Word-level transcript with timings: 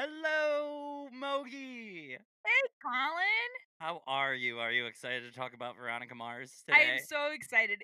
Hello, 0.00 1.08
Mogi. 1.10 2.14
Hey, 2.14 2.64
Colin. 2.80 3.50
How 3.80 4.00
are 4.06 4.32
you? 4.32 4.60
Are 4.60 4.70
you 4.70 4.86
excited 4.86 5.24
to 5.24 5.36
talk 5.36 5.54
about 5.54 5.74
Veronica 5.76 6.14
Mars 6.14 6.62
today? 6.64 6.78
I 6.78 6.92
am 6.92 6.98
so 7.04 7.32
excited. 7.34 7.82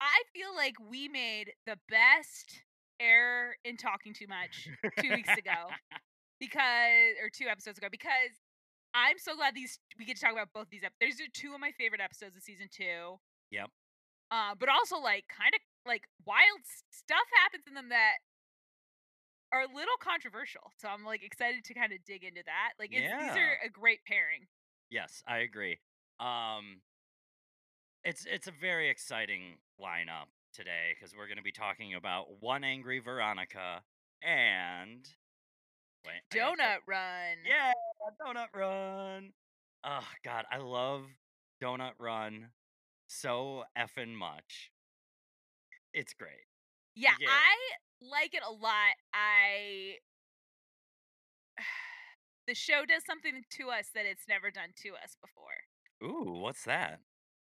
I 0.00 0.22
feel 0.32 0.56
like 0.56 0.76
we 0.80 1.08
made 1.08 1.52
the 1.66 1.76
best 1.90 2.64
error 2.98 3.56
in 3.62 3.76
talking 3.76 4.14
too 4.14 4.24
much 4.26 4.70
two 5.04 5.10
weeks 5.10 5.28
ago 5.36 5.68
because, 6.40 7.20
or 7.20 7.28
two 7.28 7.44
episodes 7.46 7.76
ago, 7.76 7.88
because 7.90 8.32
I'm 8.94 9.18
so 9.18 9.36
glad 9.36 9.54
these 9.54 9.78
we 9.98 10.06
get 10.06 10.16
to 10.16 10.22
talk 10.22 10.32
about 10.32 10.48
both 10.54 10.70
these 10.70 10.80
episodes. 10.80 11.18
These 11.18 11.26
are 11.26 11.30
two 11.34 11.52
of 11.52 11.60
my 11.60 11.72
favorite 11.76 12.00
episodes 12.00 12.36
of 12.36 12.42
season 12.42 12.68
two. 12.72 13.20
Yep. 13.50 13.68
Uh, 14.30 14.54
but 14.58 14.70
also 14.70 14.96
like 14.96 15.24
kind 15.28 15.52
of 15.52 15.60
like 15.84 16.08
wild 16.24 16.64
stuff 16.88 17.28
happens 17.36 17.64
in 17.68 17.74
them 17.74 17.90
that 17.90 18.24
are 19.52 19.62
a 19.62 19.66
little 19.74 19.96
controversial. 20.00 20.72
So 20.78 20.88
I'm 20.88 21.04
like 21.04 21.22
excited 21.24 21.64
to 21.64 21.74
kind 21.74 21.92
of 21.92 21.98
dig 22.04 22.24
into 22.24 22.42
that. 22.46 22.72
Like 22.78 22.90
it's, 22.92 23.02
these 23.02 23.36
are 23.36 23.58
a 23.64 23.68
great 23.68 24.00
pairing. 24.06 24.46
Yes, 24.90 25.22
I 25.26 25.38
agree. 25.38 25.78
Um, 26.18 26.80
it's 28.04 28.26
it's 28.26 28.46
a 28.46 28.52
very 28.52 28.88
exciting 28.88 29.58
lineup 29.80 30.28
today 30.52 30.94
because 30.94 31.14
we're 31.16 31.26
going 31.26 31.38
to 31.38 31.42
be 31.42 31.52
talking 31.52 31.94
about 31.94 32.26
one 32.40 32.64
angry 32.64 32.98
Veronica 32.98 33.82
and 34.22 35.08
wait, 36.04 36.22
Donut 36.32 36.78
Run. 36.86 37.38
Yeah, 37.46 37.72
Donut 38.20 38.54
Run. 38.54 39.32
Oh 39.84 40.06
God, 40.24 40.44
I 40.50 40.58
love 40.58 41.04
Donut 41.62 41.92
Run 41.98 42.48
so 43.06 43.64
effing 43.76 44.14
much. 44.14 44.70
It's 45.92 46.14
great. 46.14 46.46
Yeah, 46.94 47.10
Yeah. 47.20 47.28
I 47.30 47.56
like 48.00 48.34
it 48.34 48.42
a 48.46 48.52
lot. 48.52 48.94
I 49.14 49.98
the 52.46 52.54
show 52.54 52.84
does 52.86 53.04
something 53.04 53.42
to 53.58 53.68
us 53.70 53.90
that 53.94 54.06
it's 54.06 54.28
never 54.28 54.50
done 54.50 54.70
to 54.82 54.90
us 54.90 55.16
before. 55.20 55.64
Ooh, 56.02 56.40
what's 56.40 56.64
that? 56.64 57.00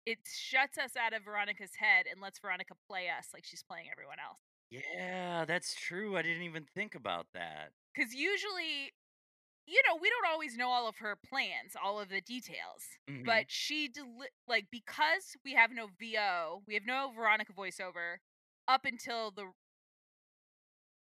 It 0.06 0.18
shuts 0.26 0.78
us 0.78 0.96
out 0.96 1.14
of 1.14 1.24
Veronica's 1.24 1.76
head 1.76 2.06
and 2.10 2.20
lets 2.20 2.38
Veronica 2.38 2.74
play 2.86 3.08
us 3.08 3.28
like 3.32 3.44
she's 3.44 3.62
playing 3.62 3.86
everyone 3.90 4.18
else. 4.22 4.38
Yeah, 4.70 5.44
that's 5.46 5.74
true. 5.74 6.16
I 6.16 6.22
didn't 6.22 6.42
even 6.42 6.64
think 6.74 6.94
about 6.94 7.26
that. 7.34 7.72
Cuz 7.96 8.14
usually 8.14 8.92
you 9.66 9.80
know, 9.88 9.96
we 9.96 10.10
don't 10.10 10.30
always 10.30 10.56
know 10.56 10.68
all 10.68 10.86
of 10.88 10.96
her 10.98 11.16
plans, 11.16 11.74
all 11.82 11.98
of 11.98 12.10
the 12.10 12.20
details. 12.20 12.84
Mhm. 13.08 13.24
But 13.24 13.50
she 13.50 13.88
deli- 13.88 14.28
like 14.46 14.70
because 14.70 15.36
we 15.44 15.54
have 15.54 15.70
no 15.70 15.86
VO, 15.86 16.62
we 16.66 16.74
have 16.74 16.84
no 16.84 17.10
Veronica 17.12 17.52
voiceover 17.52 18.18
up 18.68 18.84
until 18.84 19.30
the 19.30 19.52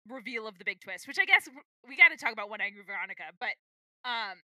reveal 0.09 0.47
of 0.47 0.57
the 0.57 0.65
big 0.65 0.81
twist, 0.81 1.07
which 1.07 1.19
I 1.19 1.25
guess 1.25 1.47
we 1.87 1.95
got 1.97 2.09
to 2.09 2.17
talk 2.17 2.33
about 2.33 2.49
one 2.49 2.61
angry 2.61 2.83
Veronica, 2.85 3.31
but 3.39 3.55
um 4.07 4.39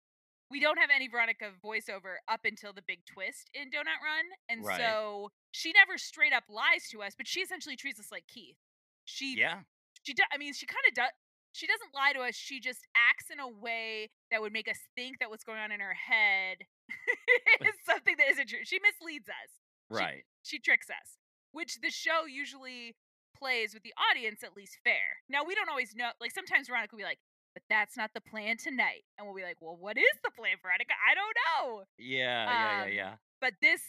we 0.51 0.59
don't 0.59 0.79
have 0.79 0.89
any 0.93 1.07
Veronica 1.07 1.51
voiceover 1.63 2.17
up 2.27 2.41
until 2.43 2.73
the 2.73 2.81
big 2.87 3.05
twist 3.05 3.51
in 3.53 3.69
Donut 3.69 4.01
Run, 4.01 4.25
and 4.49 4.65
Right. 4.65 4.79
so 4.79 5.29
she 5.51 5.71
never 5.73 5.97
straight 5.97 6.33
up 6.33 6.43
lies 6.49 6.89
to 6.91 7.03
us, 7.03 7.13
but 7.15 7.27
she 7.27 7.41
essentially 7.41 7.75
treats 7.75 7.99
us 7.99 8.11
like 8.11 8.25
Keith. 8.27 8.57
She 9.05 9.35
yeah, 9.37 9.59
she 10.03 10.13
do, 10.13 10.23
I 10.33 10.37
mean, 10.37 10.53
she 10.53 10.65
kind 10.65 10.81
of 10.87 10.93
does. 10.95 11.11
She 11.51 11.65
doesn't 11.67 11.93
lie 11.95 12.13
to 12.13 12.19
us. 12.21 12.35
She 12.35 12.59
just 12.59 12.85
acts 12.95 13.29
in 13.31 13.39
a 13.39 13.47
way 13.49 14.09
that 14.31 14.39
would 14.41 14.53
make 14.53 14.67
us 14.67 14.77
think 14.95 15.17
that 15.19 15.29
what's 15.31 15.43
going 15.43 15.57
on 15.59 15.71
in 15.71 15.79
her 15.79 15.93
head 15.95 16.57
is 17.61 17.73
something 17.85 18.15
that 18.17 18.29
isn't 18.31 18.49
true. 18.49 18.59
She 18.63 18.79
misleads 18.79 19.27
us. 19.29 19.49
She- 19.89 19.95
right. 19.97 20.23
She 20.43 20.59
tricks 20.59 20.89
us, 20.89 21.17
which 21.51 21.77
the 21.81 21.89
show 21.89 22.25
usually 22.25 22.95
plays 23.39 23.73
with 23.73 23.83
the 23.83 23.93
audience 24.11 24.43
at 24.43 24.55
least 24.55 24.77
fair. 24.83 25.23
Now 25.29 25.43
we 25.43 25.55
don't 25.55 25.69
always 25.69 25.95
know. 25.95 26.09
Like 26.19 26.31
sometimes 26.31 26.67
Veronica 26.67 26.93
will 26.95 26.99
be 26.99 27.03
like, 27.07 27.19
"But 27.53 27.63
that's 27.69 27.95
not 27.97 28.11
the 28.13 28.21
plan 28.21 28.57
tonight," 28.57 29.03
and 29.17 29.25
we'll 29.25 29.35
be 29.35 29.43
like, 29.43 29.57
"Well, 29.61 29.77
what 29.79 29.97
is 29.97 30.15
the 30.23 30.31
plan, 30.31 30.57
Veronica? 30.61 30.93
I 30.99 31.15
don't 31.15 31.35
know." 31.47 31.83
Yeah, 31.97 32.43
yeah, 32.45 32.81
Um, 32.83 32.89
yeah, 32.89 32.93
yeah. 32.95 33.13
But 33.41 33.53
this, 33.61 33.81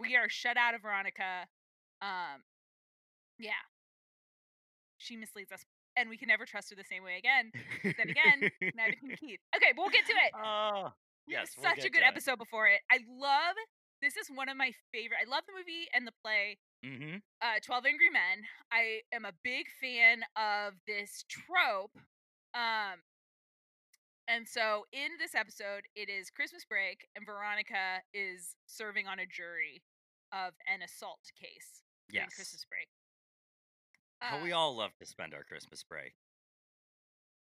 we 0.00 0.16
are 0.16 0.28
shut 0.28 0.56
out 0.56 0.74
of 0.74 0.82
Veronica. 0.82 1.46
Um, 2.02 2.42
yeah, 3.38 3.60
she 4.98 5.16
misleads 5.16 5.52
us, 5.52 5.64
and 5.96 6.08
we 6.08 6.16
can 6.16 6.28
never 6.28 6.46
trust 6.46 6.70
her 6.70 6.76
the 6.76 6.84
same 6.84 7.02
way 7.04 7.18
again. 7.18 7.52
Then 7.82 8.08
again, 8.10 8.50
neither 8.74 8.96
can 8.96 9.16
Keith. 9.16 9.40
Okay, 9.56 9.72
but 9.76 9.82
we'll 9.82 9.90
get 9.90 10.06
to 10.06 10.12
it. 10.12 10.32
Oh, 10.34 10.92
yes, 11.26 11.52
we'll 11.56 11.68
such 11.68 11.84
a 11.84 11.90
good 11.90 12.00
to 12.00 12.06
it. 12.06 12.08
episode 12.08 12.38
before 12.38 12.66
it. 12.68 12.80
I 12.90 12.98
love. 13.18 13.56
This 14.04 14.20
is 14.20 14.28
one 14.28 14.50
of 14.52 14.56
my 14.60 14.68
favorite. 14.92 15.24
I 15.24 15.30
love 15.30 15.48
the 15.48 15.56
movie 15.56 15.88
and 15.96 16.04
the 16.06 16.12
play. 16.20 16.60
Mm-hmm. 16.84 17.24
Uh, 17.40 17.56
Twelve 17.64 17.88
Angry 17.88 18.12
Men. 18.12 18.44
I 18.68 19.00
am 19.16 19.24
a 19.24 19.32
big 19.42 19.64
fan 19.80 20.20
of 20.36 20.76
this 20.86 21.24
trope. 21.24 21.96
Um, 22.52 23.00
and 24.28 24.44
so 24.46 24.84
in 24.92 25.16
this 25.16 25.34
episode, 25.34 25.88
it 25.96 26.12
is 26.12 26.28
Christmas 26.28 26.68
break, 26.68 27.08
and 27.16 27.24
Veronica 27.24 28.04
is 28.12 28.56
serving 28.68 29.08
on 29.08 29.18
a 29.18 29.24
jury 29.24 29.80
of 30.36 30.52
an 30.68 30.82
assault 30.84 31.24
case 31.40 31.80
Yes. 32.12 32.34
Christmas 32.36 32.66
break. 32.68 32.88
How 34.20 34.42
we 34.44 34.52
Uh, 34.52 34.58
all 34.58 34.76
love 34.76 34.92
to 35.00 35.06
spend 35.06 35.32
our 35.32 35.44
Christmas 35.44 35.82
break. 35.82 36.12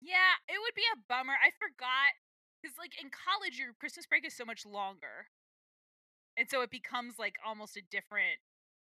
Yeah, 0.04 0.36
it 0.48 0.60
would 0.60 0.74
be 0.76 0.84
a 0.92 1.00
bummer. 1.08 1.34
I 1.40 1.48
forgot 1.56 2.12
because, 2.60 2.76
like, 2.76 3.00
in 3.00 3.08
college, 3.08 3.58
your 3.58 3.72
Christmas 3.72 4.04
break 4.04 4.26
is 4.26 4.36
so 4.36 4.44
much 4.44 4.66
longer, 4.66 5.28
and 6.37 6.48
so 6.50 6.62
it 6.62 6.70
becomes 6.70 7.19
like 7.19 7.37
almost 7.47 7.76
a 7.76 7.82
different 7.91 8.38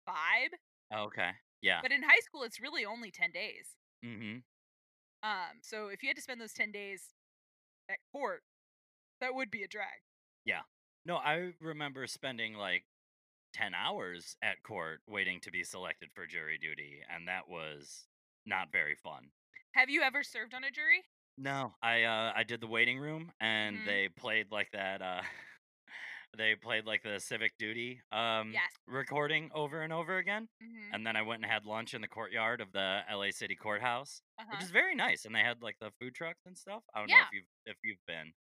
vibe. 0.08 0.54
Oh, 0.92 1.04
Okay. 1.04 1.30
Yeah. 1.60 1.80
But 1.82 1.90
in 1.92 2.02
high 2.02 2.20
school, 2.24 2.44
it's 2.44 2.60
really 2.60 2.84
only 2.84 3.10
ten 3.10 3.32
days. 3.32 3.76
Mm-hmm. 4.04 4.38
Um, 5.28 5.58
so 5.62 5.88
if 5.88 6.02
you 6.02 6.08
had 6.08 6.16
to 6.16 6.22
spend 6.22 6.40
those 6.40 6.52
ten 6.52 6.70
days 6.70 7.02
at 7.90 7.98
court, 8.12 8.42
that 9.20 9.34
would 9.34 9.50
be 9.50 9.62
a 9.64 9.68
drag. 9.68 10.02
Yeah. 10.44 10.60
No, 11.04 11.16
I 11.16 11.52
remember 11.60 12.06
spending 12.06 12.54
like 12.54 12.84
ten 13.52 13.72
hours 13.74 14.36
at 14.42 14.62
court 14.62 15.00
waiting 15.08 15.40
to 15.40 15.50
be 15.50 15.64
selected 15.64 16.10
for 16.14 16.26
jury 16.26 16.58
duty, 16.58 17.00
and 17.12 17.26
that 17.26 17.48
was 17.48 18.06
not 18.46 18.70
very 18.70 18.94
fun. 18.94 19.30
Have 19.74 19.90
you 19.90 20.02
ever 20.02 20.22
served 20.22 20.54
on 20.54 20.62
a 20.64 20.70
jury? 20.70 21.02
No, 21.36 21.74
I 21.82 22.04
uh 22.04 22.32
I 22.36 22.44
did 22.44 22.60
the 22.60 22.66
waiting 22.68 22.98
room 22.98 23.32
and 23.40 23.78
Mhm. 23.78 23.86
they 23.86 24.08
played 24.16 24.50
like 24.52 24.70
that 24.72 25.02
uh 25.02 25.22
they 26.38 26.56
played 26.56 26.86
like 26.86 27.02
the 27.02 27.20
civic 27.20 27.58
duty 27.58 28.02
um 28.12 28.60
Yes. 28.60 28.72
recording 28.86 29.50
over 29.54 29.82
and 29.82 29.92
over 29.92 30.18
again 30.18 30.48
Mm-hmm. 30.62 30.92
and 30.92 31.06
then 31.06 31.16
I 31.16 31.22
went 31.22 31.42
and 31.42 31.52
had 31.52 31.66
lunch 31.66 31.94
in 31.94 32.00
the 32.02 32.08
courtyard 32.08 32.60
of 32.62 32.72
the 32.72 33.02
LA 33.08 33.32
City 33.32 33.56
courthouse 33.56 34.22
Uh-huh. 34.38 34.48
which 34.50 34.62
is 34.62 34.70
very 34.70 34.94
nice 34.94 35.24
and 35.26 35.34
they 35.34 35.40
had 35.40 35.62
like 35.62 35.78
the 35.80 35.92
food 36.00 36.14
trucks 36.14 36.46
and 36.46 36.56
stuff. 36.56 36.82
I 36.94 37.00
don't 37.00 37.10
know 37.10 37.20
if 37.22 37.28
you've 37.32 37.46
if 37.66 37.76
you've 37.84 38.04
been. 38.06 38.32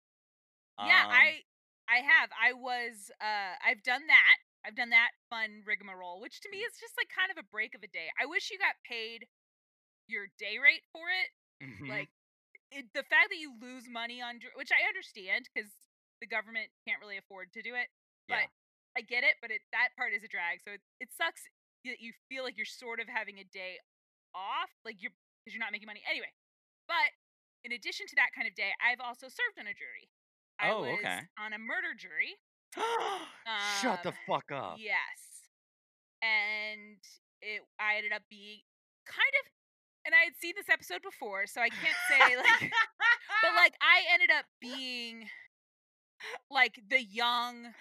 yeah, 0.79 1.01
Um, 1.09 1.11
I 1.11 1.41
I 1.89 1.97
have. 2.03 2.29
I 2.35 2.53
was 2.53 3.11
uh 3.21 3.55
I've 3.63 3.83
done 3.83 4.07
that. 4.07 4.37
I've 4.65 4.75
done 4.75 4.89
that 4.89 5.11
fun 5.29 5.63
rigmarole, 5.65 6.19
which 6.21 6.41
to 6.41 6.49
me 6.49 6.57
is 6.57 6.73
just 6.79 6.93
like 6.97 7.07
kind 7.09 7.31
of 7.31 7.37
a 7.39 7.47
break 7.47 7.75
of 7.75 7.83
a 7.83 7.87
day. 7.87 8.09
I 8.21 8.25
wish 8.25 8.49
you 8.51 8.57
got 8.59 8.75
paid 8.87 9.27
your 10.07 10.27
day 10.39 10.57
rate 10.59 10.83
for 10.93 11.09
it. 11.09 11.29
mhm, 11.61 11.89
Like 11.89 12.09
it, 12.71 12.87
the 12.93 13.03
fact 13.03 13.29
that 13.31 13.39
you 13.39 13.55
lose 13.61 13.89
money 13.89 14.21
on 14.21 14.39
which 14.55 14.71
I 14.71 14.87
understand 14.87 15.49
because 15.53 15.71
the 16.22 16.28
government 16.28 16.69
can't 16.88 17.00
really 17.01 17.17
afford 17.17 17.53
to 17.53 17.61
do 17.61 17.75
it. 17.75 17.88
But 18.28 18.47
Yeah. 18.50 18.53
I 18.97 19.01
get 19.05 19.22
it, 19.23 19.38
but 19.41 19.51
it 19.51 19.61
that 19.72 19.94
part 19.95 20.13
is 20.13 20.23
a 20.23 20.28
drag. 20.31 20.59
So 20.66 20.73
it, 20.73 20.81
it 21.00 21.09
sucks 21.13 21.41
that 21.85 22.01
you 22.01 22.13
feel 22.29 22.44
like 22.44 22.57
you're 22.57 22.66
sort 22.66 23.00
of 23.00 23.07
having 23.07 23.38
a 23.39 23.45
day 23.53 23.78
off, 24.33 24.73
like 24.83 24.97
you're 25.01 25.13
because 25.45 25.53
you're 25.53 25.63
not 25.63 25.72
making 25.72 25.85
money 25.88 26.01
anyway. 26.09 26.33
But 26.89 27.13
in 27.63 27.72
addition 27.77 28.07
to 28.09 28.16
that 28.17 28.33
kind 28.35 28.47
of 28.50 28.56
day, 28.57 28.73
I've 28.81 29.00
also 29.00 29.27
served 29.29 29.59
on 29.61 29.67
a 29.69 29.75
jury. 29.77 30.09
I 30.59 30.72
Oh, 30.73 30.81
was 30.81 30.97
okay. 31.00 31.22
on 31.38 31.53
a 31.53 31.59
murder 31.61 31.94
jury. 31.94 32.33
Shut 33.81 34.01
the 34.03 34.09
Um, 34.09 34.23
fuck 34.27 34.50
up. 34.51 34.75
Yes. 34.81 35.45
And 36.22 36.97
it 37.41 37.61
I 37.79 37.97
ended 38.01 38.11
up 38.13 38.23
being 38.29 38.66
kind 39.06 39.33
of 39.41 39.45
and 40.06 40.16
I 40.16 40.23
had 40.25 40.36
seen 40.41 40.53
this 40.56 40.69
episode 40.71 41.03
before, 41.03 41.45
so 41.45 41.62
I 41.62 41.69
can't 41.69 42.00
say 42.09 42.36
like 42.38 42.71
but 43.45 43.53
like 43.62 43.75
I 43.81 44.01
ended 44.13 44.31
up 44.33 44.45
being 44.59 45.30
like 46.51 46.79
the 46.89 47.01
young 47.01 47.73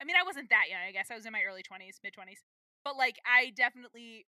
I 0.00 0.04
mean 0.04 0.16
I 0.20 0.24
wasn't 0.24 0.50
that 0.50 0.66
young, 0.68 0.80
I 0.86 0.92
guess. 0.92 1.08
I 1.10 1.14
was 1.14 1.26
in 1.26 1.32
my 1.32 1.42
early 1.46 1.62
20s, 1.62 2.02
mid 2.02 2.14
20s. 2.14 2.42
But 2.84 2.96
like 2.96 3.16
I 3.24 3.52
definitely 3.56 4.26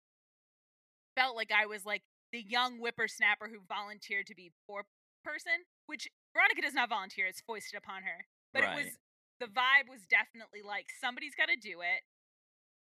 felt 1.15 1.35
like 1.35 1.51
I 1.51 1.65
was 1.65 1.85
like 1.85 2.03
the 2.31 2.44
young 2.44 2.77
whippersnapper 2.77 3.47
who 3.47 3.59
volunteered 3.67 4.27
to 4.27 4.35
be 4.35 4.51
poor 4.67 4.85
person, 5.23 5.65
which 5.88 6.07
Veronica 6.35 6.62
does 6.62 6.73
not 6.73 6.89
volunteer, 6.89 7.27
it's 7.27 7.41
foisted 7.41 7.77
upon 7.77 8.03
her. 8.03 8.27
But 8.53 8.63
it 8.63 8.71
was 8.75 8.91
the 9.39 9.47
vibe 9.51 9.91
was 9.91 10.07
definitely 10.07 10.63
like 10.63 10.88
somebody's 11.01 11.35
got 11.35 11.51
to 11.51 11.59
do 11.59 11.81
it. 11.81 12.03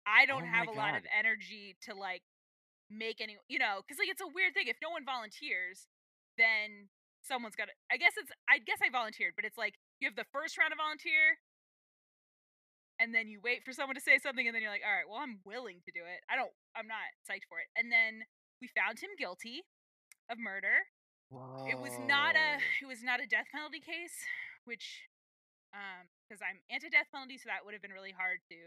I 0.04 0.26
don't 0.26 0.44
Oh 0.44 0.52
have 0.52 0.68
a 0.68 0.76
lot 0.76 0.96
of 0.96 1.04
energy 1.08 1.76
to 1.88 1.94
like 1.94 2.20
make 2.90 3.20
any, 3.20 3.36
you 3.48 3.58
know, 3.58 3.80
because 3.80 3.96
like 3.96 4.12
it's 4.12 4.20
a 4.20 4.28
weird 4.28 4.52
thing. 4.52 4.68
If 4.68 4.76
no 4.82 4.90
one 4.92 5.04
volunteers, 5.04 5.88
then 6.36 6.92
someone's 7.24 7.56
got 7.56 7.72
to. 7.72 7.74
I 7.88 7.96
guess 7.96 8.12
it's. 8.20 8.28
I 8.44 8.60
guess 8.60 8.84
I 8.84 8.92
volunteered, 8.92 9.32
but 9.36 9.44
it's 9.48 9.56
like 9.56 9.80
you 10.00 10.08
have 10.08 10.17
the 10.17 10.29
first 10.32 10.58
round 10.58 10.73
of 10.73 10.79
volunteer, 10.79 11.38
and 12.99 13.14
then 13.14 13.26
you 13.29 13.41
wait 13.43 13.64
for 13.64 13.73
someone 13.73 13.94
to 13.99 14.05
say 14.05 14.19
something, 14.23 14.46
and 14.46 14.55
then 14.55 14.62
you're 14.62 14.70
like, 14.75 14.87
all 14.87 14.94
right, 14.94 15.08
well, 15.08 15.19
I'm 15.23 15.43
willing 15.44 15.82
to 15.87 15.93
do 15.93 16.02
it. 16.06 16.23
I 16.31 16.37
don't. 16.38 16.52
I'm 16.79 16.87
not 16.87 17.11
psyched 17.26 17.46
for 17.50 17.58
it. 17.58 17.69
And 17.75 17.91
then 17.91 18.23
we 18.62 18.70
found 18.75 18.99
him 19.02 19.11
guilty 19.19 19.67
of 20.31 20.38
murder. 20.38 20.87
It 21.67 21.79
was 21.81 21.94
not 21.99 22.35
a 22.38 22.62
it 22.82 22.87
was 22.87 23.02
not 23.02 23.19
a 23.19 23.26
death 23.26 23.50
penalty 23.50 23.81
case, 23.82 24.14
which 24.64 25.06
um 25.75 26.06
because 26.26 26.38
I'm 26.41 26.62
anti-death 26.70 27.11
penalty, 27.11 27.37
so 27.38 27.50
that 27.50 27.67
would 27.67 27.75
have 27.75 27.82
been 27.82 27.94
really 27.94 28.14
hard 28.14 28.38
to 28.50 28.58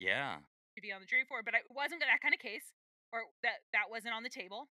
Yeah. 0.00 0.40
to 0.40 0.80
be 0.80 0.92
on 0.92 1.00
the 1.04 1.08
jury 1.10 1.24
for. 1.28 1.42
But 1.44 1.54
it 1.54 1.68
wasn't 1.68 2.00
that 2.00 2.20
kind 2.24 2.32
of 2.32 2.40
case, 2.40 2.72
or 3.12 3.28
that 3.44 3.66
that 3.76 3.92
wasn't 3.92 4.16
on 4.16 4.24
the 4.24 4.32
table. 4.32 4.68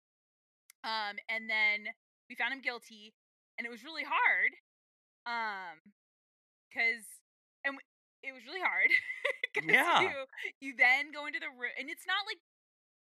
Um, 0.84 1.20
and 1.30 1.46
then 1.50 1.92
we 2.30 2.36
found 2.36 2.54
him 2.56 2.62
guilty, 2.66 3.14
and 3.60 3.68
it 3.68 3.72
was 3.72 3.84
really 3.86 4.04
hard. 4.08 4.52
Um, 5.26 5.80
because 6.70 7.06
and 7.66 7.78
w- 7.78 7.90
it 8.24 8.32
was 8.34 8.44
really 8.46 8.62
hard 8.64 8.90
Yeah. 9.62 10.02
you 10.02 10.12
you 10.60 10.72
then 10.78 11.12
go 11.12 11.26
into 11.28 11.40
the 11.40 11.52
room, 11.52 11.74
and 11.80 11.90
it's 11.90 12.06
not 12.08 12.24
like 12.28 12.40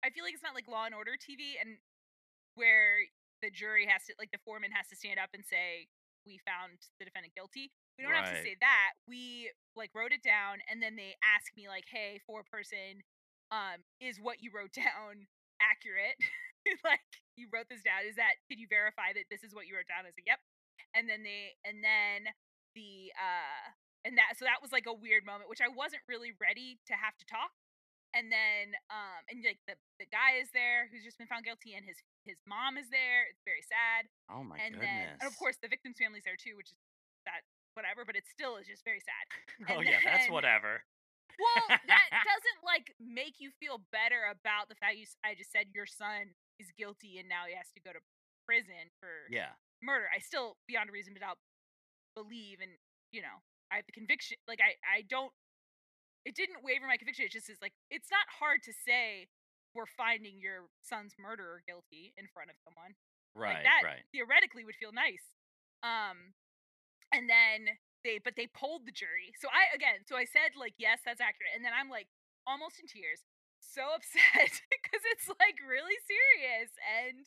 I 0.04 0.10
feel 0.12 0.24
like 0.26 0.34
it's 0.36 0.44
not 0.46 0.56
like 0.56 0.68
Law 0.68 0.86
and 0.88 0.96
Order 0.96 1.16
TV, 1.20 1.58
and 1.60 1.78
where 2.56 3.08
the 3.42 3.50
jury 3.52 3.88
has 3.88 4.06
to 4.10 4.14
like 4.20 4.32
the 4.32 4.42
foreman 4.46 4.72
has 4.74 4.88
to 4.90 4.98
stand 4.98 5.20
up 5.20 5.32
and 5.34 5.44
say 5.46 5.88
we 6.26 6.40
found 6.46 6.78
the 7.00 7.06
defendant 7.08 7.34
guilty. 7.36 7.72
We 7.98 8.04
don't 8.06 8.16
have 8.18 8.30
to 8.30 8.38
say 8.40 8.56
that. 8.62 8.98
We 9.08 9.52
like 9.76 9.92
wrote 9.96 10.12
it 10.14 10.24
down, 10.24 10.62
and 10.70 10.82
then 10.82 10.96
they 10.98 11.16
ask 11.24 11.52
me 11.56 11.68
like, 11.70 11.86
"Hey, 11.90 12.20
foreperson, 12.28 13.02
um, 13.54 13.84
is 14.02 14.20
what 14.22 14.42
you 14.44 14.52
wrote 14.54 14.74
down 14.78 15.28
accurate? 15.62 16.18
like 16.88 17.04
you 17.38 17.48
wrote 17.54 17.70
this 17.70 17.84
down? 17.86 18.06
Is 18.08 18.16
that? 18.18 18.40
Did 18.50 18.60
you 18.60 18.68
verify 18.70 19.14
that 19.16 19.30
this 19.32 19.44
is 19.44 19.54
what 19.56 19.68
you 19.68 19.76
wrote 19.78 19.90
down?" 19.90 20.06
I 20.06 20.14
said, 20.14 20.26
"Yep." 20.28 20.40
And 20.96 21.08
then 21.08 21.24
they 21.24 21.56
and 21.64 21.84
then 21.84 22.32
the 22.76 23.12
uh 23.16 23.72
and 24.04 24.18
that 24.18 24.36
so 24.36 24.46
that 24.46 24.62
was 24.62 24.72
like 24.72 24.88
a 24.88 24.94
weird 24.94 25.26
moment, 25.26 25.50
which 25.50 25.62
I 25.62 25.70
wasn't 25.70 26.02
really 26.10 26.34
ready 26.40 26.80
to 26.88 26.94
have 26.94 27.16
to 27.20 27.26
talk 27.26 27.52
and 28.14 28.28
then 28.28 28.76
um 28.92 29.24
and 29.32 29.44
like 29.44 29.60
the 29.68 29.76
the 30.00 30.08
guy 30.12 30.40
is 30.40 30.52
there 30.52 30.92
who's 30.92 31.04
just 31.04 31.16
been 31.16 31.28
found 31.32 31.48
guilty 31.48 31.76
and 31.76 31.88
his 31.88 32.00
his 32.28 32.38
mom 32.44 32.76
is 32.76 32.92
there 32.92 33.28
it's 33.32 33.44
very 33.48 33.64
sad 33.64 34.08
Oh 34.28 34.44
my 34.44 34.60
and 34.60 34.76
then 34.78 35.16
and 35.20 35.28
of 35.28 35.36
course 35.40 35.58
the 35.60 35.72
victim's 35.72 35.98
family's 36.00 36.28
there 36.28 36.40
too 36.40 36.56
which 36.60 36.72
is 36.72 36.80
that 37.24 37.44
whatever 37.74 38.04
but 38.04 38.20
it 38.20 38.28
still 38.28 38.60
is 38.60 38.68
just 38.68 38.84
very 38.84 39.00
sad 39.00 39.26
Oh 39.72 39.80
and 39.80 39.88
yeah, 39.88 40.04
that's 40.04 40.28
whatever. 40.28 40.84
well 41.40 41.66
that 41.72 42.08
doesn't 42.32 42.62
like 42.68 42.92
make 43.00 43.40
you 43.40 43.56
feel 43.64 43.80
better 43.96 44.28
about 44.28 44.68
the 44.68 44.76
fact 44.76 45.00
you 45.00 45.08
i 45.24 45.32
just 45.34 45.52
said 45.52 45.72
your 45.72 45.88
son 45.88 46.36
is 46.60 46.68
guilty 46.76 47.18
and 47.18 47.32
now 47.32 47.48
he 47.48 47.56
has 47.56 47.72
to 47.74 47.82
go 47.82 47.96
to 47.96 48.04
prison 48.44 48.92
for 49.00 49.32
yeah. 49.32 49.56
Murder 49.84 50.06
i 50.16 50.20
still 50.20 50.58
beyond 50.68 50.90
a 50.90 50.94
reasonable 50.94 51.20
doubt 51.22 51.38
believe 52.16 52.60
and 52.62 52.72
you 53.12 53.22
know 53.22 53.42
i 53.72 53.78
have 53.78 53.86
the 53.86 53.92
conviction 53.96 54.38
like 54.48 54.60
i 54.62 54.76
i 54.86 55.02
don't 55.10 55.32
it 56.26 56.36
didn't 56.36 56.62
waver 56.64 56.86
my 56.86 56.98
conviction. 56.98 57.26
It 57.26 57.34
just 57.34 57.50
is 57.50 57.58
like 57.62 57.74
it's 57.90 58.12
not 58.14 58.26
hard 58.30 58.62
to 58.70 58.74
say 58.74 59.28
we're 59.74 59.90
finding 59.90 60.38
your 60.38 60.70
son's 60.84 61.16
murderer 61.18 61.64
guilty 61.66 62.14
in 62.18 62.28
front 62.30 62.52
of 62.52 62.58
someone. 62.62 62.94
Like 63.42 63.64
Right, 63.64 63.66
that 63.66 63.84
right. 63.86 64.04
theoretically 64.12 64.66
would 64.66 64.78
feel 64.78 64.94
nice. 64.94 65.24
Um 65.82 66.36
and 67.14 67.30
then 67.30 67.78
they 68.06 68.20
but 68.22 68.36
they 68.38 68.50
polled 68.54 68.86
the 68.86 68.94
jury. 68.94 69.34
So 69.42 69.50
I 69.50 69.74
again, 69.74 70.06
so 70.06 70.14
I 70.18 70.26
said 70.30 70.54
like 70.58 70.76
yes, 70.78 71.02
that's 71.06 71.22
accurate. 71.22 71.56
And 71.58 71.66
then 71.66 71.74
I'm 71.74 71.90
like 71.90 72.08
almost 72.46 72.78
in 72.78 72.86
tears, 72.86 73.26
so 73.62 73.82
upset 73.98 74.62
because 74.70 75.04
it's 75.10 75.28
like 75.42 75.58
really 75.66 75.98
serious 76.06 76.70
and 76.86 77.26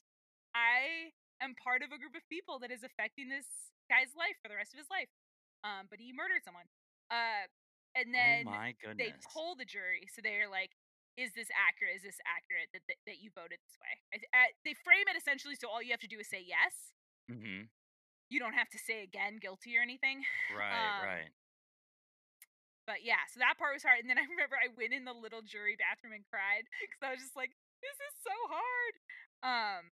I 0.55 1.11
am 1.41 1.55
part 1.57 1.83
of 1.83 1.91
a 1.93 1.99
group 2.01 2.15
of 2.15 2.25
people 2.29 2.59
that 2.61 2.71
is 2.71 2.83
affecting 2.85 3.29
this 3.29 3.47
guy's 3.91 4.13
life 4.17 4.37
for 4.43 4.49
the 4.49 4.57
rest 4.59 4.73
of 4.75 4.79
his 4.81 4.91
life. 4.91 5.11
Um 5.65 5.87
but 5.91 6.01
he 6.01 6.13
murdered 6.13 6.45
someone. 6.45 6.69
Uh 7.11 7.49
and 7.95 8.15
Oh 8.17 8.37
then 8.37 8.45
my 8.45 8.75
they 8.99 9.15
poll 9.33 9.55
the 9.57 9.65
jury, 9.67 10.07
so 10.13 10.21
they're 10.23 10.49
like, 10.51 10.73
"Is 11.17 11.33
this 11.35 11.49
accurate? 11.55 11.97
Is 11.97 12.03
this 12.05 12.21
accurate 12.27 12.71
that 12.75 12.83
that, 12.89 12.99
that 13.07 13.19
you 13.23 13.31
voted 13.35 13.59
this 13.63 13.77
way?" 13.81 13.95
I, 14.15 14.17
uh, 14.37 14.51
they 14.65 14.75
frame 14.75 15.07
it 15.11 15.17
essentially 15.19 15.57
so 15.57 15.69
all 15.69 15.83
you 15.83 15.91
have 15.93 16.01
to 16.05 16.11
do 16.11 16.21
is 16.21 16.29
say 16.29 16.43
yes. 16.45 16.93
Mhm. 17.29 17.69
You 18.31 18.39
don't 18.41 18.55
have 18.55 18.69
to 18.71 18.79
say 18.79 19.03
again 19.03 19.39
guilty 19.39 19.77
or 19.77 19.83
anything. 19.83 20.25
Right, 20.51 20.95
Um, 21.01 21.01
right. 21.01 21.31
but 22.87 23.03
yeah, 23.05 23.23
so 23.33 23.41
that 23.41 23.57
part 23.59 23.75
was 23.75 23.83
hard. 23.85 24.01
And 24.05 24.09
then 24.11 24.19
I 24.21 24.27
remember 24.29 24.57
I 24.59 24.71
went 24.77 24.93
in 24.93 25.05
the 25.05 25.15
little 25.17 25.43
jury 25.43 25.77
bathroom 25.79 26.13
and 26.17 26.25
cried 26.29 26.67
because 26.85 27.03
I 27.03 27.11
was 27.15 27.23
just 27.23 27.37
like, 27.37 27.53
"This 27.83 27.97
is 27.97 28.15
so 28.25 28.35
hard." 28.51 28.95
Um, 29.45 29.83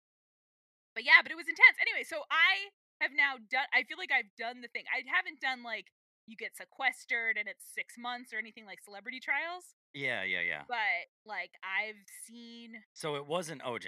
but 0.95 1.05
yeah, 1.05 1.21
but 1.23 1.33
it 1.33 1.39
was 1.39 1.49
intense. 1.49 1.77
Anyway, 1.81 2.05
so 2.05 2.23
I 2.31 2.71
have 3.01 3.13
now 3.17 3.37
done. 3.51 3.67
I 3.75 3.83
feel 3.85 3.99
like 3.99 4.13
I've 4.13 4.31
done 4.39 4.61
the 4.63 4.69
thing. 4.69 4.85
I 4.93 5.03
haven't 5.09 5.41
done 5.41 5.63
like 5.63 5.91
you 6.27 6.37
get 6.37 6.57
sequestered 6.57 7.37
and 7.37 7.49
it's 7.49 7.65
six 7.75 7.95
months 7.99 8.33
or 8.33 8.39
anything 8.39 8.65
like 8.67 8.81
celebrity 8.81 9.21
trials. 9.21 9.75
Yeah, 9.95 10.23
yeah, 10.23 10.41
yeah. 10.41 10.63
but 10.69 11.11
like 11.27 11.51
I've 11.63 12.01
seen 12.27 12.73
So 12.95 13.17
it 13.17 13.27
wasn't 13.27 13.63
OJ. 13.63 13.87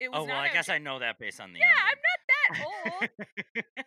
it 0.00 0.08
was 0.10 0.20
Oh 0.22 0.24
well, 0.24 0.36
I 0.40 0.48
guess 0.48 0.68
I 0.68 0.78
know 0.78 0.98
that 1.00 1.18
based 1.18 1.40
on 1.40 1.52
the 1.52 1.58
Yeah, 1.58 1.74
I'm 1.74 2.00
not 2.06 2.20
that 2.30 2.50
old. 2.64 3.10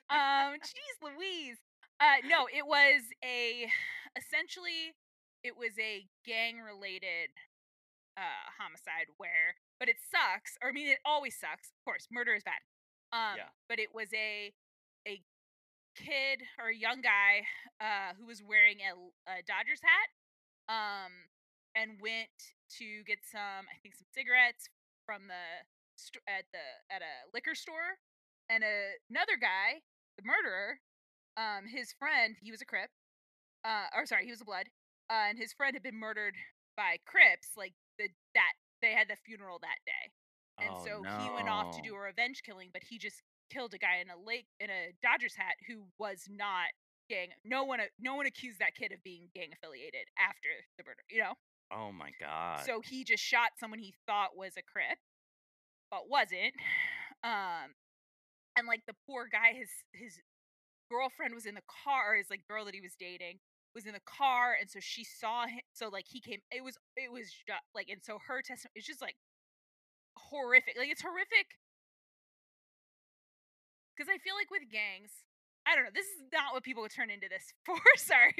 Um, 0.09 0.59
jeez 0.67 0.97
Louise. 1.01 1.57
Uh, 1.99 2.19
no, 2.27 2.47
it 2.51 2.65
was 2.67 3.01
a 3.23 3.67
essentially 4.17 4.93
it 5.43 5.57
was 5.57 5.71
a 5.79 6.05
gang 6.25 6.59
related 6.59 7.31
uh 8.17 8.45
homicide 8.59 9.07
where 9.17 9.55
but 9.81 9.89
it 9.89 9.97
sucks 10.13 10.57
or 10.61 10.69
I 10.69 10.73
mean 10.73 10.87
it 10.89 11.01
always 11.05 11.35
sucks. 11.39 11.73
Of 11.73 11.81
course, 11.85 12.07
murder 12.13 12.35
is 12.37 12.43
bad. 12.45 12.61
Um, 13.13 13.37
Yeah. 13.41 13.49
but 13.69 13.79
it 13.79 13.89
was 13.93 14.09
a 14.13 14.53
a 15.07 15.21
kid 15.97 16.43
or 16.59 16.69
a 16.69 16.75
young 16.77 17.01
guy 17.01 17.43
uh 17.81 18.13
who 18.17 18.25
was 18.27 18.41
wearing 18.43 18.79
a, 18.85 18.93
a 19.31 19.43
Dodgers 19.43 19.81
hat 19.83 20.09
um 20.71 21.11
and 21.75 21.99
went 22.01 22.31
to 22.79 23.03
get 23.07 23.19
some 23.25 23.67
I 23.67 23.77
think 23.83 23.95
some 23.95 24.07
cigarettes 24.13 24.69
from 25.05 25.27
the 25.27 25.43
st- 25.97 26.23
at 26.27 26.45
the 26.53 26.65
at 26.93 27.01
a 27.01 27.27
liquor 27.33 27.55
store 27.55 27.99
and 28.49 28.63
a, 28.63 28.95
another 29.09 29.35
guy 29.39 29.81
the 30.17 30.23
murderer 30.23 30.79
um 31.37 31.67
his 31.67 31.93
friend 31.99 32.35
he 32.41 32.51
was 32.51 32.61
a 32.61 32.65
crip 32.69 32.89
uh 33.65 33.87
or 33.95 34.05
sorry 34.05 34.25
he 34.25 34.31
was 34.31 34.41
a 34.41 34.45
blood 34.47 34.67
uh, 35.09 35.27
and 35.29 35.37
his 35.37 35.53
friend 35.53 35.75
had 35.75 35.83
been 35.83 35.99
murdered 35.99 36.35
by 36.77 36.97
crips 37.05 37.51
like 37.57 37.73
the 37.99 38.07
that 38.35 38.53
they 38.81 38.91
had 38.91 39.07
the 39.07 39.15
funeral 39.25 39.59
that 39.61 39.79
day. 39.85 40.11
And 40.59 40.69
oh 40.73 40.85
so 40.85 41.03
he 41.23 41.29
went 41.33 41.49
off 41.49 41.75
to 41.75 41.81
do 41.81 41.95
a 41.95 41.99
revenge 41.99 42.43
killing 42.45 42.69
but 42.73 42.83
he 42.83 42.97
just 42.97 43.23
killed 43.49 43.73
a 43.73 43.77
guy 43.77 43.97
in 44.01 44.09
a 44.09 44.19
lake 44.19 44.45
in 44.59 44.69
a 44.69 44.93
dodgers 45.01 45.35
hat 45.35 45.55
who 45.67 45.83
was 45.97 46.27
not 46.29 46.69
gang 47.09 47.29
no 47.43 47.63
one 47.63 47.79
no 47.99 48.15
one 48.15 48.25
accused 48.25 48.59
that 48.59 48.75
kid 48.75 48.91
of 48.91 49.01
being 49.03 49.27
gang 49.33 49.49
affiliated 49.51 50.07
after 50.19 50.49
the 50.77 50.83
murder 50.85 51.01
you 51.09 51.19
know? 51.19 51.33
Oh 51.71 51.91
my 51.91 52.11
god. 52.19 52.63
so 52.65 52.81
he 52.83 53.03
just 53.03 53.23
shot 53.23 53.51
someone 53.59 53.79
he 53.79 53.93
thought 54.05 54.35
was 54.35 54.53
a 54.57 54.61
crip 54.61 54.99
but 55.89 56.09
wasn't. 56.09 56.53
Um 57.23 57.75
and 58.57 58.67
like 58.67 58.81
the 58.87 58.95
poor 59.07 59.27
guy 59.31 59.53
his 59.57 59.69
his 59.93 60.19
girlfriend 60.91 61.33
was 61.33 61.45
in 61.45 61.55
the 61.55 61.67
car 61.83 62.15
his 62.15 62.29
like 62.29 62.47
girl 62.47 62.65
that 62.65 62.75
he 62.75 62.81
was 62.81 62.95
dating 62.99 63.39
was 63.73 63.85
in 63.85 63.93
the 63.93 64.03
car 64.05 64.55
and 64.59 64.69
so 64.69 64.79
she 64.79 65.03
saw 65.03 65.45
him 65.45 65.61
so 65.73 65.89
like 65.89 66.05
he 66.07 66.19
came 66.19 66.39
it 66.51 66.63
was 66.63 66.77
it 66.95 67.11
was 67.11 67.31
just 67.31 67.63
like 67.73 67.87
and 67.89 68.01
so 68.03 68.19
her 68.27 68.41
testimony 68.41 68.73
it's 68.75 68.87
just 68.87 69.01
like 69.01 69.15
horrific 70.17 70.75
like 70.77 70.89
it's 70.89 71.01
horrific 71.01 71.55
because 73.95 74.09
i 74.09 74.17
feel 74.19 74.35
like 74.35 74.51
with 74.51 74.63
gangs 74.71 75.23
i 75.65 75.75
don't 75.75 75.85
know 75.85 75.95
this 75.95 76.07
is 76.07 76.23
not 76.33 76.53
what 76.53 76.63
people 76.63 76.83
would 76.83 76.91
turn 76.91 77.09
into 77.09 77.27
this 77.29 77.53
for 77.65 77.79
sorry 77.95 78.35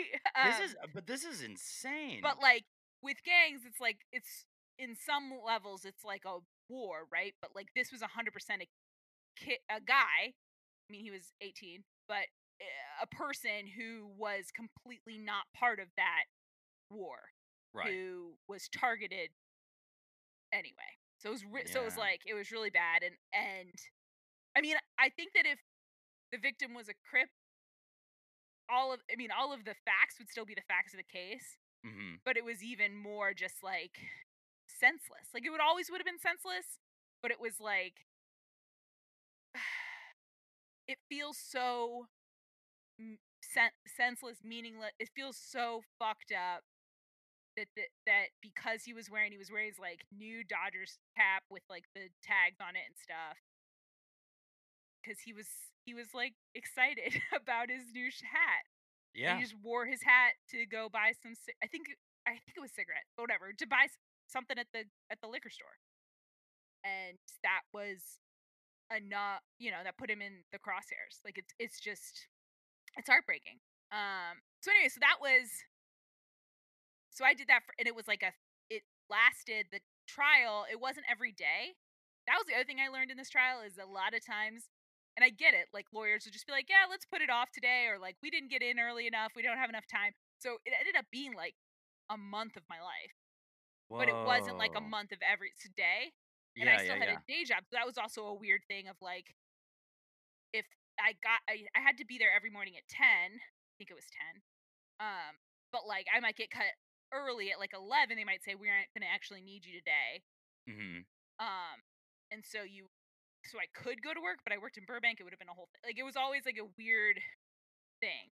this 0.46 0.72
is 0.72 0.76
um, 0.84 0.90
but 0.94 1.08
this 1.08 1.24
is 1.24 1.42
insane. 1.42 2.20
but 2.22 2.42
like 2.42 2.66
with 3.02 3.18
gangs 3.24 3.62
it's 3.66 3.80
like 3.80 4.00
it's 4.12 4.46
in 4.78 4.96
some 4.96 5.32
levels 5.46 5.86
it's 5.86 6.04
like 6.04 6.24
a 6.26 6.40
war 6.70 7.08
right 7.12 7.34
but 7.42 7.52
like 7.56 7.68
this 7.76 7.92
was 7.92 8.02
100% 8.02 8.08
a 8.62 8.68
kid 9.38 9.60
a 9.70 9.80
guy 9.80 10.34
i 10.34 10.88
mean 10.90 11.02
he 11.02 11.12
was 11.12 11.34
18 11.42 11.84
but 12.08 12.16
uh, 12.18 12.41
a 13.02 13.08
person 13.08 13.68
who 13.78 14.08
was 14.18 14.46
completely 14.56 15.18
not 15.18 15.46
part 15.58 15.80
of 15.80 15.88
that 15.98 16.26
war 16.90 17.18
right. 17.74 17.88
who 17.88 18.34
was 18.48 18.70
targeted 18.70 19.30
anyway 20.54 20.92
so 21.20 21.30
it 21.30 21.32
was 21.34 21.46
re- 21.46 21.66
so 21.66 21.82
it 21.82 21.86
was 21.86 21.98
like 21.98 22.22
it 22.26 22.34
was 22.34 22.52
really 22.52 22.70
bad 22.70 23.04
and 23.04 23.16
and 23.34 23.74
i 24.56 24.62
mean 24.62 24.76
i 25.00 25.10
think 25.10 25.32
that 25.34 25.46
if 25.46 25.60
the 26.32 26.38
victim 26.38 26.74
was 26.74 26.90
a 26.90 26.94
crip 27.10 27.30
all 28.70 28.94
of 28.94 29.00
i 29.12 29.16
mean 29.16 29.30
all 29.32 29.54
of 29.54 29.64
the 29.66 29.76
facts 29.86 30.20
would 30.20 30.30
still 30.30 30.46
be 30.46 30.54
the 30.54 30.68
facts 30.68 30.94
of 30.94 30.98
the 30.98 31.08
case 31.12 31.58
Mhm. 31.86 32.20
but 32.24 32.38
it 32.38 32.46
was 32.46 32.62
even 32.62 32.96
more 32.96 33.34
just 33.34 33.64
like 33.64 33.98
senseless. 34.68 35.30
Like 35.34 35.46
it 35.46 35.50
would 35.50 35.62
always 35.62 35.90
would 35.90 36.00
have 36.00 36.06
been 36.06 36.20
senseless, 36.20 36.80
but 37.22 37.32
it 37.32 37.40
was 37.40 37.60
like 37.60 38.06
it 40.88 40.98
feels 41.10 41.38
so 41.38 42.08
sen- 43.44 43.78
senseless, 43.88 44.40
meaningless. 44.44 44.92
It 45.00 45.10
feels 45.16 45.38
so 45.38 45.82
fucked 46.00 46.32
up 46.32 46.64
that, 47.58 47.68
that 47.76 47.92
that 48.08 48.28
because 48.42 48.84
he 48.84 48.94
was 48.94 49.10
wearing 49.10 49.32
he 49.32 49.38
was 49.38 49.52
wearing 49.52 49.68
his 49.70 49.80
like 49.80 50.06
new 50.12 50.44
Dodgers 50.44 51.00
cap 51.18 51.44
with 51.50 51.64
like 51.70 51.86
the 51.96 52.10
tags 52.24 52.60
on 52.62 52.76
it 52.76 52.86
and 52.88 52.98
stuff. 52.98 53.38
Because 55.02 55.20
he 55.22 55.34
was 55.34 55.48
he 55.86 55.94
was 55.94 56.14
like 56.14 56.34
excited 56.54 57.22
about 57.36 57.70
his 57.70 57.90
new 57.94 58.10
hat. 58.24 58.66
And 59.16 59.24
Yeah. 59.24 59.36
He 59.38 59.44
just 59.44 59.56
wore 59.64 59.86
his 59.86 60.04
hat 60.04 60.34
to 60.52 60.66
go 60.66 60.90
buy 60.90 61.14
some. 61.22 61.34
I 61.64 61.68
think 61.68 61.88
I 62.28 62.32
think 62.38 62.54
it 62.58 62.62
was 62.62 62.72
cigarette, 62.72 63.06
but 63.18 63.24
whatever, 63.24 63.52
to 63.54 63.68
buy 63.68 63.88
something 64.28 64.58
at 64.60 64.68
the 64.74 64.86
at 65.12 65.20
the 65.22 65.28
liquor 65.28 65.50
store, 65.50 65.76
and 66.84 67.18
that 67.44 67.62
was 67.74 68.20
enough, 68.96 69.42
you 69.60 69.72
know, 69.72 69.82
that 69.84 69.98
put 69.98 70.10
him 70.10 70.22
in 70.22 70.44
the 70.52 70.60
crosshairs. 70.60 71.20
Like 71.26 71.38
it's 71.38 71.54
it's 71.60 71.80
just 71.80 72.28
it's 72.98 73.10
heartbreaking. 73.10 73.60
Um 73.92 74.40
so 74.62 74.72
anyway, 74.72 74.90
so 74.90 75.00
that 75.02 75.18
was 75.20 75.50
so 77.12 77.26
I 77.26 77.34
did 77.34 77.48
that 77.48 77.64
for 77.66 77.74
and 77.80 77.88
it 77.88 77.96
was 77.96 78.08
like 78.08 78.24
a 78.24 78.32
it 78.70 78.84
lasted 79.10 79.68
the 79.72 79.80
trial, 80.08 80.66
it 80.72 80.80
wasn't 80.80 81.06
every 81.10 81.32
day. 81.32 81.76
That 82.28 82.38
was 82.38 82.46
the 82.48 82.56
other 82.56 82.66
thing 82.66 82.80
I 82.80 82.94
learned 82.94 83.12
in 83.12 83.18
this 83.18 83.30
trial 83.30 83.62
is 83.66 83.76
a 83.82 83.90
lot 83.90 84.14
of 84.14 84.26
times 84.26 84.70
and 85.18 85.26
I 85.28 85.30
get 85.30 85.54
it, 85.54 85.68
like 85.74 85.92
lawyers 85.92 86.24
would 86.24 86.32
just 86.32 86.48
be 86.48 86.56
like, 86.56 86.72
"Yeah, 86.72 86.88
let's 86.90 87.04
put 87.04 87.20
it 87.20 87.30
off 87.30 87.52
today," 87.52 87.88
or 87.92 88.00
like, 88.00 88.16
"We 88.24 88.32
didn't 88.32 88.48
get 88.48 88.64
in 88.64 88.80
early 88.80 89.08
enough, 89.08 89.36
we 89.36 89.44
don't 89.44 89.60
have 89.60 89.70
enough 89.70 89.84
time." 89.92 90.14
So 90.40 90.64
it 90.64 90.72
ended 90.72 90.96
up 90.96 91.06
being 91.12 91.34
like 91.36 91.56
a 92.10 92.16
month 92.16 92.56
of 92.56 92.64
my 92.70 92.80
life, 92.80 93.12
but 93.90 94.08
it 94.08 94.16
wasn't 94.16 94.58
like 94.58 94.72
a 94.76 94.82
month 94.82 95.12
of 95.12 95.20
every 95.22 95.52
day 95.76 96.14
and 96.58 96.70
I 96.70 96.78
still 96.78 96.96
yeah, 96.96 97.06
had 97.06 97.10
yeah. 97.10 97.20
a 97.20 97.32
day 97.32 97.44
job. 97.46 97.64
So 97.70 97.78
that 97.78 97.86
was 97.86 97.98
also 97.98 98.26
a 98.28 98.34
weird 98.34 98.62
thing 98.68 98.88
of 98.88 98.96
like 99.02 99.36
if 100.52 100.66
I 101.02 101.18
got 101.20 101.42
I, 101.50 101.66
I 101.74 101.82
had 101.82 101.98
to 101.98 102.06
be 102.06 102.18
there 102.18 102.32
every 102.34 102.50
morning 102.54 102.78
at 102.78 102.88
10. 102.88 103.02
I 103.04 103.74
think 103.78 103.90
it 103.90 103.98
was 103.98 104.08
10. 104.14 104.42
Um 105.02 105.34
but 105.74 105.88
like 105.88 106.06
I 106.14 106.20
might 106.20 106.38
get 106.38 106.52
cut 106.52 106.70
early 107.14 107.52
at 107.52 107.60
like 107.60 107.74
11. 107.74 108.16
They 108.16 108.24
might 108.24 108.44
say 108.44 108.56
we 108.56 108.70
aren't 108.70 108.88
going 108.96 109.04
to 109.04 109.12
actually 109.12 109.42
need 109.42 109.66
you 109.66 109.74
today. 109.80 110.24
Mhm. 110.70 111.06
Um 111.40 111.78
and 112.32 112.46
so 112.46 112.64
you 112.64 112.88
so 113.44 113.58
I 113.58 113.66
could 113.74 114.04
go 114.04 114.14
to 114.14 114.22
work, 114.22 114.40
but 114.46 114.54
I 114.54 114.60
worked 114.62 114.78
in 114.78 114.86
Burbank. 114.86 115.20
It 115.20 115.24
would 115.24 115.34
have 115.34 115.40
been 115.42 115.50
a 115.50 115.58
whole 115.58 115.68
thing. 115.74 115.82
Like 115.84 115.98
it 115.98 116.06
was 116.06 116.16
always 116.16 116.46
like 116.46 116.58
a 116.62 116.70
weird 116.78 117.20
thing. 118.00 118.30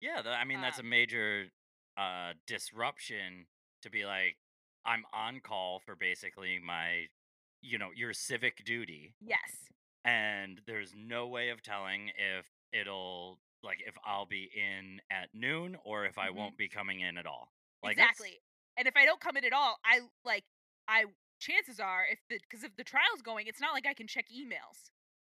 Yeah, 0.00 0.20
I 0.24 0.44
mean, 0.44 0.60
that's 0.60 0.78
a 0.78 0.82
Um 0.82 0.88
major, 0.90 1.50
uh, 1.96 2.32
disruption 2.46 3.46
to 3.82 3.90
be 3.90 4.04
like, 4.06 4.36
I'm 4.84 5.04
on 5.12 5.40
call 5.40 5.80
for 5.80 5.96
basically 5.96 6.58
my 6.58 7.08
you 7.62 7.78
know, 7.78 7.90
your 7.94 8.14
civic 8.14 8.64
duty, 8.64 9.14
yes. 9.20 9.68
And 10.04 10.60
there's 10.66 10.94
no 10.96 11.26
way 11.28 11.50
of 11.50 11.62
telling 11.62 12.08
if 12.16 12.46
it'll 12.72 13.38
like, 13.62 13.82
if 13.86 13.94
I'll 14.04 14.26
be 14.26 14.50
in 14.54 15.00
at 15.10 15.28
noon 15.34 15.76
or 15.84 16.04
if 16.06 16.18
I 16.18 16.30
hmm 16.30 16.36
won't 16.36 16.56
be 16.56 16.68
coming 16.68 17.00
in 17.00 17.18
at 17.18 17.26
all. 17.26 17.52
Like, 17.82 17.92
Exactly. 17.92 18.40
And 18.76 18.86
if 18.88 18.96
I 18.96 19.04
don't 19.04 19.20
come 19.20 19.36
in 19.36 19.44
at 19.44 19.52
all, 19.52 19.76
I 19.84 20.00
like 20.24 20.44
I 20.88 21.04
chances 21.40 21.80
are 21.80 22.04
if 22.10 22.18
the 22.28 22.38
because 22.40 22.64
if 22.64 22.76
the 22.76 22.84
trial's 22.84 23.22
going, 23.22 23.46
it's 23.46 23.60
not 23.60 23.72
like 23.74 23.86
I 23.86 23.94
can 23.94 24.06
check 24.06 24.26
emails. 24.30 24.90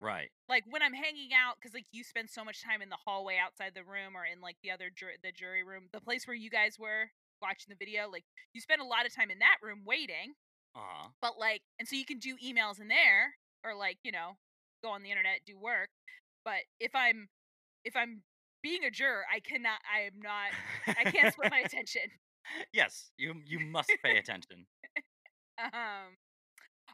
right. 0.01 0.29
like 0.49 0.63
when 0.69 0.81
I'm 0.83 0.93
hanging 0.93 1.29
out, 1.33 1.55
because 1.59 1.73
like 1.73 1.85
you 1.91 2.03
spend 2.03 2.29
so 2.29 2.43
much 2.43 2.63
time 2.63 2.81
in 2.81 2.89
the 2.89 2.97
hallway 3.05 3.37
outside 3.37 3.71
the 3.75 3.83
room 3.83 4.15
or 4.15 4.25
in 4.25 4.41
like 4.41 4.57
the 4.63 4.71
other 4.71 4.91
the 5.23 5.31
jury 5.31 5.63
room, 5.63 5.89
the 5.93 6.01
place 6.01 6.27
where 6.27 6.35
you 6.35 6.49
guys 6.49 6.77
were 6.79 7.11
watching 7.41 7.69
the 7.69 7.75
video, 7.83 8.09
like 8.09 8.25
you 8.53 8.61
spend 8.61 8.81
a 8.81 8.85
lot 8.85 9.05
of 9.05 9.15
time 9.15 9.31
in 9.31 9.39
that 9.39 9.57
room 9.63 9.83
waiting. 9.85 10.33
Uh-huh. 10.75 11.09
But 11.21 11.37
like, 11.39 11.61
and 11.79 11.87
so 11.87 11.95
you 11.95 12.05
can 12.05 12.19
do 12.19 12.35
emails 12.37 12.79
in 12.79 12.87
there 12.87 13.35
or 13.63 13.75
like 13.75 13.97
you 14.03 14.11
know 14.11 14.37
go 14.83 14.89
on 14.89 15.03
the 15.03 15.09
internet 15.09 15.41
do 15.45 15.57
work. 15.57 15.89
But 16.43 16.65
if 16.79 16.91
I'm 16.95 17.29
if 17.85 17.95
I'm 17.95 18.21
being 18.61 18.83
a 18.85 18.91
juror, 18.91 19.23
I 19.31 19.39
cannot. 19.39 19.79
I 19.85 20.01
am 20.01 20.21
not. 20.21 20.53
I 20.87 21.09
can't 21.09 21.33
split 21.33 21.51
my 21.51 21.59
attention. 21.65 22.09
Yes, 22.73 23.11
you 23.17 23.35
you 23.45 23.59
must 23.59 23.91
pay 24.03 24.17
attention. 24.17 24.65
Um. 25.61 26.17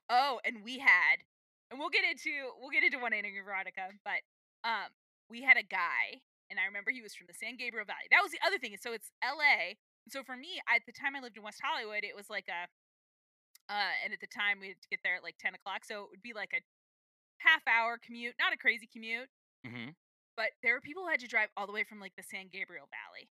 Oh, 0.10 0.44
and 0.44 0.60
we 0.60 0.80
had, 0.80 1.24
and 1.72 1.80
we'll 1.80 1.94
get 1.94 2.04
into 2.04 2.52
we'll 2.60 2.74
get 2.74 2.84
into 2.84 3.00
one 3.00 3.14
ending 3.14 3.40
of 3.40 3.46
Veronica, 3.46 3.96
but 4.04 4.20
um, 4.68 4.92
we 5.32 5.40
had 5.40 5.56
a 5.56 5.64
guy, 5.64 6.20
and 6.52 6.60
I 6.60 6.68
remember 6.68 6.92
he 6.92 7.00
was 7.00 7.16
from 7.16 7.32
the 7.32 7.38
San 7.38 7.56
Gabriel 7.56 7.88
Valley. 7.88 8.12
That 8.12 8.20
was 8.20 8.36
the 8.36 8.44
other 8.44 8.60
thing. 8.60 8.76
So 8.76 8.92
it's 8.92 9.08
L.A. 9.24 9.80
So 10.12 10.20
for 10.20 10.36
me, 10.36 10.60
at 10.68 10.84
the 10.84 10.92
time 10.92 11.16
I 11.16 11.24
lived 11.24 11.38
in 11.38 11.48
West 11.48 11.64
Hollywood, 11.64 12.04
it 12.04 12.12
was 12.12 12.28
like 12.28 12.52
a, 12.52 12.68
uh, 13.72 13.96
and 14.04 14.12
at 14.12 14.20
the 14.20 14.28
time 14.28 14.60
we 14.60 14.76
had 14.76 14.84
to 14.84 14.92
get 14.92 15.00
there 15.04 15.16
at 15.16 15.24
like 15.24 15.40
ten 15.40 15.56
o'clock, 15.56 15.88
so 15.88 16.04
it 16.04 16.12
would 16.12 16.24
be 16.24 16.36
like 16.36 16.52
a 16.52 16.60
half 17.40 17.62
hour 17.68 17.98
commute, 17.98 18.36
not 18.40 18.54
a 18.54 18.58
crazy 18.58 18.88
commute, 18.88 19.30
Mhm. 19.66 19.96
but 20.36 20.52
there 20.64 20.74
were 20.74 20.82
people 20.82 21.04
who 21.04 21.10
had 21.10 21.20
to 21.22 21.28
drive 21.28 21.50
all 21.58 21.66
the 21.68 21.74
way 21.74 21.84
from 21.84 22.00
like 22.00 22.16
the 22.16 22.24
San 22.24 22.48
Gabriel 22.50 22.88
Valley 22.88 23.30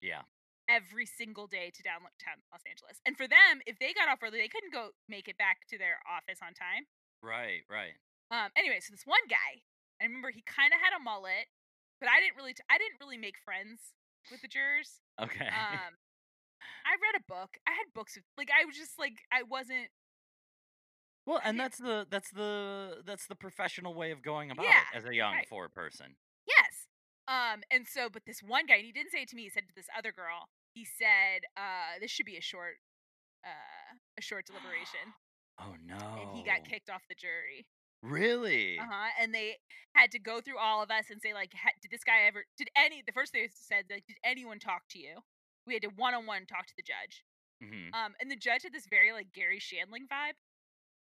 Yeah. 0.00 0.24
every 0.68 1.06
single 1.06 1.46
day 1.46 1.70
to 1.70 1.82
downtown 1.82 2.42
Los 2.52 2.64
Angeles. 2.64 3.00
And 3.04 3.16
for 3.16 3.26
them, 3.28 3.60
if 3.66 3.78
they 3.78 3.92
got 3.92 4.08
off 4.08 4.22
early, 4.22 4.38
they 4.38 4.48
couldn't 4.48 4.70
go 4.70 4.92
make 5.08 5.28
it 5.28 5.36
back 5.36 5.66
to 5.68 5.78
their 5.78 6.00
office 6.06 6.40
on 6.42 6.54
time. 6.54 6.86
Right, 7.22 7.64
right. 7.68 7.98
Um, 8.30 8.52
anyway, 8.56 8.80
so 8.80 8.92
this 8.92 9.04
one 9.06 9.26
guy, 9.28 9.62
I 10.00 10.04
remember 10.04 10.30
he 10.30 10.42
kind 10.42 10.72
of 10.72 10.80
had 10.80 10.92
a 10.94 10.98
mullet, 11.00 11.48
but 11.98 12.08
I 12.08 12.20
didn't 12.20 12.36
really, 12.36 12.54
t- 12.54 12.62
I 12.70 12.78
didn't 12.78 13.00
really 13.00 13.18
make 13.18 13.36
friends 13.38 13.94
with 14.30 14.40
the 14.40 14.48
jurors. 14.48 15.02
Okay. 15.18 15.48
Um, 15.48 15.98
I 16.84 16.94
read 17.02 17.16
a 17.16 17.20
book. 17.26 17.58
I 17.66 17.72
had 17.72 17.92
books 17.92 18.16
with, 18.16 18.24
like, 18.38 18.50
I 18.50 18.64
was 18.64 18.76
just 18.76 18.98
like, 18.98 19.26
I 19.32 19.42
wasn't. 19.42 19.90
Well, 21.30 21.40
and 21.44 21.60
that's 21.60 21.78
the 21.78 22.08
that's 22.10 22.30
the 22.32 23.02
that's 23.06 23.26
the 23.28 23.36
professional 23.36 23.94
way 23.94 24.10
of 24.10 24.20
going 24.20 24.50
about 24.50 24.64
Yeah, 24.64 24.80
it 24.92 24.98
as 24.98 25.04
a 25.04 25.14
young 25.14 25.34
right. 25.36 25.48
four 25.48 25.68
person. 25.68 26.16
Yes. 26.44 26.88
Um, 27.28 27.62
and 27.70 27.86
so, 27.86 28.08
but 28.10 28.24
this 28.26 28.42
one 28.42 28.66
guy, 28.66 28.74
and 28.82 28.84
he 28.86 28.90
didn't 28.90 29.12
say 29.12 29.22
it 29.22 29.28
to 29.28 29.36
me. 29.36 29.42
He 29.44 29.48
said 29.48 29.68
to 29.68 29.74
this 29.76 29.86
other 29.96 30.10
girl, 30.10 30.48
he 30.74 30.84
said, 30.84 31.42
uh, 31.56 32.00
"This 32.00 32.10
should 32.10 32.26
be 32.26 32.36
a 32.36 32.40
short, 32.42 32.78
uh, 33.46 33.94
a 34.18 34.20
short 34.22 34.44
deliberation," 34.46 35.14
Oh 35.60 35.76
no. 35.86 35.94
and 36.20 36.36
he 36.36 36.42
got 36.42 36.64
kicked 36.68 36.90
off 36.90 37.02
the 37.08 37.14
jury. 37.14 37.64
Really? 38.02 38.76
Uh 38.80 38.86
huh. 38.90 39.10
And 39.20 39.32
they 39.32 39.58
had 39.94 40.10
to 40.10 40.18
go 40.18 40.40
through 40.40 40.58
all 40.58 40.82
of 40.82 40.90
us 40.90 41.10
and 41.10 41.22
say, 41.22 41.32
like, 41.32 41.52
did 41.80 41.92
this 41.92 42.02
guy 42.02 42.22
ever? 42.26 42.44
Did 42.58 42.70
any? 42.76 43.04
The 43.06 43.12
first 43.12 43.30
thing 43.30 43.42
they 43.44 43.50
said, 43.54 43.84
like, 43.88 44.06
did 44.08 44.16
anyone 44.24 44.58
talk 44.58 44.82
to 44.90 44.98
you? 44.98 45.18
We 45.64 45.74
had 45.74 45.82
to 45.82 45.90
one 45.94 46.14
on 46.14 46.26
one 46.26 46.44
talk 46.46 46.66
to 46.66 46.74
the 46.76 46.82
judge. 46.82 47.22
Mhm. 47.62 47.94
Um, 47.94 48.16
and 48.20 48.28
the 48.30 48.36
judge 48.36 48.64
had 48.64 48.72
this 48.72 48.86
very 48.90 49.12
like 49.12 49.30
Garry 49.32 49.60
Shandling 49.60 50.08
vibe. 50.10 50.34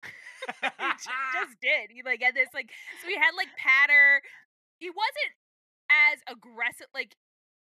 he 0.61 1.23
just 1.35 1.55
did. 1.65 1.91
He 1.91 2.01
like 2.03 2.21
had 2.23 2.35
this 2.35 2.49
like 2.53 2.71
so 3.01 3.07
he 3.07 3.15
had 3.15 3.35
like 3.35 3.51
patter. 3.57 4.21
He 4.79 4.89
wasn't 4.89 5.33
as 5.91 6.23
aggressive. 6.29 6.87
Like 6.93 7.15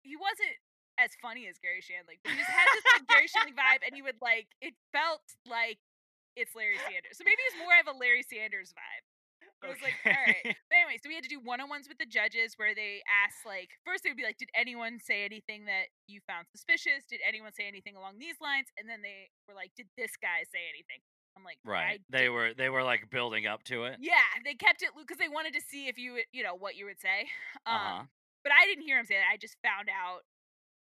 he 0.03 0.15
wasn't 0.15 0.55
as 1.01 1.15
funny 1.19 1.49
as 1.49 1.59
Garry 1.59 1.83
Shandling. 1.83 2.21
He 2.23 2.35
just 2.37 2.51
had 2.51 2.69
this 2.71 2.85
like 2.95 3.07
Garry 3.09 3.29
Shandling 3.29 3.59
vibe, 3.59 3.83
and 3.83 3.95
he 3.95 4.03
would 4.03 4.21
like 4.23 4.53
it 4.61 4.75
felt 4.95 5.25
like 5.49 5.79
it's 6.37 6.55
Larry 6.57 6.81
Sanders. 6.81 7.19
So 7.19 7.25
maybe 7.27 7.43
it's 7.51 7.59
more 7.61 7.77
of 7.81 7.89
a 7.91 7.97
Larry 7.97 8.25
Sanders 8.25 8.73
vibe. 8.73 9.05
It 9.63 9.71
was 9.71 9.83
like, 9.83 9.95
all 10.03 10.11
right. 10.11 10.43
But 10.43 10.75
anyway, 10.75 10.99
so 10.99 11.07
we 11.07 11.15
had 11.15 11.23
to 11.23 11.31
do 11.31 11.39
one 11.39 11.63
on 11.63 11.71
ones 11.71 11.87
with 11.87 12.03
the 12.03 12.09
judges 12.09 12.59
where 12.59 12.75
they 12.75 12.99
asked, 13.07 13.47
like, 13.47 13.71
first 13.87 14.03
they 14.03 14.11
would 14.11 14.19
be 14.19 14.27
like, 14.27 14.39
did 14.39 14.51
anyone 14.59 14.99
say 14.99 15.23
anything 15.23 15.71
that 15.71 15.95
you 16.11 16.19
found 16.27 16.51
suspicious? 16.51 17.07
Did 17.07 17.23
anyone 17.23 17.55
say 17.55 17.71
anything 17.71 17.95
along 17.95 18.19
these 18.19 18.43
lines? 18.43 18.67
And 18.75 18.91
then 18.91 19.07
they 19.07 19.31
were 19.47 19.55
like, 19.55 19.71
did 19.79 19.87
this 19.95 20.19
guy 20.19 20.43
say 20.51 20.67
anything? 20.67 20.99
I'm 21.37 21.45
like, 21.45 21.59
Right. 21.65 22.01
They 22.11 22.29
were 22.29 22.53
they 22.55 22.69
were 22.69 22.83
like 22.83 23.11
building 23.11 23.47
up 23.47 23.63
to 23.65 23.85
it. 23.85 23.97
Yeah, 24.01 24.21
they 24.45 24.55
kept 24.55 24.83
it 24.83 24.91
because 24.99 25.19
they 25.19 25.29
wanted 25.29 25.55
to 25.55 25.61
see 25.61 25.89
if 25.89 25.99
you, 25.99 26.13
would- 26.15 26.31
you 26.33 26.43
know, 26.43 26.55
what 26.55 26.77
you 26.77 26.87
would 26.87 27.01
say. 27.01 27.29
Um, 27.67 27.77
Uh-huh. 27.77 28.03
But 28.45 28.53
I 28.53 28.67
didn't 28.67 28.83
hear 28.85 28.99
him 28.99 29.07
say 29.07 29.15
that. 29.15 29.31
I 29.33 29.37
just 29.37 29.57
found 29.63 29.89
out. 29.89 30.23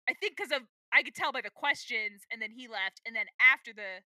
I 0.08 0.14
think 0.14 0.36
because 0.36 0.50
of 0.52 0.62
I 0.92 1.02
could 1.02 1.14
tell 1.14 1.30
by 1.32 1.40
the 1.40 1.50
questions, 1.54 2.22
and 2.30 2.42
then 2.42 2.50
he 2.50 2.66
left, 2.68 3.00
and 3.06 3.14
then 3.14 3.26
after 3.40 3.72
the 3.72 4.02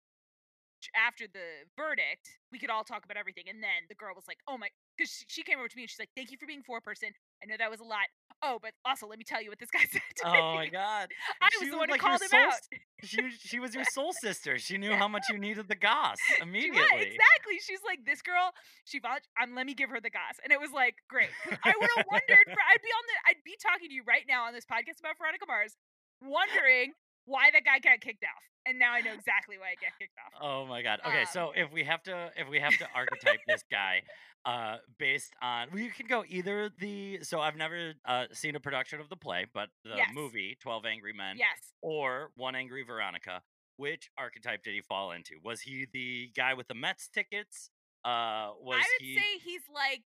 after 0.96 1.28
the 1.32 1.64
verdict, 1.78 2.28
we 2.52 2.60
could 2.60 2.70
all 2.70 2.84
talk 2.84 3.06
about 3.06 3.16
everything. 3.16 3.46
And 3.48 3.64
then 3.64 3.88
the 3.88 3.96
girl 3.96 4.12
was 4.16 4.28
like, 4.28 4.40
"Oh 4.48 4.58
my," 4.58 4.68
because 4.98 5.12
she, 5.12 5.26
she 5.28 5.44
came 5.44 5.60
over 5.60 5.68
to 5.68 5.76
me 5.78 5.84
and 5.84 5.90
she's 5.90 6.00
like, 6.00 6.12
"Thank 6.16 6.32
you 6.32 6.38
for 6.38 6.46
being 6.48 6.64
four 6.64 6.82
person. 6.82 7.10
I 7.42 7.46
know 7.48 7.56
that 7.58 7.72
was 7.72 7.80
a 7.80 7.88
lot. 7.88 8.08
Oh, 8.44 8.60
but 8.62 8.72
also 8.84 9.08
let 9.08 9.18
me 9.18 9.24
tell 9.24 9.42
you 9.42 9.50
what 9.50 9.60
this 9.60 9.72
guy 9.72 9.80
said 9.92 10.02
to 10.18 10.32
me. 10.32 10.38
Oh 10.38 10.56
my 10.56 10.68
god. 10.68 11.08
I 11.42 11.50
She 11.52 11.66
was 11.66 11.72
the 11.72 11.78
one 11.78 11.88
who 11.88 11.94
like 11.94 12.02
your 12.02 12.10
called 12.10 12.22
him 12.22 12.28
soul 12.28 12.40
out. 12.40 12.60
She 13.04 13.18
she 13.40 13.60
was 13.60 13.74
your 13.74 13.86
soul 13.86 14.12
sister. 14.22 14.60
She 14.60 14.78
knew 14.78 14.94
how 14.94 15.08
much 15.08 15.24
you 15.32 15.38
needed 15.38 15.68
the 15.68 15.76
goss 15.80 16.18
immediately. 16.42 16.82
exactly. 17.08 17.58
She's 17.64 17.80
like, 17.86 18.06
this 18.06 18.22
girl, 18.22 18.52
she 18.86 19.00
um, 19.42 19.56
let 19.56 19.66
me 19.66 19.74
give 19.74 19.90
her 19.90 20.02
the 20.02 20.10
goss. 20.12 20.38
And 20.44 20.52
it 20.52 20.60
was 20.60 20.72
like, 20.72 20.96
great. 21.10 21.30
I 21.64 21.74
would 21.80 21.90
have 21.96 22.06
wondered, 22.12 22.46
for, 22.46 22.62
I'd 22.68 22.84
be 22.84 22.92
on 22.92 23.04
the, 23.08 23.16
I'd 23.32 23.44
be 23.46 23.56
talking 23.62 23.90
to 23.90 23.94
you 23.94 24.04
right 24.08 24.24
now 24.28 24.44
on 24.44 24.54
this 24.54 24.66
podcast 24.66 25.00
about 25.00 25.18
Veronica 25.18 25.46
Mars, 25.48 25.76
wondering 26.22 26.94
why 27.26 27.52
that 27.52 27.64
guy 27.64 27.80
got 27.80 28.02
kicked 28.02 28.24
off. 28.24 28.44
And 28.66 28.80
now 28.80 28.94
I 28.94 29.02
know 29.02 29.12
exactly 29.12 29.58
why 29.58 29.76
I 29.76 29.78
got 29.80 29.92
kicked 30.00 30.16
off. 30.20 30.32
Oh 30.40 30.66
my 30.66 30.82
god. 30.82 31.00
Okay, 31.06 31.22
Um, 31.22 31.32
so 31.32 31.52
if 31.56 31.72
we 31.72 31.84
have 31.84 32.02
to 32.04 32.32
if 32.38 32.48
we 32.48 32.60
have 32.60 32.78
to 32.78 32.88
archetype 32.96 33.42
this 33.46 33.64
guy 33.70 34.04
uh 34.46 34.78
based 35.00 35.34
on 35.42 35.70
well, 35.72 35.80
you 35.82 35.92
can 35.92 36.06
go 36.08 36.24
either 36.28 36.70
the 36.80 37.20
so 37.24 37.40
I've 37.40 37.56
never 37.56 37.94
uh 38.06 38.26
seen 38.34 38.56
a 38.56 38.60
production 38.60 39.00
of 39.00 39.10
the 39.10 39.16
play, 39.16 39.46
but 39.54 39.70
the 39.84 39.96
Yes. 39.98 40.10
movie 40.14 40.58
12 40.62 40.86
Angry 40.86 41.14
Men 41.14 41.38
Yes. 41.38 41.74
or 41.82 42.32
One 42.36 42.56
Angry 42.56 42.84
Veronica. 42.84 43.42
Which 43.78 44.10
archetype 44.18 44.64
did 44.64 44.74
he 44.76 44.82
fall 44.82 45.12
into? 45.12 45.40
Was 45.44 45.62
he 45.62 45.88
the 45.92 46.30
guy 46.36 46.54
with 46.54 46.68
the 46.68 46.76
Mets 46.76 47.08
tickets? 47.10 47.72
Uh 48.04 48.52
was 48.60 48.84
I 48.84 48.86
would 48.86 49.02
he 49.08 49.16
say 49.16 49.40
he's 49.44 49.64
like, 49.74 50.04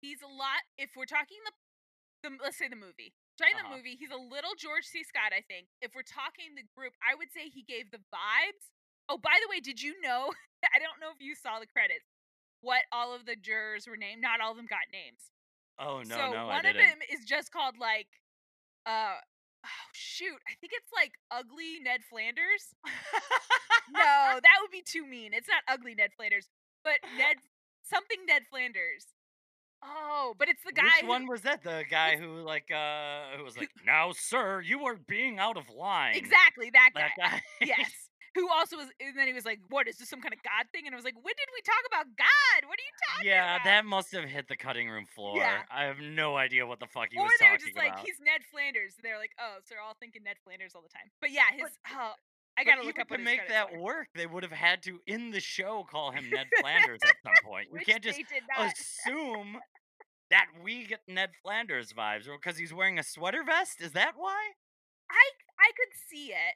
he's 0.00 0.22
a 0.22 0.28
lot, 0.30 0.62
if 0.78 0.90
we're 0.96 1.04
talking 1.10 1.36
the, 1.44 2.30
the 2.30 2.36
let's 2.42 2.56
say 2.56 2.68
the 2.68 2.76
movie. 2.76 3.12
Talking 3.36 3.58
Uh-huh. 3.58 3.74
the 3.74 3.76
movie, 3.76 3.96
he's 3.98 4.14
a 4.14 4.16
little 4.16 4.54
George 4.56 4.86
C. 4.86 5.02
Scott, 5.02 5.34
I 5.34 5.42
think. 5.50 5.66
If 5.82 5.90
we're 5.98 6.06
talking 6.06 6.54
the 6.54 6.62
group, 6.78 6.94
I 7.02 7.18
would 7.18 7.32
say 7.34 7.50
he 7.50 7.66
gave 7.66 7.90
the 7.90 7.98
vibes. 8.14 8.70
Oh, 9.10 9.18
by 9.18 9.34
the 9.42 9.50
way, 9.50 9.58
did 9.58 9.82
you 9.82 9.98
know? 10.00 10.30
I 10.72 10.78
don't 10.78 11.02
know 11.02 11.10
if 11.10 11.18
you 11.18 11.34
saw 11.34 11.58
the 11.58 11.66
credits. 11.66 12.06
What 12.64 12.88
all 12.92 13.14
of 13.14 13.26
the 13.26 13.36
jurors 13.36 13.86
were 13.86 13.96
named? 13.96 14.22
Not 14.22 14.40
all 14.40 14.52
of 14.52 14.56
them 14.56 14.66
got 14.66 14.88
names. 14.90 15.28
Oh 15.78 16.00
no, 16.00 16.16
so 16.16 16.32
no, 16.32 16.48
I 16.48 16.56
one 16.56 16.66
of 16.66 16.74
them 16.74 16.98
is 17.12 17.24
just 17.26 17.52
called 17.52 17.74
like, 17.78 18.08
uh, 18.86 19.20
oh 19.64 19.86
shoot, 19.92 20.40
I 20.48 20.54
think 20.60 20.72
it's 20.72 20.90
like 20.94 21.12
Ugly 21.30 21.80
Ned 21.82 22.00
Flanders. 22.08 22.72
no, 23.92 24.40
that 24.40 24.56
would 24.62 24.70
be 24.70 24.82
too 24.82 25.04
mean. 25.04 25.34
It's 25.34 25.48
not 25.48 25.62
Ugly 25.68 25.94
Ned 25.94 26.10
Flanders, 26.16 26.48
but 26.82 26.94
Ned 27.18 27.36
something 27.82 28.24
Ned 28.26 28.42
Flanders. 28.48 29.04
Flanders. 29.04 29.06
Oh, 29.84 30.34
but 30.38 30.48
it's 30.48 30.62
the 30.64 30.72
guy. 30.72 30.84
Which 30.84 31.02
who- 31.02 31.08
one 31.08 31.26
was 31.26 31.42
that? 31.42 31.62
The 31.62 31.84
guy 31.88 32.16
who 32.16 32.40
like 32.40 32.70
uh 32.70 33.36
who 33.36 33.44
was 33.44 33.56
like, 33.56 33.70
"Now, 33.84 34.12
sir, 34.12 34.60
you 34.60 34.86
are 34.86 34.96
being 34.96 35.38
out 35.38 35.56
of 35.56 35.68
line." 35.68 36.14
Exactly 36.16 36.70
that 36.70 36.90
guy. 36.94 37.10
That 37.16 37.30
guy. 37.30 37.42
yes. 37.66 37.90
Who 38.34 38.50
also 38.50 38.76
was, 38.76 38.88
and 38.98 39.16
then 39.16 39.28
he 39.28 39.32
was 39.32 39.44
like, 39.44 39.60
"What 39.70 39.86
is 39.86 39.98
this? 39.98 40.10
Some 40.10 40.20
kind 40.20 40.34
of 40.34 40.42
God 40.42 40.66
thing?" 40.72 40.86
And 40.86 40.94
I 40.94 40.98
was 40.98 41.04
like, 41.04 41.14
"When 41.14 41.34
did 41.38 41.48
we 41.54 41.62
talk 41.62 41.82
about 41.86 42.06
God? 42.18 42.66
What 42.66 42.78
are 42.78 42.86
you 42.86 42.96
talking 43.06 43.28
yeah, 43.30 43.56
about?" 43.56 43.64
Yeah, 43.64 43.70
that 43.70 43.86
must 43.86 44.10
have 44.10 44.24
hit 44.24 44.48
the 44.48 44.56
cutting 44.56 44.90
room 44.90 45.06
floor. 45.06 45.36
Yeah. 45.36 45.62
I 45.70 45.84
have 45.84 45.98
no 46.00 46.36
idea 46.36 46.66
what 46.66 46.80
the 46.80 46.90
fuck 46.90 47.08
he 47.12 47.18
or 47.18 47.24
was 47.24 47.32
they're 47.38 47.56
just 47.56 47.76
like, 47.76 47.98
"He's 48.00 48.18
Ned 48.18 48.42
Flanders." 48.50 48.98
They're 49.02 49.18
like, 49.18 49.30
"Oh, 49.38 49.62
so 49.62 49.74
they're 49.74 49.82
all 49.82 49.94
thinking 50.00 50.24
Ned 50.24 50.36
Flanders 50.42 50.74
all 50.74 50.82
the 50.82 50.90
time." 50.90 51.14
But 51.20 51.30
yeah, 51.30 51.46
his. 51.54 51.70
oh, 51.94 52.14
I 52.58 52.64
gotta 52.64 52.82
look 52.82 52.98
up 52.98 53.08
to 53.08 53.18
make 53.18 53.48
that 53.48 53.72
were. 53.72 53.80
work. 53.80 54.08
They 54.14 54.26
would 54.26 54.42
have 54.42 54.52
had 54.52 54.82
to 54.84 55.00
in 55.06 55.30
the 55.30 55.40
show 55.40 55.86
call 55.90 56.10
him 56.10 56.30
Ned 56.30 56.46
Flanders 56.60 57.00
at 57.04 57.16
some 57.22 57.38
point. 57.44 57.68
Which 57.70 57.86
can't 57.86 58.02
just 58.02 58.18
they 58.18 58.24
did 58.24 58.44
not. 58.50 58.72
assume 58.72 59.58
that 60.30 60.46
we 60.62 60.86
get 60.86 61.00
Ned 61.08 61.30
Flanders 61.42 61.92
vibes 61.92 62.26
because 62.26 62.58
he's 62.58 62.72
wearing 62.72 62.98
a 62.98 63.02
sweater 63.02 63.42
vest. 63.44 63.80
Is 63.80 63.92
that 63.92 64.12
why? 64.16 64.58
I 65.10 65.24
I 65.58 65.70
could 65.76 65.94
see 66.10 66.32
it. 66.32 66.54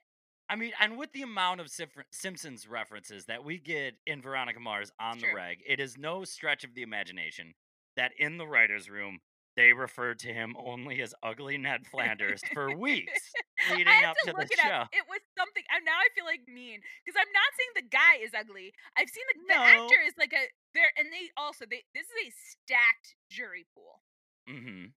I 0.48 0.56
mean, 0.56 0.72
and 0.80 0.96
with 0.96 1.12
the 1.12 1.22
amount 1.22 1.60
of 1.60 1.70
Simpsons 2.10 2.66
references 2.66 3.26
that 3.26 3.44
we 3.44 3.58
get 3.58 3.94
in 4.06 4.22
Veronica 4.22 4.60
Mars 4.60 4.90
on 4.98 5.18
the 5.18 5.26
reg, 5.34 5.58
it 5.66 5.78
is 5.78 5.98
no 5.98 6.24
stretch 6.24 6.64
of 6.64 6.74
the 6.74 6.82
imagination 6.82 7.54
that 7.96 8.12
in 8.18 8.38
the 8.38 8.46
writer's 8.46 8.88
room 8.88 9.20
they 9.58 9.74
referred 9.74 10.20
to 10.20 10.30
him 10.30 10.54
only 10.54 11.02
as 11.02 11.12
ugly 11.20 11.58
Ned 11.58 11.82
Flanders 11.90 12.40
for 12.54 12.70
weeks 12.70 13.34
leading 13.74 14.04
up 14.06 14.14
to 14.22 14.30
to 14.30 14.36
the 14.38 14.46
it 14.46 14.54
show. 14.54 14.86
up. 14.86 14.88
It 14.94 15.02
was 15.10 15.18
something. 15.36 15.66
And 15.74 15.82
now 15.84 15.98
I 15.98 16.06
feel 16.14 16.24
like 16.24 16.46
mean 16.46 16.78
because 17.02 17.18
I'm 17.18 17.32
not 17.34 17.50
saying 17.58 17.72
the 17.74 17.90
guy 17.90 18.22
is 18.22 18.30
ugly. 18.38 18.70
I've 18.94 19.10
seen 19.10 19.26
the, 19.34 19.50
the 19.50 19.58
actor 19.58 20.00
is 20.06 20.14
like 20.14 20.30
a 20.30 20.46
there, 20.78 20.94
and 20.94 21.10
they 21.10 21.34
also 21.34 21.66
they 21.66 21.82
this 21.90 22.06
is 22.06 22.18
a 22.22 22.28
stacked 22.30 23.18
jury 23.28 23.66
pool. 23.74 23.98
hmm 24.46 24.94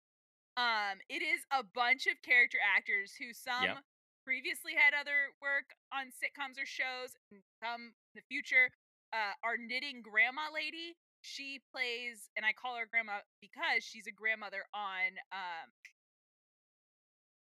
Um, 0.59 0.99
it 1.07 1.23
is 1.23 1.47
a 1.55 1.63
bunch 1.63 2.11
of 2.11 2.19
character 2.27 2.59
actors 2.59 3.15
who 3.15 3.31
some 3.31 3.79
previously 4.33 4.77
had 4.77 4.93
other 4.93 5.33
work 5.41 5.73
on 5.89 6.13
sitcoms 6.13 6.61
or 6.61 6.69
shows, 6.69 7.17
and 7.33 7.41
some 7.65 7.97
in 8.13 8.21
the 8.21 8.27
future. 8.29 8.69
Uh, 9.09 9.33
our 9.41 9.57
knitting 9.57 10.05
grandma 10.05 10.53
lady, 10.53 11.01
she 11.25 11.65
plays, 11.73 12.29
and 12.37 12.45
I 12.45 12.53
call 12.53 12.77
her 12.77 12.85
grandma 12.85 13.25
because 13.41 13.81
she's 13.81 14.05
a 14.05 14.13
grandmother 14.13 14.69
on 14.77 15.17
um, 15.33 15.73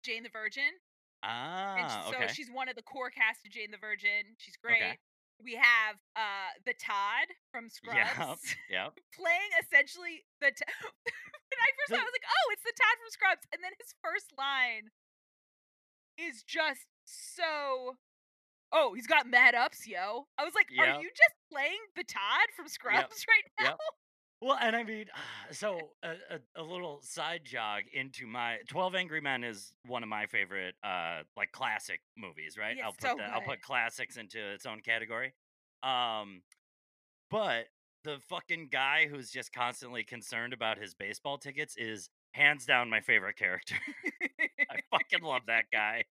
Jane 0.07 0.23
the 0.23 0.31
Virgin. 0.31 0.79
And 1.27 1.91
Ah, 1.91 2.07
so 2.09 2.17
okay. 2.23 2.31
she's 2.31 2.49
one 2.49 2.71
of 2.71 2.79
the 2.79 2.87
core 2.87 3.11
cast 3.11 3.43
of 3.45 3.51
Jane 3.51 3.75
the 3.75 3.83
Virgin. 3.83 4.39
She's 4.39 4.55
great. 4.57 4.79
Okay. 4.79 4.97
We 5.43 5.59
have 5.59 5.99
uh 6.15 6.55
the 6.69 6.73
Todd 6.79 7.27
from 7.51 7.67
Scrubs 7.67 7.99
Yep. 8.15 8.39
Yep. 8.71 8.91
playing 9.17 9.51
essentially 9.59 10.23
the. 10.39 10.55
T- 10.55 10.63
when 11.51 11.61
I 11.61 11.71
first 11.83 11.91
saw, 11.93 11.99
it, 11.99 12.05
I 12.05 12.09
was 12.09 12.15
like, 12.15 12.29
"Oh, 12.31 12.47
it's 12.55 12.63
the 12.65 12.77
Todd 12.79 12.97
from 13.01 13.11
Scrubs," 13.11 13.45
and 13.53 13.59
then 13.65 13.73
his 13.81 13.91
first 14.05 14.31
line 14.39 14.89
is 16.29 16.43
just 16.43 16.87
so. 17.05 17.97
Oh, 18.73 18.95
he's 18.95 19.07
got 19.07 19.27
mad 19.29 19.55
ups, 19.55 19.87
yo. 19.87 20.27
I 20.39 20.45
was 20.45 20.55
like. 20.55 20.67
"Are 20.79 21.01
you 21.01 21.09
just 21.09 21.35
playing 21.53 21.79
the 21.97 22.05
Todd 22.05 22.49
from 22.57 22.69
Scrubs 22.69 23.25
right 23.61 23.67
now?" 23.69 23.77
Well, 24.43 24.57
and 24.61 24.75
I 24.75 24.85
mean, 24.85 25.07
so 25.51 25.79
a, 26.03 26.11
a, 26.11 26.63
a 26.63 26.63
little 26.63 27.01
side 27.03 27.43
jog 27.45 27.83
into 27.93 28.27
my 28.27 28.59
Twelve 28.69 28.95
Angry 28.95 29.21
Men 29.21 29.45
is 29.45 29.73
one 29.87 30.03
of 30.03 30.09
my 30.09 30.27
favorite, 30.27 30.75
uh, 30.83 31.23
like 31.37 31.53
classic 31.53 32.01
movies. 32.17 32.57
Right? 32.59 32.77
I'll 32.83 32.93
put 32.93 33.03
so 33.03 33.15
that. 33.19 33.33
I'll 33.33 33.43
put 33.43 33.61
classics 33.63 34.17
into 34.17 34.39
its 34.53 34.67
own 34.67 34.81
category. 34.81 35.35
Um, 35.83 36.43
but 37.31 37.67
the 38.05 38.19
fucking 38.29 38.69
guy 38.71 39.07
who's 39.11 39.31
just 39.31 39.53
constantly 39.53 40.05
concerned 40.05 40.53
about 40.53 40.79
his 40.79 40.95
baseball 40.95 41.39
tickets 41.39 41.77
is 41.77 42.09
hands 42.33 42.65
down 42.67 42.89
my 42.91 43.01
favorite 43.01 43.37
character. 43.37 43.75
I 44.71 44.77
fucking 44.91 45.23
love 45.23 45.43
that 45.49 45.65
guy. 45.73 46.05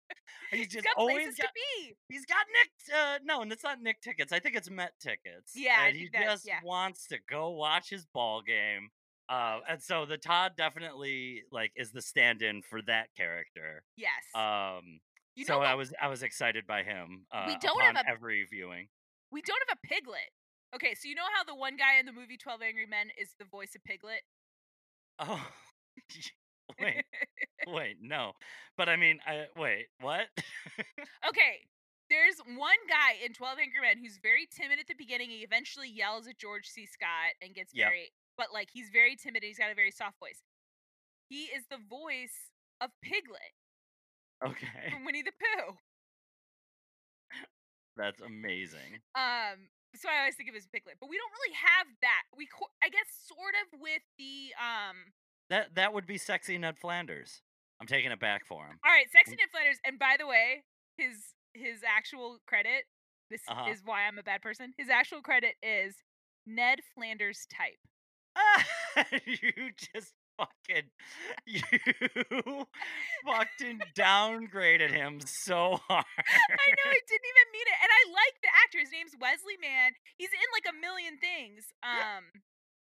He's 0.50 0.60
He's 0.60 0.68
just 0.74 0.84
got 0.84 0.94
always 0.96 1.36
got, 1.36 1.46
to 1.46 1.48
be. 1.54 1.94
he's 2.08 2.24
got 2.26 2.44
Nick. 2.52 2.96
Uh, 2.96 3.18
no, 3.24 3.42
and 3.42 3.52
it's 3.52 3.62
not 3.64 3.80
Nick 3.80 4.00
tickets. 4.00 4.32
I 4.32 4.38
think 4.40 4.56
it's 4.56 4.70
Met 4.70 4.92
tickets. 5.00 5.52
Yeah, 5.54 5.86
and 5.86 5.96
he 5.96 6.08
that- 6.12 6.24
just 6.24 6.46
yeah. 6.46 6.58
wants 6.64 7.06
to 7.08 7.18
go 7.30 7.50
watch 7.50 7.90
his 7.90 8.06
ball 8.06 8.42
game. 8.46 8.88
Uh, 9.28 9.60
and 9.68 9.82
so 9.82 10.06
the 10.06 10.16
Todd 10.16 10.52
definitely 10.56 11.42
like 11.52 11.72
is 11.76 11.92
the 11.92 12.00
stand-in 12.00 12.62
for 12.62 12.80
that 12.82 13.08
character. 13.16 13.84
Yes. 13.96 14.10
Um, 14.34 15.00
you 15.36 15.44
so? 15.44 15.60
I 15.60 15.74
was 15.74 15.92
I 16.00 16.08
was 16.08 16.22
excited 16.22 16.66
by 16.66 16.82
him. 16.82 17.26
Uh, 17.32 17.44
We 17.46 17.56
don't 17.58 17.80
have 17.82 17.96
a- 17.96 18.08
every 18.08 18.44
viewing. 18.50 18.88
we 19.30 19.42
don't 19.42 19.62
have 19.68 19.76
a 19.82 19.86
Piglet. 19.86 20.30
Okay, 20.74 20.94
so 20.94 21.08
you 21.08 21.14
know 21.14 21.22
how 21.36 21.44
the 21.44 21.54
one 21.54 21.76
guy 21.76 21.98
in 22.00 22.06
the 22.06 22.12
movie 22.12 22.38
Twelve 22.38 22.62
Angry 22.62 22.86
Men 22.86 23.08
is 23.20 23.34
the 23.38 23.44
voice 23.44 23.74
of 23.76 23.84
Piglet? 23.84 24.22
Oh, 25.18 25.46
wait, 26.80 27.04
wait, 27.66 27.96
no, 28.00 28.32
but 28.76 28.88
I 28.88 28.96
mean, 28.96 29.18
I, 29.26 29.46
wait, 29.56 29.86
what? 30.00 30.26
Okay, 31.28 31.66
there's 32.08 32.36
one 32.56 32.78
guy 32.88 33.18
in 33.24 33.34
12 33.34 33.58
Angry 33.58 33.80
Men 33.82 33.98
who's 33.98 34.18
very 34.22 34.48
timid 34.50 34.78
at 34.80 34.86
the 34.86 34.94
beginning. 34.96 35.28
He 35.30 35.44
eventually 35.44 35.90
yells 35.90 36.26
at 36.26 36.38
George 36.38 36.66
C. 36.66 36.86
Scott 36.86 37.34
and 37.42 37.54
gets 37.54 37.74
Yep. 37.74 37.88
very, 37.88 38.08
but 38.38 38.48
like 38.52 38.68
he's 38.72 38.88
very 38.92 39.14
timid. 39.16 39.42
and 39.42 39.48
He's 39.50 39.58
got 39.58 39.70
a 39.70 39.74
very 39.74 39.90
soft 39.90 40.18
voice. 40.20 40.40
He 41.28 41.50
is 41.52 41.64
the 41.68 41.76
voice 41.90 42.48
of 42.80 42.90
Piglet 43.02 43.52
okay, 44.46 44.88
from 44.90 45.04
Winnie 45.04 45.22
the 45.22 45.32
Pooh. 45.36 45.76
that's 47.96 48.20
amazing. 48.22 49.02
Um, 49.18 49.68
so 49.98 50.08
I 50.08 50.20
always 50.22 50.36
think 50.36 50.48
of 50.48 50.54
him 50.54 50.62
as 50.62 50.70
Piglet, 50.70 50.96
but 51.02 51.10
we 51.10 51.18
don't 51.18 51.34
really 51.34 51.56
have 51.58 51.88
that. 52.06 52.22
We, 52.36 52.46
co- 52.46 52.70
I 52.82 52.88
guess, 52.88 53.08
sort 53.26 53.54
of 53.58 53.80
with 53.82 54.02
the 54.18 54.54
um. 54.56 55.12
That 55.50 55.74
that 55.76 55.92
would 55.94 56.06
be 56.06 56.18
sexy 56.18 56.58
Ned 56.58 56.78
Flanders. 56.78 57.40
I'm 57.80 57.86
taking 57.86 58.10
it 58.10 58.20
back 58.20 58.44
for 58.46 58.66
him. 58.66 58.78
All 58.84 58.90
right, 58.92 59.06
Sexy. 59.12 59.32
Ned 59.36 59.48
Flanders, 59.52 59.78
and 59.84 59.98
by 59.98 60.16
the 60.18 60.26
way, 60.26 60.64
his 60.96 61.34
his 61.54 61.80
actual 61.86 62.38
credit. 62.46 62.84
This 63.30 63.40
Uh-huh. 63.48 63.70
is 63.70 63.82
why 63.84 64.04
I'm 64.06 64.18
a 64.18 64.22
bad 64.22 64.40
person. 64.42 64.72
His 64.78 64.88
actual 64.88 65.20
credit 65.20 65.54
is 65.62 65.94
Ned 66.46 66.80
Flanders 66.94 67.46
type. 67.52 67.78
you 69.26 69.70
just 69.94 70.14
fucking 70.38 70.88
you 71.46 71.60
fucking 73.26 73.80
downgraded 73.96 74.90
him 74.90 75.20
so 75.26 75.78
hard. 75.88 76.04
I 76.18 76.66
know 76.72 76.88
I 76.88 77.00
didn't 77.06 77.28
even 77.28 77.46
mean 77.52 77.66
it, 77.68 77.78
and 77.82 77.90
I 77.92 78.02
like 78.14 78.36
the 78.42 78.52
actor. 78.64 78.78
His 78.78 78.90
name's 78.92 79.12
Wesley 79.20 79.58
Mann. 79.60 79.92
He's 80.16 80.30
in 80.32 80.48
like 80.54 80.66
a 80.70 80.76
million 80.78 81.18
things. 81.18 81.66
Um, 81.82 82.24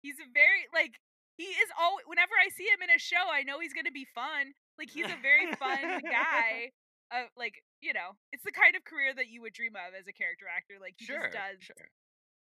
he's 0.02 0.18
a 0.18 0.28
very 0.32 0.66
like 0.74 0.98
he 1.42 1.50
is 1.58 1.70
all. 1.74 1.98
Whenever 2.06 2.32
I 2.38 2.48
see 2.54 2.64
him 2.70 2.78
in 2.86 2.90
a 2.94 2.98
show, 3.02 3.26
I 3.30 3.42
know 3.42 3.58
he's 3.58 3.74
gonna 3.74 3.90
be 3.90 4.06
fun. 4.14 4.54
Like 4.78 4.90
he's 4.90 5.10
a 5.10 5.18
very 5.20 5.50
fun 5.58 6.00
guy. 6.06 6.70
Uh, 7.10 7.26
like 7.36 7.62
you 7.82 7.92
know, 7.92 8.14
it's 8.32 8.44
the 8.44 8.52
kind 8.54 8.76
of 8.76 8.84
career 8.84 9.12
that 9.14 9.26
you 9.28 9.42
would 9.42 9.52
dream 9.52 9.74
of 9.74 9.92
as 9.98 10.06
a 10.06 10.12
character 10.14 10.46
actor. 10.46 10.74
Like 10.80 10.94
he 10.96 11.04
sure, 11.06 11.28
just 11.28 11.34
does. 11.34 11.58
sure. 11.60 11.90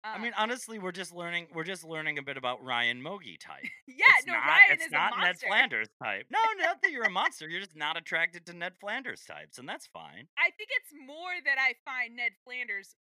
I 0.02 0.16
um, 0.16 0.22
mean, 0.22 0.32
honestly, 0.36 0.78
we're 0.78 0.92
just 0.96 1.12
learning. 1.12 1.48
We're 1.54 1.64
just 1.64 1.84
learning 1.84 2.18
a 2.18 2.22
bit 2.22 2.36
about 2.36 2.64
Ryan 2.64 3.02
Mogi 3.02 3.36
type. 3.38 3.64
yeah, 3.88 4.16
it's 4.16 4.26
no, 4.26 4.32
not, 4.32 4.46
Ryan 4.46 4.72
it's 4.72 4.86
is 4.86 4.92
not 4.92 5.12
a 5.16 5.20
Ned. 5.20 5.36
Flanders 5.38 5.88
type. 6.02 6.26
No, 6.30 6.38
not 6.58 6.80
that 6.82 6.90
you're 6.90 7.04
a 7.04 7.10
monster. 7.10 7.48
You're 7.48 7.60
just 7.60 7.76
not 7.76 7.96
attracted 7.96 8.46
to 8.46 8.52
Ned 8.56 8.72
Flanders 8.80 9.24
types, 9.28 9.58
and 9.58 9.68
that's 9.68 9.86
fine. 9.86 10.28
I 10.38 10.50
think 10.56 10.70
it's 10.72 10.92
more 11.06 11.36
that 11.44 11.56
I 11.60 11.74
find 11.84 12.16
Ned 12.16 12.32
Flanders 12.44 12.96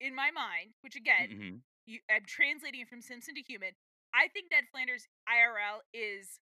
in 0.00 0.14
my 0.14 0.30
mind, 0.30 0.74
which 0.82 0.94
again, 0.94 1.28
Mhm. 1.30 1.60
you, 1.86 1.98
I'm 2.08 2.24
translating 2.26 2.82
it 2.82 2.88
from 2.88 3.02
Simpson 3.02 3.34
to 3.34 3.42
human. 3.42 3.72
I 4.18 4.26
think 4.28 4.46
Ned 4.50 4.64
Flanders 4.72 5.06
IRL 5.30 5.78
is 5.94 6.40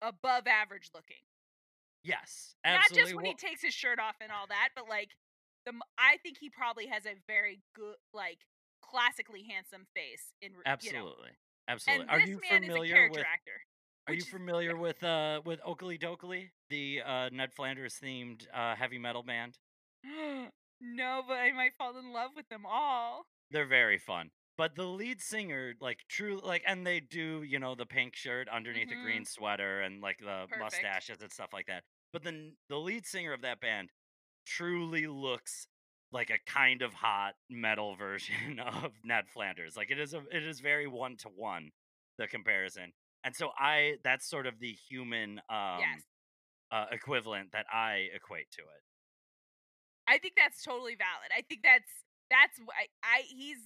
above 0.00 0.46
average 0.46 0.90
looking. 0.94 1.20
Yes, 2.04 2.54
Not 2.64 2.80
just 2.94 3.14
when 3.14 3.24
Well, 3.24 3.34
he 3.38 3.46
takes 3.46 3.60
his 3.60 3.74
shirt 3.74 3.98
off 3.98 4.14
and 4.20 4.32
all 4.32 4.46
that, 4.48 4.70
but 4.74 4.88
like 4.88 5.10
the 5.66 5.72
I 5.98 6.16
think 6.22 6.38
he 6.40 6.48
probably 6.48 6.86
has 6.86 7.04
a 7.04 7.14
very 7.26 7.60
good, 7.74 7.96
like 8.14 8.38
classically 8.82 9.44
handsome 9.50 9.86
face. 9.94 10.32
In 10.40 10.52
absolutely, 10.64 11.02
you 11.02 11.02
know. 11.68 11.72
absolutely. 11.74 12.02
and 12.02 12.10
Are 12.10 12.20
this 12.20 12.28
you 12.28 12.40
man 12.50 12.62
is 12.62 12.68
a 12.68 12.72
familiar 12.72 12.94
character 12.94 13.18
with? 13.20 13.26
actor. 13.26 13.60
Are 14.06 14.14
you 14.14 14.18
is- 14.22 14.28
familiar 14.28 14.76
with 14.76 15.02
uh 15.04 15.42
with 15.44 15.60
Okilly 15.62 16.00
Dokily, 16.00 16.48
the 16.70 17.02
uh, 17.04 17.28
Ned 17.30 17.52
Flanders 17.52 17.98
themed 18.02 18.46
uh, 18.54 18.74
heavy 18.74 18.98
metal 18.98 19.22
band? 19.22 19.58
no, 20.80 21.22
but 21.28 21.34
I 21.34 21.52
might 21.52 21.72
fall 21.76 21.98
in 21.98 22.12
love 22.12 22.30
with 22.36 22.48
them 22.48 22.64
all. 22.64 23.26
They're 23.50 23.66
very 23.66 23.98
fun. 23.98 24.30
But 24.58 24.74
the 24.76 24.84
lead 24.86 25.22
singer, 25.22 25.74
like 25.80 26.04
true, 26.08 26.40
like, 26.42 26.64
and 26.66 26.86
they 26.86 27.00
do, 27.00 27.42
you 27.44 27.58
know, 27.60 27.74
the 27.76 27.86
pink 27.86 28.16
shirt 28.16 28.48
underneath 28.48 28.90
the 28.90 28.96
Mhm. 28.96 28.96
green 28.96 29.24
sweater 29.24 29.80
and 29.82 30.02
like 30.02 30.18
the 30.18 30.48
Perfect. 30.48 30.52
mustaches 30.54 31.22
and 31.22 31.32
stuff 31.32 31.50
like 31.54 31.66
that. 31.68 31.84
But 32.12 32.24
then 32.24 32.58
the 32.68 32.78
lead 32.78 33.06
singer 33.06 33.32
of 33.32 33.42
that 33.42 33.60
band 33.60 33.92
truly 34.46 35.06
looks 35.06 35.68
like 36.12 36.30
a 36.30 36.38
kind 36.46 36.82
of 36.82 36.94
hot 36.94 37.36
metal 37.50 37.96
version 37.98 38.58
of 38.60 38.92
Ned 39.04 39.28
Flanders. 39.28 39.76
Like 39.76 39.90
it 39.90 40.00
is 40.00 40.14
a, 40.14 40.24
it 40.32 40.44
is 40.44 40.60
very 40.60 40.88
one 40.88 41.16
to 41.18 41.28
one 41.28 41.72
the 42.18 42.28
comparison. 42.28 42.92
And 43.24 43.36
so 43.36 43.50
I, 43.58 43.98
that's 44.04 44.28
sort 44.28 44.46
of 44.46 44.58
the 44.60 44.72
human 44.72 45.40
um, 45.50 46.02
yes, 46.02 46.04
uh, 46.72 46.86
equivalent 46.92 47.52
that 47.52 47.66
I 47.72 48.08
equate 48.14 48.50
to 48.52 48.62
it. 48.62 48.82
I 50.06 50.18
think 50.18 50.34
that's 50.36 50.62
totally 50.62 50.94
valid. 50.94 51.30
I 51.36 51.42
think 51.42 51.62
that's 51.62 51.90
that's 52.30 52.58
I, 52.72 52.86
I 53.02 53.22
he's 53.28 53.58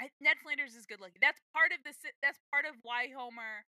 I, 0.00 0.08
Ned 0.24 0.40
Flanders 0.40 0.72
is 0.74 0.88
good 0.88 0.98
looking. 1.04 1.20
That's 1.20 1.40
part 1.52 1.76
of 1.76 1.84
the. 1.84 1.92
That's 2.24 2.40
part 2.48 2.64
of 2.64 2.72
why 2.82 3.12
Homer. 3.12 3.68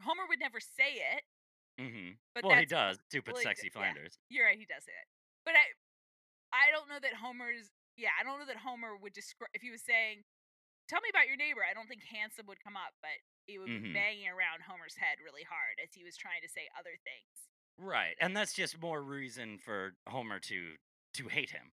Homer 0.00 0.24
would 0.26 0.40
never 0.40 0.58
say 0.58 0.98
it. 1.04 1.22
hmm 1.76 2.16
But 2.34 2.48
well, 2.48 2.56
he 2.56 2.64
does. 2.64 2.96
Stupid, 3.12 3.36
well, 3.36 3.44
sexy 3.44 3.68
yeah. 3.68 3.76
Flanders. 3.76 4.16
You're 4.32 4.48
right. 4.48 4.56
He 4.56 4.64
does 4.64 4.82
say 4.88 4.96
it. 4.96 5.08
But 5.44 5.54
I. 5.60 5.64
I 6.54 6.70
don't 6.72 6.88
know 6.88 7.02
that 7.02 7.18
Homer's. 7.20 7.68
Yeah, 8.00 8.14
I 8.16 8.24
don't 8.24 8.40
know 8.40 8.46
that 8.48 8.58
Homer 8.62 8.96
would 8.96 9.12
describe 9.12 9.50
if 9.54 9.60
he 9.62 9.70
was 9.70 9.82
saying, 9.84 10.24
"Tell 10.88 11.02
me 11.04 11.10
about 11.12 11.28
your 11.28 11.36
neighbor." 11.36 11.60
I 11.62 11.74
don't 11.74 11.86
think 11.86 12.02
handsome 12.08 12.46
would 12.48 12.62
come 12.64 12.74
up, 12.78 12.94
but 13.04 13.14
it 13.46 13.58
would 13.60 13.68
be 13.68 13.90
Mhm. 13.90 13.94
banging 13.94 14.30
around 14.32 14.62
Homer's 14.64 14.96
head 14.96 15.20
really 15.22 15.44
hard 15.44 15.76
as 15.82 15.92
he 15.92 16.02
was 16.02 16.16
trying 16.16 16.40
to 16.42 16.48
say 16.48 16.66
other 16.78 16.96
things. 17.04 17.34
Right, 17.76 18.14
and 18.22 18.36
that's 18.36 18.54
just 18.54 18.78
more 18.80 19.02
reason 19.02 19.58
for 19.58 19.94
Homer 20.08 20.38
to 20.48 20.78
to 21.20 21.28
hate 21.28 21.50
him. 21.50 21.70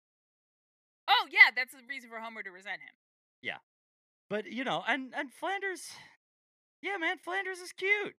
Oh 1.08 1.28
yeah, 1.30 1.50
that's 1.54 1.74
the 1.74 1.86
reason 1.88 2.10
for 2.10 2.20
Homer 2.20 2.42
to 2.44 2.52
resent 2.52 2.82
him. 2.82 2.97
But 4.30 4.52
you 4.52 4.66
know, 4.66 4.84
and 4.86 5.14
and 5.16 5.32
Flanders, 5.32 5.88
yeah, 6.82 6.98
man, 6.98 7.18
Flanders 7.18 7.60
is 7.60 7.72
cute. 7.72 8.14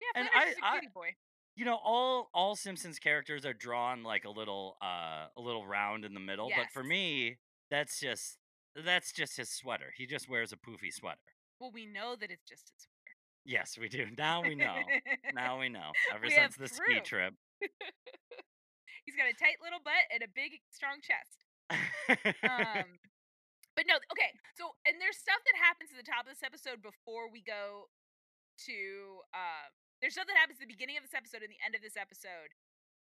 Yeah, 0.00 0.20
And 0.22 0.28
Flanders 0.28 0.52
is 0.56 0.58
I- 0.60 0.66
a 0.66 0.70
I- 0.70 0.78
cutie 0.80 0.92
boy. 0.92 1.14
You 1.54 1.64
know, 1.66 1.78
all 1.84 2.30
all 2.34 2.56
Simpsons 2.56 2.98
characters 2.98 3.46
are 3.46 3.52
drawn 3.52 4.02
like 4.02 4.24
a 4.24 4.30
little 4.30 4.76
uh 4.82 5.26
a 5.36 5.40
little 5.40 5.64
round 5.66 6.04
in 6.04 6.14
the 6.14 6.20
middle, 6.20 6.50
but 6.56 6.66
for 6.72 6.82
me, 6.82 7.38
that's 7.70 8.00
just 8.00 8.38
that's 8.74 9.12
just 9.12 9.36
his 9.36 9.50
sweater. 9.50 9.92
He 9.96 10.04
just 10.06 10.28
wears 10.28 10.52
a 10.52 10.56
poofy 10.56 10.92
sweater. 10.92 11.20
Well, 11.60 11.70
we 11.72 11.86
know 11.86 12.16
that 12.18 12.30
it's 12.32 12.42
just 12.48 12.72
his 12.74 12.82
sweater. 12.88 13.14
Yes, 13.44 13.78
we 13.78 13.88
do. 13.88 14.06
Now 14.18 14.42
we 14.42 14.56
know. 14.56 14.76
now 15.32 15.60
we 15.60 15.68
know. 15.68 15.92
Ever 16.12 16.24
We 16.26 16.30
since 16.30 16.56
the 16.56 16.66
ski 16.66 16.98
trip. 17.04 17.34
He's 19.04 19.14
got 19.16 19.26
a 19.28 19.34
tight 19.34 19.58
little 19.62 19.80
butt 19.84 20.10
and 20.12 20.22
a 20.24 20.28
big, 20.34 20.58
strong 20.70 20.98
chest. 21.02 21.36
Um, 22.42 22.98
but 23.76 23.86
no, 23.86 23.96
okay. 24.12 24.30
So, 24.58 24.74
and 24.86 25.00
there's 25.00 25.16
stuff 25.18 25.40
that 25.46 25.56
happens 25.58 25.90
at 25.94 25.98
the 25.98 26.06
top 26.08 26.26
of 26.26 26.30
this 26.32 26.42
episode 26.44 26.82
before 26.82 27.30
we 27.30 27.40
go 27.42 27.88
to. 28.66 28.78
Uh, 29.32 29.66
there's 30.00 30.14
stuff 30.16 30.26
that 30.28 30.36
happens 30.36 30.58
at 30.60 30.66
the 30.68 30.72
beginning 30.72 30.96
of 30.96 31.04
this 31.04 31.14
episode 31.16 31.42
and 31.44 31.52
the 31.52 31.60
end 31.64 31.74
of 31.76 31.82
this 31.84 31.96
episode 31.96 32.52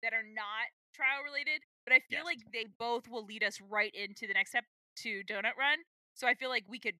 that 0.02 0.12
are 0.16 0.24
not 0.24 0.72
trial 0.96 1.20
related, 1.24 1.60
but 1.84 1.92
I 1.92 2.00
feel 2.08 2.24
Yes. 2.24 2.32
like 2.32 2.40
they 2.52 2.64
both 2.80 3.04
will 3.08 3.24
lead 3.24 3.44
us 3.44 3.60
right 3.60 3.92
into 3.94 4.26
the 4.26 4.32
next 4.32 4.50
step 4.56 4.64
to 5.04 5.22
Donut 5.28 5.56
Run. 5.60 5.84
So 6.16 6.26
I 6.26 6.34
feel 6.34 6.48
like 6.48 6.64
we 6.68 6.80
could 6.80 6.96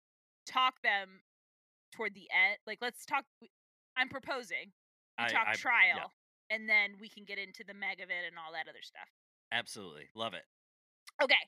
talk 0.47 0.81
them 0.83 1.25
toward 1.93 2.15
the 2.15 2.29
end. 2.31 2.59
Like, 2.67 2.79
let's 2.81 3.05
talk. 3.07 3.25
I'm 3.97 4.09
proposing 4.09 4.73
we 5.19 5.25
I- 5.25 5.29
talk 5.29 5.49
I- 5.49 5.55
trial, 5.55 6.13
yeah. 6.13 6.55
and 6.57 6.69
then 6.69 6.97
we 7.01 7.09
can 7.09 7.25
get 7.25 7.39
into 7.39 7.65
the 7.65 7.73
Megavit 7.73 8.27
and 8.29 8.37
all 8.39 8.53
that 8.53 8.69
other 8.69 8.83
stuff. 8.83 9.09
Absolutely. 9.51 10.09
Love 10.15 10.35
it. 10.35 10.45
Okay. 11.23 11.41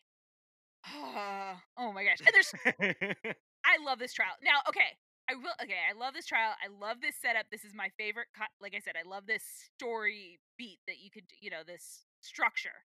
Oh 1.78 1.92
my 1.92 2.04
gosh. 2.04 2.18
And 2.26 2.34
there's 2.34 2.52
I 3.64 3.78
love 3.84 3.98
this 3.98 4.12
trial. 4.12 4.34
Now, 4.42 4.60
okay. 4.68 4.98
I 5.30 5.34
will 5.38 5.54
okay, 5.62 5.78
I 5.86 5.94
love 5.94 6.14
this 6.14 6.26
trial. 6.26 6.52
I 6.58 6.66
love 6.66 6.98
this 7.00 7.14
setup. 7.22 7.46
This 7.50 7.62
is 7.64 7.72
my 7.74 7.90
favorite 7.96 8.26
co- 8.36 8.50
like 8.60 8.74
I 8.74 8.80
said, 8.82 8.94
I 8.98 9.06
love 9.06 9.26
this 9.26 9.44
story 9.78 10.40
beat 10.58 10.80
that 10.88 10.98
you 10.98 11.10
could, 11.10 11.30
you 11.40 11.50
know, 11.50 11.62
this 11.64 12.04
structure. 12.20 12.82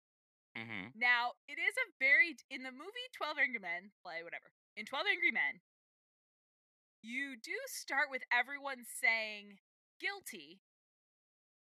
hmm 0.56 0.92
Now, 0.96 1.40
it 1.48 1.56
is 1.60 1.76
a 1.80 1.88
very 2.00 2.36
in 2.52 2.64
the 2.64 2.76
movie 2.76 3.08
12 3.16 3.38
Angry 3.40 3.60
Men, 3.64 3.92
play 4.04 4.20
whatever. 4.24 4.52
In 4.76 4.86
12 4.86 5.08
Angry 5.08 5.32
Men, 5.32 5.64
you 7.02 7.36
do 7.42 7.56
start 7.68 8.08
with 8.12 8.24
everyone 8.32 8.84
saying 8.84 9.60
guilty 10.00 10.62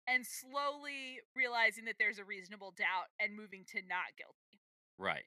and 0.07 0.25
slowly 0.25 1.19
realizing 1.35 1.85
that 1.85 1.95
there's 1.99 2.19
a 2.19 2.25
reasonable 2.25 2.71
doubt 2.71 3.11
and 3.19 3.35
moving 3.35 3.65
to 3.71 3.81
not 3.87 4.15
guilty 4.17 4.59
Right. 4.97 5.25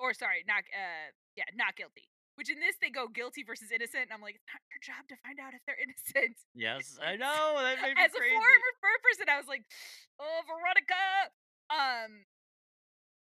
Or 0.00 0.16
sorry, 0.16 0.42
not 0.48 0.64
uh 0.72 1.12
yeah, 1.36 1.46
not 1.54 1.76
guilty. 1.76 2.08
Which 2.40 2.48
in 2.48 2.56
this 2.56 2.80
they 2.80 2.88
go 2.88 3.04
guilty 3.04 3.44
versus 3.44 3.68
innocent, 3.68 4.08
and 4.08 4.16
I'm 4.16 4.24
like, 4.24 4.40
it's 4.40 4.48
not 4.48 4.64
your 4.72 4.80
job 4.80 5.04
to 5.12 5.16
find 5.20 5.36
out 5.36 5.52
if 5.52 5.60
they're 5.68 5.76
innocent. 5.84 6.40
Yes, 6.56 6.96
I 6.96 7.16
know. 7.22 7.60
That 7.60 7.84
made 7.84 7.94
me 7.94 8.00
As 8.00 8.16
a 8.16 8.20
former 8.20 8.72
fur 8.80 8.96
person, 9.04 9.28
I 9.28 9.36
was 9.36 9.46
like, 9.46 9.68
oh 10.16 10.40
Veronica. 10.48 11.04
Um 11.68 12.24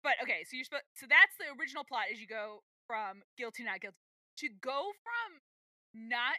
but 0.02 0.18
okay, 0.22 0.46
so 0.46 0.58
you're 0.58 0.66
supposed 0.66 0.90
so 0.98 1.06
that's 1.06 1.38
the 1.38 1.54
original 1.58 1.86
plot 1.86 2.10
is 2.10 2.18
you 2.18 2.28
go 2.28 2.66
from 2.90 3.22
guilty, 3.38 3.64
not 3.64 3.82
guilty. 3.82 3.98
To 4.44 4.50
go 4.60 4.92
from 5.06 5.30
not 5.96 6.38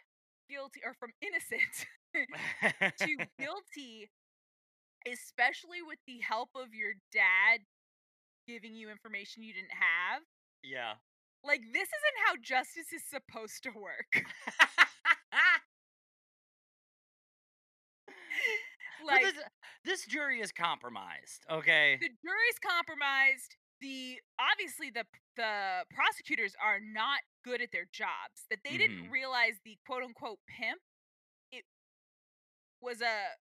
guilty 0.49 0.81
or 0.85 0.93
from 0.95 1.11
innocent 1.19 1.87
to 3.03 3.11
guilty, 3.39 4.09
especially 5.07 5.81
with 5.83 5.99
the 6.07 6.19
help 6.23 6.49
of 6.55 6.73
your 6.73 6.93
dad 7.11 7.65
giving 8.47 8.73
you 8.75 8.89
information 8.89 9.43
you 9.43 9.53
didn't 9.53 9.71
have. 9.75 10.21
yeah. 10.63 10.93
Like 11.43 11.61
this 11.71 11.87
isn't 11.87 12.17
how 12.25 12.33
justice 12.41 12.91
is 12.91 13.03
supposed 13.07 13.63
to 13.63 13.69
work. 13.69 14.09
Like 19.05 19.21
this, 19.23 19.35
this 19.85 20.05
jury 20.05 20.41
is 20.41 20.51
compromised. 20.51 21.45
Okay. 21.49 21.97
the 22.01 22.09
jury's 22.09 22.59
compromised. 22.59 23.55
The 23.79 24.17
obviously 24.41 24.89
the 24.89 25.05
the 25.37 25.85
prosecutors 25.93 26.55
are 26.57 26.79
not 26.81 27.19
good 27.45 27.61
at 27.61 27.69
their 27.71 27.85
jobs. 27.93 28.49
That 28.49 28.59
they 28.65 28.75
didn't 28.75 29.05
Mhm. 29.07 29.11
realize 29.11 29.53
the 29.63 29.77
quote 29.85 30.01
unquote 30.03 30.39
pimp 30.49 30.81
it 31.51 31.63
was 32.81 33.01
a 33.01 33.37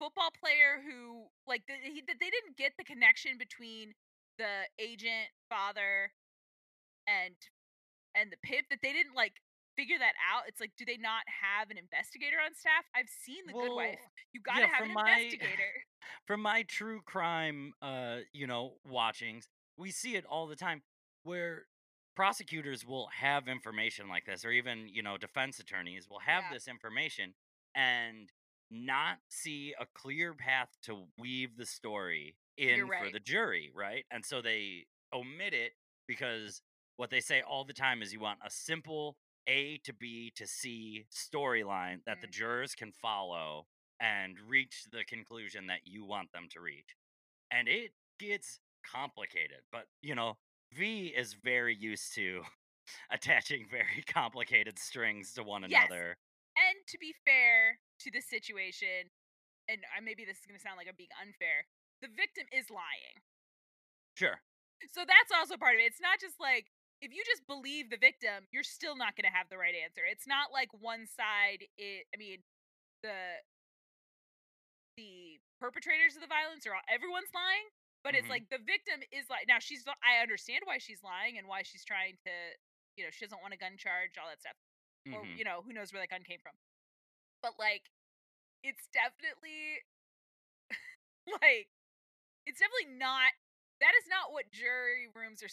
football 0.00 0.30
player 0.40 0.80
who 0.82 1.28
like 1.46 1.62
the, 1.68 1.74
he, 1.74 2.00
that 2.08 2.16
they 2.18 2.30
didn't 2.30 2.56
get 2.56 2.72
the 2.78 2.84
connection 2.84 3.36
between 3.38 3.92
the 4.38 4.66
agent 4.78 5.28
father 5.48 6.12
and 7.06 7.34
and 8.14 8.32
the 8.32 8.36
pip 8.42 8.64
that 8.70 8.78
they 8.82 8.92
didn't 8.92 9.14
like 9.14 9.34
figure 9.76 9.98
that 9.98 10.14
out. 10.32 10.42
It's 10.48 10.60
like 10.60 10.72
do 10.78 10.84
they 10.84 10.96
not 10.96 11.22
have 11.42 11.70
an 11.70 11.78
investigator 11.78 12.36
on 12.44 12.54
staff? 12.54 12.84
I've 12.94 13.08
seen 13.24 13.44
the 13.46 13.52
good 13.52 13.74
wife. 13.74 13.98
You 14.32 14.40
got 14.40 14.56
to 14.56 14.60
yeah, 14.62 14.66
have 14.74 14.86
an 14.86 14.94
my- 14.94 15.10
investigator. 15.10 15.72
From 16.26 16.40
my 16.40 16.62
true 16.62 17.00
crime, 17.04 17.72
uh, 17.82 18.18
you 18.32 18.46
know, 18.46 18.74
watchings, 18.88 19.48
we 19.76 19.90
see 19.90 20.16
it 20.16 20.24
all 20.24 20.46
the 20.46 20.56
time 20.56 20.82
where 21.22 21.66
prosecutors 22.16 22.84
will 22.86 23.08
have 23.20 23.46
information 23.48 24.08
like 24.08 24.24
this, 24.24 24.44
or 24.44 24.50
even 24.50 24.88
you 24.88 25.02
know, 25.02 25.16
defense 25.16 25.58
attorneys 25.58 26.08
will 26.08 26.20
have 26.20 26.44
Yeah. 26.48 26.54
this 26.54 26.68
information 26.68 27.34
and 27.74 28.30
not 28.70 29.18
see 29.28 29.74
a 29.78 29.86
clear 29.94 30.34
path 30.34 30.68
to 30.82 31.06
weave 31.18 31.56
the 31.56 31.66
story 31.66 32.36
in 32.56 32.90
for 32.90 33.10
the 33.10 33.20
jury, 33.20 33.70
right? 33.74 34.04
And 34.10 34.24
so 34.24 34.42
they 34.42 34.86
omit 35.12 35.54
it 35.54 35.72
because 36.06 36.60
what 36.96 37.10
they 37.10 37.20
say 37.20 37.40
all 37.40 37.64
the 37.64 37.72
time 37.72 38.02
is 38.02 38.12
you 38.12 38.20
want 38.20 38.40
a 38.44 38.50
simple 38.50 39.16
A 39.46 39.78
to 39.84 39.92
B 39.92 40.32
to 40.36 40.46
C 40.46 41.06
storyline 41.12 42.00
that 42.06 42.20
the 42.20 42.26
Mhm. 42.26 42.32
jurors 42.32 42.74
can 42.74 42.92
follow 42.92 43.66
and 44.00 44.38
reach 44.40 44.84
the 44.92 45.04
conclusion 45.04 45.66
that 45.68 45.80
you 45.86 46.04
want 46.04 46.32
them 46.32 46.48
to 46.50 46.60
reach. 46.60 46.96
And 47.50 47.68
it 47.68 47.92
gets 48.18 48.60
complicated, 48.84 49.60
but 49.72 49.86
you 50.02 50.14
know, 50.14 50.38
V 50.72 51.08
is 51.08 51.34
very 51.34 51.74
used 51.74 52.14
to 52.14 52.42
attaching 53.10 53.68
very 53.70 54.02
complicated 54.06 54.78
strings 54.78 55.34
to 55.34 55.42
one 55.44 55.64
Yes. 55.66 55.90
another. 55.90 56.16
To 56.88 56.98
be 56.98 57.12
fair 57.24 57.78
to 58.00 58.10
the 58.10 58.20
situation, 58.20 59.10
and 59.68 59.84
maybe 60.02 60.24
this 60.24 60.38
is 60.40 60.46
going 60.46 60.56
to 60.56 60.62
sound 60.62 60.76
like 60.80 60.88
I'm 60.88 60.96
being 60.96 61.12
unfair, 61.20 61.66
the 62.00 62.08
victim 62.08 62.46
is 62.52 62.70
lying. 62.70 63.20
Sure. 64.16 64.40
So 64.94 65.04
that's 65.04 65.30
also 65.34 65.56
part 65.56 65.74
of 65.74 65.80
it. 65.80 65.90
It's 65.90 66.00
not 66.00 66.20
just 66.20 66.40
like 66.40 66.72
if 67.00 67.12
you 67.12 67.22
just 67.26 67.46
believe 67.46 67.90
the 67.90 67.98
victim, 68.00 68.48
you're 68.50 68.66
still 68.66 68.96
not 68.96 69.14
going 69.16 69.28
to 69.28 69.34
have 69.36 69.48
the 69.50 69.58
right 69.58 69.74
answer. 69.74 70.02
It's 70.02 70.26
not 70.26 70.50
like 70.52 70.70
one 70.72 71.06
side. 71.06 71.66
It. 71.76 72.06
I 72.14 72.16
mean, 72.16 72.42
the 73.02 73.42
the 74.96 75.38
perpetrators 75.60 76.16
of 76.16 76.22
the 76.22 76.30
violence 76.30 76.66
are 76.66 76.74
all, 76.74 76.86
everyone's 76.90 77.30
lying, 77.34 77.68
but 78.02 78.14
it's 78.14 78.26
Mhm. 78.26 78.30
like 78.30 78.48
the 78.50 78.58
victim 78.58 79.02
is 79.12 79.28
like 79.30 79.46
now 79.46 79.58
she's. 79.58 79.84
I 80.02 80.18
understand 80.22 80.62
why 80.64 80.78
she's 80.78 81.02
lying 81.02 81.38
and 81.38 81.46
why 81.46 81.62
she's 81.62 81.84
trying 81.84 82.16
to. 82.26 82.34
You 82.96 83.04
know, 83.04 83.10
she 83.10 83.24
doesn't 83.24 83.42
want 83.42 83.54
a 83.54 83.56
gun 83.56 83.76
charge, 83.78 84.18
all 84.18 84.28
that 84.28 84.40
stuff 84.40 84.56
or 85.12 85.24
Mhm. 85.24 85.38
you 85.38 85.44
know 85.44 85.62
who 85.62 85.72
knows 85.72 85.92
where 85.92 86.02
that 86.02 86.10
gun 86.10 86.22
came 86.24 86.40
from 86.40 86.52
but 87.42 87.54
like 87.58 87.82
it's 88.62 88.88
definitely 88.92 89.82
like 91.42 91.68
it's 92.46 92.60
definitely 92.60 92.96
not 92.98 93.32
that 93.80 93.92
is 94.02 94.06
not 94.10 94.32
what 94.32 94.50
jury 94.50 95.06
rooms 95.14 95.42
are 95.42 95.50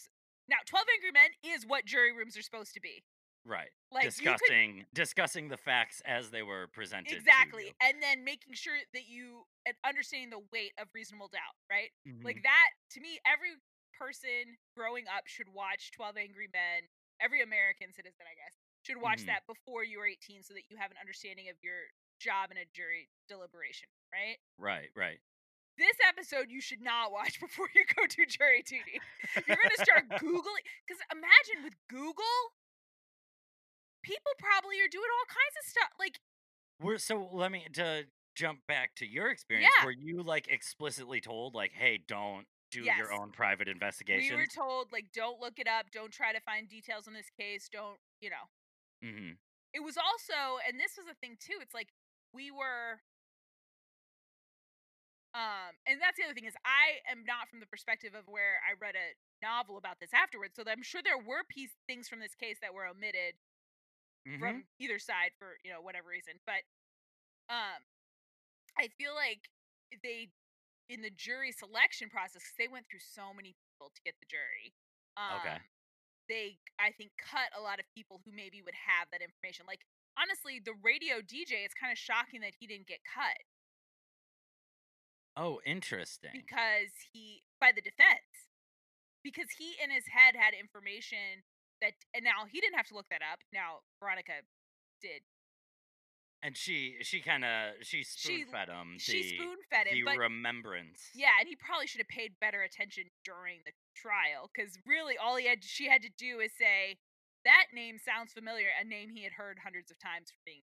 now 0.50 0.58
12 0.66 0.86
angry 0.98 1.12
men 1.14 1.30
is 1.44 1.66
what 1.66 1.86
jury 1.86 2.12
rooms 2.14 2.38
are 2.38 2.42
supposed 2.46 2.74
to 2.74 2.82
be 2.82 3.04
Right. 3.46 3.70
like 3.94 4.06
you 4.18 4.34
could 4.34 4.58
discussing 4.58 4.86
discussing 4.94 5.48
the 5.50 5.58
facts 5.58 6.02
as 6.06 6.32
they 6.32 6.42
were 6.42 6.68
presented. 6.74 7.14
exactly 7.14 7.74
and 7.82 8.02
then 8.02 8.24
making 8.26 8.54
sure 8.58 8.78
that 8.94 9.06
you 9.08 9.46
and 9.66 9.76
understanding 9.86 10.30
the 10.34 10.42
weight 10.52 10.74
of 10.82 10.88
reasonable 10.94 11.30
doubt 11.30 11.54
right 11.70 11.94
like 12.24 12.42
Mhm. 12.42 12.44
that 12.44 12.70
to 12.92 13.00
me 13.02 13.20
every 13.26 13.54
person 13.94 14.58
growing 14.76 15.06
up 15.08 15.28
should 15.28 15.48
watch 15.54 15.92
12 15.94 16.18
angry 16.18 16.50
men 16.52 16.90
every 17.22 17.42
american 17.42 17.94
citizen 17.94 18.26
i 18.26 18.34
guess 18.34 18.58
should 18.86 18.98
watch 19.02 19.22
Mhm. 19.24 19.26
that 19.28 19.46
before 19.48 19.84
you 19.84 20.00
are 20.00 20.08
18 20.08 20.44
so 20.44 20.54
that 20.54 20.70
you 20.70 20.78
have 20.78 20.92
an 20.92 20.98
understanding 20.98 21.50
of 21.50 21.56
your 21.62 21.90
job 22.20 22.52
in 22.52 22.58
a 22.58 22.66
jury 22.66 23.10
deliberation 23.28 23.90
right 24.14 24.38
right, 24.58 24.90
right. 24.96 25.20
this 25.78 25.98
episode 26.08 26.50
you 26.50 26.62
should 26.62 26.82
not 26.82 27.12
watch 27.12 27.40
before 27.46 27.68
you 27.76 27.84
go 27.96 28.06
to 28.08 28.26
jury 28.26 28.62
duty 28.64 29.02
you're 29.48 29.58
going 29.58 29.76
to 29.76 29.84
start 29.84 30.08
googling 30.22 30.64
because 30.88 31.02
imagine 31.12 31.64
with 31.64 31.74
google 31.90 32.54
people 34.04 34.32
probably 34.38 34.80
are 34.82 34.88
doing 34.88 35.10
all 35.18 35.26
kinds 35.26 35.56
of 35.60 35.66
stuff. 35.68 35.90
Like, 35.98 36.20
We're 36.80 37.00
so 37.00 37.28
let 37.34 37.52
me 37.52 37.66
to 37.74 38.06
jump 38.36 38.60
back 38.68 38.94
to 38.98 39.06
your 39.08 39.30
experience. 39.32 39.74
Yeah. 39.80 39.86
Were 39.86 39.92
you 39.92 40.22
like 40.22 40.48
explicitly 40.48 41.22
told 41.22 41.56
like, 41.56 41.72
hey, 41.74 41.98
don't 42.08 42.46
do 42.70 42.84
Yes. 42.84 42.98
your 43.00 43.12
own 43.14 43.32
private 43.32 43.68
investigation? 43.68 44.36
we 44.36 44.42
were 44.42 44.48
told, 44.48 44.92
like, 44.92 45.12
don't 45.12 45.40
look 45.40 45.58
it 45.58 45.68
up, 45.68 45.90
don't 45.92 46.12
try 46.12 46.34
to 46.34 46.40
find 46.42 46.70
details 46.70 47.08
on 47.08 47.14
this 47.14 47.30
case, 47.32 47.68
don't, 47.68 47.98
you 48.22 48.30
know. 48.30 48.46
Hmm 49.06 49.38
It 49.74 49.82
was 49.84 49.98
also, 49.98 50.60
and 50.68 50.80
this 50.80 50.98
was 50.98 51.08
a 51.10 51.16
thing 51.16 51.38
too. 51.40 51.60
It's 51.62 51.74
like 51.74 51.90
we 52.34 52.52
were. 52.52 53.02
Um, 55.36 55.76
and 55.86 56.00
that's 56.02 56.16
the 56.18 56.24
other 56.24 56.34
thing 56.34 56.46
is 56.48 56.56
I 56.66 57.04
am 57.12 57.26
not 57.28 57.50
from 57.52 57.60
the 57.60 57.68
perspective 57.68 58.16
of 58.16 58.24
where 58.28 58.64
I 58.64 58.74
read 58.80 58.96
a 58.96 59.16
novel 59.44 59.78
about 59.78 60.00
this 60.00 60.14
afterwards. 60.16 60.56
So 60.56 60.64
I'm 60.66 60.82
sure 60.84 61.02
there 61.04 61.20
were 61.20 61.44
piece 61.50 61.76
things 61.88 62.08
from 62.08 62.20
this 62.20 62.36
case 62.36 62.58
that 62.62 62.74
were 62.74 62.88
omitted 62.88 63.36
hmm 64.26 64.40
from 64.40 64.66
either 64.80 65.00
side 65.00 65.32
for 65.40 65.58
you 65.64 65.72
know 65.72 65.82
whatever 65.82 66.10
reason 66.10 66.36
but 66.46 66.64
um 67.50 67.80
i 68.80 68.88
feel 68.98 69.16
like 69.16 69.50
they 70.04 70.30
in 70.90 71.02
the 71.02 71.12
jury 71.16 71.52
selection 71.52 72.10
process 72.10 72.44
they 72.58 72.68
went 72.68 72.86
through 72.90 73.02
so 73.04 73.34
many 73.36 73.56
people 73.56 73.92
to 73.96 74.02
get 74.06 74.16
the 74.20 74.28
jury 74.30 74.74
um 75.18 75.54
Okay. 75.54 75.60
They 76.28 76.58
i 76.80 76.92
think 76.96 77.12
cut 77.20 77.50
a 77.58 77.62
lot 77.62 77.80
of 77.80 77.86
people 77.96 78.22
who 78.26 78.32
maybe 78.34 78.62
would 78.66 78.76
have 78.76 79.08
that 79.12 79.22
information 79.22 79.66
like 79.68 79.86
honestly 80.18 80.60
the 80.64 80.74
radio 80.84 81.22
dj 81.22 81.52
it's 81.64 81.76
kind 81.78 81.92
of 81.92 81.98
shocking 81.98 82.42
that 82.42 82.54
he 82.60 82.66
didn't 82.68 82.88
get 82.88 83.00
cut 83.06 83.38
Oh, 85.38 85.60
interesting. 85.68 86.32
because 86.32 86.96
he 87.12 87.44
by 87.60 87.72
the 87.76 87.84
defense 87.84 88.48
because 89.24 89.52
he 89.58 89.76
in 89.84 89.92
his 89.92 90.08
head 90.08 90.32
had 90.40 90.56
information 90.56 91.44
that 91.84 91.92
and 92.16 92.24
now 92.24 92.48
he 92.48 92.62
didn't 92.64 92.80
have 92.80 92.88
to 92.88 92.96
look 92.96 93.10
that 93.12 93.20
up 93.20 93.44
now 93.52 93.84
veronica 94.00 94.40
did 95.02 95.20
and 96.44 96.56
she 96.56 96.96
she 97.02 97.22
kind 97.22 97.44
of 97.44 97.74
she 97.82 98.04
She- 98.04 98.44
spoon 98.44 98.46
fed 98.52 98.70
him 98.70 98.98
she 99.00 99.22
the, 99.22 99.30
spoon 99.38 99.58
fed 99.70 99.88
him 99.88 99.96
the 99.96 100.04
but 100.04 100.18
remembrance. 100.18 101.10
Yeah, 101.16 101.32
and 101.40 101.48
he 101.48 101.56
probably 101.56 101.88
should 101.88 102.02
have 102.02 102.08
paid 102.08 102.34
better 102.40 102.62
attention 102.62 103.06
during 103.24 103.60
the 103.66 103.72
trial 103.96 104.50
because 104.54 104.78
really 104.86 105.18
all 105.18 105.36
he 105.38 105.48
had 105.48 105.64
she 105.64 105.90
had 105.90 106.02
to 106.04 106.10
do 106.18 106.40
is 106.40 106.52
say 106.58 106.98
that 107.46 107.66
name 107.74 107.98
sounds 108.04 108.34
familiar, 108.34 108.68
a 108.80 108.84
name 108.84 109.10
he 109.14 109.24
had 109.24 109.34
heard 109.34 109.60
hundreds 109.64 109.92
of 109.92 110.00
times 110.00 110.32
from 110.32 110.40
being 110.46 110.62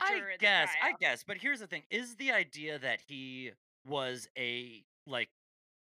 a 0.00 0.08
juror 0.08 0.30
I 0.34 0.36
guess, 0.38 0.70
I 0.82 0.92
guess, 1.00 1.24
but 1.24 1.36
here's 1.38 1.60
the 1.60 1.66
thing: 1.66 1.82
is 1.90 2.16
the 2.16 2.32
idea 2.32 2.78
that 2.78 3.00
he 3.06 3.52
was 3.86 4.28
a 4.38 4.84
like 5.06 5.28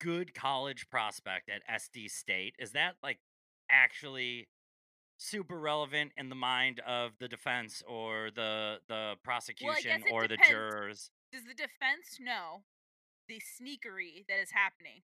good 0.00 0.34
college 0.34 0.88
prospect 0.90 1.48
at 1.48 1.62
SD 1.82 2.10
State 2.10 2.54
is 2.58 2.72
that 2.72 2.96
like 3.02 3.18
actually 3.70 4.48
super 5.18 5.58
relevant 5.58 6.12
in 6.16 6.28
the 6.28 6.34
mind 6.34 6.80
of 6.80 7.12
the 7.18 7.28
defense 7.28 7.82
or 7.86 8.30
the 8.34 8.78
the 8.88 9.14
prosecution 9.22 10.02
it 10.06 10.12
or 10.12 10.28
the 10.28 10.36
jurors? 10.36 11.10
Does 11.32 11.44
the 11.44 11.54
defense 11.54 12.18
know 12.20 12.62
the 13.28 13.40
sneakery 13.40 14.26
that 14.28 14.38
is 14.40 14.50
happening? 14.52 15.02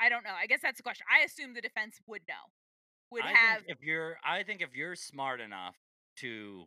I 0.00 0.08
don't 0.08 0.24
know. 0.24 0.34
I 0.36 0.46
guess 0.46 0.60
that's 0.62 0.78
the 0.78 0.82
question. 0.82 1.06
I 1.12 1.24
assume 1.24 1.54
the 1.54 1.60
defense 1.60 2.00
would 2.06 2.22
know. 2.28 2.52
Would 3.10 3.24
I 3.24 3.32
have 3.32 3.58
think 3.58 3.78
if 3.78 3.82
you're 3.82 4.16
I 4.24 4.42
think 4.42 4.60
if 4.60 4.74
you're 4.74 4.96
smart 4.96 5.40
enough 5.40 5.76
to 6.16 6.64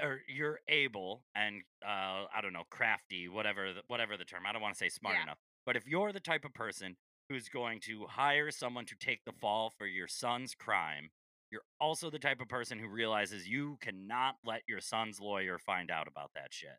or 0.00 0.20
you're 0.28 0.60
able 0.68 1.24
and 1.34 1.62
uh 1.84 2.24
I 2.34 2.40
don't 2.42 2.52
know, 2.52 2.64
crafty, 2.70 3.28
whatever 3.28 3.72
the, 3.74 3.82
whatever 3.88 4.16
the 4.16 4.24
term. 4.24 4.42
I 4.46 4.52
don't 4.52 4.62
want 4.62 4.74
to 4.74 4.78
say 4.78 4.88
smart 4.88 5.16
Yeah. 5.16 5.22
enough. 5.24 5.38
But 5.66 5.76
if 5.76 5.86
you're 5.86 6.12
the 6.12 6.20
type 6.20 6.44
of 6.44 6.54
person 6.54 6.96
who's 7.28 7.48
going 7.48 7.80
to 7.80 8.06
hire 8.06 8.50
someone 8.50 8.86
to 8.86 8.96
take 8.96 9.24
the 9.24 9.32
fall 9.32 9.70
for 9.70 9.86
your 9.86 10.08
son's 10.08 10.54
crime, 10.54 11.10
you're 11.50 11.62
also 11.80 12.10
the 12.10 12.18
type 12.18 12.40
of 12.40 12.48
person 12.48 12.78
who 12.78 12.88
realizes 12.88 13.48
you 13.48 13.78
cannot 13.80 14.36
let 14.44 14.62
your 14.68 14.80
son's 14.80 15.20
lawyer 15.20 15.58
find 15.58 15.90
out 15.90 16.08
about 16.08 16.30
that 16.34 16.52
shit. 16.52 16.78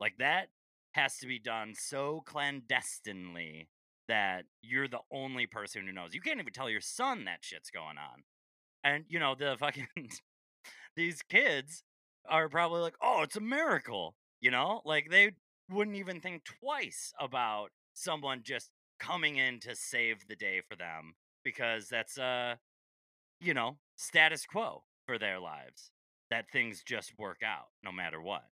Like 0.00 0.14
that 0.18 0.48
has 0.92 1.18
to 1.18 1.26
be 1.26 1.38
done 1.38 1.74
so 1.76 2.22
clandestinely 2.26 3.68
that 4.08 4.44
you're 4.62 4.88
the 4.88 5.00
only 5.12 5.46
person 5.46 5.86
who 5.86 5.92
knows. 5.92 6.14
You 6.14 6.20
can't 6.20 6.40
even 6.40 6.52
tell 6.52 6.68
your 6.68 6.80
son 6.80 7.24
that 7.24 7.38
shit's 7.42 7.70
going 7.70 7.96
on. 7.96 8.24
And 8.82 9.04
you 9.08 9.18
know, 9.18 9.34
the 9.38 9.56
fucking 9.58 9.88
these 10.96 11.22
kids 11.22 11.84
are 12.28 12.48
probably 12.48 12.80
like, 12.80 12.96
"Oh, 13.02 13.22
it's 13.22 13.36
a 13.36 13.40
miracle." 13.40 14.16
You 14.40 14.50
know? 14.50 14.80
Like 14.84 15.10
they 15.10 15.32
wouldn't 15.70 15.96
even 15.96 16.20
think 16.20 16.44
twice 16.44 17.12
about 17.20 17.68
someone 17.94 18.40
just 18.42 18.70
coming 18.98 19.36
in 19.36 19.60
to 19.60 19.74
save 19.76 20.26
the 20.28 20.36
day 20.36 20.60
for 20.68 20.76
them 20.76 21.14
because 21.44 21.88
that's 21.88 22.18
uh 22.18 22.56
you 23.40 23.54
know, 23.54 23.78
status 23.96 24.46
quo 24.46 24.84
for 25.06 25.18
their 25.18 25.38
lives. 25.40 25.90
That 26.30 26.46
things 26.52 26.82
just 26.86 27.18
work 27.18 27.38
out 27.44 27.74
no 27.82 27.90
matter 27.90 28.20
what. 28.22 28.44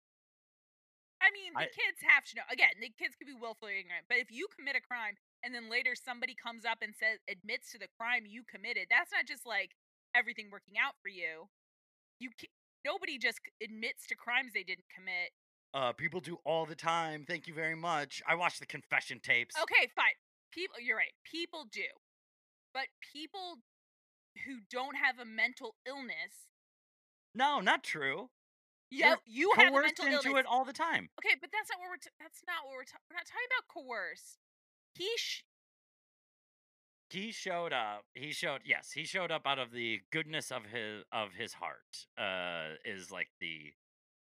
I 1.21 1.30
mean, 1.32 1.54
the 1.54 1.69
I- 1.69 1.73
kids 1.73 2.02
have 2.08 2.23
to 2.26 2.36
know. 2.38 2.43
Again, 2.50 2.73
the 2.82 2.89
kids 2.97 3.15
could 3.15 3.28
be 3.28 3.34
willfully 3.38 3.80
ignorant, 3.80 4.06
but 4.10 4.17
if 4.17 4.32
you 4.32 4.47
commit 4.56 4.76
a 4.76 4.82
crime 4.82 5.15
and 5.43 5.54
then 5.54 5.69
later 5.69 5.93
somebody 5.93 6.34
comes 6.34 6.65
up 6.65 6.80
and 6.82 6.93
says 6.95 7.19
admits 7.30 7.71
to 7.73 7.78
the 7.78 7.88
crime 8.00 8.23
you 8.26 8.43
committed, 8.50 8.88
that's 8.89 9.12
not 9.12 9.26
just 9.28 9.45
like 9.45 9.71
everything 10.15 10.50
working 10.52 10.76
out 10.78 10.93
for 11.02 11.10
you. 11.10 11.50
You 12.19 12.30
nobody 12.86 13.17
just 13.17 13.39
admits 13.62 14.08
to 14.08 14.15
crimes 14.15 14.54
they 14.54 14.63
didn't 14.63 14.89
commit. 14.93 15.34
Uh 15.73 15.93
people 15.93 16.19
do 16.21 16.38
all 16.45 16.65
the 16.65 16.76
time. 16.76 17.26
Thank 17.28 17.45
you 17.45 17.54
very 17.54 17.76
much. 17.76 18.21
I 18.28 18.34
watch 18.36 18.58
the 18.60 18.65
confession 18.65 19.19
tapes. 19.21 19.56
Okay, 19.62 19.89
fine. 19.95 20.17
People, 20.52 20.80
you're 20.82 20.97
right. 20.97 21.13
People 21.30 21.65
do, 21.71 21.86
but 22.73 22.86
people 23.13 23.60
who 24.45 24.60
don't 24.69 24.95
have 24.97 25.19
a 25.19 25.26
mental 25.26 25.76
illness, 25.88 26.52
No, 27.34 27.60
not 27.60 27.84
true. 27.84 28.30
yeah, 28.91 29.15
you 29.26 29.52
have 29.56 29.67
a 29.67 29.69
Coerced 29.71 30.00
mental 30.00 30.06
into 30.17 30.30
illness. 30.30 30.39
it 30.41 30.45
all 30.47 30.65
the 30.65 30.73
time. 30.73 31.10
Okay, 31.19 31.36
but 31.39 31.50
that's 31.52 31.69
not 31.69 31.80
what 31.80 31.89
we're. 31.89 31.97
T- 31.97 32.15
that's 32.19 32.41
not 32.47 32.65
what 32.65 32.73
we're. 32.73 32.84
Ta- 32.86 33.00
we're 33.10 33.17
not 33.17 33.26
talking 33.28 33.47
about 33.50 33.67
coerce. 33.67 34.38
He 34.95 35.10
sh- 35.17 35.43
he 37.10 37.32
showed 37.32 37.71
up 37.71 38.04
he 38.13 38.32
showed 38.34 38.60
yes 38.65 38.91
he 38.91 39.06
showed 39.06 39.32
up 39.32 39.47
out 39.47 39.60
of 39.60 39.71
the 39.71 40.02
goodness 40.12 40.52
of 40.52 40.65
his 40.65 41.04
of 41.13 41.30
his 41.38 41.54
heart 41.54 42.06
uh 42.17 42.76
is 42.84 43.12
like 43.12 43.30
the 43.39 43.71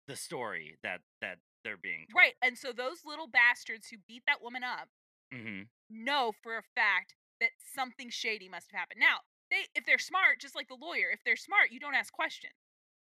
the 0.07 0.15
story 0.15 0.77
that 0.83 1.01
that 1.19 1.37
they're 1.63 1.77
being 1.81 2.05
told. 2.11 2.15
right, 2.21 2.33
and 2.43 2.57
so 2.57 2.71
those 2.71 2.99
little 3.05 3.27
bastards 3.27 3.87
who 3.87 3.97
beat 4.07 4.21
that 4.27 4.41
woman 4.41 4.63
up 4.63 4.87
mm-hmm. 5.33 5.63
know 5.89 6.31
for 6.43 6.57
a 6.57 6.63
fact 6.75 7.15
that 7.41 7.49
something 7.73 8.09
shady 8.09 8.47
must 8.47 8.67
have 8.71 8.79
happened. 8.79 8.99
Now, 8.99 9.19
they 9.51 9.65
if 9.75 9.85
they're 9.85 9.97
smart, 10.01 10.39
just 10.39 10.55
like 10.55 10.67
the 10.67 10.77
lawyer, 10.79 11.09
if 11.11 11.19
they're 11.25 11.35
smart, 11.39 11.71
you 11.71 11.79
don't 11.79 11.95
ask 11.95 12.13
questions. 12.13 12.53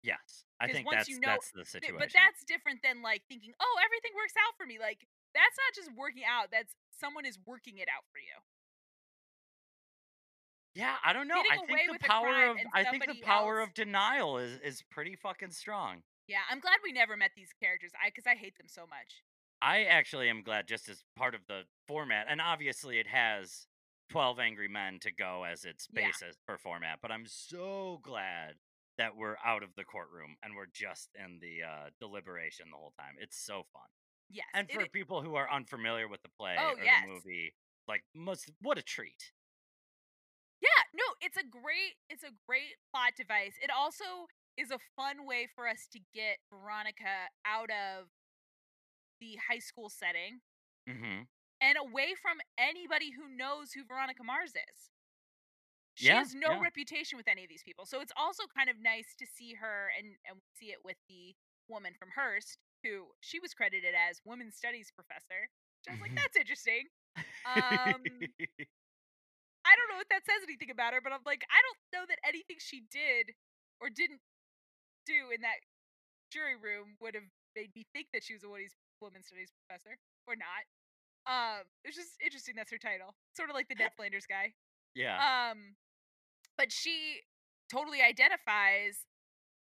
yes 0.03 0.45
i 0.61 0.67
think 0.71 0.85
once 0.85 0.95
that's 1.05 1.09
you 1.09 1.19
know- 1.19 1.27
that's 1.33 1.51
the 1.51 1.65
situation 1.65 1.97
But 1.99 2.13
that's 2.13 2.43
different 2.45 2.79
than 2.85 3.01
like 3.01 3.23
thinking, 3.27 3.53
"Oh, 3.59 3.75
everything 3.83 4.11
works 4.15 4.33
out 4.37 4.53
for 4.57 4.65
me." 4.65 4.77
Like 4.79 5.05
that's 5.33 5.57
not 5.57 5.71
just 5.75 5.89
working 5.97 6.23
out. 6.23 6.47
That's 6.51 6.71
someone 7.01 7.25
is 7.25 7.37
working 7.45 7.77
it 7.79 7.89
out 7.89 8.05
for 8.13 8.19
you. 8.19 8.37
yeah 10.75 10.95
i 11.03 11.13
don't 11.13 11.27
know 11.27 11.35
getting 11.41 11.63
i 11.63 11.65
think 11.87 12.01
the 12.01 12.07
power 12.07 12.45
of 12.51 12.57
i 12.73 12.83
think 12.83 13.05
the 13.07 13.21
power 13.21 13.59
of 13.61 13.73
denial 13.73 14.37
is 14.37 14.59
is 14.63 14.83
pretty 14.91 15.15
fucking 15.15 15.51
strong 15.51 16.03
Yeah, 16.27 16.41
I'm 16.49 16.59
glad 16.59 16.77
we 16.83 16.91
never 16.91 17.15
met 17.15 17.31
these 17.35 17.51
characters. 17.61 17.91
I 18.03 18.09
because 18.09 18.25
I 18.25 18.35
hate 18.35 18.57
them 18.57 18.67
so 18.67 18.81
much. 18.81 19.21
i 19.61 19.83
actually 19.83 20.27
am 20.29 20.41
glad 20.41 20.67
just 20.67 20.89
as 20.89 21.03
part 21.15 21.33
of 21.35 21.41
the 21.47 21.61
format 21.87 22.25
and 22.29 22.41
obviously 22.41 22.97
it 22.99 23.07
has 23.07 23.67
12 24.09 24.39
angry 24.39 24.67
men 24.67 24.99
to 25.01 25.11
go 25.11 25.43
as 25.43 25.65
its 25.65 25.87
Yeah. 25.93 26.07
basis 26.07 26.35
for 26.45 26.57
format 26.57 26.99
but 27.01 27.11
i'm 27.11 27.25
so 27.27 27.99
glad 28.03 28.55
that 28.97 29.15
we're 29.17 29.35
out 29.43 29.63
of 29.63 29.69
the 29.75 29.83
courtroom 29.83 30.35
and 30.43 30.55
we're 30.55 30.67
just 30.71 31.09
in 31.15 31.39
the 31.41 31.63
uh, 31.63 31.89
deliberation 31.99 32.67
the 32.71 32.77
whole 32.77 32.93
time 32.99 33.15
it's 33.19 33.37
so 33.37 33.63
fun 33.73 33.87
Yes, 34.29 34.45
and 34.53 34.69
for 34.71 34.81
i- 34.81 34.87
people 34.91 35.21
who 35.21 35.35
are 35.35 35.51
unfamiliar 35.51 36.07
with 36.07 36.21
the 36.23 36.29
play 36.39 36.55
Oh, 36.59 36.73
or 36.79 36.83
yes. 36.83 37.03
the 37.05 37.11
movie 37.13 37.53
like 37.87 38.03
must 38.13 38.51
what 38.61 38.77
a 38.77 38.81
treat 38.81 39.31
Yeah, 40.61 40.81
no, 40.93 41.03
it's 41.21 41.37
a 41.37 41.43
great 41.43 41.95
it's 42.09 42.23
a 42.23 42.31
great 42.47 42.77
plot 42.91 43.13
device. 43.17 43.53
It 43.61 43.69
also 43.69 44.27
is 44.57 44.71
a 44.71 44.79
fun 44.95 45.27
way 45.27 45.47
for 45.53 45.67
us 45.67 45.85
to 45.91 45.99
get 46.13 46.37
Veronica 46.49 47.29
out 47.45 47.69
of 47.69 48.07
the 49.19 49.37
high 49.49 49.59
school 49.59 49.89
setting 49.89 50.39
mm-hmm. 50.89 51.23
And 51.65 51.77
away 51.81 52.13
from 52.21 52.37
anybody 52.61 53.09
who 53.11 53.25
knows 53.27 53.73
who 53.73 53.81
Veronica 53.85 54.23
Mars 54.23 54.53
is. 54.53 54.91
She 55.95 56.13
Yeah, 56.13 56.15
has 56.15 56.35
no 56.35 56.57
yeah. 56.57 56.59
reputation 56.59 57.17
with 57.17 57.27
any 57.27 57.43
of 57.43 57.49
these 57.49 57.63
people. 57.63 57.85
So 57.85 58.01
it's 58.01 58.13
also 58.17 58.43
kind 58.55 58.69
of 58.69 58.77
nice 58.81 59.15
to 59.19 59.25
see 59.25 59.53
her 59.55 59.89
and 59.97 60.15
and 60.29 60.39
see 60.53 60.71
it 60.71 60.83
with 60.83 60.97
the 61.09 61.35
woman 61.69 61.93
from 61.97 62.09
Hearst 62.15 62.57
who 62.83 63.07
she 63.21 63.39
was 63.39 63.53
credited 63.53 63.95
as 63.95 64.21
women's 64.25 64.55
studies 64.55 64.91
professor. 64.93 65.49
I 65.89 65.93
was 65.93 66.01
like, 66.01 66.13
that's 66.15 66.37
interesting. 66.37 66.87
Um, 67.45 68.29
I 69.65 69.73
don't 69.75 69.89
know 69.91 70.01
if 70.01 70.09
that 70.09 70.25
says 70.25 70.43
anything 70.45 70.69
about 70.71 70.93
her, 70.93 71.01
but 71.01 71.13
I'm 71.13 71.25
like, 71.25 71.43
I 71.49 71.59
don't 71.61 71.81
know 71.93 72.05
that 72.09 72.19
anything 72.25 72.57
she 72.59 72.85
did 72.91 73.33
or 73.81 73.89
didn't 73.89 74.21
do 75.05 75.31
in 75.33 75.41
that 75.41 75.59
jury 76.31 76.55
room 76.57 76.97
would 77.01 77.15
have 77.15 77.27
made 77.55 77.71
me 77.75 77.85
think 77.93 78.07
that 78.13 78.23
she 78.23 78.33
was 78.33 78.43
a 78.43 78.49
women's 79.01 79.27
studies 79.27 79.51
professor 79.65 79.97
or 80.27 80.35
not. 80.35 80.63
Um, 81.27 81.65
it's 81.83 81.97
just 81.97 82.17
interesting. 82.23 82.53
That's 82.55 82.71
her 82.71 82.77
title, 82.77 83.15
sort 83.35 83.49
of 83.49 83.55
like 83.55 83.67
the 83.67 83.75
Ned 83.79 83.91
Flanders 83.97 84.25
guy. 84.29 84.53
yeah 84.93 85.17
Um, 85.17 85.75
but 86.57 86.71
she 86.71 87.21
totally 87.71 88.01
identifies 88.01 89.05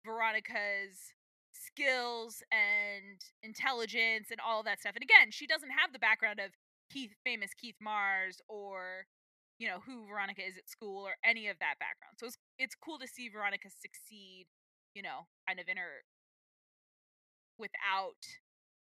Veronica's 0.05 1.13
skills 1.53 2.41
and 2.51 3.21
intelligence 3.43 4.27
and 4.31 4.39
all 4.41 4.63
that 4.63 4.79
stuff. 4.79 4.95
And 4.95 5.03
again, 5.03 5.29
she 5.31 5.45
doesn't 5.47 5.69
have 5.69 5.93
the 5.93 5.99
background 5.99 6.39
of 6.39 6.51
Keith, 6.91 7.11
famous 7.23 7.51
Keith 7.53 7.77
Mars, 7.79 8.41
or 8.49 9.05
you 9.59 9.67
know 9.67 9.79
who 9.85 10.07
Veronica 10.07 10.41
is 10.41 10.57
at 10.57 10.67
school, 10.67 11.05
or 11.05 11.13
any 11.23 11.47
of 11.47 11.57
that 11.59 11.77
background. 11.79 12.17
So 12.17 12.25
it's 12.27 12.37
it's 12.57 12.75
cool 12.75 12.97
to 12.99 13.07
see 13.07 13.29
Veronica 13.29 13.69
succeed. 13.69 14.47
You 14.95 15.03
know, 15.03 15.29
kind 15.47 15.59
of 15.59 15.69
in 15.69 15.77
her 15.77 16.03
without 17.57 18.19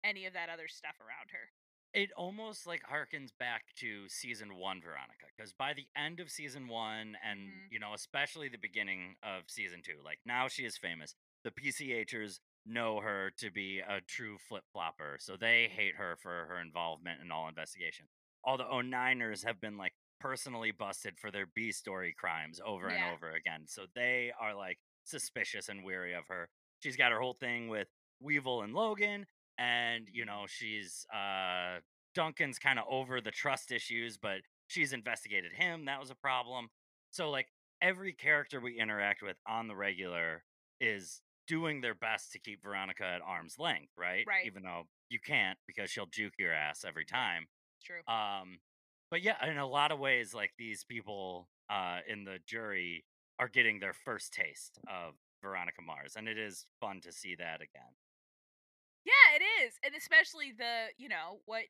any 0.05 0.25
of 0.25 0.33
that 0.33 0.47
other 0.47 0.67
stuff 0.69 0.95
around 1.01 1.33
her. 1.33 1.51
It 1.93 2.11
almost 2.15 2.67
like 2.67 2.83
harkens 2.83 3.29
back 3.39 3.73
to 3.77 4.07
season 4.09 4.55
one, 4.55 4.79
Veronica, 4.81 5.25
because 5.35 5.53
by 5.53 5.73
the 5.73 5.87
end 5.95 6.19
of 6.19 6.29
season 6.29 6.67
one, 6.67 7.17
and 7.23 7.39
Mhm. 7.49 7.71
you 7.71 7.79
know, 7.79 7.93
especially 7.93 8.47
the 8.47 8.57
beginning 8.59 9.17
of 9.23 9.49
season 9.49 9.81
two, 9.81 9.99
like 10.03 10.19
now 10.23 10.47
she 10.47 10.65
is 10.65 10.77
famous. 10.77 11.15
The 11.43 11.51
PCHers 11.51 12.39
know 12.65 12.99
her 12.99 13.31
to 13.37 13.49
be 13.49 13.79
a 13.79 14.01
true 14.01 14.37
flip 14.37 14.65
flopper, 14.71 15.17
so 15.19 15.35
they 15.35 15.67
hate 15.67 15.95
her 15.95 16.15
for 16.17 16.45
her 16.45 16.59
involvement 16.59 17.21
in 17.21 17.31
all 17.31 17.47
investigation. 17.47 18.07
All 18.43 18.57
the 18.57 18.71
09ers 18.71 19.43
have 19.43 19.59
been 19.59 19.77
like 19.77 19.95
personally 20.19 20.71
busted 20.71 21.17
for 21.17 21.31
their 21.31 21.47
B 21.47 21.71
story 21.71 22.13
crimes 22.13 22.59
over 22.59 22.89
Yeah. 22.89 22.95
and 23.07 23.13
over 23.15 23.31
again, 23.31 23.65
so 23.67 23.87
they 23.87 24.31
are 24.33 24.53
like 24.53 24.79
suspicious 25.05 25.69
and 25.69 25.83
weary 25.83 26.13
of 26.13 26.27
her. 26.27 26.51
She's 26.83 26.97
got 26.97 27.11
her 27.11 27.19
whole 27.19 27.33
thing 27.33 27.67
with 27.67 27.89
Weevil 28.19 28.61
and 28.61 28.73
Logan, 28.75 29.27
and 29.59 30.07
you 30.11 30.25
know 30.25 30.45
she's 30.47 31.05
uh 31.13 31.79
Duncan's 32.15 32.57
kind 32.57 32.79
of 32.79 32.85
over 32.89 33.21
the 33.21 33.31
trust 33.31 33.71
issues, 33.71 34.17
but 34.17 34.39
she's 34.67 34.93
investigated 34.93 35.51
him. 35.53 35.85
That 35.85 35.99
was 35.99 36.09
a 36.09 36.15
problem. 36.15 36.69
So 37.11 37.29
like 37.29 37.47
every 37.81 38.13
character 38.13 38.59
we 38.59 38.79
interact 38.79 39.21
with 39.21 39.37
on 39.47 39.67
the 39.67 39.75
regular 39.75 40.43
is 40.81 41.21
doing 41.47 41.81
their 41.81 41.95
best 41.95 42.31
to 42.31 42.39
keep 42.39 42.63
Veronica 42.63 43.03
at 43.03 43.21
arm's 43.21 43.57
length, 43.59 43.91
right? 43.97 44.25
Right. 44.27 44.45
Even 44.45 44.63
though 44.63 44.83
you 45.09 45.19
can't 45.23 45.57
because 45.67 45.89
she'll 45.89 46.07
juke 46.11 46.33
your 46.37 46.53
ass 46.53 46.83
every 46.87 47.05
time. 47.05 47.47
True. 47.83 48.13
Um, 48.13 48.59
but 49.11 49.21
yeah, 49.23 49.43
in 49.49 49.57
a 49.57 49.67
lot 49.67 49.91
of 49.91 49.99
ways, 49.99 50.33
like 50.33 50.51
these 50.57 50.83
people 50.83 51.49
uh, 51.69 51.99
in 52.07 52.23
the 52.23 52.37
jury 52.45 53.05
are 53.39 53.47
getting 53.47 53.79
their 53.79 53.93
first 53.93 54.33
taste 54.33 54.79
of 54.87 55.13
Veronica 55.41 55.81
Mars, 55.81 56.13
and 56.15 56.27
it 56.27 56.37
is 56.37 56.65
fun 56.79 57.01
to 57.01 57.11
see 57.11 57.35
that 57.35 57.55
again. 57.55 57.93
It 59.39 59.47
is. 59.63 59.79
And 59.87 59.95
especially 59.95 60.51
the, 60.51 60.91
you 60.99 61.07
know, 61.07 61.39
what 61.47 61.63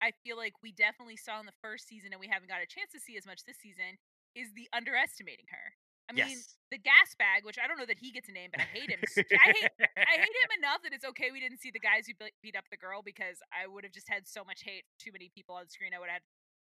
I 0.00 0.16
feel 0.24 0.40
like 0.40 0.56
we 0.64 0.72
definitely 0.72 1.20
saw 1.20 1.36
in 1.40 1.44
the 1.44 1.58
first 1.60 1.84
season 1.84 2.16
and 2.16 2.20
we 2.20 2.32
haven't 2.32 2.48
got 2.48 2.64
a 2.64 2.68
chance 2.68 2.96
to 2.96 3.00
see 3.00 3.20
as 3.20 3.28
much 3.28 3.44
this 3.44 3.60
season 3.60 4.00
is 4.32 4.56
the 4.56 4.72
underestimating 4.72 5.46
her. 5.52 5.76
I 6.08 6.12
mean, 6.12 6.36
yes. 6.36 6.56
the 6.68 6.76
gas 6.76 7.16
bag, 7.16 7.48
which 7.48 7.56
I 7.56 7.64
don't 7.64 7.80
know 7.80 7.88
that 7.88 7.96
he 7.96 8.12
gets 8.12 8.28
a 8.28 8.34
name, 8.36 8.52
but 8.52 8.60
I 8.60 8.68
hate 8.68 8.92
him. 8.92 9.00
I 9.00 9.48
hate 9.56 9.72
I 9.96 10.16
hate 10.20 10.36
him 10.44 10.52
enough 10.60 10.84
that 10.84 10.92
it's 10.92 11.04
okay 11.16 11.32
we 11.32 11.40
didn't 11.40 11.64
see 11.64 11.72
the 11.72 11.80
guys 11.80 12.04
who 12.04 12.12
beat 12.44 12.56
up 12.56 12.68
the 12.68 12.76
girl 12.76 13.00
because 13.00 13.40
I 13.48 13.64
would 13.64 13.84
have 13.84 13.92
just 13.96 14.08
had 14.08 14.28
so 14.28 14.44
much 14.44 14.60
hate. 14.64 14.84
Too 15.00 15.12
many 15.16 15.32
people 15.32 15.56
on 15.56 15.72
screen, 15.72 15.96
I 15.96 16.00
would 16.00 16.12
have 16.12 16.20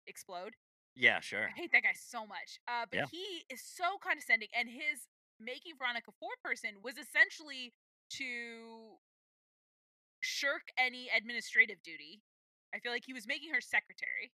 explode. 0.08 0.56
Yeah, 0.95 1.19
sure. 1.19 1.52
I 1.52 1.56
hate 1.60 1.76
that 1.76 1.84
guy 1.84 1.91
so 2.00 2.24
much. 2.24 2.63
Uh, 2.63 2.88
but 2.88 2.95
Yeah. 2.95 3.12
he 3.12 3.43
is 3.52 3.60
so 3.60 4.00
condescending, 4.00 4.48
and 4.56 4.71
his 4.71 5.12
making 5.36 5.76
Veronica 5.76 6.15
four 6.15 6.32
person 6.39 6.80
was 6.80 6.95
essentially 6.95 7.76
to 8.15 8.95
shirk 10.25 10.63
any 10.77 11.09
administrative 11.15 11.81
duty. 11.83 12.23
I 12.73 12.79
feel 12.79 12.91
like 12.91 13.05
he 13.05 13.13
was 13.13 13.27
making 13.27 13.53
her 13.53 13.61
secretary, 13.61 14.33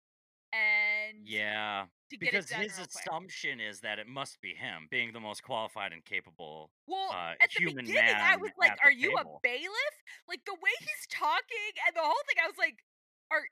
and 0.52 1.28
Yeah, 1.28 1.86
to 2.10 2.18
get 2.18 2.34
because 2.34 2.50
his 2.50 2.78
quick. 2.92 3.10
assumption 3.10 3.60
is 3.60 3.80
that 3.80 3.98
it 3.98 4.06
must 4.06 4.40
be 4.40 4.54
him, 4.54 4.86
being 4.90 5.12
the 5.12 5.20
most 5.20 5.42
qualified 5.42 5.92
and 5.92 6.04
capable. 6.04 6.70
Well, 6.86 7.16
uh, 7.16 7.34
at 7.40 7.50
the 7.54 7.60
human 7.60 7.86
beginning, 7.86 8.14
I 8.22 8.36
was 8.36 8.52
like, 8.58 8.78
"Are 8.82 8.92
you 8.92 9.10
table." 9.10 9.42
a 9.42 9.48
bailiff?" 9.48 9.96
Like 10.28 10.44
the 10.44 10.54
way 10.54 10.70
he's 10.78 11.06
talking 11.10 11.72
and 11.86 11.96
the 11.96 12.02
whole 12.02 12.22
thing, 12.28 12.38
I 12.42 12.46
was 12.46 12.58
like, 12.58 12.84
"Are." 13.30 13.42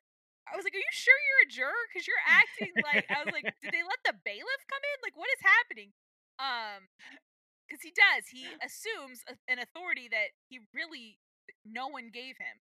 I 0.46 0.56
was 0.56 0.64
like, 0.64 0.74
"Are 0.74 0.78
you 0.78 0.92
sure 0.92 1.14
you're 1.14 1.48
a 1.48 1.50
juror? 1.50 1.82
Because 1.90 2.06
you're 2.06 2.22
acting 2.28 2.78
like." 2.82 3.06
I 3.10 3.20
was 3.22 3.30
like, 3.32 3.48
"Did 3.60 3.72
they 3.72 3.82
let 3.82 3.98
the 4.04 4.14
bailiff 4.24 4.62
come 4.70 4.82
in? 4.82 4.96
Like, 5.02 5.16
what 5.16 5.30
is 5.34 5.40
happening?" 5.42 5.92
Um, 6.38 6.88
because 7.68 7.82
he 7.82 7.92
does. 7.92 8.28
He 8.28 8.56
assumes 8.62 9.24
a, 9.28 9.36
an 9.48 9.58
authority 9.58 10.08
that 10.08 10.32
he 10.48 10.60
really 10.74 11.18
no 11.64 11.88
one 11.88 12.10
gave 12.12 12.36
him. 12.38 12.56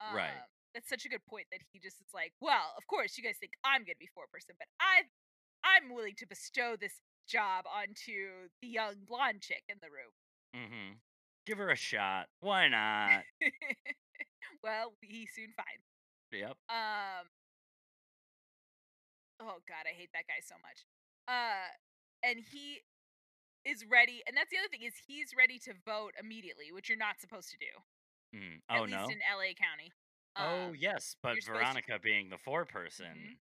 Um, 0.00 0.16
Right. 0.16 0.42
That's 0.74 0.88
such 0.88 1.04
a 1.06 1.08
good 1.08 1.24
point 1.30 1.46
that 1.52 1.60
he 1.70 1.78
just 1.78 2.00
is 2.00 2.10
like, 2.12 2.32
"Well, 2.40 2.74
of 2.76 2.86
course, 2.88 3.16
you 3.16 3.22
guys 3.22 3.36
think 3.38 3.52
I'm 3.62 3.82
gonna 3.82 3.94
be 3.98 4.08
four 4.12 4.26
person, 4.26 4.56
but 4.58 4.66
I, 4.80 5.06
I'm 5.62 5.94
willing 5.94 6.16
to 6.18 6.26
bestow 6.26 6.74
this 6.74 7.00
job 7.28 7.64
onto 7.66 8.50
the 8.60 8.66
young 8.68 9.04
blonde 9.06 9.40
chick 9.42 9.62
in 9.68 9.78
the 9.80 9.86
room." 9.90 10.12
Mm-hmm. 10.54 10.94
Give 11.46 11.58
her 11.58 11.70
a 11.70 11.76
shot. 11.76 12.26
Why 12.40 12.66
not? 12.68 13.22
well, 14.64 14.94
he 15.00 15.26
soon 15.26 15.52
finds. 15.56 15.86
yep. 16.32 16.56
Um. 16.68 17.30
Oh 19.40 19.62
God, 19.68 19.86
I 19.86 19.94
hate 19.94 20.10
that 20.12 20.26
guy 20.26 20.42
so 20.42 20.54
much. 20.62 20.84
Uh, 21.28 21.70
and 22.22 22.40
he 22.50 22.82
is 23.64 23.84
ready, 23.90 24.22
and 24.26 24.36
that's 24.36 24.50
the 24.50 24.58
other 24.58 24.68
thing 24.68 24.82
is 24.82 24.94
he's 25.06 25.32
ready 25.36 25.58
to 25.60 25.72
vote 25.86 26.12
immediately, 26.18 26.72
which 26.72 26.88
you're 26.88 26.98
not 26.98 27.20
supposed 27.20 27.50
to 27.50 27.58
do. 27.58 27.72
Mm. 28.34 28.60
At 28.68 28.78
Oh 28.80 28.82
least 28.84 28.96
no. 28.98 29.04
in 29.08 29.20
LA 29.30 29.54
County. 29.54 29.92
oh 30.36 30.66
Um, 30.70 30.74
yes, 30.76 31.16
but 31.22 31.34
you're 31.36 31.42
to- 31.42 31.52
Veronica 31.52 31.98
being 32.02 32.28
the 32.30 32.38
four 32.38 32.64
person, 32.64 33.38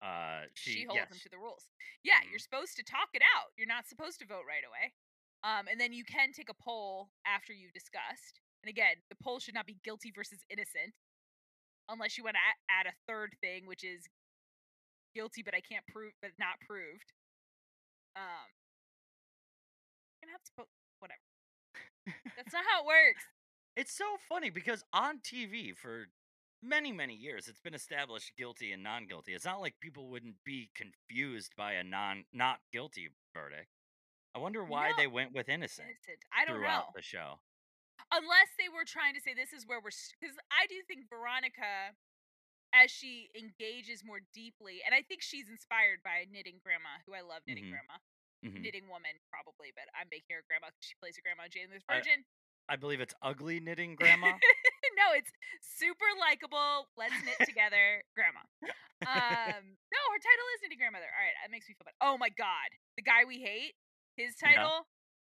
uh, 0.00 0.42
she, 0.54 0.70
she, 0.72 0.84
holds 0.84 0.94
yes. 1.00 1.08
them 1.10 1.18
to 1.18 1.28
the 1.30 1.38
rules. 1.38 1.66
Yeah, 2.04 2.20
Mhm. 2.22 2.30
you're 2.30 2.38
supposed 2.38 2.76
to 2.76 2.84
talk 2.84 3.08
it 3.14 3.22
out. 3.36 3.50
You're 3.56 3.66
not 3.66 3.88
supposed 3.88 4.20
to 4.20 4.26
vote 4.26 4.44
right 4.46 4.62
away. 4.64 4.94
Um, 5.42 5.66
and 5.68 5.80
then 5.80 5.92
you 5.92 6.04
can 6.04 6.32
take 6.32 6.48
a 6.48 6.54
poll 6.54 7.10
after 7.26 7.52
you've 7.52 7.72
discussed. 7.72 8.40
And 8.62 8.70
again, 8.70 8.96
the 9.10 9.16
poll 9.22 9.38
should 9.40 9.54
not 9.54 9.66
be 9.66 9.78
guilty 9.84 10.10
versus 10.14 10.44
innocent, 10.50 10.94
unless 11.88 12.16
you 12.18 12.24
want 12.24 12.36
to 12.36 12.42
add 12.70 12.86
a 12.86 12.94
third 13.06 13.34
thing, 13.40 13.66
which 13.66 13.82
is 13.84 14.06
guilty 15.14 15.42
but 15.42 15.54
I 15.54 15.60
can't 15.60 15.86
prove, 15.88 16.12
but 16.22 16.30
not 16.38 16.60
proved. 16.60 17.12
Um, 18.14 18.50
you're 20.20 20.26
gonna 20.26 20.32
have 20.32 20.44
to 20.44 20.52
vote. 20.56 20.68
Whatever. 21.00 21.20
That's 22.36 22.52
not 22.52 22.64
how 22.68 22.82
it 22.82 22.86
works. 22.86 23.24
It's 23.78 23.94
so 23.96 24.04
funny 24.28 24.50
because 24.50 24.82
on 24.92 25.20
TV 25.20 25.70
for 25.76 26.08
many, 26.62 26.90
many 26.90 27.14
years, 27.14 27.46
it's 27.46 27.60
been 27.62 27.74
established 27.74 28.32
guilty 28.36 28.72
and 28.72 28.82
non 28.82 29.06
guilty. 29.06 29.34
It's 29.34 29.44
not 29.44 29.60
like 29.60 29.78
people 29.80 30.10
wouldn't 30.10 30.34
be 30.44 30.70
confused 30.74 31.52
by 31.56 31.74
a 31.74 31.84
non 31.84 32.24
not 32.32 32.58
guilty 32.72 33.10
verdict. 33.32 33.70
I 34.34 34.40
wonder 34.40 34.64
why 34.64 34.90
No. 34.90 34.96
they 34.98 35.06
went 35.06 35.30
with 35.32 35.48
innocent 35.48 35.86
Innocent. 35.94 36.18
I 36.34 36.44
don't 36.44 36.56
throughout 36.58 36.90
know. 36.90 36.98
the 36.98 37.02
show. 37.02 37.38
unless 38.10 38.50
they 38.58 38.66
were 38.68 38.84
trying 38.86 39.14
to 39.14 39.20
say 39.20 39.30
this 39.34 39.52
is 39.52 39.66
where 39.66 39.78
we're 39.84 39.94
because 40.18 40.36
i 40.54 40.64
do 40.70 40.80
think 40.86 41.04
veronica 41.10 41.92
as 42.72 42.88
she 42.90 43.28
engages 43.36 44.00
more 44.06 44.22
deeply 44.32 44.80
and 44.86 44.94
i 44.94 45.02
think 45.02 45.20
she's 45.20 45.50
inspired 45.50 46.00
by 46.06 46.24
knitting 46.30 46.56
grandma 46.64 46.94
who 47.04 47.12
i 47.12 47.20
love 47.20 47.42
knitting 47.46 47.66
Mhm. 47.68 47.74
grandma 47.74 47.96
Mhm. 48.46 48.62
knitting 48.62 48.86
woman 48.88 49.12
probably 49.28 49.72
but 49.76 49.90
i'm 49.98 50.08
making 50.14 50.32
her 50.36 50.42
grandma 50.48 50.70
she 50.80 50.94
plays 51.02 51.18
a 51.18 51.22
grandma 51.26 51.48
jane 51.52 51.68
the 51.68 51.82
virgin 51.90 52.24
I 52.68 52.76
believe 52.76 53.00
it's 53.00 53.14
ugly 53.22 53.60
knitting 53.60 53.94
grandma. 54.00 54.28
no 54.96 55.14
it's 55.16 55.30
super 55.62 56.06
likable 56.20 56.88
let's 56.96 57.14
knit 57.24 57.36
together 57.46 58.02
grandma 58.14 58.40
um 59.06 59.62
no 59.94 60.00
her 60.12 60.20
title 60.20 60.46
is 60.56 60.60
knitting 60.62 60.78
grandmother 60.78 61.06
all 61.06 61.22
right 61.22 61.36
that 61.42 61.50
makes 61.50 61.68
me 61.68 61.74
feel 61.78 61.86
bad 61.86 61.94
oh 62.02 62.18
my 62.18 62.28
god 62.30 62.68
the 62.96 63.02
guy 63.02 63.24
we 63.26 63.38
hate 63.38 63.74
his 64.16 64.34
Yeah. 64.42 64.58
title 64.58 64.86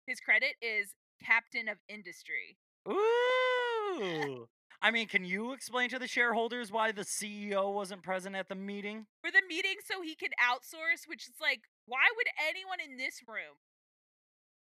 his 0.08 0.20
credit 0.20 0.56
is 0.62 0.94
captain 1.24 1.68
of 1.70 1.78
industry 1.88 2.58
Ooh. 2.90 4.48
I 4.82 4.92
mean, 4.92 5.08
can 5.08 5.26
you 5.26 5.52
explain 5.52 5.90
to 5.90 6.00
the 6.00 6.08
shareholders 6.08 6.72
why 6.72 6.92
the 6.94 7.02
CEO 7.04 7.74
wasn't 7.74 8.02
present 8.02 8.36
at 8.36 8.48
the 8.48 8.56
meeting? 8.56 9.08
for 9.22 9.30
the 9.30 9.42
meeting 9.48 9.76
so 9.86 10.02
he 10.02 10.16
could 10.16 10.32
outsource, 10.42 11.04
which 11.06 11.28
is 11.28 11.36
like, 11.42 11.62
why 11.86 12.08
would 12.16 12.28
anyone 12.48 12.80
in 12.80 12.96
this 12.98 13.20
room 13.28 13.60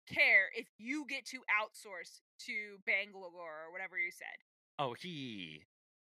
care 0.07 0.49
if 0.55 0.67
you 0.77 1.05
get 1.07 1.25
to 1.35 1.43
outsource 1.51 2.23
to 2.47 2.79
Bangalore 2.85 3.67
or 3.67 3.71
whatever 3.71 3.99
you 3.99 4.11
said? 4.11 4.39
Oh, 4.79 4.95
he 4.95 5.67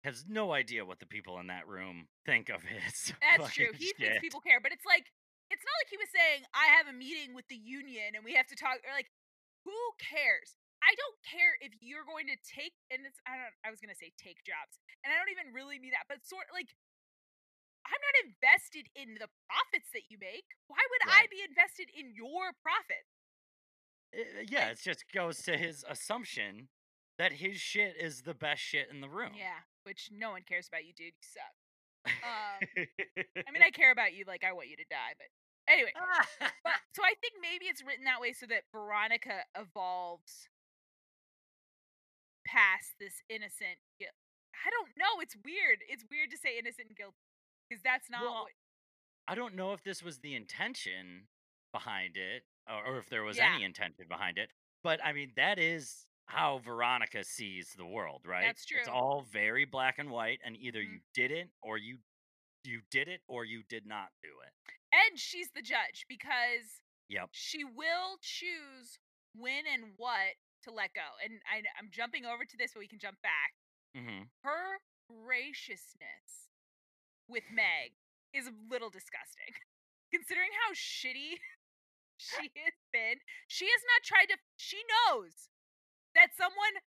has 0.04 0.24
no 0.28 0.52
idea 0.52 0.84
what 0.84 1.00
the 1.00 1.10
people 1.10 1.40
in 1.40 1.48
that 1.48 1.66
room 1.66 2.06
think 2.24 2.48
of 2.48 2.62
his. 2.62 3.12
That's 3.24 3.50
true. 3.50 3.72
He 3.74 3.92
thinks 3.98 4.22
people 4.22 4.44
care, 4.44 4.60
but 4.62 4.70
it's 4.70 4.86
like, 4.86 5.10
it's 5.50 5.64
not 5.64 5.76
like 5.80 5.90
he 5.90 5.98
was 5.98 6.12
saying, 6.12 6.44
I 6.52 6.76
have 6.76 6.86
a 6.86 6.94
meeting 6.94 7.32
with 7.32 7.48
the 7.48 7.58
union 7.58 8.14
and 8.14 8.22
we 8.22 8.36
have 8.36 8.46
to 8.52 8.56
talk, 8.56 8.78
or 8.84 8.92
like, 8.94 9.10
who 9.64 9.76
cares? 9.98 10.54
I 10.78 10.94
don't 10.94 11.18
care 11.26 11.58
if 11.58 11.74
you're 11.82 12.06
going 12.06 12.30
to 12.30 12.38
take, 12.46 12.76
and 12.94 13.02
it's, 13.02 13.18
I 13.26 13.34
don't, 13.34 13.54
I 13.66 13.74
was 13.74 13.82
going 13.82 13.90
to 13.90 13.98
say 13.98 14.14
take 14.14 14.46
jobs, 14.46 14.78
and 15.02 15.10
I 15.10 15.18
don't 15.18 15.32
even 15.34 15.50
really 15.50 15.82
mean 15.82 15.90
that, 15.90 16.06
but 16.06 16.22
sort 16.22 16.46
like, 16.54 16.70
I'm 17.88 18.02
not 18.04 18.16
invested 18.30 18.86
in 18.94 19.16
the 19.16 19.32
profits 19.48 19.90
that 19.96 20.12
you 20.12 20.20
make. 20.20 20.44
Why 20.68 20.78
would 20.78 21.04
I 21.08 21.24
be 21.32 21.40
invested 21.40 21.88
in 21.88 22.12
your 22.12 22.52
profit? 22.60 23.02
Uh, 24.14 24.42
yeah, 24.48 24.68
it 24.70 24.78
just 24.82 25.04
goes 25.12 25.42
to 25.42 25.56
his 25.56 25.84
assumption 25.88 26.68
that 27.18 27.32
his 27.32 27.56
shit 27.56 27.94
is 28.00 28.22
the 28.22 28.34
best 28.34 28.60
shit 28.62 28.88
in 28.90 29.00
the 29.00 29.08
room. 29.08 29.32
Yeah, 29.36 29.66
which 29.84 30.10
no 30.12 30.30
one 30.30 30.42
cares 30.48 30.68
about 30.68 30.84
you, 30.86 30.92
dude. 30.94 31.12
You 31.18 31.26
suck. 31.26 31.54
Um, 32.06 32.86
I 33.46 33.50
mean, 33.52 33.62
I 33.66 33.70
care 33.70 33.90
about 33.90 34.14
you 34.14 34.24
like 34.26 34.44
I 34.44 34.52
want 34.52 34.68
you 34.68 34.76
to 34.76 34.84
die, 34.88 35.12
but 35.18 35.26
anyway. 35.70 35.92
But 36.64 36.78
so 36.94 37.02
I 37.02 37.14
think 37.20 37.34
maybe 37.42 37.66
it's 37.66 37.82
written 37.84 38.04
that 38.04 38.20
way 38.20 38.32
so 38.32 38.46
that 38.46 38.62
Veronica 38.72 39.44
evolves 39.58 40.48
past 42.46 42.94
this 42.98 43.20
innocent 43.28 43.76
guilt. 43.98 44.16
I 44.64 44.70
don't 44.70 44.96
know. 44.96 45.20
It's 45.20 45.36
weird. 45.44 45.78
It's 45.88 46.04
weird 46.10 46.30
to 46.30 46.38
say 46.38 46.58
innocent 46.58 46.88
and 46.88 46.96
guilt 46.96 47.14
because 47.68 47.82
that's 47.82 48.08
not 48.10 48.22
Well, 48.22 48.48
what. 48.48 48.52
I 49.28 49.34
don't 49.34 49.54
know 49.54 49.72
if 49.74 49.82
this 49.84 50.02
was 50.02 50.18
the 50.20 50.34
intention 50.34 51.28
behind 51.72 52.16
it 52.16 52.44
or, 52.68 52.94
or 52.94 52.98
if 52.98 53.08
there 53.08 53.22
was 53.24 53.36
Yeah. 53.38 53.54
any 53.54 53.64
intention 53.64 54.06
behind 54.08 54.38
it. 54.38 54.50
But 54.82 55.02
I 55.04 55.12
mean, 55.12 55.32
that 55.36 55.58
is 55.58 56.06
how 56.26 56.58
Veronica 56.58 57.24
sees 57.24 57.72
the 57.76 57.86
world, 57.86 58.22
right? 58.26 58.44
That's 58.44 58.64
true. 58.66 58.78
It's 58.80 58.88
all 58.88 59.22
very 59.22 59.64
black 59.64 59.98
and 59.98 60.10
white, 60.10 60.40
and 60.44 60.56
either 60.56 60.80
Mhm. 60.80 60.92
you 60.92 61.00
did 61.14 61.30
it 61.30 61.50
or 61.62 61.78
you 61.78 61.98
you 62.64 62.82
did 62.90 63.08
it 63.08 63.22
or 63.28 63.44
you 63.46 63.62
did 63.62 63.86
not 63.86 64.10
do 64.20 64.28
it. 64.44 64.52
And 64.92 65.18
she's 65.18 65.48
the 65.52 65.62
judge 65.62 66.04
because 66.08 66.82
Yep. 67.08 67.30
she 67.32 67.64
will 67.64 68.18
choose 68.20 68.98
when 69.32 69.66
and 69.66 69.96
what 69.96 70.36
to 70.64 70.70
let 70.72 70.92
go. 70.92 71.06
And 71.22 71.40
I, 71.46 71.62
I'm 71.78 71.88
jumping 71.90 72.26
over 72.26 72.44
to 72.44 72.56
this, 72.58 72.72
but 72.74 72.80
we 72.80 72.88
can 72.88 72.98
jump 72.98 73.22
back. 73.22 73.54
hmm 73.94 74.24
Her 74.42 74.80
graciousness 75.08 76.50
with 77.28 77.44
Meg 77.50 77.92
is 78.34 78.46
a 78.48 78.52
little 78.68 78.90
disgusting. 78.90 79.54
Considering 80.12 80.50
how 80.66 80.72
shitty 80.74 81.38
she 82.18 82.50
has 82.66 82.74
been, 82.92 83.22
she 83.46 83.64
has 83.70 83.82
not 83.94 84.02
tried 84.04 84.28
to. 84.34 84.36
She 84.58 84.82
knows 84.84 85.48
that 86.14 86.34
someone 86.36 86.82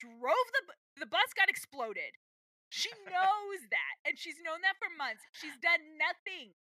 drove 0.00 0.48
the 0.54 0.62
the 1.04 1.10
bus 1.10 1.34
got 1.36 1.50
exploded. 1.50 2.14
She 2.70 2.90
knows 3.10 3.60
that, 3.74 3.94
and 4.06 4.14
she's 4.18 4.38
known 4.42 4.62
that 4.62 4.78
for 4.78 4.88
months. 4.96 5.22
She's 5.34 5.58
done 5.62 5.98
nothing 5.98 6.54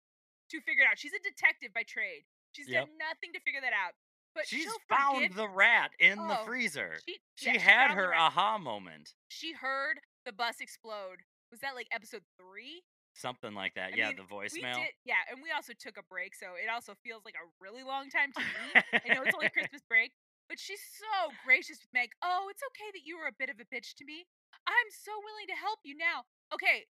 to 0.50 0.62
figure 0.62 0.84
it 0.84 0.90
out. 0.90 0.98
She's 1.00 1.14
a 1.14 1.22
detective 1.24 1.74
by 1.74 1.84
trade. 1.86 2.26
She's 2.54 2.70
Yep. 2.70 2.86
done 2.90 2.98
nothing 2.98 3.34
to 3.34 3.40
figure 3.42 3.62
that 3.62 3.74
out. 3.74 3.94
But 4.36 4.48
She's 4.48 4.70
found 4.90 5.18
forgive- 5.30 5.36
the 5.38 5.48
rat 5.50 5.92
in 6.00 6.18
the 6.18 6.42
Oh, 6.42 6.46
freezer. 6.46 6.98
She, 7.08 7.20
She 7.38 7.54
yeah, 7.54 7.60
had 7.62 7.92
her 7.92 8.14
aha 8.14 8.58
moment. 8.58 9.14
She 9.30 9.54
heard 9.54 10.00
the 10.26 10.34
bus 10.34 10.58
explode. 10.60 11.22
Was 11.52 11.60
that 11.62 11.76
like 11.76 11.88
episode 11.92 12.24
three? 12.38 12.84
Something 13.14 13.54
like 13.54 13.78
that. 13.78 13.94
I 13.94 13.98
yeah, 13.98 14.10
mean, 14.10 14.18
the 14.18 14.28
voicemail. 14.28 14.82
did, 14.82 14.94
yeah, 15.06 15.22
and 15.30 15.38
we 15.38 15.54
also 15.54 15.74
took 15.78 16.02
a 16.02 16.06
break, 16.10 16.34
so 16.34 16.58
it 16.58 16.66
also 16.66 16.98
feels 17.06 17.22
like 17.26 17.38
a 17.38 17.46
really 17.62 17.86
long 17.86 18.10
time 18.10 18.34
to 18.34 18.42
me. 18.42 18.82
I 19.06 19.14
know 19.14 19.22
it's 19.22 19.38
only 19.38 19.50
Christmas 19.54 19.86
break, 19.86 20.12
but 20.50 20.58
she's 20.58 20.82
so 20.82 21.30
gracious 21.46 21.78
with 21.78 21.94
Meg. 21.94 22.10
Oh, 22.26 22.50
it's 22.50 22.66
okay 22.74 22.90
that 22.90 23.06
you 23.06 23.22
were 23.22 23.30
a 23.30 23.38
bit 23.38 23.54
of 23.54 23.62
a 23.62 23.68
bitch 23.70 23.94
to 24.02 24.04
me. 24.06 24.26
I'm 24.66 24.90
so 24.90 25.14
willing 25.22 25.46
to 25.54 25.58
help 25.58 25.78
you 25.86 25.94
now. 25.94 26.26
Okay, 26.54 26.90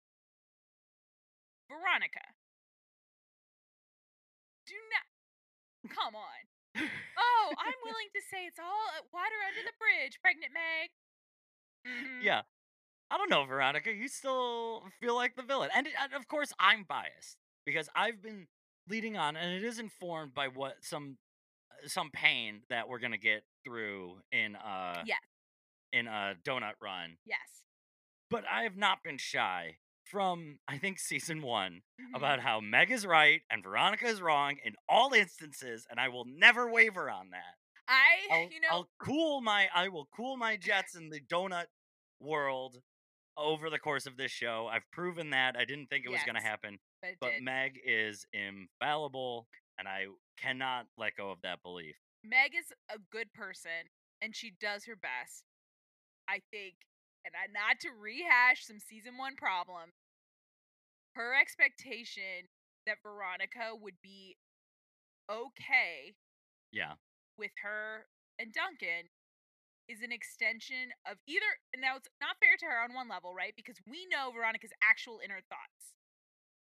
Veronica, 1.67 2.23
do 4.67 4.75
not. 4.95 5.07
Come 5.91 6.15
on. 6.15 6.39
Oh, 7.19 7.45
I'm 7.59 7.79
willing 7.85 8.09
to 8.15 8.21
say 8.31 8.47
it's 8.47 8.59
all 8.59 8.87
uh, 8.95 9.03
water 9.11 9.35
under 9.43 9.63
the 9.63 9.75
bridge, 9.75 10.19
pregnant 10.23 10.53
Meg. 10.55 10.89
Mhm. 11.83 12.23
Yeah. 12.23 12.41
I 13.13 13.17
don't 13.17 13.29
know, 13.29 13.45
Veronica. 13.45 13.93
You 13.93 14.07
still 14.07 14.83
feel 14.99 15.13
like 15.15 15.35
the 15.35 15.43
villain. 15.43 15.69
And, 15.75 15.87
and 16.01 16.13
of 16.13 16.27
course, 16.27 16.51
I'm 16.59 16.83
biased 16.83 17.37
because 17.63 17.87
I've 17.95 18.23
been 18.23 18.47
leading 18.89 19.17
on, 19.17 19.35
and 19.35 19.53
it 19.53 19.63
is 19.63 19.77
informed 19.77 20.33
by 20.33 20.47
what 20.47 20.77
some 20.81 21.17
uh, 21.71 21.87
some 21.87 22.09
pain 22.11 22.61
that 22.71 22.87
we're 22.89 22.97
gonna 22.97 23.17
get 23.19 23.43
through 23.63 24.15
in 24.31 24.55
uh 24.55 25.03
Yes. 25.05 25.19
in 25.93 26.07
a 26.07 26.33
donut 26.43 26.73
run. 26.81 27.17
Yes. 27.23 27.37
But 28.31 28.45
I 28.51 28.63
have 28.63 28.77
not 28.77 29.03
been 29.03 29.19
shy 29.19 29.77
from 30.05 30.57
I 30.67 30.79
think 30.79 30.97
season 30.97 31.43
one 31.43 31.83
Mhm. 32.01 32.15
about 32.15 32.39
how 32.39 32.61
Meg 32.61 32.89
is 32.89 33.05
right 33.05 33.41
and 33.51 33.61
Veronica 33.63 34.07
is 34.07 34.21
wrong 34.23 34.57
in 34.65 34.73
all 34.89 35.13
instances, 35.13 35.85
and 35.87 35.99
I 35.99 36.09
will 36.09 36.25
never 36.25 36.67
waver 36.69 37.11
on 37.11 37.29
that. 37.29 37.57
I, 37.87 38.27
I'll, 38.31 38.49
you 38.49 38.59
know, 38.59 38.67
I'll 38.71 38.89
cool 38.97 39.41
my 39.41 39.69
I 39.73 39.89
will 39.89 40.07
cool 40.15 40.35
my 40.35 40.57
jets 40.57 40.95
in 40.95 41.09
the 41.09 41.19
donut 41.21 41.67
world 42.19 42.81
over 43.37 43.69
the 43.69 43.79
course 43.79 44.05
of 44.05 44.17
this 44.17 44.31
show. 44.31 44.69
I've 44.71 44.89
proven 44.91 45.31
that. 45.31 45.55
I 45.57 45.65
didn't 45.65 45.87
think 45.87 46.05
it 46.05 46.09
was 46.11 46.23
going 46.25 46.35
to 46.35 46.41
happen, 46.41 46.79
but 47.01 47.11
but. 47.19 47.31
Meg 47.41 47.79
is 47.85 48.25
infallible 48.33 49.47
and 49.79 49.87
I 49.87 50.05
cannot 50.37 50.85
let 50.97 51.15
go 51.17 51.31
of 51.31 51.39
that 51.43 51.61
belief. 51.63 51.95
Meg 52.23 52.51
is 52.57 52.71
a 52.89 52.99
good 53.11 53.31
person 53.33 53.89
and 54.21 54.35
she 54.35 54.53
does 54.61 54.85
her 54.85 54.95
best. 54.95 55.43
I 56.29 56.39
think, 56.51 56.75
and 57.25 57.33
I, 57.35 57.51
not 57.51 57.79
to 57.81 57.89
rehash 57.99 58.65
some 58.65 58.79
season 58.79 59.17
one 59.17 59.35
problems, 59.35 59.91
her 61.15 61.33
expectation 61.39 62.47
that 62.87 62.97
Veronica 63.03 63.75
would 63.79 63.95
be 64.01 64.37
okay 65.29 66.13
Yeah. 66.71 66.93
with 67.37 67.51
her 67.63 68.05
and 68.39 68.53
Duncan 68.53 69.09
is 69.87 70.01
an 70.01 70.11
extension 70.11 70.95
of 71.05 71.19
either. 71.27 71.59
Now, 71.75 71.97
it's 71.97 72.07
not 72.21 72.39
fair 72.39 72.55
to 72.59 72.65
her 72.65 72.79
on 72.83 72.93
one 72.95 73.09
level, 73.09 73.33
right? 73.35 73.53
Because 73.55 73.77
we 73.83 74.07
know 74.07 74.31
Veronica's 74.31 74.73
actual 74.81 75.19
inner 75.23 75.41
thoughts, 75.49 75.95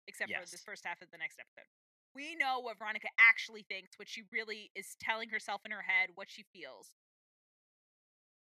except 0.06 0.30
for 0.30 0.46
this 0.46 0.62
first 0.62 0.86
half 0.86 1.02
of 1.02 1.10
the 1.10 1.18
next 1.18 1.38
episode. 1.42 1.66
We 2.14 2.34
know 2.34 2.58
what 2.58 2.78
Veronica 2.78 3.08
actually 3.18 3.62
thinks, 3.62 3.98
what 3.98 4.08
she 4.10 4.22
really 4.30 4.70
is 4.74 4.96
telling 4.98 5.30
herself 5.30 5.62
in 5.64 5.70
her 5.70 5.86
head, 5.86 6.10
what 6.14 6.30
she 6.30 6.42
feels. 6.42 6.94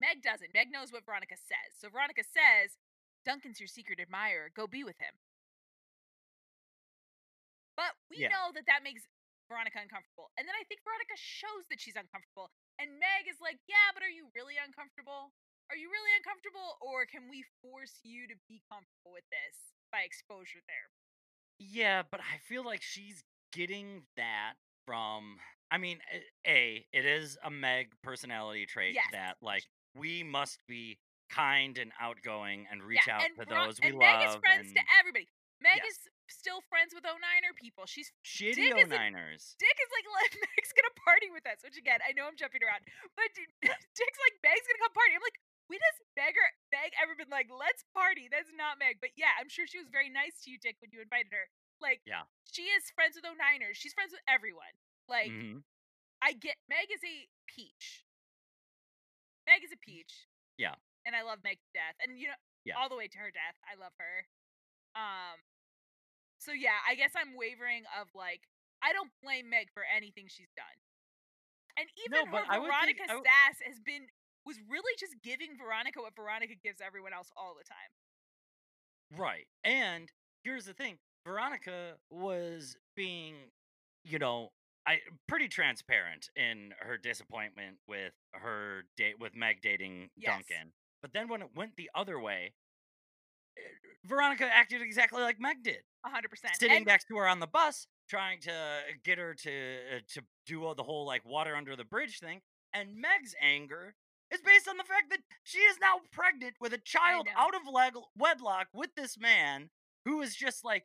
Meg 0.00 0.22
doesn't. 0.22 0.54
Meg 0.54 0.70
knows 0.70 0.92
what 0.92 1.06
Veronica 1.06 1.34
says. 1.34 1.74
So 1.78 1.88
Veronica 1.88 2.22
says, 2.22 2.78
Duncan's 3.24 3.58
your 3.58 3.66
secret 3.66 3.98
admirer. 3.98 4.52
Go 4.54 4.66
be 4.66 4.84
with 4.84 4.98
him. 4.98 5.18
But 7.74 7.96
we 8.10 8.18
Yeah. 8.18 8.28
know 8.28 8.52
that 8.52 8.66
that 8.66 8.82
makes 8.82 9.08
Veronica 9.48 9.80
uncomfortable. 9.80 10.30
And 10.36 10.46
then 10.46 10.54
I 10.54 10.64
think 10.64 10.82
Veronica 10.82 11.16
shows 11.16 11.66
that 11.68 11.80
she's 11.80 11.96
uncomfortable. 11.96 12.52
And 12.78 13.00
Meg 13.00 13.24
is 13.28 13.40
like, 13.40 13.58
yeah, 13.68 13.90
but 13.96 14.02
are 14.04 14.12
you 14.12 14.28
really 14.36 14.60
uncomfortable? 14.60 15.32
Are 15.72 15.78
you 15.78 15.88
really 15.90 16.12
uncomfortable? 16.20 16.76
Or 16.84 17.06
can 17.08 17.26
we 17.30 17.42
force 17.64 17.98
you 18.04 18.28
to 18.28 18.36
be 18.48 18.60
comfortable 18.70 19.16
with 19.16 19.24
this 19.32 19.56
by 19.90 20.04
exposure 20.04 20.60
there? 20.68 20.88
Yeah, 21.58 22.02
but 22.04 22.20
I 22.20 22.38
feel 22.44 22.64
like 22.64 22.82
she's 22.82 23.24
getting 23.52 24.04
that 24.16 24.54
from 24.84 25.38
I 25.70 25.78
mean, 25.78 25.98
a- 26.14 26.22
A, 26.48 26.86
it 26.92 27.04
is 27.04 27.36
a 27.42 27.50
Meg 27.50 27.90
personality 28.02 28.66
trait 28.66 28.94
Yes. 28.94 29.06
that 29.12 29.36
like 29.42 29.64
we 29.96 30.22
must 30.22 30.60
be 30.68 30.98
kind 31.28 31.76
and 31.78 31.90
outgoing 31.98 32.68
and 32.70 32.82
reach 32.84 33.00
yeah, 33.08 33.16
out 33.16 33.24
and 33.24 33.34
to 33.34 33.46
those 33.52 33.80
we 33.82 33.88
and 33.88 33.98
love 33.98 34.20
Meg 34.20 34.28
is 34.28 34.36
friends 34.36 34.68
and 34.68 34.76
to 34.76 34.82
everybody. 35.00 35.26
Meg 35.60 35.80
Yes. 35.82 35.90
is 35.90 35.98
still 36.28 36.60
friends 36.68 36.92
with 36.94 37.04
09er 37.04 37.54
people. 37.56 37.86
She's 37.86 38.12
shitty 38.24 38.56
Dick 38.70 38.76
isn't- 38.76 38.92
O-Niners. 38.92 39.54
Dick 39.58 39.76
is 39.78 39.90
like, 39.94 40.06
Meg's 40.56 40.72
gonna 40.74 40.94
party 41.04 41.30
with 41.30 41.46
us. 41.46 41.62
Which 41.62 41.76
again, 41.78 42.00
I 42.02 42.12
know 42.12 42.26
I'm 42.26 42.36
jumping 42.36 42.62
around, 42.62 42.82
but 43.16 43.28
Dick's 43.62 44.20
like, 44.22 44.36
Meg's 44.42 44.66
gonna 44.66 44.82
come 44.82 44.94
party. 44.96 45.12
I'm 45.14 45.22
like, 45.24 45.38
when 45.66 45.82
has 45.82 45.98
Meg 46.14 46.34
or 46.38 46.48
Meg 46.70 46.94
ever 47.02 47.18
been 47.18 47.30
like, 47.30 47.50
let's 47.50 47.82
party? 47.90 48.30
That's 48.30 48.50
not 48.54 48.78
Meg. 48.78 49.02
But 49.02 49.18
yeah, 49.18 49.34
I'm 49.38 49.50
sure 49.50 49.66
she 49.66 49.78
was 49.82 49.90
very 49.90 50.06
nice 50.10 50.38
to 50.46 50.50
you, 50.54 50.58
Dick, 50.62 50.78
when 50.78 50.94
you 50.94 51.02
invited 51.02 51.34
her. 51.34 51.50
Like, 51.82 52.00
Yeah. 52.06 52.22
she 52.50 52.70
is 52.70 52.86
friends 52.94 53.18
with 53.18 53.26
09ers. 53.26 53.74
She's 53.74 53.92
friends 53.92 54.14
with 54.14 54.22
everyone. 54.30 54.70
Like, 55.10 55.30
Mhm. 55.34 55.62
I 56.22 56.32
get 56.38 56.56
Meg 56.70 56.86
is 56.94 57.02
a 57.02 57.28
peach. 57.50 58.06
Meg 59.46 59.62
is 59.62 59.70
a 59.74 59.76
peach. 59.78 60.26
Yeah. 60.56 60.74
And 61.04 61.14
I 61.14 61.22
love 61.22 61.42
Meg 61.44 61.58
to 61.60 61.70
death. 61.74 61.94
And 62.00 62.18
you 62.18 62.28
know, 62.28 62.38
Yeah. 62.64 62.78
all 62.78 62.88
the 62.88 62.96
way 62.96 63.06
to 63.08 63.18
her 63.18 63.30
death. 63.30 63.54
I 63.66 63.74
love 63.74 63.92
her. 63.98 64.26
Um 64.96 65.42
so 66.38 66.52
yeah, 66.52 66.78
I 66.88 66.94
guess 66.94 67.12
I'm 67.16 67.36
wavering 67.36 67.84
of 68.00 68.08
like 68.14 68.42
I 68.82 68.92
don't 68.92 69.10
blame 69.22 69.48
Meg 69.50 69.68
for 69.72 69.82
anything 69.84 70.26
she's 70.28 70.52
done. 70.56 70.76
And 71.78 71.88
even 72.06 72.30
but 72.30 72.44
her 72.46 72.52
think- 72.54 72.64
Veronica 72.66 73.02
I 73.08 73.14
would- 73.16 73.24
sass 73.24 73.56
has 73.66 73.80
been 73.80 74.06
was 74.44 74.56
really 74.68 74.94
just 74.98 75.14
giving 75.22 75.56
Veronica 75.58 76.00
what 76.00 76.14
Veronica 76.14 76.54
gives 76.54 76.80
everyone 76.80 77.12
else 77.12 77.30
all 77.36 77.54
the 77.58 77.64
time. 77.64 77.90
Right. 79.18 79.46
And 79.64 80.10
here's 80.44 80.66
the 80.66 80.74
thing 80.74 80.98
Veronica 81.24 81.96
was 82.10 82.76
being, 82.94 83.34
you 84.04 84.18
know, 84.18 84.52
I 84.86 85.00
pretty 85.26 85.48
transparent 85.48 86.30
in 86.36 86.72
her 86.80 86.96
disappointment 86.96 87.78
with 87.88 88.12
her 88.34 88.84
date 88.96 89.18
with 89.18 89.34
Meg 89.34 89.60
dating 89.60 90.10
Yes. 90.16 90.30
Duncan. 90.48 90.72
But 91.02 91.12
then 91.12 91.28
when 91.28 91.42
it 91.42 91.54
went 91.54 91.76
the 91.76 91.90
other 91.94 92.20
way, 92.20 92.54
Veronica 94.04 94.44
acted 94.44 94.82
exactly 94.82 95.22
like 95.22 95.40
Meg 95.40 95.62
did, 95.62 95.78
hundred 96.04 96.28
percent. 96.30 96.54
sitting 96.56 96.76
And 96.78 96.86
next 96.86 97.06
to 97.08 97.16
her 97.16 97.26
on 97.26 97.40
the 97.40 97.46
bus, 97.46 97.86
trying 98.08 98.40
to 98.42 98.52
get 99.04 99.18
her 99.18 99.34
to 99.34 99.50
uh, 99.50 99.98
to 100.14 100.22
do 100.46 100.64
all 100.64 100.74
the 100.74 100.84
whole 100.84 101.06
like 101.06 101.24
water 101.24 101.56
under 101.56 101.74
the 101.76 101.84
bridge 101.84 102.20
thing. 102.20 102.40
And 102.72 102.96
Meg's 102.96 103.34
anger 103.40 103.94
is 104.32 104.40
based 104.42 104.68
on 104.68 104.76
the 104.76 104.84
fact 104.84 105.10
that 105.10 105.20
she 105.42 105.58
is 105.58 105.78
now 105.80 106.00
pregnant 106.12 106.54
with 106.60 106.72
a 106.72 106.78
child 106.78 107.26
out 107.36 107.54
of 107.54 107.62
leg- 107.72 107.94
wedlock 108.16 108.68
with 108.72 108.90
this 108.96 109.18
man 109.18 109.70
who 110.04 110.20
is 110.20 110.34
just 110.36 110.64
like 110.64 110.84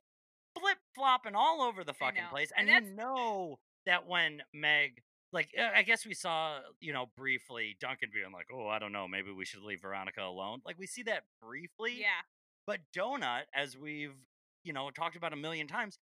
flip 0.59 0.77
flopping 0.95 1.35
all 1.35 1.61
over 1.61 1.83
the 1.83 1.93
fucking 1.93 2.23
place. 2.29 2.51
And 2.57 2.69
And, 2.69 2.87
you 2.87 2.95
know 2.95 3.59
that 3.85 4.07
when 4.07 4.41
Meg, 4.53 5.01
like, 5.33 5.49
uh, 5.57 5.69
I 5.75 5.81
guess 5.81 6.05
we 6.05 6.13
saw, 6.13 6.59
you 6.79 6.93
know, 6.93 7.07
briefly 7.17 7.77
Duncan 7.79 8.09
being 8.13 8.31
like, 8.31 8.47
oh, 8.53 8.67
I 8.67 8.79
don't 8.79 8.91
know, 8.91 9.07
maybe 9.07 9.31
we 9.31 9.45
should 9.45 9.63
leave 9.63 9.81
Veronica 9.81 10.21
alone. 10.21 10.61
Like, 10.65 10.77
we 10.77 10.87
see 10.87 11.03
that 11.03 11.23
briefly. 11.41 11.97
yeah. 11.99 12.21
But 12.67 12.79
Donut, 12.95 13.43
as 13.53 13.77
we've, 13.77 14.15
you 14.63 14.73
know, 14.73 14.89
talked 14.91 15.15
about 15.15 15.33
a 15.33 15.35
million 15.35 15.67
times, 15.67 15.97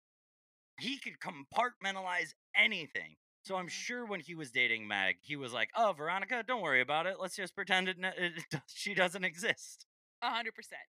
he 0.79 0.97
could 0.97 1.15
compartmentalize 1.19 2.33
anything. 2.55 3.15
So 3.43 3.55
I'm 3.57 3.67
Mhm. 3.67 3.71
sure 3.71 4.05
when 4.05 4.19
he 4.21 4.33
was 4.35 4.51
dating 4.51 4.87
Meg, 4.87 5.17
he 5.21 5.35
was 5.35 5.53
like, 5.53 5.69
"Oh, 5.75 5.93
Veronica, 5.93 6.41
don't 6.43 6.61
worry 6.61 6.81
about 6.81 7.05
it. 7.05 7.19
Let's 7.19 7.35
just 7.35 7.53
pretend 7.55 7.87
it, 7.89 7.97
ne- 7.97 8.15
it 8.17 8.33
she 8.69 8.93
doesn't 8.95 9.23
exist." 9.23 9.85
A 10.21 10.29
hundred 10.31 10.55
percent. 10.55 10.81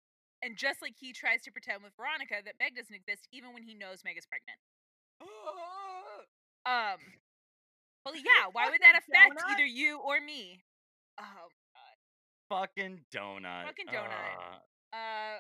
And 0.43 0.57
just 0.57 0.81
like 0.83 0.95
he 0.99 1.13
tries 1.13 1.43
to 1.43 1.51
pretend 1.53 1.83
with 1.83 1.95
Veronica 1.97 2.37
that 2.45 2.55
Meg 2.59 2.75
doesn't 2.77 2.95
exist, 2.95 3.27
even 3.33 3.53
when 3.53 3.63
he 3.63 3.75
knows 3.75 4.05
Meg 4.05 4.17
is 4.17 4.27
pregnant. 4.27 4.59
Um, 6.67 6.99
but 8.05 8.15
yeah, 8.17 8.47
why 8.51 8.71
would 8.71 8.81
that 8.81 8.99
affect 8.99 9.39
donut. 9.39 9.51
either 9.53 9.65
you 9.65 9.99
or 10.01 10.21
me? 10.21 10.65
Oh, 11.17 11.49
God. 11.75 11.97
Fucking 12.49 13.05
donut. 13.15 13.67
Fucking 13.67 13.87
donut. 13.87 14.37
Ugh. 14.37 14.61
uh, 14.93 15.37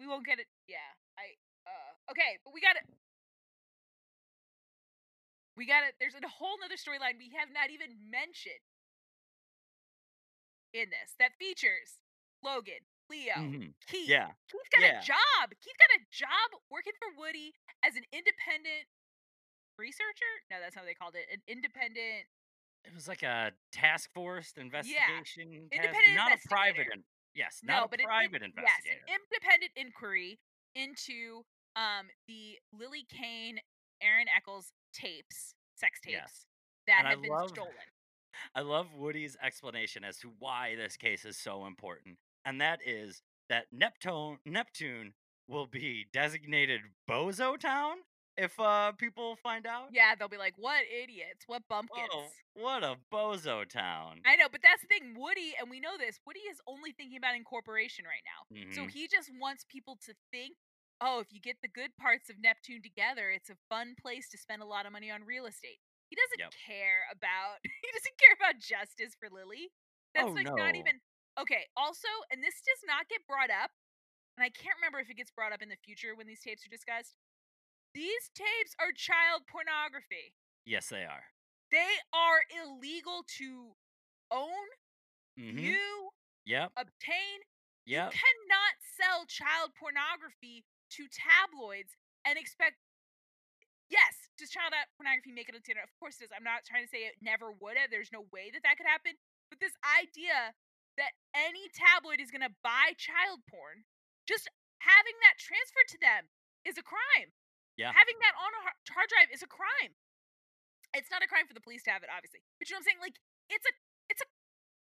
we 0.00 0.08
won't 0.08 0.24
get 0.24 0.40
it. 0.40 0.48
Yeah, 0.66 0.80
I. 1.20 1.36
Uh, 1.68 2.10
okay, 2.16 2.40
but 2.42 2.54
we 2.56 2.60
got 2.64 2.74
it. 2.80 2.88
We 5.56 5.66
got 5.68 5.84
it. 5.84 5.92
There's 6.00 6.16
a 6.16 6.24
whole 6.26 6.56
nother 6.64 6.80
storyline 6.80 7.20
we 7.20 7.28
have 7.36 7.52
not 7.52 7.68
even 7.68 7.92
mentioned 8.08 8.64
in 10.72 10.88
this 10.88 11.12
that 11.20 11.36
features 11.36 12.00
Logan, 12.42 12.80
Leo, 13.10 13.34
Mhm. 13.36 13.74
Keith. 13.86 14.08
Yeah. 14.08 14.32
Keith 14.48 14.70
got 14.72 14.80
yeah. 14.80 15.00
a 15.00 15.04
job. 15.04 15.52
Keith 15.60 15.76
got 15.76 15.92
a 16.00 16.02
job 16.08 16.48
working 16.70 16.94
for 16.96 17.12
Woody 17.20 17.52
as 17.84 17.96
an 17.96 18.04
independent 18.12 18.88
researcher. 19.76 20.32
No, 20.50 20.60
that's 20.60 20.74
not 20.76 20.82
what 20.82 20.88
they 20.88 20.94
called 20.94 21.14
it. 21.16 21.28
An 21.30 21.42
independent. 21.46 22.24
It 22.84 22.94
was 22.94 23.08
like 23.08 23.22
a 23.22 23.52
task 23.72 24.08
force 24.14 24.54
investigation. 24.56 25.68
task- 25.68 25.84
Independent 25.84 26.14
not 26.14 26.32
a 26.32 26.38
private. 26.48 26.88
Yes, 27.34 27.60
No, 27.62 27.74
not 27.74 27.84
a 27.86 27.88
but 27.90 28.00
private 28.00 28.42
yes, 28.42 28.82
an 28.86 28.98
independent 29.08 29.72
inquiry 29.76 30.38
into 30.74 31.42
um 31.76 32.06
the 32.28 32.58
Lily 32.72 33.06
Kane, 33.08 33.58
Aaron 34.02 34.26
Echolls 34.36 34.72
tapes, 34.92 35.54
sex 35.76 36.00
tapes 36.00 36.14
Yes. 36.20 36.46
that 36.86 36.98
And 37.00 37.06
I 37.08 37.10
have 37.10 37.22
been 37.22 37.30
love- 37.30 37.50
stolen. 37.50 37.72
I 38.54 38.60
love 38.60 38.86
Woody's 38.94 39.36
explanation 39.42 40.04
as 40.04 40.18
to 40.18 40.32
why 40.38 40.74
this 40.76 40.96
case 40.96 41.24
is 41.24 41.36
so 41.36 41.66
important, 41.66 42.16
and 42.44 42.60
that 42.60 42.80
is 42.86 43.22
that 43.48 43.66
Neptune 43.72 44.38
Neptune 44.46 45.14
will 45.48 45.66
be 45.66 46.06
designated 46.12 46.80
Bozo 47.08 47.58
Town 47.58 47.96
if 48.36 48.58
uh 48.60 48.92
people 48.92 49.36
find 49.36 49.66
out. 49.66 49.90
Yeah, 49.90 50.14
they'll 50.14 50.28
be 50.28 50.38
like, 50.38 50.56
"What 50.56 50.86
idiots? 50.86 51.46
What 51.46 51.68
bumpkins?" 51.68 52.14
Oh, 52.14 52.34
what 52.54 52.82
a 52.82 52.96
Bozo 53.12 53.64
Town! 53.64 54.26
I 54.26 54.36
know, 54.36 54.48
but 54.50 54.60
that's 54.62 54.82
the 54.82 54.88
thing. 54.88 55.14
Woody, 55.18 55.54
and 55.58 55.70
we 55.70 55.80
know 55.80 55.96
this. 55.96 56.20
Woody 56.26 56.40
is 56.40 56.60
only 56.66 56.92
thinking 56.92 57.16
about 57.16 57.36
incorporation 57.36 58.04
right 58.04 58.22
now. 58.24 58.44
So 58.68 58.86
Mhm. 58.86 58.92
he 58.92 59.08
just 59.08 59.30
wants 59.40 59.64
people 59.64 59.96
to 60.04 60.14
think, 60.30 60.56
oh, 61.00 61.20
if 61.20 61.32
you 61.32 61.40
get 61.40 61.56
the 61.62 61.68
good 61.68 61.96
parts 61.96 62.28
of 62.28 62.38
Neptune 62.38 62.82
together, 62.82 63.30
it's 63.30 63.48
a 63.48 63.56
fun 63.70 63.94
place 64.00 64.28
to 64.30 64.38
spend 64.38 64.60
a 64.60 64.66
lot 64.66 64.84
of 64.84 64.92
money 64.92 65.10
on 65.10 65.24
real 65.24 65.46
estate. 65.46 65.80
He 66.10 66.16
doesn't 66.16 66.44
Yep. 66.44 66.54
care 66.66 67.04
about 67.10 67.58
he 67.64 67.88
doesn't 67.92 68.18
care 68.20 68.34
about 68.36 68.60
justice 68.60 69.14
for 69.18 69.30
Lily. 69.30 69.70
That's 70.14 70.34
Oh, 70.34 70.36
like 70.36 70.50
not 70.52 70.76
even 70.76 71.00
okay. 71.40 71.66
Also, 71.76 72.08
and 72.30 72.42
this 72.42 72.60
does 72.60 72.82
not 72.86 73.08
get 73.08 73.26
brought 73.26 73.50
up, 73.50 73.70
and 74.36 74.44
I 74.44 74.50
can't 74.50 74.76
remember 74.76 75.00
if 75.00 75.10
it 75.10 75.16
gets 75.16 75.30
brought 75.30 75.52
up 75.52 75.62
in 75.62 75.68
the 75.70 75.76
future 75.84 76.14
when 76.16 76.26
these 76.26 76.42
tapes 76.42 76.66
are 76.66 76.70
discussed. 76.70 77.16
These 77.94 78.30
tapes 78.34 78.74
are 78.78 78.92
child 78.94 79.46
pornography. 79.50 80.34
Yes, 80.64 80.88
they 80.88 81.04
are. 81.04 81.24
They 81.70 81.98
are 82.12 82.42
illegal 82.50 83.24
to 83.38 83.74
own, 84.30 84.68
hmm 85.38 85.56
view, 85.56 86.10
Yep. 86.46 86.72
obtain, 86.76 87.42
Yep. 87.86 88.12
you 88.12 88.18
cannot 88.18 88.74
sell 88.82 89.26
child 89.26 89.74
pornography 89.74 90.64
to 90.90 91.08
tabloids 91.08 91.96
and 92.24 92.38
expect. 92.38 92.76
Yes, 93.90 94.30
does 94.38 94.50
child 94.50 94.72
pornography 94.96 95.32
make 95.32 95.48
it 95.48 95.54
on 95.54 95.62
the 95.62 95.66
internet? 95.66 95.84
Of 95.84 95.94
course 95.98 96.20
it 96.22 96.30
does. 96.30 96.34
I'm 96.36 96.46
not 96.46 96.62
trying 96.64 96.86
to 96.86 96.90
say 96.90 97.10
it 97.10 97.18
never 97.22 97.50
would 97.50 97.76
have. 97.76 97.90
There's 97.90 98.12
no 98.14 98.22
way 98.30 98.50
that 98.54 98.62
that 98.62 98.78
could 98.78 98.86
happen. 98.86 99.18
But 99.50 99.58
this 99.58 99.74
idea 99.82 100.54
that 100.96 101.18
any 101.34 101.66
tabloid 101.74 102.20
is 102.22 102.30
going 102.30 102.46
to 102.46 102.54
buy 102.62 102.94
child 102.94 103.42
porn, 103.50 103.82
just 104.30 104.46
having 104.78 105.16
that 105.26 105.38
transferred 105.42 105.90
to 105.90 105.98
them 105.98 106.30
is 106.62 106.78
a 106.78 106.86
crime. 106.86 107.34
Yeah. 107.80 107.96
Having 107.96 108.20
that 108.20 108.36
on 108.36 108.52
a 108.52 108.62
hard 108.92 109.08
drive 109.08 109.32
is 109.32 109.40
a 109.40 109.48
crime. 109.48 109.96
It's 110.92 111.08
not 111.08 111.24
a 111.24 111.28
crime 111.30 111.48
for 111.48 111.56
the 111.56 111.64
police 111.64 111.80
to 111.88 111.90
have 111.96 112.02
it, 112.04 112.10
obviously. 112.12 112.44
But 112.60 112.68
you 112.68 112.76
know 112.76 112.84
what 112.84 112.92
I'm 112.92 113.00
saying? 113.00 113.00
Like, 113.00 113.16
it's 113.48 113.64
a, 113.64 113.72
it's 114.12 114.20
a, 114.20 114.28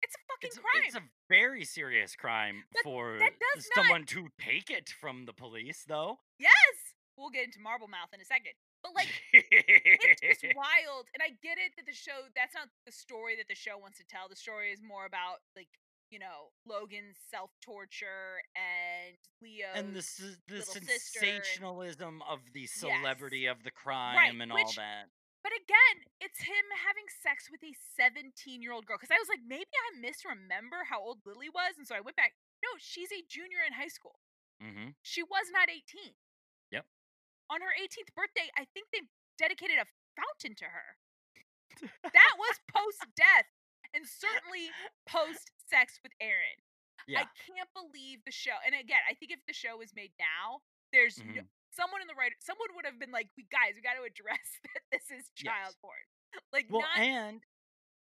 it's 0.03 0.15
a 0.17 0.21
fucking 0.27 0.51
It's, 0.51 0.59
crime. 0.59 0.83
it's 0.91 0.99
a 0.99 1.05
very 1.31 1.63
serious 1.63 2.17
crime 2.19 2.67
That- 2.75 2.83
for 2.83 3.15
that 3.21 3.37
does 3.39 3.69
not- 3.71 3.85
someone 3.87 4.03
to 4.17 4.27
take 4.35 4.67
it 4.73 4.89
from 4.91 5.23
the 5.23 5.31
police, 5.31 5.85
though. 5.87 6.19
Yes, 6.35 6.97
we'll 7.15 7.29
get 7.31 7.45
into 7.47 7.61
Marble 7.63 7.87
Mouth 7.87 8.11
in 8.11 8.19
a 8.19 8.25
second. 8.27 8.57
But 8.81 8.97
like, 8.97 9.13
it's 9.31 10.19
just 10.25 10.41
wild, 10.57 11.05
and 11.13 11.21
I 11.21 11.37
get 11.45 11.61
it 11.61 11.77
that 11.77 11.85
the 11.85 11.93
show 11.93 12.27
that's 12.33 12.57
not 12.57 12.65
the 12.89 12.91
story 12.91 13.37
that 13.37 13.45
the 13.47 13.53
show 13.53 13.77
wants 13.77 14.01
to 14.01 14.05
tell. 14.09 14.25
The 14.27 14.35
story 14.35 14.73
is 14.73 14.81
more 14.81 15.05
about 15.05 15.45
like 15.55 15.69
you 16.11 16.19
know 16.19 16.51
Logan's 16.67 17.17
self 17.31 17.49
torture 17.63 18.43
and 18.53 19.15
Leo 19.41 19.67
and 19.73 19.95
the 19.95 20.03
the 20.47 20.61
sister 20.61 20.77
and- 20.77 20.87
sensationalism 20.87 22.21
of 22.29 22.39
the 22.53 22.67
celebrity 22.67 23.47
of 23.47 23.63
the 23.63 23.71
crime 23.71 24.41
and 24.41 24.51
all 24.51 24.57
that. 24.77 25.07
But 25.41 25.57
again, 25.57 26.05
it's 26.21 26.37
him 26.45 26.65
having 26.85 27.09
sex 27.09 27.49
with 27.49 27.63
a 27.65 27.73
17 27.97 28.61
year 28.61 28.69
old 28.77 28.85
girl. 28.85 28.97
Because 29.01 29.09
I 29.09 29.17
was 29.17 29.25
like, 29.25 29.41
maybe 29.41 29.73
I 29.73 29.97
misremember 29.97 30.85
how 30.85 31.01
old 31.01 31.25
Lily 31.25 31.49
was, 31.49 31.81
and 31.81 31.87
so 31.87 31.97
I 31.97 32.01
went 32.05 32.13
back. 32.15 32.37
No, 32.61 32.77
she's 32.77 33.09
a 33.09 33.25
junior 33.25 33.65
in 33.65 33.73
high 33.73 33.89
school. 33.89 34.21
hmm 34.61 34.93
She 35.01 35.23
was 35.25 35.49
not 35.49 35.65
18. 35.65 36.13
Yep. 36.69 36.85
On 37.49 37.57
her 37.65 37.73
18th 37.73 38.13
birthday, 38.13 38.53
I 38.53 38.69
think 38.69 38.93
they 38.93 39.01
dedicated 39.41 39.81
a 39.81 39.89
fountain 40.13 40.53
to 40.61 40.69
her. 40.69 41.01
that 42.05 42.33
was 42.37 42.55
post 42.69 43.01
death 43.17 43.49
and 43.93 44.05
certainly 44.07 44.69
post 45.07 45.51
sex 45.69 45.99
with 46.03 46.11
Aaron. 46.21 46.57
Yeah. 47.07 47.21
I 47.21 47.23
can't 47.47 47.69
believe 47.73 48.19
the 48.25 48.31
show. 48.31 48.55
And 48.65 48.75
again, 48.75 49.01
I 49.09 49.13
think 49.15 49.31
if 49.31 49.39
the 49.47 49.53
show 49.53 49.77
was 49.77 49.91
made 49.95 50.11
now, 50.19 50.61
there's 50.93 51.17
no, 51.17 51.41
Mhm. 51.41 51.47
someone 51.71 52.01
in 52.01 52.07
the 52.07 52.13
writer, 52.15 52.35
someone 52.39 52.67
would 52.75 52.85
have 52.85 52.99
been 52.99 53.11
like, 53.11 53.29
"We 53.37 53.43
guys, 53.43 53.73
we 53.75 53.81
got 53.81 53.95
to 53.95 54.03
address 54.03 54.39
that 54.75 54.83
this 54.91 55.09
is 55.11 55.29
child 55.35 55.73
Yes. 55.73 55.75
porn." 55.81 56.05
Like, 56.53 56.67
Well, 56.69 56.81
not 56.81 56.97
and, 56.97 57.45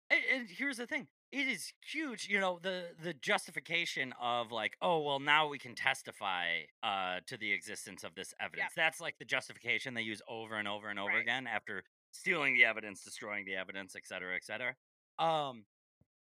and 0.10 0.24
and 0.26 0.50
here's 0.50 0.78
the 0.78 0.86
thing: 0.88 1.08
it 1.32 1.48
is 1.48 1.72
huge. 1.86 2.28
You 2.28 2.40
know, 2.40 2.60
the 2.60 2.94
the 3.00 3.14
justification 3.14 4.14
of 4.20 4.52
like, 4.52 4.76
oh, 4.82 5.00
well, 5.00 5.20
now 5.20 5.48
we 5.48 5.58
can 5.58 5.74
testify 5.74 6.64
uh, 6.84 7.22
to 7.28 7.38
the 7.38 7.52
existence 7.54 8.04
of 8.04 8.14
this 8.16 8.34
evidence. 8.40 8.74
That's 8.76 9.00
like 9.00 9.18
the 9.20 9.26
justification 9.26 9.94
they 9.94 10.02
use 10.02 10.22
over 10.28 10.56
and 10.56 10.68
over 10.68 10.90
and 10.90 11.00
over 11.00 11.14
Right. 11.14 11.22
again 11.22 11.48
after 11.48 11.84
stealing 12.12 12.56
the 12.56 12.66
evidence, 12.66 13.04
destroying 13.06 13.46
the 13.46 13.56
evidence, 13.56 13.96
et 13.96 14.06
cetera, 14.06 14.36
et 14.36 14.44
cetera. 14.44 14.76
Um, 15.20 15.66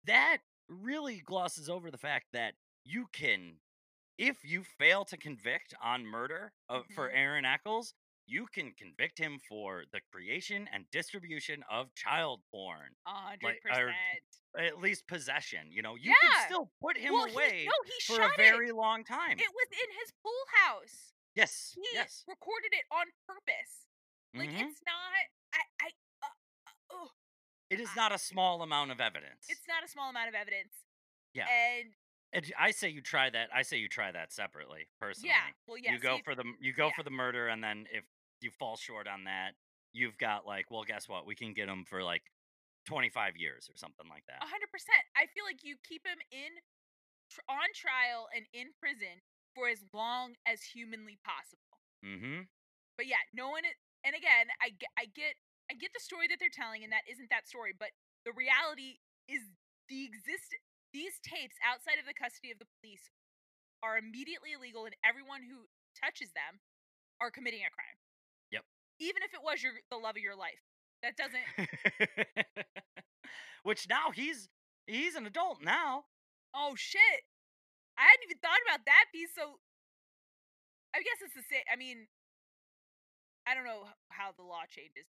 that 0.05 0.39
really 0.67 1.19
glosses 1.19 1.69
over 1.69 1.91
the 1.91 1.97
fact 1.97 2.27
that 2.33 2.55
you 2.83 3.07
can, 3.13 3.59
if 4.17 4.43
you 4.43 4.63
fail 4.63 5.05
to 5.05 5.17
convict 5.17 5.73
on 5.81 6.05
murder 6.05 6.53
of, 6.69 6.85
for 6.95 7.09
Mhm. 7.09 7.15
Aaron 7.15 7.45
Echolls, 7.45 7.93
you 8.25 8.47
can 8.47 8.71
convict 8.73 9.17
him 9.17 9.39
for 9.39 9.83
the 9.91 9.99
creation 10.11 10.67
and 10.71 10.89
distribution 10.91 11.63
of 11.69 11.93
child 11.95 12.41
porn, 12.51 12.95
a 13.05 13.09
hundred 13.13 13.43
like, 13.43 13.61
or- 13.65 13.87
percent. 13.87 13.95
at 14.57 14.79
least 14.79 15.07
possession. 15.07 15.71
You 15.71 15.81
know, 15.81 15.95
you 15.95 16.11
Yeah. 16.11 16.29
can 16.29 16.45
still 16.45 16.71
put 16.81 16.97
him 16.97 17.13
Well, 17.13 17.25
he, 17.25 17.33
away 17.33 17.65
no, 17.65 17.73
he 17.85 17.99
for 18.15 18.21
a 18.21 18.33
very 18.37 18.71
long 18.71 19.03
time. 19.03 19.39
it. 19.39 19.43
It 19.43 19.53
was 19.53 19.67
in 19.71 19.91
his 19.99 20.11
pool 20.23 20.45
house. 20.53 21.13
yes, 21.35 21.73
He 21.75 21.87
yes. 21.93 22.23
recorded 22.27 22.73
it 22.73 22.85
on 22.91 23.05
purpose. 23.27 23.87
Like, 24.33 24.49
Mhm. 24.49 24.69
it's 24.69 24.81
not. 24.85 25.13
I. 25.53 25.61
I. 25.81 25.91
It 27.71 27.79
is 27.79 27.89
not 27.95 28.11
a 28.13 28.17
small 28.19 28.61
amount 28.61 28.91
of 28.91 28.99
evidence. 29.01 29.47
it's 29.49 29.65
not 29.67 29.83
a 29.83 29.87
small 29.87 30.09
amount 30.11 30.27
of 30.29 30.35
evidence. 30.35 30.73
Yeah. 31.33 31.45
And 32.33 32.45
I 32.59 32.71
say 32.71 32.89
you 32.89 33.01
try 33.01 33.29
that. 33.29 33.47
I 33.55 33.63
say 33.63 33.77
you 33.77 33.87
try 33.89 34.11
that 34.11 34.31
separately. 34.31 34.87
Personally, 34.99 35.29
yeah, 35.31 35.51
well, 35.67 35.77
yeah. 35.79 35.91
you 35.93 35.97
so 35.99 36.03
go 36.03 36.15
you- 36.17 36.23
for 36.23 36.35
the 36.35 36.43
you 36.59 36.73
go 36.73 36.87
yeah. 36.87 36.95
for 36.95 37.03
the 37.03 37.09
murder, 37.11 37.47
and 37.47 37.63
then 37.63 37.87
if 37.91 38.03
you 38.41 38.51
fall 38.51 38.75
short 38.77 39.07
on 39.07 39.23
that, 39.25 39.55
you've 39.93 40.17
got 40.17 40.45
like, 40.45 40.69
well, 40.71 40.83
guess 40.83 41.07
what? 41.09 41.25
We 41.25 41.35
can 41.35 41.53
get 41.53 41.67
him 41.67 41.83
for 41.87 42.03
like 42.03 42.23
twenty 42.85 43.09
five 43.09 43.35
years 43.35 43.67
or 43.71 43.75
something 43.75 44.07
like 44.09 44.23
that. 44.27 44.43
A 44.43 44.47
hundred 44.47 44.71
percent. 44.71 45.03
I 45.15 45.27
feel 45.33 45.43
like 45.47 45.63
you 45.63 45.75
keep 45.87 46.05
him 46.05 46.19
in 46.31 46.51
tr- 47.31 47.47
on 47.49 47.67
trial 47.75 48.27
and 48.35 48.45
in 48.53 48.67
prison 48.79 49.19
for 49.55 49.67
as 49.67 49.83
long 49.93 50.35
as 50.47 50.63
humanly 50.63 51.19
possible. 51.27 51.79
Mm-hmm. 52.03 52.47
But 52.97 53.07
yeah, 53.07 53.23
no 53.35 53.49
one. 53.51 53.63
i- 53.67 53.79
And 54.07 54.15
again, 54.15 54.47
I 54.63 54.71
I 54.97 55.05
get, 55.11 55.35
I 55.71 55.79
get 55.79 55.95
the 55.95 56.03
story 56.03 56.27
that 56.27 56.35
they're 56.35 56.51
telling, 56.51 56.83
and 56.83 56.91
that 56.91 57.07
isn't 57.07 57.31
that 57.31 57.47
story. 57.47 57.71
But 57.71 57.95
the 58.27 58.35
reality 58.35 58.99
is 59.31 59.55
the 59.87 60.03
exist. 60.03 60.51
These 60.91 61.23
tapes 61.23 61.55
outside 61.63 61.95
of 61.95 62.03
the 62.03 62.11
custody 62.11 62.51
of 62.51 62.59
the 62.59 62.67
police 62.83 63.07
are 63.79 63.95
immediately 63.95 64.51
illegal, 64.51 64.83
and 64.83 64.91
everyone 65.07 65.47
who 65.47 65.71
touches 65.95 66.35
them 66.35 66.59
are 67.23 67.31
committing 67.31 67.63
a 67.63 67.71
crime. 67.71 67.95
Yep. 68.51 68.67
Even 68.99 69.23
if 69.23 69.31
it 69.31 69.39
was 69.39 69.63
your 69.63 69.79
the 69.87 69.95
love 69.95 70.19
of 70.19 70.23
your 70.25 70.35
life, 70.35 70.59
that 70.99 71.15
doesn't. 71.15 71.47
Which 73.63 73.87
now 73.87 74.11
he's 74.11 74.51
he's 74.91 75.15
an 75.15 75.23
adult 75.23 75.63
now. 75.63 76.11
Oh 76.51 76.75
shit! 76.75 77.23
I 77.95 78.11
hadn't 78.11 78.27
even 78.27 78.43
thought 78.43 78.59
about 78.67 78.83
that 78.91 79.07
piece. 79.15 79.31
So, 79.31 79.63
I 80.91 80.99
guess 80.99 81.23
it's 81.23 81.39
the 81.39 81.47
same. 81.47 81.63
I 81.71 81.79
mean, 81.79 82.11
I 83.47 83.55
don't 83.55 83.63
know 83.63 83.87
how 84.11 84.35
the 84.35 84.43
law 84.43 84.67
changes. 84.67 85.07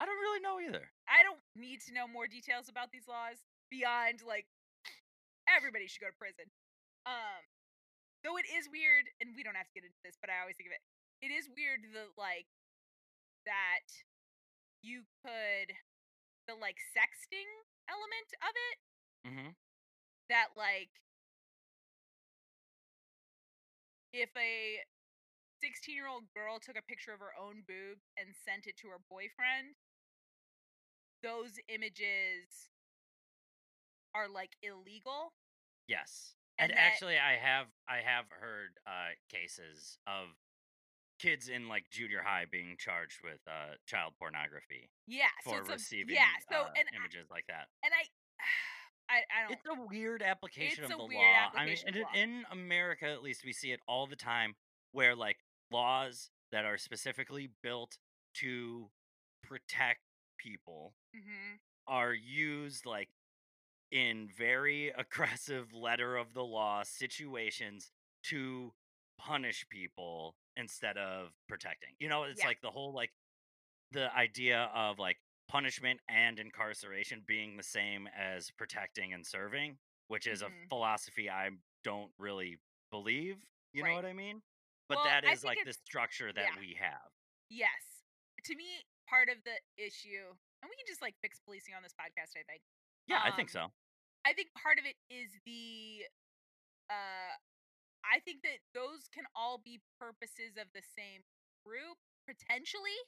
I 0.00 0.04
don't 0.04 0.20
really 0.20 0.42
know 0.44 0.60
either. 0.60 0.92
I 1.08 1.24
don't 1.24 1.40
need 1.56 1.80
to 1.88 1.94
know 1.96 2.04
more 2.04 2.28
details 2.28 2.68
about 2.68 2.92
these 2.92 3.08
laws 3.08 3.40
beyond 3.72 4.20
like 4.26 4.44
everybody 5.48 5.88
should 5.88 6.04
go 6.04 6.12
to 6.12 6.18
prison. 6.20 6.52
Um, 7.08 7.40
though 8.26 8.36
it 8.36 8.44
is 8.50 8.68
weird, 8.68 9.08
and 9.22 9.32
we 9.32 9.40
don't 9.46 9.56
have 9.56 9.70
to 9.70 9.76
get 9.76 9.86
into 9.88 10.00
this, 10.04 10.18
but 10.20 10.28
I 10.28 10.42
always 10.44 10.58
think 10.58 10.68
of 10.68 10.76
it. 10.76 10.84
It 11.24 11.32
is 11.32 11.48
weird 11.48 11.80
the 11.96 12.12
like 12.20 12.50
that 13.48 13.86
you 14.82 15.06
could 15.24 15.72
the 16.46 16.54
like 16.58 16.78
sexting 16.94 17.48
element 17.90 18.30
of 18.42 18.54
it 18.54 18.76
Mm-hmm. 19.26 19.50
that 20.30 20.54
like 20.54 20.90
if 24.14 24.30
a 24.38 24.78
16 25.58 25.94
year 25.94 26.06
old 26.06 26.30
girl 26.30 26.58
took 26.62 26.78
a 26.78 26.84
picture 26.86 27.10
of 27.10 27.18
her 27.18 27.34
own 27.34 27.66
boobs 27.66 28.06
and 28.14 28.30
sent 28.46 28.66
it 28.70 28.78
to 28.78 28.88
her 28.88 29.02
boyfriend 29.10 29.74
those 31.22 31.58
images 31.68 32.70
are 34.14 34.28
like 34.28 34.56
illegal 34.62 35.32
Yes. 35.88 36.34
And 36.58 36.70
And, 36.70 36.78
that- 36.78 36.82
actually 36.84 37.16
I 37.18 37.36
have 37.36 37.66
I 37.88 37.98
have 37.98 38.26
heard 38.30 38.78
uh 38.86 39.14
cases 39.30 39.98
of 40.06 40.28
kids 41.18 41.48
in 41.48 41.68
like 41.68 41.88
junior 41.90 42.22
high 42.24 42.44
being 42.50 42.76
charged 42.78 43.20
with 43.22 43.40
uh 43.46 43.76
child 43.86 44.12
pornography 44.18 44.90
yeah 45.06 45.32
so 45.44 45.52
for 45.52 45.60
it's 45.60 45.68
a, 45.70 45.72
receiving 45.72 46.14
yeah 46.14 46.36
so 46.50 46.62
uh, 46.62 46.68
and 46.76 46.86
I, 46.92 46.96
images 46.96 47.30
like 47.30 47.46
that. 47.48 47.68
and 47.84 47.92
I 47.92 48.04
I, 49.08 49.18
I 49.18 49.48
don't 49.48 49.52
It's 49.52 49.66
a 49.66 49.86
weird 49.88 50.20
application 50.20 50.84
of 50.84 50.90
a 50.90 50.96
the 50.96 51.02
law. 51.02 51.50
I 51.54 51.66
mean, 51.66 51.76
in 52.12 52.44
America, 52.50 53.06
at 53.06 53.22
least, 53.22 53.44
we 53.44 53.52
see 53.52 53.70
it 53.70 53.78
all 53.86 54.08
the 54.08 54.16
time, 54.16 54.56
where 54.90 55.14
like 55.14 55.36
laws 55.70 56.30
that 56.50 56.64
are 56.64 56.76
specifically 56.76 57.50
built 57.62 57.98
to 58.40 58.90
protect 59.44 60.00
people 60.46 60.94
mhm, 61.14 61.58
are 61.86 62.12
used 62.12 62.86
like 62.86 63.08
in 63.92 64.28
very 64.36 64.88
aggressive 64.98 65.72
letter 65.72 66.16
of 66.16 66.34
the 66.34 66.44
law 66.44 66.82
situations 66.84 67.90
to 68.24 68.72
punish 69.18 69.66
people 69.70 70.36
instead 70.56 70.96
of 70.98 71.30
protecting. 71.48 71.90
You 71.98 72.08
know, 72.08 72.24
it's 72.24 72.42
Yeah. 72.42 72.44
like 72.44 72.60
the 72.62 72.70
whole 72.70 72.94
like 72.94 73.10
the 73.92 74.14
idea 74.16 74.70
of 74.74 74.98
like 74.98 75.18
punishment 75.48 76.00
and 76.08 76.38
incarceration 76.38 77.22
being 77.26 77.56
the 77.56 77.62
same 77.62 78.08
as 78.16 78.50
protecting 78.58 79.12
and 79.14 79.26
serving, 79.26 79.78
which 80.08 80.26
is 80.26 80.42
Mhm. 80.42 80.42
a 80.42 80.52
philosophy 80.68 81.30
I 81.30 81.50
don't 81.84 82.12
really 82.18 82.58
believe. 82.90 83.38
You 83.72 83.82
Right. 83.82 83.90
know 83.90 83.94
what 83.94 84.04
I 84.06 84.12
mean? 84.12 84.42
But 84.88 84.98
Well, 84.98 85.04
that 85.04 85.24
is 85.24 85.44
like 85.44 85.60
the 85.64 85.74
structure 85.74 86.32
that 86.32 86.46
yeah. 86.46 86.56
we 86.56 86.76
have. 86.80 87.10
yes 87.48 88.04
to 88.44 88.56
me 88.56 88.84
part 89.08 89.28
of 89.30 89.38
the 89.46 89.56
issue 89.78 90.26
and 90.62 90.66
we 90.70 90.76
can 90.76 90.86
just 90.86 91.00
like 91.02 91.14
fix 91.22 91.38
policing 91.42 91.74
on 91.74 91.82
this 91.82 91.94
podcast 91.94 92.34
i 92.36 92.44
think 92.46 92.62
Yeah, 93.06 93.22
I 93.22 93.30
think 93.30 93.54
Um, 93.54 93.70
so. 93.70 93.72
I 94.26 94.34
think 94.34 94.50
part 94.58 94.78
of 94.82 94.84
it 94.84 94.98
is 95.08 95.30
the 95.46 96.02
uh 96.90 97.32
I 98.06 98.18
think 98.22 98.42
that 98.46 98.62
those 98.74 99.06
can 99.10 99.26
all 99.34 99.58
be 99.62 99.78
purposes 99.98 100.54
of 100.58 100.66
the 100.74 100.82
same 100.94 101.22
group 101.66 101.98
potentially. 102.26 102.98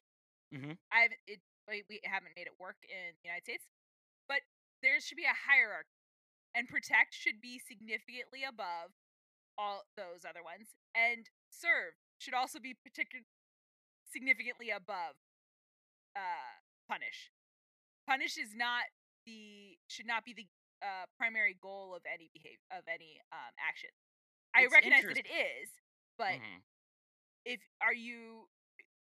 Mhm. 0.55 0.78
I 0.90 1.07
haven't 1.07 1.22
it 1.26 1.40
we, 1.66 1.82
we 1.90 2.01
haven't 2.07 2.34
made 2.38 2.46
it 2.46 2.55
work 2.59 2.78
in 2.86 3.14
the 3.22 3.26
United 3.28 3.44
States, 3.44 3.66
but 4.30 4.40
there 4.82 4.99
should 5.03 5.18
be 5.18 5.26
a 5.28 5.34
hierarchy, 5.36 5.90
and 6.55 6.66
protect 6.70 7.12
should 7.14 7.40
be 7.42 7.59
significantly 7.59 8.42
above 8.46 8.94
all 9.59 9.84
those 9.99 10.22
other 10.24 10.42
ones, 10.42 10.72
and 10.94 11.28
serve 11.51 11.92
should 12.18 12.34
also 12.34 12.59
be 12.59 12.74
particular 12.74 13.22
significantly 14.11 14.70
above 14.70 15.14
uh 16.16 16.52
punish. 16.88 17.30
Punish 18.06 18.36
is 18.38 18.54
not 18.56 18.84
the 19.26 19.76
should 19.88 20.06
not 20.06 20.24
be 20.24 20.32
the 20.34 20.46
uh 20.82 21.04
primary 21.18 21.56
goal 21.61 21.94
of 21.94 22.02
any 22.06 22.30
behavior 22.32 22.62
of 22.72 22.84
any 22.88 23.20
um 23.32 23.52
action. 23.61 23.90
I 24.54 24.66
recognize 24.72 25.04
that 25.04 25.18
it 25.18 25.28
is, 25.28 25.68
but 26.16 26.40
Mhm. 26.40 26.62
if 27.44 27.61
are 27.80 27.94
you 27.94 28.48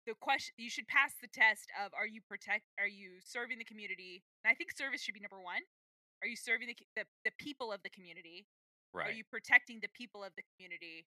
the 0.07 0.15
question 0.21 0.53
you 0.57 0.69
should 0.71 0.87
pass 0.89 1.13
the 1.21 1.29
test 1.29 1.67
of 1.81 1.93
are 1.95 2.07
you 2.07 2.21
protect 2.23 2.65
are 2.79 2.89
you 2.89 3.21
serving 3.25 3.59
the 3.59 3.65
community 3.65 4.23
and 4.45 4.51
i 4.51 4.55
think 4.55 4.71
service 4.77 5.01
should 5.01 5.15
be 5.15 5.21
number 5.21 5.41
one 5.41 5.63
are 6.23 6.29
you 6.29 6.37
serving 6.37 6.69
the, 6.69 6.77
the, 6.97 7.05
the 7.25 7.33
people 7.39 7.73
of 7.73 7.83
the 7.83 7.91
community 7.91 8.47
Right. 8.93 9.09
are 9.09 9.13
you 9.17 9.25
protecting 9.25 9.81
the 9.81 9.89
people 9.97 10.23
of 10.23 10.33
the 10.37 10.43
community 10.55 11.07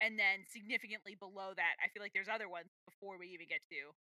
and 0.00 0.18
then 0.18 0.44
significantly 0.50 1.14
below 1.14 1.54
that 1.56 1.74
i 1.82 1.88
feel 1.88 2.02
like 2.02 2.12
there's 2.12 2.28
other 2.28 2.48
ones 2.48 2.68
before 2.84 3.16
we 3.18 3.28
even 3.28 3.46
get 3.48 3.62
to 3.70 3.94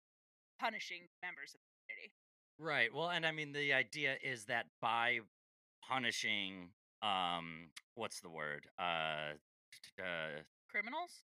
punishing 0.59 1.07
members 1.21 1.53
of 1.55 1.59
the 1.61 1.71
community 1.87 2.11
Right. 2.59 2.93
Well, 2.93 3.09
and 3.09 3.25
I 3.25 3.31
mean 3.31 3.53
the 3.53 3.73
idea 3.73 4.17
is 4.23 4.45
that 4.45 4.65
by 4.81 5.19
punishing 5.87 6.69
um 7.01 7.69
what's 7.95 8.19
the 8.21 8.29
word? 8.29 8.67
Uh 8.77 9.33
uh 9.99 10.41
criminals 10.69 11.23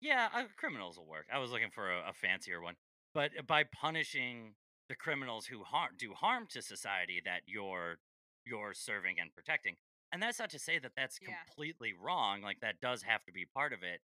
yeah, 0.00 0.28
uh, 0.34 0.44
criminals 0.58 0.98
will 0.98 1.06
work. 1.06 1.26
I 1.32 1.38
was 1.38 1.50
looking 1.50 1.70
for 1.70 1.90
a, 1.90 2.10
a 2.10 2.12
fancier 2.12 2.60
one. 2.60 2.74
But 3.14 3.30
by 3.46 3.64
punishing 3.64 4.54
the 4.88 4.94
criminals 4.94 5.46
who 5.46 5.62
harm 5.64 5.92
do 5.98 6.12
harm 6.12 6.46
to 6.50 6.62
society 6.62 7.22
that 7.24 7.42
you're 7.46 7.96
you're 8.44 8.74
serving 8.74 9.16
and 9.20 9.34
protecting. 9.34 9.76
And 10.12 10.22
that's 10.22 10.38
not 10.38 10.50
to 10.50 10.58
say 10.58 10.78
that 10.78 10.92
that's 10.96 11.18
Yeah. 11.20 11.34
completely 11.34 11.92
wrong, 11.94 12.42
like 12.42 12.60
that 12.60 12.80
does 12.80 13.02
have 13.02 13.24
to 13.24 13.32
be 13.32 13.46
part 13.46 13.72
of 13.72 13.82
it. 13.82 14.00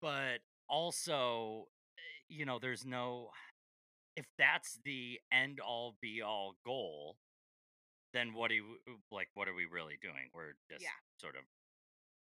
But 0.00 0.38
also, 0.68 1.68
eh, 1.98 2.02
you 2.28 2.44
know, 2.44 2.58
there's 2.58 2.84
no 2.84 3.30
if 4.16 4.26
that's 4.38 4.78
the 4.84 5.20
end 5.32 5.60
all 5.60 5.96
be 6.00 6.22
all 6.22 6.56
goal, 6.64 7.16
then 8.12 8.34
what 8.34 8.48
do 8.48 8.54
you 8.56 8.76
like 9.10 9.28
what 9.34 9.48
are 9.48 9.54
we 9.54 9.64
really 9.66 9.98
doing? 10.00 10.30
We're 10.34 10.54
just 10.70 10.82
Yeah. 10.84 10.90
sort 11.18 11.36
of 11.36 11.44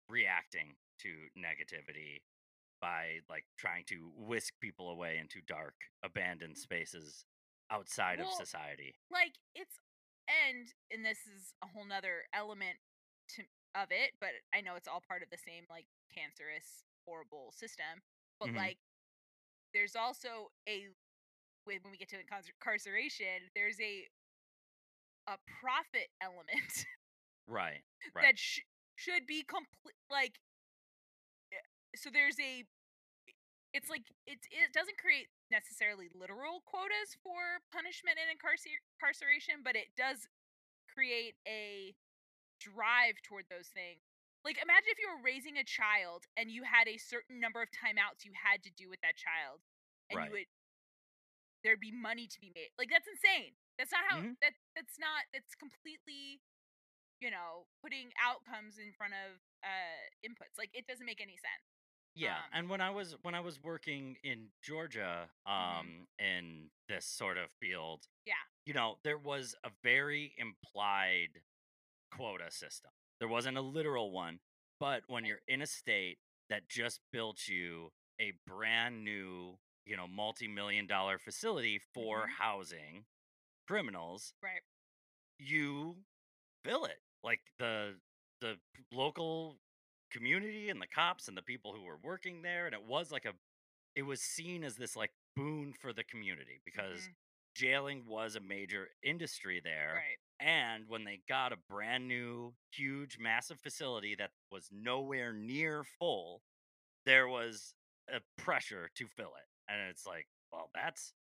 reacting 0.10 0.76
to 1.00 1.10
negativity 1.38 2.22
by 2.82 3.20
like 3.30 3.46
trying 3.58 3.86
to 3.86 4.12
whisk 4.16 4.54
people 4.60 4.90
away 4.90 5.18
into 5.18 5.42
dark 5.48 5.76
abandoned 6.04 6.58
spaces 6.58 7.26
outside 7.72 8.20
of 8.20 8.28
society. 8.34 8.94
like 9.10 9.38
it's 9.56 9.80
and 10.28 10.74
and 10.92 11.06
this 11.06 11.20
is 11.28 11.54
a 11.64 11.68
whole 11.68 11.86
nother 11.86 12.24
element 12.34 12.78
to 13.30 13.44
of 13.76 13.88
it 13.92 14.12
but 14.20 14.30
i 14.54 14.62
know 14.62 14.76
it's 14.76 14.88
all 14.88 15.02
part 15.08 15.24
of 15.24 15.30
the 15.30 15.38
same 15.38 15.64
like 15.70 15.86
cancerous 16.14 16.84
horrible 17.08 17.52
system 17.54 18.02
but 18.40 18.50
Mhm. 18.50 18.56
like 18.58 18.78
there's 19.74 19.96
also 19.96 20.52
a 20.68 20.88
when 21.66 21.78
when 21.84 21.92
we 21.92 21.98
get 21.98 22.10
to 22.10 22.18
incarceration 22.20 23.50
there's 23.56 23.80
a 23.80 24.06
a 25.28 25.38
profit 25.62 26.10
element 26.22 26.86
Right. 27.48 27.82
Right. 28.16 28.24
that 28.26 28.38
sh- 28.40 28.64
should 28.96 29.26
be 29.28 29.44
complete 29.44 29.98
like 30.10 30.40
eh, 31.54 31.66
so 31.96 32.10
there's 32.12 32.40
a 32.40 32.64
it's 33.74 33.90
like 33.90 34.04
it 34.28 34.40
it 34.52 34.72
doesn't 34.74 34.98
create 35.00 35.28
necessarily 35.52 36.08
literal 36.16 36.64
quotas 36.68 37.16
for 37.24 37.60
punishment 37.72 38.16
and 38.20 38.28
incarcer- 38.32 38.82
incarceration 39.00 39.64
but 39.64 39.76
it 39.76 39.92
does 39.98 40.28
create 40.92 41.36
a 41.48 41.96
drive 42.60 43.16
toward 43.24 43.46
those 43.52 43.72
things 43.74 44.00
like 44.46 44.58
imagine 44.62 44.92
if 44.92 45.00
you 45.00 45.08
were 45.12 45.22
raising 45.24 45.58
a 45.60 45.66
child 45.66 46.24
and 46.38 46.52
you 46.52 46.64
had 46.64 46.88
a 46.88 46.98
certain 47.00 47.40
number 47.40 47.62
of 47.62 47.70
timeouts 47.72 48.24
you 48.24 48.32
had 48.36 48.62
to 48.64 48.72
do 48.78 48.88
with 48.90 49.00
that 49.02 49.16
child 49.18 49.60
and 50.12 50.20
Right. 50.20 50.28
you 50.28 50.32
would 50.44 50.50
there'd 51.64 51.80
be 51.80 51.92
money 51.92 52.28
to 52.28 52.40
be 52.40 52.52
made 52.56 52.70
like 52.78 52.90
that's 52.90 53.08
insane 53.08 53.54
that's 53.78 53.92
not 53.92 54.02
how 54.10 54.18
Mhm. 54.22 54.36
that 54.42 54.54
that's 54.76 54.98
not 55.00 55.26
that's 55.34 55.54
completely 55.56 56.42
you 57.22 57.30
know 57.32 57.68
putting 57.82 58.10
outcomes 58.22 58.78
in 58.78 58.92
front 58.94 59.14
of 59.14 59.40
uh 59.64 60.04
inputs 60.26 60.58
like 60.58 60.70
it 60.74 60.86
doesn't 60.88 61.06
make 61.06 61.22
any 61.22 61.38
sense 61.38 61.66
Yeah, 62.14 62.36
Um, 62.38 62.50
and 62.54 62.70
when 62.70 62.82
I 62.82 62.90
was 62.90 63.16
when 63.22 63.36
I 63.36 63.40
was 63.40 63.64
working 63.64 64.18
in 64.24 64.52
Georgia, 64.62 65.30
um, 65.46 66.08
in 66.20 66.70
this 66.90 67.06
sort 67.06 67.38
of 67.38 67.50
field, 67.62 68.02
Mm-hmm. 68.02 68.28
Yeah. 68.36 68.44
you 68.66 68.74
know, 68.74 69.00
there 69.04 69.18
was 69.18 69.56
a 69.64 69.70
very 69.82 70.34
implied 70.38 71.42
quota 72.12 72.52
system. 72.52 72.92
There 73.20 73.30
wasn't 73.30 73.58
a 73.58 73.62
literal 73.62 74.12
one, 74.12 74.40
but 74.80 75.04
when 75.08 75.24
you're 75.26 75.42
in 75.48 75.62
a 75.62 75.66
state 75.68 76.20
that 76.50 76.68
just 76.68 77.00
built 77.14 77.48
you 77.48 77.94
a 78.20 78.32
brand 78.46 79.04
new, 79.06 79.58
you 79.86 79.98
know, 79.98 80.08
multi-million 80.08 80.88
dollar 80.88 81.18
facility 81.20 81.80
for 81.94 82.28
Mhm. 82.28 82.36
housing 82.40 83.06
criminals, 83.68 84.34
right 84.44 84.64
you 85.40 85.96
fill 86.64 86.86
it 86.86 87.00
like 87.24 87.42
the 87.60 87.96
the 88.42 88.56
local 88.92 89.60
community 90.12 90.70
and 90.70 90.82
the 90.82 90.88
cops 90.88 91.28
and 91.28 91.38
the 91.38 91.42
people 91.42 91.74
who 91.74 91.84
were 91.84 91.98
working 92.04 92.42
there 92.42 92.66
and 92.66 92.76
it 92.76 92.84
was 92.86 93.12
like 93.12 93.26
a 93.26 93.34
it 93.96 94.04
was 94.04 94.22
seen 94.22 94.64
as 94.64 94.76
this 94.76 94.96
like 94.96 95.12
boon 95.36 95.74
for 95.74 95.94
the 95.94 96.04
community 96.04 96.62
because 96.66 97.10
Mhm. 97.10 97.16
jailing 97.56 98.06
was 98.08 98.36
a 98.36 98.40
major 98.42 98.90
industry 99.04 99.62
there 99.64 99.94
right 99.96 100.18
and 100.40 100.86
when 100.88 101.04
they 101.06 101.22
got 101.28 101.54
a 101.54 101.58
brand 101.70 102.08
new 102.08 102.54
huge 102.72 103.18
massive 103.20 103.60
facility 103.60 104.16
that 104.16 104.32
was 104.52 104.70
nowhere 104.72 105.34
near 105.34 105.84
full 106.00 106.42
there 107.06 107.28
was 107.28 107.74
a 108.14 108.20
pressure 108.38 108.90
to 108.96 109.08
fill 109.08 109.34
it 109.38 109.48
and 109.72 109.90
it's 109.90 110.06
like 110.06 110.28
well 110.52 110.70
that's 110.76 111.14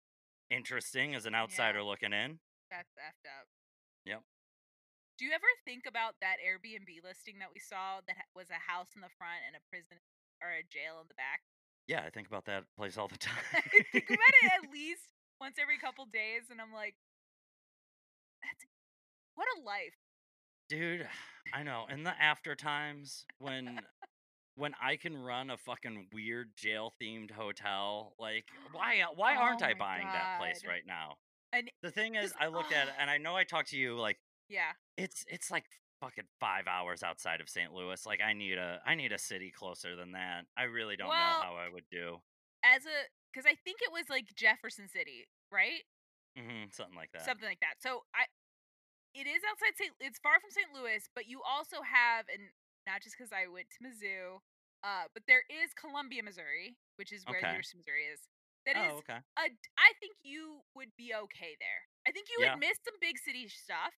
interesting 0.52 1.16
as 1.16 1.26
an 1.26 1.34
outsider 1.34 1.82
looking 1.82 2.12
in. 2.12 2.38
That's 2.70 2.92
effed 3.00 3.24
up. 3.24 3.48
Yep. 4.06 4.22
Do 5.18 5.26
you 5.26 5.32
ever 5.32 5.48
think 5.64 5.88
about 5.88 6.20
that 6.20 6.44
Airbnb 6.44 6.90
listing 7.04 7.40
that 7.40 7.54
we 7.54 7.60
saw 7.64 8.04
that 8.08 8.28
was 8.36 8.52
a 8.52 8.60
house 8.60 8.92
in 8.96 9.02
the 9.02 9.14
front 9.18 9.48
and 9.48 9.56
a 9.56 9.64
prison 9.72 10.02
or 10.44 10.52
a 10.52 10.66
jail 10.68 11.00
in 11.00 11.08
the 11.08 11.16
back? 11.16 11.42
Yeah, 11.88 12.04
I 12.06 12.10
think 12.10 12.28
about 12.28 12.46
that 12.46 12.66
place 12.76 12.98
all 12.98 13.08
the 13.08 13.18
time. 13.22 13.46
I 13.54 13.84
think 13.92 14.10
about 14.10 14.36
it 14.44 14.52
at 14.52 14.72
least 14.74 15.08
once 15.40 15.56
every 15.62 15.78
couple 15.78 16.06
days, 16.06 16.50
and 16.52 16.60
I'm 16.60 16.74
like, 16.74 16.96
that's 18.42 18.66
what 19.36 19.48
a 19.58 19.64
life. 19.64 19.96
Dude, 20.70 21.08
I 21.54 21.64
know. 21.64 21.86
In 21.92 22.04
the 22.04 22.14
after 22.22 22.56
times 22.56 23.26
when 23.40 23.80
when 24.56 24.74
I 24.82 24.98
can 24.98 25.18
run 25.18 25.50
a 25.50 25.58
fucking 25.58 26.10
weird 26.14 26.56
jail 26.56 26.94
themed 27.02 27.32
hotel, 27.32 28.14
like 28.20 28.46
why 28.72 29.04
why 29.16 29.36
aren't 29.36 29.62
Oh 29.62 29.66
I 29.66 29.74
buying 29.74 30.12
that 30.12 30.32
place 30.38 30.64
right 30.66 30.86
now? 30.86 31.18
And 31.54 31.70
The 31.82 31.92
thing 31.92 32.16
is, 32.16 32.34
I 32.40 32.48
looked 32.48 32.72
at 32.72 32.88
it 32.90 32.96
and 32.98 33.10
I 33.10 33.18
know 33.18 33.36
I 33.36 33.44
talked 33.44 33.70
to 33.70 33.78
you 33.78 33.98
like 34.00 34.20
yeah, 34.50 34.74
it's 34.98 35.24
it's 35.28 35.52
like 35.52 35.66
fucking 36.02 36.26
5 36.40 36.68
hours 36.68 37.04
outside 37.04 37.42
of 37.42 37.50
St. 37.50 37.74
Louis. 37.74 38.06
Like 38.06 38.22
I 38.22 38.34
need 38.34 38.58
a 38.58 38.82
I 38.86 38.96
need 38.96 39.12
a 39.12 39.18
city 39.20 39.52
closer 39.52 39.96
than 39.96 40.14
that. 40.14 40.46
I 40.58 40.64
really 40.64 40.96
don't 40.96 41.10
Well, 41.10 41.20
know 41.20 41.46
how 41.46 41.56
I 41.56 41.70
would 41.70 41.86
do. 41.92 42.20
as 42.64 42.86
a 42.86 43.08
because 43.32 43.46
I 43.46 43.56
think 43.56 43.80
it 43.82 43.92
was 43.92 44.10
like 44.10 44.34
Jefferson 44.36 44.88
City, 44.90 45.28
right? 45.52 45.84
Mhm, 46.38 46.74
something 46.74 46.96
like 46.96 47.12
that. 47.14 47.26
Something 47.26 47.48
like 47.48 47.60
that. 47.62 47.76
So 47.82 48.04
I, 48.16 48.26
it 49.14 49.28
is 49.28 49.42
outside 49.50 49.76
St. 49.78 49.94
It's 50.00 50.20
far 50.20 50.40
from 50.40 50.52
St. 50.52 50.72
Louis, 50.74 51.04
but 51.16 51.28
you 51.28 51.42
also 51.44 51.82
have, 51.84 52.26
and 52.32 52.52
not 52.88 53.02
just 53.02 53.16
because 53.18 53.32
I 53.34 53.48
went 53.48 53.68
to 53.76 53.80
Mizzou, 53.84 54.42
uh, 54.84 55.06
but 55.14 55.24
there 55.28 55.44
is 55.50 55.74
Columbia, 55.78 56.24
Missouri, 56.24 56.78
which 56.98 57.12
is 57.14 57.26
where 57.28 57.42
the 57.42 57.46
Okay. 57.46 57.56
University 57.58 57.78
of 57.78 57.82
Missouri 57.86 58.06
is. 58.10 58.22
That 58.66 58.78
is 58.78 58.94
oh, 58.94 59.02
okay. 59.06 59.20
a 59.38 59.50
I 59.78 59.90
think 60.00 60.18
you 60.22 60.62
would 60.78 60.94
be 60.98 61.14
okay 61.14 61.58
there. 61.58 61.82
I 62.08 62.12
think 62.14 62.30
you 62.30 62.38
Yeah. 62.42 62.54
would 62.54 62.62
miss 62.62 62.78
some 62.86 62.98
big 63.02 63.18
city 63.18 63.50
stuff, 63.50 63.94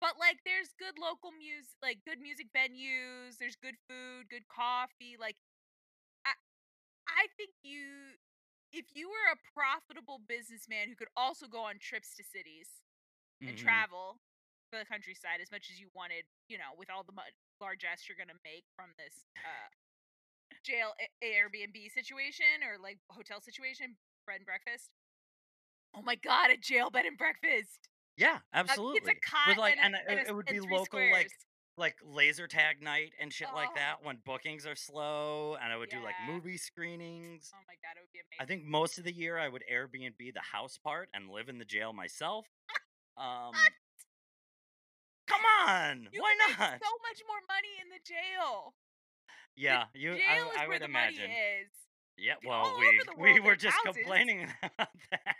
but 0.00 0.18
like 0.18 0.38
there's 0.44 0.74
good 0.78 0.98
local 0.98 1.30
music, 1.34 1.74
like 1.82 2.02
good 2.06 2.18
music 2.20 2.50
venues. 2.54 3.38
There's 3.38 3.56
good 3.58 3.78
food, 3.88 4.28
good 4.30 4.46
coffee. 4.50 5.16
Like 5.18 5.38
I, 6.26 6.34
I 7.08 7.24
think 7.36 7.54
you, 7.62 8.18
if 8.72 8.86
you 8.94 9.08
were 9.08 9.28
a 9.32 9.40
profitable 9.54 10.20
businessman 10.26 10.88
who 10.90 10.96
could 10.98 11.12
also 11.16 11.46
go 11.46 11.64
on 11.66 11.78
trips 11.80 12.14
to 12.18 12.24
cities 12.24 12.68
and 13.46 13.56
Mhm. 13.56 13.60
travel 13.60 14.18
for 14.70 14.78
the 14.78 14.86
countryside 14.88 15.40
as 15.42 15.50
much 15.50 15.70
as 15.70 15.78
you 15.80 15.88
wanted, 15.94 16.24
you 16.48 16.58
know, 16.58 16.74
with 16.78 16.90
all 16.90 17.04
the 17.04 17.14
mu- 17.14 17.34
largesse 17.60 18.08
you're 18.08 18.18
gonna 18.18 18.38
make 18.44 18.64
from 18.76 18.90
this 18.98 19.14
uh, 19.44 19.68
jail 20.64 20.92
A- 21.00 21.24
Airbnb 21.24 21.90
situation 21.92 22.62
or 22.66 22.78
like 22.82 22.98
hotel 23.10 23.40
situation, 23.40 23.96
bread 24.26 24.38
and 24.40 24.46
breakfast. 24.46 24.90
Oh 25.94 26.02
my 26.02 26.14
god, 26.16 26.50
a 26.50 26.56
jail 26.56 26.90
bed 26.90 27.06
and 27.06 27.16
breakfast! 27.16 27.88
Yeah, 28.16 28.36
Uh, 28.36 28.38
absolutely. 28.54 28.98
It's 29.12 29.18
a 29.24 29.30
cot 29.30 29.48
With 29.48 29.58
like 29.58 29.76
and, 29.80 29.94
and, 29.94 30.06
a, 30.06 30.10
and, 30.10 30.20
it, 30.20 30.26
a, 30.26 30.30
it 30.30 30.34
would 30.34 30.46
and 30.46 30.54
be 30.56 30.60
local 30.60 31.00
like 31.10 31.28
squares. 31.28 31.32
like 31.78 31.96
laser 32.02 32.46
tag 32.48 32.82
night 32.82 33.12
and 33.20 33.32
shit 33.32 33.48
like 33.54 33.68
Oh. 33.70 33.74
that 33.76 34.02
when 34.02 34.18
bookings 34.24 34.66
are 34.66 34.74
slow 34.76 35.56
and 35.62 35.72
I 35.72 35.76
would 35.76 35.90
do 35.90 36.00
like 36.02 36.14
movie 36.26 36.56
screenings. 36.56 37.50
Oh 37.54 37.60
my 37.68 37.74
god, 37.82 37.96
it 37.96 38.00
would 38.00 38.12
be 38.12 38.20
amazing. 38.20 38.40
I 38.40 38.44
think 38.46 38.64
most 38.64 38.98
of 38.98 39.04
the 39.04 39.12
year 39.12 39.38
I 39.38 39.48
would 39.48 39.62
Airbnb 39.70 40.32
the 40.34 40.40
house 40.40 40.78
part 40.78 41.08
and 41.14 41.28
live 41.28 41.48
in 41.48 41.58
the 41.58 41.64
jail 41.64 41.92
myself. 41.92 42.46
Um 43.18 43.54
Come 45.26 45.42
on. 45.66 46.08
you 46.12 46.22
why 46.22 46.34
not? 46.38 46.78
so 46.80 46.90
much 47.02 47.20
more 47.26 47.42
money 47.50 47.74
in 47.82 47.88
the 47.90 48.00
jail. 48.04 48.74
yeah, 49.56 49.84
you 49.94 50.14
Jail 50.16 50.24
I, 50.28 50.54
is 50.54 50.56
I 50.62 50.68
where 50.68 50.78
would 50.78 50.82
the 50.82 50.90
imagine. 50.90 51.30
money 51.30 51.62
is. 51.62 51.70
Yeah, 52.16 52.34
well, 52.46 52.72
we 52.78 53.34
we 53.34 53.40
were 53.40 53.56
just 53.56 53.76
houses. 53.84 54.02
complaining 54.02 54.48
about 54.62 54.88
that. 55.10 55.36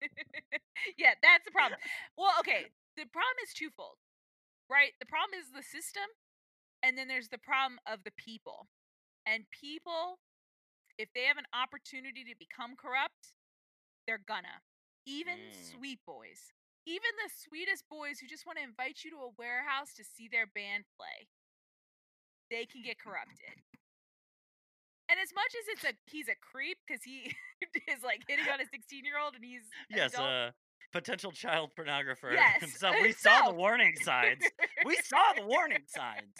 yeah, 0.98 1.14
that's 1.22 1.44
the 1.44 1.50
problem. 1.50 1.80
Well, 2.16 2.32
okay, 2.40 2.70
the 2.96 3.06
problem 3.10 3.36
is 3.42 3.52
twofold, 3.52 3.96
right? 4.68 4.92
The 5.00 5.06
problem 5.06 5.38
is 5.40 5.50
the 5.50 5.62
system, 5.64 6.06
and 6.82 6.96
then 6.96 7.08
there's 7.08 7.28
the 7.28 7.38
problem 7.42 7.78
of 7.86 8.04
the 8.04 8.12
people. 8.16 8.68
And 9.26 9.44
people, 9.50 10.18
if 10.98 11.08
they 11.14 11.24
have 11.24 11.36
an 11.38 11.50
opportunity 11.52 12.24
to 12.24 12.34
become 12.38 12.76
corrupt, 12.76 13.34
they're 14.06 14.22
gonna. 14.26 14.62
Even 15.06 15.38
Mm. 15.38 15.54
sweet 15.54 16.00
boys, 16.06 16.52
even 16.86 17.12
the 17.20 17.30
sweetest 17.48 17.84
boys 17.88 18.18
who 18.18 18.26
just 18.26 18.46
want 18.46 18.58
to 18.58 18.64
invite 18.64 19.04
you 19.04 19.10
to 19.12 19.20
a 19.24 19.34
warehouse 19.36 19.92
to 19.96 20.04
see 20.04 20.28
their 20.30 20.46
band 20.46 20.84
play, 20.96 21.28
they 22.50 22.64
can 22.66 22.82
get 22.82 22.98
corrupted. 22.98 23.60
And 25.10 25.18
as 25.18 25.34
much 25.34 25.50
as 25.58 25.64
it's 25.74 25.84
a 25.84 25.92
he's 26.06 26.28
a 26.30 26.38
creep 26.38 26.78
because 26.86 27.02
he 27.02 27.34
is 27.90 28.02
like 28.06 28.22
hitting 28.28 28.46
on 28.46 28.60
a 28.60 28.66
16 28.70 29.04
year 29.04 29.18
old 29.18 29.34
and 29.34 29.44
he's 29.44 29.66
yes, 29.90 30.14
adult. 30.14 30.30
uh 30.30 30.50
potential 30.92 31.30
child 31.30 31.70
pornographer 31.78 32.30
Yes, 32.34 32.60
himself. 32.60 32.96
We 33.02 33.12
saw 33.12 33.46
the 33.50 33.54
warning 33.54 33.94
signs. 34.02 34.42
We 34.84 34.96
saw 35.04 35.34
the 35.36 35.46
warning 35.46 35.82
signs. 35.86 36.34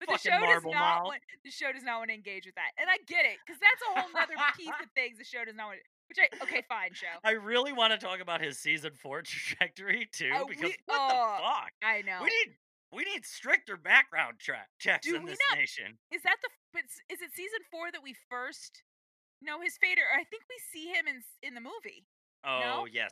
but 0.00 0.08
the 0.08 0.18
show 0.18 0.36
does 0.40 0.64
not 0.64 0.72
mouth. 0.74 1.04
want 1.12 1.20
the 1.44 1.50
show 1.50 1.72
does 1.72 1.84
not 1.84 1.98
want 2.00 2.08
to 2.10 2.14
engage 2.16 2.44
with 2.46 2.56
that, 2.56 2.72
and 2.80 2.88
I 2.88 2.96
get 3.06 3.24
it 3.24 3.36
because 3.44 3.60
that's 3.60 3.82
a 3.84 4.00
whole 4.00 4.10
other 4.16 4.36
piece 4.56 4.76
of 4.80 4.88
things 4.96 5.18
the 5.18 5.24
show 5.24 5.44
does 5.44 5.56
not 5.56 5.76
want. 5.76 5.80
Which 6.08 6.18
I 6.20 6.42
okay, 6.44 6.62
fine, 6.68 6.90
show. 6.94 7.06
I 7.24 7.32
really 7.32 7.72
want 7.72 7.92
to 7.92 7.98
talk 7.98 8.20
about 8.20 8.40
his 8.40 8.58
season 8.58 8.92
four 9.02 9.22
trajectory 9.26 10.08
too, 10.12 10.30
Uh, 10.34 10.44
because 10.44 10.62
we- 10.70 10.76
what 10.86 11.00
oh, 11.00 11.36
the 11.38 11.42
fuck? 11.42 11.72
I 11.82 12.02
know. 12.02 12.20
We 12.22 12.26
need 12.26 12.56
we 12.92 13.04
need 13.04 13.24
stricter 13.26 13.76
background 13.76 14.34
tra- 14.38 14.66
checks 14.78 15.06
Do 15.06 15.16
in 15.16 15.24
this 15.24 15.38
not- 15.50 15.58
nation. 15.58 15.98
Is 16.12 16.22
that 16.22 16.36
the? 16.42 16.48
But 16.72 16.82
is 17.10 17.20
it 17.20 17.30
season 17.34 17.58
four 17.70 17.90
that 17.92 18.02
we 18.02 18.14
first 18.30 18.82
know 19.42 19.60
his 19.60 19.76
fader? 19.76 20.02
I 20.14 20.24
think 20.24 20.42
we 20.48 20.56
see 20.72 20.88
him 20.88 21.06
in 21.08 21.22
in 21.42 21.54
the 21.54 21.60
movie. 21.60 22.06
Oh 22.44 22.60
No? 22.60 22.86
yes, 22.90 23.10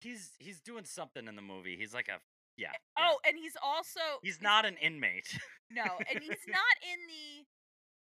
he's 0.00 0.32
he's 0.38 0.60
doing 0.60 0.84
something 0.84 1.26
in 1.26 1.36
the 1.36 1.42
movie. 1.42 1.76
He's 1.78 1.94
like 1.94 2.08
a 2.08 2.18
yeah. 2.56 2.72
yeah. 2.72 3.08
Oh, 3.08 3.16
and 3.26 3.38
he's 3.38 3.56
also 3.62 4.00
he's 4.22 4.42
not 4.42 4.66
an 4.66 4.76
inmate. 4.82 5.38
no, 5.70 5.84
and 6.10 6.22
he's 6.22 6.36
not 6.48 6.76
in 6.92 6.98
the, 7.06 7.46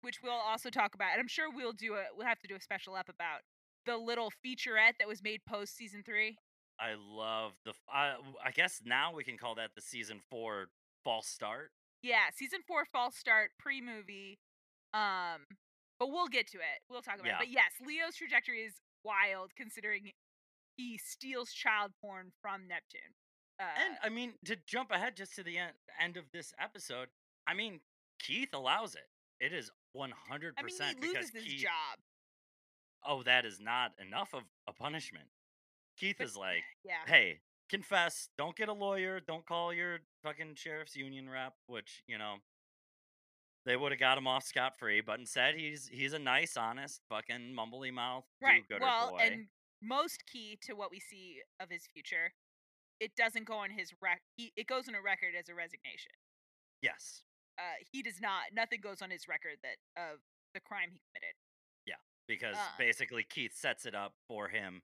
which 0.03 0.23
we'll 0.23 0.33
also 0.33 0.71
talk 0.71 0.95
about. 0.95 1.09
And 1.12 1.21
I'm 1.21 1.27
sure 1.29 1.51
we'll 1.51 1.73
do 1.73 1.95
a 1.95 2.05
we'll 2.17 2.27
have 2.29 2.39
to 2.41 2.49
do 2.49 2.55
a 2.55 2.61
special 2.61 2.95
up 2.95 3.09
about 3.09 3.41
the 3.87 3.97
little 3.97 4.30
featurette 4.45 4.99
that 4.99 5.09
was 5.09 5.22
made 5.22 5.41
post 5.49 5.76
season 5.76 6.03
three. 6.05 6.37
I 6.80 6.95
love 6.99 7.53
the. 7.64 7.72
I 7.93 8.51
guess 8.55 8.80
now 8.85 9.12
we 9.14 9.22
can 9.24 9.39
call 9.39 9.55
that 9.57 9.70
the 9.76 9.80
season 9.82 10.20
four 10.30 10.66
false 11.05 11.28
start. 11.28 11.70
Yeah, 12.03 12.30
season 12.35 12.61
four 12.66 12.85
false 12.93 13.14
start 13.16 13.51
pre 13.59 13.80
movie. 13.80 14.39
Um, 14.93 15.47
but 15.99 16.09
we'll 16.11 16.28
get 16.28 16.47
to 16.49 16.59
it. 16.59 16.80
We'll 16.91 17.03
talk 17.03 17.14
about 17.14 17.26
Yeah. 17.26 17.35
it. 17.37 17.39
But 17.41 17.49
yes, 17.51 17.72
Leo's 17.85 18.16
trajectory 18.16 18.62
is 18.62 18.74
wild 19.05 19.51
considering 19.57 20.11
he 20.76 20.99
steals 20.99 21.53
child 21.53 21.93
porn 22.01 22.32
from 22.43 22.66
Neptune. 22.66 23.14
Uh, 23.61 23.64
And 23.87 23.97
I 24.03 24.09
mean, 24.09 24.35
to 24.47 24.57
jump 24.66 24.91
ahead 24.91 25.16
just 25.16 25.35
to 25.37 25.45
the 25.45 25.59
end, 25.59 25.72
end 26.01 26.16
of 26.16 26.24
this 26.32 26.53
episode, 26.61 27.09
I 27.47 27.55
mean, 27.55 27.80
Keith 28.18 28.53
allows 28.53 28.97
it. 28.97 29.07
It 29.41 29.53
is 29.53 29.70
100% 29.97 30.12
I 30.59 30.62
mean, 30.62 30.72
he 30.78 30.95
because 31.01 31.14
loses 31.26 31.30
his 31.35 31.45
Keith. 31.45 31.62
job. 31.62 31.99
Oh, 33.07 33.23
that 33.25 33.45
is 33.45 33.61
not 33.61 33.93
enough 34.01 34.33
of 34.35 34.43
a 34.67 34.73
punishment. 34.73 35.27
Keith 35.99 36.21
is 36.21 36.37
like, 36.37 36.63
Yeah. 36.85 37.05
hey, 37.07 37.41
confess. 37.69 38.29
Don't 38.39 38.57
get 38.57 38.69
a 38.69 38.73
lawyer. 38.73 39.21
Don't 39.21 39.47
call 39.47 39.73
your 39.73 39.99
fucking 40.23 40.55
sheriff's 40.57 40.97
union 40.97 41.29
rep. 41.29 41.55
Which 41.67 42.03
you 42.07 42.19
know, 42.19 42.37
they 43.67 43.77
would 43.77 43.93
have 43.93 44.01
got 44.01 44.19
him 44.19 44.27
off 44.27 44.45
scot 44.45 44.79
free. 44.79 45.01
But 45.01 45.19
instead, 45.21 45.55
he's 45.55 45.89
he's 45.89 46.13
a 46.13 46.19
nice, 46.19 46.57
honest, 46.57 47.01
fucking 47.09 47.55
mumbly 47.57 47.93
mouth 47.93 48.25
Right. 48.43 48.65
Well, 48.81 49.13
boy. 49.13 49.19
and 49.23 49.47
most 49.83 50.25
key 50.31 50.59
to 50.63 50.75
what 50.75 50.91
we 50.91 50.99
see 51.01 51.41
of 51.61 51.69
his 51.71 51.87
future, 51.93 52.33
it 53.01 53.15
doesn't 53.17 53.45
go 53.47 53.55
on 53.55 53.71
his 53.71 53.93
rec. 54.01 54.23
He, 54.37 54.53
it 54.57 54.67
goes 54.67 54.89
on 54.89 54.95
a 54.95 55.03
record 55.03 55.35
as 55.39 55.49
a 55.49 55.55
resignation. 55.55 56.13
yes, 56.83 57.23
Uh, 57.59 57.63
he 57.93 58.03
does 58.03 58.21
not. 58.21 58.45
Nothing 58.53 58.81
goes 58.83 59.01
on 59.03 59.11
his 59.11 59.29
record 59.29 59.57
that 59.63 59.77
of 60.01 60.19
the 60.55 60.61
crime 60.61 60.89
he 60.91 61.01
committed. 61.13 61.35
Because 62.27 62.57
Uh. 62.57 62.68
basically 62.79 63.25
Keith 63.25 63.55
sets 63.55 63.87
it 63.87 63.95
up 63.95 64.14
for 64.29 64.49
him 64.49 64.83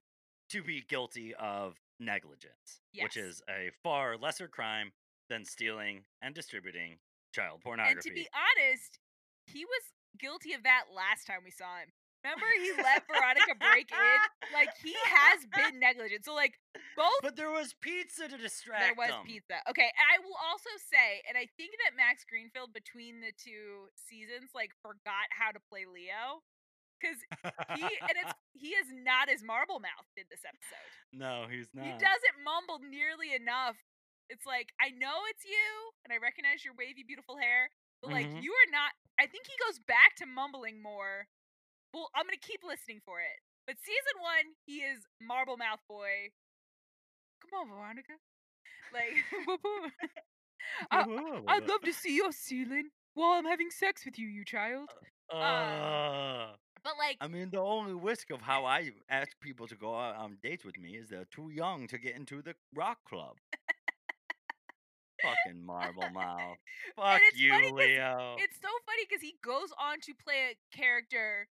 to 0.50 0.62
be 0.62 0.82
guilty 0.82 1.34
of 1.34 1.78
negligence, 1.98 2.80
which 3.00 3.16
is 3.16 3.42
a 3.48 3.70
far 3.82 4.16
lesser 4.16 4.48
crime 4.48 4.92
than 5.28 5.44
stealing 5.44 6.04
and 6.22 6.34
distributing 6.34 6.98
child 7.34 7.60
pornography. 7.62 7.96
And 7.96 8.02
to 8.02 8.10
be 8.22 8.28
honest, 8.34 8.98
he 9.46 9.64
was 9.64 9.82
guilty 10.18 10.54
of 10.54 10.64
that 10.64 10.86
last 10.94 11.26
time 11.26 11.40
we 11.44 11.50
saw 11.52 11.78
him. 11.78 11.92
Remember, 12.24 12.44
he 12.60 12.72
let 12.82 13.06
Veronica 13.08 13.54
break 13.56 13.88
in. 13.88 14.20
Like 14.52 14.68
he 14.82 14.92
has 15.08 15.46
been 15.56 15.80
negligent. 15.80 16.24
So 16.24 16.34
like 16.34 16.58
both 16.96 17.22
but 17.22 17.36
there 17.36 17.50
was 17.50 17.72
pizza 17.80 18.28
to 18.28 18.36
distract 18.36 18.82
there 18.82 18.94
was 18.98 19.08
them. 19.08 19.24
pizza. 19.24 19.62
Okay, 19.70 19.88
I 19.96 20.20
will 20.20 20.36
also 20.50 20.68
say, 20.92 21.22
and 21.28 21.38
I 21.38 21.48
think 21.56 21.72
that 21.80 21.96
Max 21.96 22.24
Greenfield 22.28 22.74
between 22.74 23.20
the 23.24 23.32
two 23.38 23.88
seasons 23.96 24.50
like 24.52 24.72
forgot 24.82 25.32
how 25.32 25.48
to 25.52 25.60
play 25.70 25.86
Leo. 25.88 26.42
Cause 27.00 27.16
he 27.80 27.82
and 27.82 28.16
it's 28.20 28.36
he 28.52 28.76
is 28.76 28.92
not 28.92 29.28
as 29.32 29.42
marble 29.42 29.80
mouthed 29.80 30.12
in 30.20 30.24
this 30.28 30.44
episode. 30.44 30.88
no, 31.16 31.48
he's 31.48 31.68
not. 31.72 31.84
He 31.88 31.92
doesn't 31.96 32.36
mumble 32.44 32.78
nearly 32.84 33.32
enough. 33.34 33.76
It's 34.28 34.44
like 34.44 34.70
I 34.78 34.92
know 34.94 35.24
it's 35.32 35.42
you, 35.48 35.66
and 36.04 36.12
I 36.12 36.20
recognize 36.20 36.60
your 36.64 36.74
wavy, 36.76 37.02
beautiful 37.02 37.36
hair, 37.40 37.70
but 38.04 38.12
like 38.12 38.28
Mhm. 38.28 38.42
you 38.44 38.52
are 38.52 38.70
not. 38.70 38.92
I 39.18 39.26
think 39.26 39.46
he 39.48 39.56
goes 39.64 39.80
back 39.80 40.14
to 40.20 40.26
mumbling 40.26 40.80
more. 40.82 41.26
Well, 41.92 42.08
I'm 42.14 42.24
gonna 42.28 42.36
keep 42.40 42.60
listening 42.62 43.00
for 43.04 43.20
it. 43.20 43.40
But 43.66 43.76
season 43.80 44.16
one, 44.20 44.54
he 44.66 44.84
is 44.84 45.04
Marble 45.20 45.56
Mouth 45.56 45.80
Boy. 45.88 46.30
Come 47.42 47.60
on, 47.60 47.68
Veronica. 47.68 48.14
Like, 48.92 49.16
I, 50.90 51.04
I'd 51.48 51.68
love 51.68 51.80
to 51.82 51.92
see 51.92 52.14
your 52.16 52.32
ceiling 52.32 52.90
while 53.14 53.32
I'm 53.38 53.44
having 53.44 53.70
sex 53.70 54.04
with 54.04 54.18
you, 54.18 54.28
you 54.28 54.44
child. 54.44 54.90
Uh, 55.32 56.54
But 56.82 56.94
like, 56.98 57.16
I 57.20 57.28
mean, 57.28 57.50
the 57.50 57.60
only 57.60 57.92
risk 57.94 58.30
of 58.30 58.40
how 58.40 58.64
I 58.64 58.90
ask 59.08 59.30
people 59.40 59.66
to 59.68 59.74
go 59.76 59.94
out 59.94 60.16
on 60.16 60.38
dates 60.42 60.64
with 60.64 60.78
me 60.78 60.96
is 60.96 61.08
they're 61.08 61.26
too 61.26 61.50
young 61.50 61.86
to 61.88 61.98
get 61.98 62.16
into 62.16 62.42
the 62.42 62.54
rock 62.74 62.98
club. 63.08 63.36
Fucking 65.22 65.64
marble 65.66 66.08
mouth. 66.14 66.56
Fuck 66.96 67.20
you, 67.36 67.52
Leo. 67.74 68.36
it's 68.38 68.56
so 68.56 68.68
funny 68.86 69.04
because 69.08 69.20
he 69.20 69.34
goes 69.44 69.68
on 69.78 70.00
to 70.00 70.14
play 70.24 70.52
a 70.56 70.76
character 70.76 71.46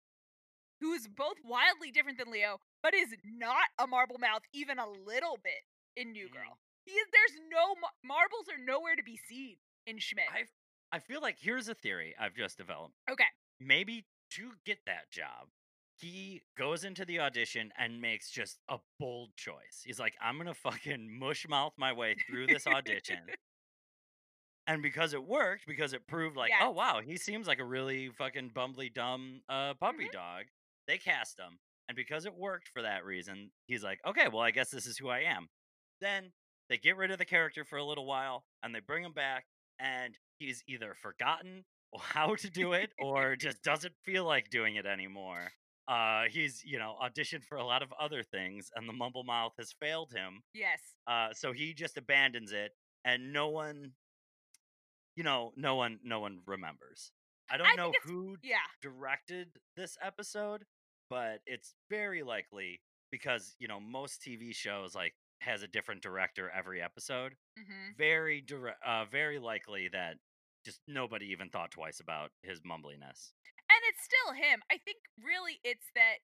who 0.82 0.93
is 0.93 1.07
both 1.07 1.38
wildly 1.43 1.89
different 1.89 2.19
than 2.19 2.32
Leo, 2.32 2.59
but 2.84 2.93
is 2.93 3.07
not 3.23 3.65
a 3.80 3.88
marble 3.88 4.17
mouth 4.19 4.41
even 4.53 4.78
a 4.78 4.88
little 4.88 5.39
bit 5.43 5.63
in 5.95 6.11
New 6.11 6.28
Mhm. 6.28 6.34
Girl. 6.34 6.59
He 6.86 6.91
is, 6.91 7.07
there's 7.11 7.41
no 7.49 7.73
mar- 7.76 7.89
marbles 8.03 8.47
are 8.49 8.59
nowhere 8.59 8.95
to 8.95 9.01
be 9.01 9.17
seen 9.17 9.57
in 9.88 9.97
Schmidt. 9.97 10.30
I 10.32 10.45
I 10.91 10.99
feel 10.99 11.19
like 11.19 11.39
here's 11.39 11.67
a 11.67 11.73
theory 11.73 12.15
I've 12.19 12.36
just 12.36 12.57
developed. 12.57 12.93
okay, 13.09 13.26
Maybe 13.59 14.05
to 14.36 14.51
get 14.65 14.79
that 14.86 15.11
job, 15.11 15.47
he 15.97 16.41
goes 16.57 16.83
into 16.83 17.05
the 17.05 17.19
audition 17.19 17.71
and 17.77 18.01
makes 18.01 18.29
just 18.31 18.59
a 18.69 18.77
bold 18.99 19.29
choice. 19.38 19.81
He's 19.83 19.99
like, 19.99 20.15
I'm 20.21 20.38
gonna 20.38 20.53
fucking 20.53 21.17
mush 21.19 21.47
mouth 21.47 21.73
my 21.77 21.93
way 21.93 22.15
through 22.29 22.47
this 22.47 22.67
audition. 22.67 23.19
And 24.67 24.81
because 24.81 25.13
it 25.13 25.23
worked, 25.23 25.65
because 25.67 25.93
it 25.93 26.07
proved 26.07 26.36
like, 26.36 26.51
oh 26.59 26.71
wow, 26.71 26.99
he 26.99 27.17
seems 27.17 27.47
like 27.47 27.59
a 27.59 27.63
really 27.65 28.09
fucking 28.09 28.49
bumbly 28.51 28.91
dumb 28.91 29.41
uh 29.47 29.75
puppy 29.75 30.05
Mhm. 30.07 30.11
dog. 30.11 30.45
They 30.88 30.97
cast 30.97 31.39
him. 31.39 31.59
And 31.88 31.95
because 31.95 32.25
it 32.25 32.33
worked 32.33 32.69
for 32.69 32.81
that 32.81 33.05
reason, 33.05 33.51
he's 33.67 33.83
like, 33.83 33.99
okay, 34.07 34.27
well, 34.27 34.41
I 34.41 34.49
guess 34.51 34.71
this 34.71 34.88
is 34.88 34.97
who 34.97 35.09
I 35.09 35.19
am. 35.19 35.49
Then 36.01 36.33
they 36.67 36.79
get 36.79 36.97
rid 36.97 37.11
of 37.11 37.19
the 37.19 37.25
character 37.25 37.63
for 37.63 37.77
a 37.77 37.83
little 37.86 38.07
while 38.07 38.43
and 38.63 38.73
they 38.73 38.79
bring 38.79 39.03
him 39.03 39.13
back, 39.13 39.45
and 39.79 40.17
he's 40.39 40.63
either 40.67 40.95
forgotten 40.95 41.63
how 42.01 42.35
to 42.35 42.49
do 42.49 42.73
it 42.73 42.91
or 42.99 43.35
just 43.35 43.61
doesn't 43.63 43.95
feel 44.03 44.25
like 44.25 44.49
doing 44.49 44.75
it 44.75 44.85
anymore. 44.85 45.51
Uh, 45.87 46.23
he's, 46.29 46.63
you 46.65 46.79
know, 46.79 46.95
auditioned 47.01 47.43
for 47.43 47.57
a 47.57 47.65
lot 47.65 47.81
of 47.83 47.93
other 47.99 48.23
things, 48.23 48.71
and 48.75 48.87
the 48.89 48.93
mumble 48.93 49.23
mouth 49.23 49.53
has 49.57 49.71
failed 49.79 50.11
him. 50.13 50.43
yes, 50.53 50.95
Uh, 51.07 51.29
so 51.33 51.51
he 51.53 51.73
just 51.73 51.97
abandons 51.97 52.51
it, 52.51 52.71
and 53.05 53.33
no 53.33 53.49
one, 53.49 53.93
you 55.15 55.23
know, 55.23 55.51
no 55.55 55.75
one, 55.75 55.99
no 56.03 56.19
one 56.19 56.39
remembers. 56.45 57.11
I 57.49 57.57
don't 57.57 57.67
I 57.71 57.75
know 57.75 57.93
who 58.03 58.37
yeah, 58.41 58.65
directed 58.81 59.49
this 59.75 59.97
episode, 60.01 60.63
but 61.09 61.39
it's 61.45 61.75
very 61.89 62.23
likely 62.23 62.81
because 63.11 63.55
you 63.59 63.67
know 63.67 63.79
most 63.79 64.21
TV 64.21 64.53
shows 64.53 64.95
like 64.95 65.13
has 65.41 65.63
a 65.63 65.67
different 65.67 66.01
director 66.01 66.49
every 66.49 66.81
episode. 66.81 67.35
hmm 67.57 67.95
Very 67.97 68.41
dire- 68.41 68.77
uh, 68.85 69.05
very 69.05 69.39
likely 69.39 69.89
that 69.89 70.17
just 70.66 70.82
nobody 70.88 71.28
even 71.32 71.49
thought 71.49 71.72
twice 71.72 71.99
about 72.01 72.32
his 72.41 72.59
mumbliness. 72.66 73.32
and 73.70 73.82
it's 73.89 74.03
still 74.03 74.34
him. 74.34 74.61
I 74.72 74.78
think 74.82 74.97
really 75.22 75.59
it's 75.63 75.88
that 75.95 76.26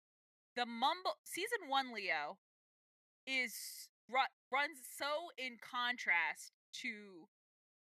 the 0.57 0.67
mumble 0.67 1.19
season 1.25 1.69
one 1.69 1.93
Leo 1.93 2.39
is 3.27 3.89
ru- 4.09 4.31
runs 4.51 4.79
so 4.99 5.31
in 5.39 5.59
contrast 5.63 6.53
to 6.83 7.27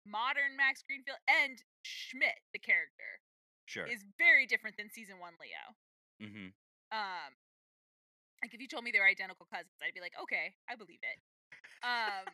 modern 0.06 0.54
Max 0.58 0.82
Greenfield 0.86 1.18
and 1.30 1.58
Schmidt, 1.84 2.42
the 2.54 2.60
character, 2.60 3.22
Sure. 3.66 3.86
is 3.90 4.06
very 4.18 4.46
different 4.46 4.78
than 4.78 4.90
season 4.94 5.18
one 5.20 5.34
Leo. 5.42 5.64
hmm 6.22 6.50
Um, 6.94 7.32
like 8.44 8.54
if 8.54 8.62
you 8.62 8.68
told 8.70 8.84
me 8.86 8.92
they 8.94 9.00
were 9.02 9.10
identical 9.10 9.48
cousins, 9.50 9.74
I'd 9.82 9.94
be 9.98 10.02
like, 10.02 10.14
okay, 10.22 10.54
I 10.70 10.76
believe 10.78 11.02
it. 11.02 11.18
Um, 11.82 12.26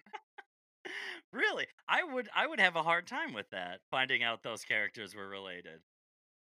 really, 1.33 1.67
I 1.87 2.03
would 2.03 2.29
I 2.35 2.47
would 2.47 2.59
have 2.59 2.75
a 2.75 2.83
hard 2.83 3.07
time 3.07 3.33
with 3.33 3.49
that 3.51 3.81
finding 3.89 4.23
out 4.23 4.43
those 4.43 4.63
characters 4.63 5.15
were 5.15 5.27
related. 5.27 5.81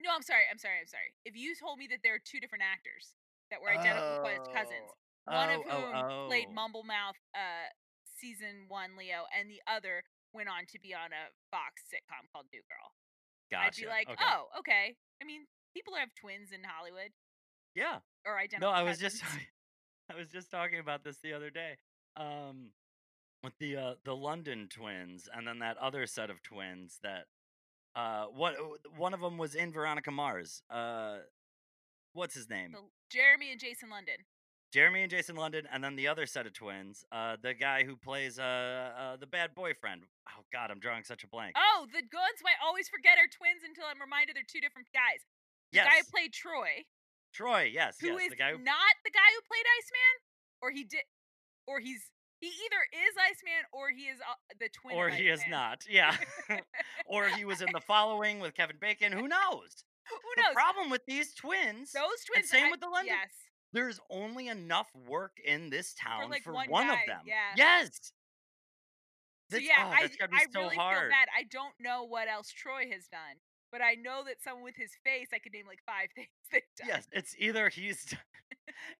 no, 0.02 0.10
I'm 0.14 0.22
sorry, 0.22 0.44
I'm 0.50 0.58
sorry, 0.58 0.80
I'm 0.80 0.86
sorry. 0.86 1.12
If 1.24 1.36
you 1.36 1.54
told 1.54 1.78
me 1.78 1.86
that 1.90 2.00
there 2.02 2.14
are 2.14 2.24
two 2.24 2.40
different 2.40 2.64
actors 2.64 3.14
that 3.50 3.60
were 3.60 3.70
identical 3.70 4.24
cous- 4.24 4.48
cousins, 4.52 4.90
one 5.24 5.50
of 5.50 5.60
Oh, 5.68 5.70
oh, 5.70 5.80
whom 5.80 6.28
played 6.28 6.48
oh. 6.50 6.56
Mumblemouth 6.56 7.20
uh 7.34 7.68
season 8.16 8.66
one 8.68 8.96
Leo, 8.96 9.26
and 9.36 9.50
the 9.50 9.60
other 9.66 10.02
went 10.32 10.48
on 10.48 10.66
to 10.72 10.78
be 10.80 10.94
on 10.94 11.12
a 11.12 11.30
Fox 11.50 11.82
sitcom 11.86 12.26
called 12.32 12.46
New 12.52 12.62
Girl. 12.66 12.90
Gotcha. 13.50 13.66
I'd 13.66 13.76
be 13.76 13.86
like, 13.86 14.08
okay. 14.10 14.24
oh, 14.24 14.50
okay. 14.58 14.96
I 15.22 15.24
mean, 15.24 15.46
people 15.74 15.94
have 15.94 16.08
twins 16.18 16.50
in 16.50 16.60
Hollywood 16.66 17.14
yeah. 17.74 17.98
or 18.26 18.38
identical. 18.38 18.72
No, 18.72 18.74
I 18.74 18.82
was 18.82 18.98
just 18.98 19.22
cousins. 19.22 19.42
I 20.10 20.14
was 20.16 20.28
just 20.28 20.50
talking 20.50 20.78
about 20.80 21.04
this 21.04 21.18
the 21.22 21.32
other 21.32 21.50
day. 21.50 21.76
Um 22.16 22.70
with 23.44 23.56
the 23.58 23.76
uh 23.76 23.94
the 24.04 24.16
London 24.16 24.68
twins 24.68 25.28
and 25.32 25.46
then 25.46 25.58
that 25.60 25.76
other 25.76 26.06
set 26.06 26.30
of 26.30 26.42
twins 26.42 26.98
that 27.02 27.26
uh 27.94 28.24
what 28.24 28.54
one 28.96 29.14
of 29.14 29.20
them 29.20 29.38
was 29.38 29.54
in 29.54 29.70
Veronica 29.70 30.10
Mars. 30.10 30.62
Uh 30.70 31.18
what's 32.14 32.34
his 32.34 32.48
name? 32.48 32.70
So, 32.72 32.90
Jeremy 33.10 33.52
and 33.52 33.60
Jason 33.60 33.90
London. 33.90 34.16
Jeremy 34.72 35.02
and 35.02 35.10
Jason 35.10 35.36
London 35.36 35.68
and 35.70 35.84
then 35.84 35.94
the 35.94 36.08
other 36.08 36.26
set 36.26 36.46
of 36.46 36.54
twins, 36.54 37.04
uh 37.12 37.36
the 37.40 37.54
guy 37.54 37.84
who 37.84 37.94
plays 37.94 38.38
uh, 38.38 38.42
uh 38.98 39.16
the 39.16 39.26
bad 39.26 39.54
boyfriend. 39.54 40.02
Oh 40.28 40.42
god, 40.50 40.70
I'm 40.72 40.80
drawing 40.80 41.04
such 41.04 41.22
a 41.22 41.28
blank. 41.28 41.54
Oh, 41.54 41.86
the 41.92 42.00
ones 42.00 42.40
I 42.42 42.56
always 42.64 42.88
forget 42.88 43.18
are 43.20 43.28
twins 43.28 43.62
until 43.62 43.84
I'm 43.84 44.00
reminded 44.00 44.34
they're 44.34 44.48
two 44.48 44.64
different 44.64 44.88
guys. 44.92 45.20
The 45.70 45.84
yes. 45.84 45.86
guy 45.86 45.96
who 46.00 46.06
played 46.10 46.32
Troy, 46.32 46.88
Troy, 47.34 47.70
yes, 47.70 48.00
who 48.00 48.14
yes, 48.14 48.26
is 48.26 48.30
the 48.30 48.40
guy 48.40 48.52
who 48.52 48.58
not 48.58 48.94
the 49.04 49.12
guy 49.12 49.28
who 49.36 49.40
played 49.46 49.66
Iceman, 49.78 50.14
or 50.62 50.70
he 50.70 50.82
did, 50.82 51.02
or 51.66 51.78
he's 51.78 52.13
he 52.44 52.50
either 52.66 52.82
is 53.08 53.14
Iceman 53.16 53.64
or 53.72 53.90
he 53.90 54.02
is 54.04 54.18
uh, 54.20 54.34
the 54.60 54.68
twin. 54.68 54.96
or 54.96 55.08
he 55.08 55.28
is 55.28 55.40
not. 55.48 55.84
Yeah. 55.88 56.16
or 57.06 57.28
he 57.28 57.44
was 57.44 57.60
in 57.62 57.68
the 57.72 57.80
following 57.80 58.40
with 58.40 58.54
Kevin 58.54 58.76
Bacon. 58.80 59.12
Who 59.12 59.28
knows? 59.28 59.84
Who 60.10 60.42
knows? 60.42 60.50
The 60.50 60.54
problem 60.54 60.90
with 60.90 61.02
these 61.06 61.34
twins, 61.34 61.92
Those 61.92 62.24
twins. 62.30 62.50
same 62.50 62.66
I- 62.66 62.70
with 62.70 62.80
the 62.80 62.88
London- 62.88 63.14
Yes. 63.20 63.30
there's 63.72 63.98
only 64.10 64.48
enough 64.48 64.88
work 65.08 65.32
in 65.44 65.70
this 65.70 65.94
town 65.94 66.30
like, 66.30 66.42
for 66.42 66.52
one 66.52 66.68
one, 66.68 66.90
of 66.90 66.98
them. 67.06 67.20
yeah. 67.26 67.54
Yes. 67.56 68.12
So 69.50 69.58
yeah, 69.58 69.72
oh, 69.86 69.88
I, 69.90 70.02
that's 70.02 70.16
gotta 70.16 70.30
be 70.32 70.36
I 70.38 70.46
so 70.52 70.62
really 70.62 70.76
hard. 70.76 70.98
feel 71.02 71.10
bad. 71.10 71.28
I 71.36 71.44
don't 71.50 71.74
know 71.80 72.04
what 72.04 72.28
else 72.28 72.50
Troy 72.50 72.88
has 72.92 73.06
done, 73.08 73.36
but 73.70 73.82
I 73.82 73.94
know 73.94 74.22
that 74.26 74.42
someone 74.42 74.64
with 74.64 74.76
his 74.76 74.90
face, 75.04 75.28
I 75.34 75.38
could 75.38 75.52
name 75.52 75.66
like 75.66 75.80
five 75.86 76.08
things 76.14 76.28
they've 76.50 76.62
done. 76.78 76.88
Yes, 76.88 77.06
it's 77.12 77.34
either 77.38 77.68
he's 77.68 78.14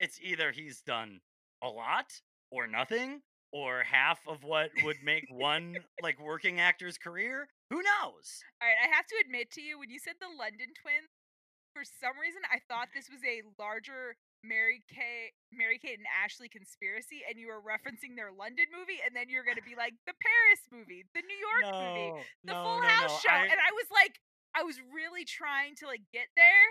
it's 0.01 0.19
either 0.23 0.53
he's 0.53 0.81
done 0.83 1.21
a 1.63 1.69
lot 1.69 2.13
or 2.51 2.67
nothing 2.67 3.23
or 3.55 3.87
half 3.87 4.19
of 4.27 4.43
what 4.43 4.75
would 4.83 4.99
make 5.07 5.31
one 5.31 5.79
like 6.03 6.19
working 6.19 6.59
actor's 6.59 6.99
career. 6.99 7.47
Who 7.71 7.79
knows? 7.79 8.43
All 8.59 8.67
right, 8.67 8.83
I 8.83 8.91
have 8.91 9.07
to 9.07 9.17
admit 9.23 9.55
to 9.55 9.63
you, 9.63 9.79
when 9.79 9.95
you 9.95 10.03
said 10.03 10.19
the 10.19 10.27
London 10.27 10.75
twins, 10.75 11.15
for 11.71 11.87
some 11.87 12.19
reason 12.19 12.43
I 12.51 12.59
thought 12.67 12.91
this 12.91 13.07
was 13.07 13.23
a 13.23 13.47
larger 13.55 14.19
Mary 14.43 14.83
Kay, 14.91 15.31
Mary 15.55 15.79
Kate 15.79 16.03
and 16.03 16.11
Ashley 16.11 16.51
conspiracy, 16.51 17.23
and 17.31 17.39
you 17.39 17.47
were 17.47 17.63
referencing 17.63 18.19
their 18.19 18.35
London 18.35 18.67
movie, 18.75 18.99
and 19.07 19.15
then 19.15 19.31
you're 19.31 19.47
going 19.47 19.59
to 19.59 19.65
be 19.65 19.79
like 19.79 19.95
the 20.03 20.19
Paris 20.19 20.63
movie, 20.75 21.07
the 21.15 21.23
New 21.23 21.39
York 21.39 21.65
movie, 21.71 22.27
the 22.43 22.59
no, 22.59 22.61
Full 22.61 22.83
no, 22.83 22.91
House 22.91 23.23
no. 23.23 23.31
show, 23.31 23.39
I, 23.39 23.47
and 23.47 23.59
I 23.63 23.71
was 23.71 23.89
like, 23.95 24.19
I 24.55 24.67
was 24.67 24.83
really 24.91 25.23
trying 25.23 25.79
to 25.79 25.87
like 25.87 26.03
get 26.11 26.27
there. 26.35 26.67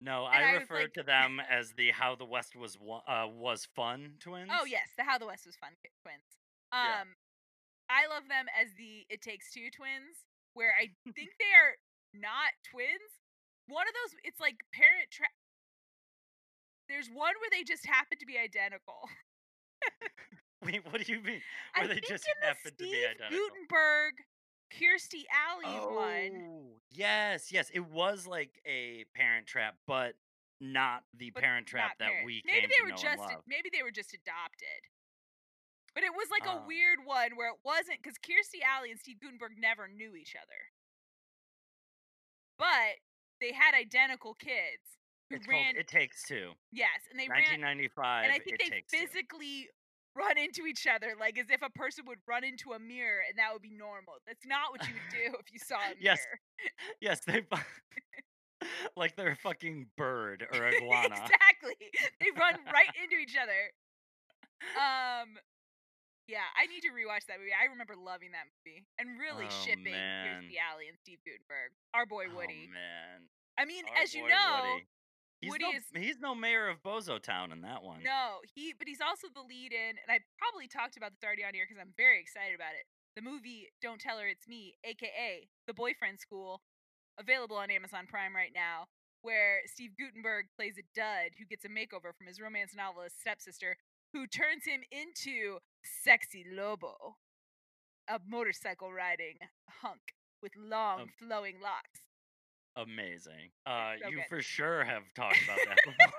No, 0.00 0.24
and 0.26 0.44
I 0.44 0.50
I 0.50 0.52
referred 0.52 0.82
like- 0.90 0.94
to 0.94 1.02
them 1.02 1.40
as 1.50 1.72
the 1.72 1.90
How 1.90 2.14
the 2.16 2.24
West 2.24 2.56
Was 2.56 2.76
uh, 3.06 3.26
was 3.28 3.66
fun 3.76 4.14
twins. 4.18 4.50
Oh 4.52 4.64
yes, 4.64 4.88
the 4.96 5.04
How 5.04 5.18
the 5.18 5.26
West 5.26 5.44
Was 5.46 5.56
Fun 5.56 5.70
twins. 6.02 6.24
Yeah. 6.72 7.02
Um, 7.02 7.08
I 7.90 8.06
love 8.06 8.24
them 8.28 8.46
as 8.58 8.72
the 8.78 9.04
It 9.10 9.20
Takes 9.20 9.52
Two 9.52 9.68
twins, 9.70 10.24
where 10.54 10.72
I 10.80 10.88
think 11.14 11.30
they 11.38 11.52
are 11.52 11.76
not 12.14 12.52
twins. 12.70 13.20
One 13.68 13.86
of 13.86 13.94
those, 13.94 14.18
it's 14.24 14.40
like 14.40 14.56
parent 14.72 15.10
trap. 15.12 15.30
There's 16.88 17.06
one 17.08 17.34
where 17.38 17.50
they 17.52 17.62
just 17.62 17.86
happen 17.86 18.18
to 18.18 18.26
be 18.26 18.38
identical. 18.38 19.06
Wait, 20.64 20.82
what 20.90 21.04
do 21.04 21.12
you 21.12 21.20
mean? 21.22 21.40
I 21.74 21.80
Where 21.80 21.88
they 21.88 21.94
think 22.02 22.08
just 22.08 22.24
in 22.26 22.34
the 22.40 22.46
happen 22.48 22.72
to 22.76 22.84
be 22.84 23.04
identical? 23.06 23.30
Guttenberg, 23.30 24.14
Kirstie 24.72 25.24
Alley 25.30 25.78
one. 25.94 26.46
Oh, 26.48 26.80
yes, 26.90 27.50
yes. 27.52 27.70
It 27.74 27.86
was 27.90 28.26
like 28.26 28.60
a 28.66 29.04
Parent 29.14 29.46
Trap, 29.46 29.76
but 29.86 30.14
not 30.60 31.04
the 31.16 31.30
but 31.30 31.42
Parent 31.42 31.66
Trap 31.66 31.98
that 31.98 32.08
parent. 32.10 32.26
we 32.26 32.42
maybe 32.46 32.66
they 32.68 32.84
were 32.84 32.96
just 32.96 33.22
maybe 33.46 33.70
they 33.72 33.82
were 33.82 33.90
just 33.90 34.14
adopted. 34.14 34.80
But 35.94 36.04
it 36.04 36.12
was 36.14 36.28
like 36.30 36.46
a 36.46 36.60
Oh. 36.62 36.66
weird 36.66 37.00
one 37.04 37.34
where 37.36 37.48
it 37.48 37.58
wasn't 37.64 37.98
because 38.02 38.16
Kirstie 38.18 38.62
Alley 38.62 38.90
and 38.92 39.00
Steve 39.00 39.18
Guttenberg 39.20 39.58
never 39.58 39.88
knew 39.88 40.14
each 40.14 40.36
other. 40.36 40.70
But 42.58 43.00
they 43.40 43.52
had 43.52 43.74
identical 43.74 44.34
kids 44.34 44.98
who 45.30 45.36
ran 45.48 45.74
called 45.74 45.76
It 45.76 45.88
Takes 45.88 46.24
Two. 46.26 46.52
yes, 46.70 47.00
and 47.10 47.18
they 47.18 47.26
ran 47.28 47.42
1995. 47.42 48.24
and 48.24 48.32
I 48.32 48.38
think 48.38 48.60
it 48.60 48.64
they 48.64 48.70
takes 48.70 48.92
Two. 48.92 48.98
Run 50.16 50.36
into 50.38 50.66
each 50.66 50.86
other 50.86 51.14
like 51.18 51.38
as 51.38 51.46
if 51.50 51.62
a 51.62 51.70
person 51.70 52.04
would 52.08 52.18
run 52.26 52.42
into 52.42 52.72
a 52.72 52.78
mirror 52.78 53.22
and 53.28 53.38
that 53.38 53.52
would 53.52 53.62
be 53.62 53.70
normal. 53.70 54.14
That's 54.26 54.44
not 54.44 54.70
what 54.72 54.82
you 54.88 54.94
would 54.94 55.10
do 55.14 55.36
if 55.38 55.52
you 55.52 55.58
saw 55.58 55.76
a 55.76 55.94
mirror. 55.94 56.00
Yes. 56.00 56.20
Yes, 57.00 57.20
they. 57.26 57.42
like 58.96 59.16
they're 59.16 59.32
a 59.32 59.36
fucking 59.36 59.86
bird 59.96 60.46
or 60.52 60.66
iguana. 60.68 61.14
exactly. 61.14 61.76
They 62.20 62.30
run 62.38 62.54
right 62.74 62.90
into 63.02 63.16
each 63.22 63.36
other. 63.40 63.70
Um, 64.76 65.38
yeah, 66.28 66.44
I 66.58 66.66
need 66.66 66.82
to 66.82 66.92
rewatch 66.92 67.26
that 67.30 67.38
movie. 67.38 67.54
I 67.56 67.70
remember 67.70 67.94
loving 67.94 68.32
that 68.32 68.46
movie 68.50 68.84
and 68.98 69.18
really 69.18 69.46
Oh, 69.48 69.62
shipping 69.64 69.94
man. 69.94 70.42
Kirstie 70.44 70.58
Alley 70.60 70.86
and 70.90 70.98
Steve 71.00 71.18
Guttenberg. 71.24 71.70
Our 71.94 72.04
boy 72.04 72.26
Woody. 72.34 72.68
Oh 72.68 72.74
man. 72.74 73.30
I 73.58 73.64
mean, 73.64 73.84
Our 73.96 74.02
as 74.02 74.14
you 74.14 74.26
know, 74.28 74.74
Woody. 74.74 74.86
He's 75.40 75.50
Woody 75.50 75.64
no, 75.64 75.70
is 75.72 75.84
he's 75.96 76.20
no 76.20 76.34
mayor 76.34 76.68
of 76.68 76.82
Bozo 76.82 77.20
Town 77.20 77.50
in 77.50 77.62
that 77.62 77.82
one. 77.82 78.02
no, 78.02 78.44
he 78.54 78.74
but 78.78 78.86
he's 78.86 79.00
also 79.00 79.28
the 79.32 79.40
lead 79.40 79.72
in, 79.72 79.96
and 79.96 80.08
I 80.08 80.20
probably 80.36 80.68
talked 80.68 80.96
about 80.96 81.12
this 81.12 81.24
already 81.24 81.44
on 81.44 81.54
here 81.54 81.64
because 81.66 81.80
I'm 81.80 81.94
very 81.96 82.20
excited 82.20 82.54
about 82.54 82.76
it. 82.76 82.84
The 83.16 83.22
movie 83.22 83.68
Don't 83.80 84.00
Tell 84.00 84.18
Her 84.18 84.28
It's 84.28 84.46
Me, 84.46 84.76
aka 84.84 85.48
The 85.66 85.74
Boyfriend 85.74 86.20
School, 86.20 86.60
available 87.18 87.56
on 87.56 87.70
Amazon 87.70 88.06
Prime 88.06 88.36
right 88.36 88.52
now, 88.54 88.86
where 89.22 89.60
Steve 89.66 89.96
Guttenberg 89.98 90.46
plays 90.54 90.76
a 90.78 90.84
dud 90.94 91.32
who 91.38 91.46
gets 91.46 91.64
a 91.64 91.68
makeover 91.68 92.12
from 92.16 92.28
his 92.28 92.40
romance 92.40 92.72
novelist 92.76 93.20
stepsister, 93.20 93.76
who 94.12 94.26
turns 94.26 94.64
him 94.66 94.82
into 94.92 95.58
sexy 96.04 96.44
Lobo, 96.52 97.16
a 98.08 98.20
motorcycle 98.28 98.92
riding 98.92 99.36
hunk 99.80 100.14
with 100.42 100.52
long 100.56 101.00
Um, 101.02 101.08
flowing 101.18 101.60
locks. 101.62 102.00
Amazing. 102.76 103.50
Uh, 103.66 103.94
so 104.02 104.08
you 104.08 104.16
good. 104.22 104.28
for 104.28 104.42
sure 104.42 104.84
have 104.84 105.02
talked 105.14 105.42
about 105.44 105.58
that 105.66 105.78
before. 105.84 106.12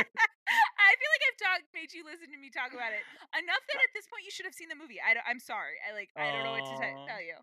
I 0.00 0.90
feel 0.96 1.10
like 1.12 1.24
I've 1.28 1.38
talked, 1.40 1.64
made 1.74 1.92
you 1.92 2.04
listen 2.04 2.32
to 2.32 2.38
me 2.40 2.50
talk 2.50 2.72
about 2.72 2.92
it 2.92 3.04
enough 3.38 3.62
that 3.68 3.78
at 3.84 3.92
this 3.94 4.06
point 4.08 4.24
you 4.24 4.30
should 4.32 4.46
have 4.46 4.54
seen 4.54 4.68
the 4.68 4.74
movie. 4.80 4.96
I 5.00 5.14
am 5.30 5.38
sorry. 5.38 5.76
I 5.86 5.92
like. 5.94 6.08
I 6.16 6.32
don't 6.32 6.44
know 6.44 6.52
what 6.56 6.64
to 6.66 6.76
Aw. 6.82 7.06
tell 7.06 7.20
you. 7.22 7.36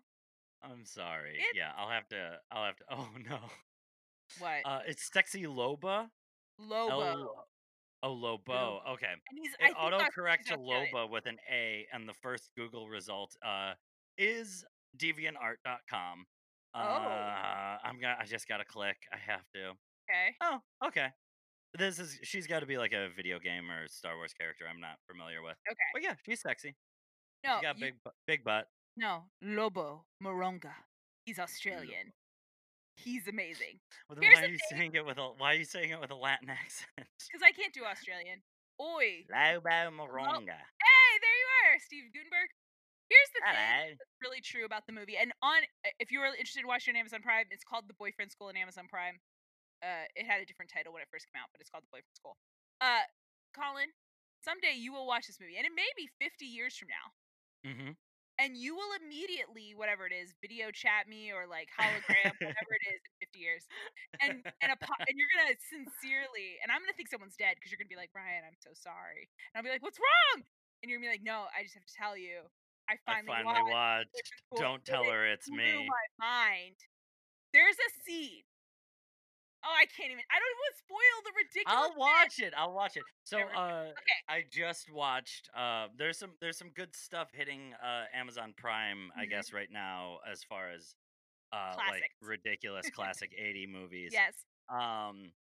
I'm 0.62 0.84
sorry. 0.84 1.34
It- 1.38 1.56
yeah, 1.56 1.70
I'll 1.78 1.88
have 1.90 2.08
to. 2.08 2.38
I'll 2.50 2.64
have 2.66 2.76
to. 2.76 2.84
Oh 2.90 3.08
no. 3.28 3.38
What 4.40 4.60
Uh, 4.64 4.80
it's 4.86 5.08
sexy 5.10 5.44
Loba. 5.44 6.08
Lobo? 6.58 7.00
L- 7.00 7.46
oh, 8.02 8.12
Lobo. 8.12 8.80
Okay. 8.90 9.06
and 9.06 9.38
he's. 9.40 9.52
I 9.62 9.68
It 9.70 9.74
think 9.74 9.78
autocorrect 9.78 10.38
he's 10.44 10.48
to 10.52 10.58
Loba 10.58 11.08
with 11.08 11.26
an 11.26 11.38
A, 11.50 11.86
and 11.92 12.08
the 12.08 12.12
first 12.20 12.50
Google 12.56 12.88
result 12.88 13.36
uh, 13.46 13.72
is 14.18 14.64
deviantart.com. 14.98 16.26
Oh. 16.78 17.08
Uh, 17.08 17.78
I'm 17.84 18.00
gonna. 18.00 18.16
I 18.20 18.24
just 18.24 18.46
gotta 18.48 18.64
click. 18.64 18.96
I 19.12 19.16
have 19.30 19.42
to. 19.54 19.70
Okay. 20.08 20.34
Oh, 20.40 20.58
okay. 20.86 21.08
This 21.78 21.98
is. 21.98 22.18
She's 22.22 22.46
got 22.46 22.60
to 22.60 22.66
be 22.66 22.78
like 22.78 22.92
a 22.92 23.08
video 23.14 23.38
game 23.38 23.70
or 23.70 23.86
Star 23.88 24.16
Wars 24.16 24.32
character. 24.32 24.64
I'm 24.68 24.80
not 24.80 24.96
familiar 25.10 25.42
with. 25.42 25.56
Okay. 25.70 25.88
But 25.92 26.02
yeah, 26.02 26.14
she's 26.24 26.40
sexy. 26.40 26.74
No. 27.44 27.56
she 27.60 27.62
got 27.66 27.78
you- 27.78 27.84
big, 27.86 27.94
big 28.26 28.44
butt. 28.44 28.66
no. 28.96 29.24
Lobo 29.42 30.04
Moronga. 30.22 30.72
He's 31.24 31.38
Australian. 31.38 32.12
He's 32.96 33.28
amazing. 33.28 33.78
Well, 34.08 34.18
why 34.18 34.42
are 34.42 34.46
you 34.48 34.58
thing. 34.70 34.78
saying 34.78 34.90
it 34.94 35.04
with 35.06 35.18
a? 35.18 35.28
Why 35.38 35.52
are 35.52 35.56
you 35.58 35.64
saying 35.64 35.90
it 35.90 36.00
with 36.00 36.10
a 36.10 36.16
Latin 36.16 36.50
accent? 36.62 36.88
Because 36.96 37.42
I 37.44 37.52
can't 37.52 37.72
do 37.74 37.84
Australian. 37.84 38.40
Oi. 38.80 39.26
Lobo 39.30 39.90
Moronga. 39.94 40.56
Hey, 40.56 41.10
there 41.22 41.38
you 41.38 41.48
are, 41.62 41.78
Steve 41.84 42.04
Guttenberg. 42.14 42.48
Here's 43.08 43.30
the 43.32 43.40
thing. 43.40 43.96
That's 43.96 44.20
really 44.20 44.40
true 44.44 44.64
about 44.68 44.84
the 44.86 44.92
movie. 44.92 45.16
And 45.16 45.32
on, 45.40 45.64
if 45.98 46.12
you 46.12 46.20
were 46.20 46.28
interested 46.32 46.60
in 46.62 46.68
watching 46.68 46.92
it 46.92 47.00
on 47.00 47.08
Amazon 47.08 47.24
Prime, 47.24 47.48
it's 47.50 47.64
called 47.64 47.88
The 47.88 47.96
Boyfriend 47.96 48.30
School 48.30 48.48
on 48.52 48.56
Amazon 48.56 48.84
Prime. 48.88 49.16
Uh, 49.80 50.04
it 50.18 50.26
had 50.28 50.42
a 50.42 50.46
different 50.48 50.68
title 50.68 50.92
when 50.92 51.00
it 51.00 51.08
first 51.08 51.24
came 51.30 51.38
out, 51.40 51.48
but 51.54 51.60
it's 51.64 51.70
called 51.72 51.84
The 51.88 51.92
Boyfriend 51.94 52.16
School. 52.18 52.36
Uh, 52.84 53.06
Colin, 53.56 53.88
someday 54.44 54.76
you 54.76 54.92
will 54.92 55.06
watch 55.08 55.24
this 55.30 55.40
movie, 55.40 55.56
and 55.56 55.64
it 55.64 55.72
may 55.72 55.88
be 55.96 56.10
50 56.20 56.44
years 56.44 56.76
from 56.76 56.88
now, 56.92 57.06
Mm-hmm. 57.66 57.90
and 58.38 58.50
you 58.54 58.76
will 58.78 58.94
immediately, 59.02 59.74
whatever 59.74 60.06
it 60.06 60.14
is, 60.14 60.30
video 60.38 60.70
chat 60.70 61.10
me 61.10 61.34
or 61.34 61.48
like 61.50 61.66
hologram, 61.74 62.30
whatever 62.38 62.72
it 62.78 62.84
is, 62.86 63.00
in 63.02 63.12
50 63.26 63.38
years, 63.40 63.62
and 64.22 64.32
and, 64.62 64.70
apo- 64.70 65.00
and 65.08 65.14
you're 65.18 65.30
gonna 65.34 65.58
sincerely, 65.58 66.58
and 66.62 66.70
I'm 66.70 66.78
gonna 66.78 66.94
think 66.94 67.10
someone's 67.10 67.34
dead 67.34 67.58
because 67.58 67.74
you're 67.74 67.82
gonna 67.82 67.90
be 67.90 67.98
like, 67.98 68.14
Brian, 68.14 68.46
I'm 68.46 68.54
so 68.62 68.70
sorry, 68.78 69.26
and 69.50 69.58
I'll 69.58 69.66
be 69.66 69.74
like, 69.74 69.82
what's 69.82 69.98
wrong? 69.98 70.46
And 70.82 70.86
you're 70.86 71.02
gonna 71.02 71.10
be 71.10 71.14
like, 71.18 71.26
no, 71.26 71.50
I 71.50 71.66
just 71.66 71.74
have 71.74 71.82
to 71.86 71.94
tell 71.98 72.14
you, 72.14 72.46
I 72.88 72.94
I 72.94 72.96
finally, 73.06 73.26
finally 73.44 73.70
watched 73.72 74.08
watched. 74.14 74.32
Don't 74.56 74.84
tell 74.84 75.02
it 75.04 75.10
her 75.12 75.26
it's 75.26 75.48
me. 75.50 75.86
my 75.88 76.24
mind. 76.26 76.76
There's 77.52 77.76
a 77.76 77.90
scene. 78.04 78.42
Oh, 79.64 79.74
I 79.76 79.86
can't 79.86 80.10
even. 80.12 80.22
I 80.30 80.38
don't 80.38 80.48
even 80.48 80.60
want 80.62 80.74
to 80.74 80.82
spoil 80.86 81.18
the 81.24 81.32
ridiculous. 81.36 81.90
I'll 81.90 81.98
watch 81.98 82.38
it. 82.38 82.54
I'll 82.56 82.72
watch 82.72 82.96
it. 82.96 83.02
So, 83.24 83.38
There 83.38 83.46
we 83.48 83.52
go. 83.52 83.58
uh, 83.58 83.82
Okay. 83.90 84.18
I 84.28 84.44
just 84.50 84.90
watched. 84.92 85.48
Uh, 85.54 85.88
there's 85.96 86.16
some 86.16 86.30
there's 86.40 86.56
some 86.56 86.70
good 86.70 86.94
stuff 86.94 87.30
hitting 87.32 87.74
uh 87.82 88.04
Amazon 88.14 88.54
Prime, 88.56 89.10
I 89.16 89.24
Mhm. 89.26 89.30
guess, 89.30 89.52
right 89.52 89.70
now 89.70 90.18
as 90.30 90.44
far 90.44 90.70
as 90.70 90.94
uh 91.52 91.74
like 91.88 92.04
ridiculous 92.22 92.88
classic 92.94 93.34
80 93.36 93.66
movies. 93.66 94.10
Yes. 94.12 94.34
Um, 94.68 95.32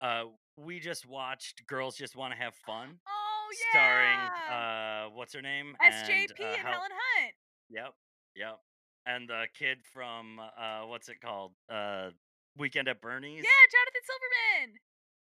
uh, 0.00 0.24
we 0.56 0.80
just 0.80 1.04
watched 1.06 1.66
Girls 1.66 1.96
Just 1.96 2.16
Want 2.16 2.32
to 2.32 2.38
Have 2.40 2.54
Fun, 2.66 2.98
Oh 3.06 3.19
yeah. 3.52 3.70
starring 3.72 4.20
uh, 4.50 5.10
what's 5.16 5.34
her 5.34 5.42
name? 5.42 5.74
SJP 5.82 6.40
uh, 6.40 6.44
and, 6.44 6.56
Hel- 6.56 6.72
Helen 6.72 6.90
Hunt. 6.92 7.34
Yep, 7.70 7.94
yep. 8.36 8.58
And 9.06 9.28
the 9.28 9.44
kid 9.58 9.78
from 9.92 10.38
uh, 10.40 10.86
what's 10.86 11.08
it 11.08 11.20
called? 11.20 11.52
Uh, 11.72 12.10
Weekend 12.56 12.88
at 12.88 13.00
Bernie's. 13.00 13.42
Yeah, 13.44 13.62
Jonathan 13.70 14.04
Silverman. 14.04 14.68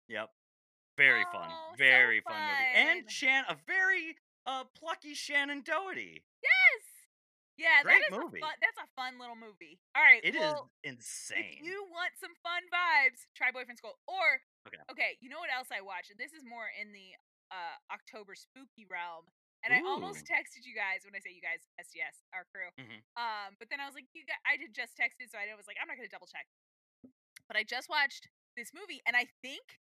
Yep. 0.09 0.29
Very 0.97 1.25
Oh, 1.29 1.33
fun. 1.33 1.51
so 1.51 1.77
Very 1.79 2.21
fun. 2.21 2.35
movie. 2.35 2.73
And 2.75 3.01
fun. 3.05 3.09
Shan 3.09 3.45
a 3.49 3.57
very 3.67 4.17
uh 4.47 4.65
plucky 4.75 5.15
Shannen 5.15 5.63
Doherty. 5.65 6.25
Yes. 6.43 6.83
Yeah, 7.59 7.83
Great 7.83 7.99
that 8.07 8.15
is 8.15 8.19
movie. 8.23 8.39
A 8.39 8.47
fun, 8.47 8.55
that's 8.63 8.79
a 8.79 8.87
fun 8.95 9.19
little 9.19 9.35
movie. 9.35 9.79
All 9.99 10.03
right. 10.03 10.23
It 10.23 10.35
is 10.35 10.41
well, 10.43 10.71
insane. 10.87 11.59
If 11.59 11.67
you 11.67 11.87
want 11.91 12.15
some 12.19 12.31
fun 12.43 12.63
vibes, 12.71 13.27
try 13.35 13.51
Boyfriend 13.51 13.79
School. 13.79 13.99
Or 14.07 14.43
Okay. 14.71 14.79
okay, 14.91 15.11
you 15.19 15.27
know 15.29 15.39
what 15.43 15.51
else 15.51 15.69
I 15.75 15.83
watched? 15.83 16.15
This 16.19 16.31
is 16.33 16.47
more 16.47 16.71
in 16.71 16.91
the 16.95 17.15
uh 17.51 17.77
October 17.93 18.35
spooky 18.35 18.87
realm. 18.89 19.27
And 19.67 19.75
I 19.75 19.83
almost 19.83 20.23
texted 20.23 20.63
you 20.63 20.71
guys 20.71 21.03
when 21.03 21.19
I 21.19 21.21
say 21.21 21.35
you 21.35 21.43
guys, 21.43 21.67
SDS, 21.83 22.23
our 22.31 22.47
crew. 22.55 22.71
Mhm. 22.79 23.03
Um, 23.19 23.59
but 23.59 23.67
then 23.69 23.83
I 23.83 23.91
was 23.91 23.95
like, 23.99 24.07
you 24.15 24.23
guys, 24.23 24.39
I 24.47 24.55
did 24.55 24.71
just 24.71 24.95
texted, 24.95 25.35
so 25.35 25.37
I 25.37 25.51
was 25.59 25.67
like, 25.67 25.75
I'm 25.83 25.91
not 25.91 25.99
gonna 25.99 26.09
double 26.09 26.31
check. 26.31 26.47
But 27.51 27.59
I 27.59 27.65
just 27.67 27.91
watched 27.91 28.31
this 28.55 28.71
movie, 28.73 29.03
and 29.03 29.19
I 29.19 29.27
think 29.43 29.81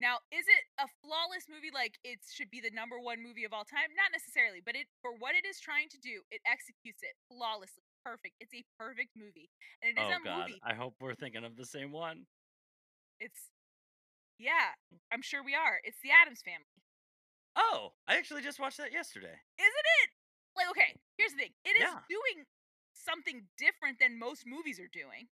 now 0.00 0.18
is 0.32 0.48
it 0.48 0.64
a 0.80 0.88
flawless 1.04 1.44
movie? 1.46 1.70
Like 1.70 2.00
it 2.02 2.24
should 2.24 2.50
be 2.50 2.60
the 2.60 2.72
number 2.72 2.98
one 2.98 3.22
movie 3.22 3.44
of 3.44 3.52
all 3.52 3.68
time? 3.68 3.92
Not 3.94 4.10
necessarily, 4.16 4.60
but 4.64 4.74
it 4.74 4.88
for 5.04 5.12
what 5.12 5.36
it 5.36 5.44
is 5.44 5.60
trying 5.60 5.92
to 5.92 5.98
do, 6.00 6.24
it 6.32 6.40
executes 6.48 7.04
it 7.04 7.14
flawlessly, 7.28 7.84
perfect. 8.00 8.34
It's 8.40 8.54
a 8.56 8.64
perfect 8.80 9.12
movie, 9.14 9.52
and 9.84 9.92
it 9.92 10.00
is 10.00 10.08
oh 10.08 10.16
a 10.16 10.24
god. 10.24 10.48
movie. 10.48 10.60
I 10.64 10.72
hope 10.74 10.96
we're 11.00 11.14
thinking 11.14 11.44
of 11.44 11.56
the 11.56 11.66
same 11.66 11.92
one. 11.92 12.24
It's 13.20 13.52
yeah, 14.38 14.74
I'm 15.12 15.22
sure 15.22 15.44
we 15.44 15.54
are. 15.54 15.78
It's 15.84 16.00
the 16.02 16.10
Addams 16.10 16.42
Family. 16.42 16.66
Oh, 17.56 17.92
I 18.08 18.16
actually 18.16 18.42
just 18.42 18.58
watched 18.60 18.78
that 18.78 18.92
yesterday. 18.92 19.34
isn't 19.58 19.88
it? 20.04 20.10
Like, 20.56 20.68
okay, 20.70 20.96
here's 21.16 21.32
the 21.32 21.38
thing. 21.38 21.54
It 21.64 21.76
is 21.76 21.82
Yeah. 21.88 22.00
doing 22.08 22.46
something 22.92 23.48
different 23.58 23.98
than 23.98 24.18
most 24.18 24.46
movies 24.46 24.78
are 24.80 24.88
doing, 24.88 25.28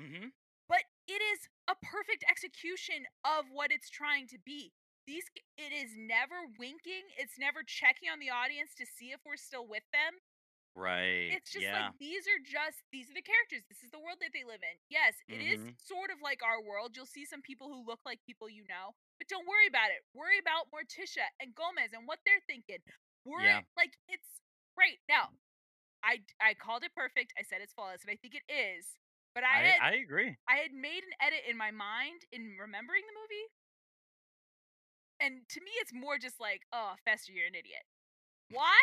Mm-hmm. 0.00 0.28
but 0.68 0.84
it 1.06 1.22
is 1.22 1.48
a 1.68 1.74
perfect 1.76 2.24
execution 2.28 3.06
of 3.24 3.46
what 3.50 3.70
it's 3.72 3.88
trying 3.90 4.26
to 4.28 4.38
be. 4.38 4.72
These 5.06 5.24
it 5.58 5.72
is 5.72 5.92
never 5.96 6.46
winking, 6.58 7.04
it's 7.18 7.38
never 7.38 7.62
checking 7.62 8.08
on 8.08 8.18
the 8.20 8.30
audience 8.30 8.74
to 8.76 8.86
see 8.86 9.12
if 9.12 9.20
we're 9.24 9.36
still 9.36 9.66
with 9.66 9.84
them. 9.92 10.20
Right. 10.74 11.30
It's 11.30 11.52
just 11.52 11.64
yeah. 11.64 11.86
like 11.86 11.98
these 11.98 12.26
are 12.26 12.40
just 12.42 12.82
these 12.90 13.10
are 13.10 13.14
the 13.14 13.22
characters. 13.22 13.62
This 13.68 13.82
is 13.84 13.90
the 13.90 14.00
world 14.00 14.18
that 14.20 14.32
they 14.32 14.44
live 14.44 14.62
in. 14.64 14.76
Yes, 14.88 15.14
it 15.28 15.40
is 15.40 15.60
Mhm. 15.60 15.78
sort 15.78 16.10
of 16.10 16.20
like 16.22 16.42
our 16.42 16.60
world. 16.60 16.96
You'll 16.96 17.06
see 17.06 17.24
some 17.24 17.42
people 17.42 17.68
who 17.68 17.84
look 17.84 18.00
like 18.04 18.24
people 18.24 18.48
you 18.48 18.64
know, 18.68 18.94
but 19.18 19.28
don't 19.28 19.46
worry 19.46 19.66
about 19.68 19.90
it. 19.90 20.02
Worry 20.14 20.38
about 20.38 20.70
Morticia 20.74 21.26
and 21.40 21.54
Gomez 21.54 21.92
and 21.94 22.06
what 22.06 22.18
they're 22.26 22.42
thinking. 22.46 22.82
Worry 23.24 23.48
Yeah. 23.48 23.62
like 23.76 23.94
it's 24.08 24.42
great. 24.76 25.00
Now, 25.08 25.32
I 26.04 26.20
I 26.40 26.54
called 26.54 26.84
it 26.84 26.92
perfect. 26.94 27.32
I 27.38 27.42
said 27.42 27.60
it's 27.62 27.72
flawless, 27.72 28.02
and 28.02 28.10
I 28.12 28.16
think 28.20 28.34
it 28.34 28.44
is. 28.50 28.86
But 29.34 29.42
I 29.44 29.58
I, 29.58 29.62
had, 29.66 29.80
I 29.80 29.92
agree. 29.98 30.36
I 30.46 30.56
had 30.62 30.72
made 30.72 31.02
an 31.02 31.14
edit 31.20 31.42
in 31.48 31.56
my 31.56 31.70
mind 31.70 32.22
in 32.30 32.54
remembering 32.60 33.02
the 33.06 33.16
movie. 33.18 33.46
And 35.20 35.46
to 35.48 35.58
me, 35.62 35.70
it's 35.80 35.94
more 35.94 36.18
just 36.18 36.40
like, 36.42 36.66
oh, 36.74 36.94
Fester, 37.06 37.32
you're 37.32 37.46
an 37.48 37.54
idiot. 37.54 37.86
Why 38.50 38.78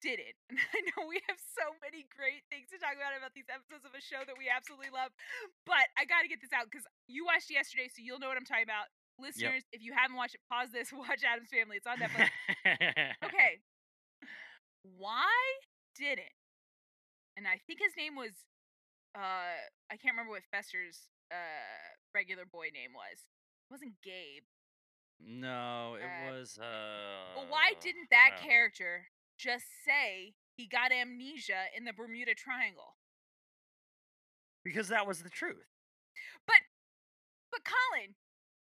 did 0.00 0.18
it? 0.18 0.34
And 0.50 0.58
I 0.58 0.80
know 0.94 1.06
we 1.10 1.20
have 1.28 1.38
so 1.38 1.74
many 1.82 2.06
great 2.10 2.42
things 2.50 2.70
to 2.70 2.78
talk 2.78 2.94
about 2.96 3.14
about 3.18 3.34
these 3.34 3.50
episodes 3.50 3.84
of 3.86 3.94
a 3.94 4.02
show 4.02 4.22
that 4.26 4.38
we 4.38 4.48
absolutely 4.50 4.90
love, 4.94 5.10
but 5.66 5.86
I 5.98 6.06
got 6.06 6.22
to 6.22 6.30
get 6.30 6.40
this 6.40 6.54
out 6.54 6.66
because 6.70 6.86
you 7.06 7.26
watched 7.26 7.50
yesterday, 7.50 7.86
so 7.90 8.00
you'll 8.02 8.18
know 8.22 8.30
what 8.30 8.38
I'm 8.38 8.46
talking 8.48 8.66
about. 8.66 8.90
Listeners, 9.18 9.62
if 9.72 9.82
you 9.82 9.92
haven't 9.96 10.16
watched 10.16 10.34
it, 10.34 10.40
pause 10.50 10.68
this, 10.72 10.92
watch 10.92 11.22
Addams 11.22 11.50
Family. 11.50 11.76
It's 11.76 11.86
on 11.86 11.98
Netflix. 11.98 12.28
okay. 13.24 13.60
Why 14.98 15.30
did 15.96 16.18
it? 16.18 16.34
And 17.36 17.46
I 17.46 17.60
think 17.66 17.78
his 17.80 17.92
name 17.96 18.16
was 18.16 18.32
uh 19.14 19.56
I 19.90 19.96
can't 20.00 20.14
remember 20.16 20.32
what 20.32 20.42
Fester's 20.50 21.08
uh 21.30 21.36
regular 22.14 22.44
boy 22.44 22.68
name 22.74 22.92
was. 22.94 23.18
It 23.20 23.70
wasn't 23.70 23.94
Gabe. 24.02 24.44
No, 25.20 25.94
it 26.00 26.04
Uh, 26.04 26.32
was. 26.32 26.58
Uh, 26.58 27.36
But 27.36 27.48
why 27.48 27.74
didn't 27.80 28.10
that 28.10 28.38
character 28.42 29.06
just 29.38 29.64
say 29.86 30.34
he 30.56 30.66
got 30.66 30.90
amnesia 30.92 31.70
in 31.76 31.84
the 31.84 31.92
Bermuda 31.92 32.34
Triangle? 32.34 32.96
Because 34.64 34.88
that 34.88 35.06
was 35.06 35.22
the 35.22 35.30
truth. 35.30 35.66
But 36.46 36.60
But 37.52 37.62
Colin, 37.64 38.14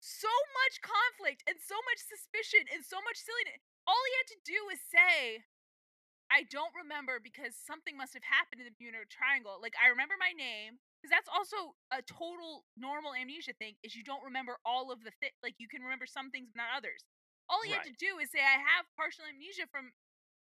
so 0.04 0.32
much 0.64 0.84
conflict 0.84 1.40
and 1.48 1.56
so 1.56 1.76
much 1.88 2.00
suspicion 2.04 2.68
and 2.68 2.84
so 2.84 3.00
much 3.00 3.16
silliness. 3.16 3.64
All 3.88 4.00
he 4.04 4.14
had 4.20 4.28
to 4.36 4.40
do 4.44 4.58
was 4.68 4.80
say, 4.84 5.44
I 6.32 6.44
don't 6.50 6.72
remember 6.74 7.20
because 7.22 7.54
something 7.56 7.96
must 7.96 8.12
have 8.16 8.26
happened 8.26 8.60
in 8.64 8.66
the 8.68 8.74
Bermuda 8.76 9.06
Triangle. 9.08 9.60
Like 9.60 9.76
I 9.78 9.88
remember 9.92 10.16
my 10.18 10.32
name 10.34 10.80
because 11.00 11.12
that's 11.12 11.30
also 11.30 11.76
a 11.92 12.02
total 12.04 12.64
normal 12.76 13.14
amnesia 13.14 13.54
thing 13.56 13.76
is 13.84 13.94
you 13.94 14.04
don't 14.04 14.24
remember 14.24 14.58
all 14.64 14.90
of 14.90 15.04
the 15.04 15.12
thi- 15.20 15.36
like 15.44 15.56
you 15.60 15.68
can 15.68 15.84
remember 15.84 16.08
some 16.08 16.32
things 16.32 16.48
but 16.50 16.60
not 16.64 16.74
others. 16.74 17.04
All 17.48 17.60
he 17.62 17.72
had 17.76 17.84
to 17.86 17.94
do 18.00 18.18
is 18.18 18.32
say 18.32 18.40
I 18.40 18.58
have 18.60 18.88
partial 18.98 19.28
amnesia 19.28 19.68
from 19.70 19.92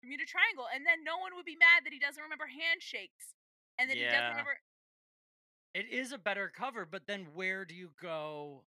Bermuda 0.01 0.25
Triangle 0.25 0.67
and 0.71 0.87
then 0.87 1.03
no 1.03 1.19
one 1.19 1.35
would 1.37 1.47
be 1.47 1.59
mad 1.59 1.83
that 1.85 1.93
he 1.93 1.99
doesn't 2.01 2.23
remember 2.23 2.47
handshakes 2.49 3.35
and 3.77 3.91
that 3.91 3.99
he 3.99 4.07
doesn't 4.07 4.33
remember 4.33 4.57
It 5.73 5.89
is 5.89 6.11
a 6.11 6.17
better 6.17 6.49
cover, 6.49 6.85
but 6.85 7.07
then 7.07 7.27
where 7.33 7.65
do 7.65 7.75
you 7.75 7.91
go? 7.99 8.63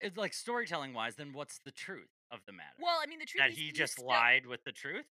It's 0.00 0.16
like 0.16 0.32
storytelling 0.32 0.94
wise, 0.94 1.16
then 1.16 1.32
what's 1.32 1.58
the 1.58 1.72
truth 1.72 2.10
of 2.30 2.40
the 2.46 2.52
matter? 2.52 2.76
Well, 2.78 2.98
I 3.02 3.06
mean 3.06 3.18
the 3.18 3.26
truth 3.26 3.40
that 3.42 3.50
is 3.50 3.58
he 3.58 3.72
just 3.72 3.94
still- 3.94 4.06
lied 4.06 4.46
with 4.46 4.62
the 4.64 4.72
truth? 4.72 5.06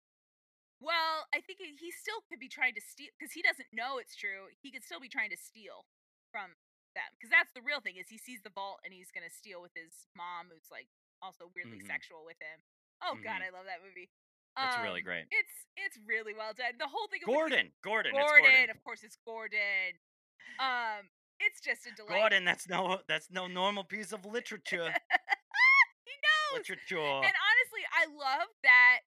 Well, 0.79 1.25
I 1.33 1.39
think 1.41 1.59
he 1.59 1.89
still 1.91 2.21
could 2.29 2.37
be 2.39 2.49
trying 2.49 2.75
to 2.75 2.81
steal 2.81 3.07
because 3.17 3.31
he 3.31 3.41
doesn't 3.41 3.71
know 3.71 3.97
it's 3.97 4.15
true. 4.15 4.51
He 4.61 4.71
could 4.71 4.83
still 4.83 4.99
be 4.99 5.07
trying 5.09 5.29
to 5.31 5.37
steal 5.37 5.85
from 6.31 6.51
them 6.93 7.09
because 7.17 7.29
that's 7.31 7.51
the 7.53 7.61
real 7.63 7.79
thing 7.81 7.95
is 7.95 8.09
he 8.09 8.17
sees 8.19 8.41
the 8.43 8.49
vault 8.51 8.81
and 8.83 8.93
he's 8.93 9.09
gonna 9.11 9.29
steal 9.31 9.61
with 9.61 9.71
his 9.73 10.05
mom 10.15 10.49
who's 10.51 10.69
like 10.69 10.87
also 11.21 11.47
weirdly 11.55 11.79
Mhm. 11.79 11.87
sexual 11.87 12.23
with 12.25 12.37
him. 12.41 12.61
Oh 13.01 13.15
God, 13.15 13.41
Mhm. 13.41 13.45
I 13.45 13.49
love 13.49 13.65
that 13.65 13.81
movie. 13.81 14.11
It's 14.57 14.77
really 14.77 14.99
Um, 15.01 15.05
great. 15.05 15.27
It's 15.31 15.65
it's 15.77 15.97
really 16.05 16.33
well 16.33 16.53
done. 16.53 16.77
The 16.77 16.87
whole 16.87 17.07
thing. 17.07 17.21
Gordon, 17.25 17.73
Gordon, 17.81 18.13
Gordon, 18.13 18.45
it's 18.45 18.51
Gordon. 18.51 18.69
of 18.69 18.83
course, 18.83 19.03
it's 19.03 19.17
Gordon. 19.17 19.99
Um, 20.59 21.09
it's 21.39 21.59
just 21.61 21.85
a 21.85 21.91
delight. 21.95 22.19
Gordon, 22.19 22.45
that's 22.45 22.67
no 22.69 22.99
that's 23.07 23.29
no 23.31 23.47
normal 23.47 23.83
piece 23.83 24.11
of 24.11 24.25
literature. 24.25 24.89
he 26.05 26.13
knows. 26.23 26.59
literature. 26.59 26.99
And 27.23 27.35
honestly, 27.35 27.83
I 27.93 28.05
love 28.13 28.47
that. 28.63 28.99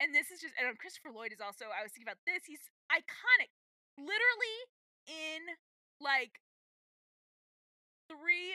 And 0.00 0.12
this 0.12 0.28
is 0.28 0.44
just, 0.44 0.52
and 0.60 0.68
um, 0.68 0.76
Christopher 0.76 1.08
Lloyd 1.08 1.32
is 1.32 1.40
also, 1.40 1.72
I 1.72 1.80
was 1.80 1.88
thinking 1.88 2.04
about 2.04 2.20
this. 2.28 2.44
He's 2.44 2.60
iconic. 2.92 3.48
Literally 3.96 4.58
in 5.08 5.40
like 6.04 6.36
three 8.12 8.52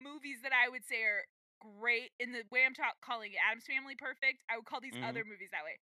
movies 0.00 0.40
that 0.42 0.56
I 0.56 0.72
would 0.72 0.82
say 0.88 1.04
are 1.04 1.28
great 1.60 2.10
in 2.18 2.32
the 2.32 2.42
way 2.50 2.64
I'm 2.64 2.72
ta- 2.74 2.96
calling 3.04 3.36
it 3.36 3.40
Addams 3.44 3.68
Family 3.68 3.94
Perfect. 3.94 4.42
I 4.50 4.56
would 4.56 4.64
call 4.66 4.80
these 4.80 4.96
Mhm. 4.96 5.06
other 5.06 5.24
movies 5.28 5.50
that 5.52 5.62
way. 5.62 5.76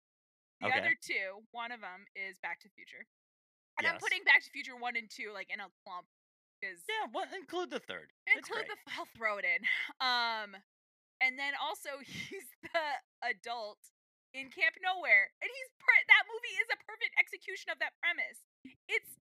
The 0.62 0.72
Okay. 0.72 0.80
other 0.80 0.96
two, 0.96 1.46
one 1.52 1.72
of 1.76 1.82
them 1.82 2.08
is 2.16 2.40
Back 2.40 2.60
to 2.64 2.68
the 2.68 2.74
Future. 2.74 3.06
And 3.78 3.86
I'm 3.86 4.00
putting 4.00 4.24
Back 4.24 4.42
to 4.42 4.48
the 4.50 4.54
Future 4.58 4.76
1 4.76 4.96
and 4.96 5.10
2 5.12 5.32
like 5.32 5.52
in 5.52 5.60
a 5.60 5.70
clump 5.84 6.08
yeah, 6.62 7.06
well, 7.14 7.30
include 7.34 7.70
the 7.70 7.84
third. 7.84 8.10
Include 8.26 8.66
the 8.66 8.78
I'll 8.98 9.10
throw 9.14 9.38
it 9.38 9.46
in. 9.46 9.62
Um 10.02 10.58
and 11.22 11.38
then 11.38 11.58
also 11.58 12.02
he's 12.06 12.50
the 12.62 12.88
adult 13.26 13.82
in 14.34 14.54
Camp 14.54 14.78
Nowhere. 14.82 15.34
And 15.42 15.50
he's 15.50 15.72
per- 15.82 16.08
that 16.14 16.30
movie 16.30 16.56
is 16.62 16.70
a 16.70 16.80
perfect 16.86 17.14
execution 17.18 17.74
of 17.74 17.82
that 17.82 17.98
premise. 18.02 18.46
It's 18.86 19.18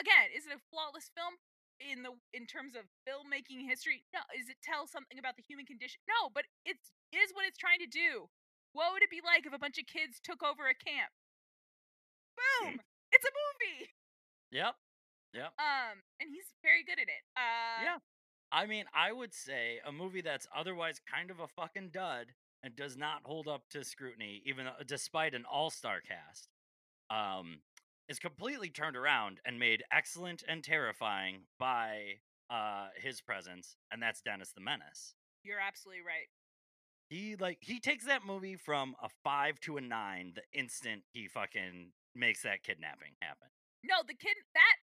again, 0.00 0.32
is 0.32 0.48
it 0.48 0.56
a 0.56 0.62
flawless 0.72 1.12
film 1.12 1.36
in 1.82 2.06
the 2.06 2.14
in 2.32 2.46
terms 2.46 2.72
of 2.78 2.88
filmmaking 3.04 3.66
history? 3.66 4.04
No. 4.14 4.22
Is 4.32 4.48
it 4.48 4.60
tell 4.64 4.86
something 4.88 5.18
about 5.18 5.36
the 5.36 5.46
human 5.46 5.66
condition? 5.68 6.00
No, 6.08 6.30
but 6.32 6.48
it's 6.64 6.94
is 7.12 7.34
what 7.34 7.44
it's 7.44 7.60
trying 7.60 7.80
to 7.80 7.90
do. 7.90 8.28
What 8.74 8.90
would 8.92 9.06
it 9.06 9.10
be 9.12 9.22
like 9.22 9.46
if 9.46 9.54
a 9.54 9.60
bunch 9.60 9.78
of 9.78 9.86
kids 9.86 10.18
took 10.18 10.42
over 10.42 10.66
a 10.66 10.74
camp? 10.74 11.14
Boom! 12.34 12.82
It's 13.12 13.22
a 13.22 13.30
movie. 13.30 13.94
Yep. 14.50 14.74
Yep. 15.34 15.52
Um, 15.58 16.02
and 16.20 16.30
he's 16.32 16.54
very 16.62 16.84
good 16.84 16.98
at 17.00 17.08
it. 17.08 17.24
Uh, 17.36 17.82
yeah. 17.82 17.98
I 18.52 18.66
mean, 18.66 18.84
I 18.94 19.12
would 19.12 19.34
say 19.34 19.80
a 19.84 19.90
movie 19.90 20.20
that's 20.20 20.46
otherwise 20.56 21.00
kind 21.12 21.30
of 21.30 21.40
a 21.40 21.48
fucking 21.48 21.90
dud 21.92 22.26
and 22.62 22.76
does 22.76 22.96
not 22.96 23.22
hold 23.24 23.48
up 23.48 23.68
to 23.70 23.84
scrutiny, 23.84 24.42
even 24.46 24.66
though, 24.66 24.84
despite 24.86 25.34
an 25.34 25.44
all-star 25.50 26.00
cast, 26.00 26.48
um, 27.10 27.58
is 28.08 28.18
completely 28.18 28.68
turned 28.70 28.96
around 28.96 29.40
and 29.44 29.58
made 29.58 29.82
excellent 29.92 30.44
and 30.48 30.62
terrifying 30.62 31.42
by 31.58 32.20
uh 32.50 32.88
his 33.02 33.20
presence, 33.20 33.76
and 33.90 34.02
that's 34.02 34.20
Dennis 34.20 34.52
the 34.52 34.60
Menace. 34.60 35.14
You're 35.42 35.60
absolutely 35.60 36.02
right. 36.02 36.28
He 37.08 37.36
like 37.36 37.58
he 37.60 37.80
takes 37.80 38.04
that 38.04 38.24
movie 38.24 38.56
from 38.56 38.94
a 39.02 39.08
five 39.22 39.58
to 39.60 39.76
a 39.76 39.80
nine 39.80 40.32
the 40.34 40.42
instant 40.58 41.02
he 41.12 41.26
fucking 41.28 41.92
makes 42.14 42.42
that 42.42 42.62
kidnapping 42.62 43.16
happen. 43.20 43.48
No, 43.82 43.96
the 44.06 44.14
kid 44.14 44.36
that 44.54 44.76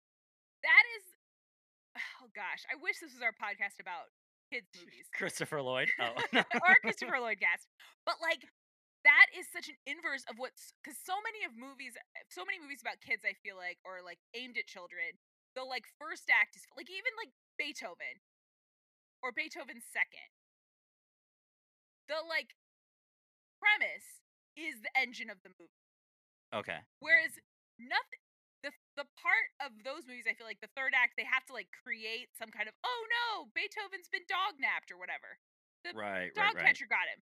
oh 2.22 2.30
gosh, 2.36 2.64
I 2.72 2.76
wish 2.80 2.99
this 2.99 3.14
was 3.14 3.22
our 3.24 3.36
podcast 3.36 3.80
about 3.80 4.10
kids 4.52 4.68
movies. 4.76 5.08
Christopher 5.16 5.62
Lloyd. 5.62 5.89
Oh. 6.02 6.14
or 6.66 6.74
Christopher 6.84 7.20
Lloyd 7.20 7.39
cast. 7.39 7.68
But 8.06 8.20
like 8.22 8.43
that 9.08 9.28
is 9.34 9.49
such 9.49 9.66
an 9.72 9.78
inverse 9.89 10.22
of 10.30 10.38
what's 10.38 10.74
because 10.84 10.99
so 11.02 11.18
many 11.26 11.41
of 11.41 11.58
movies 11.58 11.97
so 12.30 12.45
many 12.45 12.62
movies 12.62 12.84
about 12.86 13.02
kids 13.02 13.26
I 13.26 13.34
feel 13.41 13.58
like 13.58 13.82
or 13.82 14.06
like 14.06 14.22
aimed 14.38 14.58
at 14.62 14.70
children, 14.70 15.18
the 15.58 15.66
like 15.66 15.89
first 15.97 16.30
act 16.30 16.54
is 16.54 16.64
like 16.78 16.89
even 16.89 17.14
like 17.18 17.34
Beethoven 17.58 18.22
or 19.26 19.34
Beethoven's 19.34 19.86
second. 19.89 20.30
The 22.10 22.22
like 22.28 22.54
premise 23.62 24.22
is 24.58 24.82
the 24.82 24.91
engine 24.97 25.30
of 25.30 25.39
the 25.45 25.54
movie. 25.58 25.82
okay. 26.54 26.84
Whereas 26.99 27.38
nothing 27.80 28.20
the 28.99 29.07
part 29.19 29.47
of 29.63 29.71
those 29.87 30.03
movies 30.07 30.27
I 30.27 30.35
feel 30.35 30.47
like 30.47 30.59
the 30.59 30.71
third 30.75 30.91
act 30.95 31.15
they 31.15 31.27
have 31.27 31.45
to 31.47 31.53
like 31.55 31.71
create 31.71 32.27
some 32.35 32.51
kind 32.51 32.67
of 32.67 32.75
oh 32.83 33.01
no, 33.07 33.47
Beethoven's 33.55 34.11
been 34.11 34.25
dog 34.27 34.59
napped 34.59 34.91
or 34.91 34.97
whatever. 34.99 35.39
The 35.87 35.95
Right, 35.97 36.29
right, 36.29 36.35
dog 36.35 36.55
right. 36.59 36.65
catcher 36.69 36.85
got 36.85 37.07
him. 37.09 37.19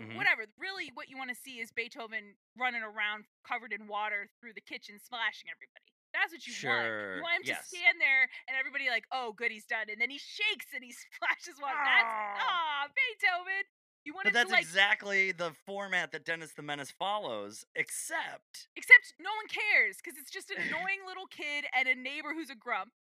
Mhm. 0.00 0.16
Whatever. 0.16 0.46
Really 0.56 0.88
what 0.94 1.08
you 1.12 1.16
want 1.20 1.28
to 1.28 1.36
see 1.36 1.60
is 1.60 1.70
Beethoven 1.72 2.36
running 2.56 2.80
around 2.82 3.28
covered 3.44 3.72
in 3.72 3.84
water 3.86 4.30
through 4.40 4.54
the 4.56 4.64
kitchen 4.64 4.96
splashing 4.98 5.50
everybody. 5.52 5.92
That's 6.16 6.32
what 6.32 6.42
you 6.46 6.54
want. 6.66 6.82
Sure, 6.86 7.16
You 7.16 7.22
want 7.22 7.36
him 7.44 7.54
yes. 7.54 7.68
to 7.70 7.76
stand 7.76 8.00
there 8.00 8.26
and 8.48 8.56
everybody 8.58 8.88
like, 8.88 9.04
oh 9.12 9.32
good, 9.36 9.52
he's 9.52 9.66
done. 9.68 9.86
And 9.92 10.00
then 10.00 10.10
he 10.10 10.18
shakes 10.18 10.72
and 10.74 10.82
he 10.82 10.90
splashes 11.04 11.60
water. 11.60 11.76
That's 11.76 12.10
ah 12.40 12.88
Beethoven. 12.90 13.64
You 14.04 14.14
But 14.24 14.32
that's 14.32 14.48
to 14.48 14.56
like 14.56 14.64
exactly 14.64 15.32
the 15.32 15.52
format 15.66 16.12
that 16.12 16.24
Dennis 16.24 16.52
the 16.56 16.62
Menace 16.62 16.90
follows, 16.90 17.64
except 17.76 18.68
except 18.76 19.12
no 19.20 19.28
one 19.28 19.48
cares 19.52 20.00
because 20.00 20.16
it's 20.18 20.30
just 20.32 20.48
an 20.50 20.56
annoying 20.68 21.04
little 21.06 21.28
kid 21.28 21.68
and 21.76 21.84
a 21.86 21.94
neighbor 21.94 22.32
who's 22.32 22.48
a 22.48 22.56
grump. 22.56 22.92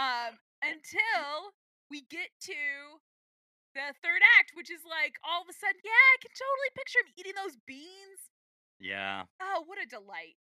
Um, 0.00 0.40
until 0.64 1.52
we 1.90 2.00
get 2.08 2.32
to 2.48 2.62
the 3.76 3.92
third 4.00 4.22
act, 4.40 4.56
which 4.56 4.70
is 4.72 4.80
like 4.88 5.20
all 5.20 5.44
of 5.44 5.48
a 5.50 5.56
sudden, 5.56 5.76
yeah, 5.84 5.92
I 5.92 6.16
can 6.24 6.32
totally 6.32 6.70
picture 6.72 7.00
him 7.04 7.10
eating 7.20 7.36
those 7.36 7.56
beans. 7.68 8.20
yeah, 8.80 9.28
Oh, 9.44 9.62
what 9.68 9.76
a 9.76 9.84
delight! 9.84 10.40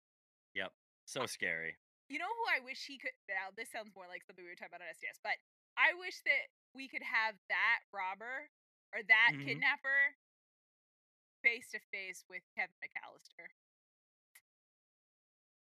yep, 0.57 0.73
so 1.05 1.27
scary. 1.29 1.77
You 2.09 2.17
know 2.21 2.29
who 2.33 2.47
I 2.49 2.65
wish 2.65 2.85
he 2.89 2.97
could. 2.97 3.13
Now 3.29 3.53
this 3.57 3.69
sounds 3.73 3.93
more 3.93 4.09
like 4.09 4.25
something 4.25 4.41
we 4.45 4.49
were 4.49 4.57
talking 4.57 4.73
about 4.73 4.85
on 4.85 4.93
SDS, 4.97 5.21
but 5.21 5.37
I 5.77 5.93
wish 6.01 6.17
that 6.25 6.49
we 6.73 6.89
could 6.89 7.05
have 7.05 7.37
that 7.53 7.85
robber 7.93 8.49
or 8.93 9.03
that 9.03 9.31
Mhm. 9.33 9.45
kidnapper 9.47 10.17
face 11.43 11.71
to 11.71 11.81
face 11.91 12.25
with 12.29 12.43
Kevin 12.57 12.75
McCallister. 12.83 13.49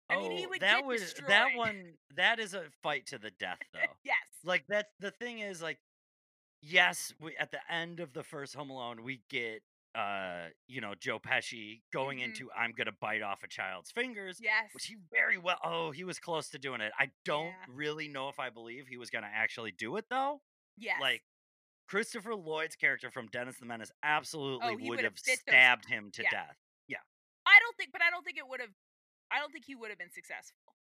I 0.08 0.16
mean, 0.16 0.32
he 0.32 0.46
Oh, 0.46 0.48
would 0.48 0.60
that 0.60 0.78
get 0.78 0.84
was 0.86 1.00
destroyed. 1.02 1.28
that 1.30 1.54
one. 1.54 1.98
That 2.16 2.40
is 2.40 2.54
a 2.54 2.70
fight 2.82 3.06
to 3.06 3.18
the 3.18 3.30
death, 3.30 3.60
though. 3.72 3.96
Yes. 4.02 4.16
like 4.42 4.66
that's 4.66 4.92
the 4.98 5.10
thing 5.12 5.38
is 5.40 5.62
like, 5.62 5.78
yes, 6.62 7.14
we 7.20 7.36
at 7.36 7.50
the 7.52 7.60
end 7.72 8.00
of 8.00 8.12
the 8.12 8.24
first 8.24 8.54
Home 8.54 8.70
Alone, 8.70 9.02
we 9.02 9.22
get 9.28 9.62
uh, 9.92 10.50
you 10.68 10.80
know, 10.80 10.94
Joe 10.94 11.18
Pesci 11.18 11.82
going 11.92 12.18
Mhm. 12.18 12.24
into 12.26 12.48
"I'm 12.52 12.70
gonna 12.70 12.92
bite 12.92 13.22
off 13.22 13.42
a 13.42 13.48
child's 13.48 13.90
fingers." 13.90 14.38
Yes. 14.40 14.72
Which 14.72 14.86
he 14.86 14.94
very 15.10 15.36
well. 15.36 15.58
Oh, 15.64 15.90
he 15.90 16.04
was 16.04 16.20
close 16.20 16.48
to 16.50 16.60
doing 16.60 16.80
it. 16.80 16.92
I 16.96 17.10
don't 17.24 17.46
Yeah. 17.48 17.64
really 17.68 18.06
know 18.06 18.28
if 18.28 18.38
I 18.38 18.50
believe 18.50 18.86
he 18.86 18.96
was 18.96 19.10
gonna 19.10 19.26
actually 19.32 19.72
do 19.72 19.96
it 19.96 20.08
though. 20.08 20.42
yes. 20.76 21.00
like 21.00 21.24
Christopher 21.90 22.36
Lloyd's 22.36 22.76
character 22.76 23.10
from 23.10 23.26
Dennis 23.28 23.58
the 23.58 23.66
Menace 23.66 23.90
absolutely 24.04 24.78
Oh, 24.78 24.88
would 24.88 25.02
have 25.02 25.14
bit 25.16 25.26
those- 25.26 25.40
stabbed 25.40 25.86
him 25.86 26.10
to 26.14 26.22
yeah. 26.22 26.30
death. 26.30 26.56
Yeah. 26.86 27.02
I 27.46 27.58
don't 27.58 27.76
think, 27.76 27.90
but 27.90 28.00
I 28.00 28.10
don't 28.10 28.22
think 28.22 28.38
it 28.38 28.46
would 28.46 28.60
have. 28.60 28.70
I 29.30 29.38
don't 29.42 29.50
think 29.52 29.64
he 29.66 29.74
would 29.74 29.90
have 29.90 29.98
been 29.98 30.10
successful. 30.14 30.74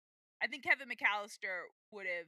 I 0.42 0.48
think 0.48 0.64
Kevin 0.64 0.88
McCallister 0.90 1.70
would 1.92 2.06
have. 2.06 2.26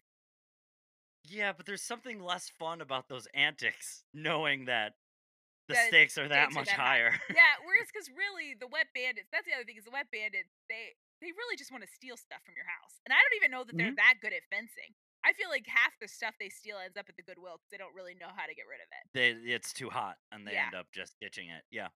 Yeah, 1.27 1.53
but 1.53 1.67
there's 1.67 1.83
something 1.83 2.23
less 2.23 2.49
fun 2.49 2.81
about 2.81 3.09
those 3.09 3.27
antics, 3.35 4.05
knowing 4.15 4.65
that 4.67 4.95
the 5.67 5.75
The 5.75 5.85
stakes 5.91 6.17
are 6.17 6.29
that 6.29 6.49
stakes 6.49 6.57
are 6.57 6.61
much 6.61 6.69
that 6.73 6.79
high. 6.79 7.11
higher. 7.11 7.13
Yeah, 7.35 7.55
whereas 7.67 7.89
because 7.93 8.09
really 8.15 8.55
the 8.55 8.69
wet 8.71 8.87
bandits. 8.95 9.29
That's 9.35 9.45
the 9.45 9.53
other 9.59 9.65
thing 9.67 9.77
is 9.77 9.85
the 9.85 9.91
wet 9.93 10.07
bandits. 10.15 10.55
They 10.71 10.95
they 11.21 11.35
really 11.35 11.59
just 11.59 11.75
want 11.75 11.83
to 11.83 11.91
steal 11.91 12.17
stuff 12.17 12.41
from 12.47 12.55
your 12.55 12.65
house, 12.71 13.03
and 13.05 13.13
I 13.13 13.19
don't 13.19 13.35
even 13.43 13.51
know 13.51 13.65
that 13.67 13.75
they're 13.77 13.91
Mm-hmm. 13.93 14.01
that 14.01 14.23
good 14.23 14.33
at 14.33 14.47
fencing. 14.49 14.95
I 15.29 15.37
feel 15.37 15.53
like 15.53 15.69
half 15.69 15.93
the 16.01 16.09
stuff 16.09 16.33
they 16.41 16.49
steal 16.49 16.81
ends 16.81 16.97
up 16.97 17.05
at 17.13 17.17
the 17.21 17.23
Goodwill 17.27 17.61
because 17.61 17.69
they 17.69 17.77
don't 17.77 17.93
really 17.93 18.17
know 18.17 18.33
how 18.33 18.49
to 18.49 18.55
get 18.57 18.65
rid 18.65 18.81
of 18.81 18.89
it. 18.89 19.05
they, 19.13 19.29
it's 19.53 19.77
too 19.77 19.93
hot, 19.93 20.17
and 20.33 20.49
they 20.49 20.57
Yeah. 20.57 20.73
end 20.73 20.77
up 20.81 20.89
just 20.89 21.21
ditching 21.21 21.53
it. 21.53 21.69
Yeah. 21.69 21.93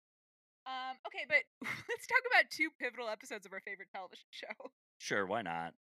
Um. 0.65 0.97
Okay, 1.05 1.29
but 1.29 1.45
let's 1.93 2.09
talk 2.09 2.25
about 2.33 2.49
two 2.49 2.73
pivotal 2.81 3.13
episodes 3.13 3.45
of 3.45 3.53
our 3.53 3.61
favorite 3.61 3.93
television 3.93 4.25
show. 4.33 4.73
Sure, 4.97 5.29
why 5.29 5.43
not? 5.45 5.77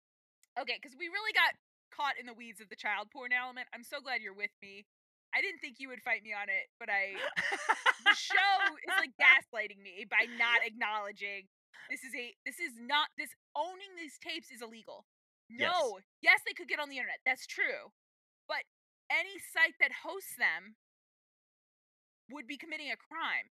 Okay, 0.57 0.77
because 0.81 0.97
we 0.97 1.05
really 1.13 1.33
got 1.37 1.53
caught 1.93 2.17
in 2.17 2.25
the 2.25 2.33
weeds 2.33 2.59
of 2.61 2.69
the 2.73 2.75
child 2.75 3.13
porn 3.13 3.29
element. 3.31 3.69
I'm 3.73 3.83
so 3.85 4.01
glad 4.01 4.21
you're 4.25 4.33
with 4.37 4.53
me. 4.65 4.85
I 5.35 5.41
didn't 5.41 5.59
think 5.59 5.77
you 5.83 5.89
would 5.89 6.01
fight 6.01 6.23
me 6.23 6.31
on 6.33 6.47
it, 6.49 6.65
but 6.79 6.89
I 6.89 7.13
the 8.07 8.15
show 8.15 8.53
is 8.87 8.93
like 8.97 9.11
gaslighting 9.19 9.81
me 9.83 10.05
by 10.09 10.25
not 10.39 10.63
acknowledging 10.65 11.45
this 11.91 12.01
is 12.07 12.13
a 12.15 12.31
this 12.45 12.57
is 12.59 12.73
not 12.79 13.09
this 13.19 13.29
owning 13.55 13.91
these 13.99 14.15
tapes 14.23 14.49
is 14.49 14.61
illegal. 14.61 15.05
Yes. 15.49 15.71
No. 15.71 15.99
Yes, 16.21 16.41
they 16.45 16.53
could 16.53 16.67
get 16.67 16.79
on 16.79 16.89
the 16.89 16.97
internet. 16.97 17.19
That's 17.25 17.45
true. 17.45 17.93
But 18.47 18.63
any 19.11 19.37
site 19.53 19.75
that 19.79 19.91
hosts 20.03 20.35
them 20.37 20.75
would 22.31 22.47
be 22.47 22.57
committing 22.57 22.89
a 22.91 22.97
crime. 22.97 23.49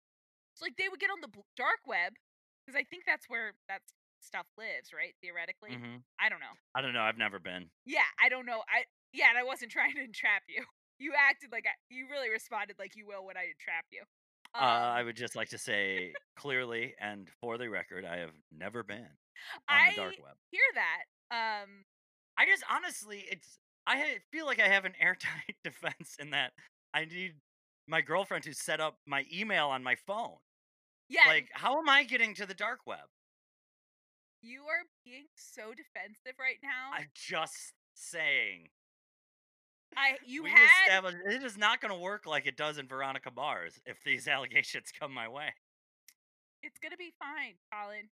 So 0.55 0.65
like 0.65 0.75
they 0.77 0.87
would 0.89 0.99
get 0.99 1.09
on 1.11 1.21
the 1.21 1.31
dark 1.57 1.79
web 1.87 2.13
because 2.65 2.77
I 2.79 2.83
think 2.83 3.03
that's 3.05 3.27
where 3.27 3.53
that 3.67 3.81
stuff 4.21 4.45
lives, 4.57 4.93
right? 4.93 5.15
Theoretically. 5.21 5.71
Mhm. 5.71 6.03
I 6.19 6.29
don't 6.29 6.39
know. 6.39 6.55
I 6.75 6.81
don't 6.81 6.93
know. 6.93 7.01
I've 7.01 7.17
never 7.17 7.39
been. 7.39 7.69
Yeah, 7.85 8.07
I 8.21 8.29
don't 8.29 8.45
know. 8.45 8.63
I 8.69 8.85
yeah, 9.13 9.29
and 9.29 9.37
I 9.37 9.43
wasn't 9.43 9.71
trying 9.75 9.95
to 9.95 10.03
entrap 10.03 10.43
you. 10.47 10.63
You 10.99 11.13
acted 11.17 11.51
like 11.51 11.65
I, 11.65 11.73
you 11.89 12.07
really 12.09 12.29
responded 12.29 12.77
like 12.79 12.95
you 12.95 13.07
will 13.07 13.25
when 13.25 13.35
I 13.37 13.49
entrap 13.51 13.85
you. 13.91 14.03
uh, 14.53 14.57
I 14.59 15.01
would 15.03 15.15
just 15.15 15.35
like 15.35 15.49
to 15.49 15.57
say 15.57 16.13
clearly 16.35 16.93
and 16.99 17.27
for 17.41 17.57
the 17.57 17.69
record, 17.69 18.05
I 18.05 18.17
have 18.17 18.35
never 18.51 18.83
been 18.83 19.07
on 19.67 19.77
I 19.79 19.89
the 19.91 19.95
dark 19.95 20.13
web. 20.21 20.35
hear 20.51 20.61
that. 20.75 21.03
Um, 21.31 21.85
I 22.37 22.45
just 22.45 22.63
honestly, 22.69 23.25
it's 23.29 23.57
I 23.87 24.17
feel 24.31 24.45
like 24.45 24.59
I 24.61 24.67
have 24.67 24.85
an 24.85 24.93
airtight 25.01 25.55
defense 25.63 26.15
in 26.19 26.31
that 26.31 26.51
I 26.93 27.05
need 27.05 27.33
my 27.87 28.01
girlfriend 28.01 28.43
to 28.45 28.53
set 28.53 28.79
up 28.79 28.97
my 29.07 29.25
email 29.33 29.67
on 29.67 29.83
my 29.83 29.95
phone. 29.95 30.37
yeah, 31.09 31.21
Like, 31.27 31.49
how 31.53 31.77
am 31.79 31.89
I 31.89 32.03
getting 32.03 32.33
to 32.35 32.45
the 32.45 32.53
dark 32.53 32.79
web? 32.85 33.07
you 34.43 34.61
are 34.61 34.85
being 35.05 35.25
so 35.35 35.69
defensive 35.69 36.39
right 36.39 36.57
now. 36.63 36.97
I'm 36.97 37.09
just 37.13 37.73
saying. 37.93 38.69
I 39.95 40.17
you 40.25 40.43
we 40.43 40.49
had 40.49 41.03
it 41.27 41.43
is 41.43 41.57
not 41.57 41.81
going 41.81 41.93
to 41.93 41.99
work 41.99 42.25
like 42.25 42.47
it 42.47 42.55
does 42.55 42.77
in 42.77 42.87
Veronica 42.87 43.29
Mars 43.35 43.79
if 43.85 43.97
these 44.03 44.27
allegations 44.27 44.91
come 44.97 45.13
my 45.13 45.27
way. 45.27 45.53
it's 46.63 46.79
gonna 46.79 46.97
be 46.97 47.11
fine, 47.19 47.55
Colin. 47.71 48.09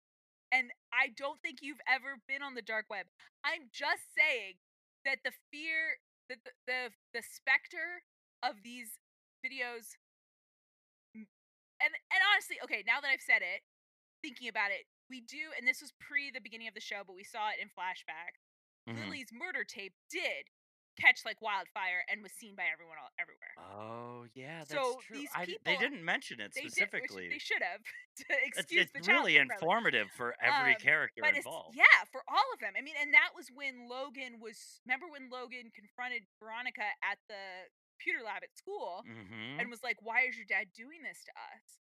And 0.53 0.69
I 0.93 1.09
don't 1.17 1.41
think 1.41 1.59
you've 1.65 1.81
ever 1.89 2.21
been 2.29 2.45
on 2.45 2.53
the 2.53 2.61
dark 2.61 2.85
web. 2.89 3.09
I'm 3.41 3.73
just 3.73 4.13
saying 4.13 4.61
that 5.03 5.25
the 5.25 5.33
fear 5.49 5.97
that 6.29 6.39
the 6.45 6.53
the, 6.69 6.81
the 7.17 7.23
specter 7.25 8.05
of 8.45 8.61
these 8.63 9.01
videos 9.41 9.97
and 11.81 11.91
and 11.91 12.21
honestly, 12.31 12.57
okay, 12.63 12.83
now 12.85 13.01
that 13.01 13.09
I've 13.11 13.23
said 13.25 13.41
it, 13.41 13.65
thinking 14.21 14.47
about 14.47 14.71
it, 14.71 14.85
we 15.09 15.21
do, 15.21 15.51
and 15.57 15.67
this 15.67 15.81
was 15.81 15.91
pre 15.99 16.31
the 16.31 16.43
beginning 16.43 16.67
of 16.69 16.77
the 16.77 16.83
show, 16.83 17.01
but 17.05 17.17
we 17.17 17.25
saw 17.25 17.49
it 17.51 17.59
in 17.59 17.67
flashback. 17.73 18.37
Mhm. 18.87 19.09
Lily's 19.09 19.31
murder 19.33 19.63
tape 19.65 19.93
did 20.09 20.47
catch 20.99 21.21
like 21.25 21.41
wildfire 21.41 22.03
and 22.11 22.21
was 22.21 22.31
seen 22.33 22.55
by 22.55 22.63
everyone 22.71 22.97
all 23.01 23.09
everywhere. 23.19 23.53
Oh 23.57 24.25
yeah, 24.33 24.59
that's 24.59 24.71
So 24.71 24.99
true. 25.07 25.17
these 25.17 25.29
I 25.35 25.45
d- 25.45 25.57
they 25.63 25.77
didn't 25.77 26.03
mention 26.03 26.39
it 26.39 26.53
They 26.53 26.61
did, 26.63 26.73
specifically. 26.73 27.29
they 27.29 27.39
should 27.39 27.61
have 27.61 27.81
to 28.17 28.25
it's 28.29 28.57
excuse 28.59 28.87
it's 28.93 29.07
child 29.07 29.25
really 29.25 29.37
informative 29.37 30.07
for 30.15 30.35
every 30.41 30.75
Um, 30.75 30.81
character 30.81 31.21
it's 31.25 31.37
involved. 31.45 31.75
yeah 31.75 32.05
for 32.11 32.21
all 32.27 32.45
of 32.53 32.59
them 32.59 32.73
i 32.77 32.81
mean 32.81 32.93
and 33.01 33.13
that 33.13 33.33
was 33.35 33.49
when 33.53 33.89
logan 33.89 34.37
was 34.39 34.81
remember 34.85 35.07
when 35.09 35.29
logan 35.33 35.71
confronted 35.73 36.23
veronica 36.39 36.85
at 37.01 37.17
the 37.27 37.69
computer 37.97 38.23
lab 38.23 38.43
at 38.43 38.53
school 38.55 39.01
hmm 39.05 39.59
and 39.59 39.69
was 39.69 39.81
like 39.81 39.97
why 40.01 40.25
is 40.29 40.37
your 40.37 40.45
dad 40.45 40.67
doing 40.77 41.01
this 41.01 41.23
to 41.25 41.31
us 41.33 41.77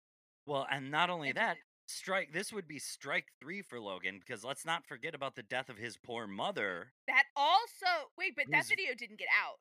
Well, 0.46 0.66
and 0.70 0.90
not 0.90 1.10
only 1.10 1.28
And 1.30 1.36
that, 1.36 1.56
strike 1.88 2.32
this 2.32 2.52
would 2.52 2.68
be 2.68 2.78
strike 2.78 3.26
three 3.40 3.62
for 3.62 3.80
Logan 3.80 4.20
because 4.20 4.44
let's 4.44 4.64
not 4.64 4.86
forget 4.86 5.14
about 5.14 5.34
the 5.36 5.42
death 5.42 5.68
of 5.68 5.78
his 5.78 5.96
poor 5.96 6.26
mother. 6.26 6.92
that 7.06 7.24
also 7.36 7.86
wait 8.18 8.34
but 8.36 8.44
that 8.50 8.66
video 8.66 8.94
didn't 8.94 9.18
get 9.18 9.28
out 9.42 9.56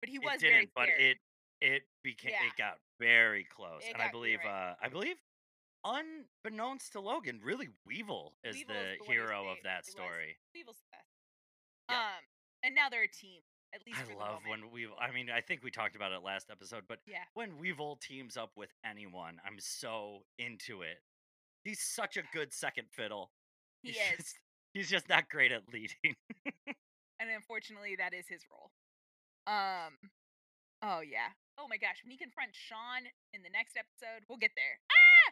but 0.00 0.08
he 0.08 0.18
was 0.18 0.34
it 0.36 0.40
didn't, 0.40 0.52
very 0.52 0.70
but 0.74 0.84
scared. 0.86 1.00
it 1.00 1.16
it 1.60 1.82
became 2.02 2.32
Yeah. 2.32 2.48
it 2.48 2.56
got 2.58 2.78
very 2.98 3.44
close, 3.44 3.82
It 3.86 3.94
and 3.94 4.02
I 4.02 4.10
believe 4.10 4.40
right. 4.44 4.72
uh 4.72 4.74
I 4.82 4.88
believe 4.88 5.16
unbeknownst 5.84 6.92
to 6.92 7.00
Logan, 7.00 7.40
really 7.42 7.68
Weevil 7.86 8.34
is 8.44 8.56
the, 8.66 8.74
the 8.74 9.12
hero 9.12 9.48
of 9.48 9.58
that 9.64 9.86
story. 9.86 10.36
Weevil's 10.54 10.78
the 10.78 10.86
best. 10.96 11.08
Yeah. 11.90 11.96
um 11.98 12.22
and 12.64 12.74
now 12.74 12.88
they're 12.88 13.04
a 13.04 13.08
team 13.08 13.40
at 13.74 13.80
least 13.86 13.98
I 13.98 14.14
love 14.18 14.40
when 14.46 14.70
Weevil. 14.70 14.96
I 15.00 15.10
mean, 15.12 15.30
I 15.30 15.40
think 15.40 15.62
we 15.64 15.70
talked 15.70 15.96
about 15.96 16.12
it 16.12 16.22
last 16.22 16.50
episode, 16.50 16.82
but 16.88 16.98
yeah 17.06 17.24
when 17.34 17.58
Weevil 17.58 17.96
teams 18.02 18.36
up 18.36 18.50
with 18.56 18.68
anyone, 18.84 19.40
I'm 19.46 19.56
so 19.58 20.24
into 20.38 20.82
it. 20.82 20.98
He's 21.64 21.80
such 21.80 22.16
a 22.16 22.22
good 22.32 22.52
second 22.52 22.88
fiddle. 22.90 23.30
he 23.82 23.90
he's 23.92 23.98
is. 23.98 24.16
Just, 24.18 24.36
he's 24.74 24.90
just 24.90 25.08
not 25.08 25.28
great 25.28 25.52
at 25.52 25.62
leading. 25.72 26.16
and 27.20 27.30
unfortunately 27.30 27.94
that 27.96 28.14
is 28.14 28.26
his 28.28 28.42
role. 28.50 28.70
Um 29.46 29.98
oh 30.82 31.00
yeah. 31.00 31.30
Oh 31.58 31.66
my 31.68 31.78
gosh 31.78 32.02
when 32.02 32.10
he 32.10 32.18
confronts 32.18 32.58
sean 32.58 33.06
in 33.34 33.42
the 33.42 33.52
next 33.52 33.78
episode 33.78 34.26
we'll 34.28 34.42
get 34.42 34.54
there. 34.58 34.80
Ah! 34.90 35.30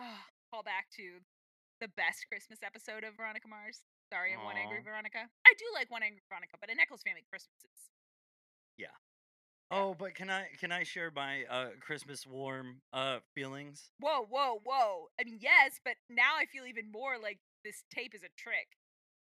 Oh, 0.00 0.22
call 0.48 0.62
back 0.62 0.88
to 0.96 1.20
the 1.80 1.88
best 1.96 2.24
christmas 2.28 2.60
episode 2.64 3.04
of 3.04 3.16
veronica 3.16 3.48
mars. 3.48 3.84
Sorry 4.12 4.32
i'm 4.32 4.42
one 4.44 4.56
angry 4.56 4.80
veronica. 4.82 5.28
I 5.46 5.52
do 5.60 5.68
like 5.76 5.90
one 5.92 6.02
angry 6.02 6.24
veronica 6.28 6.56
but 6.60 6.72
a 6.72 6.76
Echolls 6.80 7.04
family 7.04 7.24
christmases 7.28 7.92
Yeah. 8.80 8.96
Oh, 9.70 9.94
but 9.94 10.14
can 10.14 10.30
I 10.30 10.48
can 10.58 10.72
I 10.72 10.82
share 10.84 11.10
my 11.10 11.44
uh 11.44 11.70
Christmas 11.80 12.26
warm 12.26 12.82
uh 12.92 13.20
feelings? 13.34 13.92
whoa 13.98 14.22
whoa 14.24 14.58
whoa 14.64 15.08
i 15.20 15.24
mean 15.24 15.38
yes 15.40 15.78
but 15.84 15.96
now 16.08 16.36
i 16.36 16.46
feel 16.46 16.66
even 16.66 16.90
more 16.90 17.18
like 17.18 17.40
this 17.64 17.84
tape 17.90 18.14
is 18.14 18.22
a 18.22 18.28
trick 18.36 18.78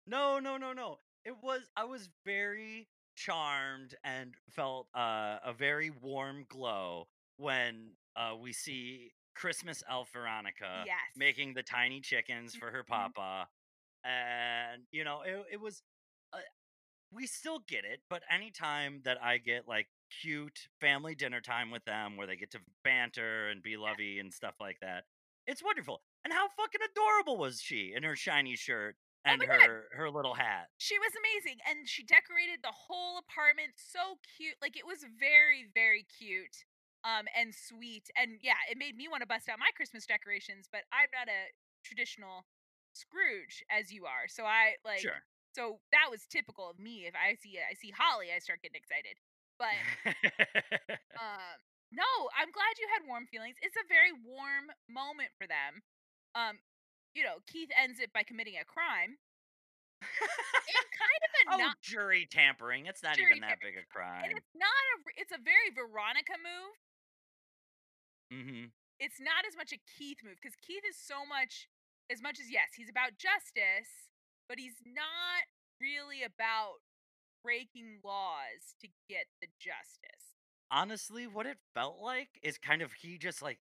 No, 0.06 0.38
no, 0.38 0.56
no, 0.56 0.72
no. 0.72 1.00
It 1.24 1.36
was 1.42 1.70
I 1.76 1.84
was 1.84 2.08
very 2.24 2.88
charmed 3.14 3.94
and 4.02 4.34
felt 4.50 4.88
uh, 4.94 5.38
a 5.44 5.52
very 5.52 5.90
warm 5.90 6.44
glow 6.48 7.08
when 7.36 7.96
uh, 8.16 8.34
we 8.38 8.52
see 8.52 9.12
Christmas 9.34 9.82
elf 9.88 10.10
Veronica 10.12 10.88
yes 10.88 11.14
making 11.14 11.54
the 11.54 11.62
tiny 11.62 12.00
chickens 12.00 12.54
for 12.54 12.70
her 12.70 12.82
Mhm. 12.88 13.12
papa, 13.12 13.48
and 14.04 14.84
you 14.92 15.04
know 15.04 15.22
it 15.22 15.46
it 15.52 15.60
was. 15.60 15.82
Uh, 16.32 16.40
we 17.12 17.26
still 17.26 17.58
get 17.60 17.84
it, 17.84 18.02
but 18.08 18.22
anytime 18.30 19.02
that 19.04 19.22
I 19.22 19.38
get 19.38 19.68
like 19.68 19.88
cute 20.20 20.68
family 20.80 21.14
dinner 21.14 21.40
time 21.40 21.70
with 21.70 21.84
them 21.84 22.16
where 22.16 22.26
they 22.26 22.36
get 22.36 22.50
to 22.52 22.60
banter 22.84 23.48
and 23.48 23.62
be 23.62 23.76
lovey 23.76 24.18
and 24.18 24.32
stuff 24.32 24.54
like 24.60 24.78
that, 24.80 25.04
it's 25.46 25.62
wonderful. 25.62 26.02
And 26.24 26.32
how 26.32 26.48
fucking 26.56 26.80
adorable 26.92 27.36
was 27.38 27.60
she 27.60 27.92
in 27.96 28.02
her 28.02 28.16
shiny 28.16 28.56
shirt 28.56 28.96
Oh 29.26 29.32
and 29.32 29.42
God. 29.42 29.60
her 29.60 29.84
her 29.94 30.10
little 30.10 30.34
hat? 30.34 30.66
She 30.78 30.98
was 30.98 31.10
amazing, 31.14 31.58
and 31.68 31.86
she 31.88 32.02
decorated 32.02 32.58
the 32.62 32.74
whole 32.74 33.18
apartment 33.18 33.74
so 33.78 34.18
cute. 34.36 34.54
Like 34.60 34.76
it 34.76 34.86
was 34.86 35.06
very, 35.18 35.66
very 35.74 36.06
cute, 36.18 36.66
um, 37.04 37.26
and 37.38 37.54
sweet. 37.54 38.10
And 38.18 38.38
yeah, 38.42 38.58
it 38.70 38.78
made 38.78 38.96
me 38.96 39.06
want 39.06 39.22
to 39.22 39.30
bust 39.30 39.48
out 39.48 39.58
my 39.58 39.70
Christmas 39.74 40.06
decorations. 40.06 40.66
But 40.70 40.82
I'm 40.92 41.10
not 41.14 41.26
a 41.30 41.50
traditional 41.84 42.46
Scrooge 42.94 43.64
as 43.70 43.90
you 43.90 44.04
are, 44.04 44.28
so 44.28 44.44
I 44.44 44.74
like. 44.84 45.00
sure. 45.00 45.22
So 45.54 45.80
that 45.92 46.08
was 46.10 46.24
typical 46.30 46.70
of 46.70 46.78
me. 46.78 47.04
If 47.06 47.14
I 47.14 47.36
see 47.40 47.58
I 47.60 47.74
see 47.74 47.92
Holly, 47.92 48.28
I 48.34 48.38
start 48.38 48.62
getting 48.62 48.76
excited. 48.80 49.16
But 49.58 49.76
um, 51.20 51.56
no, 51.92 52.08
I'm 52.32 52.50
glad 52.50 52.72
you 52.80 52.88
had 52.88 53.04
warm 53.06 53.28
feelings. 53.28 53.56
It's 53.60 53.76
a 53.76 53.86
very 53.86 54.12
warm 54.24 54.72
moment 54.88 55.30
for 55.36 55.46
them. 55.46 55.84
Um, 56.32 56.58
you 57.12 57.22
know, 57.22 57.44
Keith 57.44 57.68
ends 57.76 58.00
it 58.00 58.12
by 58.12 58.24
committing 58.24 58.56
a 58.56 58.64
crime. 58.64 59.20
And 60.02 60.86
kind 60.98 61.22
of 61.22 61.30
a 61.30 61.42
oh, 61.54 61.58
not 61.62 61.78
jury 61.82 62.26
tampering. 62.26 62.86
It's 62.86 63.02
not 63.02 63.18
even 63.18 63.38
that 63.44 63.62
big 63.62 63.78
a 63.78 63.86
crime. 63.86 64.26
and 64.26 64.32
it's 64.34 64.54
not 64.54 64.70
a 64.70 64.96
it's 65.14 65.30
a 65.30 65.38
very 65.38 65.70
Veronica 65.70 66.34
move. 66.42 66.74
hmm 68.30 68.66
It's 68.98 69.22
not 69.22 69.46
as 69.46 69.54
much 69.54 69.70
a 69.70 69.78
Keith 69.86 70.18
move 70.26 70.42
because 70.42 70.58
Keith 70.58 70.82
is 70.82 70.98
so 70.98 71.22
much 71.22 71.70
as 72.10 72.18
much 72.18 72.42
as 72.42 72.50
yes, 72.50 72.74
he's 72.74 72.90
about 72.90 73.14
justice, 73.14 74.10
but 74.48 74.58
he's 74.58 74.78
not 74.82 75.46
really 75.78 76.26
about 76.26 76.82
breaking 77.42 77.98
laws 78.04 78.74
to 78.80 78.88
get 79.08 79.26
the 79.40 79.48
justice. 79.58 80.34
Honestly, 80.70 81.26
what 81.26 81.46
it 81.46 81.58
felt 81.74 81.98
like 82.00 82.28
is 82.42 82.58
kind 82.58 82.82
of 82.82 82.92
he 82.92 83.18
just 83.18 83.42
like 83.42 83.58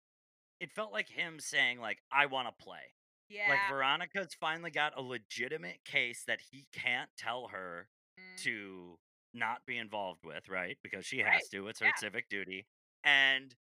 it 0.61 0.71
felt 0.73 0.93
like 0.93 1.09
him 1.09 1.39
saying 1.41 1.81
like 1.81 1.99
I 2.13 2.27
want 2.27 2.49
to 2.49 2.65
play. 2.65 2.95
Yeah. 3.29 3.49
Like 3.49 3.61
Veronica's 3.69 4.35
finally 4.39 4.71
got 4.71 4.97
a 4.97 5.03
legitimate 5.03 5.85
case 5.85 6.25
that 6.27 6.41
he 6.51 6.67
can't 6.73 7.11
tell 7.17 7.49
her 7.49 7.89
mm, 8.19 8.43
to 8.45 8.99
not 9.33 9.65
be 9.67 9.79
involved 9.79 10.25
with, 10.25 10.49
right? 10.49 10.77
Because 10.83 11.07
she 11.07 11.23
Right, 11.23 11.35
has 11.35 11.49
to. 11.49 11.69
It's 11.69 11.81
her 11.81 11.87
yeah. 11.87 11.93
civic 11.97 12.29
duty. 12.29 12.67
And 13.05 13.55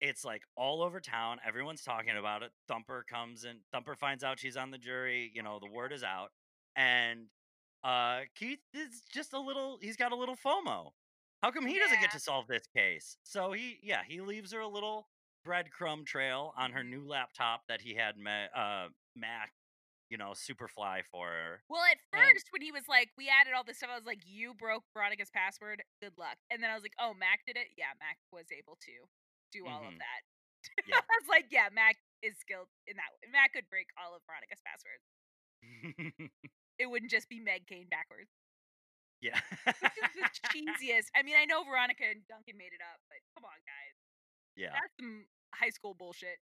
it's 0.00 0.24
like 0.24 0.42
all 0.56 0.82
over 0.82 1.00
town. 1.00 1.38
Everyone's 1.46 1.82
talking 1.82 2.16
about 2.16 2.42
it. 2.42 2.52
Thumper 2.68 3.04
comes 3.08 3.44
and 3.44 3.60
Thumper 3.72 3.96
finds 3.96 4.22
out 4.22 4.38
she's 4.38 4.56
on 4.56 4.70
the 4.70 4.78
jury. 4.78 5.30
You 5.34 5.42
know, 5.42 5.58
the 5.58 5.70
word 5.70 5.92
is 5.92 6.04
out. 6.04 6.30
And 6.76 7.26
uh 7.84 8.20
Keith 8.34 8.60
is 8.74 9.02
just 9.12 9.32
a 9.32 9.40
little 9.40 9.78
he's 9.80 9.96
got 9.96 10.12
a 10.12 10.16
little 10.16 10.36
FOMO. 10.36 10.90
How 11.42 11.50
come 11.50 11.66
he 11.66 11.78
doesn't 11.78 12.00
get 12.00 12.10
to 12.12 12.20
solve 12.20 12.46
this 12.48 12.66
case? 12.74 13.16
So 13.22 13.52
he 13.52 13.78
yeah, 13.82 14.02
he 14.06 14.20
leaves 14.20 14.52
her 14.52 14.60
a 14.60 14.68
little 14.68 15.08
breadcrumb 15.46 16.04
trail 16.06 16.52
on 16.58 16.72
her 16.72 16.82
new 16.82 17.06
laptop 17.06 17.62
that 17.68 17.80
he 17.82 17.94
had 17.94 18.16
ma- 18.18 18.50
uh 18.54 18.88
Mac 19.14 19.52
you 20.08 20.14
know, 20.16 20.30
super 20.38 20.68
fly 20.70 21.02
for 21.10 21.26
her. 21.26 21.58
Well, 21.68 21.82
at 21.82 21.98
And 22.14 22.30
first, 22.30 22.46
when 22.54 22.62
he 22.62 22.70
was 22.70 22.86
like, 22.86 23.10
we 23.18 23.26
added 23.26 23.58
all 23.58 23.66
this 23.66 23.78
stuff, 23.82 23.90
I 23.90 23.98
was 23.98 24.06
like, 24.06 24.22
you 24.22 24.54
broke 24.54 24.84
Veronica's 24.94 25.34
password. 25.34 25.82
Good 26.00 26.14
luck. 26.14 26.38
And 26.46 26.62
then 26.62 26.70
I 26.70 26.78
was 26.78 26.86
like, 26.86 26.94
oh, 27.02 27.10
Mac 27.18 27.42
did 27.42 27.58
it. 27.58 27.74
Yeah, 27.74 27.90
Mac 27.98 28.14
was 28.30 28.46
able 28.54 28.78
to 28.86 28.94
do 29.50 29.66
all 29.66 29.82
of 29.82 29.90
Mhm. 29.90 29.98
that. 29.98 30.20
Yeah. 30.86 31.02
I 31.10 31.14
was 31.18 31.26
like, 31.26 31.50
yeah, 31.50 31.74
Mac 31.74 31.98
is 32.22 32.38
skilled 32.38 32.70
in 32.86 32.94
that. 32.94 33.10
way. 33.18 33.34
Mac 33.34 33.50
could 33.52 33.66
break 33.66 33.90
all 33.98 34.14
of 34.14 34.22
Veronica's 34.30 34.62
passwords. 34.62 35.02
It 36.78 36.86
wouldn't 36.90 37.10
just 37.10 37.28
be 37.28 37.40
Meg 37.40 37.66
Kane 37.66 37.86
backwards. 37.90 38.30
yeah. 39.20 39.40
Which 39.64 39.76
is 39.82 40.12
the 40.14 40.48
cheesiest. 40.52 41.08
I 41.16 41.22
mean, 41.22 41.36
I 41.40 41.44
know 41.46 41.64
Veronica 41.64 42.04
and 42.10 42.20
Duncan 42.28 42.56
made 42.58 42.72
it 42.76 42.82
up, 42.84 43.00
but 43.08 43.18
come 43.34 43.44
on, 43.44 43.58
guys. 43.64 43.96
yeah. 44.56 44.72
That's 44.72 44.92
some 45.00 45.24
high 45.54 45.70
school 45.70 45.94
bullshit. 45.94 46.38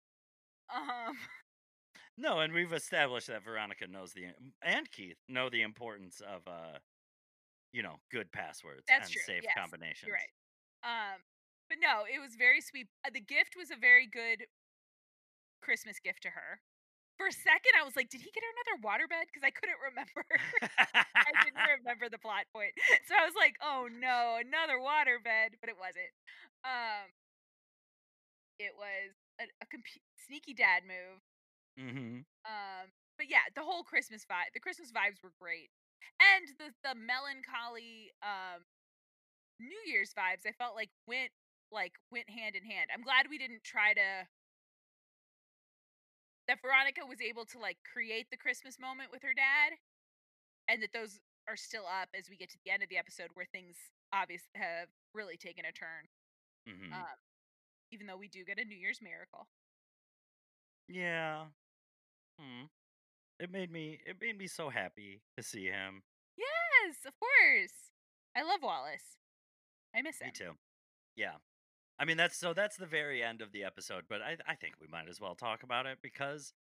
Um, 0.74 1.18
No, 2.18 2.42
and 2.42 2.52
we've 2.52 2.74
established 2.74 3.28
that 3.28 3.44
Veronica 3.46 3.88
knows 3.88 4.12
the 4.12 4.26
and 4.62 4.92
Keith 4.92 5.16
know 5.30 5.50
the 5.50 5.62
importance 5.62 6.20
of 6.20 6.42
uh 6.52 6.78
you 7.72 7.82
know, 7.82 7.96
good 8.12 8.30
passwords 8.34 8.84
That's 8.90 9.06
and 9.08 9.14
true, 9.14 9.22
safe 9.26 9.44
yes, 9.44 9.54
combinations. 9.58 10.08
you're 10.08 10.16
right. 10.18 10.34
Um, 10.84 11.22
but 11.70 11.78
no, 11.82 12.04
it 12.14 12.20
was 12.20 12.36
very 12.36 12.60
sweet. 12.62 12.88
Uh, 13.06 13.12
the 13.14 13.22
gift 13.22 13.54
was 13.58 13.70
a 13.72 13.80
very 13.80 14.06
good 14.08 14.44
Christmas 15.62 16.00
gift 16.04 16.24
to 16.24 16.30
her. 16.30 16.60
For 17.20 17.28
a 17.28 17.36
second, 17.36 17.76
I 17.76 17.84
was 17.84 18.00
like, 18.00 18.08
did 18.08 18.24
he 18.24 18.32
get 18.32 18.44
her 18.48 18.54
another 18.56 18.78
waterbed? 18.80 19.28
Because 19.28 19.44
I 19.44 19.52
couldn't 19.52 19.78
remember. 19.84 20.24
I 21.28 21.36
didn't 21.44 21.60
remember 21.84 22.08
the 22.08 22.18
plot 22.18 22.48
point. 22.56 22.72
So 23.12 23.14
I 23.20 23.28
was 23.28 23.36
like, 23.36 23.60
oh 23.60 23.92
no, 23.92 24.40
another 24.40 24.80
waterbed. 24.80 25.60
But 25.60 25.68
it 25.70 25.78
wasn't. 25.78 26.10
Um, 26.64 27.12
it 28.60 28.74
was 28.78 29.16
a, 29.40 29.46
a 29.64 29.66
compu- 29.68 30.04
sneaky 30.28 30.54
dad 30.54 30.84
move. 30.88 31.20
hmm 31.78 32.24
Um, 32.46 32.92
but 33.18 33.30
yeah, 33.30 33.48
the 33.56 33.64
whole 33.64 33.84
Christmas 33.84 34.24
vibe, 34.26 34.54
the 34.54 34.60
Christmas 34.64 34.92
vibes 34.92 35.22
were 35.24 35.34
great, 35.40 35.70
and 36.20 36.48
the 36.60 36.72
the 36.88 36.96
melancholy 36.96 38.12
um 38.24 38.64
New 39.60 39.82
Year's 39.86 40.14
vibes, 40.14 40.48
I 40.48 40.54
felt 40.58 40.76
like 40.76 40.90
went 41.08 41.32
like 41.72 41.94
went 42.12 42.30
hand 42.30 42.56
in 42.56 42.64
hand. 42.66 42.90
I'm 42.94 43.04
glad 43.04 43.28
we 43.30 43.38
didn't 43.38 43.64
try 43.64 43.94
to 43.94 44.28
that 46.50 46.62
Veronica 46.62 47.06
was 47.06 47.22
able 47.22 47.46
to 47.46 47.60
like 47.62 47.78
create 47.86 48.28
the 48.34 48.38
Christmas 48.42 48.80
moment 48.82 49.12
with 49.14 49.22
her 49.22 49.34
dad, 49.38 49.78
and 50.68 50.82
that 50.82 50.92
those 50.94 51.22
are 51.48 51.56
still 51.56 51.86
up 51.86 52.10
as 52.18 52.30
we 52.30 52.38
get 52.38 52.50
to 52.50 52.58
the 52.66 52.72
end 52.72 52.82
of 52.84 52.90
the 52.90 52.98
episode 52.98 53.30
where 53.34 53.46
things 53.46 53.78
obviously 54.14 54.50
have 54.58 54.90
really 55.14 55.38
taken 55.38 55.66
a 55.66 55.72
turn. 55.72 56.10
hmm 56.68 56.94
Um, 56.94 57.18
even 57.94 58.08
though 58.08 58.18
we 58.18 58.28
do 58.28 58.44
get 58.44 58.60
a 58.60 58.66
New 58.66 58.78
Year's 58.78 59.02
miracle. 59.02 59.48
yeah. 60.88 61.46
Hmm. 62.40 62.66
It 63.40 63.52
made 63.52 63.72
me 63.72 64.00
it 64.06 64.18
made 64.22 64.38
me 64.38 64.48
so 64.48 64.70
happy 64.70 65.22
to 65.38 65.44
see 65.44 65.66
him. 65.66 66.04
Yes, 66.38 67.06
of 67.06 67.14
course. 67.20 67.92
I 68.36 68.44
love 68.44 68.62
Wallace. 68.62 69.18
I 69.96 70.02
miss 70.02 70.20
him. 70.20 70.28
Me 70.28 70.32
too. 70.32 70.52
Yeah. 71.16 71.38
I 72.00 72.06
mean 72.06 72.18
that's 72.18 72.38
so 72.38 72.54
that's 72.54 72.78
the 72.78 72.86
very 72.86 73.22
end 73.24 73.42
of 73.42 73.52
the 73.52 73.64
episode, 73.64 74.06
but 74.10 74.22
I 74.22 74.38
I 74.48 74.56
think 74.56 74.76
we 74.80 74.88
might 74.88 75.10
as 75.10 75.20
well 75.20 75.36
talk 75.36 75.64
about 75.64 75.86
it 75.86 75.98
because 76.02 76.54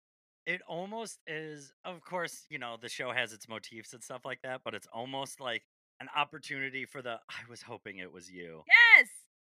it 0.45 0.61
almost 0.67 1.19
is 1.27 1.71
of 1.85 2.01
course, 2.01 2.45
you 2.49 2.59
know, 2.59 2.77
the 2.81 2.89
show 2.89 3.11
has 3.11 3.33
its 3.33 3.47
motifs 3.47 3.93
and 3.93 4.03
stuff 4.03 4.25
like 4.25 4.41
that, 4.43 4.61
but 4.63 4.73
it's 4.73 4.87
almost 4.91 5.39
like 5.39 5.63
an 6.01 6.07
opportunity 6.15 6.85
for 6.85 7.01
the 7.01 7.19
I 7.29 7.49
was 7.49 7.61
hoping 7.61 7.97
it 7.97 8.11
was 8.11 8.29
you. 8.31 8.63
Yes. 8.97 9.07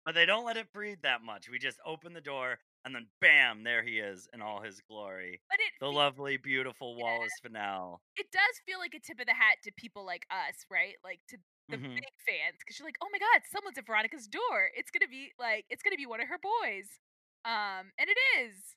But 0.05 0.13
they 0.13 0.25
don't 0.27 0.45
let 0.45 0.57
it 0.57 0.71
breathe 0.71 0.99
that 1.01 1.21
much. 1.23 1.49
We 1.49 1.57
just 1.57 1.79
open 1.85 2.13
the 2.13 2.21
door 2.21 2.59
and 2.85 2.93
then 2.93 3.07
bam, 3.19 3.63
there 3.63 3.81
he 3.83 3.97
is 3.97 4.27
in 4.31 4.41
all 4.41 4.61
his 4.61 4.79
glory. 4.87 5.41
But 5.49 5.57
it 5.59 5.73
The 5.79 5.89
fe- 5.89 5.95
lovely, 5.95 6.37
beautiful 6.37 6.95
Wallace 6.95 7.31
finale. 7.41 7.95
it 8.15 8.27
does 8.31 8.61
feel 8.67 8.77
like 8.77 8.93
a 8.93 8.99
tip 8.99 9.19
of 9.19 9.25
the 9.25 9.33
hat 9.33 9.57
to 9.63 9.71
people 9.75 10.05
like 10.05 10.27
us, 10.29 10.65
right? 10.71 10.93
Like 11.03 11.21
to 11.29 11.37
the 11.69 11.77
Mhm. 11.77 11.95
big 11.95 12.13
fans 12.27 12.57
because 12.59 12.79
you're 12.79 12.87
like, 12.87 12.97
oh 13.01 13.09
my 13.11 13.19
god, 13.19 13.41
someone's 13.51 13.77
at 13.77 13.85
Veronica's 13.85 14.27
door. 14.27 14.71
It's 14.75 14.91
gonna 14.91 15.07
be 15.09 15.33
like 15.39 15.65
it's 15.69 15.83
gonna 15.83 15.97
be 15.97 16.05
one 16.05 16.21
of 16.21 16.27
her 16.27 16.39
boys. 16.39 16.99
Um, 17.45 17.91
and 17.97 18.09
it 18.09 18.17
is. 18.39 18.75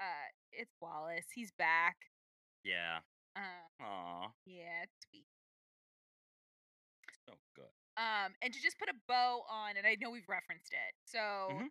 Uh, 0.00 0.28
it's 0.52 0.74
Wallace. 0.80 1.26
He's 1.34 1.52
back. 1.52 1.96
Yeah. 2.64 3.00
Uh, 3.36 3.68
Aw. 3.80 4.32
yeah, 4.46 4.82
it's 4.84 4.96
sweet. 5.10 5.26
So 7.26 7.34
good. 7.54 7.72
Um, 7.96 8.34
and 8.42 8.52
to 8.54 8.60
just 8.62 8.78
put 8.78 8.88
a 8.88 8.94
bow 9.08 9.42
on, 9.50 9.76
and 9.76 9.86
I 9.86 9.96
know 10.00 10.10
we've 10.10 10.28
referenced 10.28 10.72
it. 10.72 10.94
So 11.04 11.50
Mhm. 11.50 11.70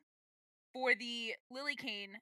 for 0.74 0.96
the 0.96 1.36
Lily 1.50 1.76
Kane 1.76 2.22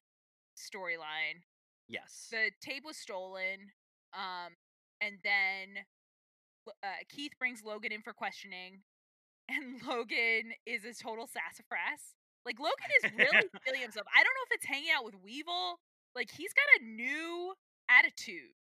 storyline, 0.56 1.44
Yes. 1.88 2.30
the 2.32 2.52
tape 2.62 2.84
was 2.86 2.98
stolen 2.98 3.74
um 4.14 4.58
and 5.02 5.20
then 5.24 5.86
uh, 6.84 7.02
keith 7.10 7.34
brings 7.40 7.64
logan 7.64 7.92
in 7.92 8.02
for 8.02 8.14
questioning 8.14 8.82
and 9.50 9.82
logan 9.88 10.54
is 10.66 10.86
a 10.86 10.94
total 10.94 11.28
sassafras 11.28 12.16
like 12.46 12.60
logan 12.60 12.92
is 13.04 13.12
really 13.18 13.48
feeling 13.66 13.82
himself 13.82 14.06
i 14.16 14.24
don't 14.24 14.34
know 14.34 14.46
if 14.50 14.56
it's 14.56 14.66
hanging 14.66 14.90
out 14.96 15.06
with 15.06 15.16
weevil 15.24 15.80
like 16.16 16.30
he's 16.32 16.54
got 16.54 16.82
a 16.82 16.86
new 16.86 17.54
attitude 17.90 18.56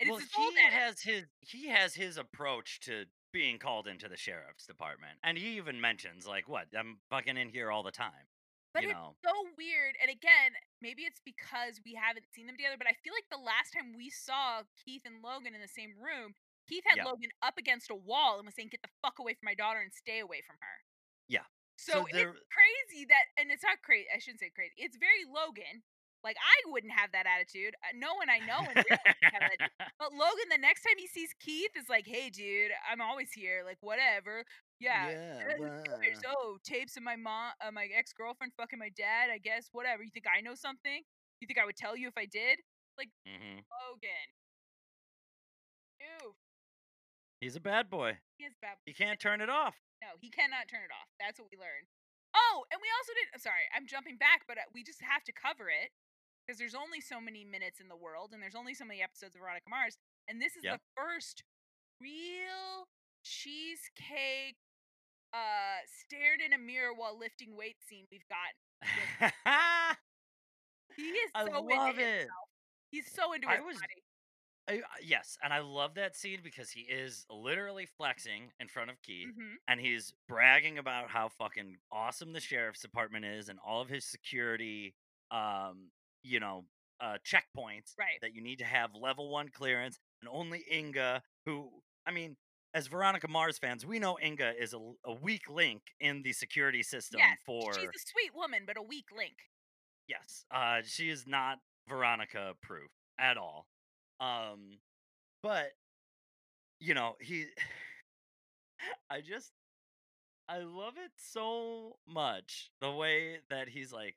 and 0.00 0.10
well, 0.10 0.18
it's 0.18 0.34
his 0.34 0.38
old 0.38 0.54
he 0.54 0.74
has 0.74 1.00
his 1.00 1.24
he 1.40 1.68
has 1.68 1.94
his 1.94 2.16
approach 2.16 2.80
to 2.80 3.04
being 3.32 3.58
called 3.58 3.86
into 3.86 4.08
the 4.08 4.16
sheriff's 4.16 4.66
department, 4.66 5.14
and 5.22 5.38
he 5.38 5.56
even 5.56 5.80
mentions 5.80 6.26
like, 6.26 6.48
"What? 6.48 6.66
I'm 6.76 6.98
fucking 7.08 7.36
in 7.36 7.48
here 7.48 7.70
all 7.70 7.82
the 7.82 7.92
time." 7.92 8.28
but 8.72 8.82
you 8.82 8.88
it's 8.90 8.96
know. 8.96 9.14
so 9.22 9.32
weird 9.56 9.94
and 10.00 10.08
again 10.08 10.56
maybe 10.80 11.04
it's 11.04 11.20
because 11.24 11.80
we 11.84 11.92
haven't 11.92 12.24
seen 12.32 12.48
them 12.48 12.56
together 12.56 12.80
but 12.80 12.88
i 12.88 12.96
feel 13.04 13.12
like 13.12 13.28
the 13.28 13.40
last 13.40 13.72
time 13.72 13.92
we 13.92 14.08
saw 14.08 14.64
keith 14.80 15.04
and 15.04 15.20
logan 15.20 15.54
in 15.54 15.60
the 15.60 15.68
same 15.68 15.92
room 16.00 16.32
keith 16.68 16.84
had 16.86 16.96
Yeah. 16.96 17.04
logan 17.04 17.30
up 17.42 17.54
against 17.58 17.90
a 17.90 17.94
wall 17.96 18.38
and 18.38 18.46
was 18.46 18.54
saying 18.54 18.68
get 18.70 18.82
the 18.82 18.92
fuck 19.02 19.18
away 19.18 19.34
from 19.34 19.46
my 19.46 19.54
daughter 19.54 19.80
and 19.80 19.92
stay 19.92 20.20
away 20.20 20.42
from 20.46 20.56
her 20.60 20.76
Yeah. 21.28 21.44
so, 21.78 22.04
So 22.04 22.06
there- 22.12 22.30
it's 22.30 22.44
crazy 22.52 23.04
that 23.06 23.24
and 23.38 23.50
it's 23.50 23.62
not 23.64 23.82
crazy 23.82 24.06
i 24.14 24.18
shouldn't 24.18 24.40
say 24.40 24.50
crazy 24.54 24.72
it's 24.76 24.96
very 24.96 25.24
logan 25.26 25.82
like 26.24 26.36
i 26.38 26.56
wouldn't 26.70 26.92
have 26.92 27.12
that 27.12 27.26
attitude 27.26 27.74
Uh, 27.84 27.94
no 27.96 28.14
one 28.14 28.30
i 28.30 28.40
know 28.40 28.68
in 28.70 28.78
real 28.80 28.98
life 29.04 29.16
would 29.22 29.34
have 29.34 29.58
but 29.98 30.12
logan 30.12 30.48
the 30.50 30.58
next 30.58 30.82
time 30.82 30.98
he 30.98 31.06
sees 31.08 31.30
keith 31.40 31.72
is 31.76 31.88
like 31.88 32.06
hey 32.06 32.30
dude 32.30 32.72
i'm 32.90 33.00
always 33.00 33.32
here 33.32 33.62
like 33.64 33.78
whatever 33.80 34.44
yeah 34.80 35.10
Okay, 36.02 36.14
so 36.22 36.58
tapes 36.64 36.96
of 36.96 37.02
my 37.02 37.16
mom, 37.16 37.52
uh, 37.64 37.70
my 37.70 37.86
ex 37.96 38.12
girlfriend 38.12 38.52
fucking 38.56 38.78
my 38.78 38.90
dad. 38.96 39.30
I 39.32 39.38
guess 39.38 39.68
whatever. 39.72 40.02
You 40.02 40.10
think 40.12 40.26
I 40.26 40.40
know 40.40 40.54
something? 40.54 41.02
You 41.40 41.46
think 41.46 41.58
I 41.58 41.64
would 41.64 41.76
tell 41.76 41.96
you 41.96 42.08
if 42.08 42.16
I 42.16 42.26
did? 42.26 42.58
hmm 43.26 43.60
Logan. 43.70 44.28
He's 47.42 47.58
a 47.58 47.60
bad 47.60 47.90
boy. 47.90 48.22
He 48.38 48.46
is 48.46 48.54
bad. 48.62 48.78
He 48.86 48.94
can't 48.94 49.18
turn 49.18 49.40
it 49.42 49.50
off. 49.50 49.74
No, 49.98 50.14
he 50.22 50.30
cannot 50.30 50.70
turn 50.70 50.86
it 50.86 50.94
off. 50.94 51.10
That's 51.18 51.42
what 51.42 51.50
we 51.50 51.58
learned. 51.58 51.90
Oh, 52.38 52.62
and 52.70 52.78
we 52.78 52.86
also 52.94 53.10
did. 53.18 53.26
Sorry, 53.42 53.66
I'm 53.74 53.90
jumping 53.90 54.14
back, 54.16 54.46
but 54.46 54.58
uh, 54.58 54.70
we 54.72 54.86
just 54.86 55.02
have 55.02 55.26
to 55.26 55.32
cover 55.34 55.66
it 55.66 55.90
because 56.46 56.54
there's 56.56 56.78
only 56.78 57.02
so 57.02 57.18
many 57.20 57.42
minutes 57.42 57.82
in 57.82 57.90
the 57.90 57.98
world, 57.98 58.30
and 58.30 58.38
there's 58.38 58.54
only 58.54 58.74
so 58.78 58.86
many 58.86 59.02
episodes 59.02 59.34
of 59.34 59.42
Veronica 59.42 59.66
Mars, 59.68 59.98
and 60.30 60.38
this 60.40 60.54
is 60.54 60.62
Yep. 60.62 60.78
the 60.78 60.82
first 60.94 61.42
real 62.00 62.86
cheesecake, 63.26 64.56
uh, 65.34 65.82
stared 65.90 66.38
in 66.40 66.52
a 66.54 66.58
mirror 66.62 66.94
while 66.94 67.18
lifting 67.18 67.56
weights 67.58 67.82
scene 67.90 68.06
we've 68.10 68.26
gotten. 68.30 68.54
He 70.94 71.08
is 71.08 71.30
I 71.34 71.46
so 71.46 71.52
love 71.64 71.64
into 71.98 72.04
it. 72.04 72.28
himself. 72.28 72.48
He's 72.90 73.10
so 73.10 73.32
into 73.32 73.48
I 73.48 73.60
was- 73.60 73.76
body. 73.80 74.01
I, 74.68 74.74
I- 74.74 74.80
yes, 75.02 75.36
and 75.42 75.52
I 75.52 75.60
love 75.60 75.94
that 75.94 76.14
scene 76.16 76.40
because 76.42 76.70
he 76.70 76.80
is 76.82 77.26
literally 77.30 77.86
flexing 77.86 78.52
in 78.60 78.68
front 78.68 78.90
of 78.90 79.00
Keith, 79.02 79.28
hmm 79.34 79.54
and 79.68 79.80
he's 79.80 80.12
bragging 80.28 80.78
about 80.78 81.08
how 81.08 81.28
fucking 81.28 81.76
awesome 81.90 82.32
the 82.32 82.40
sheriff's 82.40 82.80
department 82.80 83.24
is 83.24 83.48
and 83.48 83.58
all 83.66 83.80
of 83.80 83.88
his 83.88 84.04
security, 84.04 84.94
um, 85.30 85.90
you 86.22 86.40
know, 86.40 86.64
uh, 87.00 87.16
checkpoints 87.26 87.92
Right. 87.98 88.20
that 88.20 88.34
you 88.34 88.42
need 88.42 88.58
to 88.58 88.64
have 88.64 88.94
level 88.94 89.30
one 89.30 89.48
clearance, 89.48 89.98
and 90.20 90.28
only 90.32 90.64
Inga, 90.72 91.22
who 91.46 91.70
I 92.06 92.10
mean, 92.12 92.36
as 92.74 92.86
Veronica 92.86 93.28
Mars 93.28 93.58
fans, 93.58 93.84
we 93.84 93.98
know 93.98 94.18
Inga 94.22 94.60
is 94.60 94.74
a 94.74 95.12
weak 95.22 95.48
link 95.50 95.82
in 96.00 96.22
the 96.22 96.32
security 96.32 96.82
system 96.82 97.18
Yes, 97.18 97.38
for 97.44 97.72
She's 97.74 97.84
a 97.84 97.98
sweet 98.12 98.34
woman, 98.34 98.62
but 98.66 98.76
a 98.76 98.82
weak 98.82 99.06
link. 99.16 99.34
Yes. 100.08 100.44
Uh 100.54 100.82
she 100.84 101.08
is 101.10 101.26
not 101.26 101.58
Veronica 101.88 102.54
proof 102.62 102.90
at 103.18 103.36
all. 103.36 103.66
Um 104.22 104.78
but 105.42 105.72
you 106.80 106.94
know, 106.94 107.16
he 107.20 107.46
I 109.10 109.20
just 109.20 109.52
I 110.48 110.58
love 110.58 110.94
it 111.02 111.12
so 111.16 111.96
much 112.06 112.70
the 112.80 112.90
way 112.90 113.38
that 113.50 113.68
he's 113.68 113.92
like 113.92 114.16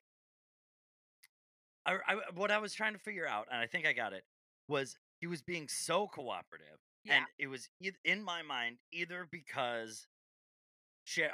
I, 1.86 1.96
I 2.06 2.16
what 2.34 2.50
I 2.50 2.58
was 2.58 2.74
trying 2.74 2.94
to 2.94 2.98
figure 2.98 3.26
out 3.26 3.46
and 3.50 3.60
I 3.60 3.66
think 3.66 3.86
I 3.86 3.92
got 3.92 4.12
it 4.12 4.24
was 4.68 4.98
he 5.20 5.26
was 5.26 5.42
being 5.42 5.68
so 5.68 6.08
cooperative 6.08 6.78
Yeah. 7.04 7.16
and 7.16 7.26
it 7.38 7.48
was 7.48 7.68
in 8.04 8.22
my 8.22 8.42
mind 8.42 8.78
either 8.92 9.26
because 9.30 10.06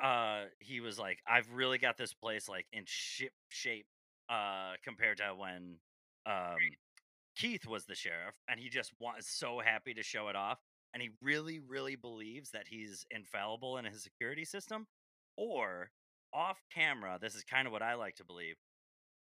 uh 0.02 0.44
he 0.60 0.80
was 0.80 0.98
like 0.98 1.18
I've 1.26 1.50
really 1.52 1.78
got 1.78 1.96
this 1.96 2.12
place 2.12 2.48
like 2.48 2.66
in 2.72 2.84
ship 2.86 3.32
shape 3.48 3.86
uh 4.28 4.74
compared 4.84 5.18
to 5.18 5.34
when 5.36 5.76
um 6.26 6.56
Keith 7.36 7.66
was 7.66 7.84
the 7.86 7.94
sheriff 7.94 8.34
and 8.48 8.60
he 8.60 8.68
just 8.68 8.92
was 9.00 9.26
so 9.26 9.60
happy 9.64 9.94
to 9.94 10.02
show 10.02 10.28
it 10.28 10.36
off 10.36 10.58
and 10.94 11.02
he 11.02 11.10
really 11.22 11.58
really 11.60 11.96
believes 11.96 12.50
that 12.50 12.66
he's 12.68 13.06
infallible 13.10 13.78
in 13.78 13.84
his 13.84 14.02
security 14.02 14.44
system 14.44 14.86
or 15.36 15.90
off 16.34 16.60
camera 16.72 17.18
this 17.20 17.34
is 17.34 17.44
kind 17.44 17.66
of 17.66 17.72
what 17.72 17.82
I 17.82 17.94
like 17.94 18.16
to 18.16 18.24
believe 18.24 18.56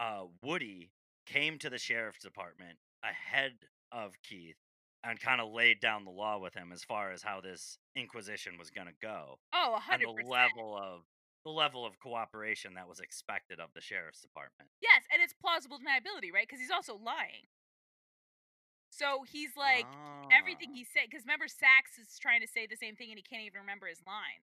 uh 0.00 0.22
Woody 0.42 0.90
came 1.26 1.58
to 1.58 1.70
the 1.70 1.78
sheriff's 1.78 2.22
department 2.22 2.78
ahead 3.04 3.52
of 3.92 4.14
Keith 4.22 4.56
and 5.04 5.20
kind 5.20 5.40
of 5.40 5.52
laid 5.52 5.80
down 5.80 6.04
the 6.04 6.10
law 6.10 6.38
with 6.38 6.54
him 6.54 6.70
as 6.72 6.84
far 6.84 7.10
as 7.12 7.22
how 7.22 7.40
this 7.40 7.78
inquisition 7.96 8.54
was 8.58 8.70
going 8.70 8.86
to 8.86 8.94
go 9.00 9.38
Oh, 9.52 9.72
a 9.72 9.74
and 9.74 9.82
hundred 10.02 10.24
the 10.24 10.30
level 10.30 10.76
of 10.76 11.02
the 11.44 11.50
level 11.50 11.84
of 11.84 11.98
cooperation 11.98 12.74
that 12.74 12.88
was 12.88 13.00
expected 13.00 13.58
of 13.58 13.70
the 13.74 13.80
sheriff's 13.80 14.20
department. 14.20 14.70
Yes, 14.80 15.02
and 15.12 15.20
it's 15.20 15.32
plausible 15.34 15.78
deniability, 15.78 16.32
right? 16.32 16.46
Because 16.46 16.60
he's 16.60 16.70
also 16.70 16.94
lying. 16.94 17.50
So 18.92 19.24
he's 19.24 19.56
like 19.56 19.88
everything 20.28 20.76
Ah, 20.76 20.76
he 20.76 20.84
said. 20.84 21.08
Because 21.08 21.24
remember, 21.24 21.48
Sacks 21.48 21.96
is 21.96 22.20
trying 22.20 22.44
to 22.44 22.46
say 22.46 22.68
the 22.68 22.76
same 22.76 22.92
thing, 22.94 23.08
and 23.08 23.16
he 23.16 23.24
can't 23.24 23.42
even 23.42 23.64
remember 23.64 23.88
his 23.88 24.04
line. 24.04 24.44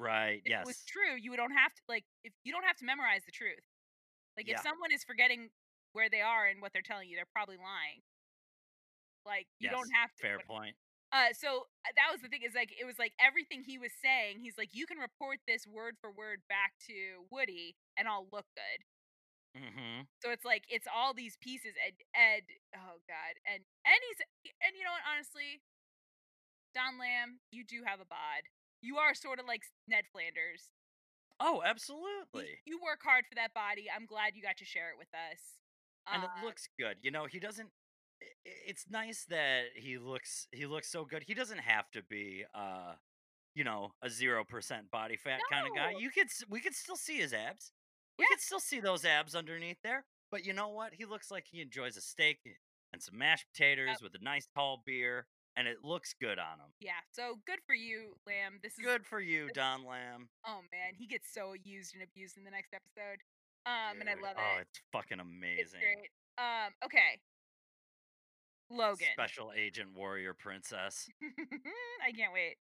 right, 0.00 0.40
If 0.44 0.64
it 0.64 0.66
was 0.66 0.80
true, 0.88 1.20
you 1.20 1.36
don't 1.36 1.52
have 1.52 1.76
to 1.76 1.82
like 1.86 2.08
if 2.24 2.32
you 2.42 2.50
don't 2.50 2.64
have 2.64 2.80
to 2.80 2.88
memorize 2.88 3.28
the 3.28 3.36
truth. 3.36 3.62
Like 4.40 4.48
if 4.48 4.58
someone 4.64 4.90
is 4.90 5.04
forgetting 5.04 5.52
where 5.92 6.08
they 6.08 6.24
are 6.24 6.48
and 6.48 6.64
what 6.64 6.72
they're 6.72 6.82
telling 6.82 7.12
you, 7.12 7.14
they're 7.14 7.30
probably 7.30 7.60
lying. 7.60 8.02
Like 9.28 9.46
you 9.60 9.68
don't 9.68 9.92
have 9.92 10.10
to. 10.16 10.22
Fair 10.24 10.40
point. 10.48 10.74
Uh, 11.12 11.30
so 11.30 11.70
uh, 11.86 11.94
that 11.94 12.10
was 12.10 12.26
the 12.26 12.28
thing 12.32 12.42
is 12.42 12.56
like 12.56 12.74
it 12.74 12.82
was 12.88 12.98
like 12.98 13.12
everything 13.20 13.62
he 13.62 13.78
was 13.78 13.92
saying. 14.02 14.40
He's 14.40 14.56
like, 14.58 14.72
you 14.72 14.88
can 14.88 14.98
report 14.98 15.38
this 15.46 15.68
word 15.68 15.94
for 16.00 16.10
word 16.10 16.40
back 16.48 16.72
to 16.88 17.22
Woody, 17.30 17.76
and 18.00 18.08
I'll 18.08 18.26
look 18.32 18.48
good. 18.56 18.80
Mhm. 19.56 20.06
So 20.22 20.30
it's 20.30 20.44
like 20.44 20.64
it's 20.68 20.86
all 20.92 21.14
these 21.14 21.36
pieces, 21.36 21.74
and 21.84 21.94
Ed, 22.14 22.42
oh 22.74 22.98
god, 23.06 23.34
and 23.46 23.62
and 23.84 24.00
he's 24.08 24.20
and 24.62 24.76
you 24.76 24.84
know 24.84 24.90
what? 24.92 25.06
Honestly, 25.06 25.62
Don 26.74 26.98
Lamb, 26.98 27.40
you 27.50 27.64
do 27.64 27.82
have 27.86 28.00
a 28.00 28.04
bod. 28.04 28.42
You 28.82 28.98
are 28.98 29.14
sort 29.14 29.38
of 29.38 29.46
like 29.46 29.62
Ned 29.86 30.04
Flanders. 30.12 30.70
Oh, 31.40 31.62
absolutely. 31.64 32.60
you 32.64 32.78
work 32.82 33.00
hard 33.02 33.26
for 33.28 33.34
that 33.34 33.54
body. 33.54 33.86
I'm 33.94 34.06
glad 34.06 34.34
you 34.36 34.42
got 34.42 34.56
to 34.58 34.64
share 34.64 34.90
it 34.90 34.98
with 34.98 35.12
us. 35.14 35.58
And 36.06 36.22
Uh, 36.22 36.28
it 36.38 36.44
looks 36.44 36.68
good. 36.78 36.98
You 37.02 37.10
know, 37.10 37.26
he 37.26 37.38
doesn't 37.40 37.70
it's 38.44 38.88
nice 38.88 39.24
that 39.26 39.64
he 39.76 39.98
looks 39.98 40.46
he 40.52 40.66
looks 40.66 40.88
so 40.90 41.04
good. 41.04 41.22
He 41.24 41.34
doesn't 41.34 41.58
have 41.58 41.90
to 41.92 42.02
be 42.02 42.44
uh 42.54 42.94
you 43.54 43.62
know, 43.62 43.94
a 44.02 44.08
0% 44.08 44.90
body 44.90 45.16
fat 45.16 45.40
kind 45.48 45.66
of 45.68 45.74
guy. 45.76 45.92
You 45.98 46.10
could 46.10 46.28
we 46.48 46.60
could 46.60 46.74
still 46.74 46.96
see 46.96 47.18
his 47.18 47.32
abs. 47.32 47.72
We 48.18 48.22
yeah, 48.24 48.26
could 48.30 48.40
still 48.40 48.60
see 48.60 48.80
those 48.80 49.04
abs 49.04 49.34
underneath 49.34 49.78
there. 49.82 50.04
But 50.30 50.44
you 50.44 50.52
know 50.52 50.68
what? 50.68 50.94
He 50.94 51.04
looks 51.04 51.30
like 51.30 51.46
he 51.50 51.60
enjoys 51.60 51.96
a 51.96 52.00
steak 52.00 52.38
and 52.92 53.02
some 53.02 53.18
mashed 53.18 53.46
yep, 53.48 53.54
potatoes 53.54 54.02
with 54.02 54.14
a 54.14 54.24
nice 54.24 54.48
tall 54.54 54.82
beer 54.84 55.26
and 55.56 55.68
it 55.68 55.78
looks 55.84 56.14
good 56.20 56.38
on 56.38 56.58
him. 56.58 56.70
yeah. 56.80 57.02
So 57.12 57.38
good 57.46 57.60
for 57.66 57.74
you, 57.74 58.16
Lamb. 58.26 58.58
This 58.62 58.72
is 58.72 58.84
Good 58.84 59.06
for 59.06 59.20
you, 59.20 59.48
Don 59.54 59.84
Lamb. 59.84 60.28
oh 60.46 60.60
man, 60.72 60.94
he 60.96 61.06
gets 61.06 61.32
so 61.32 61.54
used 61.62 61.94
and 61.94 62.02
abused 62.02 62.36
in 62.36 62.44
the 62.44 62.50
next 62.50 62.74
episode. 62.74 63.22
Um, 63.66 64.00
and 64.00 64.10
I 64.10 64.14
love 64.14 64.36
oh, 64.36 64.40
it. 64.40 64.58
Oh, 64.58 64.60
it's 64.60 64.80
fucking 64.92 65.18
It's 65.20 65.70
amazing. 65.70 65.80
great. 65.80 66.10
Um, 66.36 66.72
okay, 66.84 67.20
Logan. 68.70 69.14
Special 69.14 69.52
Agent 69.56 69.90
Warrior 69.96 70.34
Princess. 70.34 71.08
I 72.02 72.12
can't 72.12 72.32
wait. 72.32 72.56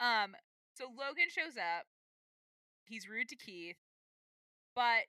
Um, 0.00 0.36
so 0.74 0.84
Logan 0.86 1.30
shows 1.30 1.56
up. 1.56 1.86
He's 2.86 3.08
rude 3.08 3.28
to 3.30 3.36
Keith, 3.36 3.76
but 4.74 5.06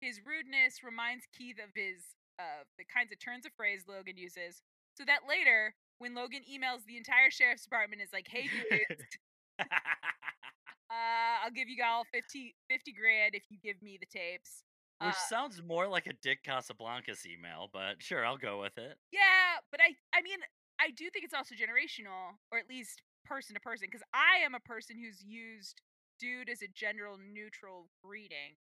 his 0.00 0.20
rudeness 0.24 0.82
reminds 0.84 1.24
Keith 1.36 1.58
of 1.58 1.70
his 1.74 2.02
of 2.38 2.66
the 2.78 2.84
kinds 2.84 3.12
of 3.12 3.18
turns 3.22 3.46
of 3.46 3.52
phrase 3.54 3.86
Logan 3.88 4.16
uses. 4.16 4.60
So 4.98 5.04
that 5.06 5.26
later, 5.28 5.74
when 5.98 6.14
Logan 6.14 6.42
emails 6.44 6.84
the 6.86 6.96
entire 6.96 7.30
sheriff's 7.30 7.62
department, 7.62 8.02
is 8.02 8.10
like, 8.12 8.26
"Hey 8.28 8.50
dudes, 8.50 9.02
uh, 9.58 11.34
I'll 11.42 11.54
give 11.54 11.68
you 11.68 11.82
all 11.84 12.04
50, 12.12 12.54
50 12.68 12.92
grand 12.92 13.34
if 13.34 13.44
you 13.50 13.58
give 13.62 13.80
me 13.82 13.98
the 13.98 14.06
tapes." 14.06 14.62
Uh, 15.00 15.06
Which 15.06 15.16
sounds 15.28 15.62
more 15.62 15.88
like 15.88 16.06
a 16.06 16.14
Dick 16.22 16.44
Casablancas 16.46 17.26
email, 17.26 17.68
but 17.72 17.98
sure, 17.98 18.24
I'll 18.24 18.38
go 18.38 18.60
with 18.60 18.78
it. 18.78 18.96
yeah, 19.10 19.58
but 19.70 19.80
I, 19.80 19.94
I 20.16 20.22
mean, 20.22 20.38
I 20.80 20.90
do 20.90 21.10
think 21.10 21.24
it's 21.24 21.34
also 21.34 21.54
generational, 21.54 22.38
or 22.52 22.58
at 22.58 22.68
least 22.68 23.02
person 23.24 23.54
to 23.54 23.60
person, 23.60 23.88
because 23.90 24.06
I 24.14 24.44
am 24.44 24.54
a 24.54 24.60
person 24.60 24.96
who's 24.96 25.22
used 25.24 25.82
dude 26.20 26.48
as 26.48 26.62
a 26.62 26.68
general 26.68 27.18
neutral 27.18 27.88
greeting 28.04 28.54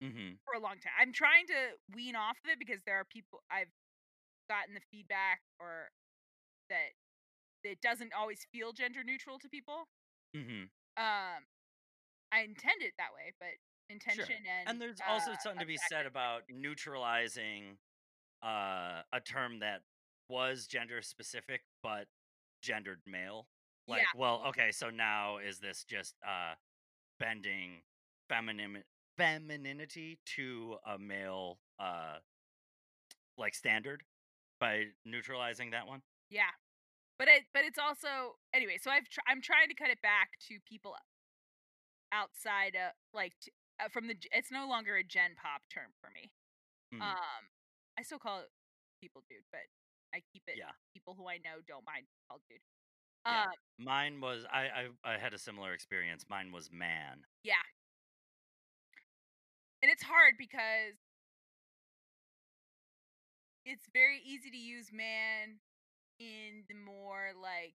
hmm 0.00 0.38
for 0.44 0.54
a 0.58 0.60
long 0.62 0.76
time. 0.80 0.92
I'm 0.98 1.12
trying 1.12 1.46
to 1.48 1.76
wean 1.94 2.16
off 2.16 2.36
of 2.44 2.50
it 2.50 2.58
because 2.58 2.80
there 2.86 2.96
are 2.96 3.04
people 3.04 3.40
I've 3.50 3.70
gotten 4.48 4.74
the 4.74 4.80
feedback 4.90 5.40
or 5.60 5.88
that 6.70 6.92
it 7.64 7.80
doesn't 7.82 8.12
always 8.14 8.46
feel 8.52 8.72
gender 8.72 9.04
neutral 9.04 9.38
to 9.40 9.48
people. 9.48 9.86
hmm 10.34 10.70
Um, 10.96 11.46
I 12.32 12.40
intend 12.42 12.82
it 12.82 12.94
that 12.98 13.14
way, 13.14 13.32
but 13.40 13.50
Sure. 14.06 14.26
intention 14.28 14.44
and 14.46 14.70
And 14.70 14.80
there's 14.80 15.00
uh, 15.00 15.06
also 15.06 15.34
something 15.34 15.60
to 15.60 15.66
be 15.66 15.76
said 15.78 16.06
about 16.06 16.42
neutralizing 16.48 17.78
uh, 18.42 19.02
a 19.12 19.20
term 19.24 19.60
that 19.60 19.82
was 20.28 20.66
gender 20.66 21.02
specific 21.02 21.62
but 21.82 22.06
gendered 22.62 23.00
male. 23.06 23.48
yeah, 23.88 24.02
Like, 24.02 24.10
well, 24.14 24.42
okay, 24.48 24.70
so 24.72 24.90
now 24.90 25.38
is 25.38 25.58
this 25.60 25.84
just 25.84 26.14
uh, 26.26 26.54
bending 27.20 27.82
feminim- 28.28 28.84
femininity 29.18 30.18
to 30.36 30.76
a 30.86 30.98
male 30.98 31.58
uh, 31.78 32.18
like 33.36 33.54
standard 33.54 34.02
by 34.60 34.84
neutralizing 35.04 35.70
that 35.72 35.86
one? 35.86 36.02
yeah. 36.30 36.54
But 37.18 37.26
it, 37.28 37.42
but 37.52 37.64
it's 37.64 37.78
also 37.80 38.38
anyway. 38.54 38.78
So 38.80 38.92
I've 38.92 39.08
tr- 39.10 39.26
I'm 39.26 39.42
trying 39.42 39.68
to 39.70 39.74
cut 39.74 39.90
it 39.90 40.00
back 40.02 40.30
to 40.48 40.54
people 40.70 40.94
outside 42.12 42.74
of 42.78 42.94
like 43.12 43.32
t- 43.42 43.50
uh, 43.82 43.88
from 43.92 44.06
the. 44.06 44.14
It's 44.30 44.52
no 44.52 44.68
longer 44.68 44.96
a 44.96 45.02
gen 45.02 45.34
pop 45.34 45.62
term 45.72 45.90
for 46.00 46.10
me. 46.14 46.30
Mm, 46.94 47.02
Um, 47.02 47.42
I 47.98 48.02
still 48.02 48.18
call 48.20 48.40
it 48.46 48.50
people 49.02 49.24
dude, 49.28 49.42
but 49.50 49.66
I 50.14 50.22
keep 50.32 50.42
it 50.46 50.54
yeah, 50.58 50.70
people 50.94 51.14
who 51.18 51.26
I 51.28 51.38
know 51.42 51.58
don't 51.66 51.84
mind 51.84 52.06
called 52.30 52.42
dude. 52.48 52.62
yeah. 53.26 53.44
Um, 53.50 53.58
Mine 53.84 54.20
was 54.20 54.46
I, 54.50 54.86
I 55.04 55.14
I 55.14 55.18
had 55.18 55.34
a 55.34 55.38
similar 55.38 55.72
experience. 55.72 56.24
Mine 56.30 56.52
was 56.52 56.70
man. 56.72 57.26
yeah, 57.42 57.62
and 59.82 59.90
it's 59.90 60.02
hard 60.02 60.34
because 60.38 60.94
it's 63.64 63.86
very 63.92 64.20
easy 64.24 64.50
to 64.50 64.56
use 64.56 64.88
man 64.92 65.58
in 66.20 66.64
the 66.68 66.76
more 66.76 67.32
like 67.40 67.74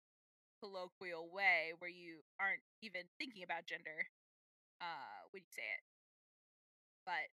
colloquial 0.62 1.28
way 1.32 1.72
where 1.78 1.90
you 1.90 2.20
aren't 2.40 2.62
even 2.82 3.02
thinking 3.18 3.42
about 3.42 3.66
gender 3.66 4.06
uh 4.80 5.20
when 5.32 5.42
you 5.42 5.52
say 5.52 5.64
it. 5.64 5.82
But 7.06 7.28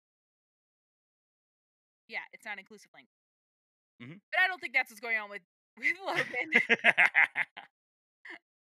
yeah, 2.08 2.24
it's 2.32 2.44
not 2.44 2.58
inclusive 2.58 2.90
language. 2.94 3.16
hmm 4.00 4.18
But 4.32 4.40
I 4.44 4.48
don't 4.48 4.60
think 4.60 4.74
that's 4.74 4.90
what's 4.90 5.00
going 5.00 5.18
on 5.18 5.30
with 5.30 5.42
with 5.78 5.96
Logan. 6.04 6.50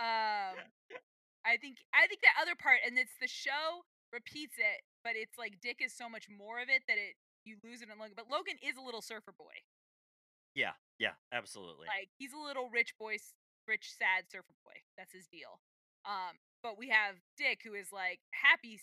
um 0.00 0.56
I 1.46 1.56
think 1.58 1.78
I 1.94 2.06
think 2.06 2.20
that 2.22 2.38
other 2.42 2.54
part, 2.54 2.78
and 2.86 2.98
it's 2.98 3.14
the 3.20 3.28
show 3.28 3.82
repeats 4.12 4.56
it, 4.58 4.84
but 5.02 5.12
it's 5.16 5.36
like 5.38 5.58
Dick 5.60 5.80
is 5.80 5.92
so 5.96 6.08
much 6.08 6.28
more 6.28 6.60
of 6.60 6.68
it 6.68 6.84
that 6.86 6.98
it 7.00 7.16
you 7.44 7.56
lose 7.64 7.82
it 7.82 7.88
in 7.90 7.98
Logan. 7.98 8.14
But 8.14 8.30
Logan 8.30 8.60
is 8.62 8.76
a 8.76 8.84
little 8.84 9.02
surfer 9.02 9.34
boy. 9.34 9.56
yeah, 10.54 10.76
yeah, 10.98 11.18
absolutely. 11.32 11.88
Like 11.88 12.08
he's 12.18 12.32
a 12.32 12.38
little 12.38 12.68
rich 12.70 12.94
boy, 12.98 13.16
rich 13.66 13.90
sad 13.98 14.30
surfer 14.30 14.54
boy. 14.62 14.78
That's 14.96 15.12
his 15.12 15.26
deal. 15.26 15.58
Um, 16.04 16.38
but 16.62 16.78
we 16.78 16.90
have 16.90 17.16
Dick 17.38 17.62
who 17.64 17.74
is 17.74 17.90
like 17.90 18.20
happy 18.30 18.80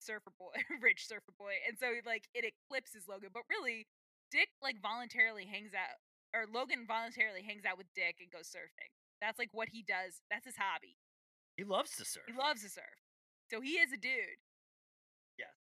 surfer 0.00 0.32
boy, 0.38 0.56
rich 0.82 1.06
surfer 1.06 1.34
boy, 1.38 1.60
and 1.68 1.78
so 1.78 1.92
like 2.06 2.26
it 2.34 2.44
eclipses 2.44 3.06
Logan. 3.08 3.30
But 3.32 3.46
really, 3.50 3.86
Dick 4.30 4.48
like 4.62 4.80
voluntarily 4.82 5.46
hangs 5.46 5.72
out, 5.74 6.00
or 6.34 6.46
Logan 6.50 6.86
voluntarily 6.88 7.42
hangs 7.42 7.64
out 7.64 7.78
with 7.78 7.86
Dick 7.94 8.18
and 8.18 8.30
goes 8.32 8.48
surfing. 8.50 8.90
That's 9.20 9.38
like 9.38 9.50
what 9.52 9.68
he 9.70 9.84
does. 9.86 10.20
That's 10.30 10.44
his 10.46 10.56
hobby. 10.58 10.96
He 11.56 11.64
loves 11.64 11.94
to 11.96 12.04
surf. 12.04 12.24
He 12.26 12.34
loves 12.34 12.62
to 12.62 12.68
surf. 12.68 12.98
So 13.50 13.60
he 13.60 13.78
is 13.78 13.92
a 13.92 13.96
dude. 13.96 14.42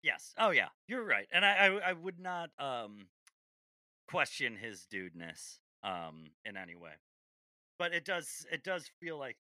Yes. 0.07 0.35
Oh 0.39 0.51
yeah. 0.51 0.69
You're 0.87 1.05
right. 1.05 1.27
And 1.33 1.45
I 1.45 1.67
I, 1.67 1.91
I 1.91 1.93
would 1.93 2.21
not 2.21 2.51
um 2.61 3.09
question 4.07 4.57
his 4.57 4.87
dudeness 4.87 5.59
um 5.83 6.31
in 6.45 6.57
any 6.57 6.77
way. 6.77 6.93
But 7.77 7.93
it 7.93 8.05
does 8.05 8.47
it 8.53 8.63
does 8.63 8.89
feel 9.01 9.19
like 9.19 9.37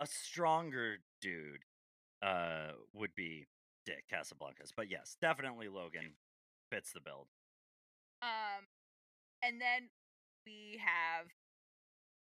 a 0.00 0.06
stronger 0.06 0.98
dude 1.22 1.64
uh 2.20 2.72
would 2.92 3.14
be 3.14 3.46
Dick 3.86 4.04
Casablancas. 4.12 4.70
But 4.76 4.90
yes, 4.90 5.16
definitely 5.18 5.68
Logan 5.68 6.12
fits 6.70 6.92
the 6.92 7.00
build. 7.00 7.28
Um, 8.20 8.66
and 9.42 9.62
then 9.62 9.88
we 10.44 10.78
have 10.84 11.28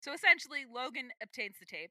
so 0.01 0.13
essentially 0.13 0.65
Logan 0.73 1.11
obtains 1.21 1.57
the 1.59 1.67
tape. 1.67 1.91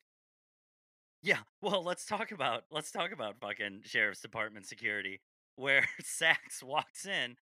Yeah. 1.25 1.39
Well, 1.61 1.83
let's 1.83 2.05
talk 2.05 2.31
about 2.31 2.63
let's 2.71 2.91
talk 2.91 3.11
about 3.11 3.39
fucking 3.41 3.81
sheriff's 3.85 4.21
department 4.21 4.65
security 4.67 5.21
where 5.55 5.85
Sacks 6.03 6.61
walks 6.63 7.05
in 7.05 7.35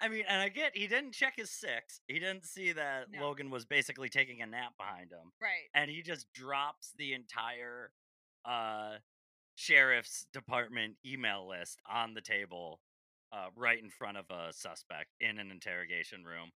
I 0.00 0.08
mean, 0.08 0.24
and 0.28 0.40
I 0.42 0.48
get 0.50 0.76
he 0.76 0.86
didn't 0.86 1.12
check 1.12 1.34
his 1.36 1.50
six. 1.50 2.00
He 2.06 2.18
didn't 2.18 2.44
see 2.46 2.72
that 2.72 3.06
No. 3.12 3.22
Logan 3.22 3.50
was 3.50 3.64
basically 3.64 4.08
taking 4.08 4.42
a 4.42 4.46
nap 4.46 4.72
behind 4.78 5.10
him. 5.10 5.32
Right. 5.40 5.68
And 5.74 5.90
he 5.90 6.02
just 6.02 6.26
drops 6.32 6.92
the 6.98 7.12
entire 7.14 7.90
uh 8.44 8.96
sheriff's 9.54 10.26
department 10.32 10.96
email 11.04 11.48
list 11.48 11.80
on 11.90 12.14
the 12.14 12.20
table 12.20 12.80
uh 13.32 13.46
right 13.56 13.82
in 13.82 13.90
front 13.90 14.16
of 14.18 14.24
a 14.30 14.52
suspect 14.52 15.08
in 15.20 15.38
an 15.38 15.50
interrogation 15.50 16.24
room. 16.24 16.50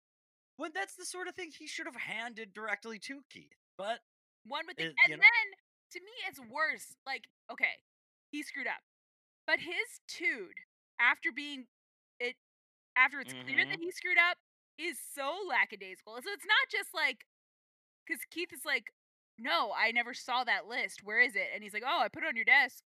When 0.57 0.71
that's 0.75 0.97
the 0.97 1.07
sort 1.07 1.29
of 1.29 1.35
thing 1.35 1.51
he 1.59 1.67
should 1.67 1.87
have 1.87 1.97
handed 1.97 2.53
directly 2.53 2.99
to 3.01 3.21
Keith. 3.31 3.57
But 3.79 4.01
One 4.47 4.65
would 4.67 4.77
think, 4.77 4.91
It- 4.91 4.97
and 5.05 5.11
know- 5.13 5.23
then 5.23 5.59
to 5.93 6.01
me, 6.01 6.13
it's 6.29 6.41
worse. 6.41 6.97
Like, 7.07 7.25
okay, 7.51 7.83
he 8.31 8.43
screwed 8.43 8.67
up, 8.67 8.81
but 9.47 9.61
his 9.61 10.01
tude 10.09 10.55
after 10.99 11.33
being 11.33 11.67
it, 12.19 12.37
after 12.97 13.21
it's 13.21 13.33
clear 13.33 13.65
that 13.65 13.79
Mhm. 13.79 13.83
he 13.83 13.91
screwed 13.91 14.19
up, 14.19 14.39
is 14.79 14.99
so 15.01 15.41
lackadaisical. 15.47 16.15
So 16.23 16.31
it's 16.33 16.45
not 16.47 16.69
just 16.71 16.95
like, 16.95 17.27
because 18.07 18.25
Keith 18.31 18.53
is 18.53 18.65
like, 18.65 18.93
no, 19.39 19.73
I 19.73 19.91
never 19.93 20.15
saw 20.15 20.45
that 20.45 20.67
list. 20.67 21.03
Where 21.03 21.21
is 21.21 21.35
it? 21.37 21.49
And 21.55 21.63
he's 21.63 21.73
like, 21.75 21.83
oh, 21.87 22.01
I 22.01 22.09
put 22.09 22.23
it 22.25 22.27
on 22.29 22.37
your 22.37 22.45
desk. 22.45 22.83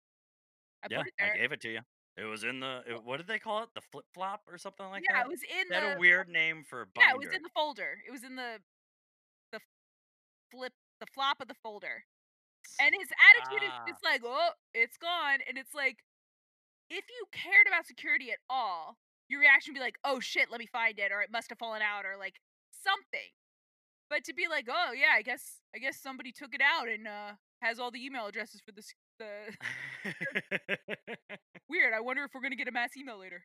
I 0.83 0.87
yeah, 0.89 0.97
put 0.99 1.07
it 1.07 1.13
there. 1.19 1.33
I 1.33 1.37
gave 1.37 1.51
it 1.51 1.61
to 1.61 1.69
you. 1.71 1.79
It 2.17 2.25
was 2.25 2.43
in 2.43 2.59
the 2.59 2.83
it- 2.87 3.03
what 3.03 3.17
did 3.17 3.27
they 3.27 3.39
call 3.39 3.63
it? 3.63 3.69
The 3.73 3.81
flip 3.81 4.05
flop 4.13 4.41
or 4.47 4.57
something 4.57 4.85
like 4.89 5.03
yeah, 5.07 5.13
that? 5.13 5.19
Yeah, 5.19 5.25
it 5.25 5.29
was 5.29 5.43
in 5.43 5.71
had 5.73 5.83
the 5.83 5.95
a 5.95 5.99
weird 5.99 6.27
name 6.29 6.63
for 6.63 6.81
a 6.81 6.85
binder. 6.87 7.07
yeah, 7.07 7.13
it 7.13 7.17
was 7.17 7.33
in 7.33 7.41
the 7.41 7.49
folder. 7.49 8.01
It 8.05 8.11
was 8.11 8.23
in 8.23 8.35
the 8.35 8.61
the 9.51 9.59
flip 10.51 10.73
the 10.99 11.07
flop 11.07 11.39
of 11.41 11.47
the 11.47 11.55
folder. 11.55 12.05
And 12.79 12.93
his 12.97 13.09
attitude 13.11 13.63
Ah. 13.69 13.83
is 13.85 13.91
just 13.93 14.03
like, 14.03 14.21
oh, 14.25 14.49
it's 14.73 14.97
gone. 14.97 15.39
And 15.47 15.57
it's 15.57 15.73
like, 15.73 15.97
if 16.89 17.05
you 17.09 17.25
cared 17.31 17.67
about 17.67 17.85
security 17.87 18.31
at 18.31 18.39
all, 18.49 18.97
your 19.29 19.39
reaction 19.39 19.71
would 19.73 19.79
be 19.79 19.83
like, 19.83 19.95
oh 20.03 20.19
shit, 20.19 20.49
let 20.51 20.59
me 20.59 20.67
find 20.67 20.99
it, 20.99 21.11
or 21.11 21.21
it 21.21 21.31
must 21.31 21.49
have 21.49 21.57
fallen 21.59 21.81
out, 21.81 22.05
or 22.05 22.17
like 22.17 22.35
something. 22.83 23.31
But 24.09 24.23
to 24.25 24.33
be 24.33 24.47
like, 24.49 24.67
oh 24.69 24.91
yeah, 24.91 25.13
I 25.15 25.21
guess 25.21 25.61
I 25.73 25.79
guess 25.79 26.01
somebody 26.01 26.31
took 26.33 26.53
it 26.53 26.61
out 26.61 26.89
and 26.89 27.07
uh 27.07 27.33
has 27.61 27.79
all 27.79 27.91
the 27.91 28.03
email 28.03 28.25
addresses 28.27 28.59
for 28.65 28.71
the 28.73 28.83
the 29.19 29.55
weird. 31.69 31.93
I 31.93 32.01
wonder 32.01 32.23
if 32.23 32.31
we're 32.33 32.41
gonna 32.41 32.55
get 32.57 32.67
a 32.67 32.71
mass 32.71 32.97
email 32.97 33.19
later. 33.19 33.43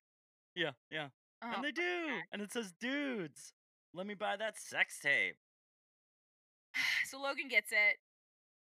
yeah, 0.55 0.73
yeah. 0.91 1.09
Oh, 1.43 1.53
and 1.55 1.63
they 1.65 1.71
do. 1.71 1.83
God. 2.09 2.23
And 2.33 2.43
it 2.43 2.53
says, 2.53 2.73
dudes, 2.81 3.53
let 3.95 4.07
me 4.07 4.15
buy 4.15 4.37
that 4.39 4.59
sex 4.59 4.99
tape. 5.01 5.37
so 7.11 7.21
Logan 7.21 7.49
gets 7.49 7.71
it. 7.73 7.99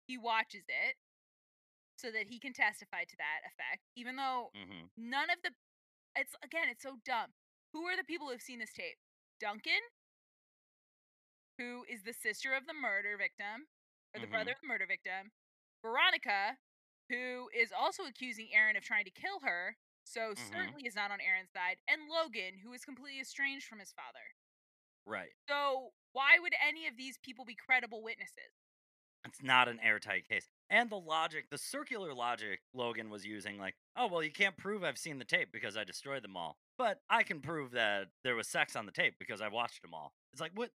He 0.06 0.16
watches 0.18 0.64
it 0.68 0.96
so 1.96 2.10
that 2.10 2.26
he 2.26 2.38
can 2.38 2.52
testify 2.52 3.04
to 3.04 3.16
that 3.16 3.40
effect, 3.46 3.82
even 3.96 4.16
though 4.16 4.52
hmm 4.54 4.86
none 4.96 5.30
of 5.30 5.38
the 5.42 5.52
it's 6.16 6.34
again 6.44 6.68
it's 6.68 6.82
so 6.82 6.96
dumb. 7.04 7.32
Who 7.72 7.84
are 7.86 7.96
the 7.96 8.04
people 8.04 8.26
who 8.26 8.32
have 8.32 8.42
seen 8.42 8.58
this 8.60 8.72
tape? 8.72 8.98
Duncan? 9.40 9.80
Who 11.58 11.84
is 11.88 12.02
the 12.02 12.12
sister 12.12 12.52
of 12.54 12.66
the 12.66 12.74
murder 12.74 13.16
victim 13.16 13.68
or 14.14 14.20
the 14.20 14.26
Mhm. 14.26 14.30
brother 14.30 14.52
of 14.52 14.60
the 14.60 14.66
murder 14.68 14.86
victim? 14.86 15.32
Veronica 15.82 16.58
who 17.08 17.50
is 17.54 17.72
also 17.72 18.04
accusing 18.04 18.52
aaron 18.54 18.76
of 18.76 18.84
trying 18.84 19.04
to 19.04 19.10
kill 19.10 19.40
her 19.40 19.76
so 20.04 20.34
Mhm. 20.36 20.42
certainly 20.52 20.86
is 20.86 20.94
not 20.94 21.10
on 21.10 21.20
aaron's 21.20 21.50
side 21.52 21.78
and 21.88 22.08
logan 22.08 22.58
who 22.58 22.72
is 22.72 22.84
completely 22.84 23.20
estranged 23.20 23.66
from 23.66 23.78
his 23.80 23.92
father. 23.92 24.34
Right. 25.06 25.32
so 25.48 25.90
why 26.12 26.38
would 26.38 26.54
any 26.60 26.86
of 26.86 26.96
these 26.96 27.18
people 27.18 27.44
be 27.44 27.54
credible 27.56 28.02
witnesses 28.02 28.52
It's 29.26 29.42
not 29.42 29.68
an 29.68 29.78
airtight 29.82 30.28
case. 30.28 30.48
And 30.68 30.90
the 30.90 30.96
logic, 30.96 31.46
the 31.50 31.58
circular 31.58 32.14
logic 32.14 32.60
Logan 32.74 33.10
was 33.10 33.24
using, 33.24 33.58
like, 33.58 33.74
oh, 33.96 34.08
well, 34.08 34.22
you 34.22 34.32
can't 34.32 34.56
prove 34.56 34.82
I've 34.82 34.98
seen 34.98 35.18
the 35.18 35.24
tape 35.24 35.50
because 35.52 35.76
I 35.76 35.84
destroyed 35.84 36.24
them 36.24 36.36
all. 36.36 36.56
But 36.78 37.00
I 37.08 37.22
can 37.22 37.40
prove 37.40 37.72
that 37.72 38.08
there 38.24 38.34
was 38.34 38.48
sex 38.48 38.74
on 38.74 38.86
the 38.86 38.92
tape 38.92 39.14
because 39.18 39.40
I 39.40 39.48
watched 39.48 39.82
them 39.82 39.94
all. 39.94 40.12
It's 40.32 40.40
like, 40.40 40.52
what? 40.54 40.70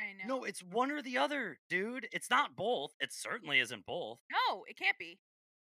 i 0.00 0.04
know 0.26 0.36
No, 0.38 0.44
it's 0.44 0.62
one 0.62 0.90
or 0.90 1.02
the 1.02 1.18
other, 1.18 1.58
dude. 1.68 2.08
It's 2.12 2.30
not 2.30 2.56
both. 2.56 2.92
It 3.00 3.12
certainly 3.12 3.60
isn't 3.60 3.84
both. 3.86 4.20
no 4.30 4.64
it 4.68 4.78
can't 4.78 4.98
be 4.98 5.18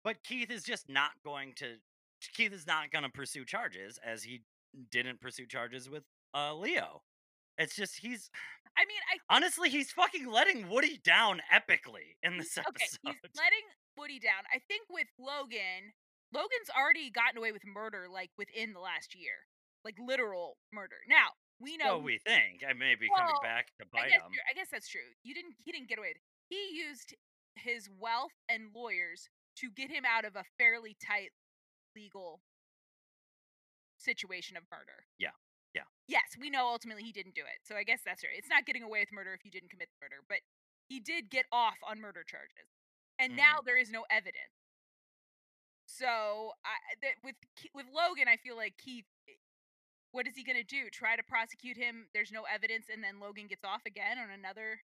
But 0.03 0.23
Keith 0.23 0.51
is 0.51 0.63
just 0.63 0.89
not 0.89 1.11
going 1.25 1.53
to. 1.57 1.77
Keith 2.33 2.55
is 2.55 2.67
not 2.67 2.91
going 2.91 3.05
to 3.05 3.11
pursue 3.11 3.45
charges 3.45 3.99
as 4.05 4.23
he 4.23 4.43
didn't 4.91 5.21
pursue 5.21 5.47
charges 5.47 5.91
with 5.91 6.05
uh, 6.33 6.55
Leo. 6.55 7.03
It's 7.59 7.77
just 7.77 7.99
he's 7.99 8.31
i 8.77 8.85
mean 8.87 9.01
i 9.13 9.35
honestly 9.35 9.71
he's 9.71 9.91
fucking 9.93 10.31
letting 10.31 10.69
Woody 10.69 10.99
down 11.03 11.41
epically 11.53 12.17
in 12.23 12.39
this 12.39 12.59
okay, 12.59 12.69
episode. 12.69 12.99
he's 13.05 13.37
letting 13.37 13.67
Woody 13.97 14.19
down. 14.19 14.43
I 14.51 14.59
think 14.67 14.87
with 14.91 15.07
Logan, 15.19 15.95
Logan's 16.35 16.71
already 16.71 17.11
gotten 17.11 17.39
away 17.39 17.53
with 17.53 17.63
murder 17.65 18.07
like 18.11 18.31
within 18.37 18.73
the 18.73 18.81
last 18.81 19.15
year, 19.15 19.47
like 19.85 19.95
literal 19.99 20.59
murder. 20.73 20.99
Now 21.09 21.39
we 21.61 21.77
know. 21.77 21.99
So 21.99 21.99
we 21.99 22.19
think 22.19 22.67
I 22.67 22.75
may 22.75 22.95
be 22.99 23.07
coming 23.07 23.39
back 23.43 23.71
to 23.79 23.87
I 23.87 23.89
bite 23.93 24.11
guess, 24.11 24.23
him. 24.23 24.33
I 24.51 24.55
guess 24.55 24.69
that's 24.71 24.89
true. 24.89 25.15
You 25.23 25.35
didn't. 25.35 25.55
He 25.63 25.71
didn't 25.71 25.89
get 25.89 25.99
away 25.99 26.15
with. 26.15 26.19
It. 26.19 26.27
He 26.51 26.77
used 26.77 27.15
his 27.55 27.89
wealth 27.89 28.35
and 28.49 28.75
lawyers 28.75 29.31
to 29.63 29.71
get 29.71 29.91
him 29.91 30.03
out 30.03 30.25
of 30.25 30.35
a 30.35 30.45
fairly 30.59 30.97
tight 30.99 31.31
legal 31.95 32.43
situation 33.97 34.57
of 34.57 34.65
murder. 34.71 35.07
Yeah, 35.19 35.39
yeah. 35.75 35.83
Yes, 36.09 36.37
we 36.39 36.51
know 36.51 36.67
ultimately 36.67 37.03
he 37.03 37.13
didn't 37.13 37.35
do 37.35 37.43
it. 37.43 37.61
So 37.65 37.77
I 37.77 37.83
guess 37.85 38.01
that's 38.05 38.23
right. 38.23 38.33
It's 38.37 38.49
not 38.49 38.67
getting 38.67 38.83
away 38.83 39.01
with 39.01 39.13
murder 39.13 39.33
if 39.35 39.45
you 39.45 39.51
didn't 39.51 39.71
commit 39.71 39.89
the 39.91 40.05
murder, 40.05 40.23
but 40.29 40.39
he 40.89 41.01
did 41.01 41.31
get 41.31 41.47
off 41.53 41.79
on 41.87 42.01
murder 42.01 42.25
charges. 42.25 42.69
And 43.19 43.37
now 43.37 43.61
Mm-hmm. 43.61 43.67
there 43.67 43.79
is 43.79 43.91
no 43.91 44.05
evidence. 44.11 44.53
So 45.87 46.53
I 46.65 46.77
that 47.03 47.17
with 47.25 47.37
with 47.75 47.87
Logan, 47.93 48.29
I 48.29 48.37
feel 48.37 48.57
like 48.57 48.77
Keith 48.79 49.07
eh, 49.29 49.35
what 50.13 50.27
is 50.27 50.37
he 50.37 50.45
going 50.45 50.57
to 50.59 50.65
do? 50.65 50.91
Try 50.91 51.17
to 51.17 51.23
prosecute 51.23 51.77
him? 51.77 52.07
There's 52.15 52.33
no 52.33 52.45
evidence 52.53 52.87
and 52.93 53.03
then 53.05 53.21
Logan 53.21 53.47
gets 53.49 53.65
off 53.65 53.83
again 53.87 54.19
on 54.19 54.31
another 54.31 54.81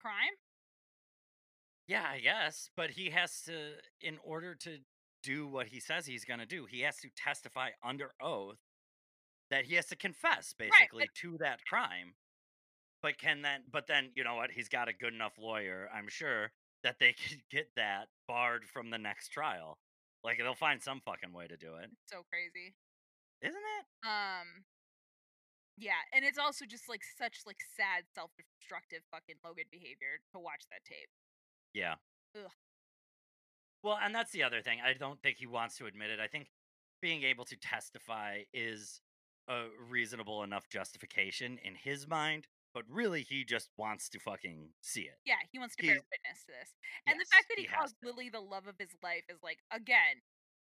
crime? 0.00 0.34
Yeah, 1.86 2.04
I 2.08 2.20
guess, 2.20 2.70
but 2.76 2.90
he 2.90 3.10
has 3.10 3.42
to, 3.42 3.74
in 4.00 4.18
order 4.24 4.54
to 4.56 4.78
do 5.22 5.46
what 5.46 5.68
he 5.68 5.80
says 5.80 6.06
he's 6.06 6.24
going 6.24 6.40
to 6.40 6.46
do, 6.46 6.66
he 6.66 6.80
has 6.80 6.98
to 7.00 7.08
testify 7.16 7.70
under 7.82 8.12
oath 8.20 8.58
that 9.54 9.66
he 9.66 9.76
has 9.76 9.86
to 9.86 9.94
confess 9.96 10.52
basically 10.58 11.08
to 11.14 11.38
that 11.38 11.64
crime. 11.64 12.14
But 13.02 13.18
can 13.18 13.42
then, 13.42 13.60
but 13.70 13.86
then, 13.86 14.10
you 14.16 14.24
know 14.24 14.34
what? 14.34 14.50
He's 14.50 14.68
got 14.68 14.88
a 14.88 14.92
good 14.92 15.14
enough 15.14 15.34
lawyer, 15.38 15.88
I'm 15.94 16.08
sure, 16.08 16.50
that 16.82 16.96
they 16.98 17.12
could 17.28 17.38
get 17.52 17.68
that 17.76 18.08
barred 18.26 18.64
from 18.64 18.90
the 18.90 18.98
next 18.98 19.28
trial. 19.28 19.78
Like 20.24 20.38
they'll 20.38 20.56
find 20.56 20.82
some 20.82 21.00
fucking 21.04 21.32
way 21.32 21.46
to 21.46 21.56
do 21.56 21.76
it, 21.76 21.84
It's 21.84 22.10
so 22.10 22.22
crazy. 22.28 22.74
isn't 23.42 23.54
it? 23.78 23.84
Um 24.08 24.64
yeah, 25.76 26.02
and 26.12 26.24
it's 26.24 26.38
also 26.38 26.64
just 26.66 26.88
like 26.88 27.02
such 27.16 27.40
like 27.46 27.58
sad 27.76 28.04
self-destructive 28.14 29.02
fucking 29.12 29.36
Logan 29.44 29.64
behavior 29.70 30.18
to 30.32 30.38
watch 30.40 30.64
that 30.70 30.82
tape. 30.84 31.10
Yeah. 31.74 31.94
Ugh. 32.36 32.50
Well, 33.82 33.98
and 34.02 34.14
that's 34.14 34.30
the 34.32 34.42
other 34.42 34.62
thing. 34.62 34.78
I 34.84 34.94
don't 34.94 35.20
think 35.22 35.36
he 35.38 35.46
wants 35.46 35.76
to 35.78 35.86
admit 35.86 36.10
it. 36.10 36.18
I 36.20 36.26
think 36.26 36.48
being 37.02 37.22
able 37.22 37.44
to 37.44 37.56
testify 37.56 38.42
is 38.52 39.00
a 39.48 39.66
reasonable 39.90 40.42
enough 40.42 40.68
justification 40.68 41.58
in 41.62 41.74
his 41.74 42.08
mind, 42.08 42.46
but 42.72 42.84
really 42.88 43.22
he 43.22 43.44
just 43.44 43.68
wants 43.76 44.08
to 44.10 44.18
fucking 44.18 44.70
see 44.80 45.02
it. 45.02 45.18
Yeah, 45.24 45.40
he 45.52 45.58
wants 45.58 45.76
to 45.76 45.82
bear 45.82 45.94
witness 45.94 46.44
to 46.46 46.52
this. 46.58 46.70
And 47.06 47.20
the 47.20 47.26
fact 47.30 47.46
that 47.50 47.58
he, 47.58 47.66
has 47.66 47.92
calls. 47.92 47.94
Lily 48.02 48.30
the 48.30 48.40
love 48.40 48.66
of 48.66 48.74
his 48.78 48.90
life 49.02 49.24
is 49.28 49.38
like 49.42 49.58
again, 49.70 50.22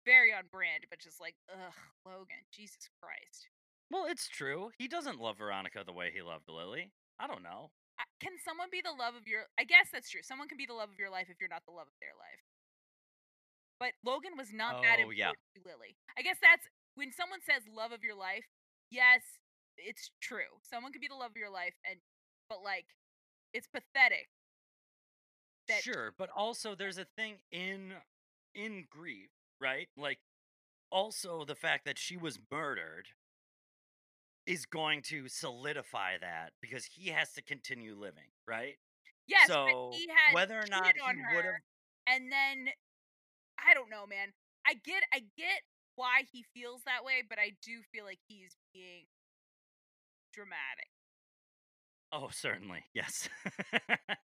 very 0.05 0.33
on 0.35 0.45
brand, 0.51 0.85
but 0.91 0.99
just 0.99 1.21
like, 1.21 1.35
ugh, 1.49 1.73
Logan, 2.05 2.45
Jesus 2.53 2.91
Christ. 3.01 3.49
Well, 3.91 4.07
it's 4.09 4.29
true. 4.29 4.71
He 4.77 4.89
doesn't 4.89 5.21
love 5.21 5.39
Veronica 5.39 5.83
the 5.85 5.93
way 5.93 6.11
he 6.13 6.21
loved 6.23 6.49
Lily. 6.49 6.93
I 7.19 7.27
don't 7.27 7.43
know. 7.43 7.71
Can 8.21 8.35
someone 8.43 8.69
be 8.73 8.83
the 8.83 8.91
love 8.91 9.15
of 9.15 9.29
your 9.29 9.47
I 9.59 9.65
guess 9.65 9.89
that's 9.93 10.11
true. 10.11 10.25
Someone 10.25 10.49
can 10.49 10.59
be 10.59 10.67
the 10.67 10.75
love 10.75 10.91
of 10.91 10.99
your 10.99 11.11
life 11.11 11.29
if 11.31 11.39
you're 11.39 11.53
not 11.53 11.63
the 11.65 11.77
love 11.77 11.87
of 11.87 11.99
their 12.01 12.17
life. 12.19 12.43
But 13.79 13.93
Logan 14.03 14.35
was 14.39 14.51
not 14.53 14.83
that 14.83 14.99
Oh, 14.99 15.11
important 15.11 15.19
yeah. 15.19 15.33
to 15.57 15.61
Lily. 15.63 15.95
I 16.19 16.23
guess 16.23 16.39
that's 16.41 16.67
when 16.95 17.13
someone 17.13 17.43
says 17.43 17.67
love 17.71 17.93
of 17.93 18.03
your 18.03 18.15
life, 18.15 18.47
yes, 18.95 19.23
it's 19.77 20.11
true. 20.23 20.63
Someone 20.63 20.93
could 20.93 21.01
be 21.03 21.09
the 21.09 21.15
love 21.15 21.33
of 21.33 21.37
your 21.37 21.51
life 21.51 21.75
and 21.89 21.99
but 22.49 22.63
like 22.63 22.87
it's 23.53 23.67
pathetic. 23.67 24.29
that- 25.69 25.83
Sure, 25.83 26.15
but 26.19 26.31
also 26.37 26.75
there's 26.75 26.99
a 26.99 27.07
thing 27.17 27.37
in 27.51 27.95
in 28.55 28.87
grief, 28.91 29.31
right? 29.61 29.89
Like 29.97 30.19
also 30.91 31.45
the 31.45 31.55
fact 31.55 31.85
that 31.87 31.99
she 31.99 32.17
was 32.17 32.39
murdered 32.51 33.07
is 34.47 34.67
going 34.67 35.03
to 35.03 35.29
solidify 35.29 36.19
that 36.21 36.53
because 36.61 36.85
he 36.85 37.09
has 37.09 37.33
to 37.33 37.43
continue 37.43 37.95
living, 37.97 38.31
right? 38.47 38.77
Yes, 39.27 39.47
so 39.47 39.65
but 39.67 39.97
he 39.97 40.07
had 40.09 40.35
whether 40.35 40.59
or 40.61 40.67
not 40.67 40.95
he 40.97 41.17
would 41.35 41.45
have 41.45 41.55
and 42.07 42.31
then 42.31 42.69
I 43.59 43.73
don't 43.75 43.91
know, 43.91 44.07
man. 44.07 44.33
I 44.67 44.75
get 44.75 45.03
I 45.13 45.21
get 45.37 45.63
why 45.97 46.25
he 46.31 46.45
feels 46.55 46.83
that 46.85 47.05
way, 47.05 47.23
but 47.29 47.39
I 47.39 47.53
do 47.63 47.83
feel 47.93 48.05
like 48.05 48.21
he's 48.29 48.57
being 48.73 49.07
dramatic. 50.33 50.91
Oh, 52.13 52.29
certainly. 52.31 52.85
Yes. 52.95 53.29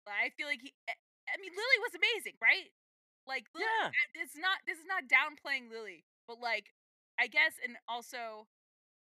I 0.07 0.31
feel 0.38 0.48
like 0.48 0.61
he 0.64 0.72
I 0.88 0.94
I 1.27 1.35
mean 1.40 1.52
Lily 1.52 1.80
was 1.84 1.95
amazing, 1.95 2.40
right? 2.40 2.72
Like 3.27 3.48
Lily, 3.56 3.68
Yeah. 3.68 3.91
It's 4.15 4.38
not 4.40 4.64
this 4.68 4.80
is 4.80 4.88
not 4.88 5.07
downplaying 5.11 5.72
Lily, 5.72 6.06
but 6.27 6.40
like 6.40 6.72
I 7.19 7.27
guess 7.27 7.60
and 7.64 7.76
also 7.88 8.48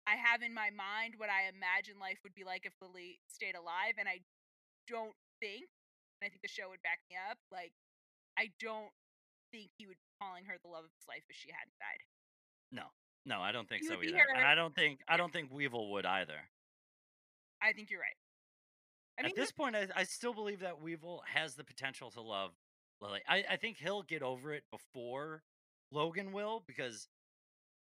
I 0.07 0.15
have 0.19 0.43
in 0.43 0.53
my 0.53 0.69
mind 0.71 1.15
what 1.17 1.31
I 1.31 1.47
imagine 1.47 1.99
life 1.99 2.19
would 2.23 2.35
be 2.35 2.43
like 2.43 2.65
if 2.67 2.75
Lily 2.81 3.19
stayed 3.31 3.55
alive, 3.55 3.95
and 3.99 4.07
I 4.09 4.19
don't 4.87 5.15
think, 5.39 5.67
and 6.19 6.27
I 6.27 6.29
think 6.29 6.41
the 6.43 6.51
show 6.51 6.69
would 6.69 6.83
back 6.83 6.99
me 7.09 7.15
up. 7.15 7.39
Like, 7.51 7.73
I 8.37 8.51
don't 8.59 8.91
think 9.51 9.71
he 9.77 9.87
would 9.87 9.99
be 9.99 10.11
calling 10.19 10.45
her 10.45 10.59
the 10.59 10.71
love 10.71 10.85
of 10.85 10.93
his 10.95 11.07
life 11.07 11.23
if 11.29 11.35
she 11.37 11.51
hadn't 11.55 11.77
died. 11.79 12.03
No, 12.73 12.83
no, 13.25 13.39
I 13.39 13.53
don't 13.53 13.69
think 13.69 13.83
so 13.83 13.91
would 13.91 14.01
be 14.01 14.07
either, 14.09 14.17
and 14.35 14.45
I 14.45 14.55
don't 14.55 14.75
think 14.75 14.99
I 15.07 15.15
don't 15.15 15.31
think 15.31 15.49
Weevil 15.53 15.91
would 15.93 16.05
either. 16.05 16.39
I 17.61 17.71
think 17.71 17.89
you're 17.89 18.01
right. 18.01 18.17
I 19.17 19.21
mean, 19.21 19.29
At 19.29 19.35
this 19.35 19.51
point, 19.51 19.75
I, 19.75 19.87
I 19.95 20.03
still 20.03 20.33
believe 20.33 20.59
that 20.61 20.81
Weevil 20.81 21.23
has 21.31 21.53
the 21.55 21.63
potential 21.63 22.09
to 22.11 22.21
love 22.21 22.51
Lily. 22.99 23.21
I, 23.29 23.43
I 23.51 23.55
think 23.57 23.77
he'll 23.77 24.01
get 24.01 24.23
over 24.23 24.53
it 24.53 24.63
before 24.71 25.43
Logan 25.91 26.33
will, 26.33 26.63
because 26.67 27.07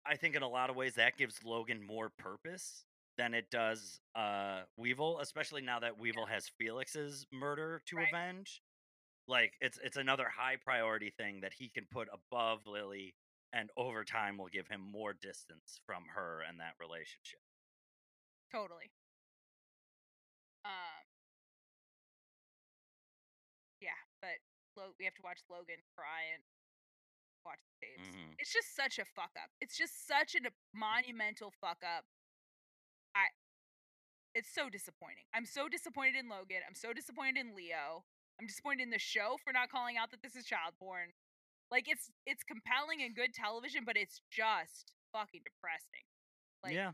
I 0.05 0.15
think 0.15 0.35
in 0.35 0.41
a 0.41 0.47
lot 0.49 0.69
of 0.71 0.75
ways 0.75 0.95
that 0.95 1.15
gives 1.17 1.43
Logan 1.45 1.85
more 1.85 2.09
purpose 2.17 2.85
than 3.17 3.35
it 3.35 3.51
does 3.51 3.99
uh, 4.15 4.61
Weevil, 4.77 5.19
especially 5.19 5.61
now 5.61 5.79
that 5.79 5.99
Weevil 5.99 6.25
has 6.25 6.49
Felix's 6.57 7.27
murder 7.31 7.81
to 7.85 7.97
Right. 7.97 8.07
avenge. 8.11 8.61
Like 9.27 9.53
it's 9.61 9.77
it's 9.83 9.97
another 9.97 10.25
high 10.27 10.55
priority 10.57 11.11
thing 11.15 11.41
that 11.41 11.53
he 11.53 11.69
can 11.69 11.85
put 11.91 12.07
above 12.11 12.65
Lily, 12.65 13.13
and 13.53 13.69
over 13.77 14.03
time 14.03 14.37
will 14.37 14.47
give 14.47 14.67
him 14.67 14.81
more 14.81 15.13
distance 15.13 15.79
from 15.85 16.03
her 16.15 16.41
and 16.47 16.59
that 16.59 16.73
relationship. 16.79 17.41
Totally. 18.51 18.91
Um. 20.65 21.03
Yeah, 23.81 23.97
but 24.21 24.37
Lo- 24.77 24.93
we 24.99 25.05
have 25.05 25.15
to 25.15 25.21
watch 25.23 25.39
Logan 25.49 25.81
cry 25.95 26.23
and 26.33 26.43
watch 27.45 27.59
the 27.65 27.87
tapes. 27.87 28.07
Mhm. 28.07 28.35
It's 28.39 28.53
just 28.53 28.75
such 28.75 28.99
a 28.99 29.05
fuck 29.05 29.31
up. 29.35 29.49
It's 29.59 29.77
just 29.77 30.05
such 30.07 30.35
a 30.35 30.41
monumental 30.73 31.51
fuck 31.51 31.83
up. 31.83 32.05
I. 33.15 33.27
It's 34.33 34.49
so 34.53 34.69
disappointing. 34.69 35.25
I'm 35.33 35.45
so 35.45 35.67
disappointed 35.67 36.15
in 36.15 36.29
Logan. 36.29 36.61
I'm 36.65 36.75
so 36.75 36.93
disappointed 36.93 37.37
in 37.37 37.55
Leo. 37.55 38.05
I'm 38.39 38.47
disappointed 38.47 38.83
in 38.83 38.89
the 38.89 38.99
show 38.99 39.37
for 39.43 39.51
not 39.51 39.69
calling 39.69 39.97
out 39.97 40.11
that 40.11 40.21
this 40.21 40.35
is 40.35 40.45
child 40.45 40.77
porn. 40.79 41.13
Like 41.71 41.85
it's 41.87 42.11
it's 42.25 42.43
compelling 42.43 43.01
and 43.01 43.15
good 43.15 43.33
television, 43.33 43.83
but 43.85 43.95
it's 43.97 44.21
just 44.31 44.91
fucking 45.13 45.41
depressing. 45.43 46.05
Like, 46.63 46.73
yeah. 46.75 46.91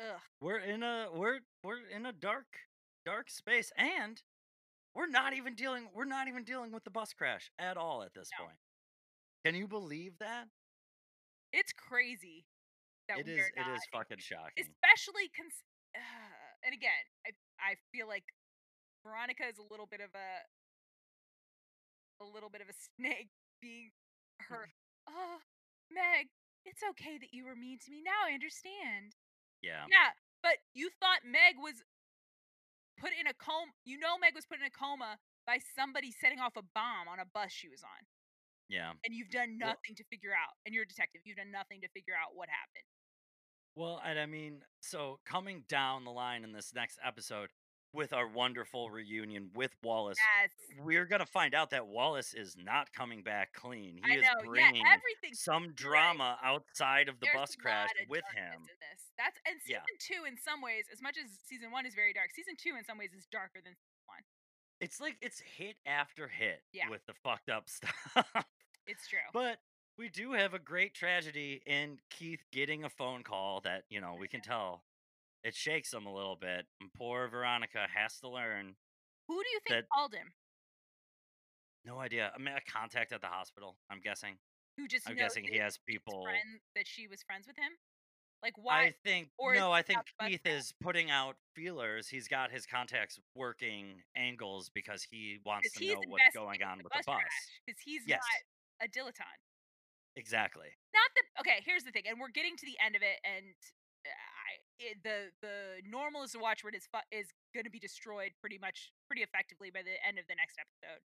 ugh. 0.00 0.20
we're 0.40 0.58
in 0.58 0.82
a 0.82 1.08
we're 1.12 1.40
we're 1.62 1.86
in 1.94 2.06
a 2.06 2.12
dark 2.12 2.46
dark 3.04 3.28
space 3.30 3.70
and 3.76 4.22
we're 4.94 5.06
not 5.08 5.34
even 5.34 5.54
dealing 5.54 5.88
we're 5.94 6.06
not 6.06 6.26
even 6.28 6.42
dealing 6.44 6.72
with 6.72 6.84
the 6.84 6.90
bus 6.90 7.12
crash 7.12 7.50
at 7.58 7.76
all 7.76 8.02
at 8.02 8.14
this 8.14 8.30
No. 8.38 8.46
point 8.46 8.56
can 9.44 9.54
you 9.54 9.68
believe 9.68 10.14
that 10.20 10.46
It's 11.52 11.72
crazy. 11.72 12.46
That 13.08 13.18
it 13.18 13.28
is 13.28 13.38
are 13.40 13.46
it 13.60 13.66
not 13.68 13.76
is 13.76 13.82
fucking 13.92 14.18
shocking 14.20 14.64
especially 14.64 15.28
cons- 15.36 15.64
uh, 15.94 16.00
and 16.64 16.72
again 16.72 17.04
i 17.26 17.30
i 17.60 17.74
feel 17.92 18.08
like 18.08 18.24
veronica 19.04 19.44
is 19.46 19.58
a 19.58 19.66
little 19.70 19.86
bit 19.86 20.00
of 20.00 20.08
a 20.16 20.28
a 22.20 22.24
little 22.24 22.50
bit 22.50 22.60
of 22.60 22.68
a 22.68 22.76
snake 22.96 23.30
being 23.60 23.90
hurt. 24.40 24.70
oh 25.08 25.38
meg 25.92 26.28
it's 26.64 26.80
okay 26.82 27.18
that 27.20 27.28
you 27.32 27.44
were 27.44 27.54
mean 27.54 27.78
to 27.78 27.90
me. 27.92 28.00
Now 28.02 28.24
i 28.28 28.32
understand. 28.32 29.16
Yeah. 29.62 29.84
Yeah 29.90 30.12
but 30.42 30.60
you 30.74 30.90
thought 31.00 31.24
meg 31.24 31.56
was 31.60 31.80
put 33.00 33.10
in 33.18 33.26
a 33.26 33.34
coma 33.34 33.72
you 33.84 33.98
know 33.98 34.16
meg 34.18 34.34
was 34.34 34.46
put 34.46 34.58
in 34.60 34.64
a 34.66 34.72
coma 34.72 35.18
by 35.46 35.58
somebody 35.76 36.08
setting 36.12 36.40
off 36.40 36.56
a 36.56 36.64
bomb 36.74 37.04
on 37.08 37.20
a 37.20 37.28
bus 37.32 37.52
she 37.52 37.68
was 37.68 37.82
on. 37.84 38.02
Yeah. 38.68 38.96
And 39.04 39.12
you've 39.12 39.30
done 39.30 39.58
Well- 39.60 39.76
nothing 39.76 39.94
to 39.96 40.04
figure 40.08 40.32
out 40.32 40.56
and 40.64 40.72
you're 40.74 40.84
a 40.84 40.88
detective. 40.88 41.20
You've 41.24 41.36
done 41.36 41.52
nothing 41.52 41.80
to 41.82 41.88
figure 41.92 42.14
out 42.16 42.32
what 42.34 42.48
happened. 42.48 42.88
Well 43.76 44.00
and 44.04 44.18
i 44.18 44.26
mean 44.26 44.62
so 44.80 45.18
coming 45.26 45.64
down 45.68 46.04
the 46.04 46.12
line 46.12 46.44
in 46.44 46.52
this 46.52 46.72
next 46.74 46.98
episode 47.04 47.50
with 47.94 48.12
our 48.12 48.26
wonderful 48.28 48.90
reunion 48.90 49.48
with 49.54 49.70
wallace 49.82 50.18
yes 50.40 50.50
we're 50.84 51.04
gonna 51.06 51.24
find 51.24 51.54
out 51.54 51.70
that 51.70 51.86
wallace 51.86 52.34
is 52.34 52.56
not 52.62 52.92
coming 52.92 53.22
back 53.22 53.52
clean 53.54 53.98
he 54.04 54.12
i 54.12 54.16
is 54.16 54.22
know 54.22 54.44
bringing 54.44 54.82
yeah 54.84 54.92
everything 54.94 55.32
some 55.32 55.72
drama 55.74 56.36
outside 56.42 57.08
of 57.08 57.18
the 57.20 57.26
There's 57.26 57.36
bus 57.36 57.56
crash 57.56 57.88
with 58.08 58.24
him. 58.34 58.60
That's 59.16 59.38
and 59.46 59.56
Yeah. 59.66 59.78
season 59.86 60.18
two 60.18 60.24
in 60.28 60.36
some 60.36 60.60
ways, 60.60 60.84
as 60.92 61.00
much 61.00 61.16
as 61.16 61.30
season 61.46 61.70
one 61.70 61.86
is 61.86 61.94
very 61.94 62.12
dark, 62.12 62.30
season 62.34 62.54
two 62.60 62.74
in 62.76 62.84
some 62.84 62.98
ways 62.98 63.10
is 63.16 63.26
darker 63.30 63.60
than 63.64 63.74
season 63.74 64.02
one. 64.06 64.22
it's 64.80 65.00
like 65.00 65.16
it's 65.22 65.38
hit 65.40 65.76
after 65.86 66.26
hit 66.28 66.62
Yeah. 66.72 66.88
with 66.90 67.06
the 67.06 67.14
fucked 67.22 67.48
up 67.48 67.68
stuff. 67.70 67.92
It's 68.86 69.06
true. 69.08 69.18
but 69.32 69.58
we 69.96 70.08
do 70.08 70.32
have 70.32 70.52
a 70.54 70.58
great 70.58 70.94
tragedy 70.94 71.62
in 71.66 71.98
Keith 72.10 72.42
getting 72.50 72.82
a 72.84 72.90
phone 72.90 73.22
call 73.22 73.60
that, 73.62 73.84
you 73.88 74.00
know, 74.00 74.16
we 74.18 74.26
can 74.28 74.40
tell 74.52 74.82
it 75.44 75.54
shakes 75.54 75.92
him 75.92 76.06
a 76.06 76.12
little 76.14 76.36
bit. 76.36 76.66
And 76.80 76.92
poor 76.94 77.28
Veronica 77.28 77.86
has 77.94 78.18
to 78.20 78.28
learn. 78.28 78.74
Who 79.28 79.34
do 79.42 79.48
you 79.50 79.60
think 79.66 79.82
that- 79.82 79.88
called 79.94 80.14
him? 80.14 80.32
No 81.84 81.98
idea. 82.00 82.32
I 82.34 82.38
mean, 82.38 82.54
a 82.56 82.60
contact 82.62 83.12
at 83.12 83.20
the 83.20 83.26
hospital, 83.26 83.76
I'm 83.90 84.00
guessing. 84.00 84.38
Who 84.78 84.88
just 84.88 85.08
I'm 85.08 85.16
guessing 85.16 85.44
he 85.44 85.58
has 85.58 85.78
people. 85.86 86.24
friend 86.24 86.60
that 86.74 86.86
she 86.86 87.06
was 87.06 87.22
friends 87.22 87.46
with 87.46 87.56
him? 87.56 87.72
Like 88.42 88.54
why? 88.56 88.82
I 88.86 88.94
think 89.04 89.28
or 89.38 89.54
no, 89.54 89.70
I 89.72 89.82
think 89.82 89.98
about 90.00 90.06
the 90.06 90.12
bus 90.18 90.28
Keith 90.30 90.46
is 90.46 90.74
putting 90.82 91.10
out 91.10 91.36
feelers. 91.54 92.08
He's 92.08 92.26
got 92.28 92.50
his 92.50 92.66
contacts 92.66 93.18
working 93.34 94.02
angles 94.16 94.70
because 94.74 95.02
he 95.02 95.38
wants 95.46 95.72
to 95.72 95.86
know 95.86 96.00
what's 96.08 96.34
going 96.34 96.62
on 96.62 96.78
the 96.78 96.84
with 96.84 96.92
the 96.92 97.02
bus. 97.06 97.22
Because 97.66 97.80
he's 97.84 98.02
Yes. 98.06 98.20
not 98.80 98.88
a 98.88 98.90
dilettante. 98.90 99.40
Exactly. 100.16 100.68
Not 100.92 101.10
the 101.14 101.40
okay. 101.40 101.62
Here's 101.64 101.84
the 101.84 101.90
thing, 101.90 102.04
and 102.06 102.18
we're 102.20 102.28
getting 102.30 102.56
to 102.56 102.66
the 102.66 102.76
end 102.84 102.96
of 102.96 103.02
it, 103.02 103.16
and 103.24 103.46
uh, 104.04 104.10
it, 104.78 105.02
the 105.04 105.30
the 105.40 105.80
normal 105.86 106.22
is 106.22 106.32
the 106.32 106.40
watchword 106.40 106.74
is 106.74 106.86
fu- 106.90 107.08
is 107.10 107.28
going 107.54 107.64
to 107.64 107.70
be 107.70 107.78
destroyed 107.80 108.32
pretty 108.40 108.58
much 108.58 108.92
pretty 109.08 109.22
effectively 109.22 109.70
by 109.70 109.82
the 109.82 109.96
end 110.06 110.18
of 110.18 110.26
the 110.28 110.34
next 110.34 110.58
episode, 110.58 111.00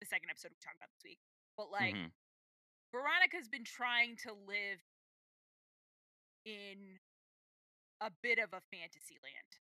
the 0.00 0.06
second 0.06 0.30
episode 0.30 0.50
we 0.52 0.58
talked 0.62 0.76
about 0.78 0.90
this 0.96 1.04
week. 1.04 1.18
But 1.56 1.70
like 1.70 1.94
Mhm. 1.94 2.12
Veronica's 2.92 3.48
been 3.48 3.64
trying 3.64 4.16
to 4.24 4.32
live 4.32 4.80
in 6.44 6.98
a 8.00 8.10
bit 8.22 8.38
of 8.38 8.52
a 8.52 8.60
fantasy 8.72 9.18
land. 9.22 9.58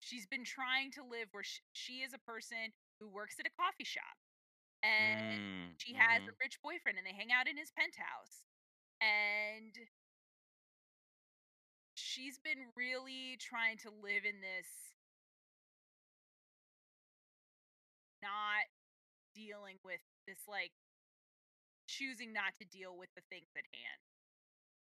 She's 0.00 0.26
been 0.26 0.44
trying 0.44 0.90
to 0.92 1.02
live 1.04 1.28
where 1.32 1.42
sh- 1.44 1.62
she 1.72 2.02
is 2.02 2.12
a 2.12 2.18
person 2.18 2.72
who 3.00 3.08
works 3.08 3.36
at 3.40 3.46
a 3.46 3.50
coffee 3.50 3.84
shop 3.84 4.16
and 4.82 5.40
Mm, 5.40 5.74
she 5.78 5.94
has 5.94 6.22
a 6.28 6.32
rich 6.40 6.60
boyfriend 6.62 6.98
and 6.98 7.06
they 7.06 7.14
hang 7.16 7.32
out 7.32 7.48
in 7.48 7.56
his 7.56 7.70
penthouse. 7.72 8.44
And 9.00 9.74
she's 12.04 12.38
been 12.38 12.68
really 12.76 13.38
trying 13.40 13.78
to 13.78 13.90
live 13.90 14.24
in 14.24 14.40
this 14.40 14.68
not 18.22 18.66
dealing 19.34 19.78
with 19.84 20.00
this 20.26 20.40
like 20.48 20.72
choosing 21.86 22.32
not 22.32 22.54
to 22.58 22.64
deal 22.66 22.96
with 22.96 23.08
the 23.14 23.22
things 23.30 23.48
at 23.56 23.64
hand. 23.72 24.00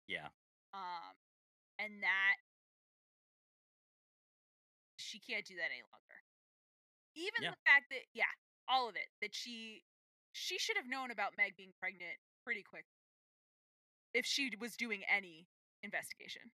yeah. 0.08 0.30
Um 0.74 1.14
and 1.80 2.04
that 2.04 2.38
she 4.98 5.20
can't 5.20 5.46
do 5.46 5.56
that 5.58 5.72
any 5.72 5.84
longer. 5.92 6.20
Even 7.16 7.42
Yeah. 7.42 7.52
the 7.52 7.58
fact 7.66 7.90
that 7.92 8.06
yeah, 8.14 8.32
all 8.68 8.90
of 8.90 8.96
it 8.96 9.10
that 9.22 9.36
she 9.36 9.84
she 10.34 10.60
should 10.60 10.78
have 10.78 10.88
known 10.88 11.12
about 11.12 11.38
Meg 11.38 11.56
being 11.58 11.74
pregnant 11.80 12.18
pretty 12.44 12.64
quick 12.64 12.86
if 14.14 14.26
she 14.26 14.52
was 14.60 14.76
doing 14.76 15.04
any 15.10 15.48
investigation. 15.84 16.52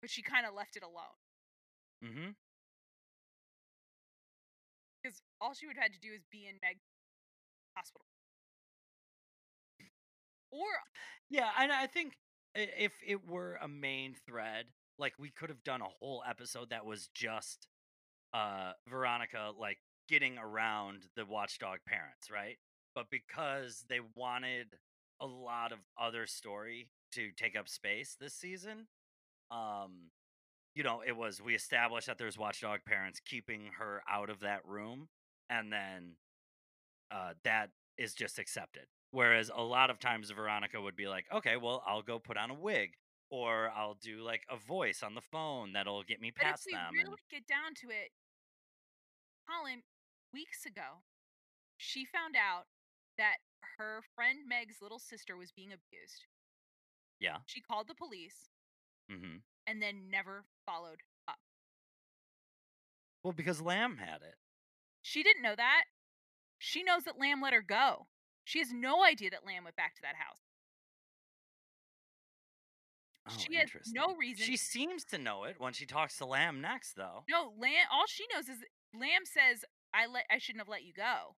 But 0.00 0.10
she 0.10 0.22
kind 0.22 0.46
of 0.46 0.54
left 0.54 0.76
it 0.76 0.82
alone 0.82 1.16
Mm-hmm. 2.04 2.30
because 5.02 5.22
all 5.40 5.54
she 5.54 5.66
would 5.66 5.76
have 5.76 5.84
had 5.84 5.92
to 5.92 6.00
do 6.00 6.12
is 6.14 6.22
be 6.30 6.46
in 6.46 6.56
Meg's 6.62 6.84
hospital. 7.76 8.06
Or 10.50 10.66
Yeah, 11.30 11.50
and 11.58 11.72
I 11.72 11.86
think 11.86 12.16
if 12.54 12.92
it 13.06 13.26
were 13.28 13.56
a 13.60 13.68
main 13.68 14.14
thread, 14.26 14.66
like 14.98 15.14
we 15.18 15.30
could 15.30 15.48
have 15.50 15.62
done 15.64 15.82
a 15.82 15.88
whole 16.00 16.22
episode 16.28 16.70
that 16.70 16.84
was 16.86 17.08
just 17.14 17.66
uh 18.34 18.72
Veronica 18.88 19.52
like 19.58 19.78
getting 20.08 20.38
around 20.38 21.06
the 21.16 21.24
watchdog 21.26 21.78
parents, 21.86 22.30
right? 22.30 22.58
But 22.94 23.10
because 23.10 23.84
they 23.88 24.00
wanted 24.14 24.68
a 25.20 25.26
lot 25.26 25.72
of 25.72 25.78
other 26.00 26.26
story 26.26 26.90
to 27.12 27.30
take 27.32 27.56
up 27.56 27.68
space 27.68 28.16
this 28.20 28.34
season, 28.34 28.88
um 29.50 30.10
you 30.74 30.82
know, 30.82 31.02
it 31.06 31.16
was 31.16 31.40
we 31.40 31.54
established 31.54 32.06
that 32.06 32.18
there's 32.18 32.36
watchdog 32.36 32.80
parents 32.86 33.20
keeping 33.24 33.70
her 33.78 34.02
out 34.10 34.28
of 34.28 34.40
that 34.40 34.60
room 34.66 35.08
and 35.48 35.72
then 35.72 36.16
uh 37.10 37.32
that 37.44 37.70
is 37.98 38.14
just 38.14 38.38
accepted. 38.38 38.84
Whereas 39.10 39.50
a 39.54 39.62
lot 39.62 39.88
of 39.90 39.98
times 39.98 40.30
Veronica 40.30 40.80
would 40.80 40.96
be 40.96 41.08
like, 41.08 41.24
okay, 41.32 41.56
well, 41.56 41.82
I'll 41.86 42.02
go 42.02 42.18
put 42.18 42.36
on 42.36 42.50
a 42.50 42.54
wig 42.54 42.90
or 43.30 43.70
I'll 43.74 43.96
do 44.00 44.22
like 44.22 44.42
a 44.50 44.56
voice 44.56 45.02
on 45.02 45.14
the 45.14 45.20
phone 45.20 45.72
that'll 45.72 46.02
get 46.02 46.20
me 46.20 46.32
but 46.36 46.42
if 46.44 46.50
past 46.50 46.64
we 46.66 46.72
them. 46.74 46.92
really 46.92 47.16
get 47.30 47.46
down 47.46 47.74
to 47.82 47.88
it, 47.88 48.10
Colin, 49.48 49.82
weeks 50.32 50.66
ago, 50.66 51.02
she 51.76 52.04
found 52.04 52.36
out 52.36 52.64
that 53.18 53.36
her 53.78 54.02
friend 54.14 54.40
Meg's 54.46 54.76
little 54.82 54.98
sister 54.98 55.36
was 55.36 55.50
being 55.50 55.72
abused. 55.72 56.26
Yeah. 57.20 57.38
She 57.46 57.60
called 57.60 57.88
the 57.88 57.94
police 57.94 58.48
hmm 59.10 59.36
and 59.68 59.82
then 59.82 60.08
never 60.10 60.44
followed 60.64 61.02
up. 61.26 61.38
Well, 63.24 63.32
because 63.32 63.60
Lamb 63.60 63.96
had 63.96 64.22
it. 64.22 64.36
She 65.02 65.22
didn't 65.24 65.42
know 65.42 65.56
that. 65.56 65.84
She 66.58 66.82
knows 66.84 67.02
that 67.04 67.18
Lamb 67.18 67.42
let 67.42 67.52
her 67.52 67.62
go. 67.62 68.06
She 68.44 68.60
has 68.60 68.72
no 68.72 69.04
idea 69.04 69.30
that 69.30 69.44
Lamb 69.44 69.64
went 69.64 69.74
back 69.76 69.94
to 69.96 70.02
that 70.02 70.14
house. 70.14 70.38
Oh, 73.28 73.34
she 73.36 73.56
has 73.56 73.70
no 73.92 74.14
reason. 74.14 74.46
She 74.46 74.56
seems 74.56 75.04
to 75.06 75.18
know 75.18 75.44
it 75.44 75.56
when 75.58 75.72
she 75.72 75.84
talks 75.84 76.16
to 76.18 76.26
Lamb 76.26 76.60
next, 76.60 76.94
though. 76.94 77.24
no 77.28 77.52
Lamb. 77.58 77.86
All 77.90 78.06
she 78.06 78.24
knows 78.32 78.48
is 78.48 78.58
Lamb 78.94 79.24
says, 79.24 79.64
"I 79.92 80.06
let. 80.06 80.26
I 80.30 80.38
shouldn't 80.38 80.60
have 80.60 80.68
let 80.68 80.84
you 80.84 80.92
go." 80.92 81.34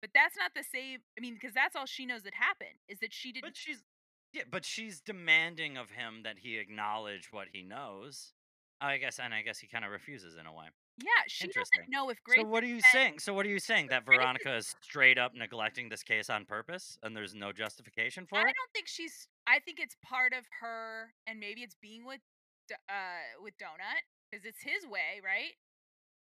But 0.00 0.10
that's 0.14 0.36
not 0.36 0.52
the 0.56 0.64
same. 0.64 1.00
I 1.16 1.20
mean, 1.20 1.34
because 1.34 1.54
that's 1.54 1.76
all 1.76 1.86
she 1.86 2.06
knows 2.06 2.22
that 2.22 2.34
happened 2.34 2.80
is 2.88 2.98
that 3.00 3.12
she 3.12 3.30
didn't. 3.32 3.50
But 3.50 3.56
she's 3.56 3.84
yeah, 4.32 4.42
but 4.50 4.64
she's 4.64 5.00
demanding 5.00 5.76
of 5.76 5.90
him 5.90 6.22
that 6.24 6.38
he 6.38 6.58
acknowledge 6.58 7.28
what 7.32 7.48
he 7.52 7.62
knows. 7.62 8.32
I 8.80 8.96
guess, 8.96 9.18
and 9.22 9.34
I 9.34 9.42
guess 9.42 9.58
he 9.58 9.66
kind 9.66 9.84
of 9.84 9.90
refuses 9.90 10.36
in 10.40 10.46
a 10.46 10.52
way. 10.52 10.64
yeah, 10.98 11.08
she 11.28 11.48
doesn't 11.48 11.90
know 11.90 12.08
if 12.08 12.16
Grace. 12.24 12.40
so 12.40 12.46
what 12.46 12.64
are 12.64 12.68
you 12.68 12.80
saying? 12.92 13.18
So 13.18 13.34
what 13.34 13.44
are 13.44 13.50
you 13.50 13.58
saying 13.58 13.88
that 13.90 14.06
Grace 14.06 14.18
Veronica 14.18 14.56
is 14.56 14.74
straight 14.80 15.18
up 15.18 15.34
neglecting 15.34 15.90
this 15.90 16.02
case 16.02 16.30
on 16.30 16.46
purpose, 16.46 16.98
and 17.02 17.14
there's 17.14 17.34
no 17.34 17.52
justification 17.52 18.24
for 18.24 18.36
I 18.36 18.40
it? 18.40 18.44
I 18.44 18.46
don't 18.46 18.72
think 18.72 18.88
she's. 18.88 19.28
I 19.46 19.58
think 19.58 19.80
it's 19.80 19.96
part 20.02 20.32
of 20.32 20.44
her, 20.62 21.12
and 21.26 21.38
maybe 21.38 21.60
it's 21.60 21.76
being 21.82 22.06
with, 22.06 22.20
uh, 22.88 23.42
with 23.42 23.52
Donut 23.58 24.00
because 24.30 24.46
it's 24.46 24.62
his 24.62 24.88
way, 24.88 25.20
right? 25.22 25.52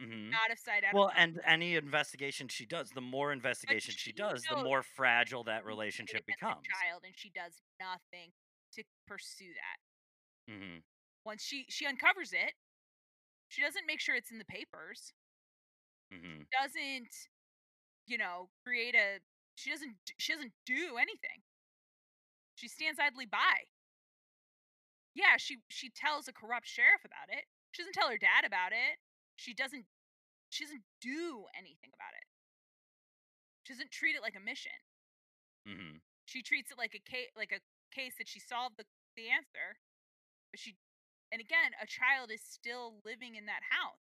Hmm 0.02 0.30
Out 0.44 0.50
of 0.50 0.58
sight, 0.58 0.84
out 0.84 0.94
Well, 0.94 1.06
mind. 1.06 1.16
and 1.16 1.40
any 1.46 1.76
investigation 1.76 2.48
she 2.48 2.66
does, 2.66 2.90
the 2.90 3.00
more 3.00 3.32
investigation 3.32 3.94
she 3.96 4.10
she 4.10 4.12
does, 4.12 4.46
the 4.48 4.56
more 4.56 4.82
fragile 4.82 5.44
that 5.44 5.64
relationship 5.64 6.26
becomes. 6.26 6.66
child, 6.68 7.02
and 7.04 7.14
she 7.16 7.30
does 7.30 7.60
nothing 7.80 8.32
to 8.74 8.84
pursue 9.06 9.52
that. 9.54 9.78
hmm 10.48 10.82
Once 11.24 11.42
she 11.42 11.66
she 11.68 11.84
uncovers 11.86 12.32
it, 12.32 12.54
she 13.48 13.62
doesn't 13.62 13.86
make 13.86 14.00
sure 14.00 14.14
it's 14.16 14.30
in 14.30 14.38
the 14.38 14.44
papers. 14.44 15.12
hmm 16.10 16.42
Doesn't 16.52 17.28
you 18.06 18.18
know 18.18 18.50
create 18.64 18.94
a? 18.94 19.20
She 19.56 19.70
doesn't. 19.70 19.96
She 20.18 20.32
doesn't 20.32 20.52
do 20.66 20.96
anything. 20.98 21.42
She 22.54 22.66
stands 22.68 22.98
idly 22.98 23.26
by. 23.26 23.66
Yeah, 25.14 25.36
she 25.38 25.58
she 25.68 25.90
tells 25.90 26.28
a 26.28 26.32
corrupt 26.32 26.66
sheriff 26.66 27.04
about 27.04 27.28
it. 27.28 27.44
She 27.72 27.82
doesn't 27.82 27.94
tell 27.94 28.08
her 28.10 28.18
dad 28.18 28.44
about 28.44 28.72
it. 28.72 28.98
She 29.36 29.54
doesn't. 29.54 29.86
She 30.50 30.64
doesn't 30.64 30.84
do 31.00 31.46
anything 31.56 31.90
about 31.94 32.14
it. 32.14 32.26
She 33.64 33.72
doesn't 33.74 33.90
treat 33.90 34.16
it 34.16 34.22
like 34.22 34.36
a 34.36 34.40
mission. 34.42 34.76
hmm 35.66 35.98
she 36.26 36.40
treats 36.42 36.70
it 36.70 36.78
like 36.78 36.94
a 36.94 37.02
case 37.02 37.28
like 37.36 37.52
a 37.52 37.60
case 37.94 38.14
that 38.16 38.28
she 38.28 38.40
solved 38.40 38.76
the, 38.78 38.86
the 39.16 39.28
answer 39.28 39.76
but 40.52 40.60
she 40.60 40.76
and 41.32 41.40
again 41.42 41.72
a 41.82 41.86
child 41.86 42.30
is 42.32 42.40
still 42.40 43.00
living 43.04 43.36
in 43.36 43.46
that 43.46 43.62
house 43.70 44.00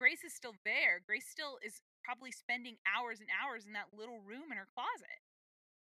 grace 0.00 0.24
is 0.24 0.32
still 0.34 0.54
there 0.64 1.02
grace 1.04 1.26
still 1.28 1.58
is 1.64 1.82
probably 2.04 2.32
spending 2.32 2.78
hours 2.86 3.20
and 3.20 3.28
hours 3.32 3.66
in 3.66 3.72
that 3.74 3.90
little 3.92 4.20
room 4.22 4.48
in 4.52 4.58
her 4.58 4.68
closet 4.72 5.20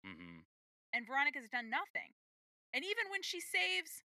hmm 0.05 0.45
and 0.93 1.07
veronica's 1.07 1.49
done 1.49 1.69
nothing 1.69 2.13
and 2.73 2.85
even 2.85 3.09
when 3.11 3.23
she 3.23 3.41
saves 3.41 4.03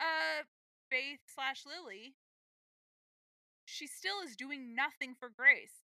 uh 0.00 0.44
faith 0.90 1.20
slash 1.26 1.64
lily 1.66 2.14
she 3.68 3.86
still 3.86 4.20
is 4.24 4.34
doing 4.36 4.74
nothing 4.74 5.14
for 5.18 5.28
grace 5.28 5.84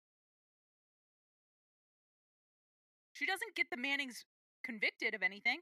she 3.13 3.25
doesn't 3.25 3.55
get 3.55 3.67
the 3.71 3.77
mannings 3.77 4.25
convicted 4.63 5.13
of 5.13 5.21
anything 5.21 5.59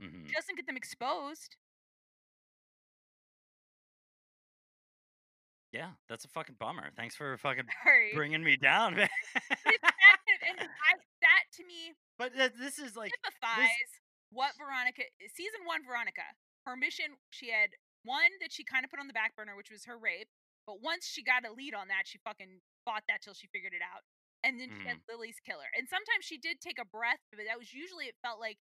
hmm 0.00 0.26
She 0.26 0.32
doesn't 0.34 0.56
get 0.56 0.66
them 0.66 0.76
exposed. 0.76 1.56
Yeah, 5.72 5.90
that's 6.08 6.24
a 6.24 6.28
fucking 6.28 6.54
bummer. 6.58 6.90
Thanks 6.96 7.16
for 7.16 7.36
fucking 7.38 7.66
Sorry. 7.82 8.12
bringing 8.14 8.44
me 8.44 8.56
down, 8.56 8.94
man. 8.98 9.08
That 9.10 10.18
and 10.46 10.58
I, 10.62 10.92
that 11.22 11.42
to 11.58 11.64
me 11.66 11.94
but 12.18 12.30
th- 12.34 12.54
this 12.58 12.78
is 12.78 12.94
like 12.94 13.10
typifies 13.26 13.66
what 14.30 14.52
Veronica 14.58 15.02
season 15.34 15.66
one 15.66 15.82
Veronica. 15.86 16.22
Her 16.64 16.76
mission 16.76 17.18
she 17.30 17.50
had 17.50 17.70
one 18.04 18.30
that 18.40 18.52
she 18.52 18.62
kind 18.62 18.84
of 18.84 18.90
put 18.90 19.00
on 19.00 19.06
the 19.08 19.14
back 19.18 19.34
burner, 19.34 19.56
which 19.56 19.70
was 19.70 19.84
her 19.86 19.98
rape. 19.98 20.28
But 20.66 20.80
once 20.80 21.04
she 21.04 21.22
got 21.22 21.44
a 21.44 21.52
lead 21.52 21.74
on 21.74 21.88
that, 21.88 22.08
she 22.08 22.18
fucking 22.24 22.60
fought 22.84 23.04
that 23.08 23.20
till 23.20 23.34
she 23.34 23.48
figured 23.52 23.76
it 23.76 23.84
out. 23.84 24.04
And 24.44 24.60
then 24.60 24.68
she 24.68 24.84
had 24.84 25.00
mm. 25.00 25.08
Lily's 25.08 25.40
killer. 25.40 25.68
And 25.72 25.88
sometimes 25.88 26.24
she 26.24 26.36
did 26.36 26.60
take 26.60 26.76
a 26.76 26.84
breath, 26.84 27.20
but 27.32 27.40
that 27.48 27.56
was 27.56 27.72
usually 27.72 28.12
it 28.12 28.16
felt 28.20 28.40
like 28.40 28.60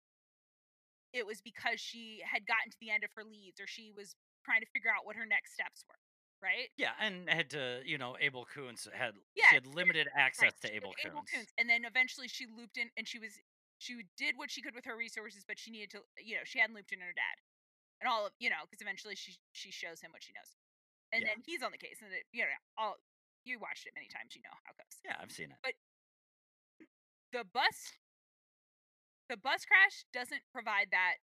it 1.11 1.27
was 1.27 1.43
because 1.43 1.79
she 1.79 2.23
had 2.23 2.47
gotten 2.47 2.71
to 2.71 2.79
the 2.79 2.89
end 2.89 3.03
of 3.03 3.11
her 3.19 3.23
leads 3.27 3.59
or 3.59 3.67
she 3.67 3.91
was 3.91 4.15
trying 4.47 4.63
to 4.63 4.69
figure 4.71 4.89
out 4.89 5.05
what 5.05 5.15
her 5.15 5.27
next 5.27 5.53
steps 5.53 5.83
were. 5.87 5.99
Right? 6.43 6.75
yeah, 6.75 6.91
and 6.99 7.31
had 7.31 7.47
to 7.55 7.79
you 7.87 7.95
know 7.95 8.19
Abel 8.19 8.43
Koontz 8.43 8.83
had 8.91 9.15
Yeah, 9.31 9.47
she 9.47 9.55
had 9.55 9.67
limited 9.67 10.11
access 10.11 10.51
Right, 10.51 10.61
to 10.63 10.67
she 10.67 10.73
Abel 10.75 10.91
was 10.91 10.99
Abel 10.99 11.23
Koontz. 11.23 11.31
Koontz, 11.31 11.51
and 11.55 11.71
then 11.71 11.87
eventually 11.87 12.27
she 12.27 12.51
looped 12.51 12.75
in, 12.75 12.91
and 12.99 13.07
she 13.07 13.15
was 13.15 13.39
she 13.79 14.03
did 14.19 14.35
what 14.35 14.51
she 14.51 14.59
could 14.59 14.75
with 14.75 14.83
her 14.83 14.95
resources, 14.99 15.47
but 15.47 15.55
she 15.55 15.71
needed 15.71 15.91
to, 15.95 16.03
you 16.19 16.35
know, 16.35 16.43
she 16.43 16.59
hadn't 16.59 16.75
looped 16.75 16.91
in 16.91 16.99
her 16.99 17.15
dad, 17.15 17.35
and 18.03 18.11
all 18.11 18.27
of 18.27 18.35
you 18.43 18.51
know, 18.51 18.67
because 18.67 18.83
eventually 18.83 19.15
she 19.15 19.39
she 19.55 19.71
shows 19.71 20.03
him 20.03 20.11
what 20.11 20.19
she 20.19 20.35
knows, 20.35 20.51
and 21.13 21.21
Yeah. 21.21 21.29
then 21.29 21.43
he's 21.45 21.61
on 21.61 21.71
the 21.71 21.77
case, 21.77 22.01
and 22.01 22.11
it, 22.11 22.25
you 22.33 22.41
know, 22.41 22.49
all 22.77 22.97
you 23.45 23.59
watched 23.59 23.85
it 23.85 23.93
many 23.93 24.07
times, 24.07 24.35
you 24.35 24.41
know 24.41 24.57
how 24.65 24.71
it 24.73 24.77
goes. 24.77 24.99
Yeah, 25.05 25.17
I've 25.21 25.31
seen 25.31 25.51
it. 25.51 25.57
But 25.61 25.77
the 27.31 27.45
bus, 27.45 27.93
the 29.29 29.37
bus 29.37 29.63
crash 29.65 30.05
doesn't 30.11 30.41
provide 30.51 30.89
that 30.91 31.21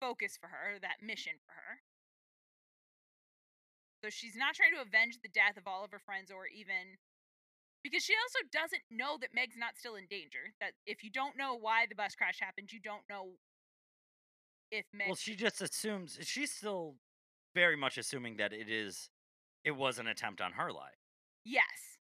focus 0.00 0.38
for 0.40 0.48
her, 0.48 0.78
that 0.80 1.02
mission 1.02 1.36
for 1.44 1.52
her. 1.52 1.82
So 4.02 4.08
she's 4.08 4.34
not 4.34 4.54
trying 4.54 4.72
to 4.72 4.80
avenge 4.80 5.20
the 5.20 5.28
death 5.28 5.58
of 5.58 5.66
all 5.66 5.84
of 5.84 5.92
her 5.92 6.00
friends 6.00 6.30
or 6.30 6.46
even 6.46 6.96
because 7.82 8.02
she 8.04 8.14
also 8.16 8.46
doesn't 8.52 8.82
know 8.90 9.16
that 9.20 9.34
Meg's 9.34 9.56
not 9.56 9.76
still 9.76 9.96
in 9.96 10.06
danger. 10.08 10.52
That 10.60 10.72
if 10.86 11.04
you 11.04 11.10
don't 11.10 11.36
know 11.36 11.56
why 11.56 11.86
the 11.88 11.94
bus 11.94 12.14
crash 12.14 12.38
happened, 12.40 12.72
you 12.72 12.80
don't 12.80 13.04
know 13.08 13.36
if 14.70 14.86
Meg 14.92 15.08
Well, 15.08 15.16
she 15.16 15.34
just 15.34 15.60
assumes 15.60 16.18
she's 16.22 16.52
still 16.52 16.96
very 17.54 17.76
much 17.76 17.98
assuming 17.98 18.36
that 18.36 18.52
it 18.52 18.68
is 18.68 19.10
it 19.64 19.72
was 19.72 19.98
an 19.98 20.06
attempt 20.06 20.40
on 20.40 20.52
her 20.52 20.72
life. 20.72 20.98
Yes. 21.44 21.98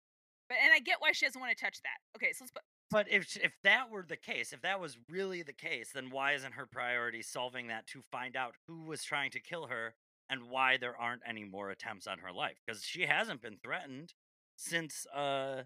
But 0.49 0.57
and 0.63 0.71
I 0.73 0.79
get 0.79 0.97
why 0.99 1.11
she 1.11 1.25
doesn't 1.25 1.39
want 1.39 1.55
to 1.55 1.63
touch 1.63 1.77
that. 1.83 2.17
Okay, 2.17 2.31
so 2.33 2.43
let's 2.43 2.51
put 2.51 2.63
But 2.91 3.11
if 3.11 3.35
if 3.37 3.53
that 3.63 3.89
were 3.89 4.05
the 4.07 4.17
case, 4.17 4.53
if 4.53 4.61
that 4.61 4.79
was 4.79 4.97
really 5.09 5.43
the 5.43 5.53
case, 5.53 5.91
then 5.93 6.09
why 6.09 6.33
isn't 6.33 6.53
her 6.53 6.65
priority 6.65 7.21
solving 7.21 7.67
that 7.67 7.87
to 7.87 8.01
find 8.11 8.35
out 8.35 8.55
who 8.67 8.83
was 8.83 9.03
trying 9.03 9.31
to 9.31 9.39
kill 9.39 9.67
her 9.67 9.95
and 10.29 10.49
why 10.49 10.77
there 10.77 10.97
aren't 10.97 11.21
any 11.27 11.43
more 11.43 11.69
attempts 11.69 12.07
on 12.07 12.19
her 12.19 12.31
life? 12.31 12.57
Because 12.65 12.83
she 12.83 13.03
hasn't 13.05 13.41
been 13.41 13.57
threatened 13.63 14.13
since 14.55 15.05
uh 15.15 15.63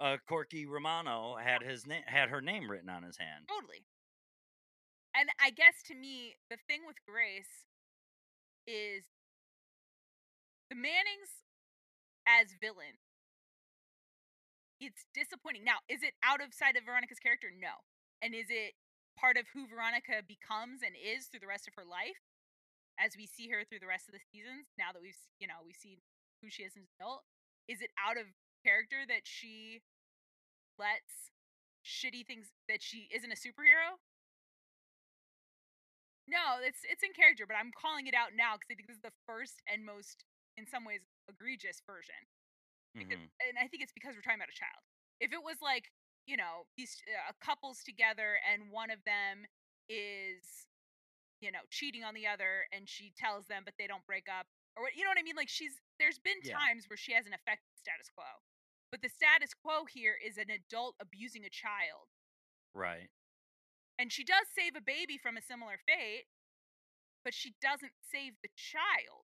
uh 0.00 0.16
Corky 0.28 0.66
Romano 0.66 1.36
had 1.42 1.62
his 1.62 1.86
name 1.86 2.02
had 2.06 2.28
her 2.28 2.40
name 2.40 2.70
written 2.70 2.90
on 2.90 3.02
his 3.02 3.16
hand. 3.18 3.46
Totally. 3.48 3.84
And 5.14 5.30
I 5.40 5.48
guess 5.50 5.82
to 5.86 5.94
me, 5.94 6.34
the 6.50 6.58
thing 6.68 6.80
with 6.86 6.96
Grace 7.08 7.64
is 8.66 9.04
the 10.68 10.76
Mannings 10.76 11.46
as 12.26 12.54
villain. 12.58 12.98
It's 14.82 15.06
disappointing. 15.16 15.64
Now, 15.64 15.80
is 15.88 16.02
it 16.02 16.12
out 16.20 16.44
of 16.44 16.52
sight 16.52 16.76
of 16.76 16.84
Veronica's 16.84 17.22
character? 17.22 17.48
No. 17.48 17.80
And 18.20 18.34
is 18.34 18.52
it 18.52 18.76
part 19.16 19.40
of 19.40 19.48
who 19.54 19.64
Veronica 19.64 20.20
becomes 20.26 20.84
and 20.84 20.92
is 20.92 21.26
through 21.26 21.40
the 21.40 21.48
rest 21.48 21.64
of 21.64 21.74
her 21.80 21.86
life? 21.86 22.20
As 22.96 23.12
we 23.16 23.28
see 23.28 23.48
her 23.52 23.64
through 23.64 23.84
the 23.84 23.88
rest 23.88 24.08
of 24.08 24.16
the 24.16 24.24
seasons, 24.32 24.72
now 24.80 24.88
that 24.92 25.04
we've 25.04 25.20
you 25.36 25.44
know, 25.44 25.60
we've 25.64 25.76
seen 25.76 26.00
who 26.40 26.48
she 26.48 26.64
is 26.64 26.72
as 26.76 26.84
an 26.84 26.88
adult, 26.96 27.24
is 27.68 27.84
it 27.84 27.92
out 28.00 28.16
of 28.16 28.24
character 28.64 29.04
that 29.04 29.28
she 29.28 29.84
lets 30.80 31.32
shitty 31.84 32.24
things 32.24 32.52
that 32.68 32.80
she 32.80 33.08
isn't 33.12 33.32
a 33.32 33.36
superhero? 33.36 34.00
No, 36.26 36.58
it's 36.64 36.82
it's 36.88 37.04
in 37.04 37.12
character, 37.14 37.46
but 37.46 37.54
I'm 37.54 37.70
calling 37.70 38.08
it 38.08 38.16
out 38.16 38.34
now 38.34 38.58
because 38.58 38.72
I 38.72 38.74
think 38.74 38.88
this 38.88 38.98
is 38.98 39.06
the 39.06 39.14
first 39.28 39.62
and 39.70 39.86
most, 39.86 40.24
in 40.56 40.66
some 40.66 40.84
ways, 40.84 41.00
egregious 41.28 41.80
version. 41.86 42.14
Because, 42.94 43.18
Mhm. 43.18 43.30
and 43.48 43.58
I 43.58 43.68
think 43.68 43.82
it's 43.82 43.92
because 43.92 44.14
we're 44.16 44.22
talking 44.22 44.40
about 44.40 44.48
a 44.48 44.56
child. 44.56 44.82
If 45.20 45.32
it 45.32 45.42
was 45.42 45.60
like, 45.60 45.92
you 46.26 46.36
know, 46.36 46.66
these 46.76 47.02
uh, 47.08 47.32
couples 47.40 47.82
together 47.82 48.40
and 48.42 48.70
one 48.70 48.90
of 48.90 49.02
them 49.04 49.46
is, 49.88 50.66
you 51.40 51.52
know, 51.52 51.60
cheating 51.70 52.04
on 52.04 52.14
the 52.14 52.26
other 52.26 52.66
and 52.72 52.88
she 52.88 53.12
tells 53.16 53.46
them, 53.46 53.64
but 53.64 53.74
they 53.78 53.86
don't 53.86 54.04
break 54.06 54.28
up, 54.28 54.46
or 54.76 54.84
what, 54.84 54.94
you 54.96 55.04
know 55.04 55.10
what 55.10 55.18
I 55.18 55.22
mean? 55.22 55.36
Like 55.36 55.48
she's 55.48 55.80
there's 55.98 56.18
been 56.18 56.40
Yeah. 56.42 56.58
times 56.58 56.88
where 56.88 56.96
she 56.96 57.12
hasn't 57.12 57.34
affected 57.34 57.68
status 57.76 58.08
quo, 58.10 58.24
but 58.90 59.02
the 59.02 59.08
status 59.08 59.54
quo 59.54 59.84
here 59.84 60.16
is 60.16 60.36
an 60.38 60.50
adult 60.50 60.96
abusing 61.00 61.44
a 61.44 61.50
child, 61.50 62.08
Right. 62.74 63.10
and 63.98 64.12
she 64.12 64.24
does 64.24 64.48
save 64.54 64.74
a 64.76 64.80
baby 64.80 65.18
from 65.18 65.36
a 65.36 65.42
similar 65.42 65.78
fate, 65.78 66.28
but 67.24 67.34
she 67.34 67.54
doesn't 67.60 67.92
save 68.02 68.40
the 68.42 68.50
child. 68.56 69.26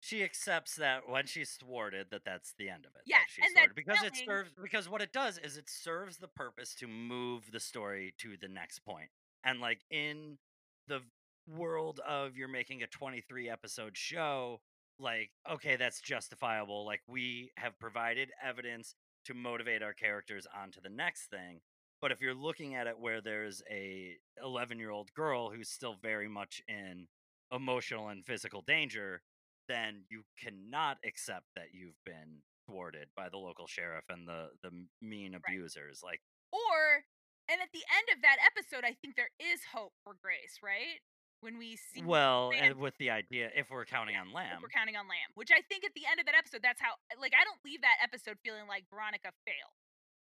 She 0.00 0.22
accepts 0.22 0.76
that 0.76 1.08
when 1.08 1.26
she's 1.26 1.50
thwarted 1.52 2.06
that 2.10 2.24
that's 2.24 2.54
the 2.56 2.68
end 2.68 2.86
of 2.86 2.92
it. 2.94 3.02
Yes, 3.04 3.20
that 3.20 3.32
she's 3.34 3.44
and 3.46 3.56
that 3.56 3.74
because 3.74 4.02
it 4.02 4.16
serves 4.24 4.50
because 4.62 4.88
what 4.88 5.02
it 5.02 5.12
does 5.12 5.38
is 5.38 5.56
it 5.56 5.68
serves 5.68 6.18
the 6.18 6.28
purpose 6.28 6.74
to 6.76 6.86
move 6.86 7.50
the 7.52 7.60
story 7.60 8.14
to 8.18 8.36
the 8.40 8.48
next 8.48 8.80
point. 8.84 9.08
And 9.44 9.60
like 9.60 9.80
in 9.90 10.38
the 10.86 11.00
world 11.48 12.00
of 12.06 12.36
you're 12.36 12.48
making 12.48 12.82
a 12.82 12.86
23 12.86 13.48
episode 13.48 13.96
show, 13.96 14.60
like, 14.98 15.30
okay, 15.50 15.76
that's 15.76 16.00
justifiable. 16.00 16.84
Like, 16.84 17.02
we 17.08 17.52
have 17.56 17.78
provided 17.78 18.30
evidence 18.42 18.94
to 19.26 19.34
motivate 19.34 19.82
our 19.82 19.92
characters 19.92 20.46
onto 20.60 20.80
the 20.80 20.88
next 20.88 21.30
thing. 21.30 21.60
But 22.00 22.12
if 22.12 22.20
you're 22.20 22.34
looking 22.34 22.74
at 22.74 22.86
it 22.86 22.98
where 22.98 23.20
there's 23.20 23.62
a 23.70 24.16
11 24.42 24.78
year 24.78 24.90
old 24.90 25.12
girl 25.14 25.50
who's 25.50 25.68
still 25.68 25.96
very 26.00 26.28
much 26.28 26.62
in 26.68 27.08
emotional 27.52 28.08
and 28.08 28.24
physical 28.24 28.62
danger, 28.62 29.22
then 29.68 30.04
you 30.10 30.24
cannot 30.40 30.98
accept 31.04 31.46
that 31.54 31.72
you've 31.72 31.98
been 32.04 32.42
thwarted 32.68 33.08
by 33.16 33.28
the 33.28 33.38
local 33.38 33.66
sheriff 33.66 34.04
and 34.08 34.28
the 34.28 34.48
the 34.62 34.70
mean 35.00 35.34
abusers. 35.34 36.00
Right. 36.02 36.16
Like, 36.16 36.20
or 36.52 37.04
and 37.48 37.60
at 37.64 37.72
the 37.72 37.84
end 37.88 38.08
of 38.12 38.20
that 38.22 38.36
episode, 38.44 38.84
I 38.84 38.92
think 39.00 39.16
there 39.16 39.32
is 39.40 39.60
hope 39.72 39.96
for 40.04 40.16
Grace, 40.20 40.60
right? 40.62 41.00
When 41.40 41.56
we 41.56 41.78
see 41.78 42.02
well, 42.02 42.50
and 42.50 42.82
with 42.82 42.98
the 42.98 43.14
idea, 43.14 43.48
if 43.54 43.70
we're 43.70 43.86
counting 43.86 44.18
yeah, 44.18 44.26
on 44.26 44.34
Lamb, 44.34 44.58
we're 44.58 44.74
counting 44.74 44.98
on 44.98 45.06
Lamb, 45.06 45.30
which 45.38 45.54
I 45.54 45.62
think 45.70 45.86
at 45.86 45.94
the 45.94 46.02
end 46.10 46.18
of 46.18 46.26
that 46.26 46.34
episode, 46.34 46.66
that's 46.66 46.82
how 46.82 46.98
like 47.16 47.32
I 47.32 47.46
don't 47.46 47.62
leave 47.64 47.80
that 47.86 48.02
episode 48.02 48.42
feeling 48.42 48.66
like 48.66 48.90
Veronica 48.90 49.30
failed, 49.46 49.78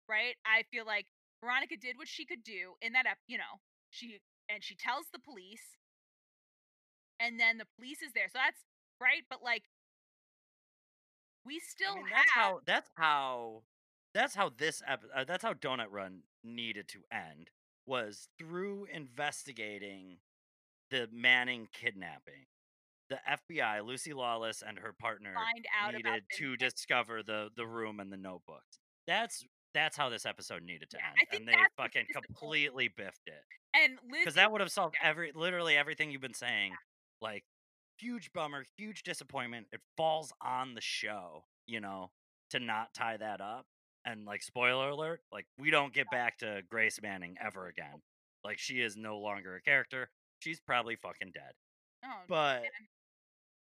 right? 0.07 0.39
I 0.47 0.63
feel 0.72 0.88
like 0.88 1.05
Veronica 1.43 1.76
did 1.76 1.99
what 1.99 2.07
she 2.07 2.23
could 2.23 2.47
do 2.47 2.80
in 2.80 2.95
that, 2.95 3.03
ep- 3.03 3.27
you 3.27 3.35
know, 3.35 3.59
she 3.91 4.23
and 4.47 4.63
she 4.63 4.72
tells 4.72 5.11
the 5.11 5.19
police, 5.19 5.76
and 7.19 7.35
then 7.35 7.59
the 7.59 7.68
police 7.76 7.99
is 7.99 8.15
there, 8.15 8.31
so 8.31 8.39
that's 8.39 8.63
right. 9.02 9.23
But 9.30 9.40
like, 9.44 9.64
we 11.45 11.60
still 11.60 11.94
I 11.94 11.95
mean, 11.95 12.06
have 12.07 12.15
that's 12.18 12.32
how 12.32 12.60
that's 12.65 12.90
how 12.95 13.64
that's 14.14 14.36
how 14.36 14.52
this 14.56 14.82
ep- 14.88 15.03
uh, 15.15 15.23
that's 15.23 15.44
how 15.44 15.53
Donut 15.53 15.88
Run 15.90 16.22
needed 16.44 16.88
to 16.90 16.99
end 17.11 17.49
was 17.86 18.30
through 18.38 18.88
investigating 18.94 20.18
the 20.91 21.07
Manning 21.11 21.68
kidnapping. 21.73 22.45
The 23.10 23.19
FBI, 23.30 23.86
Lucy 23.86 24.14
Lawless 24.14 24.64
and 24.65 24.80
her 24.80 24.94
partner 24.94 25.34
find 25.34 25.65
out 25.84 25.94
needed 25.95 26.23
to 26.38 26.56
discover 26.56 27.23
the 27.23 27.49
the 27.57 27.65
room 27.65 27.99
and 27.99 28.11
the 28.11 28.18
notebooks. 28.18 28.80
That's 29.07 29.44
that's 29.73 29.98
how 29.98 30.10
this 30.10 30.26
episode 30.26 30.64
needed 30.64 30.90
to 30.91 30.98
Yeah, 30.98 31.38
end, 31.38 31.41
and 31.41 31.48
they 31.48 31.60
fucking 31.76 32.06
completely 32.14 32.88
biffed 32.88 33.28
it 33.28 33.44
and 33.73 33.98
because 34.11 34.36
that 34.36 34.52
would 34.52 34.61
have 34.61 34.72
solved 34.72 34.95
every 35.02 35.32
literally 35.34 35.78
everything 35.78 36.11
you've 36.11 36.22
been 36.22 36.34
saying. 36.34 36.73
Like 37.22 37.44
huge 38.02 38.32
bummer, 38.34 38.65
huge 38.78 39.03
disappointment. 39.03 39.68
It 39.72 39.82
falls 39.98 40.34
on 40.41 40.73
the 40.73 40.82
show, 40.82 41.45
you 41.68 41.80
know, 41.80 42.11
to 42.49 42.60
not 42.60 42.94
tie 42.94 43.18
that 43.18 43.41
up. 43.41 43.65
And 44.06 44.26
like 44.26 44.41
spoiler 44.41 44.90
alert, 44.90 45.22
like 45.32 45.45
we 45.60 45.69
don't 45.69 45.94
get 45.94 46.10
back 46.10 46.40
to 46.40 46.61
Grace 46.69 46.99
Manning 47.02 47.36
ever 47.40 47.68
again. 47.68 48.02
Like 48.44 48.57
she 48.57 48.82
is 48.82 48.98
no 48.98 49.19
longer 49.19 49.56
a 49.56 49.61
character. 49.61 50.10
She's 50.40 50.60
probably 50.60 50.95
fucking 50.95 51.32
dead. 51.34 51.53
oh, 52.03 52.22
But 52.28 52.64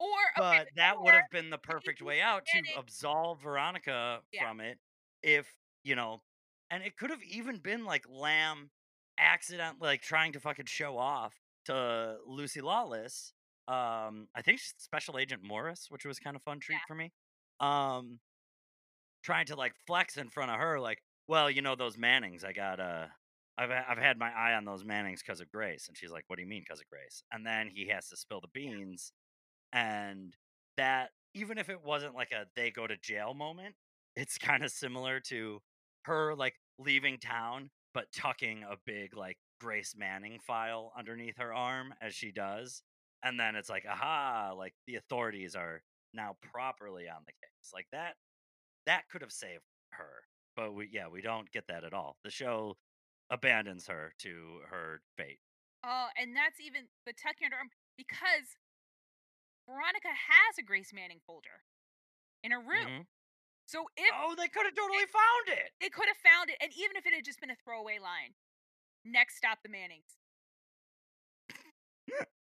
or 0.01 0.09
but 0.37 0.45
okay, 0.61 0.65
that 0.77 1.01
would 1.01 1.15
have 1.15 1.31
been 1.31 1.51
the 1.51 1.59
perfect 1.59 2.03
way 2.03 2.21
out 2.21 2.43
to 2.47 2.63
absolve 2.79 3.41
Veronica 3.43 4.21
Yeah. 4.33 4.49
from 4.49 4.61
it 4.61 4.79
if, 5.23 5.47
you 5.85 5.95
know, 5.95 6.23
and 6.71 6.83
it 6.83 6.97
could 6.97 7.11
have 7.11 7.23
even 7.23 7.59
been 7.59 7.85
like 7.85 8.05
Lamb 8.09 8.71
accident 9.19 9.77
like 9.81 10.03
trying 10.03 10.33
to 10.33 10.41
fucking 10.41 10.67
show 10.67 10.99
off 10.99 11.35
to 11.67 12.17
Lucy 12.27 12.61
Lawless. 12.61 13.33
Um 13.69 14.29
I 14.35 14.43
think 14.43 14.61
Special 14.61 15.19
Agent 15.19 15.43
Morris, 15.43 15.87
which 15.91 16.05
was 16.05 16.19
kind 16.19 16.37
of 16.37 16.43
fun 16.43 16.61
treat 16.61 16.77
Yeah. 16.77 16.87
for 16.87 16.95
me. 16.95 17.13
Um 17.61 18.21
trying 19.23 19.47
to 19.47 19.57
like 19.57 19.75
flex 19.87 20.17
in 20.17 20.29
front 20.31 20.51
of 20.51 20.59
her 20.59 20.79
like, 20.81 21.03
well, 21.27 21.51
you 21.51 21.63
know 21.63 21.75
those 21.75 21.97
Mannings, 21.97 22.45
I 22.45 22.53
got 22.53 22.81
uh 22.81 23.07
I've 23.57 23.71
I've 23.71 23.99
had 23.99 24.19
my 24.19 24.31
eye 24.31 24.55
on 24.55 24.65
those 24.65 24.85
Mannings 24.85 25.23
because 25.23 25.41
of 25.41 25.49
Grace, 25.49 25.87
and 25.89 25.97
she's 25.97 26.11
like, 26.11 26.25
"What 26.27 26.37
do 26.37 26.43
you 26.43 26.49
mean 26.49 26.63
because 26.63 26.81
of 26.81 26.89
Grace?" 26.89 27.23
And 27.31 27.47
then 27.47 27.71
he 27.73 27.87
has 27.89 28.09
to 28.09 28.17
spill 28.17 28.41
the 28.41 28.49
beans, 28.49 29.13
and 29.73 30.37
that 30.77 31.11
even 31.35 31.59
if 31.59 31.69
it 31.71 31.83
wasn't 31.83 32.15
like 32.15 32.33
a 32.33 32.47
they 32.57 32.71
go 32.73 32.87
to 32.87 32.97
jail 32.99 33.35
moment, 33.35 33.77
it's 34.17 34.39
kind 34.39 34.65
of 34.65 34.73
similar 34.73 35.21
to 35.29 35.61
her 36.05 36.35
like 36.37 36.57
leaving 36.79 37.19
town 37.19 37.71
but 37.95 38.13
tucking 38.13 38.65
a 38.65 38.77
big 38.87 39.17
like 39.17 39.39
Grace 39.61 39.95
Manning 39.97 40.41
file 40.41 40.93
underneath 40.99 41.39
her 41.39 41.55
arm 41.55 41.95
as 42.01 42.15
she 42.15 42.33
does, 42.33 42.83
and 43.25 43.41
then 43.41 43.57
it's 43.57 43.71
like, 43.71 43.87
aha, 43.91 44.53
like 44.57 44.75
the 44.87 44.97
authorities 44.97 45.57
are 45.57 45.83
now 46.15 46.37
properly 46.43 47.09
on 47.09 47.23
the 47.27 47.33
case, 47.33 47.73
like 47.75 47.89
that. 47.93 48.17
That 48.87 49.09
could 49.11 49.23
have 49.23 49.33
saved 49.33 49.65
her, 49.93 50.25
but 50.57 50.73
we 50.75 50.89
yeah 50.93 51.09
we 51.09 51.23
don't 51.23 51.51
get 51.53 51.67
that 51.69 51.85
at 51.85 51.95
all. 51.95 52.19
The 52.25 52.31
show 52.31 52.77
abandons 53.31 53.87
her 53.89 54.13
to 54.21 54.61
her 54.71 55.03
fate. 55.17 55.41
Oh, 55.85 56.09
and 56.17 56.37
that's 56.37 56.61
even 56.61 56.89
the 57.07 57.13
tucking 57.13 57.47
under 57.47 57.57
arm 57.57 57.71
because 57.97 58.57
Veronica 59.67 60.09
has 60.09 60.59
a 60.59 60.63
Grace 60.63 60.93
Manning 60.93 61.21
folder 61.27 61.65
in 62.43 62.53
her 62.53 62.61
room. 62.61 63.01
Mhm. 63.01 63.07
So 63.67 63.89
if 63.97 64.13
Oh, 64.15 64.35
they 64.35 64.49
could 64.49 64.67
have 64.67 64.75
totally 64.75 65.07
found 65.07 65.49
it. 65.49 65.73
they 65.81 65.89
could 65.91 66.09
have 66.09 66.19
found 66.19 66.51
it, 66.51 66.59
and 66.61 66.73
even 66.75 66.97
if 66.97 67.07
it 67.07 67.15
had 67.15 67.25
just 67.25 67.41
been 67.41 67.51
a 67.51 67.57
throwaway 67.57 67.99
line, 67.99 68.35
next 69.05 69.37
stop 69.37 69.63
the 69.63 69.69
Mannings. 69.71 70.19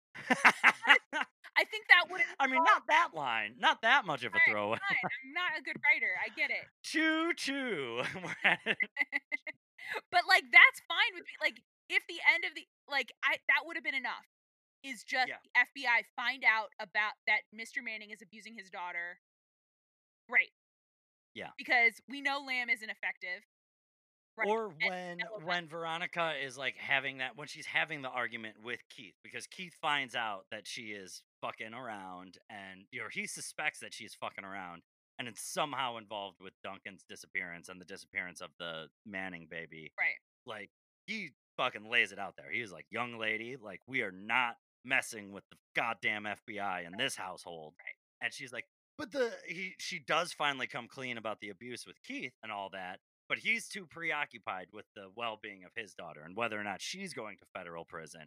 I 1.58 1.64
think 1.66 1.86
that 1.90 2.10
would. 2.10 2.22
I 2.40 2.48
mean, 2.48 2.64
not 2.64 2.84
that 2.88 3.10
line, 3.14 3.56
not 3.60 3.82
that 3.84 4.06
much 4.06 4.24
of 4.24 4.34
a 4.34 4.40
throwaway. 4.50 4.80
I'm 4.90 5.34
not 5.34 5.60
a 5.60 5.62
good 5.62 5.78
writer. 5.84 6.12
I 6.18 6.30
get 6.36 6.50
it, 6.50 6.66
Choo 6.84 7.34
choo. 7.36 8.02
We're 8.16 8.42
at 8.44 8.60
it. 8.66 8.78
but 10.12 10.24
like 10.28 10.44
that's 10.52 10.80
fine 10.88 11.14
with 11.14 11.24
me. 11.24 11.36
Like 11.42 11.62
if 11.90 12.04
the 12.08 12.20
end 12.34 12.46
of 12.46 12.56
the 12.56 12.64
like 12.90 13.12
I 13.24 13.38
that 13.48 13.66
would 13.66 13.76
have 13.76 13.84
been 13.84 13.96
enough. 13.96 14.26
Is 14.84 15.04
just 15.04 15.30
Yeah. 15.30 15.38
FBI 15.54 16.10
find 16.18 16.42
out 16.44 16.74
about 16.82 17.14
that 17.28 17.42
Mr. 17.54 17.86
Manning 17.86 18.10
is 18.10 18.24
abusing 18.24 18.56
his 18.58 18.72
daughter. 18.72 19.22
Great. 20.28 20.50
Yeah. 21.36 21.54
Because 21.56 22.02
we 22.10 22.20
know 22.20 22.42
Lamb 22.42 22.68
isn't 22.68 22.90
effective. 22.90 23.46
Right, 24.42 24.50
Or 24.50 24.74
when 24.86 25.20
when 25.44 25.68
Veronica 25.68 26.34
is 26.44 26.58
like 26.58 26.76
having 26.78 27.20
that 27.20 27.38
when 27.38 27.48
she's 27.48 27.66
having 27.66 28.02
the 28.02 28.10
argument 28.10 28.56
with 28.64 28.80
Keith 28.90 29.16
because 29.24 29.48
Keith 29.48 29.76
finds 29.82 30.16
out 30.16 30.46
that 30.52 30.68
she 30.68 30.88
is 30.92 31.24
fucking 31.42 31.74
around 31.74 32.38
and 32.50 32.86
you 32.92 33.00
know 33.00 33.08
he 33.12 33.28
suspects 33.28 33.80
that 33.80 33.94
she's 33.94 34.14
fucking 34.14 34.44
around 34.44 34.84
and 35.20 35.28
it's 35.28 35.42
somehow 35.42 35.98
involved 35.98 36.38
with 36.42 36.54
Duncan's 36.64 37.04
disappearance 37.08 37.70
and 37.70 37.80
the 37.80 37.86
disappearance 37.86 38.42
of 38.42 38.50
the 38.58 38.88
Manning 39.06 39.48
baby. 39.50 39.92
Right. 39.98 40.18
Like 40.46 40.72
he 41.06 41.30
fucking 41.58 41.90
lays 41.90 42.12
it 42.12 42.20
out 42.20 42.36
there. 42.38 42.52
He 42.52 42.60
He's 42.60 42.72
like, 42.72 42.88
"Young 42.90 43.20
lady, 43.20 43.56
like 43.56 43.82
we 43.88 44.02
are 44.02 44.12
not 44.12 44.56
messing 44.84 45.32
with 45.32 45.44
the 45.52 45.58
goddamn 45.76 46.24
FBI 46.26 46.88
in 46.88 46.94
this 46.98 47.16
household." 47.16 47.74
Right. 47.78 48.26
And 48.26 48.34
she's 48.34 48.52
like, 48.52 48.66
"But 48.98 49.12
the 49.12 49.32
he 49.48 49.76
she 49.78 50.00
does 50.00 50.34
finally 50.34 50.68
come 50.68 50.88
clean 50.88 51.18
about 51.18 51.40
the 51.40 51.50
abuse 51.50 51.86
with 51.86 52.02
Keith 52.04 52.34
and 52.42 52.52
all 52.52 52.70
that." 52.72 53.00
But 53.32 53.40
he's 53.40 53.70
too 53.70 53.86
preoccupied 53.86 54.68
with 54.74 54.84
the 54.94 55.06
well-being 55.16 55.64
of 55.64 55.72
his 55.74 55.94
daughter 55.94 56.22
and 56.26 56.36
whether 56.36 56.60
or 56.60 56.66
not 56.66 56.82
she's 56.82 57.14
going 57.14 57.38
to 57.38 57.46
federal 57.58 57.86
prison 57.86 58.24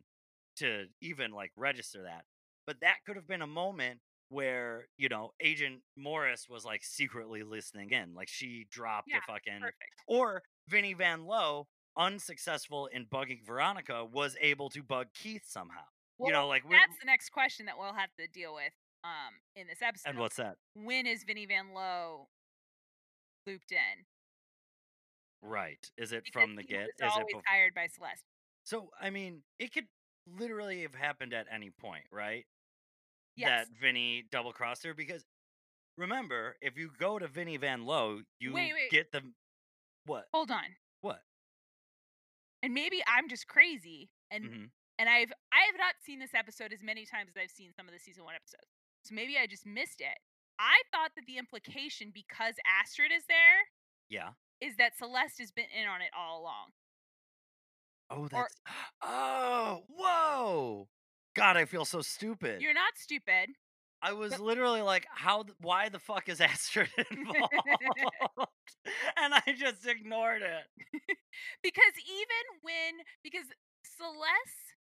to 0.56 0.86
even 1.02 1.30
like 1.30 1.50
register 1.56 2.02
that 2.04 2.24
but 2.66 2.76
that 2.80 2.96
could 3.04 3.14
have 3.16 3.26
been 3.28 3.42
a 3.42 3.46
moment 3.46 4.00
where 4.30 4.86
you 4.96 5.10
know 5.10 5.32
agent 5.42 5.82
morris 5.94 6.46
was 6.48 6.64
like 6.64 6.82
secretly 6.82 7.42
listening 7.42 7.90
in 7.90 8.14
like 8.14 8.28
she 8.28 8.66
dropped 8.70 9.08
Yeah, 9.10 9.18
a 9.18 9.32
fucking 9.32 9.60
Perfect. 9.60 10.00
or 10.08 10.40
vinnie 10.70 10.94
van 10.94 11.26
lowe 11.26 11.66
unsuccessful 11.98 12.86
in 12.86 13.04
bugging 13.04 13.44
veronica 13.46 14.06
was 14.06 14.36
able 14.40 14.70
to 14.70 14.82
bug 14.82 15.08
keith 15.14 15.44
somehow 15.46 15.84
you 16.18 16.32
know 16.32 16.40
Well, 16.40 16.48
like 16.48 16.64
we, 16.66 16.76
that's 16.76 16.98
the 16.98 17.04
next 17.06 17.28
question 17.30 17.66
that 17.66 17.74
we'll 17.78 17.92
have 17.92 18.08
to 18.18 18.26
deal 18.28 18.54
with 18.54 18.72
um 19.04 19.34
in 19.54 19.66
this 19.66 19.82
episode. 19.82 20.08
and 20.08 20.18
what's 20.18 20.36
that 20.36 20.56
when 20.74 21.06
is 21.06 21.24
Vinnie 21.24 21.44
Van 21.46 21.74
Lowe 21.74 22.28
looped 23.46 23.70
in? 23.72 24.06
Right 25.46 25.78
is 25.98 26.12
it 26.12 26.24
Because 26.24 26.32
from 26.42 26.56
the 26.56 26.62
get 26.64 26.84
is 26.88 26.88
it 27.00 27.04
always 27.04 27.26
bef- 27.34 27.42
hired 27.46 27.74
by 27.74 27.86
Celeste. 27.88 28.24
so 28.64 28.90
i 29.00 29.10
mean 29.10 29.42
it 29.58 29.72
could 29.72 29.86
literally 30.26 30.82
have 30.82 30.94
happened 30.94 31.34
at 31.34 31.46
any 31.52 31.70
point 31.70 32.04
right 32.10 32.46
Yes. 33.36 33.66
that 33.68 33.76
Vinnie 33.80 34.24
double 34.30 34.52
crossed 34.52 34.84
her 34.84 34.94
because 34.94 35.24
remember, 35.98 36.56
if 36.62 36.78
you 36.78 36.90
go 36.98 37.18
to 37.18 37.26
Vinnie 37.26 37.56
Van 37.56 37.84
Lowe, 37.84 38.20
you 38.38 38.52
Wait, 38.52 38.72
wait. 38.72 38.90
get 38.92 39.10
the 39.12 39.22
what? 40.06 40.26
Hold 40.32 40.50
on. 40.52 40.76
What? 41.00 41.20
And 42.62 42.72
maybe 42.72 43.02
I'm 43.06 43.28
just 43.28 43.46
crazy 43.48 44.08
and 44.30 44.44
Mhm. 44.44 44.70
and 44.98 45.08
I've 45.08 45.32
I 45.52 45.62
have 45.66 45.76
not 45.76 45.96
seen 46.00 46.18
this 46.20 46.32
episode 46.34 46.72
as 46.72 46.82
many 46.82 47.04
times 47.04 47.30
as 47.30 47.36
I've 47.36 47.50
seen 47.50 47.72
some 47.74 47.88
of 47.88 47.92
the 47.92 47.98
season 47.98 48.24
1 48.24 48.34
episodes. 48.34 48.70
So 49.04 49.14
maybe 49.14 49.36
I 49.36 49.46
just 49.46 49.66
missed 49.66 50.00
it. 50.00 50.18
I 50.58 50.80
thought 50.92 51.14
that 51.16 51.26
the 51.26 51.36
implication 51.36 52.10
because 52.12 52.54
Astrid 52.66 53.10
is 53.12 53.26
there 53.26 53.68
Yeah. 54.08 54.34
Is 54.60 54.76
that 54.76 54.96
Celeste 54.96 55.38
has 55.40 55.50
been 55.50 55.66
in 55.78 55.86
on 55.88 56.00
it 56.02 56.10
all 56.16 56.40
along. 56.40 56.70
Oh, 58.10 58.28
that's 58.28 58.54
oh, 59.02 59.82
whoa! 59.88 60.88
God, 61.34 61.56
I 61.56 61.64
feel 61.64 61.84
so 61.84 62.00
stupid. 62.02 62.60
You're 62.62 62.74
not 62.74 62.94
stupid. 62.96 63.50
I 64.02 64.12
was 64.12 64.32
but- 64.32 64.40
literally 64.40 64.82
like, 64.82 65.06
how? 65.10 65.44
Why 65.60 65.88
the 65.88 65.98
fuck 65.98 66.28
is 66.28 66.40
Astrid 66.40 66.88
involved? 67.10 67.50
and 69.16 69.34
I 69.34 69.42
just 69.56 69.86
ignored 69.86 70.42
it. 70.42 71.16
because 71.62 71.94
even 72.06 72.60
when 72.62 73.04
because 73.22 73.46
Celeste 73.84 74.76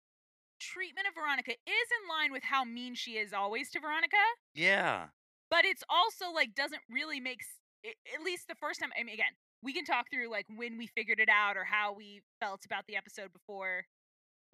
treatment 0.60 1.06
of 1.08 1.14
Veronica 1.14 1.52
is 1.52 1.56
in 2.02 2.08
line 2.08 2.32
with 2.32 2.42
how 2.44 2.64
mean 2.64 2.94
she 2.94 3.12
is 3.12 3.32
always 3.32 3.70
to 3.70 3.80
Veronica, 3.80 4.16
Yeah. 4.54 5.06
but 5.50 5.64
it's 5.64 5.82
also 5.88 6.30
like 6.32 6.54
doesn't 6.54 6.82
really 6.90 7.20
make 7.20 7.40
s- 7.42 7.92
at 8.14 8.22
least 8.24 8.48
the 8.48 8.54
first 8.54 8.80
time. 8.80 8.90
I 8.98 9.02
mean, 9.04 9.14
again, 9.14 9.32
we 9.64 9.72
can 9.72 9.84
talk 9.84 10.12
through 10.12 10.30
like 10.30 10.44
when 10.54 10.76
we 10.76 10.86
figured 10.86 11.18
it 11.18 11.32
out 11.32 11.56
or 11.56 11.64
how 11.64 11.94
we 11.96 12.20
felt 12.38 12.64
about 12.66 12.84
the 12.86 12.96
episode 12.96 13.32
before 13.32 13.88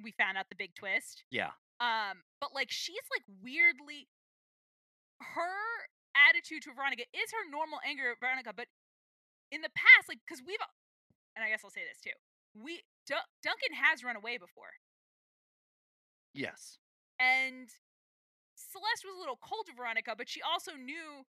we 0.03 0.13
found 0.13 0.39
out 0.39 0.47
the 0.49 0.57
big 0.57 0.75
twist. 0.75 1.25
Yeah. 1.31 1.51
Um, 1.83 2.23
but 2.41 2.55
like 2.55 2.71
she's 2.71 3.05
like 3.11 3.27
weirdly 3.43 4.07
her 5.19 5.91
attitude 6.15 6.63
to 6.63 6.73
Veronica 6.73 7.05
is 7.11 7.29
her 7.35 7.45
normal 7.51 7.83
anger 7.83 8.15
at 8.15 8.23
Veronica, 8.23 8.55
but 8.55 8.71
in 9.51 9.61
the 9.61 9.75
past, 9.75 10.07
like 10.09 10.23
because 10.23 10.41
we've 10.47 10.63
and 11.35 11.43
I 11.45 11.51
guess 11.51 11.67
I'll 11.67 11.75
say 11.75 11.83
this 11.83 11.99
too. 11.99 12.15
We 12.55 12.87
Dun- 13.07 13.27
Duncan 13.43 13.75
has 13.75 14.07
run 14.07 14.15
away 14.15 14.39
before. 14.39 14.79
Yes. 16.33 16.79
And 17.19 17.67
Celeste 18.55 19.05
was 19.05 19.19
a 19.19 19.21
little 19.21 19.39
cold 19.43 19.67
to 19.67 19.75
Veronica, 19.75 20.15
but 20.17 20.29
she 20.31 20.41
also 20.41 20.79
knew 20.79 21.27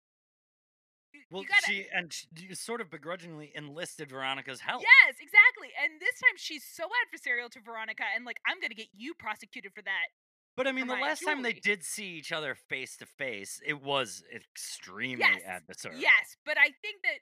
Well, 1.31 1.43
gotta 1.43 1.67
she 1.67 1.87
and 1.93 2.13
she 2.13 2.55
sort 2.55 2.81
of 2.81 2.91
begrudgingly 2.91 3.53
enlisted 3.55 4.11
Veronica's 4.11 4.61
help. 4.61 4.83
Yes, 4.83 5.17
exactly. 5.21 5.71
And 5.83 6.01
this 6.01 6.21
time 6.21 6.37
she's 6.37 6.65
so 6.65 6.85
adversarial 6.85 7.51
to 7.51 7.61
Veronica 7.61 8.05
and 8.15 8.25
like 8.25 8.39
I'm 8.47 8.61
gonna 8.61 8.75
get 8.75 8.89
you 8.93 9.15
prosecuted 9.15 9.73
for 9.75 9.83
that. 9.83 10.09
But 10.57 10.67
I 10.69 10.73
mean, 10.73 10.87
the 10.87 10.95
last 10.95 11.25
time 11.25 11.43
they 11.43 11.53
did 11.53 11.83
see 11.83 12.15
each 12.15 12.31
other 12.31 12.55
face 12.55 12.97
to 12.99 13.07
face, 13.07 13.61
it 13.67 13.83
was 13.83 14.23
extremely 14.33 15.19
Yes, 15.19 15.43
adversarial. 15.43 16.01
Yes, 16.01 16.37
but 16.47 16.57
I 16.57 16.71
think 16.81 17.03
that 17.03 17.19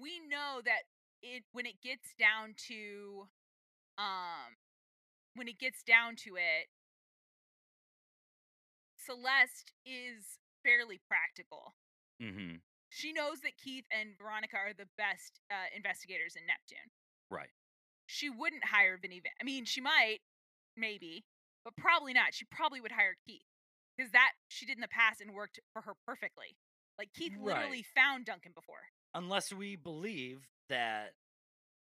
we 0.00 0.18
know 0.28 0.60
that 0.64 0.82
it 1.22 1.44
when 1.52 1.66
it 1.66 1.80
gets 1.82 2.12
down 2.18 2.54
to 2.68 3.28
um 3.98 4.58
when 5.34 5.46
it 5.46 5.58
gets 5.58 5.82
down 5.84 6.16
to 6.16 6.36
it 6.36 6.68
Celeste 9.04 9.72
is 9.84 10.38
fairly 10.62 11.00
practical. 11.08 11.74
Mm-hmm. 12.22 12.56
She 12.94 13.12
knows 13.12 13.40
that 13.42 13.56
Keith 13.56 13.84
and 13.90 14.10
Veronica 14.20 14.56
are 14.56 14.74
the 14.76 14.88
best 14.98 15.40
uh, 15.50 15.54
investigators 15.74 16.34
in 16.36 16.42
Neptune. 16.46 16.90
Right. 17.30 17.48
She 18.06 18.28
wouldn't 18.28 18.64
hire 18.64 18.98
Vinnie. 19.00 19.20
Van- 19.22 19.32
I 19.40 19.44
mean, 19.44 19.64
she 19.64 19.80
might, 19.80 20.18
maybe, 20.76 21.24
but 21.64 21.74
probably 21.76 22.12
not. 22.12 22.34
She 22.34 22.44
probably 22.50 22.80
would 22.80 22.92
hire 22.92 23.16
Keith 23.26 23.46
because 23.96 24.12
that 24.12 24.32
she 24.48 24.66
did 24.66 24.76
in 24.76 24.80
the 24.82 24.88
past 24.88 25.20
and 25.22 25.32
worked 25.32 25.58
for 25.72 25.82
her 25.82 25.94
perfectly. 26.06 26.56
Like 26.98 27.08
Keith 27.14 27.32
Right. 27.38 27.56
literally 27.56 27.84
found 27.94 28.26
Duncan 28.26 28.52
before. 28.54 28.76
Unless 29.14 29.52
we 29.52 29.76
believe 29.76 30.46
that 30.68 31.12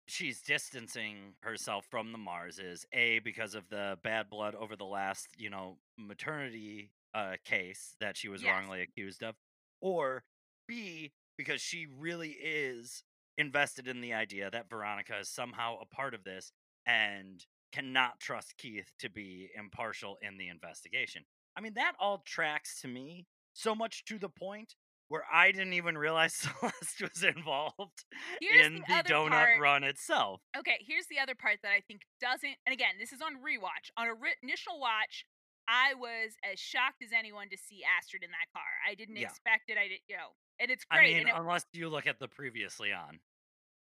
she's 0.07 0.41
distancing 0.41 1.35
herself 1.41 1.85
from 1.91 2.11
the 2.11 2.17
Marses, 2.17 2.85
a 2.93 3.19
because 3.19 3.53
of 3.53 3.69
the 3.69 3.97
bad 4.03 4.29
blood 4.29 4.55
over 4.55 4.75
the 4.75 4.85
last, 4.85 5.27
you 5.37 5.49
know, 5.51 5.77
maternity 5.97 6.91
uh, 7.13 7.35
case 7.45 7.95
that 7.99 8.17
she 8.17 8.29
was 8.29 8.41
Yes. 8.41 8.51
wrongly 8.51 8.81
accused 8.81 9.21
of, 9.21 9.35
or 9.81 10.23
b 10.67 11.11
because 11.37 11.61
she 11.61 11.85
really 11.99 12.29
is 12.43 13.03
invested 13.37 13.87
in 13.87 14.01
the 14.01 14.13
idea 14.13 14.49
that 14.49 14.69
Veronica 14.69 15.19
is 15.19 15.29
somehow 15.29 15.77
a 15.79 15.85
part 15.85 16.13
of 16.13 16.23
this 16.23 16.51
and 16.85 17.45
cannot 17.71 18.19
trust 18.19 18.57
Keith 18.57 18.91
to 18.99 19.09
be 19.09 19.49
impartial 19.55 20.17
in 20.21 20.37
the 20.37 20.47
investigation. 20.47 21.23
I 21.55 21.61
mean, 21.61 21.73
that 21.75 21.93
all 21.99 22.23
tracks 22.25 22.81
to 22.81 22.87
me 22.87 23.25
so 23.53 23.75
much 23.75 24.05
to 24.05 24.17
the 24.17 24.29
point 24.29 24.75
where 25.09 25.23
I 25.31 25.51
didn't 25.51 25.73
even 25.73 25.97
realize 25.97 26.33
Celeste 26.35 27.01
was 27.01 27.23
involved 27.23 28.03
Here's 28.41 28.65
in 28.65 28.75
the 28.75 29.03
the, 29.05 29.13
donut 29.13 29.29
part- 29.29 29.59
run 29.61 29.83
itself. 29.83 30.41
Okay, 30.57 30.77
here's 30.85 31.05
the 31.07 31.19
other 31.19 31.35
part 31.35 31.59
that 31.63 31.71
I 31.71 31.81
think 31.87 32.01
doesn't. 32.19 32.55
And 32.65 32.73
again, 32.73 32.95
this 32.99 33.11
is 33.13 33.21
on 33.21 33.35
rewatch. 33.35 33.91
On 33.97 34.07
a 34.07 34.13
ri- 34.13 34.35
initial 34.43 34.79
watch, 34.79 35.25
I 35.67 35.93
was 35.95 36.33
as 36.49 36.59
shocked 36.59 37.03
as 37.03 37.09
anyone 37.17 37.49
to 37.49 37.57
see 37.57 37.81
Astrid 37.97 38.23
in 38.23 38.31
that 38.31 38.47
car. 38.53 38.67
I 38.89 38.95
didn't 38.95 39.17
Yeah. 39.17 39.27
expect 39.27 39.69
it. 39.69 39.77
I 39.77 39.87
didn't, 39.87 40.07
you 40.07 40.17
know, 40.17 40.33
and 40.59 40.71
it's 40.71 40.83
I 40.91 41.01
mean, 41.01 41.27
it, 41.27 41.33
unless 41.35 41.65
you 41.73 41.89
look 41.89 42.07
at 42.07 42.19
the 42.19 42.27
previously 42.27 42.91
on. 42.93 43.19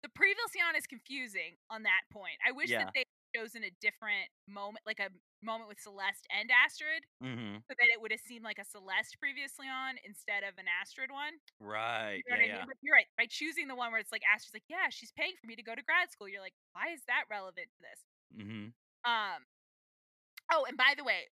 the 0.03 0.09
previously 0.15 0.61
on 0.61 0.77
is 0.77 0.86
confusing 0.86 1.57
on 1.70 1.82
that 1.85 2.03
point. 2.12 2.36
I 2.47 2.53
wish 2.53 2.70
Yeah. 2.70 2.85
that 2.85 2.93
they 2.95 3.05
had 3.09 3.41
chosen 3.43 3.65
a 3.65 3.70
different 3.81 4.28
moment, 4.49 4.85
like 4.86 5.01
a 5.01 5.09
moment 5.43 5.69
with 5.69 5.81
Celeste 5.81 6.27
and 6.31 6.51
Astrid, 6.53 7.05
Mm-hmm. 7.23 7.57
so 7.69 7.73
that 7.78 7.89
it 7.93 8.01
would 8.01 8.12
have 8.12 8.20
seemed 8.20 8.45
like 8.45 8.59
a 8.59 8.65
Celeste 8.65 9.16
previously 9.19 9.66
on 9.69 9.97
instead 10.05 10.43
of 10.45 10.57
an 10.59 10.66
Astrid 10.69 11.11
one. 11.11 11.41
Right. 11.61 12.20
You 12.24 12.32
know 12.32 12.36
what 12.36 12.45
I 12.45 12.49
Yeah. 12.49 12.57
mean? 12.65 12.66
But 12.69 12.77
you're 12.82 12.95
right. 12.97 13.09
By 13.19 13.27
choosing 13.28 13.69
the 13.69 13.74
one 13.77 13.91
where 13.93 14.01
it's 14.01 14.12
like 14.12 14.23
Astrid's 14.28 14.55
like, 14.55 14.69
yeah, 14.69 14.89
she's 14.91 15.12
paying 15.12 15.36
for 15.41 15.47
me 15.47 15.57
to 15.57 15.62
go 15.65 15.74
to 15.74 15.82
grad 15.82 16.11
school. 16.12 16.28
You're 16.28 16.41
like, 16.45 16.57
why 16.73 16.93
is 16.93 17.01
that 17.09 17.24
relevant 17.31 17.69
to 17.73 17.81
this? 17.81 18.01
Mm-hmm. 18.45 18.66
Um. 19.11 19.41
Oh, 20.53 20.65
and 20.69 20.77
by 20.77 20.93
the 20.97 21.05
way, 21.05 21.28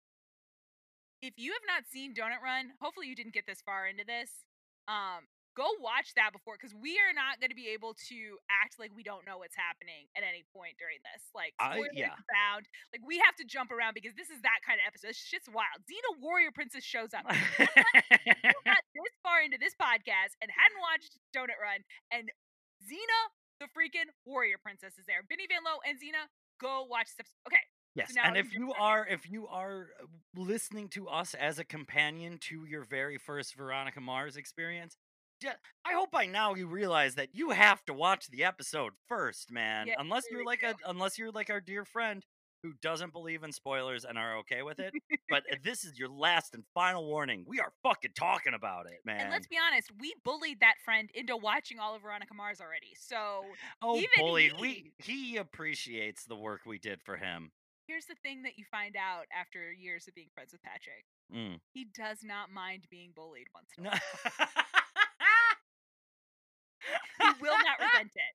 if 1.22 1.34
you 1.38 1.52
have 1.54 1.64
not 1.66 1.88
seen 1.88 2.14
Donut 2.14 2.42
Run, 2.44 2.72
hopefully 2.82 3.08
you 3.08 3.16
didn't 3.16 3.34
get 3.34 3.46
this 3.48 3.62
far 3.62 3.88
into 3.88 4.04
this. 4.06 4.46
Um, 4.88 5.28
go 5.58 5.66
watch 5.82 6.14
that 6.14 6.30
before 6.30 6.54
because 6.54 6.78
we 6.78 7.02
are 7.02 7.10
not 7.18 7.42
going 7.42 7.50
to 7.50 7.58
be 7.58 7.74
able 7.74 7.98
to 7.98 8.38
act 8.46 8.78
like 8.78 8.94
we 8.94 9.02
don't 9.02 9.26
know 9.26 9.42
what's 9.42 9.58
happening 9.58 10.06
at 10.14 10.22
any 10.22 10.46
point 10.54 10.78
during 10.78 11.02
this. 11.02 11.26
Like, 11.34 11.58
spoilers 11.58 11.98
yeah. 11.98 12.14
abound. 12.14 12.70
Like, 12.94 13.02
we 13.02 13.18
have 13.18 13.34
to 13.42 13.46
jump 13.50 13.74
around 13.74 13.98
because 13.98 14.14
this 14.14 14.30
is 14.30 14.38
that 14.46 14.62
kind 14.62 14.78
of 14.78 14.86
episode. 14.86 15.18
This 15.18 15.20
shit's 15.20 15.50
wild. 15.50 15.82
Xena 15.90 16.22
Warrior 16.22 16.54
Princess 16.54 16.86
shows 16.86 17.18
up. 17.18 17.26
got 18.70 18.84
this 18.94 19.14
far 19.26 19.42
into 19.42 19.58
this 19.58 19.74
podcast 19.74 20.38
and 20.46 20.54
hadn't 20.54 20.78
watched 20.78 21.18
Donut 21.34 21.58
Run, 21.58 21.82
and 22.14 22.30
Xena, 22.86 23.20
the 23.58 23.66
freaking 23.74 24.14
Warrior 24.30 24.62
Princess, 24.62 25.02
is 25.02 25.10
there. 25.10 25.26
Vinnie 25.26 25.50
Van 25.50 25.66
Lowe 25.66 25.82
and 25.82 25.98
Xena, 25.98 26.30
go 26.62 26.86
watch 26.86 27.10
this 27.18 27.26
episode. 27.26 27.50
Okay. 27.50 27.66
Yes, 27.98 28.14
now 28.16 28.24
and 28.26 28.38
if 28.38 28.54
you 28.54 28.74
are 28.74 29.08
if 29.08 29.30
you 29.30 29.48
are 29.48 29.88
uh, 30.02 30.06
listening 30.36 30.88
to 30.90 31.08
us 31.08 31.34
as 31.34 31.58
a 31.58 31.66
companion 31.66 32.38
to 32.42 32.66
your 32.66 32.84
very 32.84 33.18
first 33.18 33.56
Veronica 33.56 34.00
Mars 34.00 34.38
experience, 34.38 34.98
I 35.44 35.94
hope 35.94 36.12
by 36.12 36.26
now 36.26 36.56
you 36.56 36.68
realize 36.68 37.16
that 37.16 37.30
you 37.34 37.52
have 37.52 37.84
to 37.86 37.94
watch 37.94 38.28
the 38.28 38.44
episode 38.44 38.94
first, 39.08 39.52
man. 39.52 39.88
Yeah, 39.88 39.96
unless 40.00 40.26
you're 40.32 40.46
like 40.46 40.64
a 40.64 40.76
unless 40.86 41.18
you're 41.18 41.32
like 41.32 41.50
our 41.50 41.62
dear 41.62 41.86
friend 41.86 42.24
who 42.64 42.74
doesn't 42.82 43.14
believe 43.14 43.44
in 43.44 43.52
spoilers 43.52 44.04
and 44.04 44.18
are 44.18 44.38
okay 44.38 44.64
with 44.64 44.80
it. 44.80 44.94
but 45.30 45.44
this 45.64 45.84
is 45.84 45.98
your 45.98 46.10
last 46.10 46.54
and 46.56 46.64
final 46.74 47.06
warning. 47.06 47.46
We 47.48 47.60
are 47.60 47.72
fucking 47.84 48.12
talking 48.16 48.54
about 48.54 48.88
it, 48.88 49.00
man. 49.06 49.22
And 49.22 49.32
let's 49.32 49.48
be 49.48 49.58
honest, 49.58 49.92
we 50.00 50.14
bullied 50.24 50.60
that 50.62 50.76
friend 50.84 51.10
into 51.14 51.38
watching 51.38 51.80
all 51.80 51.96
of 51.96 52.02
Veronica 52.02 52.34
Mars 52.34 52.60
already. 52.60 52.96
So 53.00 53.44
oh, 53.82 53.98
even 53.98 54.10
bully, 54.18 54.50
he- 54.50 54.62
we 54.62 54.92
he 54.98 55.38
appreciates 55.38 56.26
the 56.26 56.36
work 56.36 56.62
we 56.66 56.80
did 56.80 57.02
for 57.04 57.16
him. 57.16 57.52
Here's 57.88 58.06
the 58.06 58.16
thing 58.22 58.44
that 58.44 58.58
you 58.58 58.66
find 58.70 58.96
out 58.96 59.26
after 59.38 59.72
years 59.72 60.08
of 60.08 60.16
being 60.16 60.28
friends 60.34 60.52
with 60.52 60.62
Patrick. 60.62 61.06
Mm. 61.34 61.60
He 61.74 61.88
does 61.96 62.20
not 62.24 62.52
mind 62.52 62.86
being 62.92 63.12
bullied 63.16 63.48
once 63.54 63.70
in 63.78 63.86
a 63.86 63.90
while. 63.90 64.00
He 67.20 67.28
will 67.42 67.58
not 67.58 67.80
resent 67.82 68.12
it. 68.16 68.34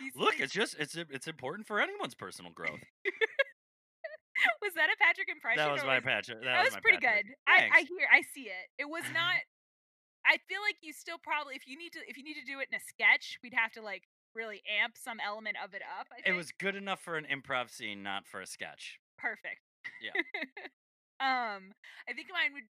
He's 0.00 0.12
Look, 0.16 0.34
like- 0.34 0.40
it's 0.40 0.52
just 0.52 0.76
it's 0.78 0.96
it's 0.96 1.26
important 1.28 1.66
for 1.66 1.80
anyone's 1.80 2.14
personal 2.14 2.50
growth. 2.52 2.80
was 4.62 4.74
that 4.74 4.88
a 4.92 4.96
Patrick 5.00 5.28
impression? 5.30 5.58
that 5.58 5.70
was 5.72 5.84
my 5.84 6.00
Patrick. 6.00 6.40
That, 6.42 6.58
That, 6.58 6.64
was, 6.64 6.74
my 6.74 6.80
pretty 6.80 6.98
Patrick. 6.98 7.26
good. 7.26 7.34
I, 7.46 7.68
I 7.72 7.80
hear, 7.88 8.06
I 8.12 8.22
see 8.34 8.50
it. 8.50 8.66
It 8.78 8.88
was 8.88 9.04
not. 9.14 9.36
I 10.26 10.36
feel 10.48 10.60
like 10.60 10.76
you 10.82 10.92
still 10.92 11.16
probably, 11.22 11.54
if 11.54 11.66
you 11.66 11.78
need 11.78 11.92
to, 11.96 12.00
if 12.06 12.18
you 12.18 12.24
need 12.24 12.36
to 12.36 12.44
do 12.44 12.60
it 12.60 12.68
in 12.70 12.76
a 12.76 12.82
sketch, 12.84 13.38
we'd 13.42 13.54
have 13.56 13.72
to 13.72 13.82
like 13.82 14.02
really 14.38 14.62
amp 14.70 14.94
some 14.96 15.18
element 15.18 15.56
of 15.58 15.74
it 15.74 15.82
up. 15.82 16.06
I 16.14 16.30
It 16.30 16.34
was 16.38 16.52
good 16.54 16.76
enough 16.78 17.00
for 17.02 17.18
an 17.18 17.26
improv 17.26 17.70
scene, 17.74 18.02
not 18.06 18.24
for 18.24 18.40
a 18.40 18.46
sketch. 18.46 19.02
perfect. 19.18 19.66
Yeah. 19.98 20.14
um, 21.18 21.74
I 22.06 22.14
think 22.14 22.30
mine 22.30 22.54
would. 22.54 22.70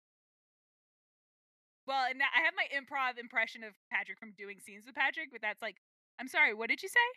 Well, 1.85 2.05
and 2.09 2.21
I 2.21 2.41
have 2.41 2.53
my 2.57 2.65
improv 2.73 3.19
impression 3.19 3.63
of 3.63 3.73
Patrick 3.91 4.17
from 4.17 4.33
doing 4.37 4.57
scenes 4.59 4.85
with 4.85 4.95
Patrick, 4.95 5.29
but 5.31 5.41
that's 5.41 5.61
like, 5.61 5.77
I'm 6.19 6.27
sorry, 6.27 6.53
what 6.53 6.69
did 6.69 6.81
you 6.81 6.89
say? 6.89 7.07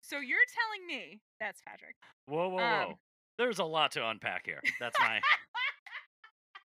So 0.00 0.20
you're 0.20 0.38
telling 0.56 0.86
me 0.86 1.20
that's 1.40 1.60
Patrick. 1.60 1.96
Whoa, 2.26 2.48
whoa, 2.48 2.58
Um, 2.58 2.88
whoa! 2.88 2.98
There's 3.38 3.58
a 3.58 3.64
lot 3.64 3.92
to 3.92 4.06
unpack 4.08 4.46
here. 4.46 4.62
That's 4.80 4.96
my. 5.00 5.20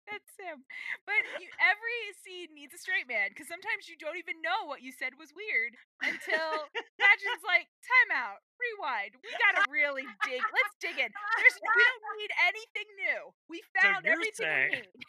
That's 0.10 0.34
him. 0.42 0.66
But 1.06 1.22
you, 1.38 1.46
every 1.62 2.02
scene 2.26 2.50
needs 2.58 2.74
a 2.74 2.82
straight 2.82 3.06
man 3.06 3.30
because 3.30 3.46
sometimes 3.46 3.86
you 3.86 3.94
don't 4.02 4.18
even 4.18 4.42
know 4.42 4.66
what 4.66 4.82
you 4.82 4.90
said 4.90 5.14
was 5.22 5.30
weird 5.38 5.78
until 6.02 6.66
Patrick's 6.98 7.46
like, 7.46 7.70
time 7.86 8.10
out, 8.18 8.42
rewind. 8.58 9.14
We 9.22 9.30
gotta 9.38 9.70
really 9.70 10.10
dig. 10.26 10.42
Let's 10.42 10.74
dig 10.82 10.98
in. 10.98 11.10
There's, 11.14 11.58
we 11.62 11.84
don't 11.86 12.18
need 12.26 12.34
anything 12.50 12.90
new. 12.98 13.20
We 13.46 13.62
found 13.78 14.02
you're 14.04 14.18
everything 14.18 14.50
saying- 14.50 14.72
we 14.74 14.98
need. 14.98 15.06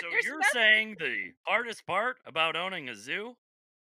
so 0.00 0.06
There's 0.08 0.24
you're 0.24 0.40
nothing- 0.40 0.56
saying 0.56 0.88
the 0.98 1.16
hardest 1.44 1.84
part 1.84 2.16
about 2.24 2.56
owning 2.56 2.88
a 2.88 2.96
zoo 2.96 3.36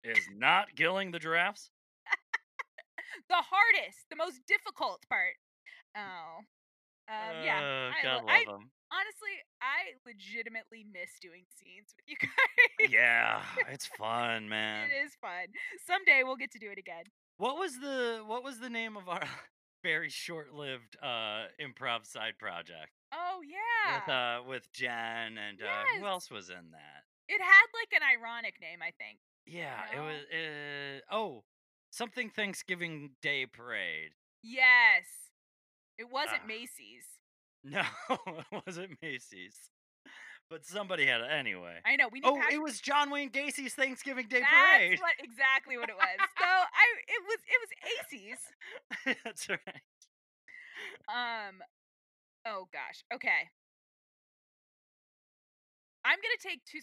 is 0.02 0.18
not 0.34 0.74
killing 0.74 1.14
the 1.14 1.22
giraffes? 1.22 1.70
The 3.28 3.36
hardest, 3.36 4.08
the 4.10 4.16
most 4.16 4.40
difficult 4.48 5.04
part. 5.08 5.36
Oh. 5.96 6.40
Um, 7.08 7.44
yeah. 7.44 7.60
Uh, 7.60 7.90
I 7.92 8.02
God 8.02 8.22
lo- 8.24 8.28
I- 8.28 8.44
love 8.48 8.60
'em. 8.60 8.70
Honestly, 8.92 9.34
I 9.62 9.96
legitimately 10.04 10.84
miss 10.92 11.10
doing 11.20 11.44
scenes 11.56 11.94
with 11.96 12.04
you 12.06 12.16
guys. 12.20 12.90
Yeah, 12.92 13.40
it's 13.72 13.86
fun, 13.86 14.48
man. 14.48 14.88
It 14.90 15.06
is 15.06 15.12
fun. 15.20 15.48
Someday 15.86 16.22
we'll 16.24 16.36
get 16.36 16.50
to 16.52 16.58
do 16.58 16.70
it 16.70 16.78
again. 16.78 17.04
What 17.38 17.56
was 17.58 17.80
the 17.80 18.22
what 18.26 18.44
was 18.44 18.58
the 18.60 18.68
name 18.68 18.96
of 18.96 19.08
our 19.08 19.22
very 19.82 20.10
short-lived 20.10 20.96
uh 21.02 21.46
improv 21.60 22.06
side 22.06 22.38
project 22.38 22.92
Oh 23.12 23.40
with 23.40 24.08
yeah. 24.08 24.38
uh 24.38 24.42
with 24.46 24.70
Jen 24.72 25.38
and 25.38 25.60
uh 25.60 25.98
who 25.98 26.06
else 26.06 26.30
was 26.30 26.50
in 26.50 26.70
that? 26.72 27.02
It 27.28 27.40
had 27.40 27.66
like 27.74 27.92
an 28.00 28.02
ironic 28.06 28.54
name, 28.60 28.80
I 28.82 28.92
think. 28.98 29.18
Yeah, 29.46 29.80
You 29.94 30.02
it 30.02 30.04
was 30.04 30.20
uh 31.10 31.14
oh, 31.14 31.44
something 31.90 32.28
Thanksgiving 32.30 33.12
Day 33.22 33.46
parade. 33.46 34.10
Yes. 34.42 35.04
It 35.98 36.10
wasn't 36.12 36.42
Ugh. 36.42 36.48
Macy's. 36.48 37.06
No, 37.64 37.82
it 38.10 38.62
wasn't 38.66 38.98
Macy's. 39.02 39.56
But 40.50 40.66
somebody 40.66 41.06
had 41.06 41.20
it 41.22 41.30
anyway. 41.30 41.78
I 41.86 41.96
know 41.96 42.08
we 42.12 42.20
need 42.20 42.28
Oh, 42.28 42.34
Patrick. 42.36 42.54
it 42.54 42.62
was 42.62 42.80
John 42.80 43.08
Wayne 43.10 43.30
Gacy's 43.30 43.72
Thanksgiving 43.74 44.26
Day 44.28 44.40
That's 44.40 44.52
parade. 44.52 45.00
what 45.00 45.14
exactly 45.18 45.78
what 45.78 45.88
it 45.88 45.96
was. 45.96 46.18
So 46.38 46.44
I 46.44 46.84
it 47.08 47.22
was 47.24 47.38
it 47.46 47.58
was 47.62 47.70
AC's. 47.88 49.16
That's 49.24 49.48
right. 49.48 49.82
Um 51.08 51.62
oh 52.46 52.68
gosh. 52.72 53.04
Okay. 53.14 53.48
I'm 56.04 56.18
gonna 56.18 56.40
take 56.42 56.64
two. 56.66 56.80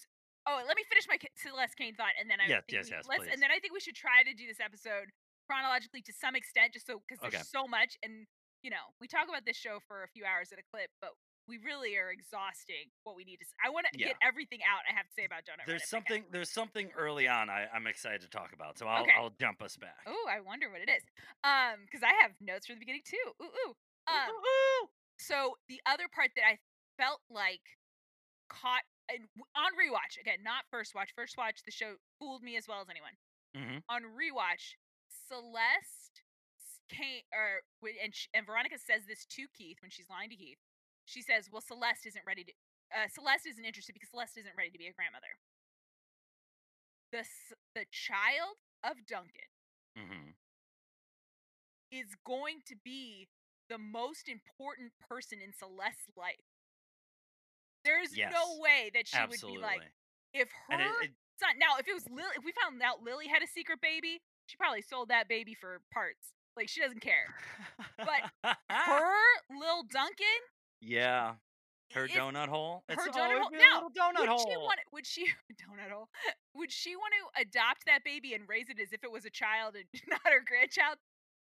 Oh, 0.48 0.64
let 0.66 0.76
me 0.80 0.84
finish 0.88 1.06
my 1.08 1.20
Celeste 1.36 1.76
Kane 1.78 1.94
thought, 1.94 2.16
and 2.20 2.30
then 2.32 2.40
I 2.40 2.48
Yes, 2.48 2.64
think 2.66 2.74
yes, 2.80 2.86
we, 2.90 2.96
yes, 2.96 3.06
let's 3.06 3.24
please. 3.28 3.34
and 3.36 3.42
then 3.44 3.52
I 3.52 3.60
think 3.60 3.74
we 3.76 3.84
should 3.84 3.96
try 4.00 4.24
to 4.24 4.34
do 4.34 4.48
this 4.48 4.64
episode 4.64 5.12
chronologically 5.46 6.02
to 6.08 6.14
some 6.16 6.34
extent, 6.34 6.74
just 6.74 6.88
so 6.88 7.04
because 7.06 7.20
there's 7.22 7.52
so 7.52 7.68
much, 7.68 8.00
and 8.02 8.26
you 8.62 8.70
know 8.70 8.92
we 9.02 9.08
talk 9.08 9.28
about 9.30 9.46
this 9.46 9.58
show 9.58 9.80
for 9.88 10.04
a 10.04 10.08
few 10.08 10.26
hours 10.26 10.52
at 10.52 10.60
a 10.60 10.64
clip, 10.72 10.90
but 11.02 11.12
we 11.48 11.58
really 11.66 11.98
are 11.98 12.12
exhausting 12.12 12.92
what 13.04 13.16
we 13.16 13.24
need 13.26 13.38
to. 13.40 13.46
I 13.66 13.70
want 13.70 13.88
to 13.92 13.98
Yeah. 14.00 14.08
get 14.10 14.18
everything 14.22 14.60
out 14.62 14.82
I 14.90 14.94
have 14.94 15.08
to 15.08 15.14
say 15.14 15.26
about 15.26 15.46
Donut. 15.46 15.66
There's 15.66 15.88
something 15.90 16.26
there's 16.32 16.50
something 16.52 16.92
early 16.98 17.28
on 17.28 17.50
I, 17.50 17.68
I'm 17.74 17.88
excited 17.88 18.22
to 18.22 18.30
talk 18.30 18.54
about, 18.54 18.78
so 18.78 18.86
I'll 18.88 19.04
Okay. 19.04 19.14
I'll 19.18 19.32
jump 19.40 19.62
us 19.62 19.76
back. 19.78 20.04
Oh, 20.06 20.28
I 20.30 20.42
wonder 20.42 20.70
what 20.70 20.82
it 20.82 20.90
is. 20.90 21.04
Um, 21.44 21.86
because 21.86 22.04
I 22.04 22.14
have 22.22 22.32
notes 22.40 22.68
from 22.68 22.76
the 22.76 22.80
beginning 22.82 23.02
too. 23.06 23.34
Ooh, 23.42 23.46
ooh. 23.46 23.74
Um, 24.08 24.28
Woo-hoo! 24.28 24.90
So 25.18 25.58
the 25.68 25.82
other 25.86 26.08
part 26.14 26.32
that 26.36 26.46
I 26.46 26.58
felt 26.98 27.22
like 27.30 27.62
caught 28.50 28.84
and 29.12 29.28
on 29.56 29.72
rewatch 29.74 30.20
again, 30.22 30.44
not 30.44 30.66
first 30.70 30.94
watch. 30.94 31.10
First 31.16 31.36
watch, 31.38 31.62
the 31.66 31.72
show 31.72 31.96
fooled 32.20 32.44
me 32.44 32.58
as 32.58 32.68
well 32.68 32.82
as 32.82 32.90
anyone. 32.90 33.14
Mhm. 33.58 33.82
On 33.90 34.04
rewatch, 34.04 34.76
Celeste 35.28 35.99
came 36.90 37.24
or 37.32 37.62
and 38.04 38.14
sh- 38.16 38.28
and 38.34 38.46
Veronica 38.46 38.78
says 38.78 39.06
this 39.08 39.26
to 39.26 39.48
Keith 39.56 39.78
when 39.82 39.92
she's 39.92 40.10
lying 40.10 40.30
to 40.30 40.36
Keith. 40.36 40.60
She 41.06 41.22
says, 41.22 41.50
"Well, 41.52 41.62
Celeste 41.62 42.06
isn't 42.08 42.26
ready 42.26 42.44
to. 42.44 42.54
Uh, 42.94 43.08
Celeste 43.08 43.48
isn't 43.48 43.66
interested 43.66 43.94
because 43.94 44.10
Celeste 44.10 44.38
isn't 44.38 44.56
ready 44.58 44.72
to 44.72 44.78
be 44.78 44.88
a 44.88 44.94
grandmother." 44.94 45.40
The 47.12 47.26
the 47.76 47.86
child 47.92 48.58
of 48.84 49.06
Duncan 49.06 49.50
Mhm. 49.98 50.36
is 51.92 52.16
going 52.26 52.62
to 52.68 52.76
be 52.76 53.30
the 53.68 53.78
most 53.78 54.28
important 54.30 54.94
person 55.00 55.42
in 55.42 55.54
Celeste's 55.54 56.16
life. 56.16 56.46
There's 57.84 58.16
Yes. 58.16 58.32
no 58.34 58.58
way 58.60 58.90
that 58.94 59.08
she 59.08 59.18
Absolutely. 59.18 59.58
would 59.62 59.62
be 59.62 59.80
like 59.82 59.92
if 60.34 60.52
her 60.70 61.02
it, 61.02 61.10
it 61.10 61.16
son. 61.38 61.58
Now, 61.58 61.78
if 61.78 61.88
it 61.88 61.94
was 61.94 62.08
Lily, 62.10 62.36
if 62.36 62.44
we 62.44 62.52
found 62.52 62.82
out 62.82 63.02
Lily 63.02 63.28
had 63.28 63.42
a 63.42 63.48
secret 63.48 63.82
baby, 63.82 64.22
she 64.46 64.58
probably 64.58 64.82
sold 64.82 65.10
that 65.10 65.28
baby 65.28 65.56
for 65.56 65.80
parts. 65.92 66.34
Like 66.60 66.70
she 66.70 66.82
doesn't 66.82 67.00
care. 67.02 67.34
But 67.98 68.30
Her 68.70 69.14
little 69.50 69.84
Duncan, 69.92 70.40
yeah, 70.82 71.34
her 71.94 72.08
donut 72.08 72.50
hole. 72.50 72.84
her 72.90 72.96
It's 72.96 73.08
donut 73.18 73.40
hole. 73.40 73.50
Now, 73.52 73.88
donut 73.96 74.20
would 74.20 74.30
hole. 74.30 74.40
she 74.40 74.58
want? 74.58 74.80
Would 74.92 75.08
she 75.08 75.24
donut 75.56 75.92
hole? 75.92 76.10
Would 76.56 76.72
she 76.72 76.96
want 76.96 77.14
to 77.16 77.42
adopt 77.42 77.86
that 77.88 78.04
baby 78.04 78.34
and 78.34 78.44
raise 78.48 78.68
it 78.70 78.78
as 78.82 78.92
if 78.92 79.04
it 79.04 79.12
was 79.12 79.24
a 79.26 79.30
child 79.32 79.76
and 79.76 79.86
not 80.10 80.20
her 80.26 80.44
grandchild? 80.46 80.98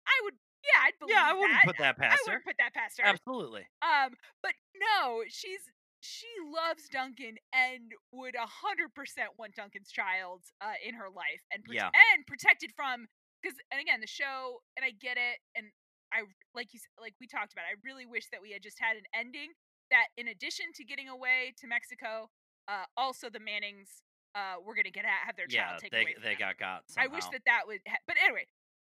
I 0.07 0.15
would. 0.23 0.33
Yeah, 0.63 0.87
I'd 0.87 0.99
believe 0.99 1.15
yeah, 1.15 1.23
I 1.25 1.33
wouldn't 1.33 1.51
that. 1.59 1.65
put 1.65 1.77
that 1.79 1.95
I 1.99 2.01
past 2.07 2.19
her. 2.27 2.31
wouldn't 2.31 2.45
put 2.45 2.55
that 2.59 2.73
past 2.73 2.99
her. 2.99 3.05
Absolutely. 3.07 3.63
Um, 3.81 4.11
but 4.43 4.51
no, 4.75 5.23
she's 5.27 5.59
she 6.01 6.27
loves 6.47 6.87
Duncan 6.87 7.35
and 7.53 7.91
would 8.11 8.35
a 8.35 8.47
hundred 8.47 8.95
percent 8.95 9.29
want 9.37 9.55
Duncan's 9.55 9.91
child 9.91 10.41
uh, 10.61 10.75
in 10.85 10.95
her 10.95 11.07
life 11.11 11.43
and 11.51 11.63
prote- 11.63 11.75
Yeah. 11.75 11.91
and 12.15 12.25
protected 12.27 12.71
from 12.75 13.07
because 13.41 13.57
and 13.71 13.79
again 13.81 13.99
the 14.01 14.07
show 14.07 14.59
and 14.77 14.83
I 14.85 14.91
get 14.91 15.17
it 15.17 15.39
and 15.55 15.67
I 16.13 16.23
like 16.55 16.73
you 16.73 16.79
like 16.99 17.13
we 17.21 17.27
talked 17.27 17.53
about 17.53 17.63
I 17.69 17.77
really 17.85 18.05
wish 18.05 18.25
that 18.31 18.41
we 18.41 18.51
had 18.51 18.61
just 18.63 18.77
had 18.79 18.97
an 18.97 19.03
ending 19.13 19.51
that 19.91 20.07
in 20.17 20.27
addition 20.27 20.67
to 20.75 20.83
getting 20.83 21.09
away 21.09 21.53
to 21.61 21.67
Mexico, 21.67 22.29
uh, 22.67 22.85
also 22.97 23.29
the 23.29 23.39
Mannings 23.39 24.01
uh 24.35 24.55
were 24.63 24.75
gonna 24.75 24.91
get 24.91 25.05
at, 25.05 25.25
have 25.25 25.35
their 25.35 25.45
Yeah, 25.49 25.69
child 25.69 25.81
taken 25.81 25.97
they 25.97 26.03
away 26.03 26.15
they 26.21 26.29
them. 26.37 26.53
got 26.53 26.57
got. 26.57 26.83
I 26.97 27.07
wish 27.07 27.25
that 27.31 27.41
that 27.45 27.61
would. 27.65 27.79
Ha- 27.87 27.97
but 28.07 28.15
anyway, 28.23 28.45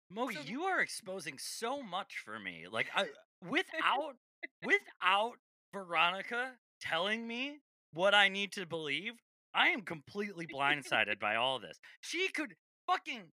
Mo, 0.09 0.29
So- 0.31 0.41
you 0.41 0.63
are 0.63 0.79
exposing 0.81 1.37
so 1.37 1.81
much 1.83 2.15
for 2.25 2.39
me. 2.39 2.65
Like 2.69 2.87
I 2.95 3.07
without 3.47 4.15
without 4.63 5.37
Veronica 5.73 6.53
telling 6.81 7.27
me 7.27 7.59
what 7.93 8.13
I 8.13 8.27
need 8.29 8.51
to 8.53 8.65
believe, 8.65 9.13
I 9.53 9.69
am 9.69 9.81
completely 9.81 10.47
blindsided 10.53 11.19
by 11.19 11.35
all 11.35 11.59
this. 11.59 11.79
She 12.01 12.27
could 12.29 12.55
fucking 12.87 13.31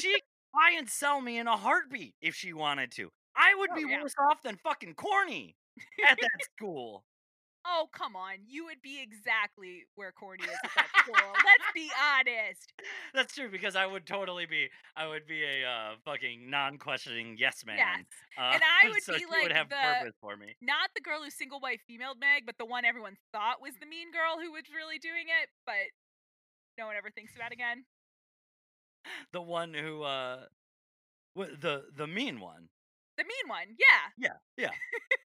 she 0.00 0.12
could 0.12 0.20
buy 0.54 0.74
and 0.76 0.88
sell 0.88 1.20
me 1.20 1.38
in 1.38 1.46
a 1.46 1.56
heartbeat 1.56 2.14
if 2.20 2.34
she 2.34 2.52
wanted 2.52 2.92
to. 2.92 3.10
I 3.36 3.54
would 3.54 3.70
Oh, 3.72 3.74
be 3.76 3.84
yeah. 3.88 4.02
worse 4.02 4.14
off 4.18 4.42
than 4.42 4.56
fucking 4.56 4.94
corny 4.94 5.56
at 6.08 6.18
that 6.20 6.44
school. 6.56 7.04
Oh, 7.64 7.86
come 7.92 8.16
on. 8.16 8.42
You 8.48 8.64
would 8.64 8.82
be 8.82 9.00
exactly 9.00 9.84
where 9.94 10.10
Corny 10.10 10.42
is 10.42 10.50
at 10.64 10.70
that 10.74 10.88
school. 10.98 11.14
Let's 11.14 11.70
be 11.72 11.88
honest. 11.94 12.72
That's 13.14 13.32
true 13.36 13.48
because 13.48 13.76
I 13.76 13.86
would 13.86 14.04
totally 14.04 14.46
be 14.46 14.68
I 14.96 15.06
would 15.06 15.28
be 15.28 15.44
a 15.44 15.62
uh, 15.64 15.94
fucking 16.04 16.50
non-questioning 16.50 17.36
yes 17.38 17.62
man. 17.64 17.78
Yes. 17.78 18.04
Uh, 18.36 18.50
And 18.58 18.62
I 18.66 18.88
would 18.90 19.02
so 19.04 19.14
be 19.16 19.26
like 19.30 19.44
would 19.44 19.52
have 19.52 19.68
the- 19.68 19.76
purpose 19.78 20.16
for 20.20 20.36
me. 20.36 20.56
Not 20.60 20.90
the 20.96 21.00
girl 21.02 21.22
who 21.22 21.30
single 21.30 21.60
white 21.60 21.80
female 21.86 22.16
Meg, 22.18 22.46
but 22.46 22.58
the 22.58 22.66
one 22.66 22.84
everyone 22.84 23.16
thought 23.30 23.62
was 23.62 23.74
the 23.78 23.86
mean 23.86 24.10
girl 24.10 24.42
who 24.42 24.50
was 24.50 24.64
really 24.74 24.98
doing 24.98 25.30
it, 25.30 25.48
but 25.64 25.86
no 26.76 26.86
one 26.88 26.96
ever 26.96 27.10
thinks 27.14 27.32
about 27.36 27.52
again. 27.52 27.84
The 29.32 29.42
one 29.42 29.74
who 29.74 30.02
uh 30.02 30.46
the 31.34 31.84
the 31.96 32.06
mean 32.06 32.40
one 32.40 32.68
The 33.18 33.24
mean 33.24 33.48
one, 33.48 33.76
yeah. 33.78 34.12
yeah 34.16 34.36
Yeah. 34.56 34.74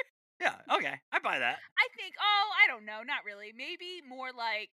yeah, 0.42 0.56
okay 0.72 0.96
i 1.12 1.20
buy 1.20 1.40
that 1.40 1.62
I 1.78 1.88
think, 1.98 2.16
oh, 2.20 2.48
I 2.64 2.68
don't 2.68 2.86
know, 2.86 3.02
not 3.04 3.26
really. 3.26 3.54
Maybe 3.56 4.02
more 4.08 4.32
like 4.32 4.70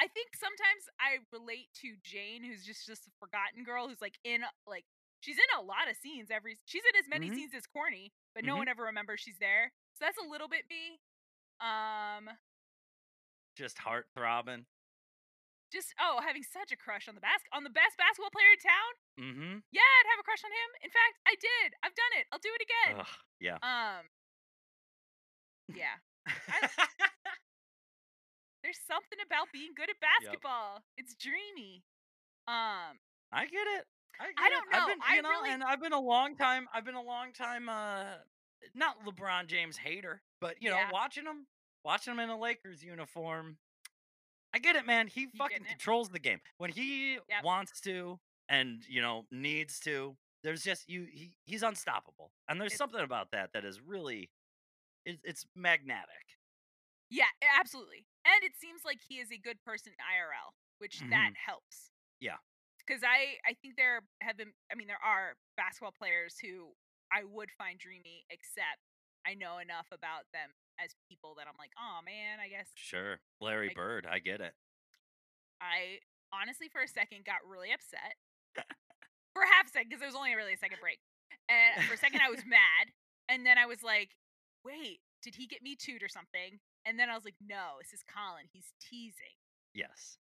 I 0.00 0.08
think 0.08 0.34
sometimes 0.36 0.88
I 1.00 1.22
relate 1.32 1.68
to 1.82 1.96
Jane, 2.02 2.44
who's 2.44 2.64
just 2.64 2.86
just 2.86 3.06
a 3.08 3.12
forgotten 3.20 3.64
girl 3.64 3.88
who's 3.88 4.00
like 4.02 4.18
in 4.24 4.42
like 4.66 4.84
she's 5.20 5.38
in 5.38 5.50
a 5.58 5.62
lot 5.62 5.90
of 5.90 5.96
scenes 5.96 6.30
every 6.30 6.58
she's 6.66 6.82
in 6.84 6.96
as 6.98 7.08
many 7.08 7.30
Mhm. 7.30 7.32
scenes 7.32 7.54
as 7.54 7.66
Corny, 7.66 8.12
but 8.34 8.44
no 8.44 8.56
Mhm. 8.56 8.58
one 8.58 8.68
ever 8.68 8.84
remembers 8.84 9.20
she's 9.20 9.38
there. 9.40 9.72
So 9.98 10.04
that's 10.06 10.18
a 10.18 10.28
little 10.28 10.48
bit 10.48 10.64
me. 10.70 11.00
Um 11.60 12.30
just 13.56 13.78
heart 13.78 14.06
throbbing 14.14 14.66
just 15.74 15.90
oh, 15.98 16.22
having 16.22 16.46
such 16.46 16.70
a 16.70 16.78
crush 16.78 17.10
on 17.10 17.18
the 17.18 17.20
bas- 17.20 17.42
on 17.52 17.66
the 17.66 17.74
best 17.74 17.98
basketball 17.98 18.30
player 18.30 18.54
in 18.54 18.60
town. 18.62 18.90
mm-hmm 19.18 19.54
Yeah, 19.74 19.82
I'd 19.98 20.10
have 20.14 20.22
a 20.22 20.26
crush 20.26 20.40
on 20.46 20.54
him. 20.54 20.70
In 20.86 20.90
fact, 20.94 21.18
I 21.26 21.34
did. 21.36 21.74
I've 21.82 21.98
done 21.98 22.12
it. 22.22 22.24
I'll 22.30 22.38
do 22.42 22.54
it 22.54 22.62
again. 22.62 22.92
Ugh, 23.02 23.14
yeah 23.42 23.58
Um 23.60 24.06
Yeah. 25.74 25.98
There's 28.62 28.80
something 28.88 29.18
about 29.26 29.52
being 29.52 29.74
good 29.76 29.90
at 29.90 29.96
basketball. 30.00 30.80
It's 30.96 31.14
dreamy. 31.14 31.82
Um 32.48 32.96
i 33.32 33.44
get 33.46 33.66
it 33.78 33.84
i, 34.20 34.26
get 34.30 34.34
I 34.38 34.48
don't 34.50 34.68
it. 34.70 34.74
I've 34.76 34.80
know, 34.82 34.86
been, 34.94 34.98
I 35.02 35.14
you 35.16 35.22
know 35.22 35.28
really- 35.30 35.50
and 35.50 35.64
i've 35.64 35.80
been 35.80 35.92
a 35.94 35.98
long 36.00 36.36
time 36.36 36.68
i've 36.72 36.84
been 36.84 36.94
a 36.94 37.02
long 37.02 37.32
time 37.32 37.68
uh 37.68 38.04
not 38.74 38.96
lebron 39.04 39.46
james 39.48 39.76
hater 39.78 40.20
but 40.40 40.54
you 40.60 40.68
know 40.70 40.76
Yeah. 40.76 40.90
watching 40.92 41.24
him 41.24 41.46
watching 41.84 42.12
him 42.12 42.20
in 42.20 42.28
a 42.30 42.38
lakers 42.38 42.84
uniform 42.84 43.56
i 44.54 44.58
get 44.58 44.76
it 44.76 44.86
man 44.86 45.06
he 45.08 45.26
fucking 45.36 45.64
controls 45.68 46.08
the 46.08 46.18
game 46.18 46.40
when 46.58 46.70
he 46.70 47.14
Yep. 47.28 47.44
wants 47.44 47.80
to 47.82 48.18
and 48.48 48.82
you 48.88 49.02
know 49.02 49.24
needs 49.30 49.80
to 49.80 50.16
there's 50.42 50.62
just 50.62 50.88
you 50.88 51.06
he, 51.12 51.32
he's 51.44 51.62
unstoppable 51.62 52.30
and 52.48 52.60
there's 52.60 52.72
It's- 52.72 52.78
something 52.78 53.00
about 53.00 53.32
that 53.32 53.50
that 53.52 53.64
is 53.64 53.80
really 53.82 54.30
it, 55.04 55.18
it's 55.24 55.44
magnetic 55.54 56.24
Yeah, 57.10 57.28
absolutely. 57.60 58.06
And 58.24 58.40
it 58.42 58.56
seems 58.56 58.80
like 58.88 59.00
he 59.06 59.20
is 59.20 59.28
a 59.30 59.36
good 59.36 59.60
person 59.68 59.92
IRL, 60.00 60.56
which 60.80 61.00
that 61.12 61.32
helps. 61.36 61.92
Mm-hmm. 61.92 62.32
Yeah. 62.32 62.40
Because 62.80 63.04
I 63.04 63.36
I 63.44 63.52
think 63.60 63.76
there 63.76 64.00
have 64.24 64.36
been 64.40 64.52
I 64.72 64.74
mean 64.74 64.88
there 64.88 65.04
are 65.04 65.36
basketball 65.60 65.92
players 65.92 66.36
who 66.40 66.72
I 67.12 67.22
would 67.28 67.50
find 67.60 67.78
dreamy, 67.78 68.24
except 68.32 68.80
I 69.28 69.34
know 69.36 69.58
enough 69.60 69.86
about 69.92 70.24
them 70.32 70.50
as 70.82 70.94
people 71.08 71.34
that 71.38 71.46
I'm 71.46 71.56
like, 71.58 71.70
oh 71.78 72.00
man, 72.04 72.38
I 72.42 72.48
guess 72.48 72.68
sure 72.74 73.20
larry 73.40 73.68
Like- 73.68 73.76
bird 73.76 74.06
i 74.10 74.18
get 74.18 74.40
it 74.40 74.54
I 75.62 76.02
honestly 76.34 76.68
for 76.68 76.82
a 76.82 76.88
second 76.90 77.24
got 77.24 77.40
really 77.46 77.72
upset. 77.72 78.18
for 79.32 79.42
half 79.48 79.66
a 79.66 79.72
second, 79.72 79.88
because 79.88 80.00
there 80.02 80.10
was 80.12 80.18
only 80.18 80.34
really 80.36 80.52
a 80.52 80.60
second 80.60 80.76
break. 80.82 80.98
And 81.48 81.80
for 81.88 81.94
a 81.94 81.96
second 81.96 82.20
I 82.20 82.28
was 82.28 82.44
mad. 82.46 82.92
And 83.32 83.46
then 83.46 83.56
I 83.56 83.64
was 83.64 83.80
like, 83.82 84.12
wait, 84.66 85.00
did 85.24 85.34
he 85.40 85.46
get 85.46 85.62
me 85.64 85.72
tooed 85.78 86.02
or 86.04 86.10
something? 86.12 86.60
And 86.84 86.98
then 87.00 87.08
I 87.08 87.14
was 87.16 87.24
like, 87.24 87.38
no, 87.40 87.80
this 87.80 87.94
is 87.96 88.04
Colin. 88.04 88.44
He's 88.52 88.74
teasing. 88.82 89.38
yes 89.72 90.18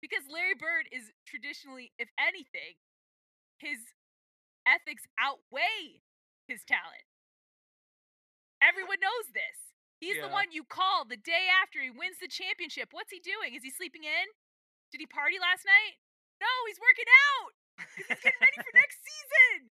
Because 0.00 0.22
Larry 0.30 0.54
Bird 0.54 0.86
is 0.94 1.10
traditionally, 1.26 1.90
if 1.98 2.12
anything, 2.20 2.78
his 3.58 3.80
ethics 4.68 5.02
outweigh 5.18 5.98
his 6.46 6.62
talent. 6.62 7.02
Everyone 8.62 9.00
knows 9.02 9.34
this. 9.34 9.74
He's 10.00 10.20
the 10.20 10.28
one 10.28 10.52
you 10.52 10.62
call 10.62 11.04
the 11.08 11.16
day 11.16 11.48
after 11.48 11.80
he 11.80 11.88
wins 11.88 12.20
the 12.20 12.28
championship. 12.28 12.92
What's 12.92 13.08
he 13.10 13.18
doing? 13.20 13.56
Is 13.56 13.64
he 13.64 13.72
sleeping 13.72 14.04
in? 14.04 14.26
Did 14.92 15.00
he 15.00 15.08
party 15.08 15.40
last 15.40 15.64
night? 15.64 15.96
No, 16.40 16.50
he's 16.68 16.76
working 16.78 17.08
out. 17.08 17.50
He's 17.96 18.20
getting 18.20 18.40
ready 18.44 18.58
for 18.60 18.72
next 18.76 19.00
season. 19.00 19.72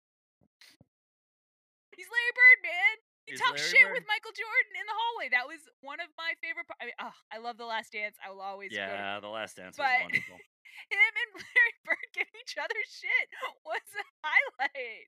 He's 1.94 2.06
Larry 2.10 2.34
Bird, 2.34 2.58
man. 2.66 2.94
He 3.26 3.32
He's 3.34 3.40
talks 3.42 3.58
Larry 3.62 3.70
shit 3.74 3.86
Bird. 3.90 3.94
with 3.98 4.06
Michael 4.10 4.34
Jordan 4.34 4.74
in 4.78 4.86
the 4.86 4.96
hallway. 4.96 5.26
That 5.34 5.46
was 5.50 5.60
one 5.82 5.98
of 6.02 6.10
my 6.18 6.34
favorite. 6.42 6.66
par- 6.70 6.78
I 6.82 6.84
mean, 6.90 6.98
ugh, 7.02 7.18
I 7.30 7.38
love 7.42 7.58
The 7.58 7.66
Last 7.66 7.90
Dance. 7.94 8.14
I 8.22 8.30
will 8.30 8.42
always 8.42 8.70
go 8.70 8.78
yeah, 8.78 9.18
the 9.22 9.30
last 9.30 9.58
dance 9.58 9.74
was 9.78 9.82
But- 9.86 10.02
wonderful. 10.10 10.38
him 10.38 11.12
and 11.14 11.30
Larry 11.42 11.74
Bird 11.86 12.06
giving 12.14 12.36
each 12.42 12.54
other 12.58 12.78
shit 12.86 13.26
was 13.66 13.86
a 13.98 14.04
highlight. 14.22 15.06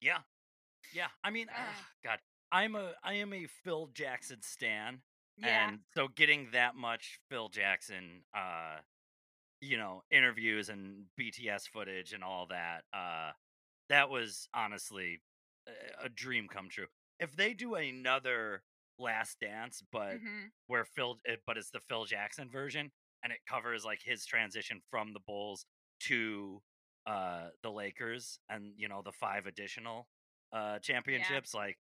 Yeah, 0.00 0.24
yeah. 0.96 1.12
I 1.22 1.30
mean, 1.30 1.46
ah, 1.52 1.76
God, 2.02 2.18
I'm 2.52 2.76
a 2.76 2.94
I 3.04 3.14
am 3.14 3.34
a 3.34 3.46
Phil 3.46 3.88
Jackson 3.94 4.42
stan, 4.42 5.02
Yeah. 5.36 5.72
and 5.72 5.80
so 5.96 6.08
getting 6.08 6.50
that 6.52 6.76
much 6.76 7.20
Phil 7.30 7.48
Jackson, 7.50 8.24
uh, 8.36 8.78
you 9.60 9.76
know, 9.78 10.02
interviews 10.10 10.68
and 10.68 11.06
BTS 11.16 11.66
footage 11.68 12.12
and 12.12 12.24
all 12.24 12.46
that, 12.48 12.84
uh, 12.94 13.32
that 13.88 14.10
was 14.10 14.48
honestly 14.54 15.20
a, 15.68 16.06
a 16.06 16.08
dream 16.10 16.48
come 16.48 16.68
true. 16.70 16.86
If 17.20 17.36
they 17.36 17.54
do 17.54 17.74
another 17.76 18.64
Last 18.98 19.40
Dance, 19.40 19.82
but 19.92 20.18
hmm 20.18 20.52
where 20.68 20.84
Phil, 20.84 21.18
but 21.46 21.58
it's 21.58 21.70
the 21.70 21.80
Phil 21.80 22.04
Jackson 22.06 22.50
version, 22.50 22.92
and 23.24 23.32
it 23.32 23.40
covers 23.48 23.84
like 23.84 24.00
his 24.04 24.26
transition 24.26 24.80
from 24.90 25.12
the 25.14 25.20
Bulls 25.26 25.66
to 26.02 26.62
uh 27.06 27.48
the 27.62 27.70
Lakers, 27.72 28.38
and 28.48 28.74
you 28.76 28.88
know 28.88 29.02
the 29.04 29.12
five 29.12 29.46
additional 29.46 30.08
uh 30.52 30.78
championships. 30.80 31.54
Like, 31.54 31.78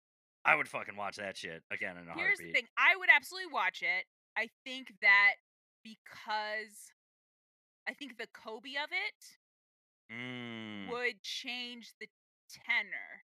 I 0.48 0.56
would 0.56 0.68
fucking 0.70 0.96
watch 0.96 1.18
that 1.18 1.36
shit 1.38 1.62
again 1.70 1.98
in 1.98 2.08
a 2.08 2.14
Here's 2.16 2.40
the 2.40 2.52
thing. 2.54 2.68
I 2.78 2.96
would 2.98 3.10
absolutely 3.14 3.52
watch 3.52 3.84
it. 3.84 4.06
I 4.38 4.48
think 4.64 4.94
that 5.02 5.36
because 5.84 6.92
I 7.88 7.94
think 7.94 8.18
the 8.18 8.28
Kobe 8.34 8.72
of 8.82 8.90
it 8.92 9.20
Mm, 10.10 10.88
would 10.90 11.22
change 11.22 11.92
the 12.00 12.08
tenor 12.48 13.28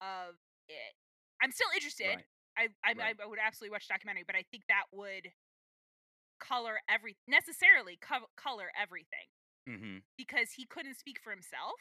of 0.00 0.36
it. 0.68 0.94
I'm 1.42 1.50
still 1.50 1.66
interested. 1.74 2.06
right. 2.06 2.24
I 2.56 2.68
I, 2.86 2.92
Right. 2.94 3.16
I 3.20 3.26
would 3.26 3.40
absolutely 3.42 3.74
watch 3.74 3.88
the 3.88 3.94
documentary, 3.94 4.22
but 4.24 4.36
I 4.36 4.44
think 4.52 4.62
that 4.68 4.84
would 4.92 5.32
color 6.38 6.78
every 6.88 7.16
necessarily 7.26 7.98
co- 8.00 8.30
color 8.36 8.70
everything 8.80 9.26
Mm-hmm. 9.68 9.98
because 10.16 10.52
he 10.54 10.66
couldn't 10.66 10.94
speak 10.98 11.18
for 11.22 11.30
himself. 11.30 11.74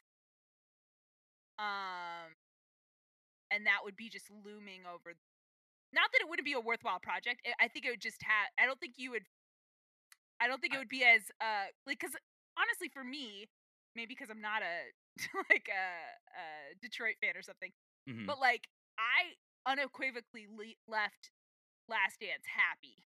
Um, 1.60 2.34
and 3.52 3.66
that 3.66 3.80
would 3.84 3.96
be 3.96 4.10
just 4.10 4.30
looming 4.30 4.86
over. 4.86 5.16
Not 5.94 6.12
that 6.14 6.22
it 6.22 6.30
wouldn't 6.30 6.46
be 6.46 6.54
a 6.54 6.60
worthwhile 6.62 7.00
project. 7.02 7.42
I- 7.60 7.68
think 7.68 7.86
it 7.86 7.90
would 7.92 8.02
just 8.02 8.22
have. 8.24 8.50
I 8.60 8.66
don't 8.66 8.80
think 8.80 8.96
you 8.98 9.12
would. 9.12 9.24
I 10.40 10.48
don't 10.48 10.62
think 10.62 10.74
it 10.74 10.78
would 10.78 10.90
be 10.90 11.04
as 11.04 11.24
uh 11.42 11.68
like 11.88 12.00
because 12.00 12.16
honestly 12.58 12.90
for 12.94 13.04
me, 13.04 13.50
maybe 13.96 14.14
because 14.16 14.30
I'm 14.30 14.42
not 14.42 14.62
a 14.62 14.76
like 15.50 15.68
a, 15.68 15.86
a 16.38 16.46
Detroit 16.82 17.16
fan 17.22 17.36
or 17.36 17.42
something, 17.44 17.72
Mm-hmm. 18.10 18.26
but 18.26 18.40
like 18.40 18.66
I 18.98 19.36
unequivocally 19.70 20.48
le- 20.50 20.80
left 20.88 21.30
Last 21.90 22.20
Dance 22.22 22.46
happy. 22.48 23.06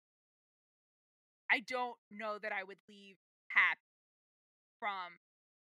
I 1.51 1.61
don't 1.61 1.97
know 2.11 2.39
that 2.43 2.53
I 2.53 2.65
would 2.65 2.79
leave 2.89 3.17
happy 3.49 3.81
from 4.81 5.19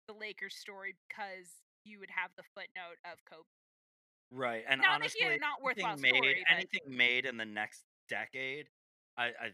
the 0.07 0.13
Lakers 0.13 0.55
story 0.55 0.95
because 1.07 1.61
you 1.85 1.99
would 1.99 2.09
have 2.09 2.31
the 2.37 2.43
footnote 2.53 2.97
of 3.05 3.19
Kobe. 3.29 3.45
Right. 4.31 4.63
And 4.67 4.81
Not 4.81 4.95
honestly, 4.95 5.21
a 5.25 5.37
not 5.37 5.61
worthwhile 5.63 5.93
anything 5.93 6.01
made, 6.11 6.17
story, 6.17 6.43
but- 6.47 6.55
anything 6.55 6.97
made 6.97 7.25
in 7.25 7.37
the 7.37 7.45
next 7.45 7.83
decade, 8.09 8.67
I, 9.17 9.25
I 9.27 9.51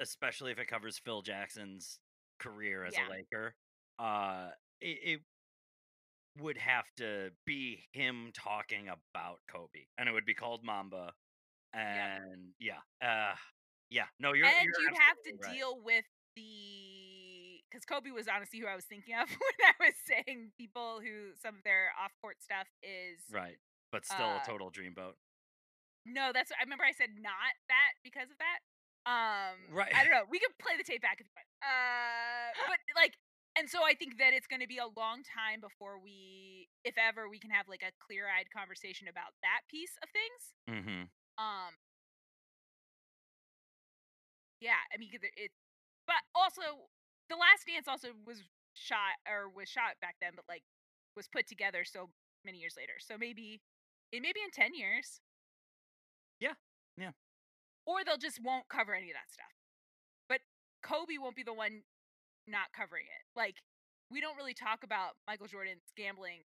especially 0.00 0.52
if 0.52 0.58
it 0.58 0.66
covers 0.68 0.98
Phil 0.98 1.22
Jackson's 1.22 1.98
career 2.38 2.84
as 2.84 2.94
Yeah. 2.94 3.08
a 3.08 3.10
Laker, 3.10 3.54
uh, 3.98 4.48
it, 4.80 4.98
it 5.02 5.20
would 6.38 6.58
have 6.58 6.84
to 6.98 7.30
be 7.46 7.84
him 7.92 8.30
talking 8.34 8.88
about 8.88 9.40
Kobe, 9.50 9.86
and 9.96 10.08
it 10.08 10.12
would 10.12 10.26
be 10.26 10.34
called 10.34 10.62
Mamba, 10.62 11.14
and 11.72 12.52
yeah, 12.60 12.80
uh, 13.02 13.34
yeah. 13.90 14.04
No, 14.20 14.34
you're 14.34 14.46
and 14.46 14.54
you're 14.64 14.90
you'd 14.90 14.98
have 14.98 15.16
to 15.24 15.32
right. 15.42 15.54
deal 15.54 15.78
with 15.82 16.04
the 16.36 17.62
because 17.70 17.84
Kobe 17.86 18.10
was 18.10 18.26
honestly 18.28 18.60
who 18.60 18.66
I 18.66 18.76
was 18.76 18.84
thinking 18.84 19.14
of 19.14 19.28
when 19.30 19.58
I 19.66 19.86
was 19.86 19.94
saying 20.06 20.52
people 20.58 21.00
who 21.02 21.32
some 21.42 21.56
of 21.56 21.64
their 21.64 21.88
off 22.02 22.12
court 22.20 22.36
stuff 22.42 22.66
is 22.82 23.18
right, 23.32 23.56
but 23.96 24.04
still 24.04 24.36
uh, 24.36 24.40
a 24.40 24.46
total 24.46 24.68
dreamboat. 24.68 25.16
no. 26.04 26.30
That's 26.36 26.52
I 26.52 26.62
remember 26.62 26.84
I 26.84 26.92
said 26.92 27.16
not 27.16 27.52
that 27.72 27.96
because 28.04 28.28
of 28.28 28.38
that. 28.38 28.60
Um, 29.08 29.56
Right. 29.72 29.92
I 29.94 30.02
don't 30.04 30.12
know. 30.12 30.26
We 30.34 30.38
can 30.42 30.52
play 30.60 30.76
the 30.76 30.84
tape 30.84 31.00
back 31.00 31.18
if 31.22 31.26
you 31.26 31.34
want. 31.34 31.48
Uh, 31.64 32.50
but 32.68 32.78
like, 32.98 33.14
and 33.56 33.70
so 33.70 33.80
I 33.86 33.94
think 33.96 34.18
that 34.20 34.36
it's 34.36 34.46
going 34.46 34.60
to 34.60 34.68
be 34.68 34.76
a 34.76 34.90
long 34.92 35.24
time 35.24 35.64
before 35.64 35.96
we, 35.96 36.68
if 36.84 36.98
ever, 37.00 37.30
we 37.30 37.38
can 37.40 37.48
have 37.50 37.64
like 37.72 37.80
a 37.80 37.94
clear 38.04 38.28
eyed 38.28 38.52
conversation 38.52 39.08
about 39.08 39.32
that 39.40 39.64
piece 39.72 39.96
of 40.04 40.12
things. 40.12 40.42
Mm-hmm. 40.68 41.02
Um, 41.40 41.72
yeah, 44.60 44.80
I 44.92 44.98
mean, 44.98 45.08
it, 45.12 45.50
but 46.06 46.20
also 46.34 46.90
the 47.28 47.36
Last 47.36 47.64
Dance 47.66 47.88
also 47.88 48.12
was 48.26 48.42
shot 48.74 49.16
or 49.24 49.48
was 49.48 49.68
shot 49.68 49.96
back 50.00 50.16
then, 50.20 50.32
but 50.36 50.44
like 50.48 50.62
was 51.16 51.28
put 51.28 51.48
together 51.48 51.84
so 51.84 52.10
many 52.44 52.58
years 52.58 52.74
later. 52.76 53.00
So 53.00 53.16
maybe, 53.18 53.60
it 54.12 54.22
maybe 54.22 54.40
in 54.44 54.50
ten 54.50 54.74
years. 54.74 55.20
Yeah, 56.40 56.54
yeah. 56.96 57.12
Or 57.86 58.04
they'll 58.04 58.18
just 58.18 58.42
won't 58.42 58.68
cover 58.68 58.94
any 58.94 59.10
of 59.10 59.14
that 59.14 59.30
stuff. 59.30 59.52
But 60.28 60.40
Kobe 60.82 61.18
won't 61.18 61.36
be 61.36 61.42
the 61.42 61.54
one 61.54 61.82
not 62.46 62.72
covering 62.76 63.04
it. 63.04 63.38
Like 63.38 63.56
we 64.10 64.20
don't 64.20 64.36
really 64.36 64.54
talk 64.54 64.82
about 64.84 65.18
Michael 65.26 65.46
Jordan's 65.46 65.92
gambling 65.96 66.46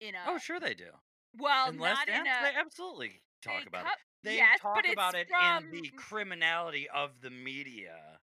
in 0.00 0.14
oh, 0.14 0.32
a 0.32 0.34
oh, 0.34 0.38
sure 0.38 0.60
they 0.60 0.74
do. 0.74 0.90
well, 1.38 1.70
in 1.70 1.78
Last 1.78 2.06
not 2.06 2.08
in 2.08 2.26
a 2.26 2.36
they 2.42 2.58
absolutely 2.58 3.22
talk 3.42 3.66
about 3.66 3.84
co- 3.84 3.90
it. 3.90 3.98
They 4.24 4.36
yes, 4.36 4.58
talk 4.60 4.82
about 4.92 5.14
it 5.14 5.28
from, 5.28 5.64
in 5.64 5.70
the 5.70 5.90
criminality 5.96 6.88
of 6.92 7.10
the 7.22 7.30
media. 7.30 8.18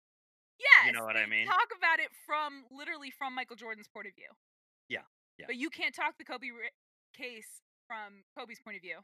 Yes, 0.59 0.87
You 0.87 0.93
know 0.93 1.05
what 1.05 1.17
I 1.17 1.25
they 1.25 1.29
mean? 1.29 1.45
Talk 1.45 1.69
about 1.77 1.99
it 1.99 2.09
from 2.25 2.65
literally 2.71 3.11
from 3.11 3.35
Michael 3.35 3.55
Jordan's 3.55 3.87
point 3.87 4.07
of 4.07 4.15
view. 4.15 4.29
Yeah, 4.89 5.05
yeah. 5.37 5.45
But 5.47 5.55
you 5.57 5.69
can't 5.69 5.93
talk 5.93 6.17
the 6.17 6.23
Kobe 6.23 6.47
case 7.15 7.61
from 7.87 8.23
Kobe's 8.37 8.59
point 8.59 8.77
of 8.77 8.83
view 8.83 8.99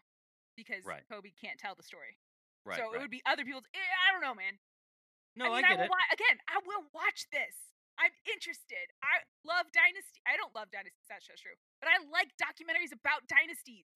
because 0.58 0.84
Right. 0.86 1.04
Kobe 1.10 1.32
can't 1.40 1.60
tell 1.60 1.76
the 1.76 1.84
story. 1.84 2.18
Right. 2.66 2.78
so 2.78 2.92
right. 2.92 3.00
it 3.00 3.02
would 3.02 3.12
be 3.14 3.24
other 3.26 3.44
people's. 3.46 3.66
eh, 3.74 3.80
I 3.80 4.12
don't 4.12 4.22
know, 4.22 4.36
man. 4.36 4.60
no, 5.36 5.52
I 5.54 5.60
I, 5.60 5.62
mean, 5.62 5.70
get 5.70 5.78
will 5.80 5.86
it. 5.86 5.96
wa- 5.96 6.12
again. 6.14 6.38
I 6.52 6.60
will 6.66 6.84
watch 6.94 7.26
this. 7.32 7.56
I'm 8.00 8.12
interested. 8.32 8.86
I 9.04 9.24
love 9.44 9.68
Dynasty. 9.76 10.20
I 10.28 10.36
don't 10.40 10.56
love 10.56 10.72
Dynasty. 10.72 11.00
That's 11.12 11.28
just 11.28 11.44
true. 11.44 11.56
But 11.84 11.92
I 11.92 12.00
like 12.12 12.32
documentaries 12.40 12.92
about 12.96 13.28
dynasties. 13.28 13.88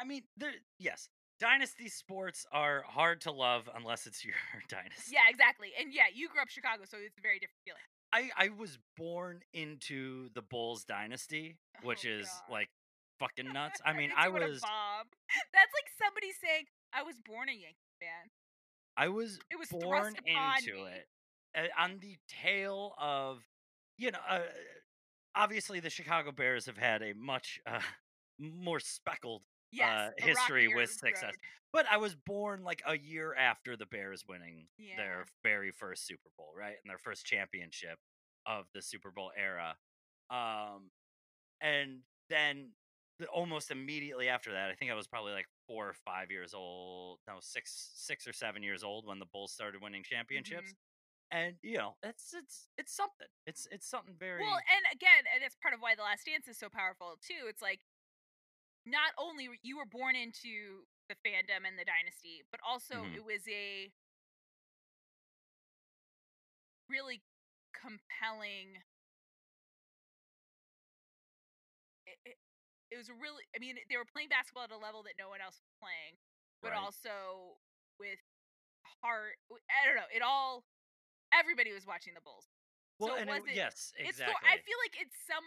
I 0.00 0.04
mean, 0.04 0.22
there. 0.36 0.52
Yes, 0.78 1.08
dynasty 1.38 1.88
sports 1.88 2.46
are 2.50 2.82
hard 2.86 3.20
to 3.22 3.32
love 3.32 3.68
unless 3.74 4.06
it's 4.06 4.24
your 4.24 4.34
dynasty. 4.68 5.14
Yeah, 5.14 5.28
exactly. 5.30 5.70
And 5.78 5.92
yeah, 5.94 6.10
you 6.12 6.28
grew 6.28 6.40
up 6.42 6.48
Chicago, 6.48 6.82
so 6.86 6.96
it's 6.98 7.18
a 7.18 7.22
very 7.22 7.38
different 7.38 7.62
feeling. 7.64 7.86
I 8.12 8.30
I 8.34 8.48
was 8.50 8.78
born 8.96 9.42
into 9.52 10.30
the 10.34 10.42
Bulls 10.42 10.82
dynasty, 10.84 11.56
which 11.82 12.04
Oh, 12.06 12.10
is 12.10 12.26
God. 12.26 12.52
like 12.52 12.70
fucking 13.20 13.52
nuts. 13.52 13.80
I 13.84 13.92
mean, 13.92 14.10
I 14.16 14.26
too, 14.26 14.32
what 14.32 14.42
a 14.42 14.48
was 14.48 14.60
bomb. 14.60 15.06
That's 15.54 15.72
like 15.76 15.88
somebody 16.02 16.32
saying 16.42 16.64
I 16.92 17.02
was 17.02 17.16
born 17.24 17.48
a 17.48 17.52
Yankee 17.52 17.94
fan. 18.00 18.30
I 18.96 19.08
was 19.08 19.38
It 19.50 19.58
was 19.58 19.68
born 19.68 20.16
into 20.26 20.74
me. 20.74 20.86
it 20.90 21.06
uh, 21.56 21.82
on 21.82 21.98
the 22.00 22.16
tail 22.28 22.94
of 22.98 23.38
you 23.98 24.10
know 24.10 24.18
uh, 24.28 24.40
obviously 25.34 25.80
the 25.80 25.90
chicago 25.90 26.32
bears 26.32 26.66
have 26.66 26.76
had 26.76 27.02
a 27.02 27.12
much 27.14 27.60
uh, 27.66 27.80
more 28.38 28.80
speckled 28.80 29.42
Yes, 29.72 29.88
uh, 29.88 30.10
history 30.18 30.66
with 30.68 30.90
success 30.90 31.22
road. 31.22 31.34
but 31.72 31.86
i 31.90 31.96
was 31.96 32.14
born 32.26 32.62
like 32.64 32.82
a 32.86 32.98
year 32.98 33.34
after 33.34 33.76
the 33.76 33.86
bears 33.86 34.24
winning 34.28 34.66
Yeah. 34.78 34.96
their 34.96 35.26
very 35.44 35.70
first 35.70 36.06
super 36.06 36.28
bowl 36.36 36.52
right 36.58 36.76
and 36.82 36.90
their 36.90 36.98
first 36.98 37.24
championship 37.24 37.98
of 38.46 38.66
the 38.74 38.82
super 38.82 39.10
bowl 39.12 39.30
era 39.38 39.76
um 40.30 40.90
and 41.60 42.00
then 42.28 42.68
the, 42.68 42.79
almost 43.28 43.70
immediately 43.70 44.28
after 44.28 44.52
that 44.52 44.70
i 44.70 44.74
think 44.74 44.90
i 44.90 44.94
was 44.94 45.06
probably 45.06 45.32
like 45.32 45.46
four 45.66 45.88
or 45.88 45.94
five 45.94 46.30
years 46.30 46.54
old 46.54 47.18
no 47.28 47.34
six 47.40 47.90
six 47.94 48.26
or 48.26 48.32
seven 48.32 48.62
years 48.62 48.82
old 48.82 49.06
when 49.06 49.18
the 49.18 49.26
bulls 49.32 49.52
started 49.52 49.80
winning 49.82 50.02
championships 50.02 50.74
Mm-hmm. 51.32 51.38
and 51.38 51.54
you 51.62 51.76
know 51.78 51.94
it's 52.02 52.34
it's 52.34 52.68
it's 52.78 52.94
something 52.94 53.26
it's 53.46 53.66
it's 53.70 53.88
something 53.88 54.14
very 54.18 54.42
Well, 54.42 54.56
and 54.56 54.84
again, 54.92 55.24
and 55.32 55.42
that's 55.42 55.56
part 55.56 55.74
of 55.74 55.80
why 55.80 55.94
The 55.94 56.02
Last 56.02 56.26
Dance 56.26 56.48
is 56.48 56.58
so 56.58 56.68
powerful 56.68 57.18
too. 57.20 57.46
It's 57.48 57.62
like 57.62 57.80
not 58.86 59.12
only 59.18 59.48
you 59.62 59.76
were 59.76 59.86
born 59.86 60.16
into 60.16 60.84
the 61.08 61.14
fandom 61.26 61.66
and 61.66 61.78
the 61.78 61.84
dynasty, 61.84 62.42
but 62.50 62.60
also 62.66 63.04
Mhm. 63.04 63.16
it 63.16 63.24
was 63.24 63.46
a 63.48 63.92
really 66.88 67.22
compelling. 67.74 68.82
It, 72.90 72.98
was 72.98 73.08
really. 73.10 73.46
I 73.54 73.58
mean, 73.62 73.78
they 73.88 73.96
were 73.96 74.08
playing 74.08 74.28
basketball 74.28 74.66
at 74.66 74.74
a 74.74 74.78
level 74.78 75.02
that 75.06 75.14
no 75.18 75.30
one 75.30 75.38
else 75.38 75.58
was 75.62 75.70
playing, 75.78 76.18
but 76.62 76.74
Right. 76.74 76.82
also 76.82 77.56
with 77.98 78.18
heart. 79.02 79.38
I 79.50 79.86
don't 79.86 79.96
know. 79.96 80.10
It 80.10 80.22
all. 80.22 80.66
Everybody 81.30 81.70
was 81.70 81.86
watching 81.86 82.14
the 82.18 82.20
Bulls. 82.20 82.50
Well, 82.98 83.14
so 83.14 83.16
it 83.16 83.20
and 83.22 83.30
it, 83.30 83.34
wasn't. 83.38 83.54
yes, 83.54 83.94
It's 83.96 84.18
exactly. 84.18 84.34
so, 84.34 84.42
I 84.42 84.58
feel 84.60 84.78
like 84.82 84.94
it's 84.98 85.16
some. 85.24 85.46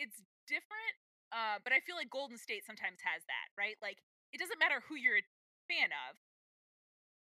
It's 0.00 0.24
different, 0.48 0.96
uh, 1.30 1.60
but 1.60 1.76
I 1.76 1.84
feel 1.84 1.94
like 1.94 2.08
Golden 2.08 2.40
State 2.40 2.64
sometimes 2.64 3.04
has 3.04 3.20
that, 3.28 3.52
right? 3.54 3.76
Like 3.84 4.00
it 4.32 4.40
doesn't 4.40 4.56
matter 4.58 4.80
who 4.88 4.96
you're 4.96 5.20
a 5.20 5.26
fan 5.68 5.92
of, 6.08 6.16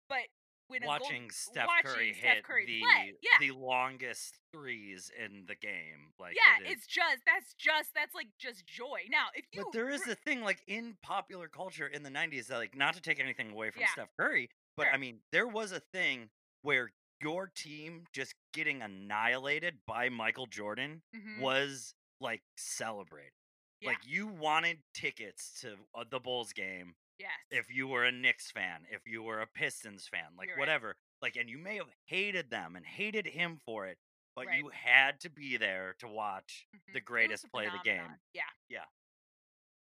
but 0.07 0.29
when 0.71 0.83
a 0.83 0.85
Gold- 0.87 1.01
watching 1.01 1.29
Steph 1.29 1.67
watching 1.67 1.91
Curry 1.91 2.13
Steph 2.17 2.33
hit 2.35 2.43
Curry 2.43 2.65
the 2.65 2.79
yeah. 3.21 3.29
the 3.39 3.51
longest 3.51 4.39
threes 4.51 5.11
in 5.23 5.45
the 5.47 5.55
game. 5.55 6.13
Like 6.19 6.35
yeah, 6.35 6.65
it 6.65 6.67
is- 6.71 6.77
it's 6.77 6.87
just 6.87 7.17
that's 7.25 7.53
just 7.59 7.89
that's 7.93 8.15
like 8.15 8.27
just 8.39 8.65
joy. 8.65 9.01
Now, 9.09 9.27
if 9.35 9.45
you 9.51 9.63
But 9.63 9.73
there 9.73 9.89
is 9.89 10.07
a 10.07 10.15
thing 10.15 10.41
like 10.41 10.61
in 10.67 10.97
popular 11.03 11.47
culture 11.47 11.87
in 11.87 12.03
the 12.03 12.09
'90s 12.09 12.47
that 12.47 12.57
like 12.57 12.75
not 12.75 12.93
to 12.95 13.01
take 13.01 13.19
anything 13.19 13.51
away 13.51 13.69
from 13.71 13.81
Yeah. 13.81 13.87
Steph 13.93 14.09
Curry, 14.19 14.49
but 14.77 14.87
I 14.93 14.97
mean 14.97 15.19
there 15.31 15.47
was 15.47 15.71
a 15.71 15.79
thing 15.79 16.29
where 16.63 16.91
your 17.21 17.47
team 17.53 18.05
just 18.13 18.33
getting 18.53 18.81
annihilated 18.81 19.75
by 19.85 20.09
Michael 20.09 20.47
Jordan 20.47 21.03
Mhm, 21.15 21.39
was 21.39 21.93
like 22.19 22.41
celebrated. 22.57 23.31
Yeah. 23.79 23.89
Like 23.89 23.99
you 24.05 24.27
wanted 24.27 24.79
tickets 24.93 25.59
to 25.61 25.75
uh, 25.95 26.03
the 26.09 26.19
Bulls 26.19 26.53
game 26.53 26.93
yes, 27.21 27.31
if 27.49 27.73
you 27.73 27.87
were 27.87 28.03
a 28.05 28.11
Knicks 28.11 28.51
fan, 28.51 28.81
if 28.91 29.01
you 29.05 29.23
were 29.23 29.39
a 29.41 29.47
Pistons 29.47 30.07
fan, 30.07 30.21
like 30.37 30.47
You're 30.47 30.57
right. 30.57 30.61
whatever. 30.61 30.95
Like 31.21 31.35
and 31.35 31.49
you 31.49 31.57
may 31.57 31.77
have 31.77 31.89
hated 32.05 32.49
them 32.49 32.75
and 32.75 32.85
hated 32.85 33.25
him 33.27 33.59
for 33.65 33.85
it, 33.87 33.97
but 34.35 34.47
Right. 34.47 34.57
you 34.59 34.69
had 34.73 35.19
to 35.21 35.29
be 35.29 35.57
there 35.57 35.95
to 35.99 36.07
watch 36.07 36.67
mhm. 36.75 36.93
the 36.93 37.01
greatest 37.01 37.49
play 37.51 37.65
of 37.67 37.73
the 37.73 37.79
game. 37.83 38.17
Yeah. 38.33 38.41
Yeah, 38.69 38.85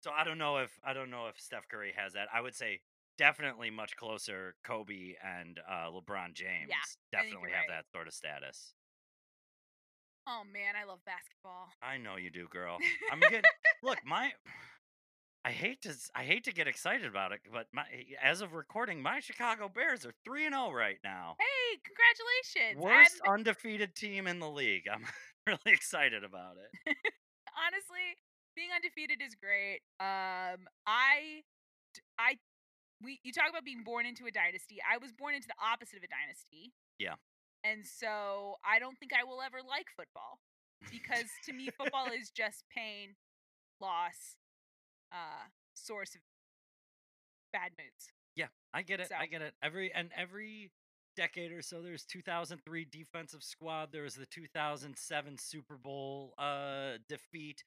So 0.04 0.12
I 0.12 0.24
don't 0.24 0.38
know 0.38 0.58
if 0.58 0.80
I 0.84 0.94
don't 0.94 1.10
know 1.10 1.28
if 1.28 1.40
Steph 1.40 1.68
Curry 1.68 1.94
has 1.96 2.14
that. 2.14 2.28
I 2.34 2.42
would 2.42 2.56
say 2.56 2.82
definitely 3.18 3.72
much 3.72 3.96
closer 3.96 4.56
Kobe 4.64 5.16
and 5.24 5.60
uh, 5.70 5.90
LeBron 5.90 6.34
James. 6.34 6.70
Think 6.70 7.12
definitely 7.12 7.52
have 7.52 7.66
right. 7.68 7.84
that 7.84 7.86
sort 7.92 8.08
of 8.08 8.14
status. 8.14 8.74
Oh 10.28 10.44
man, 10.52 10.76
I 10.80 10.86
love 10.86 11.00
basketball. 11.06 11.70
I 11.82 11.98
know 11.98 12.18
you 12.18 12.30
do, 12.30 12.48
girl. 12.50 12.78
I'm 13.12 13.20
getting 13.22 13.42
look 13.82 13.98
my. 14.06 14.34
I 15.48 15.52
hate 15.52 15.82
to 15.84 15.96
I 16.14 16.24
hate 16.24 16.44
to 16.44 16.52
get 16.52 16.68
excited 16.68 17.08
about 17.08 17.32
it, 17.32 17.40
but 17.54 17.68
my 17.72 17.86
as 18.22 18.42
of 18.42 18.54
recording, 18.54 19.02
my 19.02 19.22
Chicago 19.22 19.72
Bears 19.74 20.06
are 20.06 20.12
three 20.26 20.46
and 20.46 20.54
zero 20.54 20.74
right 20.74 20.98
now. 21.06 21.38
Hey, 21.40 21.80
congratulations! 21.88 22.84
Worst 22.84 23.22
I'm- 23.24 23.36
undefeated 23.36 23.96
team 23.96 24.28
in 24.28 24.40
the 24.40 24.50
league. 24.50 24.90
I'm 24.92 25.06
really 25.48 25.72
excited 25.72 26.26
about 26.26 26.58
it. 26.60 26.98
honestly, 27.56 28.20
being 28.58 28.76
undefeated 28.76 29.24
is 29.24 29.40
great. 29.40 29.80
Um, 30.04 30.68
I, 30.84 31.48
I, 32.20 32.36
we, 33.02 33.22
you 33.24 33.32
talk 33.32 33.48
about 33.50 33.64
being 33.64 33.84
born 33.88 34.06
into 34.06 34.26
a 34.28 34.32
dynasty. 34.32 34.84
I 34.84 34.98
was 34.98 35.14
born 35.14 35.34
into 35.34 35.48
the 35.48 35.56
opposite 35.64 35.96
of 35.96 36.04
a 36.04 36.12
dynasty. 36.12 36.76
Yeah. 37.00 37.16
And 37.64 37.88
so 37.88 38.60
I 38.68 38.80
don't 38.80 39.00
think 39.00 39.14
I 39.16 39.24
will 39.24 39.40
ever 39.40 39.64
like 39.64 39.88
football 39.96 40.44
because 40.92 41.32
to 41.48 41.54
me, 41.54 41.70
football 41.78 42.12
is 42.12 42.36
just 42.36 42.68
pain, 42.68 43.16
loss, 43.80 44.36
uh, 45.12 45.48
source 45.74 46.16
of 46.16 46.22
bad 47.54 47.72
moods. 47.78 48.10
Yeah, 48.36 48.48
I 48.74 48.82
get 48.84 49.00
it. 49.00 49.12
I 49.18 49.26
get 49.26 49.42
it. 49.42 49.54
Every 49.64 49.92
and 49.94 50.12
every 50.16 50.72
decade 51.16 51.52
or 51.52 51.62
so, 51.62 51.82
there's 51.82 52.06
2003 52.06 52.88
defensive 52.92 53.44
squad. 53.44 53.90
There 53.92 54.04
was 54.04 54.16
the 54.16 54.28
2007 54.28 55.38
Super 55.38 55.78
Bowl 55.78 56.34
uh, 56.38 56.98
defeat. 57.10 57.64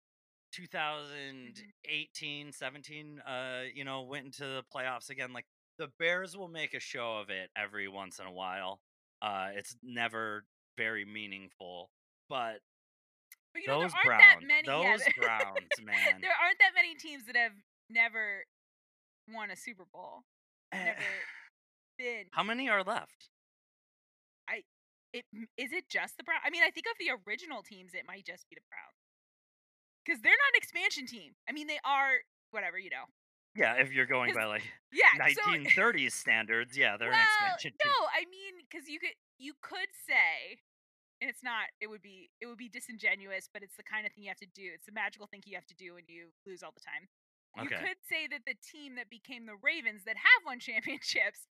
2018, 0.52 2.52
17, 2.52 3.20
uh, 3.20 3.60
you 3.72 3.84
know, 3.84 4.02
went 4.02 4.26
into 4.26 4.42
the 4.42 4.64
playoffs 4.74 5.08
again. 5.08 5.32
Like 5.32 5.46
the 5.78 5.88
Bears 5.98 6.36
will 6.36 6.48
make 6.48 6.74
a 6.74 6.80
show 6.80 7.18
of 7.18 7.30
it 7.30 7.50
every 7.56 7.88
once 7.88 8.18
in 8.18 8.26
a 8.26 8.32
while. 8.32 8.80
Uh, 9.22 9.48
it's 9.54 9.76
never 9.82 10.44
very 10.76 11.04
meaningful, 11.04 11.90
but 12.28 12.60
But 13.52 13.62
you 13.62 13.68
know, 13.68 13.82
those 13.82 13.92
there 13.92 14.12
aren't 14.12 14.20
Browns, 14.20 14.40
that 14.40 14.46
many. 14.46 14.66
those 14.66 15.00
yeah, 15.06 15.22
Browns, 15.26 15.74
man. 15.82 16.20
there 16.20 16.30
aren't 16.42 16.58
that 16.60 16.72
many 16.74 16.94
teams 16.94 17.26
that 17.26 17.36
have 17.36 17.52
never 17.88 18.44
won 19.32 19.50
a 19.50 19.56
Super 19.56 19.84
Bowl. 19.92 20.22
Eh, 20.72 20.84
Never 20.84 20.98
been. 21.98 22.24
How 22.30 22.42
many 22.42 22.68
are 22.68 22.82
left? 22.84 23.28
it 25.12 25.24
m- 25.34 25.48
is 25.56 25.72
it 25.72 25.88
just 25.88 26.16
the 26.16 26.24
Browns? 26.24 26.42
I 26.44 26.50
mean, 26.50 26.62
I 26.62 26.70
think 26.70 26.86
of 26.86 26.96
the 26.98 27.10
original 27.26 27.62
teams, 27.62 27.94
it 27.94 28.06
might 28.06 28.24
just 28.24 28.48
be 28.48 28.56
the 28.56 28.66
Browns 28.70 29.00
because 30.04 30.22
they're 30.22 30.32
not 30.38 30.54
an 30.54 30.58
expansion 30.58 31.06
team. 31.06 31.34
I 31.48 31.52
mean, 31.52 31.66
they 31.66 31.78
are 31.84 32.22
whatever 32.50 32.78
you 32.78 32.90
know. 32.90 33.06
Yeah, 33.58 33.82
if 33.82 33.92
you're 33.92 34.06
going 34.06 34.32
by 34.34 34.46
like 34.46 34.62
Yeah, 34.92 35.10
so 35.34 35.42
1930s 35.50 36.12
standards, 36.12 36.78
yeah, 36.78 36.96
they're 36.96 37.10
an 37.10 37.18
well, 37.18 37.54
expansion 37.58 37.72
no, 37.84 37.90
team. 37.90 38.08
I 38.14 38.22
mean, 38.30 38.54
because 38.62 38.88
you 38.88 38.98
could 39.00 39.18
you 39.38 39.54
could 39.60 39.90
say, 40.06 40.62
and 41.20 41.28
it's 41.30 41.42
not. 41.42 41.68
It 41.80 41.88
would 41.88 42.02
be 42.02 42.30
it 42.40 42.46
would 42.46 42.58
be 42.58 42.68
disingenuous, 42.68 43.48
but 43.52 43.62
it's 43.62 43.76
the 43.76 43.82
kind 43.84 44.06
of 44.06 44.12
thing 44.12 44.24
you 44.24 44.30
have 44.30 44.38
to 44.40 44.52
do. 44.54 44.70
It's 44.74 44.86
the 44.86 44.92
magical 44.92 45.26
thing 45.26 45.42
you 45.44 45.56
have 45.56 45.66
to 45.66 45.74
do 45.74 45.94
when 45.94 46.04
you 46.08 46.28
lose 46.46 46.62
all 46.62 46.72
the 46.72 46.80
time. 46.80 47.08
You 47.62 47.68
could 47.68 47.98
say 48.08 48.28
that 48.30 48.42
the 48.46 48.54
team 48.62 48.94
that 48.94 49.10
became 49.10 49.44
the 49.44 49.56
Ravens 49.62 50.02
that 50.06 50.16
have 50.16 50.42
won 50.46 50.60
championships 50.60 51.48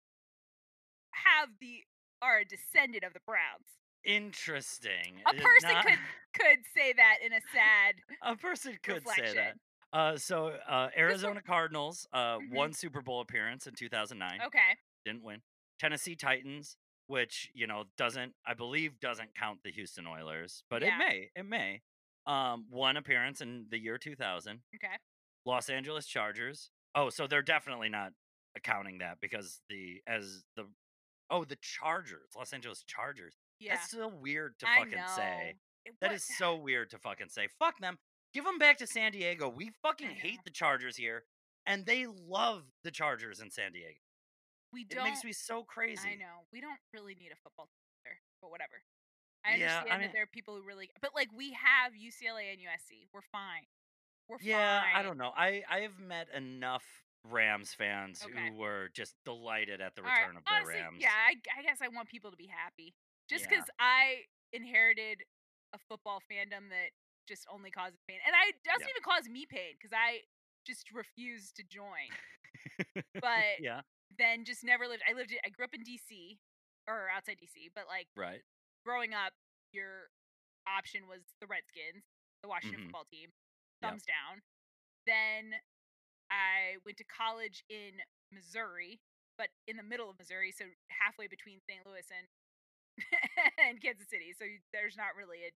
have 1.12 1.48
the 1.60 1.84
are 2.20 2.38
a 2.40 2.44
descendant 2.44 3.04
of 3.04 3.12
the 3.12 3.20
Browns. 3.26 3.66
Interesting. 4.04 5.22
A 5.26 5.30
Uh, 5.30 5.32
person 5.40 5.70
not- 5.72 5.86
could 5.86 5.98
could 6.34 6.58
say 6.74 6.92
that 6.92 7.18
in 7.24 7.32
a 7.32 7.40
sad 7.52 7.94
a 8.22 8.36
person 8.36 8.76
could 8.82 9.06
say 9.08 9.34
that. 9.34 9.54
Uh, 9.92 10.16
so 10.16 10.48
uh, 10.68 10.90
Arizona 10.96 11.40
Cardinals 11.40 12.06
uh, 12.12 12.38
Mhm. 12.38 12.50
won 12.52 12.72
Super 12.72 13.00
Bowl 13.00 13.20
appearance 13.20 13.66
in 13.68 13.74
2009. 13.74 14.40
Okay. 14.42 14.76
Didn't 15.04 15.22
win. 15.22 15.42
Tennessee 15.78 16.16
Titans, 16.16 16.76
which 17.06 17.50
you 17.54 17.66
know 17.66 17.84
doesn't, 17.96 18.32
I 18.46 18.54
believe, 18.54 18.98
doesn't 19.00 19.34
count 19.34 19.60
the 19.64 19.70
Houston 19.72 20.06
Oilers, 20.06 20.64
but 20.70 20.82
Yeah. 20.82 20.94
it 20.94 20.98
may. 20.98 21.30
It 21.36 21.46
may. 21.46 21.82
Um, 22.26 22.66
one 22.70 22.96
appearance 22.96 23.40
in 23.40 23.66
the 23.70 23.78
year 23.78 23.98
2000. 23.98 24.60
Okay. 24.76 24.94
Los 25.44 25.68
Angeles 25.68 26.06
Chargers. 26.06 26.70
Oh, 26.94 27.10
so 27.10 27.26
they're 27.26 27.42
definitely 27.42 27.88
not 27.90 28.12
accounting 28.56 28.98
that 28.98 29.18
because 29.20 29.60
the 29.68 30.00
as 30.06 30.44
the 30.56 30.66
oh 31.30 31.44
the 31.44 31.56
Chargers, 31.56 32.30
Los 32.36 32.52
Angeles 32.52 32.82
Chargers. 32.86 33.34
Yeah. 33.60 33.74
That's 33.74 33.90
so 33.90 34.08
weird 34.08 34.58
to 34.60 34.66
fucking 34.66 34.98
say. 35.14 35.54
It 35.84 35.94
That 36.00 36.18
so 36.20 36.56
weird 36.56 36.90
to 36.90 36.98
fucking 36.98 37.28
say. 37.28 37.48
Fuck 37.58 37.78
them. 37.80 37.98
Give 38.32 38.44
them 38.44 38.58
back 38.58 38.78
to 38.78 38.86
San 38.86 39.12
Diego. 39.12 39.48
We 39.48 39.70
fucking 39.82 40.08
hate 40.10 40.40
the 40.44 40.50
Chargers 40.50 40.96
here, 40.96 41.24
and 41.66 41.84
they 41.84 42.06
love 42.06 42.62
the 42.82 42.90
Chargers 42.90 43.38
in 43.40 43.50
San 43.50 43.72
Diego. 43.72 43.98
We 44.74 44.82
It 44.82 44.90
don't. 44.90 45.04
makes 45.04 45.24
me 45.24 45.32
so 45.32 45.62
crazy. 45.64 46.08
I 46.08 46.14
know. 46.16 46.44
We 46.52 46.60
don't 46.60 46.80
really 46.92 47.14
need 47.14 47.30
a 47.32 47.36
football 47.36 47.66
team 47.66 47.86
there, 48.04 48.18
but 48.42 48.50
whatever. 48.50 48.82
I 49.44 49.54
Yeah, 49.54 49.54
I 49.54 49.78
understand 49.78 50.00
mean- 50.00 50.08
that 50.08 50.12
there 50.12 50.22
are 50.24 50.26
people 50.26 50.56
who 50.56 50.62
really, 50.62 50.90
but 51.00 51.14
like 51.14 51.28
we 51.32 51.52
have 51.52 51.92
UCLA 51.94 52.50
and 52.52 52.60
USC. 52.60 53.06
We're 53.12 53.22
fine. 53.32 53.66
We're 54.28 54.38
Yeah, 54.40 54.82
fine. 54.82 54.96
I 54.96 55.02
don't 55.02 55.18
know. 55.18 55.32
I 55.36 55.62
I 55.68 55.80
have 55.80 55.98
met 55.98 56.28
enough 56.30 56.84
Rams 57.24 57.72
fans 57.74 58.22
Okay. 58.24 58.48
who 58.50 58.54
were 58.56 58.88
just 58.92 59.14
delighted 59.24 59.80
at 59.80 59.94
the 59.94 60.02
All 60.02 60.08
right, 60.08 60.20
return 60.20 60.36
of 60.36 60.42
honestly, 60.46 60.74
Rams. 60.74 60.98
Yeah, 61.00 61.12
I, 61.14 61.36
I 61.58 61.62
guess 61.62 61.80
I 61.80 61.88
want 61.88 62.08
people 62.08 62.30
to 62.30 62.36
be 62.36 62.46
happy. 62.48 62.94
Just 63.28 63.44
Yeah. 63.44 63.50
because 63.50 63.70
I 63.78 64.24
inherited 64.52 65.24
a 65.72 65.78
football 65.78 66.20
fandom 66.30 66.68
that 66.70 66.90
just 67.26 67.46
only 67.50 67.70
causes 67.70 67.98
pain, 68.08 68.18
and 68.26 68.34
I 68.36 68.48
it 68.48 68.62
doesn't 68.64 68.80
Yeah. 68.82 68.90
even 68.90 69.02
cause 69.02 69.28
me 69.28 69.46
pain 69.46 69.72
because 69.78 69.92
I 69.92 70.22
just 70.66 70.90
refuse 70.92 71.52
to 71.52 71.62
join. 71.64 72.08
But 73.20 73.60
yeah, 73.60 73.82
then 74.18 74.44
just 74.44 74.64
never 74.64 74.86
lived. 74.86 75.02
I 75.08 75.12
lived. 75.14 75.34
I 75.44 75.48
grew 75.50 75.64
up 75.64 75.74
in 75.74 75.82
DC 75.82 76.38
or 76.86 77.08
outside 77.14 77.38
DC, 77.40 77.70
but 77.74 77.84
like 77.88 78.08
right. 78.16 78.42
growing 78.84 79.14
up, 79.14 79.32
your 79.72 80.10
option 80.66 81.06
was 81.08 81.20
the 81.40 81.46
Redskins, 81.46 82.04
the 82.42 82.48
Washington 82.48 82.80
Mhm. 82.80 82.84
football 82.86 83.04
team, 83.10 83.32
Yep. 83.82 83.90
thumbs 83.90 84.04
down. 84.04 84.42
Then 85.06 85.60
I 86.30 86.76
went 86.84 86.96
to 86.98 87.04
college 87.04 87.64
in 87.68 88.00
Missouri, 88.32 89.00
but 89.36 89.48
in 89.66 89.76
the 89.76 89.82
middle 89.82 90.08
of 90.10 90.18
Missouri, 90.18 90.52
so 90.52 90.64
halfway 90.90 91.26
between 91.26 91.60
St. 91.60 91.84
Louis 91.86 92.06
and 92.10 92.28
and 93.58 93.80
Kansas 93.82 94.08
City. 94.08 94.32
So 94.32 94.44
there's 94.72 94.96
not 94.96 95.16
really 95.16 95.44
a 95.46 95.50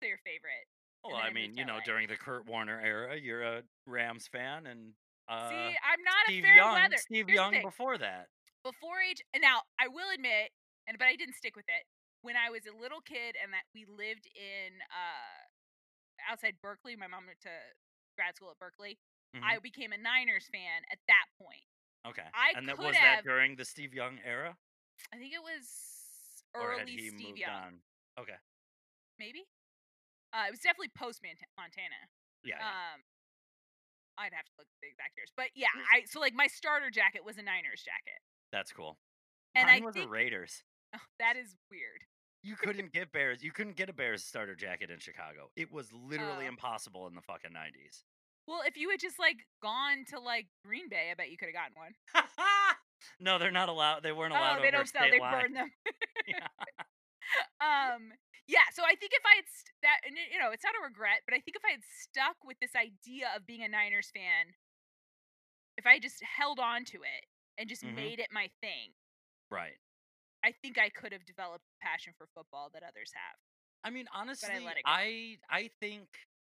clear 0.00 0.18
favorite. 0.18 0.68
Well, 1.04 1.16
I 1.16 1.28
I 1.28 1.30
mean, 1.32 1.56
you 1.56 1.64
know, 1.64 1.76
LA. 1.78 1.84
during 1.84 2.08
the 2.08 2.16
Kurt 2.16 2.46
Warner 2.46 2.80
era, 2.80 3.16
you're 3.16 3.42
a 3.42 3.62
Rams 3.86 4.28
fan, 4.28 4.66
and 4.66 4.94
uh, 5.28 5.48
See, 5.48 5.54
I'm 5.78 6.02
not 6.04 6.22
Steve 6.26 6.44
a 6.44 6.46
fair 6.46 6.56
Young, 6.56 6.74
weather. 6.74 6.96
Steve 6.98 7.26
Here's 7.28 7.36
Young 7.36 7.62
before 7.62 7.98
that. 7.98 8.26
before 8.64 9.00
age 9.02 9.18
and 9.34 9.42
now 9.42 9.62
i 9.80 9.88
will 9.88 10.06
admit 10.14 10.50
and 10.86 10.94
but 10.98 11.06
i 11.10 11.16
didn't 11.16 11.34
stick 11.34 11.56
with 11.56 11.66
it 11.66 11.82
when 12.22 12.36
i 12.38 12.46
was 12.50 12.62
a 12.66 12.74
little 12.74 13.00
kid 13.02 13.34
and 13.42 13.50
that 13.52 13.66
we 13.74 13.82
lived 13.86 14.26
in 14.38 14.78
uh 14.94 16.30
outside 16.30 16.54
berkeley 16.62 16.94
my 16.94 17.06
mom 17.10 17.26
went 17.26 17.40
to 17.42 17.50
grad 18.16 18.36
school 18.36 18.50
at 18.54 18.58
berkeley 18.62 18.98
Mhm. 19.34 19.42
i 19.42 19.58
became 19.58 19.90
a 19.92 19.98
niners 19.98 20.46
fan 20.52 20.82
at 20.92 20.98
that 21.08 21.26
point 21.40 21.66
Okay, 22.06 22.26
I 22.34 22.52
and 22.58 22.66
that 22.68 22.78
was 22.78 22.94
have- 22.98 23.22
that 23.22 23.24
during 23.24 23.54
the 23.54 23.64
Steve 23.64 23.94
Young 23.94 24.18
era, 24.26 24.56
i 25.14 25.16
think 25.18 25.32
it 25.34 25.42
was 25.42 25.66
or 26.54 26.72
early 26.74 26.78
had 26.80 26.88
he 26.88 27.08
steve 27.10 27.26
moved 27.34 27.38
young 27.38 27.50
on? 27.50 27.72
Okay, 28.18 28.38
maybe 29.18 29.42
uh 30.34 30.44
it 30.46 30.50
was 30.50 30.60
definitely 30.60 30.90
post 30.94 31.22
Mont- 31.22 31.38
montana 31.56 31.98
yeah, 32.44 32.58
yeah. 32.58 32.94
um 32.94 33.00
I'd 34.18 34.32
have 34.32 34.44
to 34.46 34.54
look 34.58 34.66
at 34.68 34.78
the 34.82 34.88
exact 34.88 35.16
years. 35.16 35.30
But 35.36 35.46
yeah, 35.54 35.72
mm. 35.76 35.82
I 35.92 36.04
so 36.06 36.20
like 36.20 36.34
my 36.34 36.46
starter 36.46 36.90
jacket 36.90 37.24
was 37.24 37.38
a 37.38 37.42
Niners 37.42 37.82
jacket. 37.84 38.20
That's 38.52 38.72
cool. 38.72 38.98
And 39.54 39.66
Mine 39.66 39.82
I 39.82 39.86
was 39.86 39.94
think- 39.94 40.06
a 40.06 40.10
Raiders. 40.10 40.62
Oh, 40.94 41.00
that 41.18 41.36
is 41.36 41.56
weird. 41.70 42.04
You 42.42 42.56
couldn't 42.56 42.92
get 42.92 43.12
Bears. 43.12 43.42
You 43.42 43.52
couldn't 43.52 43.76
get 43.76 43.88
a 43.88 43.92
Bears 43.92 44.24
starter 44.24 44.54
jacket 44.56 44.90
in 44.90 44.98
Chicago. 44.98 45.50
It 45.56 45.72
was 45.72 45.92
literally 45.92 46.46
Oh. 46.46 46.48
impossible 46.48 47.06
in 47.06 47.14
the 47.14 47.22
fucking 47.22 47.52
nineties. 47.52 48.04
Well, 48.46 48.62
if 48.66 48.76
you 48.76 48.90
had 48.90 48.98
just 49.00 49.18
like 49.18 49.36
gone 49.62 50.04
to 50.10 50.18
like 50.18 50.48
Green 50.64 50.88
Bay, 50.88 51.10
I 51.10 51.14
bet 51.14 51.30
you 51.30 51.36
could 51.38 51.48
have 51.48 51.54
gotten 51.54 51.76
one. 51.76 51.94
no, 53.20 53.38
they're 53.38 53.52
not 53.52 53.68
oh, 53.68 53.72
allowed. 53.72 54.02
They 54.02 54.12
weren't 54.12 54.32
allowed 54.32 54.58
oh, 54.58 54.62
they 54.62 54.70
don't 54.72 54.88
sell. 54.88 55.02
They 55.08 55.20
line. 55.20 55.40
burn 55.40 55.52
them. 55.54 55.70
Yeah. 56.28 56.46
Um 57.60 58.12
yeah 58.48 58.66
so 58.72 58.82
i 58.84 58.94
think 58.96 59.12
if 59.14 59.22
i 59.26 59.36
had 59.36 59.46
st- 59.48 59.74
that 59.82 59.98
you 60.32 60.38
know 60.38 60.50
it's 60.50 60.64
not 60.64 60.74
a 60.78 60.82
regret 60.84 61.20
but 61.26 61.34
i 61.34 61.40
think 61.40 61.56
if 61.56 61.64
i 61.64 61.70
had 61.72 61.84
stuck 61.84 62.36
with 62.44 62.56
this 62.60 62.74
idea 62.76 63.30
of 63.36 63.46
being 63.46 63.62
a 63.62 63.68
niners 63.68 64.10
fan 64.14 64.54
if 65.76 65.86
i 65.86 65.98
just 65.98 66.22
held 66.22 66.58
on 66.58 66.84
to 66.84 66.98
it 67.02 67.26
and 67.58 67.68
just 67.68 67.84
Mhm. 67.84 67.94
made 67.94 68.18
it 68.18 68.28
my 68.32 68.50
thing 68.60 68.92
Right. 69.50 69.78
i 70.44 70.52
think 70.62 70.78
i 70.78 70.88
could 70.88 71.12
have 71.12 71.24
developed 71.24 71.64
a 71.80 71.84
passion 71.84 72.12
for 72.16 72.26
football 72.34 72.70
that 72.72 72.82
others 72.82 73.12
have 73.14 73.38
I 73.84 73.90
mean, 73.90 74.06
honestly, 74.14 74.60
go. 74.64 74.70
I 74.84 75.38
I 75.50 75.70
think 75.80 76.06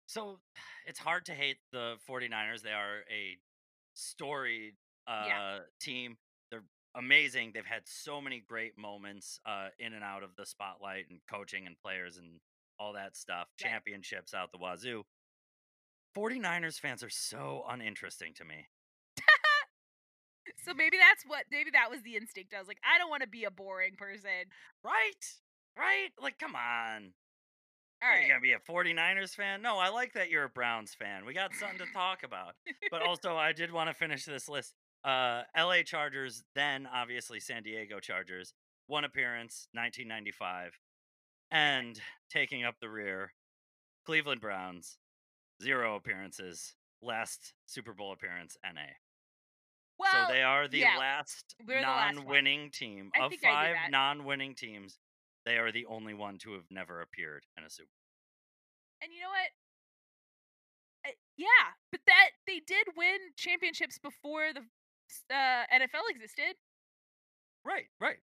so. 0.08 0.42
It's 0.86 1.00
hard 1.00 1.26
to 1.28 1.34
hate 1.34 1.58
the 1.72 1.96
49ers. 2.06 2.62
They 2.62 2.74
are 2.74 3.04
a 3.10 3.38
storied 3.94 4.76
uh, 5.08 5.26
Yeah. 5.28 5.60
team. 5.80 6.18
Amazing. 6.96 7.52
They've 7.54 7.66
had 7.66 7.84
so 7.86 8.22
many 8.22 8.44
great 8.48 8.78
moments 8.78 9.40
uh, 9.46 9.70
in 9.80 9.94
and 9.94 10.04
out 10.04 10.24
of 10.24 10.36
the 10.36 10.46
spotlight 10.46 11.06
and 11.10 11.20
coaching 11.32 11.66
and 11.66 11.76
players 11.84 12.18
and 12.18 12.40
all 12.80 12.94
that 12.94 13.18
stuff. 13.18 13.48
Right. 13.64 13.70
Championships 13.72 14.34
out 14.34 14.52
the 14.52 14.60
wazoo. 14.60 15.04
49ers 16.16 16.80
fans 16.80 17.04
are 17.04 17.10
so 17.10 17.64
uninteresting 17.68 18.34
to 18.36 18.46
me. 18.46 18.68
so 20.64 20.74
maybe 20.76 20.98
that's 20.98 21.24
what 21.26 21.46
maybe 21.52 21.72
that 21.72 21.90
was 21.90 22.02
the 22.04 22.16
instinct 22.16 22.54
i 22.54 22.60
was 22.60 22.68
like 22.68 22.80
i 22.84 22.98
don't 22.98 23.10
want 23.10 23.22
to 23.22 23.28
be 23.30 23.44
a 23.46 23.52
boring 23.52 23.96
person 23.96 24.50
Right? 24.84 25.24
Right? 25.78 26.10
Like, 26.22 26.38
come 26.40 26.56
on. 26.56 27.14
all 28.04 28.10
Are 28.10 28.22
you 28.22 28.28
gonna 28.28 28.42
be 28.42 28.54
a 28.54 28.60
49ers 28.60 29.32
fan? 29.32 29.62
No, 29.62 29.78
I 29.78 29.90
like 29.90 30.14
that 30.14 30.30
you're 30.30 30.44
a 30.44 30.50
Browns 30.50 30.94
fan. 30.94 31.26
We 31.26 31.34
got 31.34 31.54
something 31.56 31.80
to 31.80 31.92
talk 31.94 32.24
about. 32.24 32.56
But 32.92 33.02
also, 33.08 33.36
I 33.36 33.54
did 33.54 33.72
want 33.72 33.90
to 33.90 33.94
finish 33.96 34.26
this 34.26 34.48
list. 34.48 34.74
Uh, 35.04 35.44
LA 35.58 35.84
Chargers, 35.84 36.44
then 36.56 36.88
obviously 36.94 37.40
San 37.40 37.64
Diego 37.64 38.00
Chargers, 38.00 38.54
one 38.88 39.04
appearance, 39.04 39.68
1995, 39.74 40.80
and 41.52 42.00
taking 42.32 42.64
up 42.64 42.76
the 42.80 42.90
rear, 42.90 43.34
Cleveland 44.06 44.40
Browns, 44.42 44.98
zero 45.62 45.96
appearances, 45.96 46.76
last 47.02 47.54
Super 47.66 47.94
Bowl 47.94 48.14
appearance, 48.14 48.56
NA. 48.64 48.82
well 50.00 50.28
so 50.28 50.34
they 50.34 50.42
are 50.42 50.68
the 50.68 50.80
yeah, 50.80 50.98
last 50.98 51.56
we're 51.68 51.82
the 51.82 51.88
last 51.88 52.16
non-winning 52.16 52.72
team 52.72 53.12
I 53.16 53.26
of 53.26 53.30
think 53.32 53.46
I 53.46 53.50
knew 53.50 53.74
five 53.76 53.92
non-winning 53.92 54.56
teams. 54.56 55.00
They 55.46 55.58
are 55.58 55.74
the 55.74 55.86
only 55.88 56.14
one 56.14 56.38
to 56.40 56.54
have 56.54 56.64
never 56.72 57.02
appeared 57.02 57.44
in 57.58 57.66
a 57.66 57.70
Super. 57.70 57.88
Bowl. 57.88 59.04
And 59.04 59.12
you 59.14 59.22
know 59.22 59.28
what? 59.28 59.50
Yeah, 61.36 61.76
but 61.92 62.00
that 62.08 62.30
they 62.48 62.62
did 62.66 62.88
win 62.96 63.18
championships 63.36 63.98
before 63.98 64.54
the 64.54 64.62
uh, 65.30 65.64
NFL 65.74 66.10
existed. 66.10 66.56
Right, 67.66 67.86
right. 68.00 68.18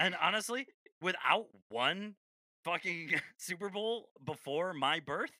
And 0.00 0.14
honestly, 0.20 0.66
without 1.00 1.46
one 1.68 2.14
fucking 2.64 3.14
Super 3.38 3.68
Bowl 3.70 4.08
before 4.24 4.74
my 4.74 5.00
birth, 5.00 5.30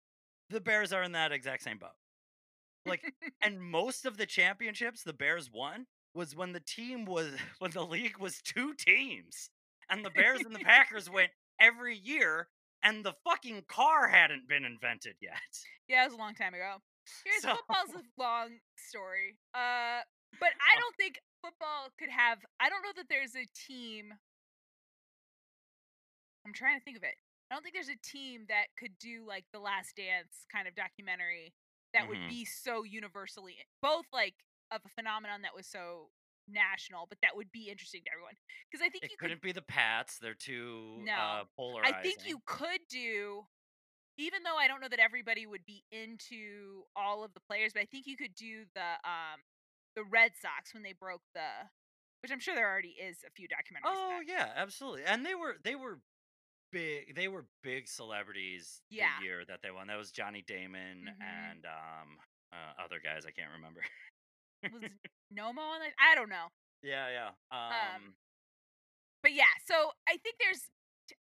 the 0.51 0.61
Bears 0.61 0.93
are 0.93 1.03
in 1.03 1.12
that 1.12 1.33
exact 1.33 1.62
same 1.62 1.79
boat. 1.79 1.91
Like, 2.87 3.03
and 3.43 3.61
most 3.61 4.07
of 4.07 4.16
the 4.16 4.27
championships 4.27 5.03
the 5.03 5.12
Bears 5.12 5.51
won 5.53 5.87
was 6.15 6.37
when 6.37 6.53
the 6.53 6.61
team 6.61 7.05
was 7.05 7.31
when 7.59 7.71
the 7.73 7.85
league 7.85 8.19
was 8.19 8.41
two 8.43 8.75
teams, 8.75 9.51
and 9.91 10.05
the 10.05 10.11
Bears 10.11 10.41
and 10.45 10.55
the 10.55 10.61
Packers 10.61 11.11
went 11.11 11.31
every 11.61 11.97
year, 11.97 12.49
and 12.83 13.05
the 13.05 13.15
fucking 13.25 13.65
car 13.69 14.09
hadn't 14.09 14.49
been 14.49 14.65
invented 14.65 15.16
yet. 15.21 15.33
yeah, 15.89 16.03
it 16.03 16.07
was 16.07 16.15
a 16.15 16.19
long 16.19 16.35
time 16.35 16.55
ago. 16.55 16.77
Here's 17.25 17.43
So- 17.43 17.57
football's 17.57 17.95
a 18.03 18.23
long 18.23 18.49
story. 18.77 19.37
Uh, 19.55 20.01
but 20.40 20.51
I 20.61 20.74
Oh. 20.74 20.82
don't 20.82 20.97
think 20.97 21.19
football 21.43 21.90
could 21.98 22.11
have. 22.11 22.40
I 22.61 22.69
don't 22.69 22.82
know 22.82 22.93
that 22.97 23.06
there's 23.09 23.35
a 23.36 23.47
team. 23.55 24.15
I'm 26.47 26.52
trying 26.52 26.78
to 26.78 26.85
think 26.85 26.97
of 26.97 27.02
it. 27.02 27.15
I 27.51 27.55
don't 27.55 27.62
think 27.62 27.74
there's 27.74 27.89
a 27.89 27.97
team 27.97 28.47
that 28.48 28.66
could 28.78 28.98
do 28.98 29.27
like 29.27 29.44
the 29.52 29.59
Last 29.61 29.97
Dance 29.97 30.47
kind 30.52 30.66
of 30.69 30.74
documentary 30.74 31.55
that 31.93 32.09
would 32.09 32.20
Mhm. 32.20 32.28
be 32.28 32.44
so 32.44 32.82
universally 32.82 33.56
both 33.81 34.06
like 34.12 34.35
of 34.70 34.81
a 34.85 34.89
phenomenon 34.89 35.43
that 35.43 35.55
was 35.55 35.66
so 35.66 36.11
national, 36.48 37.06
but 37.06 37.19
that 37.23 37.36
would 37.36 37.51
be 37.52 37.69
interesting 37.69 38.02
to 38.05 38.11
everyone. 38.12 38.35
Because 38.70 38.85
I 38.85 38.89
think 38.89 39.05
It 39.05 39.11
you 39.11 39.16
could 39.20 39.31
couldn't 39.31 39.43
be 39.43 39.52
the 39.52 39.62
Pats; 39.62 40.19
they're 40.19 40.35
too 40.35 41.06
No. 41.06 41.12
uh, 41.15 41.44
polarizing. 41.56 41.82
I 41.82 41.93
think 42.02 42.20
you 42.24 42.40
could 42.47 42.81
do, 42.89 43.47
even 44.19 44.43
though 44.44 44.56
I 44.56 44.69
don't 44.69 44.81
know 44.81 44.89
that 44.89 45.01
everybody 45.01 45.47
would 45.47 45.65
be 45.65 45.85
into 45.90 46.85
all 46.97 47.24
of 47.24 47.35
the 47.35 47.40
players, 47.40 47.73
but 47.74 47.82
I 47.82 47.86
think 47.86 48.06
you 48.06 48.16
could 48.16 48.35
do 48.35 48.66
the 48.74 48.98
um 49.09 49.43
the 49.97 50.05
Red 50.05 50.33
Sox 50.41 50.73
when 50.75 50.83
they 50.83 50.93
broke 50.99 51.23
the, 51.35 51.69
which 52.23 52.33
I'm 52.33 52.41
sure 52.41 52.55
there 52.55 52.69
already 52.71 52.97
is 53.01 53.19
a 53.27 53.31
few 53.31 53.47
documentaries. 53.49 53.87
Oh 53.87 54.21
that. 54.21 54.29
yeah, 54.31 54.49
absolutely. 54.57 55.05
And 55.05 55.25
they 55.25 55.35
were 55.35 55.57
they 55.62 55.75
were 55.75 56.01
big 56.73 57.15
they 57.15 57.29
were 57.29 57.47
big 57.62 57.87
celebrities 57.89 58.83
Yeah. 58.91 59.11
the 59.21 59.25
year 59.27 59.45
that 59.47 59.61
they 59.62 59.71
won. 59.71 59.87
That 59.89 59.97
was 59.99 60.11
Johnny 60.11 60.43
Damon 60.47 61.09
Mhm. 61.09 61.23
and 61.23 61.65
um 61.66 62.19
uh, 62.53 62.83
other 62.85 63.01
guys 63.03 63.25
I 63.27 63.31
can't 63.33 63.51
remember. 63.53 63.81
Was 64.73 64.83
Nomo 65.35 65.59
on 65.62 65.81
that? 65.81 65.93
I 65.99 66.15
don't 66.15 66.29
know, 66.31 66.47
yeah, 66.83 67.09
yeah. 67.11 67.31
Um, 67.51 68.15
but 69.23 69.33
yeah. 69.33 69.51
So 69.66 69.91
I 70.09 70.16
think 70.23 70.37
there's, 70.39 70.62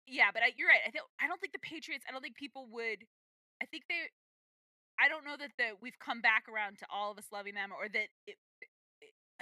yeah, 0.06 0.30
but 0.32 0.42
I, 0.42 0.52
you're 0.56 0.68
right. 0.68 0.80
I 0.86 0.90
don't. 0.90 1.08
I 1.20 1.26
don't 1.26 1.40
think 1.40 1.52
the 1.52 1.58
Patriots. 1.58 2.04
I 2.08 2.12
don't 2.12 2.22
think 2.22 2.36
people 2.36 2.68
would. 2.72 3.02
I 3.62 3.66
think 3.66 3.84
they. 3.88 4.08
I 5.00 5.08
don't 5.08 5.24
know 5.24 5.36
that 5.36 5.50
the 5.58 5.74
we've 5.82 5.98
come 5.98 6.20
back 6.20 6.44
around 6.48 6.78
to 6.78 6.86
all 6.92 7.10
of 7.10 7.18
us 7.18 7.26
loving 7.32 7.54
them, 7.54 7.70
or 7.72 7.88
that 7.88 8.08
it, 8.26 8.36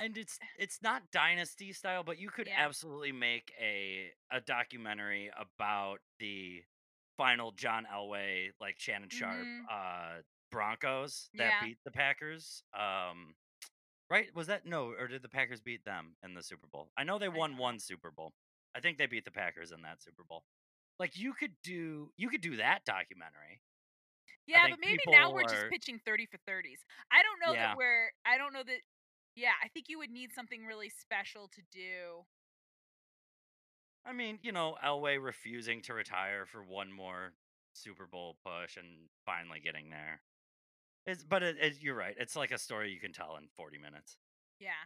and 0.02 0.16
it's 0.18 0.38
it's 0.58 0.82
not 0.82 1.02
dynasty 1.12 1.72
style, 1.72 2.02
but 2.04 2.18
you 2.18 2.30
could 2.30 2.46
Yeah. 2.46 2.56
absolutely 2.58 3.12
make 3.12 3.52
a 3.60 4.12
a 4.30 4.40
documentary 4.40 5.30
about 5.36 6.00
the 6.18 6.64
final 7.16 7.52
John 7.52 7.86
Elway 7.92 8.50
like 8.60 8.78
Shannon 8.78 9.08
Sharpe 9.10 9.44
Mhm. 9.46 9.62
uh 9.70 10.22
Broncos 10.50 11.30
that 11.34 11.44
Yeah. 11.60 11.64
beat 11.66 11.78
the 11.84 11.90
Packers. 11.90 12.62
Um 12.74 13.34
right? 14.10 14.34
Was 14.34 14.46
that 14.48 14.66
no, 14.66 14.88
or 14.92 15.08
did 15.08 15.22
the 15.22 15.28
Packers 15.28 15.60
beat 15.60 15.84
them 15.84 16.16
in 16.22 16.34
the 16.34 16.42
Super 16.42 16.66
Bowl? 16.66 16.90
I 16.96 17.04
know 17.04 17.18
they 17.18 17.28
won 17.30 17.56
one 17.56 17.78
Super 17.78 18.10
Bowl. 18.10 18.34
I 18.74 18.80
think 18.80 18.98
they 18.98 19.06
beat 19.06 19.24
the 19.24 19.30
Packers 19.30 19.72
in 19.72 19.82
that 19.82 20.02
Super 20.02 20.24
Bowl. 20.24 20.44
Like 20.98 21.16
you 21.16 21.32
could 21.34 21.54
do 21.62 22.12
you 22.16 22.28
could 22.28 22.40
do 22.42 22.56
that 22.56 22.84
documentary. 22.84 23.60
Yeah, 24.46 24.66
but 24.68 24.80
maybe 24.80 24.98
now 25.06 25.26
people 25.28 25.34
we're 25.34 25.42
just 25.44 25.68
pitching 25.70 26.00
30 26.04 26.26
for 26.26 26.38
30s. 26.38 26.80
I 27.12 27.22
don't 27.22 27.38
know 27.46 27.52
Yeah. 27.54 27.68
that 27.68 27.76
we're 27.76 28.10
I 28.24 28.36
don't 28.38 28.52
know 28.52 28.62
that 28.64 28.80
yeah, 29.36 29.52
I 29.62 29.68
think 29.68 29.86
you 29.88 29.98
would 29.98 30.10
need 30.10 30.32
something 30.34 30.64
really 30.66 30.88
special 30.90 31.48
to 31.54 31.62
do. 31.72 32.24
I 34.04 34.12
mean, 34.12 34.38
you 34.42 34.52
know, 34.52 34.76
Elway 34.84 35.22
refusing 35.22 35.80
to 35.82 35.94
retire 35.94 36.44
for 36.44 36.62
one 36.62 36.92
more 36.92 37.32
Super 37.72 38.06
Bowl 38.06 38.36
push 38.44 38.76
and 38.76 39.08
finally 39.24 39.60
getting 39.60 39.90
there. 39.90 40.20
It's, 41.06 41.22
but 41.24 41.42
it, 41.42 41.56
it, 41.60 41.74
you're 41.80 41.94
right. 41.94 42.14
It's 42.18 42.36
like 42.36 42.50
a 42.50 42.58
story 42.58 42.90
you 42.92 43.00
can 43.00 43.12
tell 43.12 43.36
in 43.36 43.48
40 43.56 43.78
minutes. 43.78 44.16
Yeah. 44.60 44.78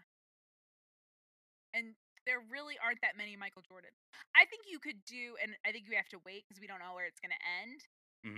And 1.75 1.95
there 2.25 2.41
really 2.51 2.75
aren't 2.83 3.01
that 3.03 3.17
many 3.17 3.37
Michael 3.37 3.63
Jordan. 3.63 3.91
I 4.35 4.45
think 4.47 4.65
you 4.69 4.79
could 4.79 5.05
do 5.07 5.37
and 5.43 5.53
I 5.65 5.73
think 5.73 5.87
you 5.89 5.97
have 5.97 6.09
to 6.11 6.21
wait 6.25 6.45
because 6.49 6.61
we 6.61 6.67
don't 6.67 6.81
know 6.81 6.95
where 6.95 7.07
it's 7.07 7.21
going 7.21 7.33
to 7.37 7.45
end, 7.63 7.81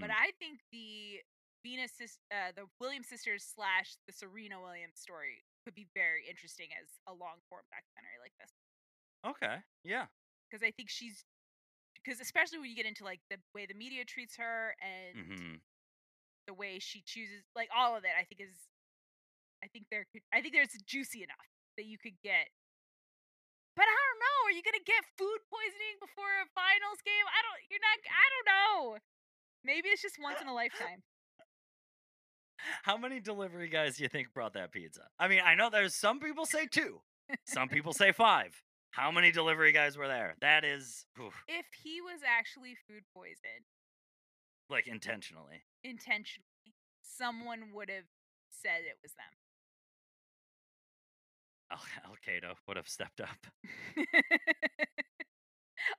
but 0.01 0.10
Mhm. 0.10 0.14
I 0.14 0.30
think 0.39 0.60
the 0.70 1.22
Venus 1.64 1.93
uh, 2.30 2.52
the 2.55 2.66
Williams 2.78 3.09
sisters 3.09 3.43
slash 3.43 3.97
the 4.06 4.12
Serena 4.12 4.60
Williams 4.60 5.01
story 5.01 5.43
could 5.68 5.76
be 5.76 5.88
very 5.92 6.24
interesting 6.24 6.72
as 6.80 6.88
a 7.04 7.12
long 7.12 7.44
form 7.52 7.68
documentary 7.68 8.16
like 8.24 8.32
this. 8.40 8.52
Okay. 9.26 9.62
Yeah. 9.84 10.06
because 10.48 10.62
I 10.64 10.70
think 10.72 10.88
she's 10.90 11.24
because 11.94 12.20
especially 12.20 12.58
when 12.58 12.70
you 12.70 12.76
get 12.76 12.86
into 12.86 13.04
like 13.04 13.20
the 13.30 13.36
way 13.54 13.66
the 13.66 13.74
media 13.74 14.04
treats 14.04 14.36
her 14.36 14.74
and 14.80 15.14
hmm 15.14 15.54
the 16.46 16.54
way 16.54 16.78
she 16.80 17.02
chooses 17.04 17.44
like 17.54 17.68
all 17.76 17.96
of 17.96 18.04
it 18.04 18.12
I 18.18 18.24
think 18.24 18.40
is 18.40 18.54
I 19.64 19.68
think 19.68 19.86
there 19.90 20.06
could 20.12 20.22
I 20.32 20.40
think 20.40 20.54
there's 20.54 20.74
juicy 20.86 21.22
enough 21.22 21.48
that 21.76 21.86
you 21.86 21.98
could 21.98 22.16
get 22.22 22.48
but 23.76 23.86
I 23.86 23.94
don't 23.94 24.20
know 24.22 24.38
are 24.48 24.54
you 24.56 24.62
gonna 24.64 24.84
get 24.84 25.04
food 25.16 25.40
poisoning 25.48 25.96
before 26.00 26.28
a 26.42 26.48
finals 26.54 27.00
game 27.04 27.26
I 27.28 27.40
don't 27.44 27.60
you're 27.70 27.82
not 27.84 27.98
I 28.06 28.26
don't 28.32 28.48
know 28.48 28.74
maybe 29.64 29.88
it's 29.90 30.02
just 30.02 30.18
once 30.20 30.40
in 30.40 30.48
a 30.48 30.54
lifetime 30.56 31.02
How 32.82 32.97
many 32.97 33.20
delivery 33.20 33.68
guys 33.68 33.97
do 33.97 34.02
you 34.02 34.09
think 34.09 34.32
brought 34.35 34.55
that 34.55 34.72
pizza? 34.72 35.02
I 35.18 35.28
mean, 35.28 35.40
I 35.44 35.55
know 35.55 35.70
there's 35.70 35.94
some 35.94 36.20
people 36.20 36.47
say 36.47 36.66
two, 36.66 37.01
some 37.44 37.68
people 37.68 37.93
say 37.93 38.12
five. 38.12 38.62
How 38.90 39.10
many 39.10 39.30
delivery 39.30 39.72
guys 39.72 39.97
were 39.97 40.09
there? 40.09 40.35
That 40.40 40.64
is 40.64 41.06
oof, 41.20 41.35
if 41.47 41.66
he 41.82 42.01
was 42.01 42.20
actually 42.26 42.76
food 42.89 43.02
poisoned 43.14 43.66
like 44.70 44.86
intentionally. 44.86 45.62
intentionally 45.85 46.44
someone 47.02 47.72
would 47.74 47.90
have 47.90 48.06
said 48.51 48.86
it 48.86 48.98
was 49.02 49.12
them. 49.18 49.35
Al, 51.70 51.82
Al 52.06 52.16
Qaeda 52.22 52.55
would 52.66 52.76
have 52.76 52.89
stepped 52.89 53.20
up. 53.20 53.47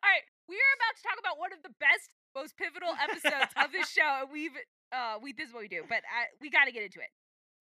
All 0.02 0.10
right, 0.10 0.26
we 0.48 0.56
are 0.56 0.76
about 0.80 0.96
to 0.98 1.04
talk 1.04 1.20
about 1.20 1.38
one 1.40 1.54
of 1.54 1.62
the 1.62 1.74
best, 1.80 2.10
most 2.36 2.58
pivotal 2.58 2.94
episodes 3.02 3.52
of 3.58 3.72
this 3.72 3.90
show, 3.98 4.22
and 4.22 4.30
we've 4.32 4.52
uh 4.92 5.18
we 5.22 5.34
this 5.34 5.50
is 5.50 5.54
what 5.54 5.62
we 5.62 5.68
do, 5.68 5.84
but 5.88 6.04
I, 6.08 6.28
we 6.42 6.50
got 6.50 6.66
to 6.66 6.72
get 6.72 6.84
into 6.84 7.00
it. 7.00 7.10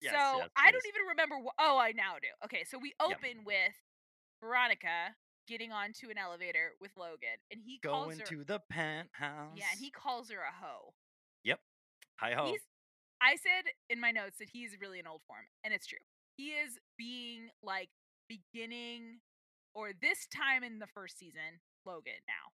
Yes, 0.01 0.13
so 0.13 0.37
yes, 0.39 0.49
I 0.55 0.71
don't 0.71 0.85
even 0.87 1.01
remember. 1.09 1.35
Wh- 1.43 1.55
oh, 1.59 1.77
I 1.77 1.91
now 1.91 2.15
do. 2.21 2.29
Okay, 2.45 2.63
so 2.69 2.77
we 2.79 2.93
Yep. 3.01 3.17
open 3.19 3.43
with 3.45 3.75
Veronica 4.41 5.15
getting 5.47 5.71
onto 5.71 6.09
an 6.09 6.17
elevator 6.17 6.73
with 6.79 6.91
Logan, 6.95 7.41
and 7.51 7.59
he 7.65 7.79
calls 7.79 8.05
Going 8.15 8.19
her. 8.19 8.25
to 8.25 8.43
the 8.45 8.59
penthouse. 8.69 9.57
yeah, 9.57 9.65
and 9.71 9.79
he 9.79 9.89
calls 9.91 10.29
her 10.29 10.39
a 10.39 10.53
hoe. 10.65 10.93
Yep, 11.43 11.59
hi 12.19 12.33
ho. 12.33 12.51
He's. 12.51 12.61
I 13.21 13.35
said 13.35 13.71
in 13.89 13.99
my 13.99 14.11
notes 14.11 14.37
that 14.39 14.47
he's 14.53 14.77
really 14.79 14.99
an 14.99 15.07
old 15.07 15.21
form, 15.27 15.43
and 15.65 15.73
it's 15.73 15.85
true. 15.87 15.99
He 16.37 16.51
is 16.51 16.79
being 16.97 17.49
like 17.61 17.89
beginning, 18.29 19.19
or 19.75 19.91
this 19.99 20.25
time 20.27 20.63
in 20.63 20.79
the 20.79 20.87
first 20.87 21.17
season, 21.19 21.59
Logan. 21.85 22.13
Now, 22.27 22.53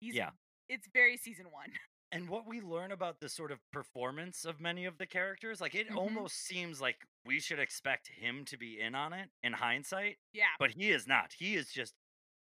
he's 0.00 0.14
Yeah. 0.14 0.30
It's 0.68 0.86
very 0.92 1.16
season 1.16 1.46
one. 1.50 1.70
and 2.12 2.28
what 2.28 2.46
we 2.46 2.60
learn 2.60 2.92
about 2.92 3.20
the 3.20 3.28
sort 3.28 3.52
of 3.52 3.58
performance 3.72 4.44
of 4.44 4.60
many 4.60 4.84
of 4.86 4.98
the 4.98 5.06
characters, 5.06 5.60
like 5.60 5.74
it 5.74 5.88
Mhm. 5.88 5.96
almost 5.96 6.36
seems 6.46 6.80
like 6.80 7.06
we 7.24 7.40
should 7.40 7.58
expect 7.58 8.08
him 8.08 8.44
to 8.46 8.56
be 8.56 8.80
in 8.80 8.94
on 8.94 9.12
it 9.12 9.30
in 9.42 9.52
hindsight, 9.54 10.18
yeah. 10.32 10.54
but 10.58 10.70
he 10.72 10.90
is 10.90 11.06
not. 11.06 11.32
He 11.38 11.54
is 11.54 11.72
just 11.72 11.94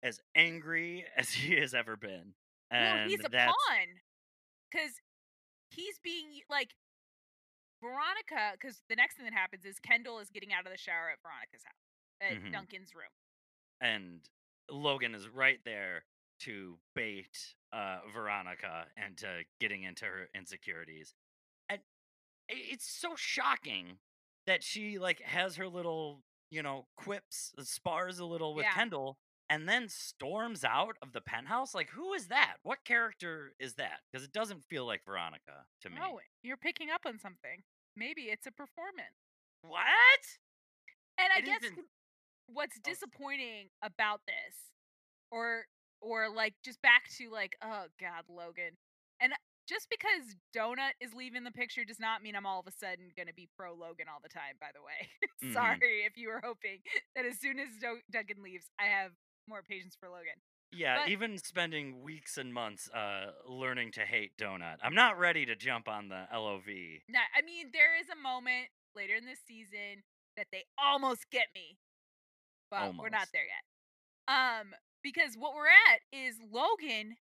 as 0.02 0.20
angry 0.34 1.06
as 1.16 1.30
he 1.32 1.54
has 1.56 1.74
ever 1.74 1.96
been. 1.96 2.34
well, 2.70 2.80
And 2.80 3.10
he's 3.10 3.20
a 3.24 3.28
that's 3.28 3.52
pawn 3.68 3.86
because 4.70 5.00
he's 5.70 5.98
being 5.98 6.40
like 6.50 6.74
Veronica. 7.80 8.52
Because 8.52 8.82
the 8.88 8.96
next 8.96 9.16
thing 9.16 9.24
that 9.24 9.34
happens 9.34 9.64
is 9.64 9.78
Kendall 9.78 10.18
is 10.18 10.30
getting 10.30 10.52
out 10.52 10.66
of 10.66 10.72
the 10.72 10.78
shower 10.78 11.10
at 11.10 11.20
Veronica's 11.22 11.62
house 11.64 11.74
at 12.20 12.32
Mhm. 12.42 12.52
Duncan's 12.52 12.94
room. 12.94 13.10
and 13.80 14.28
Logan 14.70 15.14
is 15.14 15.28
right 15.28 15.62
there 15.64 16.06
to 16.40 16.78
bait 16.94 17.54
uh, 17.72 17.98
Veronica 18.12 18.86
into 18.96 19.44
getting 19.60 19.82
into 19.82 20.04
her 20.04 20.28
insecurities. 20.34 21.14
And 21.68 21.80
it's 22.48 22.86
so 22.86 23.14
shocking 23.16 23.98
that 24.46 24.62
she 24.62 24.98
like 24.98 25.20
has 25.22 25.56
her 25.56 25.68
little, 25.68 26.22
you 26.50 26.62
know, 26.62 26.86
quips, 26.96 27.52
uh, 27.58 27.62
spars 27.64 28.18
a 28.18 28.26
little 28.26 28.54
with 28.54 28.64
Yeah. 28.64 28.72
Kendall, 28.74 29.16
and 29.48 29.68
then 29.68 29.88
storms 29.88 30.64
out 30.64 30.96
of 31.02 31.12
the 31.12 31.20
penthouse. 31.20 31.74
Like, 31.74 31.90
who 31.90 32.12
is 32.14 32.28
that? 32.28 32.56
What 32.62 32.84
character 32.84 33.54
is 33.58 33.74
that? 33.74 34.00
Because 34.10 34.24
it 34.24 34.32
doesn't 34.32 34.64
feel 34.64 34.86
like 34.86 35.04
Veronica 35.04 35.66
to 35.82 35.90
me. 35.90 35.96
Oh, 36.02 36.20
you're 36.42 36.56
picking 36.56 36.90
up 36.90 37.02
on 37.06 37.18
something. 37.18 37.62
Maybe 37.96 38.22
it's 38.22 38.46
a 38.46 38.52
performance. 38.52 39.16
What? 39.62 39.84
And 41.18 41.32
I 41.34 41.38
It 41.38 41.44
guess 41.44 41.70
what's 42.46 42.76
Oh. 42.78 42.80
disappointing 42.84 43.70
about 43.82 44.20
this, 44.26 44.72
or 45.30 45.66
or 46.04 46.28
like 46.28 46.54
just 46.64 46.80
back 46.82 47.08
to 47.18 47.30
like, 47.30 47.56
oh 47.62 47.86
God, 48.00 48.24
Logan, 48.28 48.76
and 49.20 49.32
just 49.66 49.88
because 49.88 50.36
Donut 50.54 50.92
is 51.00 51.14
leaving 51.14 51.42
the 51.44 51.50
picture 51.50 51.84
does 51.84 51.98
not 51.98 52.22
mean 52.22 52.36
I'm 52.36 52.44
all 52.44 52.60
of 52.60 52.66
a 52.66 52.72
sudden 52.72 53.08
gonna 53.16 53.32
be 53.34 53.48
pro 53.56 53.72
Logan 53.72 54.06
all 54.12 54.20
the 54.22 54.28
time. 54.28 54.56
By 54.60 54.68
the 54.74 54.82
way, 54.84 55.08
Mhm. 55.42 55.52
sorry 55.54 56.04
if 56.04 56.16
you 56.16 56.28
were 56.28 56.42
hoping 56.44 56.80
that 57.16 57.24
as 57.24 57.40
soon 57.40 57.58
as 57.58 57.68
Do- 57.80 58.02
Duncan 58.10 58.42
leaves, 58.42 58.66
I 58.78 58.84
have 58.84 59.12
more 59.48 59.62
patience 59.62 59.96
for 59.98 60.08
Logan. 60.10 60.36
Yeah, 60.70 60.98
But- 61.00 61.08
even 61.08 61.38
spending 61.38 62.02
weeks 62.02 62.36
and 62.36 62.52
months 62.52 62.90
uh, 62.90 63.32
learning 63.46 63.92
to 63.92 64.04
hate 64.04 64.36
Donut. 64.36 64.78
I'm 64.82 64.94
not 64.94 65.18
ready 65.18 65.46
to 65.46 65.54
jump 65.56 65.88
on 65.88 66.08
the 66.08 66.26
LOV. 66.32 66.66
Now, 67.08 67.22
I 67.36 67.42
mean, 67.42 67.70
there 67.72 67.96
is 67.98 68.08
a 68.10 68.16
moment 68.20 68.66
later 68.94 69.14
in 69.14 69.24
this 69.24 69.40
season 69.46 70.02
that 70.36 70.48
they 70.50 70.64
almost 70.76 71.30
get 71.30 71.46
me, 71.54 71.78
but 72.70 72.96
we're 72.96 73.08
not 73.08 73.28
there 73.32 73.44
yet. 73.46 73.64
Um, 74.26 74.74
because 75.04 75.36
what 75.36 75.54
we're 75.54 75.68
at 75.68 76.00
is 76.10 76.40
Logan 76.50 77.16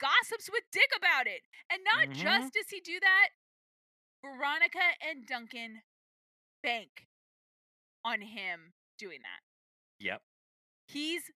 gossips 0.00 0.50
with 0.50 0.64
Dick 0.72 0.90
about 0.96 1.26
it, 1.28 1.42
and 1.70 1.84
not 1.84 2.08
Mhm. 2.08 2.16
just 2.16 2.52
does 2.54 2.68
he 2.70 2.80
do 2.80 2.98
that, 2.98 3.28
Veronica 4.22 4.96
and 5.00 5.24
Duncan 5.26 5.82
bank 6.62 7.06
on 8.04 8.20
him 8.22 8.74
doing 8.98 9.22
that. 9.22 9.40
Yep. 10.00 10.22
He's 10.88 11.30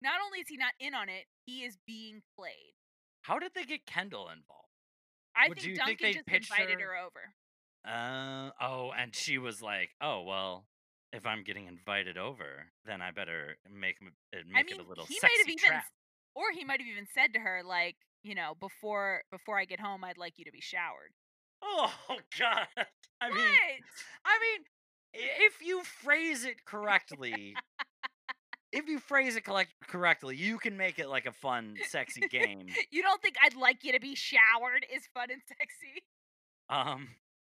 not 0.00 0.20
only 0.20 0.40
is 0.40 0.48
he 0.48 0.56
not 0.56 0.74
in 0.78 0.94
on 0.94 1.08
it, 1.08 1.28
he 1.46 1.64
is 1.64 1.76
being 1.86 2.22
played. 2.36 2.74
How 3.22 3.38
did 3.38 3.54
they 3.54 3.64
get 3.64 3.86
Kendall 3.86 4.28
involved? 4.30 4.68
I 5.34 5.48
think 5.48 5.76
Duncan 5.76 5.86
think 5.86 6.00
they 6.00 6.12
just 6.38 6.50
invited 6.50 6.80
her- 6.80 6.88
her 6.88 6.96
over. 6.96 7.34
Uh, 7.84 8.52
oh, 8.60 8.92
and 8.92 9.14
she 9.14 9.38
was 9.38 9.62
like, 9.62 9.94
"Oh 10.00 10.22
well, 10.22 10.68
if 11.12 11.26
I'm 11.26 11.42
getting 11.44 11.66
invited 11.66 12.16
over, 12.16 12.66
then 12.86 13.02
I 13.02 13.10
better 13.10 13.56
make 13.70 13.96
it 14.32 14.46
make 14.48 14.56
I 14.56 14.62
mean, 14.62 14.80
it 14.80 14.86
a 14.86 14.88
little 14.88 15.04
he 15.06 15.18
might 15.22 15.30
sexy 15.30 15.38
have 15.38 15.48
even, 15.48 15.68
trap." 15.68 15.84
or 16.34 16.44
he 16.54 16.64
might 16.64 16.80
have 16.80 16.88
even 16.88 17.06
said 17.12 17.34
to 17.34 17.40
her, 17.40 17.62
like, 17.64 17.96
you 18.22 18.34
know, 18.34 18.54
before 18.58 19.22
before 19.30 19.58
I 19.58 19.64
get 19.64 19.80
home, 19.80 20.04
I'd 20.04 20.18
like 20.18 20.38
you 20.38 20.44
to 20.44 20.52
be 20.52 20.60
showered. 20.60 21.12
Oh 21.62 21.92
God! 22.38 22.66
I 23.20 23.28
mean, 23.28 23.36
what? 23.38 24.24
I 24.24 24.38
mean, 24.40 24.64
if 25.14 25.60
you 25.60 25.82
phrase 25.84 26.44
it 26.44 26.64
correctly, 26.64 27.54
if 28.72 28.88
you 28.88 28.98
phrase 28.98 29.36
it 29.36 29.44
collect- 29.44 29.74
correctly, 29.86 30.36
you 30.36 30.58
can 30.58 30.76
make 30.76 30.98
it 30.98 31.08
like 31.08 31.26
a 31.26 31.32
fun, 31.32 31.76
sexy 31.88 32.22
game. 32.28 32.66
You 32.90 33.02
don't 33.02 33.20
think 33.22 33.36
I'd 33.42 33.56
like 33.56 33.84
you 33.84 33.92
to 33.92 34.00
be 34.00 34.14
showered 34.14 34.86
is 34.94 35.02
fun 35.14 35.30
and 35.30 35.40
sexy? 35.46 36.02
Um, 36.68 37.08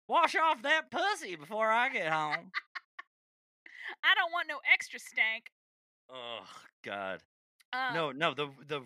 wash 0.08 0.34
off 0.34 0.62
that 0.62 0.90
pussy 0.90 1.36
before 1.36 1.70
I 1.70 1.88
get 1.88 2.08
home. 2.08 2.50
I 4.04 4.14
don't 4.14 4.32
want 4.32 4.48
no 4.48 4.58
extra 4.72 4.98
stank. 4.98 5.44
Oh 6.10 6.46
God. 6.84 7.22
Um, 7.72 7.94
no, 7.94 8.12
no. 8.12 8.34
The 8.34 8.48
the 8.68 8.82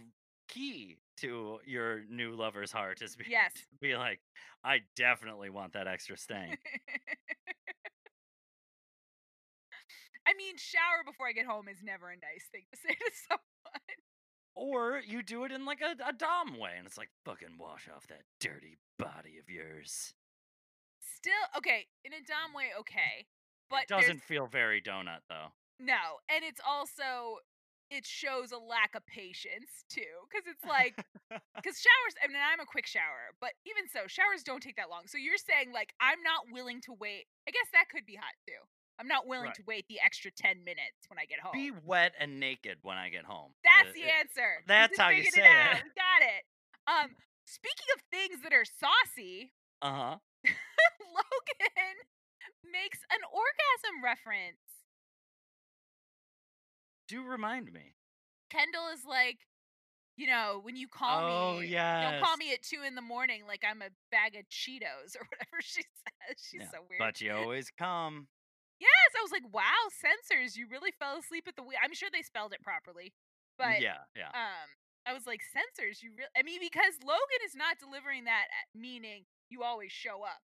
key 0.49 0.99
to 1.19 1.59
your 1.67 2.03
new 2.09 2.33
lover's 2.35 2.73
heart 2.73 3.03
is 3.03 3.17
be, 3.17 3.25
Yes. 3.29 3.53
be 3.81 3.97
like, 3.97 4.21
I 4.65 4.81
definitely 4.97 5.51
want 5.51 5.75
that 5.75 5.87
extra 5.87 6.17
stank. 6.17 6.59
I 10.27 10.35
mean, 10.37 10.57
shower 10.57 11.03
before 11.05 11.27
I 11.27 11.33
get 11.33 11.47
home 11.47 11.67
is 11.69 11.83
never 11.83 12.09
a 12.11 12.15
nice 12.15 12.47
thing 12.53 12.63
to 12.73 12.79
say 12.79 12.95
to 12.95 13.11
someone. 13.29 13.99
or 14.55 15.01
you 15.07 15.23
do 15.23 15.45
it 15.45 15.53
in 15.53 15.65
like 15.65 15.81
a, 15.81 15.97
a 16.09 16.13
dom 16.13 16.59
way, 16.59 16.73
and 16.77 16.87
it's 16.87 16.99
like, 16.99 17.11
fucking 17.25 17.59
wash 17.59 17.89
off 17.95 18.07
that 18.09 18.23
dirty 18.41 18.79
body 18.99 19.39
of 19.41 19.49
yours. 19.49 20.15
Still, 21.17 21.33
okay, 21.57 21.87
in 22.05 22.13
a 22.13 22.21
dumb 22.21 22.55
way, 22.55 22.67
okay. 22.79 23.27
But 23.71 23.83
it 23.83 23.89
doesn't 23.89 24.23
feel 24.23 24.47
very 24.47 24.83
donut 24.83 25.23
though. 25.29 25.53
No, 25.79 26.19
and 26.29 26.45
it's 26.45 26.61
also 26.67 27.39
it 27.91 28.07
shows 28.07 28.53
a 28.53 28.59
lack 28.59 28.95
of 28.95 29.05
patience 29.07 29.83
too, 29.89 30.27
because 30.31 30.47
it's 30.47 30.65
like 30.65 30.95
because 31.57 31.81
showers. 31.81 32.15
I 32.23 32.29
mean, 32.29 32.37
I'm 32.43 32.61
a 32.61 32.67
quick 32.67 32.87
shower, 32.87 33.35
but 33.41 33.51
even 33.67 33.89
so, 33.89 34.07
showers 34.07 34.43
don't 34.45 34.63
take 34.63 34.77
that 34.77 34.91
long. 34.91 35.07
So 35.07 35.19
you're 35.19 35.39
saying 35.39 35.73
like 35.73 35.95
I'm 36.01 36.23
not 36.23 36.47
willing 36.53 36.81
to 36.83 36.93
wait. 36.93 37.27
I 37.49 37.51
guess 37.51 37.67
that 37.73 37.87
could 37.91 38.07
be 38.07 38.15
hot 38.17 38.35
too. 38.47 38.61
I'm 39.01 39.09
not 39.09 39.27
willing 39.27 39.47
Right. 39.47 39.55
to 39.55 39.63
wait 39.67 39.87
the 39.89 39.99
extra 40.05 40.31
ten 40.31 40.63
minutes 40.63 41.09
when 41.09 41.19
I 41.19 41.25
get 41.25 41.41
home. 41.41 41.53
Be 41.55 41.73
wet 41.73 42.13
and 42.21 42.39
naked 42.39 42.79
when 42.83 42.99
I 42.99 43.09
get 43.09 43.25
home. 43.25 43.53
That's 43.65 43.89
Uh, 43.91 43.93
the 43.95 44.03
it- 44.03 44.15
answer. 44.21 44.51
That's 44.67 44.99
how 44.99 45.09
you 45.09 45.25
say 45.25 45.43
out. 45.47 45.77
it. 45.79 45.85
We 45.85 45.91
got 45.97 46.21
it. 46.21 46.43
Um, 46.87 47.17
speaking 47.47 47.87
of 47.97 48.03
things 48.13 48.43
that 48.43 48.53
are 48.53 48.65
saucy, 48.67 49.53
Uh-huh. 49.81 50.19
Logan 51.01 51.97
makes 52.73 52.99
an 53.11 53.21
orgasm 53.31 54.03
reference. 54.03 54.59
Do 57.09 57.23
remind 57.25 57.73
me. 57.73 57.95
Kendall 58.51 58.89
is 58.95 59.05
like, 59.09 59.39
you 60.17 60.27
know, 60.27 60.61
when 60.63 60.77
you 60.77 60.87
call 60.89 61.23
Oh, 61.57 61.61
me, 61.61 61.67
yes. 61.67 62.05
don't 62.11 62.23
call 62.23 62.37
me 62.37 62.53
at 62.53 62.63
two 62.63 62.83
in 62.87 62.95
the 62.95 63.03
morning 63.03 63.43
like 63.47 63.65
I'm 63.69 63.83
a 63.83 63.91
bag 64.11 64.35
of 64.37 64.47
Cheetos 64.51 65.15
or 65.19 65.27
whatever 65.27 65.59
she 65.63 65.83
says. 65.83 66.37
She's 66.39 66.61
Yeah, 66.63 66.71
so 66.71 66.79
weird. 66.89 66.99
But 66.99 67.21
you 67.21 67.33
always 67.33 67.71
come. 67.77 68.29
yes, 68.79 69.11
I 69.19 69.23
was 69.23 69.33
like, 69.33 69.47
wow, 69.53 69.91
censors, 69.91 70.57
you 70.57 70.67
really 70.71 70.93
fell 70.99 71.19
asleep 71.19 71.45
at 71.49 71.57
the 71.57 71.63
wheel. 71.63 71.79
I'm 71.83 71.95
sure 71.95 72.09
they 72.13 72.23
spelled 72.23 72.53
it 72.53 72.63
properly, 72.63 73.13
but 73.59 73.81
yeah, 73.81 74.07
yeah. 74.17 74.31
um, 74.35 74.69
I 75.07 75.13
was 75.15 75.27
like, 75.27 75.41
censors, 75.43 76.03
you 76.03 76.11
really? 76.17 76.31
I 76.37 76.43
mean, 76.43 76.61
because 76.61 76.95
Logan 77.03 77.43
is 77.47 77.55
not 77.57 77.79
delivering 77.81 78.25
that 78.25 78.47
meaning 78.75 79.25
you 79.49 79.63
always 79.65 79.91
show 79.91 80.23
up. 80.23 80.43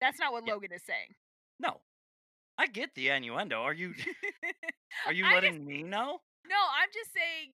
That's 0.00 0.18
not 0.18 0.32
what 0.32 0.44
Yeah. 0.46 0.54
Logan 0.54 0.72
is 0.72 0.82
saying. 0.84 1.14
no. 1.58 1.80
I 2.56 2.68
get 2.68 2.94
the 2.94 3.08
innuendo. 3.08 3.60
Are 3.62 3.74
you 3.74 3.94
are 5.06 5.12
you 5.12 5.24
letting 5.24 5.66
me 5.66 5.82
know? 5.82 6.22
No, 6.46 6.60
I'm 6.78 6.88
just 6.94 7.10
saying 7.12 7.50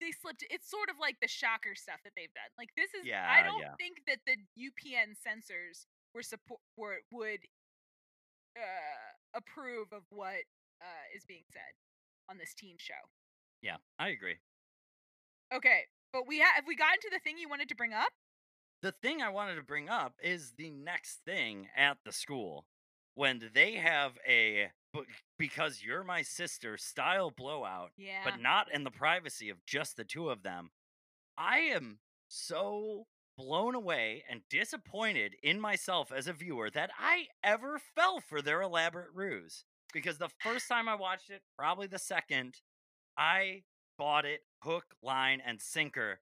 they 0.00 0.10
slipped. 0.10 0.42
It's 0.50 0.68
sort 0.68 0.90
of 0.90 0.96
like 1.00 1.14
the 1.22 1.28
shocker 1.28 1.76
stuff 1.76 2.02
that 2.02 2.10
they've 2.16 2.34
done. 2.34 2.50
Like 2.58 2.70
this 2.76 2.90
is. 2.90 3.06
yeah, 3.06 3.22
I 3.30 3.46
don't 3.46 3.60
yeah. 3.62 3.78
think 3.78 4.02
that 4.08 4.18
the 4.26 4.34
UPN 4.58 5.14
censors 5.14 5.86
were 6.12 6.22
support 6.26 6.58
were 6.76 6.98
would 7.12 7.38
uh, 8.58 9.38
approve 9.38 9.92
of 9.92 10.02
what 10.10 10.42
uh, 10.82 11.06
is 11.14 11.22
being 11.24 11.44
said 11.52 11.70
on 12.28 12.36
this 12.36 12.52
teen 12.52 12.74
show. 12.82 12.98
Yeah, 13.62 13.76
I 14.00 14.08
agree. 14.08 14.42
Okay, 15.54 15.86
but 16.12 16.26
we 16.26 16.40
have 16.40 16.56
have 16.56 16.64
we 16.66 16.74
gotten 16.74 16.98
to 17.02 17.10
the 17.12 17.20
thing 17.20 17.38
you 17.38 17.48
wanted 17.48 17.68
to 17.68 17.76
bring 17.76 17.92
up? 17.92 18.10
The 18.82 18.92
thing 18.92 19.22
I 19.22 19.28
wanted 19.30 19.56
to 19.56 19.62
bring 19.62 19.88
up 19.88 20.14
is 20.22 20.52
the 20.52 20.70
next 20.70 21.20
thing 21.24 21.68
at 21.76 21.98
the 22.04 22.12
school. 22.12 22.66
when 23.14 23.50
they 23.54 23.76
have 23.76 24.18
a 24.26 24.70
"But- 24.92 25.06
because 25.38 25.82
you're 25.82 26.04
my 26.04 26.20
sister 26.20 26.76
style 26.76 27.30
blowout, 27.30 27.92
Yeah. 27.96 28.22
but 28.22 28.40
not 28.40 28.70
in 28.70 28.84
the 28.84 28.90
privacy 28.90 29.48
of 29.48 29.64
just 29.64 29.96
the 29.96 30.04
two 30.04 30.28
of 30.28 30.42
them. 30.42 30.70
I 31.38 31.60
am 31.60 32.02
so 32.28 33.08
blown 33.38 33.74
away 33.74 34.22
and 34.28 34.46
disappointed 34.50 35.32
in 35.42 35.58
myself 35.58 36.12
as 36.12 36.26
a 36.26 36.34
viewer 36.34 36.68
that 36.72 36.90
I 36.98 37.30
ever 37.42 37.78
fell 37.78 38.20
for 38.20 38.42
their 38.42 38.60
elaborate 38.60 39.12
ruse. 39.14 39.64
Because 39.94 40.18
the 40.18 40.28
first 40.40 40.68
time 40.68 40.86
I 40.86 40.94
watched 40.94 41.30
it, 41.30 41.42
probably 41.56 41.86
the 41.86 41.98
second, 41.98 42.60
I 43.16 43.64
bought 43.96 44.26
it 44.26 44.46
hook, 44.62 44.94
line, 45.00 45.40
and 45.40 45.62
sinker. 45.62 46.20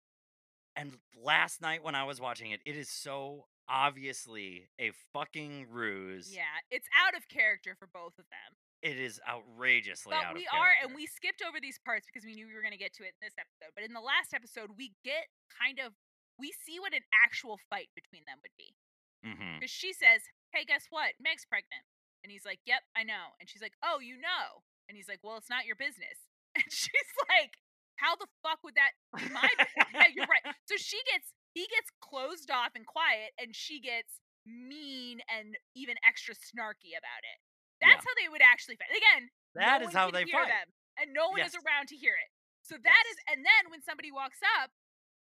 And 0.76 0.98
last 1.22 1.62
night 1.62 1.84
when 1.84 1.94
I 1.94 2.04
was 2.04 2.20
watching 2.20 2.50
it, 2.50 2.60
it 2.66 2.76
is 2.76 2.88
so 2.88 3.46
obviously 3.68 4.68
a 4.78 4.92
fucking 5.12 5.66
ruse. 5.70 6.34
yeah, 6.34 6.60
it's 6.70 6.88
out 6.92 7.16
of 7.16 7.28
character 7.28 7.74
for 7.78 7.88
both 7.92 8.18
of 8.18 8.26
them. 8.28 8.50
It 8.84 9.00
is 9.00 9.16
outrageously 9.24 10.12
But 10.12 10.28
out 10.28 10.34
we 10.36 10.44
are, 10.52 10.76
and 10.84 10.92
we 10.92 11.08
skipped 11.08 11.40
over 11.40 11.56
these 11.56 11.80
parts 11.80 12.04
because 12.04 12.20
we 12.20 12.36
knew 12.36 12.44
we 12.44 12.52
were 12.52 12.60
going 12.60 12.76
to 12.76 12.80
get 12.80 12.92
to 13.00 13.04
it 13.08 13.16
in 13.16 13.24
this 13.24 13.38
episode. 13.40 13.72
But 13.72 13.88
in 13.88 13.96
the 13.96 14.04
last 14.04 14.36
episode, 14.36 14.76
we 14.76 14.92
get 15.00 15.32
kind 15.48 15.80
of, 15.80 15.96
we 16.36 16.52
see 16.52 16.76
what 16.76 16.92
an 16.92 17.00
actual 17.16 17.56
fight 17.72 17.88
between 17.96 18.28
them 18.28 18.44
would 18.44 18.52
be. 18.60 18.76
Mm-hmm. 19.24 19.56
Because 19.56 19.72
she 19.72 19.96
says, 19.96 20.28
Hey, 20.52 20.68
guess 20.68 20.84
what? 20.92 21.16
Meg's 21.16 21.48
pregnant. 21.48 21.88
And 22.20 22.28
he's 22.28 22.44
like, 22.44 22.60
Yep, 22.68 22.84
I 22.92 23.08
know. 23.08 23.32
And 23.40 23.48
she's 23.48 23.64
like, 23.64 23.72
Oh, 23.80 24.04
you 24.04 24.20
know. 24.20 24.68
And 24.84 25.00
he's 25.00 25.08
like, 25.08 25.24
Well, 25.24 25.40
it's 25.40 25.48
not 25.48 25.64
your 25.64 25.76
business. 25.80 26.28
And 26.54 26.70
she's 26.70 27.10
like, 27.26 27.58
How 27.96 28.16
the 28.16 28.26
fuck 28.42 28.58
would 28.64 28.74
that 28.74 28.92
be 29.16 29.28
my 29.32 29.48
yeah, 29.94 30.10
you're 30.14 30.26
right. 30.30 30.42
So 30.66 30.74
she 30.76 30.98
gets, 31.10 31.30
he 31.54 31.66
gets 31.70 31.90
closed 32.02 32.50
off 32.50 32.74
and 32.74 32.84
quiet, 32.86 33.32
and 33.38 33.54
she 33.54 33.80
gets 33.80 34.18
mean 34.46 35.20
and 35.30 35.56
even 35.74 35.96
extra 36.06 36.34
snarky 36.34 36.92
about 36.98 37.22
it. 37.24 37.38
Yeah. 37.80 37.94
That's 37.96 38.04
how 38.04 38.14
they 38.20 38.28
would 38.28 38.42
actually 38.44 38.76
fight. 38.76 38.90
Again, 38.92 39.30
That 39.54 39.80
no 39.82 39.88
is 39.88 39.94
how 39.94 40.10
they 40.10 40.24
fight. 40.26 40.48
them, 40.48 40.68
and 41.00 41.12
no 41.14 41.30
one 41.30 41.40
is 41.42 41.54
around 41.54 41.88
to 41.92 41.96
hear 41.96 42.14
it. 42.18 42.30
So 42.62 42.76
that 42.80 43.04
is, 43.12 43.16
Yes. 43.20 43.36
and 43.36 43.38
then 43.44 43.70
when 43.70 43.82
somebody 43.82 44.10
walks 44.12 44.40
up, 44.60 44.70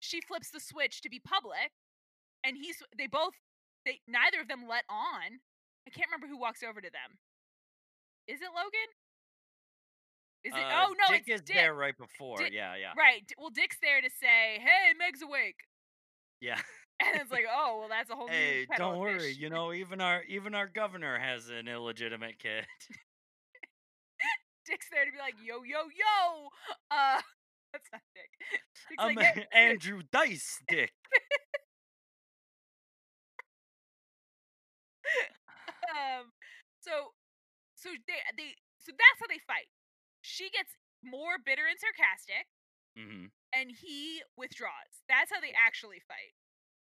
she 0.01 0.21
flips 0.21 0.51
the 0.51 0.61
switch 0.61 1.03
to 1.03 1.09
be 1.09 1.19
public, 1.21 1.73
and 2.45 2.57
he's 2.57 2.83
they 2.97 3.07
both 3.07 3.35
they 3.85 4.01
neither 4.07 4.41
of 4.41 4.49
them 4.49 4.67
let 4.69 4.85
on. 4.91 5.41
I 5.87 5.91
can't 5.91 6.09
remember 6.11 6.27
who 6.27 6.39
walks 6.39 6.63
over 6.63 6.81
to 6.81 6.91
them. 6.91 7.19
Is 8.27 8.41
it 8.43 8.51
Logan? 8.55 8.91
Is 10.45 10.53
it? 10.55 10.59
Uh, 10.59 10.85
oh 10.87 10.95
no, 10.99 11.15
Dick 11.15 11.25
it's 11.27 11.41
is 11.41 11.47
Dick. 11.47 11.57
there 11.57 11.75
right 11.75 11.97
before. 11.97 12.39
Dick- 12.39 12.53
yeah, 12.53 12.75
yeah, 12.77 12.93
Right. 12.97 13.25
Well, 13.39 13.51
Dick's 13.51 13.79
there 13.83 14.01
to 14.01 14.11
say, 14.11 14.59
"Hey, 14.61 14.93
Meg's 14.99 15.23
awake," 15.23 15.57
yeah. 16.41 16.61
and 17.01 17.21
it's 17.21 17.31
like, 17.33 17.45
"Oh, 17.51 17.79
well, 17.81 17.89
that's 17.89 18.11
a 18.11 18.15
whole 18.15 18.29
hey, 18.29 18.67
don't 18.77 18.99
worry. 18.99 19.19
fish." 19.19 19.39
You 19.39 19.51
know, 19.51 19.73
even 19.73 20.01
our 20.01 20.23
even 20.25 20.55
our 20.55 20.67
governor 20.69 21.19
has 21.19 21.49
an 21.49 21.69
illegitimate 21.69 22.39
kid. 22.39 22.65
Dick's 24.67 24.89
there 24.91 25.05
to 25.05 25.11
be 25.13 25.19
like, 25.19 25.35
"Yo, 25.45 25.63
yo, 25.65 25.83
yo." 25.91 26.49
Uh, 26.91 27.21
that's 27.73 27.89
not 27.93 28.03
Dick. 28.15 28.31
Dick's 28.89 28.99
I'm 28.99 29.15
like, 29.15 29.35
"Hey, 29.35 29.47
Andrew 29.53 30.03
Dice 30.13 30.59
Dick. 30.69 30.93
um 35.95 36.33
so 36.81 37.13
so 37.75 37.91
they 38.07 38.19
they 38.37 38.51
so 38.79 38.91
that's 38.91 39.19
how 39.21 39.27
they 39.31 39.39
fight 39.47 39.69
she 40.27 40.51
gets 40.51 40.75
more 41.05 41.39
bitter 41.39 41.63
and 41.71 41.79
sarcastic 41.79 42.51
hmm 42.99 43.31
and 43.55 43.71
he 43.71 44.21
withdraws 44.37 45.07
that's 45.09 45.31
how 45.31 45.41
they 45.41 45.55
actually 45.55 46.03
fight 46.03 46.35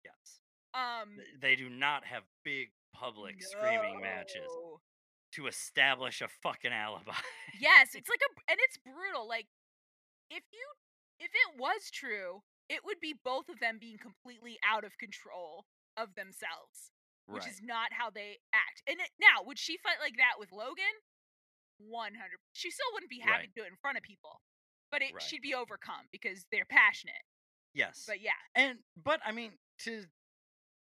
Yes, 0.03 0.39
um 0.73 1.19
they 1.39 1.55
do 1.55 1.69
not 1.69 2.05
have 2.05 2.23
big 2.43 2.71
public 2.95 3.41
screaming 3.43 3.99
matches 4.01 4.47
to 5.33 5.47
establish 5.47 6.21
a 6.21 6.27
fucking 6.41 6.71
alibi. 6.71 7.15
yes 7.59 7.91
it's 7.95 8.09
like 8.09 8.21
a 8.21 8.51
and 8.51 8.59
it's 8.63 8.77
brutal 8.77 9.27
like 9.27 9.47
if 10.29 10.43
you 10.51 10.65
if 11.19 11.31
it 11.33 11.59
was 11.59 11.89
true 11.91 12.43
it 12.69 12.79
would 12.85 12.99
be 13.01 13.13
both 13.23 13.49
of 13.49 13.59
them 13.59 13.77
being 13.79 13.97
completely 13.97 14.57
out 14.63 14.83
of 14.83 14.97
control 14.97 15.65
of 15.97 16.15
themselves 16.15 16.93
which 17.27 17.47
is 17.47 17.61
not 17.63 17.93
how 17.95 18.09
they 18.09 18.39
act. 18.53 18.83
And 18.87 18.99
it, 18.99 19.09
now, 19.19 19.43
would 19.45 19.57
she 19.57 19.77
fight 19.77 20.03
like 20.03 20.17
that 20.17 20.39
with 20.39 20.51
Logan? 20.51 20.91
One 21.89 22.13
hundred. 22.15 22.39
She 22.53 22.71
still 22.71 22.85
wouldn't 22.93 23.09
be 23.09 23.19
happy 23.19 23.31
Right. 23.47 23.53
to 23.55 23.61
do 23.61 23.63
it 23.65 23.67
in 23.71 23.77
front 23.77 23.97
of 23.97 24.03
people, 24.03 24.41
but 24.91 25.01
it, 25.01 25.13
Right. 25.13 25.21
she'd 25.21 25.41
be 25.41 25.53
overcome 25.53 26.07
because 26.11 26.45
they're 26.51 26.65
passionate. 26.65 27.23
yes, 27.73 28.05
But 28.07 28.21
yeah, 28.21 28.31
and 28.55 28.79
but 28.95 29.19
I 29.25 29.31
mean 29.31 29.57
to 29.79 30.05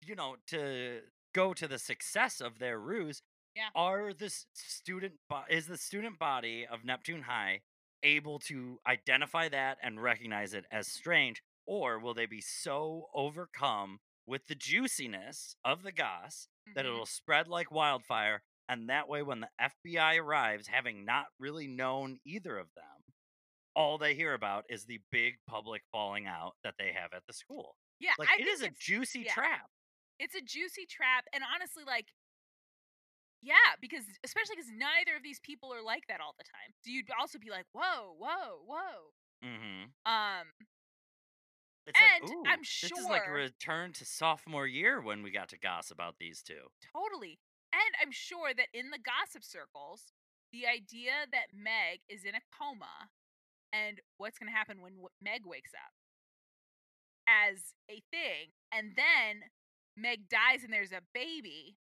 you 0.03 0.15
know 0.15 0.37
to 0.49 1.03
go 1.35 1.55
to 1.55 1.69
the 1.69 1.79
success 1.79 2.41
of 2.41 2.59
their 2.59 2.79
ruse. 2.81 3.23
Yeah. 3.55 3.71
Are 3.75 4.13
the 4.13 4.31
student 4.55 5.15
bo- 5.29 5.45
is 5.49 5.67
the 5.67 5.77
student 5.79 6.19
body 6.19 6.67
of 6.67 6.85
Neptune 6.85 7.23
High 7.23 7.63
able 8.03 8.39
to 8.41 8.81
identify 8.87 9.49
that 9.49 9.79
and 9.83 10.01
recognize 10.03 10.55
it 10.55 10.65
as 10.71 10.87
strange, 10.87 11.43
or 11.67 11.99
will 11.99 12.15
they 12.15 12.27
be 12.27 12.41
so 12.41 13.11
overcome 13.15 14.01
with 14.27 14.47
the 14.47 14.55
juiciness 14.55 15.57
of 15.65 15.83
the 15.83 15.93
goss 15.93 16.49
that 16.75 16.85
Mhm. 16.85 16.89
it'll 16.89 17.07
spread 17.07 17.49
like 17.49 17.71
wildfire? 17.71 18.43
And 18.71 18.89
that 18.89 19.09
way, 19.09 19.23
when 19.23 19.41
the 19.41 19.49
FBI 19.61 20.21
arrives, 20.21 20.69
having 20.69 21.05
not 21.05 21.27
really 21.41 21.67
known 21.67 22.21
either 22.25 22.57
of 22.57 22.69
them, 22.77 22.85
all 23.75 23.99
they 23.99 24.15
hear 24.15 24.33
about 24.33 24.65
is 24.71 24.85
the 24.85 25.01
big 25.11 25.35
public 25.49 25.83
falling 25.91 26.27
out 26.29 26.53
that 26.63 26.75
they 26.79 26.93
have 26.95 27.13
at 27.13 27.27
the 27.27 27.33
school. 27.33 27.75
yeah. 27.99 28.13
Like 28.17 28.29
I 28.29 28.41
it 28.41 28.47
is 28.47 28.63
a 28.63 28.71
juicy 28.79 29.25
yeah. 29.27 29.33
trap. 29.33 29.67
it's 30.21 30.37
a 30.37 30.41
juicy 30.41 30.87
trap, 30.87 31.25
and 31.33 31.43
honestly, 31.53 31.83
like, 31.85 32.07
yeah, 33.43 33.75
because 33.81 34.05
especially 34.23 34.55
because 34.55 34.71
neither 34.71 35.17
of 35.17 35.25
these 35.25 35.41
people 35.41 35.73
are 35.75 35.83
like 35.83 36.05
that 36.09 36.21
all 36.21 36.35
the 36.39 36.45
time. 36.45 36.71
So 36.85 36.93
you'd 36.93 37.07
also 37.19 37.39
be 37.39 37.51
like, 37.51 37.67
whoa, 37.73 38.15
whoa, 38.19 38.61
whoa. 38.67 39.49
Mm-hmm. 39.49 39.91
Um, 40.07 40.47
It's 41.87 41.99
And 41.99 42.29
like, 42.29 42.37
ooh, 42.37 42.43
I'm 42.47 42.63
sure 42.63 42.91
this 42.91 42.99
is 42.99 43.07
like 43.07 43.27
a 43.27 43.33
return 43.33 43.93
to 43.95 44.05
sophomore 44.05 44.67
year 44.67 45.01
when 45.01 45.23
we 45.23 45.33
got 45.33 45.49
to 45.49 45.59
goss 45.59 45.91
about 45.91 46.17
these 46.21 46.43
two. 46.43 46.71
Totally. 46.93 47.39
And 47.73 47.95
I'm 48.03 48.11
sure 48.13 48.53
that 48.55 48.69
in 48.75 48.91
the 48.91 48.99
gossip 48.99 49.45
circles, 49.45 50.13
the 50.53 50.67
idea 50.67 51.27
that 51.31 51.55
Meg 51.55 52.01
is 52.09 52.25
in 52.25 52.35
a 52.35 52.41
coma 52.57 53.11
and 53.73 54.01
what's 54.19 54.39
going 54.39 54.51
to 54.51 54.57
happen 54.57 54.81
when 54.83 54.95
Meg 55.23 55.43
wakes 55.47 55.73
up 55.75 55.93
as 57.29 57.75
a 57.91 58.03
thing, 58.11 58.51
and 58.73 58.93
then 58.97 59.43
Meg 59.97 60.29
dies 60.29 60.65
and 60.65 60.73
there's 60.73 60.93
a 60.93 61.03
baby. 61.15 61.77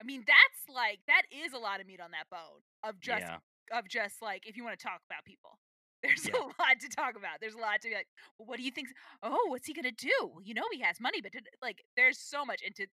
I 0.00 0.04
mean, 0.04 0.24
that's 0.26 0.68
like 0.74 1.00
that 1.06 1.22
is 1.30 1.52
a 1.52 1.58
lot 1.58 1.80
of 1.80 1.86
meat 1.86 2.00
on 2.00 2.10
that 2.12 2.28
bone 2.30 2.62
of 2.82 3.00
just 3.00 3.26
yeah, 3.26 3.38
of 3.72 3.88
just 3.88 4.20
like 4.20 4.46
if 4.46 4.56
you 4.56 4.64
want 4.64 4.78
to 4.78 4.82
talk 4.84 5.00
about 5.08 5.24
people. 5.24 5.58
There's 6.02 6.26
Yeah. 6.26 6.32
a 6.34 6.42
lot 6.42 6.80
to 6.80 6.88
talk 6.88 7.14
about. 7.16 7.38
There's 7.40 7.54
a 7.54 7.58
lot 7.58 7.80
to 7.82 7.88
be 7.88 7.94
like, 7.94 8.08
well, 8.36 8.46
what 8.46 8.56
do 8.56 8.64
you 8.64 8.72
think? 8.72 8.88
Oh, 9.22 9.46
what's 9.50 9.68
he 9.68 9.72
gonna 9.72 9.92
do? 9.92 10.40
You 10.42 10.52
know 10.52 10.64
he 10.72 10.80
has 10.80 10.98
money, 11.00 11.20
but 11.22 11.30
did, 11.30 11.46
like, 11.62 11.78
there's 11.96 12.18
so 12.18 12.44
much 12.44 12.60
into. 12.60 12.86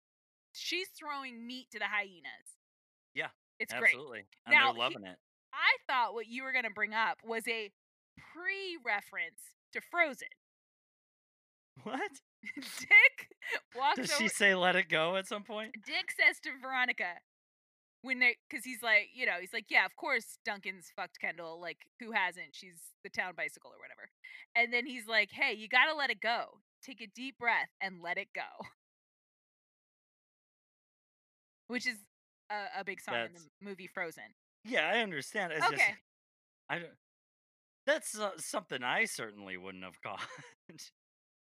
She's 0.59 0.88
throwing 0.97 1.45
meat 1.47 1.67
to 1.71 1.79
the 1.79 1.85
hyenas. 1.85 2.59
Yeah, 3.15 3.27
it's 3.59 3.73
great. 3.73 3.93
absolutely, 3.93 4.23
and 4.45 4.53
Now, 4.53 4.65
they're 4.65 4.73
he- 4.73 4.79
loving 4.79 5.05
it. 5.05 5.17
I 5.53 5.71
thought 5.91 6.13
what 6.13 6.27
you 6.27 6.43
were 6.43 6.51
gonna 6.53 6.69
bring 6.69 6.93
up 6.93 7.17
was 7.23 7.47
a 7.47 7.71
pre-reference 8.33 9.41
to 9.73 9.81
Frozen. 9.89 10.27
What 11.83 12.11
Dick 12.55 13.29
walks 13.75 13.97
does 13.97 14.11
over. 14.11 14.19
she 14.23 14.27
say? 14.27 14.53
Let 14.55 14.75
it 14.75 14.89
go 14.89 15.15
at 15.15 15.27
some 15.27 15.43
point. 15.43 15.73
Dick 15.85 16.11
says 16.11 16.39
to 16.43 16.49
Veronica 16.61 17.15
when 18.01 18.19
they, 18.19 18.35
because 18.49 18.63
he's 18.65 18.81
like, 18.83 19.09
you 19.13 19.25
know, 19.25 19.38
he's 19.41 19.53
like, 19.53 19.65
yeah, 19.69 19.85
of 19.85 19.95
course 19.95 20.38
Duncan's 20.45 20.91
fucked 20.95 21.19
Kendall. 21.19 21.59
Like, 21.61 21.77
who 21.99 22.11
hasn't? 22.11 22.49
She's 22.53 22.79
the 23.03 23.09
town 23.09 23.33
bicycle 23.35 23.71
or 23.71 23.79
whatever. 23.79 24.09
And 24.55 24.73
then 24.73 24.85
he's 24.85 25.07
like, 25.07 25.29
hey, 25.31 25.53
you 25.53 25.67
gotta 25.67 25.95
let 25.95 26.09
it 26.09 26.21
go. 26.21 26.59
Take 26.83 27.01
a 27.01 27.07
deep 27.15 27.38
breath 27.39 27.69
and 27.81 28.01
let 28.03 28.17
it 28.17 28.29
go. 28.35 28.41
Which 31.69 31.88
is 31.88 31.98
a, 32.51 32.81
a 32.81 32.83
big 32.83 32.99
song 32.99 33.15
in 33.15 33.33
the 33.33 33.41
movie 33.61 33.88
Frozen. 33.88 34.23
Yeah, 34.65 34.89
I 34.93 34.99
understand. 34.99 35.53
It's 35.53 35.61
just 35.61 35.73
Okay. 35.73 35.93
I 36.69 36.80
don't. 36.80 36.91
That's 37.85 38.19
uh, 38.19 38.31
something 38.38 38.83
I 38.83 39.06
certainly 39.06 39.56
wouldn't 39.57 39.83
have 39.83 40.01
caught. 40.01 40.22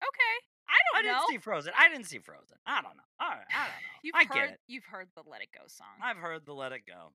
Okay. 0.03 0.35
I 0.69 0.77
don't 0.91 0.99
I 0.99 1.01
didn't 1.03 1.29
see 1.29 1.37
Frozen. 1.37 1.73
I 1.77 1.89
didn't 1.89 2.05
see 2.05 2.19
Frozen. 2.19 2.57
I 2.65 2.81
don't 2.81 2.95
know. 2.97 3.03
All 3.19 3.29
right, 3.29 3.45
I 3.53 3.67
don't 3.67 3.83
know. 3.83 3.99
You've 4.03 4.15
I 4.15 4.23
heard 4.25 4.33
get 4.33 4.49
it. 4.55 4.59
you've 4.67 4.85
heard 4.85 5.07
the 5.15 5.23
Let 5.29 5.41
It 5.41 5.49
Go 5.53 5.61
song. 5.67 5.87
I've 6.01 6.17
heard 6.17 6.45
the 6.45 6.53
Let 6.53 6.71
It 6.71 6.81
Go. 6.87 7.11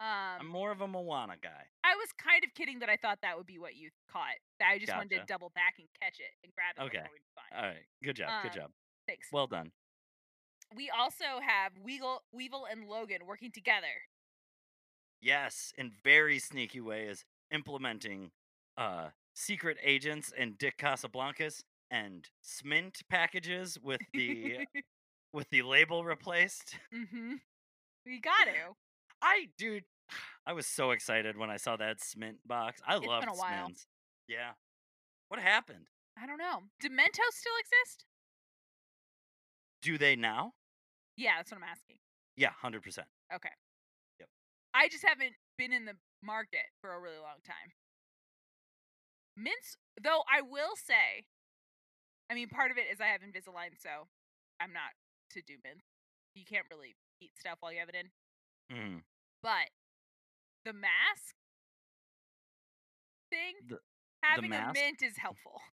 Um, 0.00 0.40
I'm 0.40 0.48
more 0.48 0.72
of 0.72 0.80
a 0.80 0.88
Moana 0.88 1.34
guy. 1.40 1.70
I 1.84 1.94
was 1.94 2.08
kind 2.18 2.42
of 2.42 2.52
kidding 2.54 2.80
that 2.80 2.88
I 2.88 2.96
thought 2.96 3.18
that 3.22 3.36
would 3.36 3.46
be 3.46 3.58
what 3.58 3.76
you 3.76 3.90
caught. 4.10 4.34
That 4.58 4.70
I 4.72 4.78
just 4.78 4.92
wanted 4.92 5.10
to 5.20 5.22
double 5.26 5.52
back 5.54 5.74
and 5.78 5.86
catch 6.02 6.18
it 6.18 6.32
and 6.42 6.52
grab 6.54 6.74
it. 6.76 6.82
Okay. 6.88 7.06
All 7.56 7.62
right, 7.62 7.86
good 8.02 8.16
job. 8.16 8.42
good 8.42 8.52
Um, 8.52 8.56
job. 8.56 8.70
Thanks. 9.06 9.28
Well 9.32 9.46
done. 9.46 9.70
We 10.74 10.90
also 10.90 11.40
have 11.46 11.72
Weevil, 11.82 12.22
Weevil 12.32 12.66
and 12.70 12.84
Logan 12.84 13.26
working 13.26 13.50
together. 13.52 13.86
Yes, 15.20 15.72
in 15.78 15.92
very 16.02 16.38
sneaky 16.38 16.80
ways, 16.80 17.24
implementing 17.50 18.30
uh 18.76 19.08
secret 19.34 19.76
agents 19.82 20.32
and 20.36 20.58
Dick 20.58 20.78
Casablancas 20.78 21.62
and 21.90 22.28
Smint 22.42 23.02
packages 23.08 23.78
with 23.82 24.00
the 24.12 24.66
with 25.32 25.48
the 25.50 25.62
label 25.62 26.04
replaced. 26.04 26.76
mm-hmm. 26.94 27.34
We 28.06 28.20
got 28.20 28.44
to. 28.44 28.74
I 29.22 29.48
dude, 29.56 29.84
I 30.46 30.52
was 30.52 30.66
so 30.66 30.90
excited 30.90 31.36
when 31.36 31.50
I 31.50 31.56
saw 31.56 31.76
that 31.76 32.00
Smint 32.00 32.36
box. 32.46 32.80
I 32.86 32.96
love 32.96 33.24
while. 33.34 33.66
Smints. 33.66 33.86
Yeah. 34.28 34.52
What 35.28 35.40
happened? 35.40 35.86
I 36.20 36.26
don't 36.26 36.38
know. 36.38 36.62
Do 36.80 36.88
Mentos 36.88 37.32
still 37.32 37.52
exist? 37.58 38.04
Do 39.82 39.98
they 39.98 40.16
now? 40.16 40.52
Yeah, 41.16 41.36
that's 41.38 41.50
what 41.50 41.58
I'm 41.58 41.68
asking. 41.68 41.96
Yeah, 42.36 42.50
hundred 42.50 42.82
percent. 42.82 43.06
Okay. 43.34 43.52
Yep. 44.20 44.28
I 44.74 44.88
just 44.88 45.04
haven't 45.06 45.34
been 45.58 45.72
in 45.72 45.84
the 45.84 45.94
market 46.22 46.66
for 46.80 46.90
a 46.94 47.00
really 47.00 47.18
long 47.22 47.38
time. 47.46 47.70
Mints, 49.36 49.76
though, 50.02 50.22
I 50.30 50.42
will 50.42 50.74
say, 50.76 51.26
I 52.30 52.34
mean, 52.34 52.48
part 52.48 52.70
of 52.70 52.78
it 52.78 52.86
is 52.92 53.00
I 53.00 53.06
have 53.06 53.20
Invisalign, 53.20 53.74
so 53.78 54.06
I'm 54.60 54.72
not 54.72 54.94
to 55.32 55.42
do 55.42 55.54
mints. 55.64 55.84
You 56.34 56.44
can't 56.44 56.66
really 56.70 56.94
eat 57.20 57.30
stuff 57.38 57.58
while 57.60 57.72
you 57.72 57.78
have 57.80 57.88
it 57.88 57.94
in. 57.96 58.08
Mm. 58.76 59.02
But 59.42 59.70
the 60.64 60.72
mask 60.72 61.34
thing, 63.30 63.54
The- 63.68 63.78
having 64.22 64.46
a 64.46 64.48
mask? 64.58 64.74
mint 64.74 65.02
is 65.02 65.16
helpful. 65.16 65.60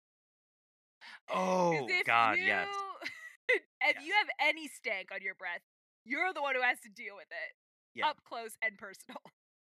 Oh 1.32 1.88
God, 2.04 2.36
you, 2.38 2.44
yes. 2.44 2.68
if 3.90 3.96
you 4.04 4.12
have 4.16 4.30
any 4.40 4.68
stank 4.68 5.10
on 5.12 5.22
your 5.22 5.34
breath, 5.34 5.62
you're 6.04 6.32
the 6.32 6.42
one 6.42 6.54
who 6.54 6.62
has 6.62 6.80
to 6.80 6.90
deal 6.90 7.16
with 7.16 7.28
it 7.30 7.52
Yeah. 7.94 8.08
up 8.08 8.22
close 8.24 8.56
and 8.62 8.78
personal. 8.78 9.20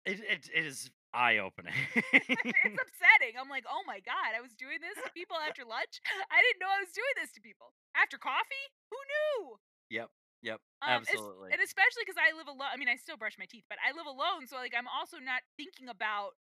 It 0.05 0.21
it, 0.21 0.45
it 0.53 0.65
is 0.69 0.93
eye 1.17 1.41
opening. 1.41 1.73
it's 2.13 2.29
upsetting. 2.85 3.33
I'm 3.41 3.49
like, 3.49 3.65
oh 3.65 3.81
my 3.89 3.99
god, 4.05 4.37
I 4.37 4.41
was 4.41 4.53
doing 4.53 4.77
this 4.77 5.01
to 5.01 5.09
people 5.17 5.37
after 5.41 5.65
lunch. 5.65 5.97
I 6.29 6.45
didn't 6.45 6.61
know 6.61 6.69
I 6.69 6.85
was 6.85 6.93
doing 6.93 7.15
this 7.17 7.33
to 7.33 7.41
people 7.41 7.73
after 7.97 8.21
coffee. 8.21 8.65
Who 8.93 8.99
knew? 9.01 9.57
yep. 9.89 10.09
Yep. 10.45 10.61
Um, 10.85 11.01
absolutely. 11.01 11.49
and 11.49 11.57
especially 11.57 12.05
because 12.05 12.21
I 12.21 12.37
live 12.37 12.45
alone. 12.45 12.69
I 12.69 12.77
mean, 12.77 12.85
I 12.85 13.01
still 13.01 13.17
brush 13.17 13.33
my 13.41 13.49
teeth, 13.49 13.65
but 13.65 13.81
I 13.81 13.97
live 13.97 14.05
alone, 14.05 14.45
so 14.45 14.61
like 14.61 14.77
I'm 14.77 14.85
also 14.85 15.17
not 15.17 15.41
thinking 15.57 15.89
about 15.89 16.37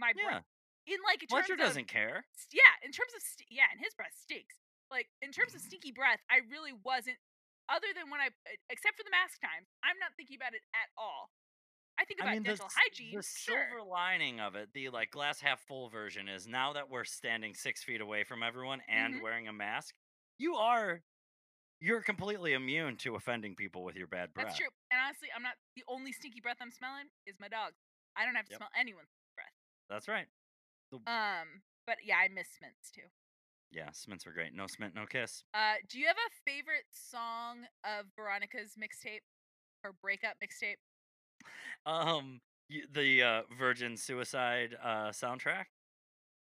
my 0.00 0.16
yeah. 0.16 0.40
breath 0.40 0.48
in 0.86 0.98
like 1.02 1.20
Fletcher 1.28 1.58
doesn't 1.58 1.88
care. 1.90 2.24
yeah, 2.54 2.72
in 2.80 2.94
terms 2.94 3.12
of 3.12 3.22
st- 3.22 3.50
yeah, 3.50 3.68
and 3.74 3.82
his 3.82 3.92
breath 3.92 4.14
stinks. 4.14 4.56
Like 4.90 5.08
in 5.22 5.32
terms 5.32 5.54
of 5.54 5.60
stinky 5.60 5.92
breath, 5.92 6.20
I 6.30 6.40
really 6.50 6.72
wasn't. 6.84 7.16
Other 7.68 7.88
than 7.96 8.10
when 8.10 8.20
I, 8.20 8.26
uh, 8.26 8.54
except 8.70 8.96
for 8.96 9.02
the 9.02 9.10
mask 9.10 9.40
times, 9.42 9.66
I'm 9.82 9.98
not 9.98 10.14
thinking 10.16 10.36
about 10.36 10.54
it 10.54 10.62
at 10.74 10.88
all. 10.96 11.30
I 11.98 12.04
think 12.04 12.20
about 12.20 12.30
I 12.30 12.34
mean, 12.34 12.44
dental 12.44 12.66
s- 12.66 12.74
hygiene. 12.76 13.16
the 13.16 13.22
sure. 13.22 13.66
silver 13.70 13.82
lining 13.82 14.38
of 14.38 14.54
it, 14.54 14.68
the 14.72 14.90
like 14.90 15.10
glass 15.10 15.40
half 15.40 15.60
full 15.66 15.88
version, 15.88 16.28
is 16.28 16.46
now 16.46 16.72
that 16.74 16.88
we're 16.88 17.04
standing 17.04 17.54
six 17.54 17.82
feet 17.82 18.00
away 18.00 18.22
from 18.22 18.42
everyone 18.44 18.82
and 18.86 19.14
Mhm. 19.16 19.22
wearing 19.22 19.48
a 19.48 19.52
mask, 19.52 19.94
you 20.38 20.54
are 20.56 21.02
you're 21.80 22.00
completely 22.02 22.54
immune 22.54 22.96
to 22.96 23.16
offending 23.16 23.54
people 23.54 23.84
with 23.84 23.96
your 23.96 24.06
bad 24.06 24.32
breath. 24.32 24.46
That's 24.46 24.58
true. 24.58 24.70
And 24.90 25.00
honestly, 25.00 25.28
I'm 25.34 25.42
not 25.42 25.56
the 25.74 25.84
only 25.88 26.12
stinky 26.12 26.40
breath 26.40 26.56
I'm 26.60 26.70
smelling 26.72 27.10
is 27.26 27.38
my 27.38 27.48
dog. 27.48 27.74
I 28.16 28.24
don't 28.24 28.34
have 28.34 28.46
to 28.46 28.52
Yep. 28.52 28.58
smell 28.58 28.70
anyone's 28.74 29.12
breath. 29.34 29.52
That's 29.88 30.08
right. 30.08 30.26
Um, 31.06 31.62
but 31.86 31.98
yeah, 32.02 32.16
I 32.18 32.28
miss 32.28 32.48
mints 32.60 32.90
too. 32.90 33.10
Yeah, 33.72 33.90
Smints 33.92 34.24
were 34.24 34.32
great. 34.32 34.54
No 34.54 34.64
Smint, 34.64 34.94
no 34.94 35.06
kiss. 35.06 35.42
Uh, 35.52 35.74
do 35.88 35.98
you 35.98 36.06
have 36.06 36.16
a 36.16 36.50
favorite 36.50 36.86
song 36.92 37.66
of 37.84 38.06
Veronica's 38.16 38.74
mixtape 38.80 39.20
or 39.84 39.92
breakup 40.00 40.34
mixtape? 40.42 40.76
Um, 41.84 42.40
the 42.92 43.22
uh, 43.22 43.42
Virgin 43.58 43.96
Suicide 43.96 44.76
uh, 44.82 45.10
soundtrack. 45.10 45.64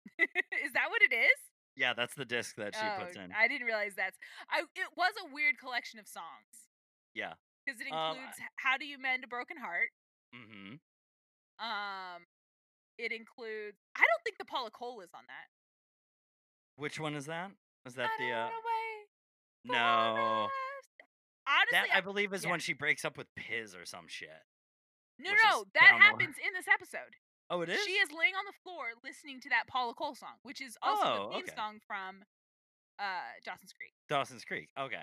is 0.19 0.73
that 0.75 0.91
what 0.91 1.03
it 1.03 1.15
is? 1.15 1.39
Yeah, 1.77 1.93
that's 1.95 2.15
the 2.15 2.25
disc 2.25 2.55
that 2.57 2.75
she 2.75 2.87
puts 3.03 3.17
Oh, 3.19 3.23
in. 3.25 3.33
I 3.33 3.49
didn't 3.49 3.67
realize 3.67 3.93
that's. 3.97 4.17
I 4.49 4.61
it 4.61 4.89
was 4.97 5.13
a 5.27 5.35
weird 5.35 5.59
collection 5.59 5.99
of 5.99 6.07
songs 6.07 6.71
Yeah. 7.15 7.33
because 7.67 7.81
it 7.81 7.91
Um, 7.93 8.15
includes 8.17 8.39
H- 8.39 8.47
"How 8.57 8.77
Do 8.79 8.87
You 8.87 8.99
Mend 8.99 9.25
a 9.25 9.27
Broken 9.27 9.57
Heart." 9.57 9.91
Mm-hmm. 10.37 10.77
Um, 11.59 12.27
it 12.99 13.11
includes. 13.11 13.79
I 13.97 14.01
don't 14.07 14.23
think 14.23 14.39
the 14.39 14.45
Paula 14.45 14.71
Cole 14.71 15.01
is 15.01 15.11
on 15.15 15.25
that. 15.27 15.49
Which 16.77 16.99
one 16.99 17.15
is 17.15 17.27
that? 17.27 17.51
Is 17.87 17.95
that 17.95 18.11
the 18.19 18.33
uh? 18.33 18.45
wanna 18.45 18.55
wait 18.65 19.07
for 19.67 19.73
No. 19.73 20.49
Honestly, 21.47 21.73
that 21.73 21.87
I- 21.93 21.99
I 21.99 22.01
believe 22.01 22.33
is 22.33 22.45
yeah. 22.45 22.51
when 22.51 22.61
she 22.61 22.73
breaks 22.73 23.05
up 23.05 23.19
with 23.19 23.27
Piz 23.37 23.75
or 23.75 23.85
some 23.85 24.09
shit. 24.09 24.31
no, 25.19 25.31
no, 25.45 25.65
that 25.75 26.01
happens 26.01 26.37
in 26.39 26.53
this 26.55 26.67
episode. 26.73 27.17
Oh, 27.51 27.61
it 27.61 27.69
is. 27.69 27.85
She 27.85 27.93
is 27.93 28.11
laying 28.11 28.35
on 28.35 28.45
the 28.47 28.57
floor 28.63 28.87
listening 29.05 29.41
to 29.43 29.49
that 29.51 29.65
Paula 29.69 29.93
Cole 29.95 30.15
song, 30.15 30.37
which 30.43 30.63
is 30.63 30.77
also 30.83 31.03
Oh, 31.05 31.29
the 31.29 31.35
theme 31.35 31.45
okay. 31.45 31.55
song 31.55 31.81
from 31.87 32.25
uh 32.99 33.29
Dawson's 33.45 33.73
Creek. 33.75 33.93
Dawson's 34.09 34.45
Creek. 34.45 34.71
Okay, 34.79 35.03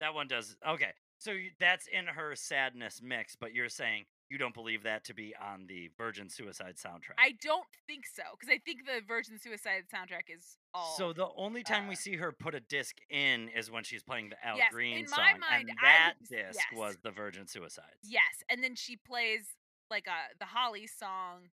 that 0.00 0.14
one 0.14 0.28
does. 0.28 0.56
Okay, 0.66 0.92
so 1.18 1.32
you, 1.32 1.50
that's 1.58 1.88
in 1.88 2.06
her 2.06 2.36
sadness 2.36 3.00
mix, 3.02 3.34
but 3.34 3.52
you're 3.52 3.68
saying 3.68 4.04
you 4.30 4.38
don't 4.38 4.54
believe 4.54 4.84
that 4.84 5.04
to 5.06 5.14
be 5.14 5.34
on 5.42 5.66
the 5.66 5.90
Virgin 5.98 6.28
Suicide 6.30 6.76
soundtrack. 6.76 7.18
I 7.18 7.32
don't 7.42 7.66
think 7.88 8.06
so 8.06 8.22
because 8.38 8.52
I 8.54 8.58
think 8.64 8.86
the 8.86 9.00
Virgin 9.06 9.38
Suicide 9.40 9.82
soundtrack 9.92 10.32
is 10.34 10.56
all. 10.74 10.94
So 10.96 11.12
the 11.12 11.28
only 11.36 11.62
time 11.62 11.86
we 11.88 11.94
uh, 11.94 11.98
see 11.98 12.16
her 12.16 12.32
put 12.32 12.54
a 12.54 12.60
disc 12.60 12.96
in 13.10 13.48
is 13.48 13.70
when 13.70 13.84
she's 13.84 14.02
playing 14.02 14.30
the 14.30 14.36
Al 14.46 14.56
Yes, 14.56 14.72
Green 14.72 14.98
in 15.00 15.06
song, 15.08 15.18
my 15.18 15.38
mind, 15.38 15.68
and 15.68 15.78
that 15.82 16.14
was- 16.20 16.28
disc 16.28 16.60
yes. 16.70 16.78
was 16.78 16.96
the 17.02 17.10
Virgin 17.10 17.46
Suicides. 17.46 17.86
yes, 18.04 18.22
and 18.48 18.62
then 18.62 18.74
she 18.74 18.96
plays 18.96 19.46
like 19.90 20.06
a 20.06 20.36
the 20.38 20.44
Holly 20.46 20.86
song 20.86 21.48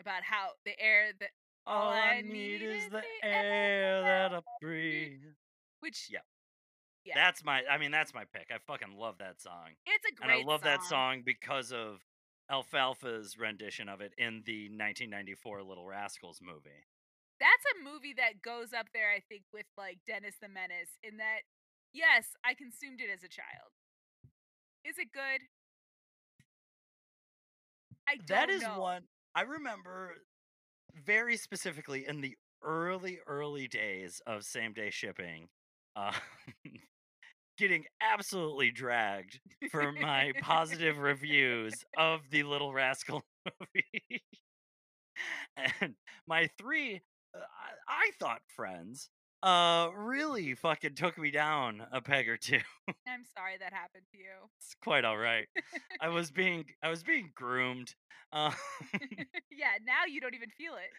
about 0.00 0.22
how 0.24 0.48
the 0.64 0.78
air 0.80 1.12
that 1.20 1.30
All 1.66 1.90
I 1.90 2.20
need 2.20 2.62
is 2.62 2.88
the 2.90 3.02
air 3.22 4.02
that 4.02 4.34
I 4.34 4.40
breathe. 4.60 5.20
which 5.80 6.08
Yeah. 6.10 6.20
Yeah. 7.04 7.14
That's 7.16 7.44
my. 7.44 7.62
I 7.70 7.76
mean, 7.78 7.90
that's 7.90 8.14
my 8.14 8.24
pick. 8.32 8.50
I 8.50 8.56
fucking 8.66 8.96
love 8.96 9.18
that 9.18 9.38
song, 9.40 9.70
it's 9.86 10.04
a 10.06 10.08
and 10.08 10.16
great 10.30 10.44
I 10.44 10.46
love 10.46 10.62
that 10.62 10.82
song 10.82 11.22
because 11.24 11.70
of 11.72 12.00
Alfalfa's 12.50 13.38
rendition 13.38 13.88
of 13.90 14.00
it 14.00 14.12
in 14.18 14.42
the 14.46 14.68
1994 14.68 15.62
Little 15.62 15.86
Rascals 15.86 16.40
movie. 16.42 16.86
That's 17.40 17.64
a 17.74 17.82
movie 17.84 18.14
that 18.16 18.42
goes 18.42 18.72
up 18.72 18.86
there, 18.94 19.10
I 19.10 19.20
think, 19.28 19.44
with 19.52 19.66
like 19.76 19.98
Dennis 20.06 20.36
the 20.40 20.48
Menace. 20.48 20.98
In 21.02 21.16
that, 21.18 21.42
yes, 21.92 22.26
I 22.44 22.54
consumed 22.54 23.00
it 23.00 23.10
as 23.12 23.22
a 23.24 23.28
child. 23.28 23.72
Is 24.84 24.98
it 24.98 25.12
good? 25.12 25.40
I 28.08 28.16
don't 28.16 28.28
That 28.28 28.50
is 28.50 28.62
know. 28.62 28.78
one 28.78 29.04
I 29.34 29.42
remember 29.42 30.14
very 31.04 31.36
specifically 31.36 32.06
in 32.06 32.20
the 32.20 32.36
early, 32.62 33.18
early 33.26 33.68
days 33.68 34.20
of 34.26 34.44
same 34.44 34.72
day 34.72 34.90
shipping, 34.90 35.48
uh, 35.96 36.12
getting 37.58 37.84
absolutely 38.00 38.70
dragged 38.70 39.40
for 39.70 39.92
my 39.92 40.32
positive 40.40 40.98
reviews 40.98 41.84
of 41.96 42.20
the 42.30 42.42
Little 42.42 42.72
Rascal 42.72 43.22
movie. 43.74 44.22
and 45.80 45.94
my 46.26 46.48
three, 46.58 47.02
I, 47.34 47.40
I 48.06 48.10
thought 48.18 48.40
friends, 48.54 49.10
uh, 49.42 49.88
really 49.94 50.54
fucking 50.54 50.94
took 50.94 51.18
me 51.18 51.30
down 51.30 51.82
a 51.92 52.00
peg 52.00 52.28
or 52.28 52.36
two. 52.36 52.60
I'm 53.08 53.24
sorry 53.36 53.56
that 53.60 53.72
happened 53.72 54.04
to 54.12 54.18
you. 54.18 54.48
It's 54.58 54.74
quite 54.82 55.04
all 55.04 55.18
right. 55.18 55.46
I 56.00 56.08
was 56.08 56.30
being, 56.30 56.64
I 56.82 56.88
was 56.88 57.02
being 57.02 57.30
groomed. 57.34 57.94
Uh, 58.32 58.52
yeah, 59.50 59.76
now 59.86 60.06
you 60.08 60.20
don't 60.20 60.34
even 60.34 60.50
feel 60.50 60.74
it. 60.74 60.90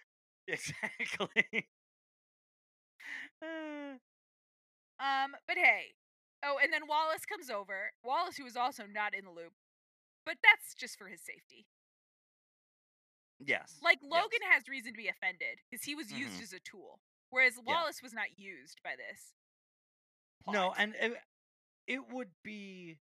exactly. 0.48 1.68
Uh, 3.42 3.98
Um, 5.00 5.36
but 5.48 5.58
hey. 5.58 5.96
Oh, 6.44 6.58
and 6.62 6.72
then 6.72 6.88
Wallace 6.88 7.26
comes 7.26 7.50
over. 7.50 7.92
Wallace, 8.04 8.38
who 8.38 8.46
is 8.46 8.56
also 8.56 8.84
not 8.86 9.16
in 9.16 9.26
the 9.26 9.32
loop, 9.32 9.54
but 10.26 10.38
that's 10.44 10.74
just 10.76 10.98
for 10.98 11.08
his 11.08 11.22
safety. 11.22 11.66
Yes. 13.40 13.80
Like 13.82 14.00
yes. 14.02 14.12
Logan 14.12 14.40
has 14.52 14.68
reason 14.68 14.94
to 14.94 14.98
be 14.98 15.08
offended 15.08 15.60
because 15.70 15.84
he 15.86 15.96
was 15.96 16.12
used 16.12 16.40
Mhm. 16.40 16.44
as 16.44 16.54
a 16.54 16.60
tool, 16.60 17.02
whereas 17.30 17.56
Yeah. 17.58 17.64
Wallace 17.74 18.02
was 18.02 18.14
not 18.14 18.38
used 18.38 18.82
by 18.84 18.96
this. 18.96 19.34
No, 20.48 20.74
and 20.74 20.94
it, 20.96 21.14
it 21.88 22.08
would 22.10 22.32
be. 22.44 23.00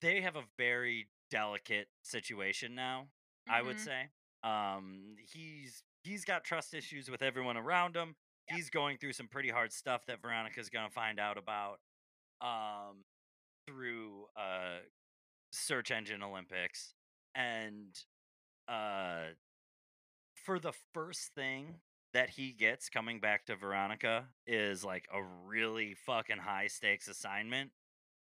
They 0.00 0.20
have 0.20 0.36
a 0.36 0.44
very 0.56 1.08
delicate 1.30 1.88
situation 2.02 2.74
now. 2.74 3.08
I 3.48 3.62
would 3.62 3.76
Mhm. 3.76 3.84
say. 3.84 4.10
Um, 4.42 5.16
he's 5.32 5.82
he's 6.02 6.24
got 6.24 6.44
trust 6.44 6.72
issues 6.74 7.10
with 7.10 7.22
everyone 7.22 7.56
around 7.56 7.96
him. 7.96 8.16
Yep. 8.48 8.56
He's 8.56 8.70
going 8.70 8.98
through 8.98 9.12
some 9.12 9.28
pretty 9.28 9.50
hard 9.50 9.72
stuff 9.72 10.04
that 10.06 10.20
Veronica's 10.20 10.70
gonna 10.70 10.90
find 10.90 11.18
out 11.20 11.36
about. 11.38 11.80
Um, 12.40 13.04
through 13.66 14.26
uh, 14.36 14.80
search 15.52 15.90
engine 15.90 16.22
Olympics, 16.22 16.94
and 17.34 17.94
uh, 18.70 19.32
for 20.34 20.58
the 20.58 20.72
first 20.94 21.34
thing 21.34 21.76
that 22.12 22.30
he 22.30 22.52
gets 22.52 22.88
coming 22.88 23.20
back 23.20 23.46
to 23.46 23.56
Veronica 23.56 24.26
is 24.46 24.84
like 24.84 25.06
a 25.12 25.22
really 25.22 25.94
fucking 25.94 26.38
high 26.38 26.66
stakes 26.66 27.08
assignment 27.08 27.70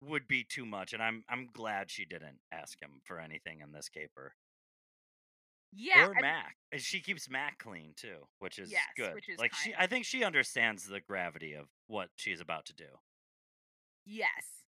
would 0.02 0.26
be 0.26 0.42
too 0.42 0.65
much 0.65 0.92
and 0.92 1.02
I'm 1.02 1.25
I'm 1.28 1.49
glad 1.52 1.91
she 1.91 2.05
didn't 2.05 2.39
ask 2.50 2.81
him 2.81 3.00
for 3.05 3.20
anything 3.20 3.60
in 3.60 3.73
this 3.73 3.89
caper. 3.89 4.34
yeah, 5.73 6.07
or 6.07 6.17
I- 6.17 6.20
Mac. 6.20 6.57
And 6.73 6.81
she 6.81 7.00
keeps 7.00 7.28
Mac 7.28 7.59
clean 7.59 7.92
too, 7.97 8.26
which 8.39 8.59
is 8.59 8.70
Yes, 8.73 8.83
good. 8.97 9.15
which 9.15 9.28
is 9.28 9.39
like 9.39 9.55
she. 9.55 9.75
I 9.78 9.86
think 9.86 10.05
she 10.07 10.25
understands 10.25 10.86
the 10.86 11.00
gravity 11.00 11.52
of 11.55 11.67
what 11.86 12.09
she's 12.17 12.41
about 12.41 12.65
to 12.67 12.75
do. 12.75 12.89
yes. 14.07 14.65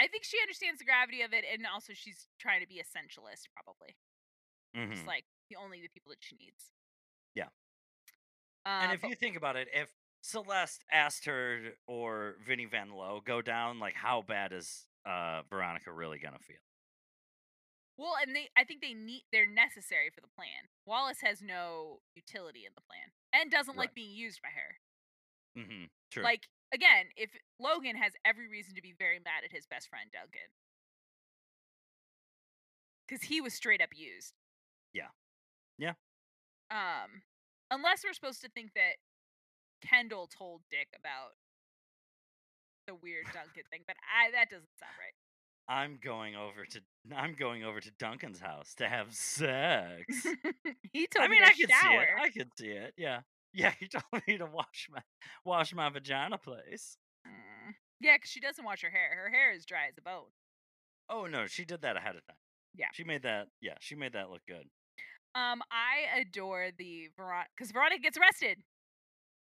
I 0.00 0.06
think 0.06 0.22
she 0.22 0.38
understands 0.40 0.78
the 0.78 0.84
gravity 0.84 1.22
of 1.22 1.32
it, 1.32 1.44
and 1.52 1.66
also 1.66 1.92
she's 1.92 2.28
trying 2.38 2.60
to 2.60 2.68
be 2.68 2.76
essentialist, 2.76 3.48
probably. 3.52 3.96
Mhm. 4.76 4.92
Just 4.92 5.06
like 5.06 5.24
the 5.50 5.56
only 5.56 5.80
the 5.80 5.88
people 5.88 6.10
that 6.10 6.22
she 6.22 6.36
needs. 6.36 6.70
Yeah. 7.34 7.48
Uh, 8.66 8.80
and 8.82 8.92
if 8.92 9.00
but- 9.00 9.10
you 9.10 9.16
think 9.16 9.36
about 9.36 9.56
it, 9.56 9.68
if 9.72 9.90
Celeste 10.20 10.84
asked 10.90 11.24
her 11.26 11.74
or 11.86 12.36
Vinnie 12.46 12.66
Van 12.66 12.90
Lowe 12.90 13.20
go 13.20 13.40
down, 13.40 13.78
like 13.78 13.94
how 13.94 14.22
bad 14.22 14.52
is 14.52 14.86
uh 15.04 15.42
Veronica 15.48 15.92
really 15.92 16.18
gonna 16.18 16.38
feel? 16.38 16.56
well, 17.96 18.14
and 18.22 18.34
they, 18.36 18.48
I 18.56 18.62
think 18.62 18.80
they 18.80 18.94
need, 18.94 19.24
they're 19.32 19.44
necessary 19.50 20.08
for 20.14 20.20
the 20.20 20.28
plan. 20.28 20.68
Wallace 20.86 21.20
has 21.20 21.42
no 21.42 21.98
utility 22.14 22.64
in 22.64 22.70
the 22.76 22.82
plan, 22.82 23.10
and 23.32 23.50
doesn't 23.50 23.76
like 23.76 23.92
being 23.92 24.14
used 24.14 24.40
by 24.40 24.50
her. 24.50 25.62
Mm-hmm. 25.62 25.84
True. 26.12 26.22
Like 26.22 26.48
again, 26.72 27.06
if 27.16 27.30
Logan 27.58 27.96
has 27.96 28.12
every 28.24 28.48
reason 28.48 28.74
to 28.76 28.82
be 28.82 28.92
very 28.96 29.18
mad 29.18 29.42
at 29.44 29.50
his 29.50 29.66
best 29.66 29.88
friend 29.88 30.10
Duncan, 30.12 30.50
because 33.06 33.24
he 33.24 33.40
was 33.40 33.54
straight 33.54 33.80
up 33.80 33.90
used. 33.94 34.34
Yeah. 34.98 35.12
Yeah. 35.78 35.94
Um, 36.70 37.22
unless 37.70 38.04
we're 38.04 38.12
supposed 38.12 38.42
to 38.42 38.48
think 38.50 38.72
that 38.74 38.98
Kendall 39.86 40.26
told 40.26 40.62
Dick 40.70 40.88
about 40.98 41.38
the 42.86 42.94
weird 42.94 43.26
Duncan 43.32 43.62
thing, 43.70 43.82
but 43.86 43.96
I 44.02 44.30
that 44.32 44.50
doesn't 44.50 44.78
sound 44.78 44.92
right. 44.98 45.14
I'm 45.68 45.98
going 46.02 46.34
over 46.34 46.64
to 46.64 46.80
I'm 47.14 47.34
going 47.34 47.62
over 47.62 47.80
to 47.80 47.90
Duncan's 47.98 48.40
house 48.40 48.74
to 48.76 48.88
have 48.88 49.14
sex. 49.14 50.04
he 50.92 51.06
told 51.06 51.24
I 51.24 51.28
mean, 51.28 51.40
me 51.42 51.46
I 51.46 51.50
to 51.50 51.56
could 51.56 51.70
shower. 51.70 51.90
see 51.90 51.96
it. 51.96 52.08
I 52.20 52.30
could 52.30 52.50
see 52.58 52.68
it. 52.68 52.94
Yeah. 52.96 53.20
Yeah, 53.52 53.72
he 53.78 53.88
told 54.12 54.22
me 54.26 54.38
to 54.38 54.46
wash 54.46 54.88
my 54.90 55.00
wash 55.44 55.74
my 55.74 55.88
vagina 55.90 56.38
place. 56.38 56.96
Mm. 57.26 57.74
Yeah, 58.00 58.16
because 58.16 58.30
she 58.30 58.40
doesn't 58.40 58.64
wash 58.64 58.82
her 58.82 58.90
hair. 58.90 59.10
Her 59.14 59.30
hair 59.30 59.52
is 59.52 59.66
dry 59.66 59.88
as 59.88 59.98
a 59.98 60.02
bone. 60.02 60.30
Oh 61.10 61.26
no, 61.26 61.46
she 61.46 61.64
did 61.64 61.82
that 61.82 61.96
ahead 61.96 62.16
of 62.16 62.26
time. 62.26 62.36
Yeah. 62.74 62.86
She 62.94 63.04
made 63.04 63.22
that 63.22 63.48
yeah, 63.60 63.74
she 63.80 63.94
made 63.94 64.14
that 64.14 64.30
look 64.30 64.42
good. 64.46 64.68
Um, 65.38 65.62
I 65.70 66.18
adore 66.20 66.70
the 66.76 67.08
Veronica 67.16 67.50
because 67.56 67.70
Veronica 67.70 68.00
gets 68.02 68.18
arrested 68.18 68.58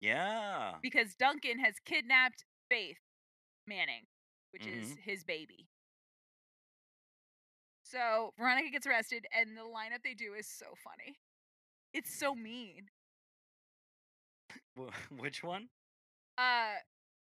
Yeah. 0.00 0.78
because 0.80 1.14
Duncan 1.16 1.58
has 1.58 1.74
kidnapped 1.84 2.44
Faith 2.68 2.98
Manning, 3.66 4.06
which 4.52 4.66
is 4.66 4.94
Mhm. 4.94 4.98
his 5.00 5.24
baby. 5.24 5.68
So 7.82 8.32
Veronica 8.38 8.70
gets 8.70 8.86
arrested, 8.86 9.26
and 9.32 9.56
the 9.56 9.62
lineup 9.62 10.02
they 10.02 10.14
do 10.14 10.34
is 10.34 10.46
so 10.48 10.74
funny. 10.76 11.18
It's 11.92 12.14
so 12.14 12.34
mean. 12.34 12.90
Which 15.10 15.42
one? 15.42 15.68
Uh, 16.38 16.74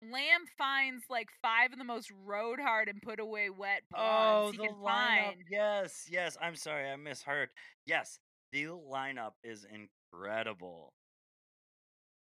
Lamb 0.02 0.46
finds 0.58 1.04
like 1.08 1.30
five 1.42 1.72
of 1.72 1.78
the 1.78 1.84
most 1.84 2.10
road 2.10 2.58
hard 2.58 2.88
and 2.88 3.00
put 3.02 3.20
away 3.20 3.50
wet 3.50 3.82
Oh, 3.94 4.52
the 4.52 4.68
lineup. 4.68 4.84
find. 4.84 5.44
Yes, 5.48 6.08
yes. 6.10 6.36
I'm 6.40 6.56
sorry, 6.56 6.88
I 6.90 6.96
misheard. 6.96 7.50
Yes, 7.86 8.18
the 8.52 8.64
lineup 8.66 9.32
is 9.44 9.64
incredible. 9.64 10.92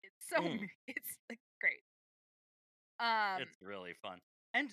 It's 0.03 0.29
so 0.29 0.41
Mm. 0.41 0.69
it's 0.87 1.19
like 1.29 1.41
great. 1.61 1.83
Um, 3.01 3.43
it's 3.43 3.57
really 3.63 3.95
fun. 4.03 4.21
And 4.53 4.71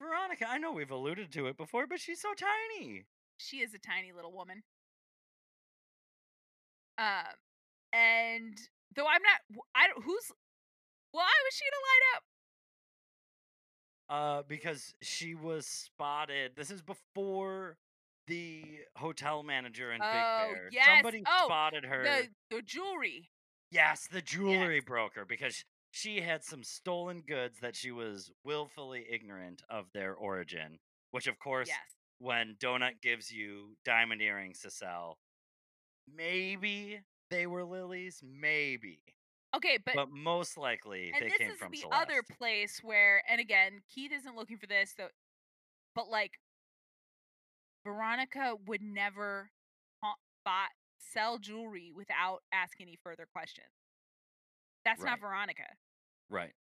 Veronica, 0.00 0.46
I 0.48 0.58
know 0.58 0.72
we've 0.72 0.90
alluded 0.90 1.32
to 1.32 1.46
it 1.46 1.56
before, 1.56 1.86
but 1.86 2.00
she's 2.00 2.20
so 2.20 2.34
tiny. 2.34 3.06
she 3.38 3.58
is 3.58 3.74
a 3.74 3.78
tiny 3.78 4.12
little 4.12 4.32
woman. 4.32 4.62
Um, 6.98 7.34
and 7.92 8.58
though 8.94 9.06
I'm 9.06 9.22
not, 9.22 9.64
I 9.74 9.88
don't. 9.88 10.02
Who's? 10.04 10.32
Why 11.12 11.22
was 11.24 11.54
she 11.54 11.64
in 11.66 11.74
a 11.74 11.82
lineup? 12.18 12.22
Uh, 14.08 14.42
because 14.46 14.94
she 15.02 15.34
was 15.34 15.66
spotted. 15.66 16.52
This 16.56 16.70
is 16.70 16.82
before 16.82 17.76
the 18.26 18.62
hotel 18.96 19.42
manager 19.42 19.90
and 19.90 20.02
Oh, 20.02 20.06
Big 20.48 20.54
Bear. 20.56 20.68
yes. 20.72 20.86
Somebody 20.86 21.22
Oh, 21.26 21.44
spotted 21.46 21.84
her. 21.84 22.02
The 22.04 22.28
the 22.56 22.62
jewelry. 22.62 23.30
Yes, 23.70 24.06
the 24.10 24.22
jewelry 24.22 24.80
broker 24.80 25.24
because 25.24 25.64
she 25.90 26.20
had 26.20 26.42
some 26.44 26.62
stolen 26.64 27.22
goods 27.26 27.58
that 27.60 27.76
she 27.76 27.90
was 27.90 28.30
willfully 28.44 29.04
ignorant 29.10 29.62
of 29.68 29.86
their 29.92 30.14
origin. 30.14 30.78
Which, 31.10 31.26
of 31.26 31.38
course, 31.38 31.68
Yes. 31.68 31.78
when 32.18 32.56
Donut 32.56 33.00
gives 33.02 33.30
you 33.30 33.76
diamond 33.84 34.20
earrings 34.22 34.60
to 34.60 34.70
sell, 34.70 35.18
maybe 36.12 37.00
they 37.30 37.46
were 37.46 37.64
lilies, 37.64 38.20
maybe, 38.22 39.00
Okay, 39.56 39.78
but, 39.84 39.94
but 39.94 40.10
most 40.10 40.56
likely 40.58 41.12
and 41.14 41.22
they 41.22 41.28
this 41.28 41.38
came 41.38 41.50
is 41.52 41.58
from 41.58 41.70
the 41.70 41.78
Celeste. 41.78 42.02
other 42.02 42.22
place 42.38 42.80
where, 42.82 43.22
and 43.28 43.40
again, 43.40 43.82
Keith 43.88 44.10
isn't 44.12 44.34
looking 44.36 44.58
for 44.58 44.66
this, 44.66 44.94
though. 44.98 45.08
But 45.94 46.08
like, 46.08 46.32
Veronica 47.84 48.56
would 48.66 48.82
never 48.82 49.50
buy 50.44 50.66
sell 50.98 51.38
jewelry 51.38 51.92
without 51.94 52.42
asking 52.52 52.86
any 52.88 52.96
further 53.02 53.26
questions. 53.32 53.68
That's 54.84 55.00
Right. 55.00 55.10
not 55.10 55.20
Veronica. 55.20 55.76
right? 56.30 56.54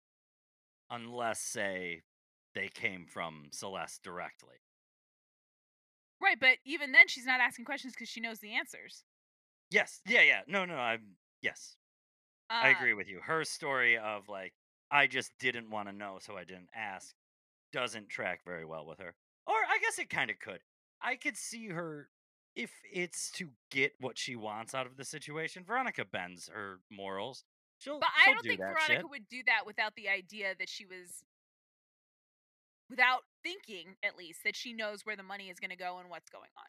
Unless, 0.91 1.41
say, 1.41 2.03
they 2.55 2.69
came 2.69 3.07
from 3.07 3.49
Celeste 3.53 4.03
directly. 4.03 4.57
Right, 6.21 6.39
but 6.39 6.59
even 6.65 6.93
then, 6.93 7.09
she's 7.09 7.25
not 7.27 7.41
asking 7.41 7.65
questions 7.65 7.95
because 7.95 8.09
she 8.09 8.21
knows 8.21 8.39
the 8.41 8.55
answers. 8.55 9.05
Yes, 9.71 10.01
yeah, 10.07 10.21
yeah. 10.23 10.43
No, 10.47 10.65
no, 10.65 10.77
I'm 10.77 11.17
yes. 11.41 11.77
I 12.51 12.69
Uh, 12.73 12.77
agree 12.77 12.93
with 12.95 13.09
you. 13.09 13.21
Her 13.21 13.45
story 13.45 13.97
of 13.97 14.29
like 14.29 14.55
I 14.91 15.07
just 15.07 15.33
didn't 15.39 15.71
want 15.71 15.89
to 15.89 15.93
know, 15.93 16.19
so 16.19 16.37
I 16.37 16.45
didn't 16.45 16.69
ask, 16.75 17.17
doesn't 17.73 18.09
track 18.11 18.45
very 18.45 18.67
well 18.67 18.85
with 18.85 18.99
her. 18.99 19.17
Or 19.47 19.55
I 19.55 19.79
guess 19.79 19.99
it 19.99 20.11
kind 20.11 20.31
of 20.31 20.39
could. 20.39 20.63
I 21.03 21.17
could 21.17 21.37
see 21.37 21.69
her 21.69 22.09
if 22.55 22.71
it's 22.93 23.31
to 23.33 23.51
get 23.71 23.93
what 23.99 24.19
she 24.19 24.37
wants 24.37 24.75
out 24.75 24.87
of 24.87 24.97
the 24.97 25.05
situation. 25.05 25.65
Veronica 25.65 26.05
bends 26.05 26.49
her 26.53 26.81
morals. 26.91 27.45
She'll, 27.79 27.99
But 27.99 28.11
I 28.17 28.25
she'll 28.25 28.35
don't 28.35 28.43
do 28.43 28.49
think 28.51 28.61
Veronica 28.61 28.87
shit. 28.87 29.11
would 29.11 29.29
do 29.29 29.43
that 29.47 29.67
without 29.67 29.95
the 29.97 30.09
idea 30.09 30.55
that 30.59 30.69
she 30.69 30.85
was, 30.85 31.25
without 32.89 33.23
thinking 33.43 33.97
at 34.05 34.17
least 34.17 34.41
that 34.45 34.55
she 34.55 34.73
knows 34.73 35.05
where 35.05 35.17
the 35.17 35.23
money 35.23 35.49
is 35.49 35.59
going 35.59 35.71
to 35.71 35.77
go 35.77 35.99
and 35.99 36.09
what's 36.09 36.31
going 36.31 36.51
on. 36.57 36.65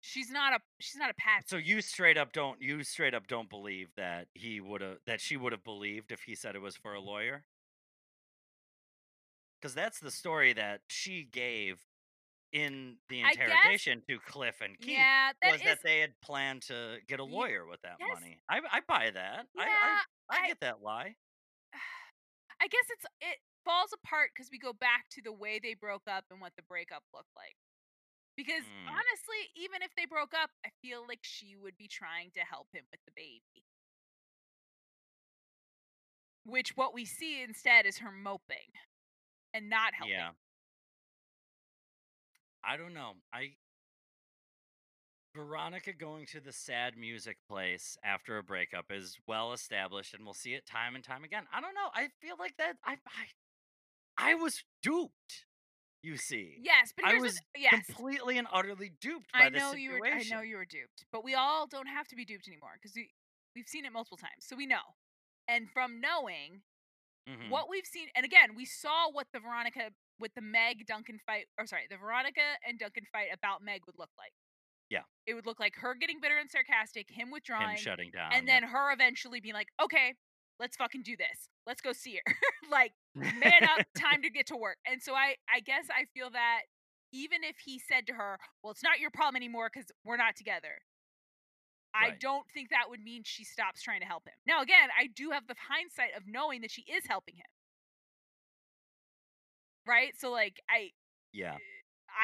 She's 0.00 0.30
not 0.30 0.52
a 0.52 0.58
she's 0.80 0.98
not 0.98 1.10
a 1.10 1.14
patsy. 1.14 1.46
So 1.46 1.56
you 1.58 1.80
straight 1.80 2.18
up 2.18 2.32
don't 2.32 2.60
you 2.60 2.82
straight 2.82 3.14
up 3.14 3.28
don't 3.28 3.48
believe 3.48 3.90
that 3.96 4.26
he 4.34 4.60
would 4.60 4.80
have 4.80 4.96
that 5.06 5.20
she 5.20 5.36
would 5.36 5.52
have 5.52 5.62
believed 5.62 6.10
if 6.10 6.22
he 6.22 6.34
said 6.34 6.56
it 6.56 6.60
was 6.60 6.76
for 6.76 6.92
a 6.92 7.00
lawyer? 7.00 7.44
Because 9.60 9.74
that's 9.74 10.00
the 10.00 10.10
story 10.10 10.52
that 10.54 10.80
she 10.88 11.22
gave 11.22 11.78
in 12.52 12.96
the 13.08 13.22
I 13.24 13.32
guess- 13.34 13.46
interrogation 13.48 14.02
to 14.08 14.18
Cliff 14.20 14.60
and 14.60 14.78
Keith. 14.78 14.90
yeah, 14.96 15.32
that 15.42 15.52
was 15.52 15.60
is. 15.62 15.66
that 15.66 15.78
they 15.82 16.00
had 16.00 16.12
planned 16.20 16.62
to 16.62 16.98
get 17.08 17.18
a 17.20 17.24
lawyer 17.24 17.66
with 17.66 17.80
that 17.82 17.96
yes. 17.98 18.10
money. 18.14 18.40
I 18.48 18.60
I 18.70 18.80
buy 18.86 19.10
that. 19.12 19.46
I, 19.58 19.64
yeah, 19.66 19.98
I 20.30 20.36
I 20.36 20.44
I- 20.44 20.48
get 20.48 20.60
that 20.60 20.82
lie. 20.82 21.16
I 22.60 22.68
guess 22.68 22.84
it's 22.90 23.06
it 23.20 23.38
falls 23.64 23.90
apart 23.92 24.30
because 24.34 24.50
we 24.50 24.58
go 24.58 24.72
back 24.72 25.06
to 25.12 25.22
the 25.22 25.32
way 25.32 25.60
they 25.62 25.74
broke 25.74 26.02
up 26.10 26.24
and 26.30 26.40
what 26.40 26.52
the 26.56 26.62
breakup 26.68 27.02
looked 27.14 27.30
like. 27.36 27.56
Because 28.36 28.64
Mm. 28.64 28.88
honestly, 28.88 29.50
even 29.56 29.82
if 29.82 29.90
they 29.96 30.06
broke 30.06 30.32
up, 30.34 30.50
I 30.64 30.70
feel 30.80 31.04
like 31.06 31.20
she 31.22 31.54
would 31.56 31.76
be 31.76 31.86
trying 31.86 32.30
to 32.34 32.40
help 32.40 32.66
him 32.72 32.84
with 32.90 33.00
the 33.06 33.12
baby. 33.14 33.62
Which 36.44 36.76
what 36.76 36.92
we 36.94 37.04
see 37.04 37.42
instead 37.42 37.86
is 37.86 37.98
her 37.98 38.10
moping 38.10 38.72
and 39.54 39.68
not 39.70 39.94
helping. 39.94 40.14
Yeah. 40.14 40.30
I 42.64 42.76
don't 42.76 42.94
know. 42.94 43.14
I 43.32 43.52
Veronica 45.34 45.92
going 45.92 46.26
to 46.26 46.40
the 46.40 46.52
sad 46.52 46.96
music 46.96 47.38
place 47.48 47.96
after 48.04 48.36
a 48.36 48.42
breakup 48.42 48.86
is 48.90 49.16
well 49.26 49.52
established 49.52 50.12
and 50.14 50.24
we'll 50.24 50.34
see 50.34 50.52
it 50.54 50.66
time 50.66 50.94
and 50.94 51.02
time 51.02 51.24
again. 51.24 51.44
I 51.52 51.60
don't 51.60 51.74
know. 51.74 51.88
I 51.94 52.08
feel 52.20 52.36
like 52.38 52.56
that 52.58 52.74
I 52.84 52.96
I, 54.18 54.32
I 54.32 54.34
was 54.34 54.62
duped. 54.82 55.46
You 56.02 56.16
see. 56.16 56.58
Yes, 56.60 56.92
but 56.96 57.06
I 57.06 57.14
was 57.14 57.34
the, 57.54 57.60
yes. 57.60 57.86
completely 57.86 58.36
and 58.36 58.48
utterly 58.52 58.92
duped 59.00 59.32
by 59.32 59.46
I 59.46 59.50
this 59.50 59.60
know 59.60 59.72
you 59.72 59.92
were. 59.92 60.06
I 60.06 60.24
know 60.30 60.40
you 60.40 60.56
were 60.56 60.64
duped, 60.64 61.06
but 61.12 61.24
we 61.24 61.34
all 61.34 61.66
don't 61.66 61.86
have 61.86 62.08
to 62.08 62.16
be 62.16 62.24
duped 62.24 62.48
anymore 62.48 62.72
because 62.74 62.94
we 62.94 63.08
we've 63.54 63.68
seen 63.68 63.84
it 63.84 63.92
multiple 63.92 64.18
times, 64.18 64.40
so 64.40 64.56
we 64.56 64.66
know. 64.66 64.96
And 65.48 65.70
from 65.70 66.00
knowing 66.00 66.62
Mhm. 67.28 67.50
what 67.50 67.68
we've 67.68 67.86
seen, 67.86 68.08
and 68.16 68.24
again, 68.24 68.56
we 68.56 68.64
saw 68.64 69.08
what 69.08 69.28
the 69.32 69.38
Veronica 69.38 69.92
with 70.22 70.32
the 70.34 70.40
Meg 70.40 70.86
Duncan 70.86 71.18
fight, 71.26 71.46
or 71.58 71.66
sorry, 71.66 71.82
the 71.90 71.98
Veronica 71.98 72.56
and 72.66 72.78
Duncan 72.78 73.04
fight 73.12 73.28
about 73.34 73.60
Meg 73.62 73.82
would 73.86 73.98
look 73.98 74.10
like. 74.16 74.32
Yeah. 74.88 75.02
it 75.26 75.32
would 75.34 75.46
look 75.46 75.58
like 75.58 75.74
her 75.76 75.94
getting 75.94 76.20
bitter 76.20 76.36
and 76.36 76.50
sarcastic, 76.50 77.08
him 77.10 77.30
withdrawing, 77.30 77.70
Him 77.70 77.76
shutting 77.76 78.10
down. 78.12 78.32
and 78.32 78.46
yeah. 78.46 78.60
then 78.60 78.68
her 78.68 78.92
eventually 78.92 79.40
being 79.40 79.54
like, 79.54 79.68
"Okay, 79.82 80.14
let's 80.60 80.76
fucking 80.76 81.02
do 81.02 81.16
this. 81.16 81.48
Let's 81.66 81.80
go 81.80 81.92
see 81.92 82.20
her." 82.20 82.34
like, 82.70 82.92
man 83.14 83.64
up, 83.64 83.86
time 83.96 84.20
to 84.22 84.28
get 84.30 84.46
to 84.48 84.56
work. 84.56 84.76
And 84.86 85.02
so 85.02 85.14
I, 85.14 85.36
I 85.48 85.60
guess 85.60 85.86
I 85.90 86.04
feel 86.12 86.28
that 86.30 86.62
even 87.10 87.42
if 87.42 87.56
he 87.64 87.78
said 87.80 88.06
to 88.08 88.12
her, 88.14 88.38
"Well, 88.62 88.70
it's 88.72 88.82
not 88.82 89.00
your 89.00 89.10
problem 89.10 89.36
anymore 89.36 89.70
because 89.72 89.88
we're 90.04 90.18
not 90.18 90.36
together," 90.36 90.82
I 91.94 92.10
don't 92.20 92.44
think 92.52 92.70
that 92.70 92.88
would 92.88 93.00
mean 93.00 93.22
she 93.24 93.44
stops 93.44 93.82
trying 93.82 94.00
to 94.00 94.06
help 94.06 94.26
him. 94.26 94.34
Now, 94.46 94.62
again, 94.62 94.88
I 94.98 95.08
do 95.08 95.30
have 95.30 95.46
the 95.46 95.54
hindsight 95.68 96.16
of 96.16 96.24
knowing 96.26 96.60
that 96.62 96.70
she 96.70 96.82
is 96.82 97.04
helping 97.06 97.36
him. 97.36 97.46
Right? 99.86 100.12
So 100.18 100.30
like 100.30 100.60
I 100.70 100.90
Yeah. 101.32 101.56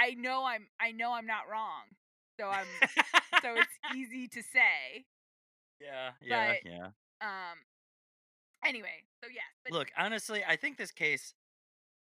I 0.01 0.15
know 0.15 0.45
I'm 0.45 0.69
I 0.81 0.93
know 0.93 1.13
I'm 1.13 1.27
not 1.27 1.49
wrong. 1.51 1.85
So 2.41 2.49
I'm 2.49 2.67
so 3.43 3.55
it's 3.57 3.79
easy 3.97 4.29
to 4.29 4.43
say. 4.43 5.05
yeah, 5.81 6.11
yeah, 6.23 6.53
but- 6.63 6.71
yeah. 6.71 6.87
Um 7.21 7.59
anyway, 8.65 9.05
so 9.23 9.29
yeah. 9.31 9.41
But 9.65 9.73
Look, 9.73 9.89
honestly, 9.97 10.43
I 10.47 10.57
think 10.57 10.77
this 10.79 10.93
case 10.93 11.35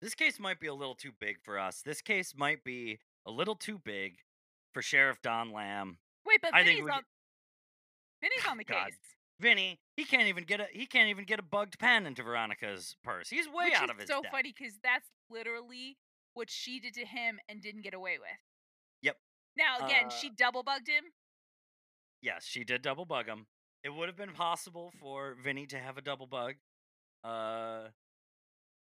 this 0.01 0.15
case 0.15 0.39
might 0.39 0.59
be 0.59 0.67
a 0.67 0.73
little 0.73 0.95
too 0.95 1.11
big 1.19 1.37
for 1.43 1.59
us. 1.59 1.81
This 1.83 2.01
case 2.01 2.33
might 2.35 2.63
be 2.63 2.99
a 3.25 3.31
little 3.31 3.55
too 3.55 3.79
big 3.83 4.17
for 4.73 4.81
Sheriff 4.81 5.21
Don 5.21 5.51
Lamb. 5.51 5.97
wait, 6.25 6.39
but 6.41 6.53
I 6.53 6.63
think 6.63 6.83
we 6.83 6.89
on 6.91 7.01
Vinnie's 8.21 8.45
on 8.49 8.57
the 8.57 8.63
God. 8.63 8.85
case. 8.85 8.97
Vinnie, 9.41 9.79
he 9.97 10.05
can't 10.05 10.27
even 10.27 10.43
get 10.43 10.59
a 10.59 10.67
he 10.71 10.85
can't 10.85 11.09
even 11.09 11.25
get 11.25 11.39
a 11.39 11.43
bugged 11.43 11.79
pen 11.79 12.05
into 12.05 12.23
Veronica's 12.23 12.95
purse. 13.03 13.29
He's 13.29 13.47
way 13.47 13.65
which 13.65 13.73
out 13.73 13.89
of 13.89 13.97
his 13.97 14.07
so 14.07 14.21
depth. 14.21 14.31
funny 14.33 14.53
because 14.57 14.75
that's 14.83 15.07
literally 15.29 15.97
what 16.33 16.49
she 16.49 16.79
did 16.79 16.93
to 16.93 17.05
him 17.05 17.39
and 17.49 17.61
didn't 17.61 17.81
get 17.81 17.93
away 17.93 18.17
with. 18.19 18.29
Yep. 19.01 19.17
Now 19.57 19.85
again, 19.85 20.05
Uh, 20.05 20.09
she 20.09 20.29
double 20.29 20.63
bugged 20.63 20.87
him. 20.87 21.03
Yes, 22.21 22.45
she 22.45 22.63
did 22.63 22.81
double 22.81 23.05
bug 23.05 23.25
him. 23.27 23.47
It 23.83 23.89
would 23.89 24.07
have 24.07 24.15
been 24.15 24.33
possible 24.33 24.91
for 24.99 25.35
Vinnie 25.43 25.65
to 25.67 25.79
have 25.79 25.97
a 25.97 26.01
double 26.01 26.27
bug. 26.27 26.55
Uh 27.23 27.89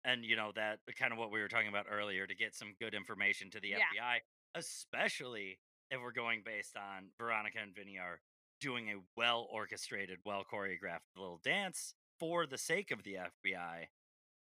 and 0.05 0.25
you 0.25 0.35
know 0.35 0.51
that 0.55 0.80
kind 0.99 1.13
of 1.13 1.17
what 1.19 1.31
we 1.31 1.39
were 1.39 1.47
talking 1.47 1.69
about 1.69 1.85
earlier 1.89 2.27
to 2.27 2.35
get 2.35 2.53
some 2.53 2.73
good 2.80 2.93
information 2.93 3.49
to 3.51 3.59
the 3.61 3.69
Yeah. 3.69 3.77
FBI, 3.95 4.19
especially 4.55 5.59
if 5.91 6.01
we're 6.01 6.11
going 6.11 6.41
based 6.43 6.75
on 6.75 7.09
Veronica 7.17 7.59
and 7.61 7.73
Vinnie 7.73 7.97
are 7.97 8.19
doing 8.64 8.90
a 8.90 8.95
well 9.17 9.45
orchestrated, 9.51 10.19
well 10.25 10.43
choreographed 10.51 11.01
little 11.17 11.42
dance 11.43 11.93
for 12.19 12.48
the 12.48 12.58
sake 12.58 12.90
of 12.92 13.03
the 13.03 13.16
FBI. 13.45 13.90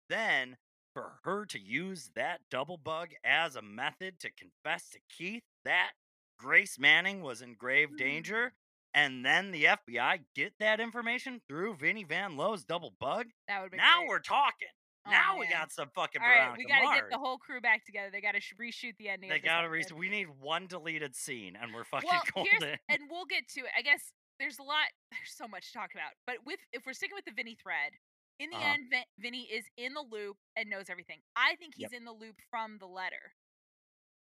Then 0.09 0.57
for 0.93 1.13
her 1.23 1.45
to 1.47 1.59
use 1.59 2.11
that 2.15 2.41
double 2.49 2.77
bug 2.77 3.09
as 3.23 3.55
a 3.55 3.61
method 3.61 4.19
to 4.19 4.29
confess 4.31 4.87
to 4.91 4.99
Keith 5.09 5.43
that 5.65 5.91
Grace 6.37 6.77
Manning 6.79 7.21
was 7.21 7.41
in 7.41 7.55
grave 7.55 7.89
Mm. 7.89 7.97
danger, 7.97 8.53
and 8.93 9.25
then 9.25 9.51
the 9.51 9.65
FBI 9.67 10.19
get 10.35 10.53
that 10.59 10.79
information 10.79 11.41
through 11.49 11.75
Vinnie 11.75 12.03
Van 12.03 12.37
Lowe's 12.37 12.63
double 12.63 12.91
bug. 12.91 13.27
That 13.47 13.61
would 13.61 13.71
be 13.71 13.77
Now 13.77 13.99
great. 13.99 14.09
we're 14.09 14.19
talking. 14.19 14.69
Oh, 15.07 15.11
now 15.11 15.37
we 15.39 15.47
got 15.47 15.71
some 15.71 15.89
fucking 15.93 16.21
All 16.21 16.27
right, 16.27 16.37
Veronica 16.49 16.57
we 16.57 16.65
gotta 16.65 16.99
get 17.01 17.09
the 17.11 17.17
whole 17.17 17.37
crew 17.37 17.61
back 17.61 17.85
together. 17.85 18.09
They 18.11 18.21
gotta 18.21 18.39
sh- 18.41 18.53
reshoot 18.59 18.97
the 18.97 19.09
ending. 19.09 19.29
They 19.29 19.39
gotta 19.39 19.67
episode. 19.67 19.95
re- 19.95 19.99
We 19.99 20.09
need 20.09 20.27
one 20.41 20.67
deleted 20.67 21.15
scene, 21.15 21.55
and 21.61 21.73
we're 21.73 21.83
fucking 21.85 22.09
Well, 22.11 22.23
golden. 22.33 22.51
here's 22.59 22.79
and 22.89 22.99
we'll 23.09 23.25
get 23.25 23.47
to 23.49 23.61
it. 23.61 23.71
I 23.77 23.81
guess 23.81 24.11
there's 24.39 24.57
a 24.59 24.63
lot. 24.63 24.87
There's 25.11 25.31
so 25.35 25.47
much 25.47 25.71
to 25.71 25.77
talk 25.77 25.91
about. 25.93 26.11
But 26.25 26.37
with 26.45 26.59
if 26.73 26.85
we're 26.85 26.93
sticking 26.93 27.15
with 27.15 27.25
the 27.25 27.31
Vinnie 27.35 27.57
thread, 27.61 27.93
in 28.39 28.49
the 28.49 28.57
Uh-huh. 28.57 28.73
end, 28.73 28.89
Vin, 28.89 29.03
Vinnie 29.19 29.47
is 29.51 29.65
in 29.77 29.93
the 29.93 30.01
loop 30.01 30.37
and 30.57 30.69
knows 30.69 30.89
everything. 30.89 31.19
I 31.37 31.55
think 31.55 31.75
he's 31.77 31.91
Yep. 31.91 31.99
in 32.01 32.05
the 32.05 32.11
loop 32.11 32.35
from 32.49 32.77
the 32.79 32.87
letter. 32.87 33.33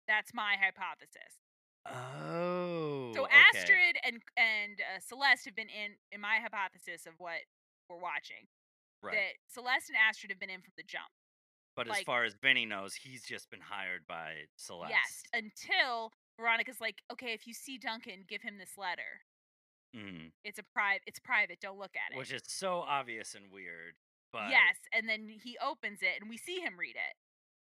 That's 0.07 0.33
my 0.33 0.55
hypothesis. 0.61 1.41
oh. 1.85 3.11
So 3.15 3.23
okay. 3.25 3.35
Astrid 3.53 3.95
and 4.05 4.21
and 4.37 4.79
uh, 4.79 4.99
Celeste 4.99 5.45
have 5.45 5.55
been 5.55 5.69
in 5.69 5.95
in 6.11 6.21
my 6.21 6.37
hypothesis 6.41 7.05
of 7.05 7.13
what 7.17 7.39
we're 7.89 7.97
watching. 7.99 8.47
Right. 9.01 9.13
That 9.15 9.33
Celeste 9.47 9.89
and 9.89 9.97
Astrid 9.97 10.31
have 10.31 10.39
been 10.39 10.49
in 10.49 10.61
from 10.61 10.73
the 10.77 10.83
jump. 10.83 11.09
but 11.75 11.87
as 11.89 12.01
far 12.01 12.25
as 12.25 12.33
Vinnie 12.33 12.65
knows, 12.65 12.93
he's 12.93 13.23
just 13.23 13.49
been 13.49 13.61
hired 13.61 14.05
by 14.05 14.47
Celeste. 14.57 14.91
Yes, 14.91 15.23
until 15.33 16.11
Veronica's 16.37 16.81
like, 16.81 17.01
okay, 17.11 17.31
if 17.33 17.47
you 17.47 17.53
see 17.53 17.77
Duncan, 17.77 18.25
give 18.27 18.41
him 18.41 18.57
this 18.57 18.77
letter. 18.77 19.23
Mhm. 19.95 20.31
It's 20.43 20.59
a 20.59 20.63
private. 20.63 21.03
It's 21.07 21.19
private. 21.19 21.59
Don't 21.61 21.79
look 21.79 21.95
at 21.95 22.11
it. 22.13 22.17
Which 22.17 22.31
is 22.33 22.41
so 22.47 22.81
obvious 22.81 23.33
and 23.33 23.49
weird. 23.51 23.95
But 24.31 24.49
Yes, 24.51 24.77
and 24.93 25.07
then 25.09 25.27
he 25.29 25.57
opens 25.57 26.01
it 26.03 26.19
and 26.21 26.29
we 26.29 26.37
see 26.37 26.59
him 26.59 26.77
read 26.77 26.95
it. 26.95 27.15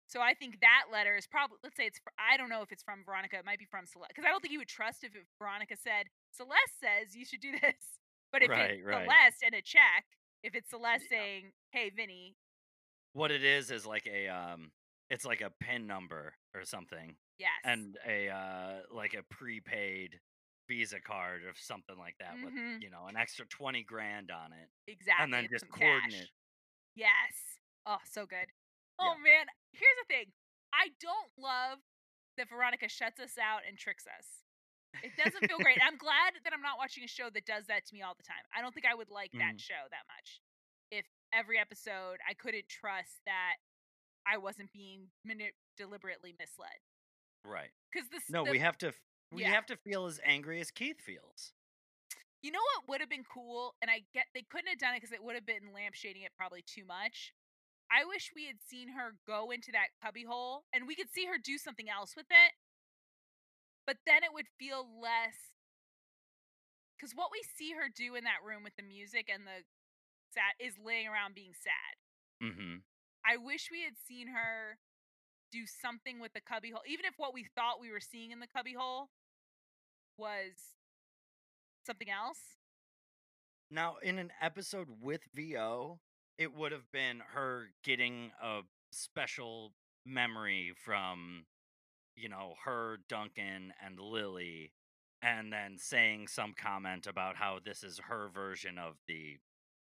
So 0.07 0.21
I 0.21 0.33
think 0.35 0.61
that 0.61 0.85
letter 0.91 1.15
is 1.17 1.25
probably 1.27 1.57
let's 1.63 1.75
say 1.75 1.87
it's 1.87 1.99
I 2.19 2.37
don't 2.37 2.49
know 2.49 2.61
if 2.61 2.71
it's 2.71 2.83
from 2.83 3.03
Veronica, 3.03 3.37
it 3.39 3.45
might 3.45 3.59
be 3.59 3.65
from 3.65 3.87
Celeste 3.87 4.09
because 4.09 4.23
I 4.25 4.29
don't 4.29 4.39
think 4.39 4.51
he 4.51 4.57
would 4.59 4.69
trust 4.69 5.03
if 5.03 5.11
Veronica 5.39 5.75
said 5.75 6.09
Celeste 6.31 6.79
says 6.79 7.15
you 7.15 7.25
should 7.25 7.41
do 7.41 7.51
this. 7.59 7.99
But 8.31 8.43
if 8.43 8.49
Right, 8.49 8.75
it's 8.77 8.85
right. 8.85 9.03
Celeste 9.03 9.43
and 9.43 9.55
a 9.55 9.61
check, 9.61 10.05
if 10.45 10.55
it's 10.55 10.69
Celeste 10.69 11.07
Yeah. 11.11 11.17
saying, 11.19 11.53
"Hey 11.71 11.89
Vinnie, 11.89 12.35
what 13.13 13.31
it 13.31 13.43
is 13.43 13.71
is 13.71 13.85
like 13.85 14.05
a 14.07 14.27
um, 14.27 14.71
it's 15.09 15.25
like 15.25 15.41
a 15.41 15.49
pin 15.59 15.87
number 15.87 16.35
or 16.53 16.63
something, 16.63 17.17
yes," 17.37 17.51
and 17.63 17.97
a 18.05 18.29
uh, 18.29 18.81
like 18.91 19.13
a 19.15 19.23
prepaid 19.23 20.19
Visa 20.67 20.99
card 21.01 21.43
or 21.43 21.53
something 21.55 21.97
like 21.97 22.17
that 22.19 22.35
Mhm. 22.37 22.43
with 22.45 22.81
you 22.83 22.89
know 22.89 23.07
an 23.07 23.17
extra 23.17 23.45
twenty 23.47 23.83
grand 23.83 24.31
on 24.31 24.53
it, 24.53 24.69
exactly, 24.87 25.23
and 25.23 25.33
then 25.33 25.47
just 25.49 25.67
coordinate. 25.69 26.29
Yes. 26.95 27.59
Oh, 27.85 27.99
so 28.05 28.25
good. 28.25 28.47
Oh 28.99 29.15
man, 29.17 29.47
here's 29.73 29.97
the 30.01 30.05
thing. 30.07 30.33
I 30.73 30.89
don't 30.99 31.31
love 31.37 31.79
that 32.37 32.49
Veronica 32.49 32.87
shuts 32.89 33.19
us 33.19 33.37
out 33.37 33.61
and 33.67 33.77
tricks 33.77 34.05
us. 34.07 34.44
It 35.03 35.15
doesn't 35.17 35.47
feel 35.47 35.57
great. 35.59 35.79
I'm 35.81 35.97
glad 35.97 36.33
that 36.43 36.53
I'm 36.53 36.61
not 36.61 36.77
watching 36.77 37.03
a 37.03 37.07
show 37.07 37.29
that 37.29 37.45
does 37.45 37.65
that 37.67 37.85
to 37.87 37.93
me 37.93 38.01
all 38.01 38.13
the 38.15 38.23
time. 38.23 38.43
I 38.55 38.61
don't 38.61 38.73
think 38.73 38.85
I 38.85 38.93
would 38.95 39.09
like 39.09 39.31
that 39.33 39.55
Mhm. 39.55 39.61
show 39.61 39.87
that 39.89 40.05
much. 40.07 40.41
If 40.91 41.05
every 41.33 41.57
episode 41.59 42.19
I 42.27 42.33
couldn't 42.33 42.67
trust 42.69 43.23
that 43.25 43.57
I 44.25 44.37
wasn't 44.37 44.71
being 44.71 45.11
mani- 45.23 45.53
deliberately 45.77 46.33
misled. 46.33 46.79
Right. 47.43 47.71
Because 47.91 48.09
this 48.09 48.29
No, 48.29 48.43
the- 48.45 48.51
we 48.51 48.59
have 48.59 48.77
to. 48.79 48.93
We 49.31 49.41
Yeah. 49.41 49.49
have 49.51 49.65
to 49.67 49.77
feel 49.77 50.05
as 50.05 50.19
angry 50.23 50.59
as 50.61 50.71
Keith 50.71 51.01
feels. 51.01 51.53
You 52.41 52.51
know 52.51 52.61
what 52.61 52.87
would 52.87 53.01
have 53.01 53.09
been 53.09 53.25
cool, 53.25 53.75
and 53.81 53.89
I 53.89 53.99
get 54.13 54.27
they 54.33 54.43
couldn't 54.43 54.67
have 54.67 54.77
done 54.77 54.93
it 54.93 54.97
because 54.97 55.11
it 55.11 55.23
would 55.23 55.35
have 55.35 55.45
been 55.45 55.71
lampshading 55.73 56.23
it 56.25 56.35
probably 56.35 56.61
too 56.61 56.85
much. 56.85 57.33
I 57.89 58.03
wish 58.05 58.33
we 58.33 58.45
had 58.45 58.61
seen 58.61 58.89
her 58.89 59.13
go 59.25 59.51
into 59.51 59.71
that 59.71 59.89
cubbyhole, 60.01 60.65
and 60.73 60.87
we 60.87 60.95
could 60.95 61.09
see 61.11 61.25
her 61.25 61.37
do 61.37 61.57
something 61.57 61.89
else 61.89 62.15
with 62.15 62.27
it. 62.29 62.53
But 63.85 63.97
then 64.05 64.23
it 64.23 64.33
would 64.33 64.47
feel 64.57 64.85
less. 65.01 65.53
Because 66.97 67.13
what 67.13 67.29
we 67.31 67.43
see 67.43 67.73
her 67.73 67.89
do 67.93 68.15
in 68.15 68.23
that 68.23 68.45
room 68.45 68.63
with 68.63 68.75
the 68.77 68.83
music 68.83 69.29
and 69.31 69.45
the 69.45 69.63
sad 70.33 70.57
is 70.59 70.73
laying 70.83 71.07
around 71.07 71.35
being 71.35 71.53
sad. 71.53 71.95
Mm-hmm. 72.41 72.81
I 73.25 73.37
wish 73.37 73.69
we 73.71 73.83
had 73.83 73.95
seen 74.07 74.27
her 74.27 74.77
do 75.51 75.65
something 75.65 76.19
with 76.19 76.33
the 76.33 76.41
cubbyhole, 76.41 76.81
even 76.87 77.05
if 77.05 77.13
what 77.17 77.33
we 77.33 77.45
thought 77.55 77.81
we 77.81 77.91
were 77.91 77.99
seeing 77.99 78.31
in 78.31 78.39
the 78.39 78.47
cubbyhole 78.47 79.09
was 80.17 80.53
something 81.85 82.09
else. 82.09 82.39
Now, 83.71 83.95
in 84.01 84.19
an 84.19 84.31
episode 84.41 84.87
with 85.01 85.21
VO, 85.33 85.99
it 86.37 86.53
would 86.55 86.71
have 86.71 86.91
been 86.91 87.21
her 87.33 87.69
getting 87.83 88.31
a 88.41 88.61
special 88.91 89.73
memory 90.05 90.73
from, 90.83 91.45
you 92.15 92.29
know, 92.29 92.55
her, 92.65 92.99
Duncan, 93.09 93.73
and 93.83 93.99
Lily, 93.99 94.71
and 95.21 95.51
then 95.51 95.77
saying 95.77 96.27
some 96.27 96.53
comment 96.57 97.07
about 97.07 97.35
how 97.35 97.59
this 97.63 97.83
is 97.83 97.99
her 98.07 98.29
version 98.33 98.77
of 98.77 98.95
the 99.07 99.37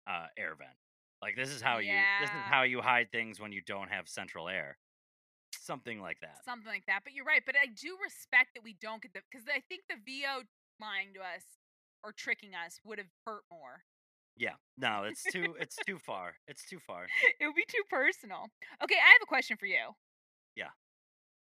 uh, 0.07 0.27
air 0.37 0.55
vent. 0.57 0.71
Like 1.21 1.35
this 1.35 1.49
is 1.49 1.61
how 1.61 1.79
you 1.79 1.93
this 2.21 2.29
is 2.29 2.45
how 2.45 2.63
you 2.63 2.81
hide 2.81 3.11
things 3.11 3.39
when 3.39 3.51
you 3.51 3.61
don't 3.65 3.89
have 3.89 4.07
central 4.07 4.47
air. 4.47 4.77
Something 5.59 5.99
like 5.99 6.19
that. 6.21 6.45
something 6.45 6.67
like 6.67 6.85
that. 6.85 7.01
But 7.03 7.13
you're 7.13 7.25
right. 7.25 7.41
But 7.45 7.55
I 7.55 7.65
do 7.65 7.97
respect 8.03 8.49
that 8.53 8.63
we 8.63 8.75
don't 8.79 9.01
get 9.01 9.13
the 9.13 9.21
because 9.31 9.47
I 9.47 9.61
think 9.67 9.83
the 9.89 9.95
VO 10.05 10.43
lying 10.79 11.13
to 11.15 11.21
us 11.21 11.43
or 12.03 12.11
tricking 12.11 12.51
us 12.53 12.79
would 12.85 12.99
have 12.99 13.07
hurt 13.25 13.41
more. 13.49 13.83
Yeah. 14.37 14.59
No, 14.77 15.03
it's 15.09 15.23
too 15.23 15.55
it's 15.59 15.77
too 15.87 15.97
far. 15.97 16.35
It's 16.47 16.67
too 16.69 16.79
far. 16.85 17.07
it 17.39 17.45
would 17.45 17.55
be 17.55 17.65
too 17.67 17.83
personal. 17.89 18.49
Okay, 18.83 18.95
I 18.95 19.11
have 19.13 19.23
a 19.23 19.25
question 19.25 19.57
for 19.57 19.65
you. 19.65 19.95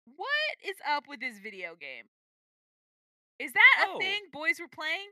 What 0.06 0.58
is 0.66 0.76
up 0.88 1.06
with 1.08 1.20
this 1.20 1.40
video 1.40 1.76
game? 1.76 2.06
Is 3.40 3.54
that 3.54 3.86
a 3.88 3.92
Oh. 3.94 4.00
thing 4.00 4.30
boys 4.32 4.60
were 4.60 4.68
playing? 4.68 5.12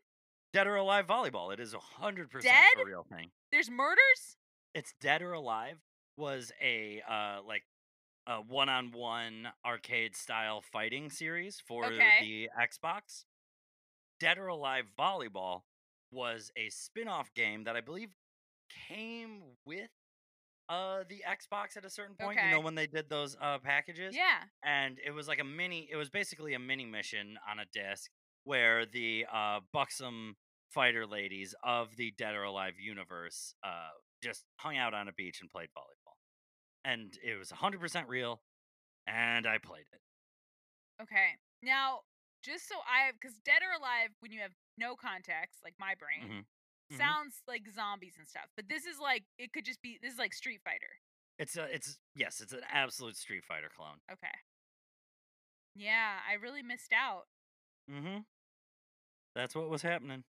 Dead 0.53 0.68
or 0.68 0.76
alive 0.76 1.08
volleyball. 1.08 1.53
It 1.53 1.60
is 1.60 1.74
a 1.74 1.80
hundred 1.80 2.30
percent 2.30 2.53
Dead? 2.53 2.82
a 2.82 2.86
real 2.86 3.03
thing. 3.03 3.32
There's 3.52 3.70
murders? 3.70 4.38
it's 4.74 4.94
Dead 5.02 5.22
or 5.22 5.34
Alive 5.34 5.82
was 6.16 6.52
a 6.61 7.02
uh 7.02 7.42
like 7.44 7.66
a 8.28 8.40
one-on-one 8.42 9.52
arcade 9.66 10.16
style 10.16 10.61
fighting 10.61 11.10
series 11.10 11.60
for 11.60 11.86
Okay. 11.86 12.20
the 12.22 12.50
Xbox. 12.58 13.26
Dead 14.20 14.38
or 14.38 14.48
Alive 14.48 14.86
Volleyball 14.98 15.64
was 16.11 16.52
a 16.56 16.70
spin-off 16.70 17.34
game 17.34 17.64
that 17.64 17.76
I 17.76 17.82
believe 17.82 18.16
came 18.88 19.58
with 19.66 19.90
uh 20.72 21.03
the 21.09 21.22
Xbox 21.27 21.75
at 21.77 21.85
a 21.85 21.90
certain 21.90 22.16
point, 22.16 22.40
you 22.41 22.50
know 22.50 22.59
when 22.61 22.75
they 22.75 22.88
did 22.88 23.09
those 23.09 23.35
uh 23.41 23.58
packages 23.59 24.16
Yeah. 24.16 24.40
and 24.64 24.98
it 25.06 25.11
was 25.11 25.27
like 25.27 25.40
a 25.40 25.43
mini 25.43 25.90
it 25.91 25.98
was 25.98 26.09
basically 26.09 26.53
a 26.53 26.59
mini 26.59 26.85
mission 26.85 27.38
on 27.50 27.59
a 27.59 27.66
disc 27.74 28.09
where 28.45 28.85
the 28.85 29.25
uh 29.32 29.59
buxom 29.74 30.35
fighter 30.69 31.06
ladies 31.06 31.53
of 31.64 31.95
the 31.98 32.11
dead 32.17 32.33
or 32.35 32.43
alive 32.43 32.74
universe 32.80 33.53
uh 33.64 33.90
just 34.24 34.45
hung 34.58 34.77
out 34.77 34.93
on 34.93 35.08
a 35.08 35.14
beach 35.14 35.40
and 35.41 35.50
played 35.50 35.69
volleyball 35.77 36.16
and 36.85 37.17
it 37.24 37.38
was 37.38 37.50
100% 37.51 38.08
real 38.08 38.41
and 39.08 39.45
i 39.45 39.58
played 39.58 39.85
it 39.91 40.00
Okay. 41.01 41.30
Now, 41.64 42.01
just 42.43 42.67
so 42.69 42.75
I 42.85 43.11
because 43.19 43.35
Dead 43.43 43.61
or 43.66 43.74
Alive, 43.77 44.09
when 44.19 44.32
you 44.32 44.40
have 44.41 44.51
no 44.77 44.95
context, 44.95 45.61
like 45.64 45.74
my 45.80 45.95
brain, 45.95 46.30
Mhm. 46.30 46.45
Mhm. 46.92 46.98
sounds 46.98 47.42
like 47.48 47.64
zombies 47.74 48.16
and 48.18 48.28
stuff. 48.28 48.50
But 48.56 48.68
this 48.70 48.86
is 48.86 49.00
like, 49.00 49.24
it 49.38 49.53
could 49.53 49.66
just 49.66 49.82
be, 49.82 49.98
this 50.02 50.14
is 50.14 50.20
like 50.20 50.34
Street 50.34 50.61
Fighter. 50.64 51.00
It's 51.40 51.58
a 51.58 51.64
it's 51.74 51.98
yes, 52.14 52.40
it's 52.42 52.53
an 52.53 52.61
absolute 52.70 53.18
Street 53.18 53.44
Fighter 53.44 53.70
clone. 53.76 53.98
Okay. 54.11 54.28
Yeah, 55.76 56.20
I 56.30 56.34
really 56.36 56.61
missed 56.61 56.94
out. 56.94 57.28
Mm 57.90 58.02
Mhm. 58.03 58.26
That's 59.34 59.56
what 59.56 59.70
was 59.70 59.82
happening. 59.82 60.24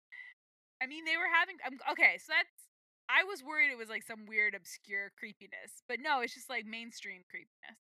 I 0.83 0.87
mean, 0.87 1.05
they 1.05 1.17
were 1.17 1.29
having 1.33 1.57
um, 1.67 1.79
okay, 1.93 2.19
so 2.19 2.33
that's 2.37 2.69
I 3.09 3.25
was 3.25 3.43
worried 3.43 3.71
it 3.73 3.79
was 3.79 3.89
like 3.89 4.05
some 4.05 4.27
weird 4.27 4.55
obscure 4.55 5.11
creepiness, 5.19 5.83
but 5.89 5.99
no, 6.01 6.21
it's 6.21 6.35
just 6.35 6.49
like 6.49 6.65
mainstream 6.65 7.23
creepiness. 7.29 7.79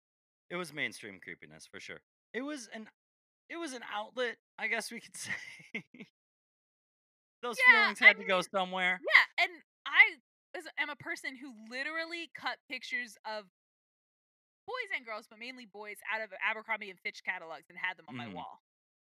It 0.50 0.56
was 0.56 0.74
mainstream 0.74 1.20
creepiness 1.22 1.68
for 1.68 1.80
sure. 1.80 2.02
It 2.34 2.42
was 2.42 2.68
an 2.74 2.88
it 3.50 3.58
was 3.58 3.74
an 3.74 3.84
outlet, 3.94 4.38
I 4.58 4.68
guess 4.68 4.92
we 4.92 5.00
could 5.02 5.16
say. 5.18 5.34
Those 7.42 7.58
Yeah, 7.68 7.82
feelings 7.82 8.02
I 8.02 8.08
had 8.08 8.18
to 8.18 8.26
go 8.26 8.42
somewhere. 8.42 9.00
Yeah, 9.02 9.44
and 9.46 9.52
I 9.86 10.18
am 10.78 10.90
a 10.90 10.96
person 10.96 11.36
who 11.36 11.54
literally 11.70 12.30
cut 12.36 12.58
pictures 12.70 13.18
of 13.26 13.46
boys 14.68 14.90
and 14.96 15.06
girls, 15.06 15.26
but 15.30 15.40
mainly 15.40 15.66
boys, 15.66 15.98
out 16.14 16.22
of 16.22 16.30
Abercrombie 16.44 16.90
and 16.90 17.00
Fitch 17.00 17.24
catalogs 17.24 17.66
and 17.70 17.78
had 17.78 17.98
them 17.98 18.06
on 18.08 18.16
my 18.16 18.28
Mhm. 18.28 18.34
wall. 18.34 18.62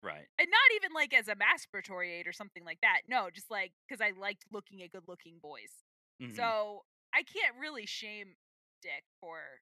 Right. 0.02 0.28
And 0.38 0.50
not 0.52 0.72
even 0.76 0.94
like 0.94 1.14
as 1.14 1.28
a 1.28 1.36
masturbatory 1.36 2.10
aid 2.12 2.28
or 2.28 2.34
something 2.34 2.64
like 2.64 2.80
that. 2.82 3.02
No, 3.08 3.30
just 3.32 3.50
like 3.50 3.74
because 3.88 4.02
I 4.02 4.12
liked 4.12 4.46
looking 4.52 4.84
at 4.84 4.92
good 4.92 5.08
looking 5.08 5.40
boys. 5.40 5.84
Mhm. 6.22 6.36
So 6.36 6.86
I 7.14 7.24
can't 7.24 7.56
really 7.58 7.86
shame 7.88 8.38
Dick 8.82 9.06
for 9.20 9.62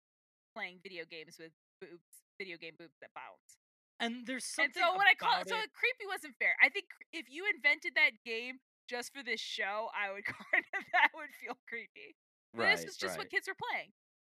playing 0.54 0.82
video 0.82 1.06
games 1.06 1.38
with 1.40 1.54
boobs, 1.80 2.24
video 2.38 2.58
game 2.58 2.76
boobs 2.76 2.98
that 3.00 3.14
bounce. 3.14 3.58
And 4.06 4.28
there's 4.28 4.46
something. 4.46 4.72
And 4.76 4.92
so 4.94 4.98
when 4.98 5.08
I 5.08 5.16
call 5.18 5.34
about 5.34 5.50
so 5.50 5.56
it- 5.56 5.74
creepy 5.74 6.06
wasn't 6.08 6.36
fair. 6.38 6.56
I 6.62 6.70
think 6.70 6.86
if 7.12 7.26
you 7.30 7.46
invented 7.50 7.94
that 7.96 8.12
game 8.26 8.60
just 8.88 9.14
for 9.14 9.24
this 9.24 9.40
show, 9.40 9.90
I 9.94 10.14
would 10.14 10.26
kind 10.30 10.66
of 10.74 10.84
that 10.94 11.10
would 11.16 11.34
feel 11.42 11.58
creepy. 11.68 12.16
But 12.54 12.64
right, 12.64 12.76
this 12.78 12.86
was 12.86 12.98
just 12.98 13.18
right. 13.18 13.26
what 13.26 13.32
kids 13.32 13.48
were 13.48 13.58
playing. 13.58 13.90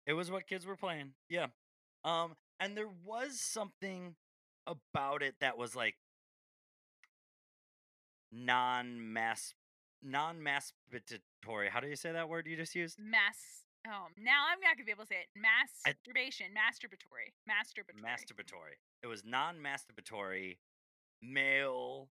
It 0.07 0.13
was 0.13 0.31
what 0.31 0.47
kids 0.47 0.65
were 0.65 0.75
playing. 0.75 1.13
Yeah. 1.29 1.47
Um, 2.03 2.35
and 2.59 2.75
there 2.75 2.89
was 3.05 3.39
something 3.39 4.15
about 4.65 5.21
it 5.21 5.35
that 5.39 5.57
was 5.57 5.75
like 5.75 5.95
non-mass 8.31 9.53
non-masturbatory. 10.01 11.69
How 11.69 11.79
do 11.79 11.87
you 11.87 11.95
say 11.95 12.11
that 12.11 12.29
word 12.29 12.47
you 12.47 12.55
just 12.55 12.75
used? 12.75 12.97
Mass. 12.99 13.58
Oh, 13.87 14.07
now 14.17 14.45
I'm 14.51 14.59
not 14.59 14.75
gonna 14.75 14.85
be 14.85 14.91
able 14.91 15.03
to 15.05 15.07
say 15.07 15.21
it. 15.21 15.27
I- 15.35 15.89
Masturbation, 15.89 16.47
masturbatory, 16.53 17.31
masturbatory. 17.49 18.03
Masturbatory. 18.03 18.75
It 19.03 19.07
was 19.07 19.23
non-masturbatory 19.23 20.57
male 21.21 22.09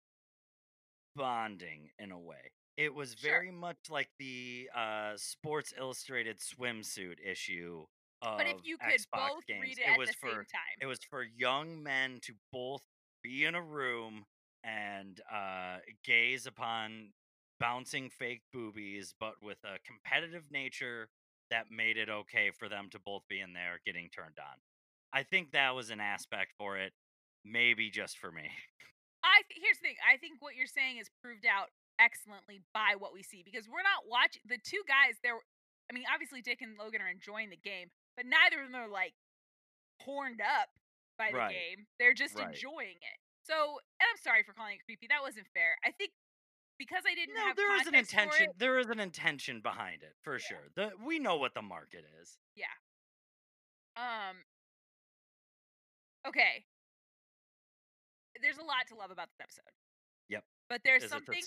bonding 1.14 1.90
in 1.98 2.10
a 2.10 2.18
way. 2.18 2.50
It 2.76 2.94
was 2.94 3.14
Sure. 3.14 3.30
very 3.30 3.50
much 3.50 3.90
like 3.90 4.10
the 4.18 4.68
uh 4.74 5.16
Sports 5.16 5.72
Illustrated 5.76 6.38
swimsuit 6.40 7.20
issue 7.24 7.86
of 8.22 8.38
but 8.38 8.46
if 8.46 8.64
you 8.64 8.78
could 8.78 8.94
Xbox 8.94 9.28
both 9.28 9.46
games. 9.46 9.62
read 9.62 9.78
it, 9.78 9.82
it 9.82 9.88
at 9.90 9.98
was 9.98 10.08
the 10.08 10.14
for 10.14 10.30
same 10.30 10.44
time, 10.46 10.76
it 10.80 10.86
was 10.86 10.98
for 11.04 11.22
young 11.22 11.82
men 11.82 12.18
to 12.22 12.34
both 12.50 12.82
be 13.22 13.44
in 13.44 13.54
a 13.54 13.62
room 13.62 14.26
and 14.64 15.20
uh, 15.30 15.78
gaze 16.04 16.46
upon 16.46 17.12
bouncing 17.60 18.10
fake 18.10 18.42
boobies, 18.52 19.12
but 19.18 19.34
with 19.42 19.62
a 19.64 19.78
competitive 19.80 20.50
nature 20.50 21.08
that 21.52 21.68
made 21.70 21.96
it 22.00 22.08
okay 22.08 22.50
for 22.50 22.68
them 22.68 22.88
to 22.90 22.98
both 22.98 23.22
be 23.28 23.40
in 23.40 23.52
there 23.52 23.78
getting 23.84 24.08
turned 24.08 24.40
on. 24.40 24.56
I 25.12 25.22
think 25.22 25.52
that 25.52 25.76
was 25.76 25.90
an 25.92 26.00
aspect 26.00 26.56
for 26.56 26.78
it, 26.80 26.92
maybe 27.44 27.90
just 27.92 28.16
for 28.16 28.32
me. 28.32 28.48
I 29.24 29.44
th- 29.46 29.60
here's 29.60 29.76
the 29.78 29.92
thing. 29.92 30.00
I 30.00 30.16
think 30.16 30.40
what 30.40 30.56
you're 30.56 30.66
saying 30.66 30.96
is 30.96 31.12
proved 31.22 31.44
out 31.46 31.68
excellently 32.00 32.64
by 32.74 32.96
what 32.98 33.12
we 33.12 33.22
see 33.22 33.44
because 33.44 33.68
we're 33.68 33.84
not 33.84 34.08
watching 34.08 34.42
the 34.48 34.58
two 34.64 34.80
guys. 34.88 35.20
They're, 35.22 35.38
I 35.38 35.92
mean, 35.92 36.08
obviously 36.08 36.40
Dick 36.42 36.58
and 36.64 36.74
Logan 36.80 37.04
are 37.04 37.12
enjoying 37.12 37.52
the 37.52 37.60
game, 37.60 37.92
but 38.16 38.24
neither 38.26 38.64
of 38.64 38.72
them 38.72 38.80
are 38.80 38.88
like 38.90 39.12
horned 40.00 40.40
up 40.40 40.72
by 41.20 41.30
the 41.30 41.38
Right. 41.38 41.52
game. 41.54 41.86
They're 42.00 42.16
just 42.16 42.34
Right. 42.34 42.48
enjoying 42.48 42.96
it. 42.98 43.18
So, 43.44 43.78
and 44.00 44.06
I'm 44.10 44.16
sorry 44.24 44.42
for 44.42 44.54
calling 44.56 44.80
it 44.80 44.84
creepy. 44.88 45.06
That 45.06 45.22
wasn't 45.22 45.46
fair. 45.52 45.76
I 45.84 45.92
think 45.92 46.12
because 46.78 47.04
I 47.06 47.14
didn't 47.14 47.34
No, 47.34 47.52
there 47.54 47.74
is 47.80 47.86
an 47.86 47.94
intention. 47.94 48.50
it- 48.50 48.58
There 48.58 48.78
is 48.78 48.88
an 48.88 48.98
intention 49.00 49.60
behind 49.60 50.02
it 50.02 50.16
for 50.22 50.34
Yeah. 50.38 50.46
sure. 50.46 50.68
The 50.74 50.96
we 50.98 51.18
know 51.18 51.36
what 51.36 51.54
the 51.54 51.62
market 51.62 52.04
is. 52.20 52.38
Yeah. 52.54 52.72
Um. 53.96 54.44
Okay. 56.26 56.64
There's 58.40 58.58
a 58.58 58.64
lot 58.64 58.86
to 58.88 58.94
love 58.94 59.10
about 59.10 59.28
this 59.30 59.40
episode. 59.40 59.70
Yep. 60.28 60.44
But 60.68 60.82
there's 60.84 61.04
Is 61.04 61.10
something 61.10 61.42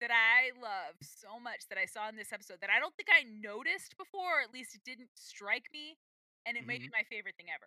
that 0.00 0.10
I 0.12 0.52
love 0.60 0.94
so 1.00 1.40
much 1.40 1.66
that 1.68 1.78
I 1.78 1.86
saw 1.86 2.08
in 2.08 2.16
this 2.16 2.32
episode 2.32 2.60
that 2.60 2.70
I 2.70 2.78
don't 2.78 2.94
think 2.96 3.08
I 3.10 3.22
noticed 3.24 3.96
before, 3.96 4.40
or 4.40 4.42
at 4.42 4.52
least 4.52 4.74
it 4.74 4.84
didn't 4.84 5.10
strike 5.16 5.66
me, 5.72 5.98
and 6.44 6.56
it 6.56 6.66
may 6.66 6.78
be 6.78 6.88
my 6.92 7.02
favorite 7.04 7.36
thing 7.36 7.50
ever. 7.50 7.66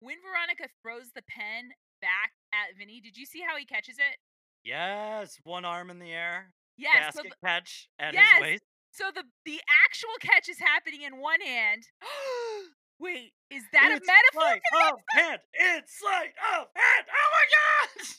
When 0.00 0.20
Veronica 0.22 0.68
throws 0.82 1.12
the 1.12 1.22
pen 1.22 1.74
back 2.00 2.32
at 2.52 2.74
Vinnie, 2.76 3.00
did 3.00 3.16
you 3.16 3.26
see 3.26 3.42
how 3.42 3.56
he 3.56 3.64
catches 3.64 3.98
it? 3.98 4.18
Yes, 4.66 5.38
one 5.44 5.64
arm 5.64 5.90
in 5.90 5.98
the 6.00 6.12
air, 6.12 6.52
Yes. 6.76 7.14
So 7.14 7.22
basket 7.22 7.36
the, 7.40 7.46
catch 7.46 7.88
at 7.98 8.12
Yes! 8.14 8.32
his 8.34 8.42
waist. 8.42 8.64
so 8.90 9.10
the 9.14 9.24
the 9.44 9.60
actual 9.86 10.10
catch 10.20 10.48
is 10.48 10.58
happening 10.58 11.02
in 11.02 11.18
one 11.18 11.40
hand. 11.40 11.88
Wait, 12.98 13.32
is 13.50 13.62
that 13.72 13.90
it's 13.92 14.08
a 14.08 14.10
metaphor? 14.10 14.42
Sleight 14.42 14.62
of 14.92 14.98
hand. 15.14 15.40
It's 15.52 15.96
sleight 15.98 16.34
of 16.56 16.66
hand. 16.74 17.06
Oh 17.08 17.30
my 17.32 17.46
god! 17.54 17.88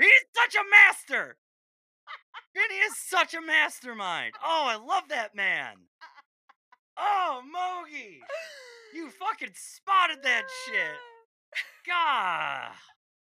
He's 0.00 0.24
such 0.34 0.54
a 0.54 0.64
master. 0.70 1.36
Vinnie 2.54 2.80
is 2.80 2.96
such 2.96 3.34
a 3.34 3.40
mastermind. 3.42 4.34
Oh, 4.42 4.64
I 4.66 4.76
love 4.76 5.08
that 5.10 5.34
man. 5.34 5.88
Oh, 6.96 7.42
Mogi, 7.44 8.20
you 8.94 9.10
fucking 9.10 9.52
spotted 9.54 10.22
that 10.22 10.44
shit. 10.64 10.96
God. 11.86 12.72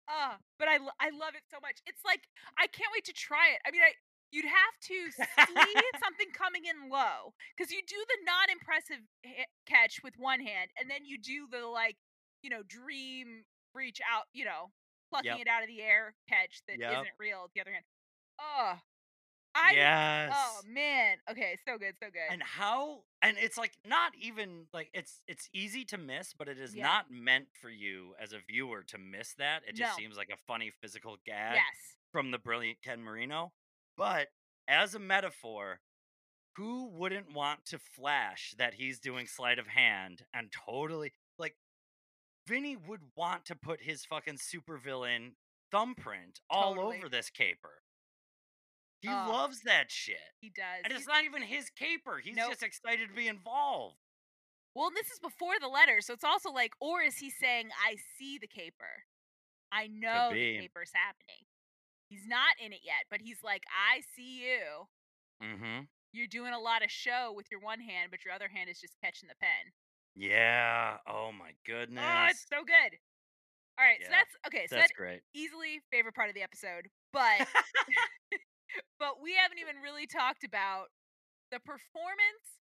Uh, 0.10 0.36
but 0.58 0.68
I, 0.68 0.82
I 1.00 1.14
love 1.14 1.38
it 1.38 1.46
so 1.54 1.58
much. 1.62 1.80
It's 1.86 2.02
like 2.04 2.26
I 2.58 2.66
can't 2.68 2.90
wait 2.94 3.06
to 3.06 3.14
try 3.14 3.54
it. 3.54 3.62
I 3.66 3.70
mean, 3.72 3.82
I 3.86 3.94
you'd 4.32 4.46
have 4.46 4.76
to 4.90 4.98
see 5.14 5.76
something 6.04 6.30
coming 6.34 6.66
in 6.66 6.90
low 6.90 7.34
because 7.56 7.72
you 7.72 7.82
do 7.88 7.98
the 7.98 8.20
non-impressive 8.26 9.02
ha- 9.26 9.50
catch 9.66 10.02
with 10.04 10.14
one 10.18 10.40
hand, 10.42 10.70
and 10.80 10.90
then 10.90 11.06
you 11.06 11.18
do 11.18 11.46
the 11.50 11.66
like, 11.66 11.98
you 12.42 12.50
know, 12.50 12.62
dream 12.68 13.46
reach 13.74 14.00
out, 14.02 14.26
you 14.34 14.46
know, 14.46 14.72
plucking 15.10 15.38
Yep. 15.38 15.42
it 15.46 15.48
out 15.48 15.62
of 15.64 15.70
the 15.70 15.82
air 15.82 16.14
catch 16.28 16.62
that 16.68 16.80
Yep. 16.80 16.92
not 16.92 17.06
real 17.20 17.44
with 17.44 17.54
the 17.54 17.62
other 17.62 17.72
hand. 17.74 17.86
Oh, 18.42 18.80
I 19.56 19.72
oh 19.72 19.76
yes. 19.76 20.34
oh 20.36 20.60
man, 20.68 21.18
okay, 21.30 21.58
so 21.68 21.78
good, 21.78 21.95
so 22.02 22.08
good. 22.11 22.32
and 22.32 22.42
how 22.44 23.00
and 23.22 23.36
it's 23.40 23.58
like 23.58 23.72
not 23.86 24.14
even 24.19 24.68
like 24.74 24.90
it's 24.94 25.22
it's 25.28 25.50
easy 25.53 25.84
to 25.86 25.98
miss 25.98 26.34
but 26.38 26.48
it 26.48 26.60
is 26.60 26.76
Yeah. 26.76 26.84
not 26.86 27.06
meant 27.11 27.48
for 27.61 27.69
you 27.69 28.14
as 28.22 28.32
a 28.34 28.38
viewer 28.48 28.84
to 28.88 28.98
miss 28.98 29.34
that 29.40 29.64
it 29.68 29.76
just 29.76 29.98
No. 29.98 30.02
seems 30.02 30.18
like 30.18 30.30
a 30.32 30.38
funny 30.48 30.72
physical 30.82 31.18
gag 31.26 31.56
yes, 31.56 31.98
from 32.11 32.32
the 32.32 32.38
brilliant 32.38 32.78
ken 32.84 33.02
marino 33.02 33.52
but 33.98 34.28
as 34.68 34.94
a 34.95 35.00
metaphor 35.00 35.80
who 36.56 36.88
wouldn't 36.90 37.34
want 37.34 37.66
to 37.66 37.80
flash 37.80 38.53
that 38.58 38.76
he's 38.76 39.00
doing 39.00 39.26
sleight 39.28 39.60
of 39.60 39.68
hand 39.68 40.24
and 40.34 40.52
totally 40.52 41.11
like 41.38 41.56
vinnie 42.48 42.78
would 42.78 43.02
want 43.16 43.45
to 43.45 43.56
put 43.56 43.82
his 43.82 44.06
fucking 44.06 44.38
supervillain 44.38 45.32
thumbprint 45.72 46.40
all 46.50 46.76
Totally. 46.76 46.98
over 46.98 47.10
this 47.10 47.30
caper 47.30 47.82
he 49.02 49.08
Oh. 49.10 49.11
loves 49.30 49.61
that 49.61 49.90
shit 49.92 50.19
he 50.42 50.50
does. 50.50 50.82
and 50.84 50.88
He's- 50.92 51.02
it's 51.02 51.08
not 51.08 51.24
even 51.24 51.42
his 51.42 51.69
caper. 51.69 52.19
He's 52.19 52.36
Nope. 52.36 52.52
just 52.52 52.64
excited 52.64 53.08
to 53.10 53.14
be 53.16 53.28
involved. 53.28 53.98
Well, 54.76 54.88
and 54.88 54.95
this 54.98 55.10
is 55.10 55.19
before 55.19 55.60
the 55.60 55.68
letter, 55.68 56.00
so 56.02 56.14
it's 56.14 56.24
also 56.24 56.52
like, 56.52 56.74
or 56.80 57.02
is 57.02 57.18
he 57.18 57.30
saying, 57.30 57.72
"I 57.74 57.95
see 58.18 58.38
the 58.38 58.48
caper, 58.48 59.06
I 59.72 59.88
know 59.88 60.30
the 60.32 60.60
caper's 60.60 60.92
happening." 60.94 61.45
He's 62.10 62.26
not 62.28 62.60
in 62.60 62.74
it 62.74 62.82
yet, 62.84 63.06
but 63.10 63.22
he's 63.22 63.44
like, 63.44 63.64
"I 63.69 64.02
see 64.02 64.44
you. 64.48 64.90
Mm-hmm. 65.42 65.86
You're 66.11 66.28
doing 66.28 66.53
a 66.53 66.60
lot 66.60 66.84
of 66.84 66.92
show 66.92 67.32
with 67.34 67.50
your 67.52 67.60
one 67.60 67.82
hand, 67.82 68.11
but 68.11 68.24
your 68.26 68.34
other 68.34 68.48
hand 68.50 68.69
is 68.69 68.80
just 68.80 69.00
catching 69.02 69.28
the 69.30 69.36
pen." 69.36 69.74
Yeah. 70.16 70.98
Oh 71.08 71.32
my 71.32 71.56
goodness. 71.66 72.03
Oh, 72.06 72.26
it's 72.30 72.45
so 72.48 72.64
good. 72.64 73.00
All 73.78 73.86
right, 73.86 74.02
so 74.03 74.10
that's 74.10 74.36
okay. 74.48 74.68
So 74.68 74.76
That's 74.76 74.90
that's 74.90 74.92
great. 74.92 75.22
easily 75.34 75.80
favorite 75.92 76.14
part 76.16 76.30
of 76.30 76.36
the 76.36 76.42
episode, 76.44 76.90
but 77.14 77.48
but 79.00 79.22
we 79.22 79.36
haven't 79.36 79.60
even 79.60 79.82
really 79.82 80.06
talked 80.08 80.44
about 80.44 80.90
the 81.52 81.60
performance. 81.60 82.60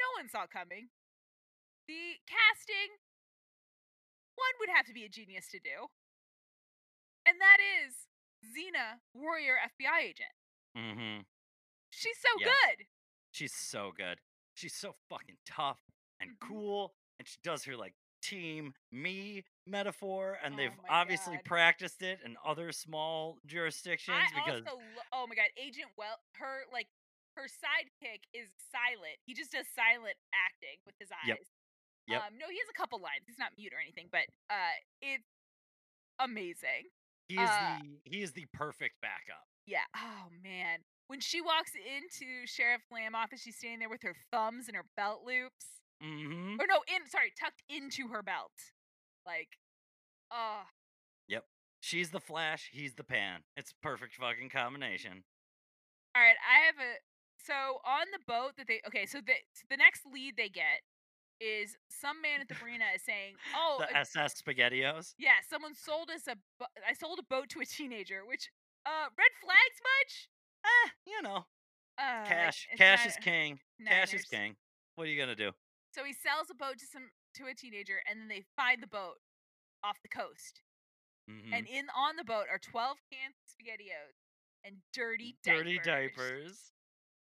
No 0.00 0.06
one 0.18 0.28
saw 0.28 0.46
coming. 0.46 0.88
The 1.86 2.18
casting. 2.26 2.98
One 4.36 4.54
would 4.60 4.70
have 4.74 4.86
to 4.86 4.92
be 4.94 5.04
a 5.04 5.08
genius 5.08 5.48
to 5.50 5.58
do, 5.58 5.90
and 7.26 7.40
that 7.40 7.58
is 7.58 8.06
Xena, 8.46 9.00
warrior 9.14 9.56
FBI 9.58 10.00
agent. 10.02 10.30
mm-hmm. 10.76 11.22
She's 11.90 12.18
so 12.20 12.28
Yeah. 12.38 12.46
good. 12.46 12.86
She's 13.32 13.54
so 13.54 13.90
good. 13.90 14.20
She's 14.54 14.74
so 14.76 14.94
fucking 15.08 15.38
tough 15.44 15.80
and 16.20 16.38
Mhm. 16.38 16.46
cool, 16.46 16.94
and 17.18 17.26
she 17.26 17.38
does 17.42 17.64
her 17.64 17.76
like 17.76 17.94
team 18.20 18.74
me 18.92 19.44
metaphor, 19.68 20.38
and 20.44 20.54
Oh 20.54 20.56
they've 20.56 20.78
obviously 20.88 21.36
God. 21.36 21.44
practiced 21.44 22.02
it 22.02 22.18
in 22.24 22.36
other 22.44 22.72
small 22.72 23.38
jurisdictions 23.46 24.16
I 24.16 24.32
because 24.44 24.62
also, 24.66 24.80
oh 25.12 25.26
my 25.28 25.34
god, 25.34 25.50
Agent 25.56 25.88
Well, 25.96 26.18
her 26.40 26.64
like 26.72 26.88
her 27.36 27.46
sidekick 27.46 28.26
is 28.34 28.48
silent. 28.72 29.20
He 29.26 29.34
just 29.34 29.52
does 29.52 29.66
silent 29.74 30.16
acting 30.34 30.82
with 30.86 30.96
his 30.98 31.10
eyes. 31.12 31.28
Yep. 31.28 31.38
Yep. 32.08 32.20
Um, 32.24 32.32
no, 32.40 32.48
he 32.48 32.56
has 32.56 32.66
a 32.72 32.76
couple 32.76 32.98
lines. 32.98 33.28
He's 33.28 33.38
not 33.38 33.52
mute 33.56 33.72
or 33.72 33.80
anything, 33.80 34.08
but 34.10 34.24
uh, 34.48 34.74
it's 35.02 35.28
amazing. 36.18 36.88
He 37.28 37.36
is 37.36 37.48
Uh, 37.48 37.78
the 37.78 38.00
he 38.04 38.22
is 38.22 38.32
the 38.32 38.46
perfect 38.52 39.00
backup. 39.02 39.44
Yeah. 39.66 39.84
Oh 39.94 40.32
man, 40.42 40.80
when 41.08 41.20
she 41.20 41.40
walks 41.40 41.72
into 41.76 42.46
Sheriff 42.46 42.82
Lamb 42.90 43.14
office, 43.14 43.42
she's 43.42 43.56
standing 43.56 43.80
there 43.80 43.88
with 43.92 44.02
her 44.02 44.16
thumbs 44.32 44.68
and 44.68 44.76
her 44.76 44.84
belt 44.96 45.20
loops. 45.24 45.78
Mm-hmm. 46.02 46.60
Or 46.60 46.66
no, 46.66 46.80
in 46.88 47.08
sorry, 47.10 47.32
tucked 47.38 47.62
into 47.68 48.08
her 48.08 48.22
belt. 48.22 48.52
Like, 49.28 49.58
oh, 50.32 50.62
Yep. 51.28 51.44
She's 51.80 52.08
the 52.10 52.18
Flash. 52.20 52.70
He's 52.72 52.94
the 52.94 53.04
Pan. 53.04 53.40
It's 53.56 53.70
a 53.72 53.74
perfect 53.86 54.14
fucking 54.16 54.48
combination. 54.48 55.22
all 56.16 56.22
right. 56.22 56.34
I 56.40 56.64
have 56.66 56.76
a 56.80 56.96
so 57.44 57.54
on 57.86 58.06
the 58.12 58.18
boat 58.26 58.52
that 58.56 58.66
they 58.66 58.80
okay. 58.88 59.04
So 59.06 59.18
the 59.18 59.34
so 59.52 59.64
the 59.70 59.76
next 59.76 60.02
lead 60.10 60.34
they 60.36 60.48
get 60.48 60.80
is 61.40 61.76
some 61.88 62.20
man 62.22 62.40
at 62.40 62.48
the 62.48 62.56
marina 62.62 62.84
is 62.96 63.02
saying, 63.04 63.34
"Oh, 63.54 63.76
The 63.80 63.94
a- 63.94 64.00
SS 64.00 64.40
Spaghettios. 64.42 65.12
yeah, 65.18 65.38
someone 65.48 65.74
sold 65.74 66.10
us 66.10 66.26
a. 66.26 66.34
Bo- 66.58 66.72
I 66.88 66.94
sold 66.94 67.18
a 67.20 67.26
boat 67.28 67.48
to 67.50 67.60
a 67.60 67.66
teenager." 67.66 68.24
Which, 68.26 68.48
uh, 68.86 69.06
red 69.16 69.32
flags 69.40 69.78
much? 69.92 70.28
Eh, 70.64 70.88
you 71.06 71.22
know, 71.22 71.46
Uh, 71.98 72.24
cash. 72.26 72.66
Cash 72.76 73.00
not- 73.04 73.06
is 73.06 73.16
king. 73.22 73.60
Cash 73.86 74.14
is 74.14 74.24
king. 74.24 74.56
What 74.96 75.06
are 75.06 75.10
you 75.10 75.20
gonna 75.20 75.36
do? 75.36 75.52
So 75.94 76.02
he 76.04 76.12
sells 76.12 76.50
a 76.50 76.54
boat 76.54 76.78
to 76.78 76.86
some 76.86 77.10
to 77.38 77.46
a 77.46 77.54
teenager, 77.54 78.02
and 78.08 78.20
then 78.20 78.28
they 78.28 78.44
find 78.56 78.82
the 78.82 78.86
boat 78.86 79.18
off 79.82 79.98
the 80.02 80.08
coast. 80.08 80.62
Mhm. 81.30 81.52
And 81.52 81.66
in 81.66 81.88
on 81.94 82.16
the 82.16 82.24
boat 82.24 82.46
are 82.50 82.58
twelve 82.58 82.98
cans 83.10 83.36
of 83.42 83.48
spaghettios 83.48 84.16
and 84.64 84.82
dirty 84.92 85.36
Dirty 85.42 85.78
diapers. 85.78 86.16
diapers. 86.16 86.72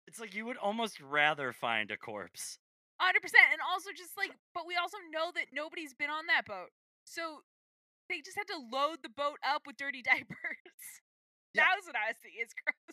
It's 0.07 0.19
like 0.19 0.33
you 0.33 0.45
would 0.45 0.57
almost 0.57 0.99
rather 0.99 1.51
find 1.53 1.91
a 1.91 1.97
corpse. 1.97 2.57
Hundred 2.99 3.21
percent, 3.21 3.51
and 3.51 3.61
also 3.61 3.91
just 3.91 4.15
like, 4.17 4.31
but 4.53 4.65
we 4.67 4.75
also 4.75 4.97
know 5.11 5.31
that 5.33 5.47
nobody's 5.51 5.93
been 5.93 6.09
on 6.09 6.27
that 6.27 6.45
boat, 6.45 6.69
so 7.03 7.43
they 8.09 8.21
just 8.21 8.37
had 8.37 8.47
to 8.47 8.57
load 8.57 9.01
the 9.03 9.09
boat 9.09 9.39
up 9.43 9.65
with 9.67 9.77
dirty 9.77 10.01
diapers. 10.03 11.01
Yeah. 11.53 11.63
That 11.65 11.75
was 11.77 11.85
what 11.85 11.95
I 11.95 12.07
was 12.09 12.17
thinking. 12.21 12.41
It's 12.41 12.53
gross. 12.53 12.90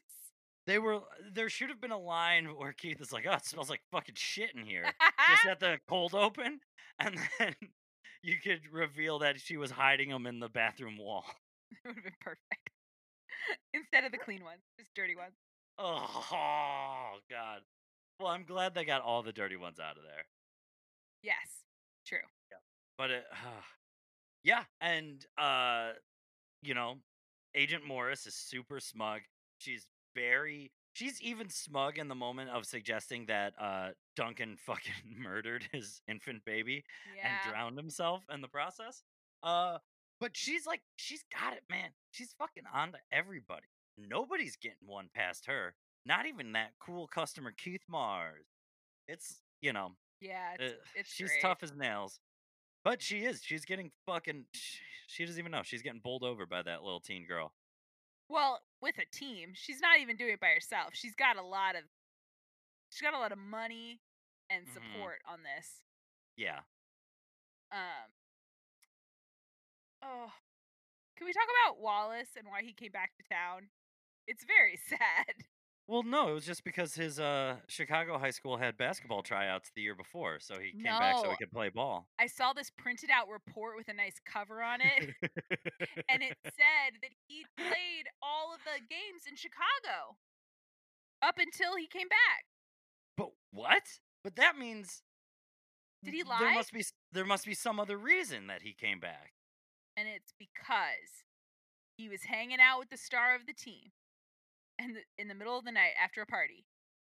They 0.69 0.79
were. 0.79 1.01
There 1.33 1.49
should 1.49 1.71
have 1.71 1.81
been 1.81 1.93
a 1.93 1.99
line 1.99 2.45
where 2.45 2.75
Keith 2.75 3.01
is 3.01 3.11
like, 3.11 3.25
"Oh, 3.27 3.33
it 3.33 3.47
smells 3.47 3.71
like 3.71 3.81
fucking 3.91 4.17
shit 4.19 4.51
in 4.55 4.67
here." 4.67 4.85
Just 5.31 5.47
at 5.51 5.61
the 5.61 5.79
cold 5.89 6.15
open, 6.15 6.61
and 6.99 7.19
then 7.39 7.55
you 8.23 8.37
could 8.37 8.61
reveal 8.71 9.19
that 9.21 9.41
she 9.41 9.57
was 9.57 9.71
hiding 9.71 10.11
them 10.11 10.27
in 10.27 10.41
the 10.41 10.51
bathroom 10.51 10.99
wall. 10.99 11.25
it 11.71 11.87
would 11.87 11.95
have 11.95 12.05
been 12.05 12.13
perfect. 12.21 12.69
Instead 13.73 14.05
of 14.05 14.13
the 14.13 14.19
clean 14.19 14.45
ones, 14.45 14.61
just 14.79 14.95
dirty 14.95 15.17
ones. 15.17 15.33
Oh 15.79 17.17
God. 17.31 17.63
Well, 18.21 18.29
I'm 18.29 18.45
glad 18.45 18.75
they 18.75 18.85
got 18.85 19.01
all 19.01 19.23
the 19.23 19.33
dirty 19.33 19.57
ones 19.57 19.79
out 19.81 19.97
of 19.97 20.03
there. 20.03 20.27
Yes, 21.23 21.65
true. 22.07 22.19
But 22.99 23.11
it, 23.11 23.25
yeah, 24.45 24.65
and 24.83 25.25
uh, 25.39 25.93
you 26.61 26.75
know, 26.75 26.97
Agent 27.55 27.87
Morris 27.87 28.27
is 28.27 28.35
super 28.35 28.81
smug. 28.81 29.21
She's 29.57 29.87
very. 30.19 30.71
She's 30.95 31.21
even 31.23 31.49
smug 31.49 31.97
in 31.99 32.09
the 32.09 32.15
moment 32.17 32.51
of 32.51 32.67
suggesting 32.67 33.27
that 33.27 33.53
uh, 33.61 33.91
Duncan 34.17 34.57
fucking 34.67 35.17
murdered 35.17 35.69
his 35.73 36.01
infant 36.09 36.45
baby 36.45 36.85
Yeah. 37.17 37.29
and 37.29 37.53
drowned 37.53 37.77
himself 37.77 38.25
in 38.33 38.41
the 38.41 38.49
process. 38.49 39.03
Uh, 39.43 39.79
but 40.21 40.37
she's 40.37 40.67
like, 40.67 40.81
she's 40.97 41.23
got 41.33 41.53
it, 41.53 41.63
man. 41.71 41.91
She's 42.11 42.35
fucking 42.39 42.65
on 42.75 42.93
to 42.93 42.99
everybody. 43.13 43.67
Nobody's 43.97 44.57
getting 44.57 44.87
one 44.87 45.09
past 45.15 45.47
her. 45.47 45.75
Not 46.05 46.27
even 46.27 46.53
that 46.53 46.71
cool 46.81 47.07
customer 47.07 47.53
Keith 47.57 47.83
Mars. 47.89 48.47
It's 49.07 49.41
you 49.61 49.73
know, 49.73 49.93
yeah, 50.21 50.55
it's, 50.59 50.73
uh, 50.73 50.77
it's 50.97 51.13
she's 51.13 51.29
great. 51.31 51.43
tough 51.43 51.59
as 51.63 51.75
nails. 51.75 52.19
But 52.85 53.03
she 53.03 53.19
is. 53.19 53.43
She's 53.45 53.65
getting 53.65 53.91
fucking. 54.07 54.47
sh- 54.53 54.79
She 55.09 55.25
doesn't 55.25 55.39
even 55.39 55.51
know. 55.53 55.63
She's 55.65 55.83
getting 55.83 56.01
bowled 56.03 56.23
over 56.25 56.47
by 56.47 56.63
that 56.63 56.83
little 56.83 57.01
teen 57.01 57.27
girl. 57.27 57.53
Well, 58.29 58.61
with 58.81 58.99
a 58.99 59.07
team, 59.07 59.53
she's 59.55 59.81
not 59.81 59.99
even 60.01 60.17
doing 60.17 60.33
it 60.35 60.41
by 60.41 60.49
herself. 60.49 60.95
She's 60.95 61.15
got 61.15 61.37
a 61.37 61.43
lot 61.43 61.77
of 61.77 61.83
she's 62.91 63.03
got 63.03 63.15
a 63.15 63.19
lot 63.19 63.33
of 63.33 63.39
money 63.39 64.01
and 64.51 64.67
Mhm. 64.67 64.73
support 64.73 65.21
on 65.27 65.43
this. 65.43 65.83
Yeah. 66.37 66.61
Um 67.71 68.13
Oh. 70.03 70.33
Can 71.17 71.27
we 71.27 71.33
talk 71.33 71.49
about 71.65 71.81
Wallace 71.81 72.37
and 72.37 72.47
why 72.49 72.63
he 72.63 72.73
came 72.73 72.93
back 72.93 73.17
to 73.17 73.25
town? 73.25 73.71
It's 74.27 74.45
very 74.45 74.77
sad. 74.89 75.47
Well, 75.89 76.03
no, 76.03 76.29
it 76.29 76.35
was 76.35 76.45
just 76.45 76.65
because 76.65 76.95
his 76.95 77.19
uh 77.19 77.57
Chicago 77.67 78.19
high 78.19 78.31
school 78.31 78.59
had 78.59 78.77
basketball 78.77 79.23
tryouts 79.23 79.71
the 79.75 79.81
year 79.81 79.95
before, 79.95 80.39
so 80.39 80.59
he 80.59 80.73
came 80.73 80.83
back 80.85 81.17
so 81.17 81.31
he 81.31 81.37
could 81.39 81.51
play 81.51 81.71
ball. 81.71 82.07
I 82.21 82.27
saw 82.27 82.53
this 82.53 82.71
printed 82.77 83.09
out 83.11 83.27
report 83.29 83.77
with 83.79 83.89
a 83.89 83.95
nice 83.95 84.17
cover 84.31 84.63
on 84.63 84.81
it, 84.83 85.15
and 86.11 86.23
it 86.23 86.37
said 86.45 87.01
that 87.01 87.11
he 87.27 87.47
played 87.57 88.05
all 88.23 88.53
of 88.53 88.61
the 88.65 88.81
games 88.87 89.23
in 89.27 89.35
Chicago 89.35 90.17
up 91.23 91.37
until 91.39 91.75
he 91.77 91.87
came 91.87 92.09
back. 92.09 92.45
But 93.17 93.31
what? 93.51 93.85
But 94.23 94.37
that 94.37 94.59
means 94.59 95.03
Did 96.05 96.13
he 96.13 96.23
lie? 96.23 96.39
There 96.39 96.55
must 96.55 96.73
be 96.73 96.85
there 97.13 97.25
must 97.25 97.47
be 97.47 97.55
some 97.55 97.81
other 97.81 97.97
reason 97.97 98.47
that 98.49 98.61
he 98.61 98.75
came 98.75 99.01
back. 99.01 99.33
and 99.97 100.07
it's 100.07 100.35
because 100.39 101.25
he 101.97 102.11
was 102.11 102.25
hanging 102.25 102.59
out 102.61 102.79
with 102.79 102.91
the 102.91 102.99
star 102.99 103.35
of 103.35 103.47
the 103.47 103.55
team 103.55 103.91
and 104.79 104.97
the, 104.97 105.01
in 105.19 105.29
the 105.29 105.35
middle 105.35 105.59
of 105.59 105.65
the 105.65 105.73
night 105.73 105.93
after 106.03 106.23
a 106.23 106.27
party 106.27 106.65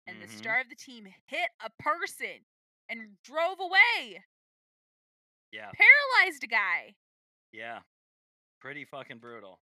and 0.08 0.22
the 0.22 0.26
Mhm. 0.28 0.38
star 0.38 0.60
of 0.60 0.70
the 0.70 0.76
team 0.76 1.06
hit 1.28 1.50
a 1.60 1.70
person 1.80 2.46
and 2.90 3.22
drove 3.24 3.60
away 3.60 4.24
Yeah. 5.52 5.72
paralyzed 5.74 6.44
a 6.44 6.48
guy 6.48 6.96
Yeah. 7.52 7.82
Pretty 8.60 8.86
fucking 8.86 9.20
brutal. 9.20 9.60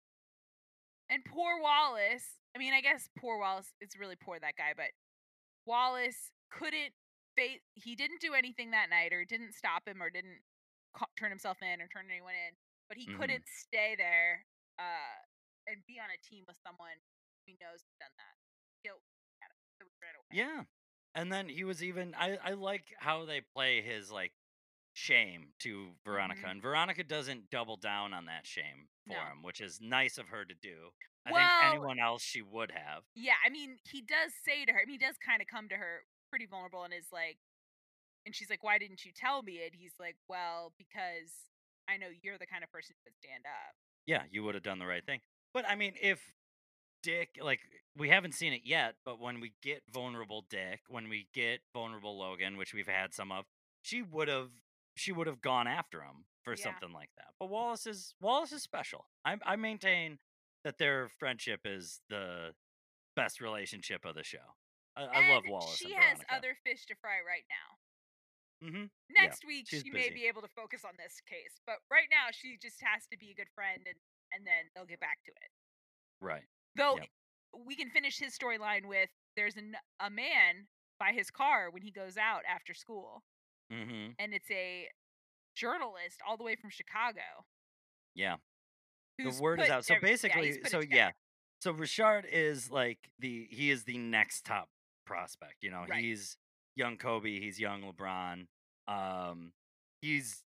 and 1.10 1.24
poor 1.24 1.58
wallace 1.62 2.38
i 2.54 2.58
mean 2.58 2.74
i 2.74 2.82
guess 2.82 3.08
poor 3.16 3.38
wallace 3.38 3.72
it's 3.80 3.96
really 3.96 4.16
poor 4.16 4.38
that 4.38 4.56
guy 4.56 4.74
but 4.76 4.90
wallace 5.64 6.32
couldn't 6.50 6.92
face 7.34 7.60
he 7.74 7.94
didn't 7.96 8.20
do 8.20 8.34
anything 8.34 8.72
that 8.72 8.90
night 8.90 9.12
or 9.14 9.24
didn't 9.24 9.54
stop 9.54 9.88
him 9.88 10.02
or 10.02 10.10
didn't 10.10 10.42
ca- 10.94 11.06
turn 11.16 11.30
himself 11.30 11.62
in 11.62 11.80
or 11.80 11.88
turn 11.88 12.10
anyone 12.10 12.34
in 12.34 12.54
but 12.88 12.98
he 12.98 13.06
Mhm. 13.06 13.18
couldn't 13.18 13.48
stay 13.48 13.94
there 13.96 14.44
uh 14.78 15.16
and 15.66 15.84
be 15.86 15.98
on 15.98 16.10
a 16.10 16.18
team 16.18 16.44
with 16.46 16.58
someone 16.58 17.00
he 17.48 17.56
knows 17.60 17.80
has 17.80 17.96
done 17.98 18.12
that 18.20 18.36
guilt 18.84 19.00
so 19.80 19.86
he. 20.30 20.38
Yeah. 20.38 20.62
And 21.14 21.32
then 21.32 21.48
he 21.48 21.64
was 21.64 21.82
even 21.82 22.14
I 22.14 22.36
I 22.44 22.52
like 22.52 22.84
how 22.98 23.24
they 23.24 23.40
play 23.40 23.80
his 23.80 24.10
like 24.12 24.32
shame 24.92 25.52
to 25.60 25.94
Veronica 26.04 26.42
Mhm. 26.42 26.50
and 26.50 26.62
Veronica 26.62 27.04
doesn't 27.04 27.50
double 27.50 27.76
down 27.76 28.12
on 28.12 28.26
that 28.26 28.46
shame 28.46 28.88
for 29.06 29.14
No. 29.14 29.24
him, 29.24 29.42
which 29.42 29.60
is 29.60 29.80
nice 29.80 30.18
of 30.18 30.28
her 30.28 30.44
to 30.44 30.54
do. 30.54 30.92
I 31.24 31.32
Well- 31.32 31.60
think 31.60 31.70
anyone 31.72 31.98
else 31.98 32.22
she 32.22 32.42
would 32.42 32.70
have. 32.72 33.04
yeah 33.14 33.36
i 33.44 33.48
mean 33.48 33.78
he 33.84 34.00
does 34.02 34.32
say 34.44 34.64
to 34.64 34.72
her 34.72 34.80
I 34.80 34.84
mean, 34.86 34.98
he 35.00 35.06
does 35.06 35.16
kind 35.18 35.40
of 35.42 35.48
come 35.48 35.68
to 35.68 35.76
her 35.76 36.04
pretty 36.30 36.46
vulnerable 36.46 36.84
and 36.84 36.92
is 36.94 37.12
like 37.12 37.38
and 38.26 38.34
she's 38.34 38.48
like 38.50 38.62
why 38.62 38.78
didn't 38.78 39.04
you 39.04 39.12
tell 39.12 39.42
me 39.42 39.62
and 39.64 39.74
he's 39.74 39.94
like 40.00 40.16
well 40.28 40.72
because 40.78 41.50
i 41.86 41.96
know 41.96 42.08
you're 42.22 42.38
the 42.38 42.46
kind 42.46 42.64
of 42.64 42.70
person 42.70 42.94
who 42.96 43.04
would 43.08 43.16
stand 43.16 43.44
up 43.46 43.74
Yeah, 44.06 44.24
you 44.30 44.42
would 44.44 44.54
have 44.54 44.64
done 44.64 44.78
the 44.78 44.86
right 44.86 45.04
thing. 45.04 45.20
But 45.52 45.66
I 45.68 45.74
mean, 45.74 45.94
if 46.00 46.20
Dick, 47.02 47.38
like, 47.40 47.60
we 47.96 48.08
haven't 48.08 48.34
seen 48.34 48.52
it 48.52 48.62
yet, 48.64 48.94
but 49.04 49.20
when 49.20 49.40
we 49.40 49.52
get 49.62 49.82
vulnerable 49.92 50.44
Dick, 50.48 50.80
when 50.88 51.08
we 51.08 51.28
get 51.32 51.60
vulnerable 51.72 52.18
Logan, 52.18 52.56
which 52.56 52.74
we've 52.74 52.88
had 52.88 53.14
some 53.14 53.32
of, 53.32 53.44
she 53.82 54.02
would 54.02 54.28
have 54.28 54.50
she 54.96 55.12
would 55.12 55.28
have 55.28 55.40
gone 55.40 55.66
after 55.68 56.00
him 56.00 56.24
for 56.42 56.54
Yeah. 56.54 56.64
something 56.64 56.92
like 56.92 57.10
that. 57.16 57.28
But 57.38 57.48
Wallace 57.50 57.86
is 57.86 58.14
Wallace 58.20 58.52
is 58.52 58.62
special. 58.62 59.06
I 59.24 59.36
I 59.44 59.56
maintain 59.56 60.18
that 60.64 60.78
their 60.78 61.08
friendship 61.08 61.60
is 61.64 62.00
the 62.08 62.54
best 63.14 63.40
relationship 63.40 64.04
of 64.04 64.14
the 64.14 64.24
show. 64.24 64.56
I, 64.96 65.04
I 65.04 65.28
love 65.30 65.44
Wallace. 65.48 65.76
she 65.78 65.92
has 65.94 66.18
other 66.28 66.56
fish 66.66 66.86
to 66.86 66.94
fry 67.00 67.22
right 67.26 67.46
now 67.48 67.78
hmm 68.58 68.86
next 69.14 69.46
week 69.46 69.66
she's 69.68 69.82
she 69.82 69.90
may 69.90 70.10
be 70.10 70.26
able 70.26 70.42
to 70.42 70.48
focus 70.56 70.82
on 70.84 70.90
this 70.98 71.22
case 71.30 71.54
but 71.64 71.76
right 71.90 72.10
now 72.10 72.26
she 72.34 72.58
just 72.60 72.82
has 72.82 73.06
to 73.06 73.16
be 73.16 73.30
a 73.30 73.34
good 73.38 73.46
friend 73.54 73.78
and 73.86 73.94
and 74.34 74.42
then 74.44 74.66
they'll 74.74 74.84
get 74.90 74.98
back 74.98 75.22
to 75.24 75.30
it 75.30 75.50
Right. 76.20 76.42
Though 76.76 76.97
Yep. 76.97 77.08
we 77.66 77.74
can 77.76 77.90
finish 77.90 78.18
his 78.18 78.36
storyline 78.36 78.86
with 78.86 79.08
there's 79.36 79.56
an, 79.56 79.74
a 80.00 80.10
man 80.10 80.66
by 80.98 81.12
his 81.12 81.30
car 81.30 81.70
when 81.70 81.82
he 81.82 81.90
goes 81.90 82.16
out 82.16 82.42
after 82.48 82.74
school 82.74 83.22
hmm 83.70 84.08
and 84.18 84.32
it's 84.34 84.50
a 84.50 84.88
journalist 85.55 86.20
all 86.26 86.36
the 86.36 86.44
way 86.44 86.56
from 86.56 86.70
chicago 86.70 87.44
Yeah. 88.14 88.36
the 89.18 89.30
word 89.40 89.60
is 89.60 89.70
out. 89.70 89.84
So 89.84 89.94
yeah, 89.94 90.00
basically, 90.00 90.58
put 90.58 90.70
so 90.70 90.80
yeah, 90.80 91.10
so 91.60 91.72
Richard 91.72 92.24
is 92.30 92.70
like 92.70 93.10
the 93.18 93.48
he 93.50 93.70
is 93.70 93.84
the 93.84 93.98
next 93.98 94.44
top 94.44 94.68
prospect. 95.05 95.62
You 95.62 95.70
know, 95.70 95.84
Right. 95.88 96.02
he's 96.05 96.36
young 96.76 96.97
Kobe, 96.97 97.40
he's 97.40 97.58
young 97.58 97.82
LeBron. 97.82 98.47
Um, 98.86 99.52
he's 100.00 100.44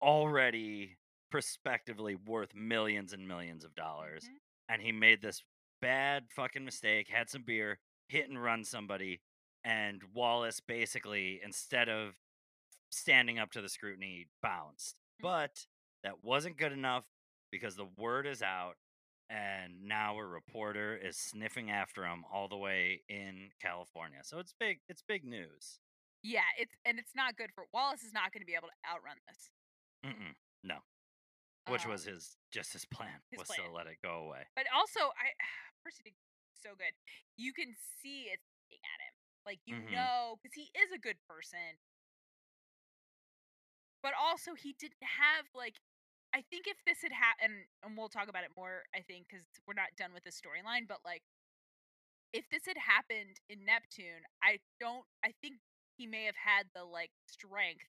already 0.00 0.96
prospectively 1.30 2.14
worth 2.14 2.54
millions 2.54 3.12
and 3.12 3.26
millions 3.26 3.64
of 3.64 3.74
dollars, 3.74 4.24
Mhm. 4.24 4.38
And 4.68 4.82
he 4.82 4.92
made 4.92 5.22
this 5.22 5.42
bad 5.80 6.24
fucking 6.34 6.64
mistake. 6.64 7.08
Had 7.08 7.30
some 7.30 7.42
beer, 7.42 7.78
hit 8.08 8.28
and 8.28 8.42
run 8.42 8.64
somebody, 8.64 9.20
and 9.64 10.02
Wallace 10.14 10.60
basically 10.60 11.40
instead 11.44 11.88
of 11.88 12.14
standing 12.90 13.38
up 13.38 13.50
to 13.52 13.60
the 13.60 13.68
scrutiny 13.68 14.26
bounced. 14.42 14.96
Mm. 15.20 15.22
But 15.22 15.66
that 16.04 16.22
wasn't 16.22 16.56
good 16.56 16.72
enough 16.72 17.04
because 17.50 17.76
the 17.76 17.88
word 17.96 18.26
is 18.26 18.42
out 18.42 18.76
and 19.28 19.72
now 19.82 20.16
a 20.18 20.24
reporter 20.24 20.96
is 20.96 21.16
sniffing 21.16 21.70
after 21.70 22.04
him 22.04 22.24
all 22.32 22.48
the 22.48 22.56
way 22.56 23.02
in 23.08 23.50
California. 23.60 24.18
So 24.22 24.38
it's 24.38 24.54
big 24.58 24.78
it's 24.88 25.02
big 25.06 25.24
news. 25.24 25.80
Yeah, 26.22 26.46
it's 26.58 26.74
and 26.84 26.98
it's 26.98 27.12
not 27.14 27.36
good 27.36 27.50
for 27.54 27.64
Wallace 27.72 28.02
is 28.02 28.12
not 28.12 28.32
going 28.32 28.42
to 28.42 28.46
be 28.46 28.54
able 28.54 28.68
to 28.68 28.90
outrun 28.90 29.16
this. 29.26 29.50
Mm-mm, 30.04 30.34
no. 30.62 30.76
Which 31.68 31.84
Um, 31.84 31.90
was 31.90 32.04
his 32.04 32.36
just 32.50 32.72
his 32.72 32.84
plan 32.84 33.20
his 33.30 33.38
was 33.38 33.48
plan. 33.48 33.66
to 33.66 33.70
let 33.72 33.86
it 33.86 33.98
go 34.02 34.26
away. 34.26 34.46
But 34.54 34.66
also, 34.74 35.00
I 35.18 35.34
Percy 35.84 36.02
did 36.04 36.14
so 36.54 36.74
good. 36.76 36.94
You 37.36 37.52
can 37.52 37.74
see 38.02 38.30
it's 38.30 38.46
at 38.72 39.00
him. 39.02 39.14
Like 39.44 39.60
you 39.66 39.74
Mhm. 39.74 39.92
know, 39.92 40.38
because 40.42 40.54
he 40.54 40.70
is 40.74 40.92
a 40.94 40.98
good 40.98 41.18
person. 41.28 41.78
But 44.02 44.14
also, 44.14 44.54
he 44.54 44.72
didn't 44.78 45.02
have 45.02 45.46
like. 45.54 45.80
I 46.34 46.42
think 46.50 46.66
if 46.66 46.76
this 46.84 47.00
had 47.02 47.12
happened, 47.12 47.64
and 47.82 47.96
we'll 47.96 48.10
talk 48.10 48.28
about 48.28 48.44
it 48.44 48.50
more, 48.56 48.84
I 48.94 49.00
think, 49.00 49.28
because 49.28 49.46
we're 49.66 49.74
not 49.78 49.96
done 49.96 50.12
with 50.12 50.24
the 50.24 50.30
storyline. 50.30 50.86
But 50.86 50.98
like, 51.04 51.22
if 52.32 52.48
this 52.50 52.66
had 52.66 52.76
happened 52.76 53.40
in 53.48 53.64
Neptune, 53.64 54.22
I 54.42 54.58
don't. 54.78 55.04
I 55.24 55.32
think 55.40 55.58
he 55.96 56.06
may 56.06 56.24
have 56.24 56.36
had 56.36 56.66
the 56.74 56.84
like 56.84 57.10
strength 57.26 57.88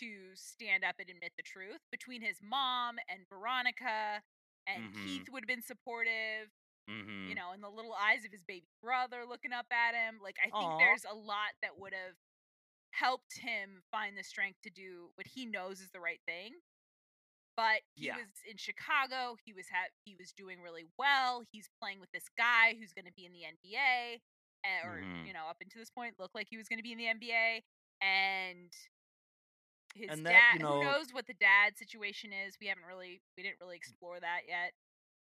to 0.00 0.34
stand 0.34 0.84
up 0.84 0.96
and 0.98 1.08
admit 1.10 1.32
the 1.36 1.42
truth 1.42 1.80
between 1.90 2.22
his 2.22 2.38
mom 2.42 2.98
and 3.08 3.26
Veronica, 3.28 4.22
and 4.66 4.92
Mhm. 4.94 5.04
Keith 5.04 5.28
would 5.30 5.42
have 5.44 5.48
been 5.48 5.62
supportive 5.62 6.50
Mm-hmm. 6.88 7.28
you 7.28 7.34
know, 7.36 7.52
and 7.52 7.62
the 7.62 7.68
little 7.68 7.94
eyes 7.94 8.24
of 8.24 8.32
his 8.32 8.42
baby 8.42 8.66
brother 8.82 9.24
looking 9.24 9.52
up 9.52 9.70
at 9.70 9.94
him. 9.94 10.18
Like, 10.20 10.38
I 10.40 10.50
think 10.50 10.54
Aw. 10.56 10.78
there's 10.78 11.04
a 11.04 11.14
lot 11.14 11.54
that 11.62 11.78
would 11.78 11.92
have 11.92 12.16
helped 12.90 13.38
him 13.38 13.84
find 13.92 14.18
the 14.18 14.24
strength 14.24 14.60
to 14.62 14.70
do 14.70 15.12
what 15.14 15.28
he 15.28 15.46
knows 15.46 15.80
is 15.80 15.90
the 15.92 16.00
right 16.00 16.20
thing. 16.26 16.60
But 17.56 17.82
he 17.94 18.06
Yeah. 18.06 18.16
was 18.16 18.42
in 18.44 18.56
Chicago. 18.56 19.36
He 19.44 19.52
was 19.52 19.68
ha- 19.68 19.90
he 20.04 20.16
was 20.16 20.32
doing 20.32 20.60
really 20.62 20.84
well. 20.96 21.42
He's 21.42 21.68
playing 21.78 22.00
with 22.00 22.10
this 22.10 22.28
guy 22.30 22.74
who's 22.74 22.92
going 22.92 23.04
to 23.04 23.12
be 23.12 23.24
in 23.26 23.32
the 23.32 23.44
NBA, 23.44 24.20
eh, 24.64 24.80
or 24.82 25.00
Mhm. 25.02 25.26
you 25.26 25.32
know, 25.32 25.46
up 25.46 25.60
until 25.60 25.80
this 25.80 25.90
point, 25.90 26.18
looked 26.18 26.34
like 26.34 26.48
he 26.48 26.56
was 26.56 26.68
going 26.68 26.78
to 26.78 26.82
be 26.82 26.92
in 26.92 26.98
the 26.98 27.06
NBA. 27.06 27.62
And 28.00 28.74
his 29.94 30.10
And 30.10 30.24
that, 30.26 30.30
dad, 30.32 30.52
you 30.54 30.58
know- 30.60 30.78
who 30.78 30.84
knows 30.84 31.12
what 31.12 31.26
the 31.26 31.34
dad 31.34 31.76
situation 31.76 32.32
is? 32.32 32.58
We 32.60 32.66
haven't 32.66 32.84
really, 32.84 33.20
we 33.36 33.42
didn't 33.42 33.60
really 33.60 33.76
explore 33.76 34.20
that 34.20 34.42
yet. 34.48 34.72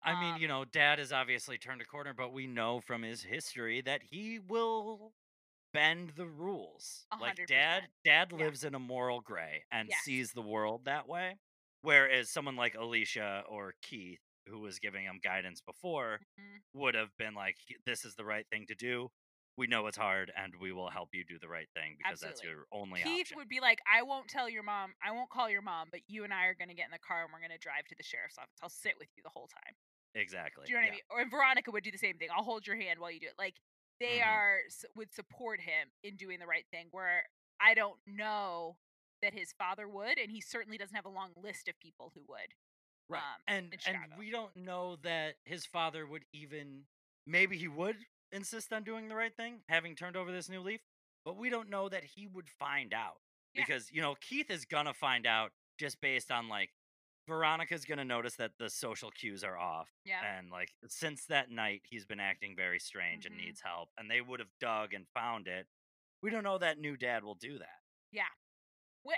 I 0.02 0.20
mean, 0.20 0.40
you 0.40 0.46
Um, 0.46 0.60
know, 0.60 0.64
dad 0.64 0.98
has 1.00 1.12
obviously 1.12 1.58
turned 1.58 1.82
a 1.82 1.84
corner, 1.84 2.14
but 2.14 2.32
we 2.32 2.46
know 2.46 2.80
from 2.80 3.02
his 3.02 3.22
history 3.24 3.80
that 3.82 4.02
he 4.04 4.38
will 4.38 5.12
bend 5.72 6.10
the 6.10 6.26
rules. 6.26 7.06
A 7.10 7.16
Like 7.16 7.30
hundred 7.30 7.48
dad 7.48 7.90
dad 8.04 8.30
Yeah. 8.32 8.38
lives 8.38 8.64
in 8.64 8.74
a 8.74 8.78
moral 8.78 9.20
gray 9.20 9.64
and 9.70 9.88
Yes. 9.88 10.02
sees 10.04 10.32
the 10.32 10.42
world 10.42 10.84
that 10.84 11.08
way. 11.08 11.38
Whereas 11.82 12.30
someone 12.30 12.56
like 12.56 12.74
Alicia 12.74 13.44
or 13.48 13.74
Keith, 13.82 14.20
who 14.46 14.60
was 14.60 14.78
giving 14.78 15.04
him 15.04 15.18
guidance 15.18 15.60
before, 15.60 16.20
Mhm. 16.38 16.62
would 16.74 16.94
have 16.94 17.16
been 17.16 17.34
like, 17.34 17.58
this 17.84 18.04
is 18.04 18.14
the 18.14 18.24
right 18.24 18.48
thing 18.48 18.66
to 18.66 18.74
do. 18.74 19.10
We 19.58 19.66
know 19.66 19.88
it's 19.88 19.96
hard 19.98 20.30
and 20.40 20.54
we 20.60 20.70
will 20.70 20.88
help 20.88 21.10
you 21.12 21.24
do 21.24 21.36
the 21.40 21.48
right 21.48 21.66
thing 21.74 21.96
because 21.98 22.20
that's 22.20 22.44
your 22.44 22.64
only 22.72 23.00
option. 23.00 23.12
Keith 23.12 23.26
option. 23.26 23.38
would 23.38 23.48
be 23.48 23.58
like, 23.58 23.80
I 23.92 24.02
won't 24.02 24.28
tell 24.28 24.48
your 24.48 24.62
mom, 24.62 24.94
I 25.02 25.10
won't 25.10 25.30
call 25.30 25.50
your 25.50 25.62
mom, 25.62 25.88
but 25.90 26.00
you 26.06 26.22
and 26.22 26.32
I 26.32 26.46
are 26.46 26.54
going 26.54 26.68
to 26.68 26.74
get 26.74 26.86
in 26.86 26.92
the 26.92 27.02
car 27.02 27.24
and 27.24 27.30
we're 27.32 27.40
going 27.40 27.50
to 27.50 27.58
drive 27.58 27.84
to 27.88 27.96
the 27.98 28.04
sheriff's 28.04 28.38
office. 28.38 28.54
I'll 28.62 28.70
sit 28.70 28.94
with 28.98 29.08
you 29.16 29.22
the 29.24 29.34
whole 29.34 29.48
time. 29.48 29.74
exactly. 30.14 30.64
Do 30.66 30.72
you 30.72 30.78
know 30.78 30.86
what 30.86 30.86
yeah. 30.86 30.92
I 30.92 30.94
mean? 30.94 31.10
Or 31.10 31.20
and 31.20 31.30
Veronica 31.30 31.70
would 31.70 31.82
do 31.82 31.90
the 31.90 31.98
same 31.98 32.16
thing. 32.16 32.28
I'll 32.34 32.44
hold 32.44 32.66
your 32.66 32.76
hand 32.76 33.00
while 33.00 33.10
you 33.10 33.20
do 33.20 33.26
it. 33.26 33.34
Like 33.36 33.56
they 34.00 34.18
Mhm. 34.20 34.26
are 34.26 34.60
would 34.94 35.12
support 35.12 35.60
him 35.60 35.90
in 36.02 36.16
doing 36.16 36.38
the 36.38 36.46
right 36.46 36.66
thing. 36.70 36.88
Where 36.92 37.26
I 37.60 37.74
don't 37.74 37.98
know 38.06 38.78
that 39.22 39.34
his 39.34 39.52
father 39.52 39.88
would, 39.88 40.18
and 40.18 40.30
he 40.30 40.40
certainly 40.40 40.78
doesn't 40.78 40.94
have 40.94 41.04
a 41.04 41.10
long 41.10 41.32
list 41.36 41.68
of 41.68 41.78
people 41.80 42.12
who 42.14 42.22
would. 42.28 42.54
Right. 43.08 43.18
um, 43.18 43.42
and 43.46 43.76
and 43.86 43.98
we 44.18 44.30
don't 44.30 44.54
know 44.54 44.96
that 45.02 45.36
his 45.44 45.66
father 45.66 46.06
would 46.06 46.24
even 46.32 46.84
maybe 47.26 47.58
he 47.58 47.68
would 47.68 47.96
insist 48.32 48.72
on 48.72 48.84
doing 48.84 49.08
the 49.08 49.14
right 49.16 49.34
thing, 49.36 49.60
having 49.68 49.94
turned 49.94 50.16
over 50.16 50.30
this 50.32 50.48
new 50.48 50.60
leaf, 50.60 50.80
but 51.24 51.36
we 51.36 51.50
don't 51.50 51.70
know 51.70 51.88
that 51.88 52.04
he 52.04 52.26
would 52.26 52.48
find 52.48 52.92
out. 52.92 53.20
Yeah. 53.54 53.64
Because, 53.66 53.90
you 53.90 54.00
know, 54.02 54.14
Keith 54.20 54.50
is 54.50 54.64
gonna 54.64 54.94
find 54.94 55.26
out 55.26 55.52
just 55.78 56.00
based 56.00 56.30
on 56.30 56.48
like 56.48 56.70
Veronica's 57.26 57.84
gonna 57.84 58.04
notice 58.04 58.36
that 58.36 58.52
the 58.58 58.70
social 58.70 59.10
cues 59.10 59.44
are 59.44 59.58
off. 59.58 59.88
Yeah. 60.04 60.20
And 60.38 60.50
like 60.50 60.70
since 60.86 61.26
that 61.26 61.50
night 61.50 61.82
he's 61.84 62.06
been 62.06 62.20
acting 62.20 62.54
very 62.56 62.78
strange 62.80 63.26
and 63.26 63.34
Mhm. 63.34 63.44
needs 63.44 63.60
help. 63.60 63.90
And 63.98 64.10
they 64.10 64.20
would 64.20 64.40
have 64.40 64.56
dug 64.58 64.94
and 64.94 65.06
found 65.08 65.46
it. 65.48 65.68
We 66.22 66.30
don't 66.30 66.42
know 66.44 66.58
that 66.58 66.78
new 66.78 66.96
dad 66.96 67.22
will 67.24 67.34
do 67.34 67.58
that. 67.58 67.82
Yeah. 68.10 68.28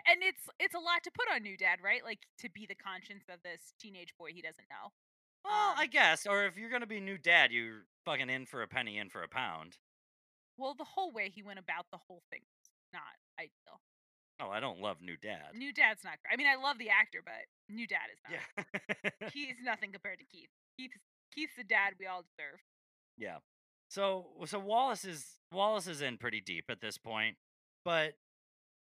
And 0.06 0.22
it's 0.22 0.48
it's 0.58 0.74
a 0.74 0.78
lot 0.78 1.02
to 1.04 1.10
put 1.10 1.28
on 1.30 1.42
new 1.42 1.56
dad, 1.56 1.80
right? 1.82 2.04
Like 2.04 2.20
to 2.38 2.48
be 2.48 2.66
the 2.66 2.74
conscience 2.76 3.24
of 3.28 3.42
this 3.42 3.74
teenage 3.78 4.14
boy 4.16 4.32
he 4.32 4.42
doesn't 4.42 4.68
know. 4.68 4.92
Well, 5.44 5.74
I 5.76 5.84
Um, 5.84 5.90
guess. 5.90 6.26
Or 6.26 6.44
if 6.44 6.56
you're 6.56 6.70
gonna 6.70 6.86
be 6.86 7.00
new 7.00 7.18
dad, 7.18 7.52
you're 7.52 7.86
fucking 8.04 8.28
in 8.30 8.46
for 8.46 8.62
a 8.62 8.68
penny, 8.68 8.98
in 8.98 9.08
for 9.10 9.22
a 9.22 9.28
pound. 9.28 9.78
Well, 10.56 10.74
the 10.74 10.84
whole 10.84 11.10
way 11.12 11.30
he 11.30 11.42
went 11.42 11.58
about 11.58 11.86
the 11.90 11.98
whole 11.98 12.22
thing 12.30 12.40
was 12.42 12.70
not 12.92 13.16
ideal. 13.38 13.80
Oh, 14.40 14.50
I 14.50 14.60
don't 14.60 14.80
love 14.80 15.00
new 15.02 15.16
dad. 15.16 15.54
New 15.54 15.72
dad's 15.72 16.02
not. 16.04 16.18
I 16.30 16.36
mean, 16.36 16.46
I 16.46 16.54
love 16.56 16.78
the 16.78 16.88
actor, 16.90 17.20
but 17.24 17.46
new 17.68 17.86
dad 17.86 18.08
is 18.12 18.18
not. 18.24 18.66
Yeah. 19.20 19.30
He's 19.34 19.56
nothing 19.62 19.92
compared 19.92 20.18
to 20.18 20.24
Keith. 20.24 20.48
Keith 20.78 20.92
Keith's 21.34 21.56
the 21.56 21.64
dad 21.64 21.94
we 21.98 22.06
all 22.06 22.22
deserve. 22.22 22.60
yeah. 23.16 23.38
So 23.88 24.28
so 24.46 24.58
Wallace 24.58 25.04
is 25.04 25.38
Wallace 25.52 25.86
is 25.88 26.00
in 26.00 26.16
pretty 26.16 26.40
deep 26.40 26.66
at 26.70 26.80
this 26.80 26.96
point, 26.96 27.36
but 27.84 28.14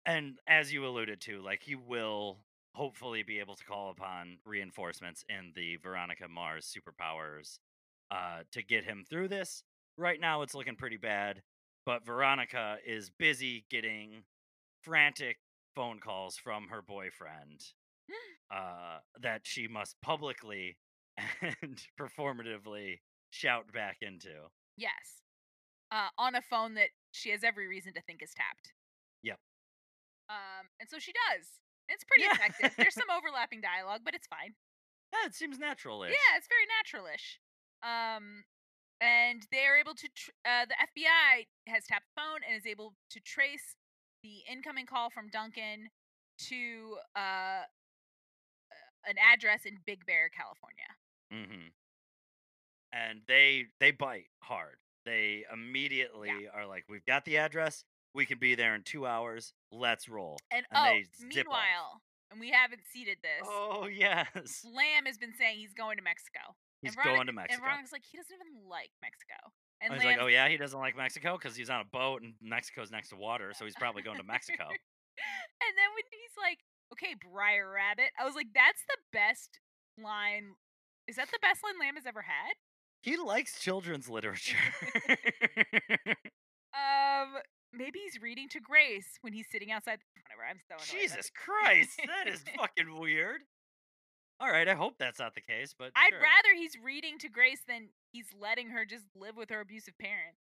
and 0.05 0.39
as 0.47 0.73
you 0.73 0.85
alluded 0.87 1.21
to, 1.23 1.41
like 1.41 1.63
he 1.63 1.75
will 1.75 2.39
hopefully 2.75 3.23
be 3.23 3.41
able 3.41 3.57
to 3.57 3.65
call 3.65 3.91
upon 3.91 4.39
reinforcements 4.45 5.25
in 5.29 5.53
the 5.55 5.77
Veronica 5.77 6.29
Mars 6.29 6.73
superpowers 6.75 7.59
uh 8.11 8.43
to 8.53 8.63
get 8.63 8.85
him 8.85 9.05
through 9.09 9.29
this. 9.29 9.63
Right 9.97 10.21
now 10.21 10.43
it's 10.43 10.55
looking 10.55 10.77
pretty 10.77 10.97
bad, 10.97 11.43
but 11.85 12.05
Veronica 12.05 12.77
is 12.87 13.11
busy 13.19 13.65
getting 13.71 14.23
frantic 14.83 15.39
phone 15.75 15.99
calls 16.01 16.37
from 16.37 16.69
her 16.69 16.83
boyfriend 16.83 17.61
uh, 18.55 18.99
that 19.21 19.43
she 19.45 19.69
must 19.69 20.01
publicly 20.01 20.77
and 21.43 21.83
performatively 22.01 23.01
shout 23.31 23.73
back 23.73 23.99
into. 24.03 24.49
Yes. 24.77 25.23
Uh, 25.93 26.09
on 26.19 26.35
a 26.35 26.43
phone 26.43 26.75
that 26.75 26.91
she 27.13 27.31
has 27.31 27.43
every 27.43 27.67
reason 27.67 27.93
to 27.95 28.01
think 28.03 28.23
is 28.23 28.33
tapped. 28.35 28.73
Yep. 29.23 29.39
Um, 30.29 30.67
and 30.79 30.89
so 30.89 30.99
she 30.99 31.13
does. 31.13 31.47
It's 31.91 32.05
pretty 32.05 32.25
Yeah. 32.25 32.35
effective. 32.35 32.73
There's 32.77 32.95
some 33.03 33.11
overlapping 33.11 33.61
dialogue, 33.61 34.01
but 34.05 34.15
it's 34.15 34.27
fine. 34.27 34.55
Yeah, 35.13 35.27
it 35.27 35.35
seems 35.35 35.59
natural 35.59 36.07
Yeah, 36.07 36.37
it's 36.37 36.47
very 36.49 36.67
naturalish. 36.71 37.39
Um, 37.83 38.45
and 39.01 39.43
they 39.51 39.67
are 39.67 39.77
able 39.77 39.95
to. 39.95 40.09
Tr- 40.15 40.31
uh, 40.47 40.67
the 40.67 40.77
FBI 40.79 41.47
has 41.67 41.85
tapped 41.87 42.07
the 42.15 42.21
phone 42.23 42.41
and 42.47 42.57
is 42.57 42.67
able 42.67 42.95
to 43.11 43.21
trace 43.21 43.75
the 44.23 44.45
incoming 44.51 44.87
call 44.87 45.11
from 45.11 45.29
Duncan 45.33 45.89
to 46.49 46.97
uh, 47.17 47.63
an 49.07 49.17
address 49.19 49.65
in 49.65 49.79
Big 49.87 50.05
Bear, 50.07 50.29
California. 50.29 50.91
Mm-hmm. 51.33 51.69
And 52.93 53.21
they 53.27 53.67
they 53.81 53.91
bite 53.93 54.29
hard. 54.43 54.77
They 55.07 55.45
immediately 55.53 56.49
are 56.53 56.67
like, 56.67 56.85
"We've 56.89 57.05
got 57.07 57.25
the 57.25 57.39
address. 57.39 57.85
We 58.15 58.27
can 58.27 58.39
be 58.39 58.55
there 58.55 58.75
in 58.75 58.83
two 58.83 59.07
hours. 59.07 59.53
Let's 59.73 60.09
roll." 60.09 60.39
And, 60.51 60.65
And 60.73 61.05
oh, 61.21 61.27
meanwhile, 61.27 62.03
and 62.31 62.41
we 62.41 62.51
haven't 62.51 62.83
seeded 62.93 63.19
this. 63.23 63.47
Oh 63.47 63.87
yes, 63.93 64.65
Lamb 64.65 65.07
has 65.07 65.19
been 65.19 65.35
saying 65.39 65.59
he's 65.59 65.75
going 65.75 65.97
to 65.97 66.03
Mexico. 66.03 66.41
he's 66.83 66.93
and 66.93 66.97
Veronica, 66.97 67.17
going 67.17 67.27
to 67.27 67.33
Mexico. 67.33 67.55
And 67.55 67.63
Veronica's 67.63 67.93
like, 67.93 68.05
he 68.11 68.17
doesn't 68.17 68.35
even 68.35 68.69
like 68.69 68.91
Mexico. 69.03 69.39
And 69.83 69.93
Oh, 69.93 69.95
he's 69.95 70.05
like, 70.05 70.19
"Oh 70.21 70.27
yeah, 70.27 70.49
he 70.49 70.57
doesn't 70.57 70.79
like 70.79 70.97
Mexico 70.97 71.39
because 71.39 71.57
he's 71.57 71.71
on 71.71 71.81
a 71.81 71.89
boat 71.89 72.23
and 72.23 72.35
Mexico's 72.43 72.91
next 72.91 73.09
to 73.11 73.17
water, 73.17 73.53
so 73.57 73.65
he's 73.65 73.77
probably 73.77 74.03
going 74.03 74.19
to 74.19 74.25
Mexico." 74.25 74.65
and 75.65 75.73
then 75.77 75.89
when 75.95 76.05
he's 76.11 76.37
like, 76.37 76.59
okay, 76.93 77.15
Br'er 77.17 77.73
Rabbit, 77.73 78.11
I 78.21 78.25
was 78.25 78.35
like, 78.35 78.49
that's 78.55 78.83
the 78.89 78.97
best 79.13 79.59
line. 80.03 80.53
Is 81.09 81.17
that 81.17 81.31
the 81.31 81.39
best 81.41 81.65
line 81.65 81.79
Lamb 81.81 81.97
has 81.97 82.07
ever 82.07 82.23
had? 82.23 82.55
He 83.03 83.17
likes 83.17 83.59
children's 83.61 84.09
literature. 84.09 84.59
Um, 86.73 87.35
maybe 87.73 87.99
he's 88.05 88.21
reading 88.21 88.49
to 88.51 88.61
Grace 88.61 89.19
when 89.23 89.33
he's 89.33 89.47
sitting 89.51 89.71
outside. 89.71 89.99
Whatever, 90.27 90.49
I'm 90.49 90.61
so 90.69 90.75
annoyed. 90.77 91.01
Jesus 91.03 91.31
Christ, 91.35 92.01
that 92.07 92.33
is 92.33 92.43
fucking 92.57 92.99
weird. 92.99 93.43
All 94.41 94.51
right, 94.51 94.67
I 94.67 94.75
hope 94.75 94.95
that's 94.99 95.19
not 95.19 95.35
the 95.35 95.43
case, 95.43 95.75
but 95.79 95.93
I'd 95.95 96.11
sure. 96.11 96.19
rather 96.19 96.55
he's 96.57 96.73
reading 96.83 97.19
to 97.19 97.29
Grace 97.29 97.61
than 97.69 97.89
he's 98.11 98.27
letting 98.41 98.71
her 98.71 98.85
just 98.87 99.05
live 99.15 99.37
with 99.37 99.51
her 99.51 99.61
abusive 99.61 99.99
parents. 99.99 100.39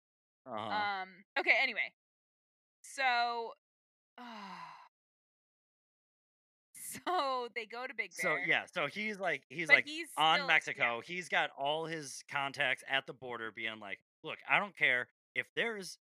Uh-huh. 0.46 0.56
Um. 1.02 1.10
Okay. 1.40 1.54
Anyway, 1.62 1.92
so, 2.84 3.54
so 6.76 7.48
they 7.56 7.66
go 7.66 7.88
to 7.88 7.94
Big 7.94 8.12
Bear. 8.22 8.38
so 8.38 8.38
yeah, 8.48 8.64
so 8.74 8.88
he's 8.88 9.20
like 9.20 9.44
he's 9.50 9.68
but 9.68 9.78
like 9.78 9.86
he's 9.88 10.08
on 10.18 10.38
still- 10.38 10.48
Mexico. 10.48 10.84
yeah. 10.96 11.02
He's 11.16 11.28
got 11.30 11.50
all 11.58 11.86
his 11.86 12.24
contacts 12.32 12.84
at 12.90 13.06
the 13.08 13.14
border 13.14 13.52
being 13.56 13.80
like, 13.80 14.00
look, 14.24 14.38
I 14.50 14.60
don't 14.60 14.76
care 14.78 15.08
if 15.36 15.48
there's 15.56 15.98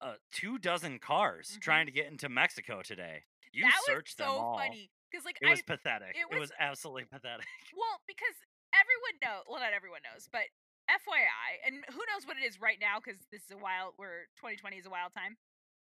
uh, 0.00 0.14
two 0.32 0.58
dozen 0.58 0.98
cars 0.98 1.56
Mhm. 1.56 1.62
trying 1.62 1.86
to 1.86 1.92
get 1.92 2.06
into 2.06 2.28
Mexico 2.28 2.82
today. 2.82 3.24
You 3.52 3.62
that 3.64 3.74
was 3.76 3.86
search 3.86 4.16
them 4.16 4.28
so 4.28 4.36
all. 4.38 4.58
funny 4.58 4.90
because 5.10 5.24
like 5.24 5.38
It 5.40 5.48
was 5.48 5.62
pathetic. 5.62 6.14
it 6.16 6.20
It 6.30 6.30
was, 6.30 6.50
was- 6.50 6.52
absolutely 6.58 7.04
pathetic. 7.10 7.46
well 7.74 8.02
because 8.06 8.34
everyone 8.74 9.16
knows 9.22 9.44
well 9.48 9.60
not 9.60 9.72
everyone 9.72 10.00
knows 10.02 10.28
but 10.30 10.44
FYI 10.90 11.58
and 11.66 11.84
who 11.90 11.98
knows 12.12 12.26
what 12.26 12.36
it 12.36 12.44
is 12.44 12.60
right 12.60 12.78
now 12.78 13.00
because 13.00 13.18
this 13.32 13.42
is 13.44 13.50
a 13.50 13.56
wild 13.56 13.94
where 13.96 14.28
2020 14.36 14.76
is 14.78 14.86
a 14.86 14.90
wild 14.90 15.12
time. 15.14 15.36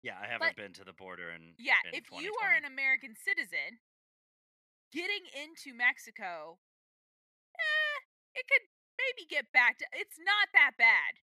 Yeah, 0.03 0.19
I 0.19 0.27
haven't 0.27 0.49
But- 0.49 0.57
been 0.57 0.73
to 0.75 0.85
the 0.85 0.93
border 0.93 1.31
and 1.31 1.55
Yeah, 1.59 1.79
if 1.93 2.11
you 2.11 2.35
are 2.43 2.51
an 2.53 2.65
American 2.65 3.15
citizen, 3.15 3.79
getting 4.91 5.25
into 5.33 5.73
Mexico, 5.73 6.59
eh, 7.55 7.99
it 8.35 8.49
could 8.49 8.67
maybe 8.99 9.25
get 9.29 9.51
back 9.53 9.79
to. 9.79 9.87
It's 9.93 10.19
not 10.19 10.49
that 10.53 10.73
bad. 10.77 11.21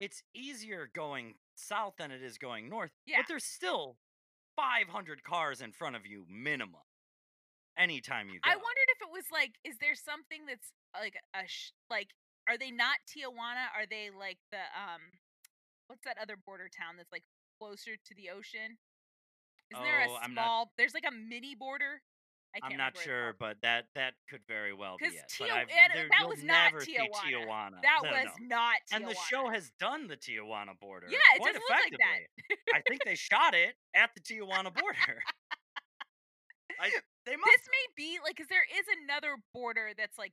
It's 0.00 0.22
easier 0.34 0.88
going 0.94 1.34
south 1.54 1.94
than 1.98 2.10
it 2.10 2.22
is 2.22 2.38
going 2.38 2.68
north. 2.68 2.92
Yeah. 3.06 3.18
But 3.18 3.26
there's 3.28 3.44
still 3.44 3.96
500 4.56 5.22
cars 5.24 5.60
in 5.60 5.72
front 5.72 5.96
of 5.96 6.06
you 6.06 6.24
minimum. 6.28 6.80
Anytime 7.76 8.26
you 8.28 8.40
go. 8.42 8.50
I 8.50 8.54
wondered 8.56 8.88
if 8.90 9.02
it 9.02 9.12
was 9.12 9.24
like, 9.32 9.52
is 9.64 9.76
there 9.80 9.94
something 9.94 10.46
that's 10.48 10.72
like 10.98 11.14
a 11.34 11.46
sh- 11.46 11.70
like, 11.88 12.08
are 12.48 12.58
they 12.58 12.72
not 12.72 12.98
Tijuana? 13.06 13.70
Are 13.70 13.86
they 13.88 14.10
like 14.10 14.38
the 14.50 14.58
um, 14.74 14.98
what's 15.86 16.02
that 16.04 16.16
other 16.20 16.34
border 16.36 16.66
town 16.66 16.96
that's 16.98 17.12
like 17.12 17.22
closer 17.60 17.94
to 17.94 18.12
the 18.18 18.30
ocean? 18.34 18.78
Isn't 19.70 19.84
there 19.84 20.02
a 20.02 20.10
Oh, 20.10 20.18
I'm 20.20 20.34
not- 20.34 20.42
small? 20.44 20.72
There's 20.76 20.94
like 20.94 21.06
a 21.06 21.14
mini 21.14 21.54
border. 21.54 22.02
I 22.54 22.60
I'm 22.64 22.70
not 22.72 22.72
remember 22.72 22.84
what 22.84 22.94
it's 22.96 23.02
sure, 23.04 23.34
but 23.38 23.56
that 23.62 23.84
that 23.94 24.14
could 24.30 24.40
very 24.48 24.72
well 24.72 24.96
be 24.98 25.06
it. 25.06 25.22
Tio- 25.28 25.46
there, 25.48 26.08
that 26.18 26.28
was 26.28 26.42
not 26.42 26.72
Tijuana. 26.72 27.12
Tijuana. 27.22 27.82
That 27.82 28.00
No, 28.02 28.10
was 28.10 28.28
no. 28.40 28.56
not 28.56 28.76
Tijuana. 28.90 28.96
And 28.96 29.04
the 29.08 29.14
show 29.28 29.48
has 29.50 29.70
done 29.78 30.06
the 30.08 30.16
Tijuana 30.16 30.78
border. 30.80 31.06
Yeah, 31.10 31.18
it 31.36 31.40
quite 31.40 31.54
doesn't 31.54 31.62
look 31.68 31.78
like 31.92 32.00
that. 32.00 32.74
I 32.74 32.80
think 32.88 33.04
they 33.04 33.14
shot 33.14 33.54
it 33.54 33.74
at 33.94 34.10
the 34.14 34.20
Tijuana 34.20 34.72
border. 34.74 35.22
I, 36.80 36.90
they 37.26 37.34
must. 37.36 37.46
this 37.46 37.66
may 37.70 37.86
be 37.96 38.18
like 38.22 38.36
because 38.36 38.48
there 38.48 38.62
is 38.62 38.86
another 39.02 39.36
border 39.52 39.90
that's 39.98 40.16
like 40.16 40.32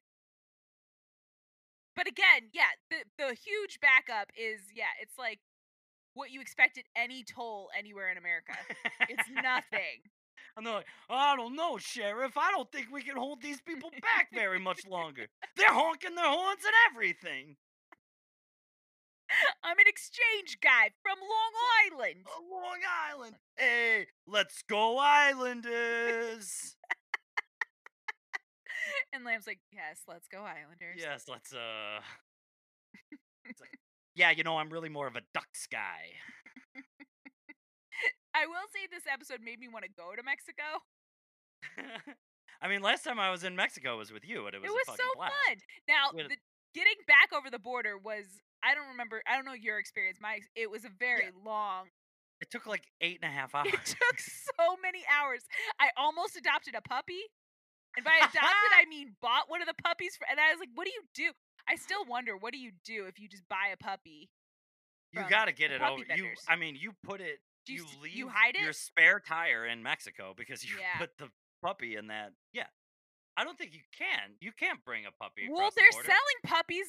but 1.95 2.07
again 2.07 2.49
yeah 2.53 2.69
the 2.91 2.97
the 3.17 3.33
huge 3.33 3.79
backup 3.81 4.29
is 4.37 4.61
yeah 4.75 4.93
it's 5.01 5.17
like 5.17 5.39
what 6.13 6.29
you 6.29 6.41
expect 6.41 6.77
at 6.77 6.83
any 6.95 7.23
toll 7.23 7.69
anywhere 7.75 8.11
in 8.11 8.17
america 8.17 8.53
it's 9.09 9.27
nothing 9.33 10.05
And 10.55 10.65
they're 10.65 10.73
like, 10.73 10.87
I 11.09 11.35
don't 11.35 11.55
know, 11.55 11.77
Sheriff. 11.77 12.37
I 12.37 12.51
don't 12.51 12.71
think 12.71 12.87
we 12.91 13.01
can 13.01 13.17
hold 13.17 13.41
these 13.41 13.61
people 13.61 13.89
back 14.01 14.29
very 14.33 14.59
much 14.59 14.85
longer. 14.87 15.27
They're 15.55 15.73
honking 15.73 16.15
their 16.15 16.29
horns 16.29 16.63
and 16.65 16.73
everything. 16.91 17.55
i'm 19.63 19.77
an 19.79 19.85
exchange 19.87 20.59
guy 20.61 20.91
from 21.01 21.17
long 21.19 21.91
island 21.91 22.25
A 22.25 22.53
Long 22.53 22.79
Island. 23.11 23.35
Hey, 23.57 24.05
let's 24.27 24.61
go, 24.69 24.97
Islanders. 24.99 26.75
and 29.13 29.25
lamb's 29.25 29.47
like 29.47 29.59
yes 29.73 30.01
let's 30.07 30.27
go 30.27 30.39
islanders 30.39 30.97
yes, 30.97 31.25
let's, 31.27 31.53
uh. 31.53 31.99
like, 33.59 33.79
yeah, 34.15 34.31
you 34.31 34.43
know, 34.43 34.57
I'm 34.57 34.69
really 34.69 34.89
more 34.89 35.07
of 35.07 35.15
a 35.15 35.21
Ducks 35.33 35.67
guy. 35.67 36.13
I 38.35 38.45
will 38.45 38.67
say 38.75 38.85
this 38.91 39.07
episode 39.07 39.39
made 39.39 39.57
me 39.59 39.67
want 39.71 39.83
to 39.87 39.91
go 39.95 40.11
to 40.15 40.21
mexico 40.21 40.83
I 42.61 42.67
mean, 42.69 42.81
last 42.81 43.03
time 43.03 43.19
I 43.19 43.31
was 43.31 43.43
in 43.43 43.55
Mexico 43.55 43.97
was 43.97 44.13
with 44.13 44.23
you, 44.23 44.45
and 44.45 44.53
it 44.55 44.61
was, 44.61 44.69
it 44.69 44.73
was 44.73 44.97
so 44.97 45.07
blast. 45.17 45.33
fun 45.33 45.55
now 45.89 46.11
the, 46.13 46.37
getting 46.73 46.99
back 47.07 47.33
over 47.35 47.49
the 47.49 47.59
border 47.59 47.97
was 47.97 48.25
i 48.63 48.75
don't 48.75 48.87
remember 48.89 49.21
i 49.27 49.35
don't 49.35 49.45
know 49.45 49.57
your 49.57 49.79
experience 49.79 50.19
My 50.21 50.39
it 50.55 50.69
was 50.69 50.85
a 50.85 50.93
very 50.99 51.31
long 51.45 51.87
It 52.41 52.51
took 52.51 52.65
like 52.67 52.83
eight 53.01 53.19
and 53.21 53.31
a 53.31 53.33
half 53.33 53.55
hours. 53.55 53.73
It 53.73 53.85
took 53.85 54.17
so 54.19 54.75
many 54.81 55.03
hours. 55.07 55.41
I 55.79 55.89
almost 55.97 56.35
adopted 56.35 56.75
a 56.75 56.81
puppy. 56.81 57.23
And 57.95 58.03
by 58.03 58.11
adopted, 58.19 58.71
I 58.75 58.85
mean 58.89 59.15
bought 59.21 59.47
one 59.47 59.61
of 59.61 59.67
the 59.67 59.77
puppies. 59.83 60.17
For, 60.17 60.27
and 60.29 60.39
I 60.39 60.51
was 60.51 60.59
like, 60.59 60.69
what 60.75 60.85
do 60.85 60.91
you 60.91 61.03
do? 61.15 61.31
I 61.67 61.75
still 61.77 62.03
wonder, 62.05 62.35
what 62.37 62.51
do 62.51 62.59
you 62.59 62.71
do 62.83 63.05
if 63.07 63.19
you 63.19 63.27
just 63.29 63.47
buy 63.47 63.71
a 63.73 63.77
puppy? 63.77 64.29
You 65.13 65.23
got 65.29 65.45
to 65.45 65.53
get 65.53 65.71
it 65.71 65.81
over. 65.81 66.03
You, 66.13 66.27
I 66.49 66.57
mean, 66.57 66.75
you 66.75 66.91
put 67.03 67.21
it. 67.21 67.39
Do 67.65 67.73
you 67.73 67.81
You, 67.85 68.01
leave 68.01 68.15
you 68.15 68.29
hide 68.29 68.55
your 68.55 68.69
it? 68.69 68.75
spare 68.75 69.19
tire 69.19 69.65
in 69.65 69.81
Mexico 69.83 70.33
because 70.35 70.63
you 70.69 70.75
Yeah. 70.79 70.97
put 70.99 71.17
the 71.17 71.29
puppy 71.61 71.95
in 71.95 72.07
that. 72.07 72.31
Yeah, 72.53 72.67
I 73.37 73.43
don't 73.43 73.57
think 73.57 73.73
you 73.73 73.81
can. 73.97 74.35
You 74.39 74.51
can't 74.51 74.83
bring 74.85 75.05
a 75.05 75.11
puppy. 75.11 75.47
Well, 75.49 75.71
they're 75.75 75.85
border. 75.91 76.05
selling 76.07 76.39
puppies 76.45 76.87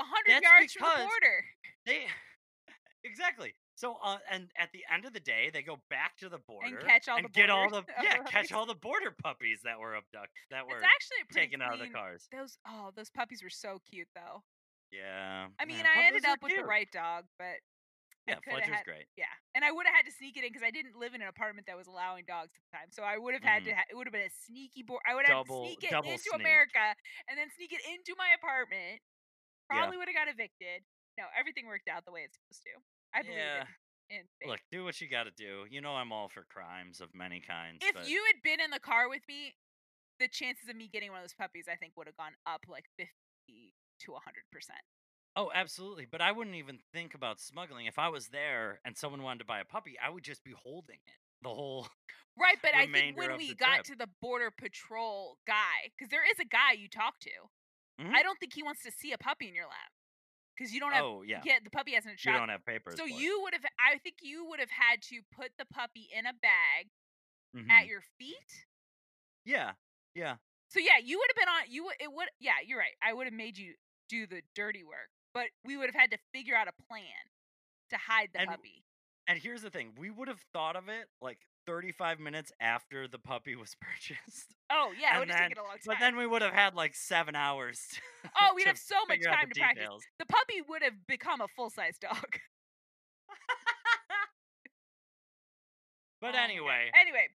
a 0.00 0.04
hundred 0.04 0.42
That's 0.42 0.42
yards 0.42 0.72
from 0.72 0.88
the 0.98 1.04
border. 1.04 1.44
They 1.86 2.06
exactly. 3.04 3.54
So, 3.76 3.96
uh, 4.04 4.18
and 4.30 4.48
at 4.56 4.70
the 4.72 4.84
end 4.92 5.04
of 5.04 5.12
the 5.12 5.20
day, 5.20 5.50
they 5.52 5.62
go 5.62 5.78
back 5.90 6.16
to 6.18 6.28
the 6.28 6.38
border 6.38 6.78
and 6.78 6.86
catch 6.86 7.08
all 7.08 7.16
and 7.16 7.24
the 7.26 7.28
get 7.30 7.50
all 7.50 7.64
the 7.68 7.82
border- 7.82 7.92
yeah, 8.04 8.16
puppies. 8.18 8.30
catch 8.30 8.52
all 8.52 8.66
the 8.66 8.74
border 8.76 9.10
puppies 9.22 9.60
that 9.64 9.78
were 9.80 9.94
abducted, 9.96 10.30
that 10.50 10.64
were 10.66 10.76
actually 10.78 11.18
taken 11.32 11.60
out 11.60 11.74
of 11.74 11.80
the 11.80 11.88
cars. 11.88 12.28
Those 12.30 12.56
oh, 12.68 12.90
those 12.96 13.10
puppies 13.10 13.42
were 13.42 13.50
so 13.50 13.80
cute 13.90 14.06
though. 14.14 14.42
Yeah. 14.92 15.46
I 15.58 15.64
mean, 15.64 15.78
yeah, 15.78 15.86
I 16.02 16.06
ended 16.06 16.24
up 16.24 16.40
with 16.40 16.54
the 16.56 16.62
right 16.64 16.88
dog, 16.92 17.24
but 17.36 17.56
Yeah, 18.26 18.40
Fletcher's 18.40 18.72
had- 18.80 18.84
great. 18.88 19.04
yeah, 19.20 19.28
and 19.54 19.64
I 19.64 19.70
would 19.70 19.84
have 19.84 19.94
had 19.94 20.06
to 20.08 20.12
sneak 20.12 20.36
it 20.40 20.44
in 20.44 20.50
because 20.52 20.64
I 20.64 20.70
didn't 20.72 20.96
live 20.96 21.12
in 21.12 21.20
an 21.20 21.28
apartment 21.28 21.66
that 21.68 21.76
was 21.76 21.86
allowing 21.86 22.24
dogs 22.24 22.56
at 22.56 22.62
the 22.64 22.72
time. 22.72 22.88
So 22.90 23.04
I 23.04 23.18
would 23.20 23.34
have 23.36 23.44
had 23.44 23.64
to. 23.68 23.72
Ha- 23.76 23.84
it 23.90 23.94
would 23.96 24.06
have 24.08 24.16
been 24.16 24.24
a 24.24 24.32
sneaky 24.48 24.80
board. 24.82 25.04
I 25.04 25.12
would 25.14 25.26
have 25.28 25.44
Mm-hmm. 25.44 25.52
Double- 25.52 25.66
sneak 25.68 25.84
it 25.84 25.92
into 25.92 26.18
sneak. 26.18 26.40
America 26.40 26.84
and 27.28 27.36
then 27.36 27.52
sneak 27.52 27.72
it 27.76 27.84
into 27.84 28.16
my 28.16 28.32
apartment. 28.32 29.00
Yeah. 29.68 29.76
Probably 29.76 29.96
would 30.00 30.08
have 30.08 30.16
got 30.16 30.28
evicted. 30.32 30.84
No, 31.20 31.24
everything 31.36 31.66
worked 31.68 31.88
out 31.88 32.04
the 32.08 32.12
way 32.12 32.24
it's 32.24 32.36
supposed 32.40 32.64
to. 32.64 32.74
I 33.12 33.22
believe 33.22 33.38
yeah. 33.38 33.64
fate. 34.40 34.48
Look, 34.48 34.60
do 34.72 34.84
what 34.84 35.00
you 35.00 35.08
got 35.08 35.24
to 35.24 35.34
do. 35.36 35.64
You 35.68 35.80
know, 35.84 35.92
I'm 35.94 36.10
all 36.12 36.28
for 36.28 36.44
crimes 36.48 37.00
of 37.00 37.14
many 37.14 37.40
kinds. 37.44 37.84
if 37.84 37.94
but 37.94 38.08
you 38.08 38.24
had 38.32 38.40
been 38.42 38.60
in 38.60 38.70
the 38.72 38.80
car 38.80 39.08
with 39.08 39.22
me, 39.28 39.54
the 40.18 40.28
chances 40.28 40.68
of 40.68 40.76
me 40.76 40.88
getting 40.88 41.10
one 41.12 41.20
of 41.20 41.24
those 41.24 41.34
puppies, 41.36 41.66
I 41.68 41.76
think, 41.76 41.92
would 41.96 42.06
have 42.08 42.16
gone 42.16 42.34
up 42.46 42.64
like 42.68 42.86
fifty 42.96 43.74
to 44.00 44.12
hundred 44.16 44.44
percent. 44.50 44.80
Oh, 45.36 45.50
absolutely. 45.54 46.06
But 46.10 46.20
I 46.20 46.30
wouldn't 46.32 46.56
even 46.56 46.78
think 46.92 47.14
about 47.14 47.40
smuggling. 47.40 47.86
If 47.86 47.98
I 47.98 48.08
was 48.08 48.28
there 48.28 48.80
and 48.84 48.96
someone 48.96 49.22
wanted 49.22 49.40
to 49.40 49.44
buy 49.44 49.58
a 49.60 49.64
puppy, 49.64 49.96
I 50.04 50.08
would 50.10 50.22
just 50.22 50.44
be 50.44 50.52
holding 50.52 50.98
it 51.06 51.18
the 51.42 51.48
whole. 51.50 51.88
Right, 52.36 52.58
but 52.60 52.74
I 52.74 52.86
think 52.88 53.16
when 53.16 53.36
we 53.36 53.54
got 53.54 53.84
trip. 53.84 53.84
to 53.84 53.94
the 53.96 54.08
border 54.20 54.50
patrol 54.50 55.38
guy, 55.46 55.86
because 55.96 56.10
there 56.10 56.24
is 56.28 56.40
a 56.40 56.44
guy 56.44 56.72
you 56.72 56.88
talk 56.88 57.14
to, 57.20 57.30
Mhm. 58.02 58.12
I 58.12 58.24
don't 58.24 58.36
think 58.40 58.52
he 58.54 58.62
wants 58.64 58.82
to 58.82 58.90
see 58.90 59.12
a 59.12 59.18
puppy 59.18 59.46
in 59.46 59.54
your 59.54 59.66
lap 59.66 59.92
because 60.56 60.74
you 60.74 60.80
don't 60.80 60.90
have. 60.92 61.04
Oh, 61.04 61.22
yeah. 61.22 61.42
Yeah, 61.44 61.60
the 61.62 61.70
puppy 61.70 61.92
hasn't 61.94 62.24
You 62.24 62.32
don't 62.32 62.48
have 62.48 62.64
papers. 62.64 62.96
so 62.96 63.04
you 63.04 63.40
would 63.42 63.52
have. 63.54 63.64
I 63.78 63.98
think 63.98 64.16
you 64.20 64.46
would 64.46 64.58
have 64.58 64.70
had 64.70 65.00
to 65.10 65.22
put 65.32 65.52
the 65.58 65.64
puppy 65.66 66.08
in 66.12 66.26
a 66.26 66.32
bag 66.32 66.90
Mhm. 67.54 67.70
at 67.70 67.86
your 67.86 68.02
feet. 68.18 68.66
Yeah. 69.44 69.74
Yeah. 70.14 70.38
So 70.70 70.80
yeah, 70.80 70.98
you 70.98 71.18
would 71.20 71.30
have 71.30 71.36
been 71.36 71.48
on. 71.48 71.70
You. 71.70 71.88
It 72.00 72.12
would. 72.12 72.30
Yeah, 72.40 72.58
you're 72.66 72.80
right. 72.80 72.96
I 73.00 73.12
would 73.12 73.28
have 73.28 73.32
made 73.34 73.56
you 73.56 73.76
do 74.08 74.26
the 74.26 74.42
dirty 74.56 74.82
work, 74.82 75.10
but 75.34 75.46
we 75.64 75.76
would 75.76 75.86
have 75.86 75.94
had 76.00 76.10
to 76.12 76.18
figure 76.32 76.54
out 76.54 76.68
a 76.68 76.82
plan 76.88 77.02
to 77.90 77.96
hide 77.98 78.30
the 78.32 78.40
And- 78.40 78.50
puppy. 78.50 78.84
And 79.26 79.38
here's 79.38 79.62
the 79.62 79.70
thing 79.70 79.92
we 79.98 80.10
would 80.10 80.28
have 80.28 80.40
thought 80.52 80.76
of 80.76 80.88
it 80.90 81.08
like 81.22 81.38
35 81.66 82.20
minutes 82.20 82.52
after 82.60 83.08
the 83.08 83.18
puppy 83.18 83.56
was 83.56 83.74
purchased. 83.80 84.54
Oh 84.70 84.92
yeah, 85.00 85.16
it 85.16 85.20
would 85.20 85.30
have 85.30 85.48
taken 85.48 85.58
a 85.58 85.62
long 85.62 85.70
time. 85.72 85.80
But 85.86 85.96
then 85.98 86.16
we 86.16 86.26
would 86.26 86.42
have 86.42 86.52
had 86.52 86.74
like 86.74 86.94
seven 86.94 87.34
hours. 87.34 87.80
to- 87.92 88.00
oh, 88.40 88.52
we'd 88.56 88.66
have 88.66 88.76
so 88.78 88.96
much 89.08 89.22
time 89.22 89.48
to 89.52 89.58
practice. 89.60 89.88
The 90.18 90.26
puppy 90.26 90.60
would 90.68 90.82
have 90.82 91.06
become 91.06 91.40
a 91.40 91.48
full 91.56 91.70
size 91.70 91.96
dog. 91.98 92.38
But 96.20 96.34
Oh 96.34 96.38
anyway, 96.42 96.90
Anyway, 96.98 97.28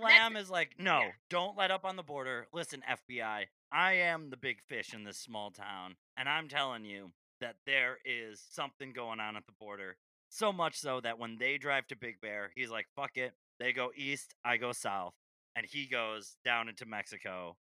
Lamb 0.00 0.36
is 0.36 0.48
like, 0.48 0.76
no, 0.78 1.00
yeah. 1.00 1.10
don't 1.30 1.56
let 1.56 1.70
up 1.72 1.84
on 1.84 1.96
the 1.96 2.02
border. 2.04 2.46
Listen, 2.52 2.80
FBI, 2.88 3.46
I 3.74 3.94
am 3.94 4.30
the 4.30 4.36
big 4.36 4.58
fish 4.68 4.94
in 4.94 5.02
this 5.02 5.18
small 5.18 5.50
town, 5.50 5.96
and 6.16 6.28
I'm 6.28 6.46
telling 6.46 6.84
you 6.84 7.10
that 7.40 7.56
there 7.66 7.98
is 8.04 8.40
something 8.52 8.92
going 8.92 9.18
on 9.18 9.36
at 9.36 9.46
the 9.46 9.52
border. 9.58 9.96
So 10.28 10.52
much 10.52 10.78
so 10.78 11.00
that 11.00 11.18
when 11.18 11.38
they 11.38 11.58
drive 11.58 11.88
to 11.88 11.96
Big 11.96 12.20
Bear, 12.20 12.52
he's 12.54 12.70
like, 12.70 12.86
fuck 12.94 13.16
it. 13.16 13.32
They 13.58 13.72
go 13.72 13.90
east, 13.96 14.36
I 14.44 14.58
go 14.58 14.70
south. 14.70 15.14
And 15.56 15.66
he 15.68 15.86
goes 15.86 16.36
down 16.44 16.68
into 16.68 16.86
Mexico 16.86 17.56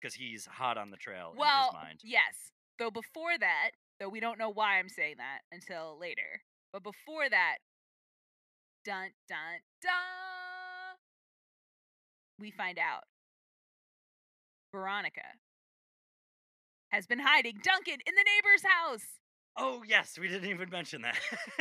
because 0.00 0.14
he's 0.14 0.46
hot 0.46 0.78
on 0.78 0.90
the 0.90 0.96
trail 0.96 1.30
in 1.32 1.38
well, 1.38 1.64
his 1.64 1.74
mind. 1.74 2.00
yes. 2.04 2.52
Though 2.78 2.90
before 2.90 3.36
that, 3.38 3.70
though 3.98 4.08
we 4.08 4.20
don't 4.20 4.38
know 4.38 4.50
why 4.50 4.78
I'm 4.78 4.88
saying 4.88 5.16
that 5.18 5.40
until 5.50 5.98
later. 6.00 6.42
But 6.72 6.84
before 6.84 7.28
that, 7.28 7.56
dun 8.84 9.10
dun 9.28 9.60
dun, 9.82 10.98
we 12.38 12.52
find 12.52 12.78
out 12.78 13.04
Veronica 14.72 15.22
has 16.96 17.06
been 17.06 17.18
hiding 17.20 17.60
Duncan 17.62 18.00
in 18.06 18.14
the 18.16 18.24
neighbor's 18.24 18.64
house. 18.64 19.04
Oh, 19.58 19.82
yes, 19.86 20.18
we 20.20 20.28
didn't 20.28 20.48
even 20.50 20.68
mention 20.68 21.00
that. 21.02 21.16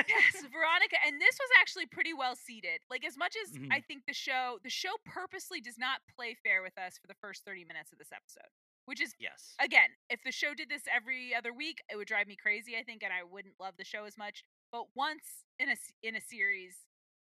yes, 0.08 0.34
Veronica, 0.52 0.96
and 1.06 1.20
this 1.22 1.36
was 1.40 1.50
actually 1.62 1.86
pretty 1.86 2.14
well 2.14 2.36
seated. 2.36 2.80
Like 2.90 3.06
as 3.06 3.18
much 3.18 3.36
as 3.42 3.52
Mhm. 3.56 3.72
I 3.72 3.80
think 3.82 4.04
the 4.06 4.14
show, 4.14 4.60
the 4.64 4.70
show 4.70 4.92
purposely 5.06 5.62
does 5.62 5.78
not 5.78 6.00
play 6.16 6.36
fair 6.44 6.62
with 6.62 6.78
us 6.78 6.98
for 6.98 7.08
the 7.08 7.14
first 7.22 7.44
thirty 7.46 7.64
minutes 7.64 7.92
of 7.92 7.98
this 8.00 8.12
episode. 8.12 8.50
which 8.88 9.02
is 9.02 9.16
Yes. 9.18 9.56
again, 9.60 9.90
if 10.12 10.22
the 10.24 10.32
show 10.32 10.54
did 10.54 10.70
this 10.70 10.84
every 10.94 11.34
other 11.34 11.52
week, 11.52 11.82
it 11.90 11.96
would 11.96 12.08
drive 12.08 12.28
me 12.28 12.36
crazy. 12.36 12.78
I 12.78 12.84
think, 12.84 13.02
and 13.02 13.12
I 13.12 13.24
wouldn't 13.24 13.60
love 13.60 13.78
the 13.78 13.84
show 13.84 14.06
as 14.06 14.16
much. 14.16 14.44
But 14.72 14.94
once 14.96 15.44
in 15.58 15.70
a 15.70 15.76
in 16.04 16.16
a 16.16 16.22
series, 16.22 16.76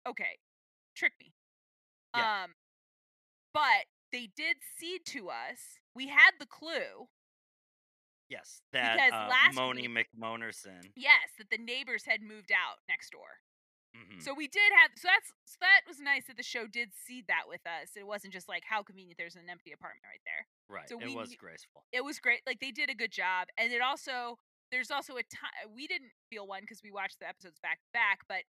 okay, 0.09 0.39
trick 0.97 1.13
me. 1.21 1.35
Yeah. 2.17 2.45
Um, 2.45 2.55
but 3.53 3.85
they 4.13 4.29
did 4.35 4.59
seed 4.79 5.05
to 5.07 5.29
us. 5.29 5.59
We 5.95 6.09
had 6.09 6.33
the 6.41 6.47
clue, 6.47 7.09
yes. 8.33 8.63
That 8.73 8.97
because 8.97 9.13
uh, 9.13 9.29
last 9.29 9.55
Moni 9.55 9.87
week- 9.89 10.09
McMonerson. 10.17 10.89
yes, 10.97 11.29
that 11.39 11.51
the 11.53 11.59
neighbors 11.61 12.05
had 12.09 12.23
moved 12.25 12.51
out 12.51 12.81
next 12.89 13.11
door. 13.13 13.45
mhm, 13.93 14.17
So 14.25 14.33
we 14.33 14.49
did 14.49 14.73
have. 14.81 14.91
So 14.97 15.09
that's 15.13 15.29
so 15.45 15.57
that 15.61 15.85
was 15.87 16.01
nice 16.01 16.25
that 16.33 16.37
the 16.41 16.43
show 16.43 16.65
did 16.67 16.91
seed 16.97 17.27
that 17.29 17.45
with 17.47 17.61
us. 17.69 17.93
It 17.95 18.07
wasn't 18.09 18.33
just 18.33 18.49
like 18.49 18.65
how 18.65 18.83
convenient. 18.83 19.19
There's 19.21 19.37
an 19.37 19.51
empty 19.53 19.73
apartment 19.73 20.05
right 20.09 20.25
there. 20.25 20.43
right. 20.73 20.89
so 20.89 20.97
it 20.99 21.07
we 21.09 21.15
was 21.15 21.37
graceful. 21.37 21.85
it 21.93 22.03
was 22.03 22.19
great. 22.19 22.41
Like 22.49 22.61
they 22.65 22.73
did 22.73 22.89
a 22.89 22.95
good 22.97 23.13
job, 23.13 23.49
and 23.61 23.73
it 23.73 23.83
also 23.85 24.39
there's 24.73 24.91
also 24.91 25.21
a 25.21 25.23
time 25.29 25.69
we 25.77 25.87
didn't 25.87 26.13
feel 26.33 26.47
one 26.49 26.63
because 26.65 26.81
we 26.83 26.91
watched 26.91 27.21
the 27.21 27.29
episodes 27.29 27.61
back 27.61 27.79
to 27.85 27.91
back, 27.93 28.21
but 28.27 28.49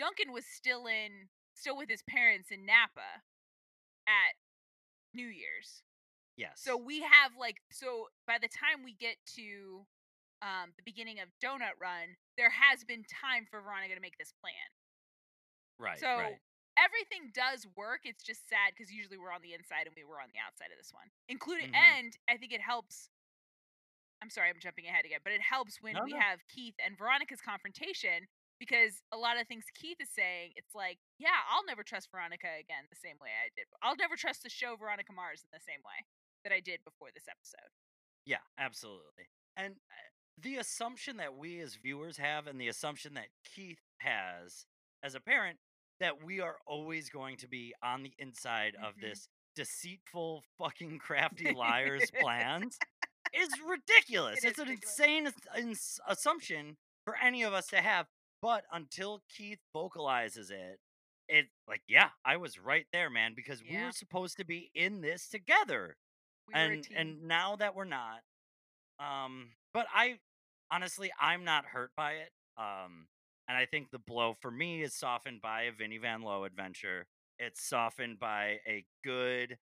Duncan 0.00 0.32
was 0.32 0.46
still 0.48 0.86
in 0.88 1.28
still 1.52 1.76
with 1.76 1.90
his 1.92 2.00
parents 2.08 2.48
in 2.50 2.64
Napa 2.64 3.20
at 4.08 4.32
New 5.12 5.26
Year's. 5.28 5.82
Yes. 6.40 6.64
So 6.64 6.80
we 6.80 7.04
have 7.04 7.36
like 7.36 7.60
so 7.68 8.08
by 8.26 8.40
the 8.40 8.48
time 8.48 8.80
we 8.80 8.96
get 8.96 9.20
to 9.36 9.84
um 10.40 10.72
the 10.80 10.86
beginning 10.88 11.20
of 11.20 11.28
Donut 11.36 11.76
Run, 11.76 12.16
there 12.40 12.48
has 12.48 12.80
been 12.80 13.04
time 13.04 13.44
for 13.44 13.60
Veronica 13.60 13.92
to 13.92 14.00
make 14.00 14.16
this 14.16 14.32
plan. 14.40 14.68
right. 15.76 16.00
so 16.00 16.08
right. 16.16 16.40
everything 16.80 17.28
does 17.36 17.68
work. 17.76 18.08
It's 18.08 18.24
just 18.24 18.48
sad 18.48 18.72
because 18.72 18.88
usually 18.88 19.20
we're 19.20 19.36
on 19.36 19.44
the 19.44 19.52
inside 19.52 19.84
and 19.84 19.92
we 19.92 20.04
were 20.04 20.16
on 20.16 20.32
the 20.32 20.40
outside 20.40 20.72
of 20.72 20.80
this 20.80 20.96
one. 20.96 21.12
Including 21.28 21.76
Mhm. 21.76 21.84
and 22.00 22.10
I 22.24 22.40
think 22.40 22.56
it 22.56 22.64
helps 22.64 23.12
I'm 24.22 24.28
sorry, 24.28 24.48
I'm 24.52 24.60
jumping 24.60 24.84
ahead 24.84 25.04
again, 25.04 25.20
but 25.24 25.32
it 25.32 25.40
helps 25.40 25.80
when 25.80 25.94
No, 25.96 26.04
we 26.04 26.12
no. 26.12 26.20
have 26.20 26.44
Keith 26.48 26.76
and 26.80 26.96
Veronica's 26.96 27.40
confrontation 27.40 28.28
because 28.60 29.00
a 29.12 29.16
lot 29.16 29.40
of 29.40 29.48
things 29.48 29.64
Keith 29.72 29.96
is 29.96 30.12
saying, 30.12 30.52
it's 30.56 30.74
like, 30.76 30.98
yeah, 31.16 31.40
I'll 31.48 31.64
never 31.64 31.82
trust 31.82 32.12
Veronica 32.12 32.52
again 32.60 32.84
the 32.92 33.00
same 33.00 33.16
way 33.16 33.32
I 33.32 33.48
did. 33.56 33.64
I'll 33.80 33.96
never 33.96 34.16
trust 34.20 34.42
the 34.44 34.50
show 34.52 34.76
Veronica 34.76 35.14
Mars 35.16 35.40
in 35.40 35.48
the 35.56 35.64
same 35.64 35.80
way 35.80 36.04
that 36.44 36.52
I 36.52 36.60
did 36.60 36.80
before 36.84 37.08
this 37.14 37.24
episode. 37.28 37.68
Yeah, 38.26 38.38
absolutely. 38.58 39.28
And 39.56 39.74
uh, 39.74 40.08
the 40.38 40.56
assumption 40.56 41.16
that 41.18 41.36
we 41.36 41.60
as 41.60 41.74
viewers 41.76 42.16
have, 42.18 42.46
and 42.46 42.60
the 42.60 42.68
assumption 42.68 43.14
that 43.14 43.28
Keith 43.44 43.80
has 43.98 44.66
as 45.02 45.14
a 45.14 45.20
parent, 45.20 45.58
that 46.00 46.22
we 46.24 46.40
are 46.40 46.56
always 46.66 47.10
going 47.10 47.36
to 47.38 47.48
be 47.48 47.74
on 47.82 48.02
the 48.02 48.12
inside 48.18 48.74
of 48.82 48.94
Mhm. 48.96 49.00
this 49.02 49.28
deceitful, 49.54 50.44
fucking 50.58 50.98
crafty 50.98 51.52
liar's 51.52 52.10
plans 52.20 52.78
is 53.34 53.48
ridiculous. 53.66 54.38
It 54.44 54.48
it's 54.48 54.58
is 54.58 54.62
an 54.62 54.68
ridiculous. 54.70 54.98
insane 54.98 55.76
assumption 56.06 56.76
for 57.04 57.16
any 57.16 57.42
of 57.42 57.52
us 57.52 57.66
to 57.68 57.80
have. 57.82 58.06
But 58.42 58.64
until 58.72 59.22
Keith 59.28 59.60
vocalizes 59.74 60.50
it, 60.50 60.80
it 61.28 61.46
like, 61.68 61.82
yeah, 61.86 62.10
I 62.24 62.36
was 62.38 62.58
right 62.58 62.86
there, 62.92 63.10
man, 63.10 63.34
because 63.34 63.62
we 63.62 63.70
Yeah. 63.70 63.86
were 63.86 63.92
supposed 63.92 64.36
to 64.38 64.44
be 64.44 64.70
in 64.74 65.02
this 65.02 65.28
together 65.28 65.96
We 66.54 66.60
and 66.60 66.86
and 66.96 67.22
now 67.24 67.56
that 67.56 67.74
we're 67.74 67.84
not 67.84 68.20
um 68.98 69.50
but 69.72 69.86
i 69.94 70.18
honestly 70.70 71.10
i'm 71.20 71.44
not 71.44 71.64
hurt 71.64 71.90
by 71.96 72.12
it 72.12 72.30
um 72.58 73.06
and 73.48 73.56
i 73.56 73.66
think 73.66 73.90
the 73.90 73.98
blow 73.98 74.34
for 74.40 74.50
me 74.50 74.82
is 74.82 74.94
softened 74.94 75.40
by 75.40 75.62
a 75.62 75.72
vinnie 75.72 75.98
van 75.98 76.22
lowe 76.22 76.44
adventure 76.44 77.06
it's 77.38 77.62
softened 77.66 78.18
by 78.18 78.58
a 78.66 78.84
good 79.04 79.58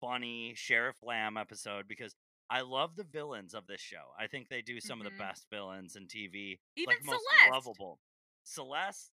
funny 0.00 0.52
sheriff 0.56 0.96
lamb 1.02 1.36
episode 1.36 1.86
because 1.88 2.14
i 2.50 2.60
love 2.60 2.94
the 2.96 3.04
villains 3.04 3.54
of 3.54 3.66
this 3.66 3.80
show 3.80 4.12
i 4.18 4.26
think 4.26 4.48
they 4.48 4.62
do 4.62 4.80
some 4.80 5.00
of 5.00 5.06
Mhm. 5.06 5.10
the 5.10 5.18
best 5.18 5.46
villains 5.50 5.96
in 5.96 6.06
tv 6.06 6.58
Even 6.76 6.86
like 6.94 7.04
most 7.04 7.24
Celeste. 7.30 7.50
lovable 7.50 7.98
celeste 8.44 9.10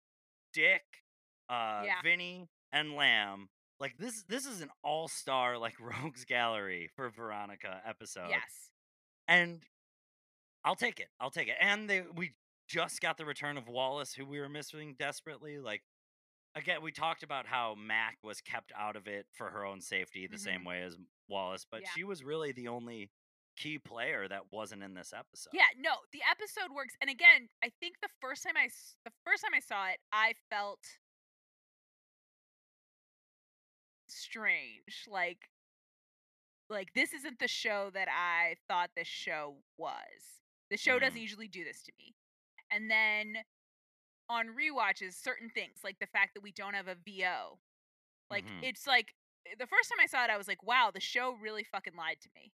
dick 0.53 0.84
uh 1.50 1.84
Yeah. 1.85 2.02
vinnie 2.03 2.48
and 2.72 2.94
lamb 2.95 3.50
like 3.79 3.97
this 3.97 4.23
this 4.29 4.45
is 4.45 4.61
an 4.61 4.69
all-star 4.83 5.57
like 5.57 5.75
rogues 5.79 6.25
gallery 6.25 6.89
for 6.95 7.09
veronica 7.09 7.81
episode 7.87 8.29
Yes. 8.29 8.69
and 9.27 9.63
i'll 10.63 10.75
take 10.75 10.99
it 10.99 11.07
i'll 11.19 11.31
take 11.31 11.47
it 11.47 11.55
and 11.59 11.89
they 11.89 12.03
we 12.15 12.31
just 12.67 13.01
got 13.01 13.17
the 13.17 13.25
return 13.25 13.57
of 13.57 13.67
wallace 13.67 14.13
who 14.13 14.25
we 14.25 14.39
were 14.39 14.49
missing 14.49 14.95
desperately 14.97 15.59
like 15.59 15.83
again 16.55 16.81
we 16.81 16.91
talked 16.91 17.23
about 17.23 17.45
how 17.45 17.75
mac 17.75 18.17
was 18.23 18.41
kept 18.41 18.71
out 18.77 18.95
of 18.95 19.07
it 19.07 19.25
for 19.33 19.49
her 19.49 19.65
own 19.65 19.81
safety 19.81 20.27
the 20.27 20.37
same 20.37 20.59
mm-hmm. 20.59 20.69
way 20.69 20.81
as 20.81 20.95
wallace 21.29 21.65
but 21.69 21.81
Yeah. 21.81 21.89
she 21.95 22.03
was 22.03 22.23
really 22.23 22.51
the 22.51 22.67
only 22.67 23.11
key 23.57 23.77
player 23.79 24.27
that 24.27 24.51
wasn't 24.51 24.83
in 24.83 24.93
this 24.93 25.13
episode 25.17 25.51
Yeah, 25.53 25.71
no, 25.79 25.91
the 26.11 26.19
episode 26.29 26.75
works. 26.75 26.93
And 26.99 27.09
again, 27.09 27.47
I 27.63 27.71
think 27.79 27.95
the 28.01 28.09
first 28.19 28.43
time 28.43 28.57
I 28.57 28.67
the 29.05 29.13
first 29.23 29.43
time 29.43 29.53
I 29.55 29.61
saw 29.61 29.87
it, 29.87 29.99
I 30.11 30.33
felt 30.49 30.79
strange. 34.16 35.06
Like 35.08 35.50
like 36.69 36.94
this 36.94 37.14
isn't 37.14 37.40
the 37.40 37.48
show 37.48 37.90
that 37.94 38.08
I 38.10 38.56
thought 38.68 38.92
this 38.95 39.08
show 39.08 39.58
was. 39.77 40.42
The 40.72 40.77
show 40.77 41.00
doesn't 41.00 41.19
Mhm. 41.19 41.22
usually 41.22 41.48
do 41.48 41.64
this 41.64 41.84
to 41.84 41.92
me. 41.98 42.16
And 42.72 42.90
then 42.92 43.38
on 44.30 44.50
rewatches, 44.50 45.16
certain 45.16 45.50
things 45.50 45.80
like 45.84 46.00
the 46.00 46.08
fact 46.08 46.34
that 46.35 46.42
we 46.44 46.52
don't 46.52 46.74
have 46.76 46.88
a 46.88 46.95
VO. 46.95 47.60
Like 48.32 48.45
Mhm. 48.45 48.61
it's 48.61 48.88
like 48.88 49.16
the 49.60 49.68
first 49.68 49.90
time 49.90 50.00
I 50.02 50.08
saw 50.08 50.24
it, 50.26 50.32
I 50.32 50.38
was 50.38 50.48
like, 50.48 50.64
"Wow, 50.64 50.92
the 50.94 51.02
show 51.02 51.34
really 51.34 51.64
fucking 51.66 51.95
lied 51.95 52.22
to 52.22 52.30
me." 52.35 52.53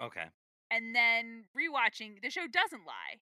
okay 0.00 0.28
and 0.70 0.94
then 0.94 1.44
rewatching 1.56 2.20
the 2.22 2.30
show 2.30 2.46
doesn't 2.46 2.84
lie 2.86 3.20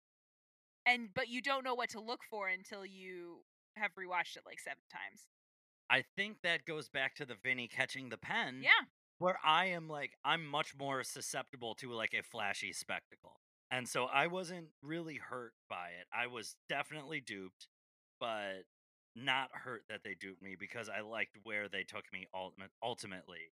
and 0.87 1.13
but 1.15 1.29
you 1.29 1.43
don't 1.43 1.65
know 1.65 1.75
what 1.75 1.91
to 1.91 2.01
look 2.01 2.25
for 2.31 2.49
until 2.49 2.85
you 2.87 3.45
have 3.77 3.93
rewatched 3.95 4.37
it 4.37 4.45
like 4.47 4.61
seven 4.61 4.83
times 4.91 5.29
i 5.91 6.05
think 6.17 6.39
that 6.43 6.65
goes 6.65 6.89
back 6.89 7.15
to 7.15 7.25
the 7.25 7.37
vinnie 7.43 7.69
catching 7.69 8.09
the 8.09 8.19
pen 8.19 8.61
yeah 8.63 8.85
where 9.19 9.39
I 9.45 9.67
am 9.67 9.89
like 9.89 10.13
I'm 10.25 10.47
much 10.47 10.75
more 10.79 11.03
susceptible 11.03 11.75
to 11.77 11.93
like 11.93 12.15
a 12.15 12.23
flashy 12.23 12.73
spectacle. 12.73 13.41
And 13.71 13.87
so 13.89 14.05
I 14.05 14.29
wasn't 14.29 14.69
really 14.83 15.17
hurt 15.17 15.53
by 15.69 15.89
it. 16.01 16.07
I 16.13 16.27
was 16.27 16.57
definitely 16.69 17.21
duped, 17.21 17.67
but 18.19 18.65
not 19.15 19.51
hurt 19.53 19.83
that 19.91 20.01
they 20.05 20.15
duped 20.19 20.43
me 20.43 20.57
because 20.59 20.89
I 20.89 21.01
liked 21.03 21.37
where 21.43 21.69
they 21.69 21.83
took 21.83 22.05
me 22.13 22.27
ultimate 22.35 22.71
ultimately, 22.83 23.53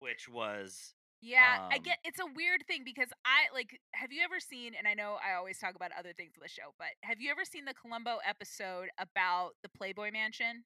which 0.00 0.28
was 0.28 0.94
yeah 1.22 1.68
i 1.70 1.76
Um, 1.76 1.82
get 1.82 1.98
it's 2.02 2.18
a 2.18 2.24
weird 2.34 2.64
thing 2.66 2.80
because 2.82 3.10
i 3.26 3.52
like 3.52 3.78
have 3.92 4.10
you 4.10 4.22
ever 4.24 4.40
seen 4.40 4.72
and 4.74 4.88
i 4.88 4.94
know 4.94 5.18
i 5.22 5.34
always 5.34 5.58
talk 5.58 5.74
about 5.74 5.90
other 5.98 6.14
things 6.14 6.32
on 6.34 6.40
the 6.42 6.48
show 6.48 6.72
but 6.78 6.88
have 7.02 7.20
you 7.20 7.30
ever 7.30 7.44
seen 7.44 7.66
the 7.66 7.74
columbo 7.74 8.16
episode 8.26 8.88
about 8.98 9.50
the 9.62 9.68
playboy 9.68 10.10
mansion 10.10 10.64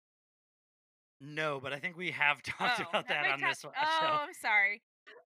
no, 1.20 1.60
but 1.60 1.72
I 1.72 1.78
think 1.78 1.96
we 1.96 2.10
have 2.12 2.42
talked 2.42 2.80
Oh, 2.80 2.88
about 2.88 3.08
that 3.08 3.26
on 3.26 3.38
talk- 3.40 3.50
this 3.50 3.64
one 3.64 3.72
oh 3.80 3.84
show. 4.00 4.06
Oh, 4.06 4.18
I'm 4.26 4.34
sorry 4.34 4.82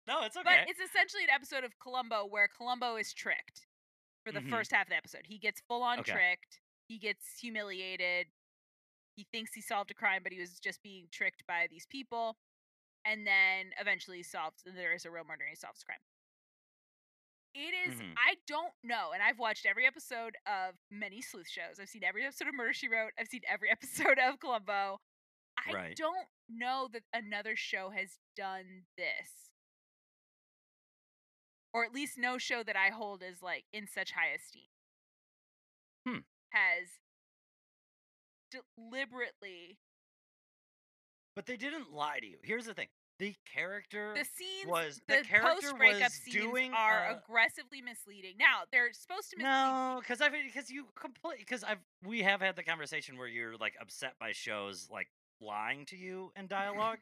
No, 0.07 0.23
it's 0.25 0.37
okay. 0.37 0.45
But 0.65 0.69
it's 0.71 0.81
essentially 0.81 1.25
an 1.25 1.31
episode 1.31 1.65
of 1.65 1.73
Columbo 1.81 2.27
where 2.27 2.49
Columbo 2.49 2.97
is 2.97 3.13
tricked 3.13 3.67
for 4.25 4.33
the 4.33 4.41
Mhm. 4.41 4.51
first 4.51 4.73
half 4.73 4.87
of 4.87 4.91
the 4.91 4.97
episode. 4.97 5.23
He 5.27 5.39
gets 5.39 5.61
full 5.69 5.83
on 5.83 6.01
Okay. 6.01 6.13
tricked. 6.13 6.61
He 6.89 6.99
gets 6.99 7.39
humiliated. 7.41 8.27
He 9.17 9.25
thinks 9.33 9.53
he 9.55 9.61
solved 9.61 9.91
a 9.91 9.95
crime, 9.95 10.23
but 10.23 10.33
he 10.33 10.39
was 10.41 10.59
just 10.61 10.83
being 10.83 11.09
tricked 11.11 11.45
by 11.47 11.67
these 11.71 11.87
people. 11.87 12.37
And 13.05 13.27
then 13.27 13.73
eventually 13.81 14.19
he 14.19 14.23
solves 14.23 14.63
there 14.65 14.93
is 14.93 15.05
a 15.05 15.11
real 15.11 15.25
murder 15.25 15.45
and 15.45 15.51
he 15.51 15.57
solves 15.57 15.81
the 15.81 15.87
crime. 15.87 16.01
It 17.55 17.73
is- 17.89 18.01
Mhm. 18.01 18.15
I 18.19 18.37
don't 18.47 18.75
know, 18.83 19.13
and 19.13 19.23
I've 19.23 19.39
watched 19.39 19.65
every 19.65 19.87
episode 19.87 20.37
of 20.47 20.77
many 20.91 21.23
sleuth 21.23 21.49
shows. 21.49 21.81
I've 21.81 21.89
seen 21.89 22.05
every 22.05 22.25
episode 22.25 22.49
of 22.49 22.55
Murder 22.55 22.75
She 22.75 22.89
Wrote. 22.89 23.13
I've 23.19 23.29
seen 23.29 23.43
every 23.49 23.71
episode 24.11 24.19
of 24.19 24.39
Columbo. 24.41 25.01
I 25.59 25.73
Right. 25.73 25.97
don't 25.97 26.29
know 26.49 26.89
that 26.93 27.03
another 27.13 27.57
show 27.57 27.91
has 27.91 28.19
done 28.37 28.85
this 28.97 29.51
or 31.73 31.85
at 31.85 31.93
least 31.93 32.17
no 32.17 32.39
show 32.39 32.63
that 32.63 32.77
I 32.77 32.89
hold 32.91 33.23
as 33.23 33.43
like 33.43 33.65
in 33.73 33.87
such 33.87 34.13
high 34.13 34.29
esteem 34.35 34.69
Hmm. 36.07 36.21
has 36.51 36.89
deliberately 38.51 39.79
but 41.35 41.45
they 41.45 41.57
didn't 41.59 41.93
lie 41.93 42.19
to 42.19 42.27
you. 42.27 42.39
Here's 42.43 42.65
the 42.65 42.73
thing. 42.73 42.89
The 43.19 43.35
character 43.53 44.15
the 44.15 44.25
scenes 44.25 44.67
was 44.67 45.01
the, 45.07 45.17
the 45.19 45.23
character 45.25 45.69
post 45.69 45.77
breakup 45.79 46.03
was 46.05 46.13
scenes 46.13 46.37
doing 46.37 46.73
are 46.75 47.07
uh, 47.09 47.17
aggressively 47.17 47.83
misleading. 47.83 48.35
Now 48.39 48.63
they're 48.73 48.93
supposed 48.93 49.31
to 49.31 49.37
mislead 49.37 49.45
No, 49.51 49.99
because 50.01 50.21
I've 50.21 50.33
because 50.33 50.71
you 50.71 50.87
complete 50.95 51.39
because 51.39 51.65
I've 51.65 51.79
we 52.05 52.23
have 52.23 52.41
had 52.41 52.57
the 52.57 52.63
conversation 52.63 53.19
where 53.19 53.27
you're 53.29 53.57
like 53.57 53.75
upset 53.81 54.15
by 54.21 54.33
shows 54.33 54.89
like 54.91 55.09
lying 55.41 55.87
to 55.87 55.97
you 55.97 56.33
in 56.37 56.47
dialogue, 56.49 56.99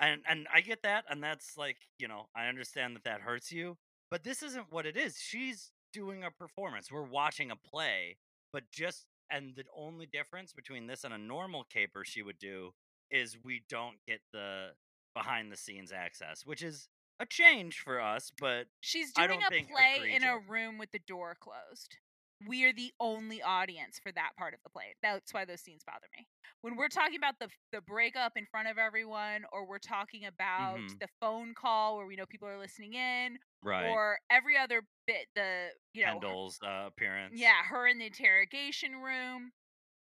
and 0.00 0.22
and 0.28 0.46
I 0.52 0.60
get 0.60 0.82
that, 0.82 1.04
and 1.08 1.22
that's 1.22 1.56
like 1.56 1.76
you 1.98 2.08
know 2.08 2.26
I 2.34 2.46
understand 2.46 2.96
that 2.96 3.04
that 3.04 3.20
hurts 3.20 3.52
you, 3.52 3.76
but 4.10 4.24
this 4.24 4.42
isn't 4.42 4.66
what 4.70 4.86
it 4.86 4.96
is. 4.96 5.16
She's 5.18 5.70
doing 5.92 6.24
a 6.24 6.30
performance. 6.30 6.90
We're 6.90 7.02
watching 7.02 7.50
a 7.50 7.56
play, 7.56 8.16
but 8.52 8.64
just 8.72 9.06
and 9.30 9.54
the 9.56 9.64
only 9.76 10.06
difference 10.06 10.52
between 10.52 10.86
this 10.86 11.04
and 11.04 11.14
a 11.14 11.18
normal 11.18 11.64
caper 11.64 12.04
she 12.04 12.22
would 12.22 12.38
do 12.38 12.72
is 13.10 13.36
we 13.42 13.62
don't 13.68 13.96
get 14.06 14.20
the 14.32 14.70
behind 15.14 15.52
the 15.52 15.56
scenes 15.56 15.92
access, 15.92 16.44
which 16.44 16.62
is 16.62 16.88
a 17.20 17.26
change 17.26 17.78
for 17.78 18.00
us, 18.00 18.32
but 18.40 18.66
She's 18.80 19.12
doing 19.12 19.40
a 19.42 19.48
play 19.48 20.12
in 20.14 20.24
a 20.24 20.38
room 20.48 20.78
with 20.78 20.90
the 20.92 20.98
door 21.06 21.36
closed. 21.38 21.96
We 22.46 22.64
are 22.64 22.72
the 22.72 22.92
only 23.00 23.42
audience 23.42 23.98
for 24.02 24.12
that 24.12 24.30
part 24.36 24.54
of 24.54 24.60
the 24.62 24.70
play. 24.70 24.94
That's 25.02 25.32
why 25.32 25.44
those 25.44 25.60
scenes 25.60 25.82
bother 25.84 26.06
me. 26.16 26.26
When 26.62 26.76
we're 26.76 26.88
talking 26.88 27.16
about 27.16 27.38
the 27.40 27.48
the 27.72 27.80
breakup 27.82 28.32
in 28.36 28.46
front 28.46 28.68
of 28.68 28.78
everyone, 28.78 29.44
or 29.52 29.66
we're 29.66 29.78
talking 29.78 30.24
about 30.26 30.78
Mhm. 30.80 30.98
the 31.00 31.08
phone 31.20 31.54
call 31.54 31.96
where 31.96 32.06
we 32.06 32.16
know 32.16 32.26
people 32.26 32.48
are 32.48 32.58
listening 32.58 32.94
in, 32.94 33.38
right. 33.62 33.90
or 33.90 34.18
every 34.30 34.56
other 34.56 34.82
bit, 35.06 35.28
the 35.34 35.70
you 35.92 36.04
know, 36.06 36.12
Kendall's 36.20 36.58
uh, 36.62 36.86
appearance. 36.86 37.34
yeah, 37.38 37.62
her 37.64 37.86
in 37.86 37.98
the 37.98 38.06
interrogation 38.06 38.96
room, 38.96 39.52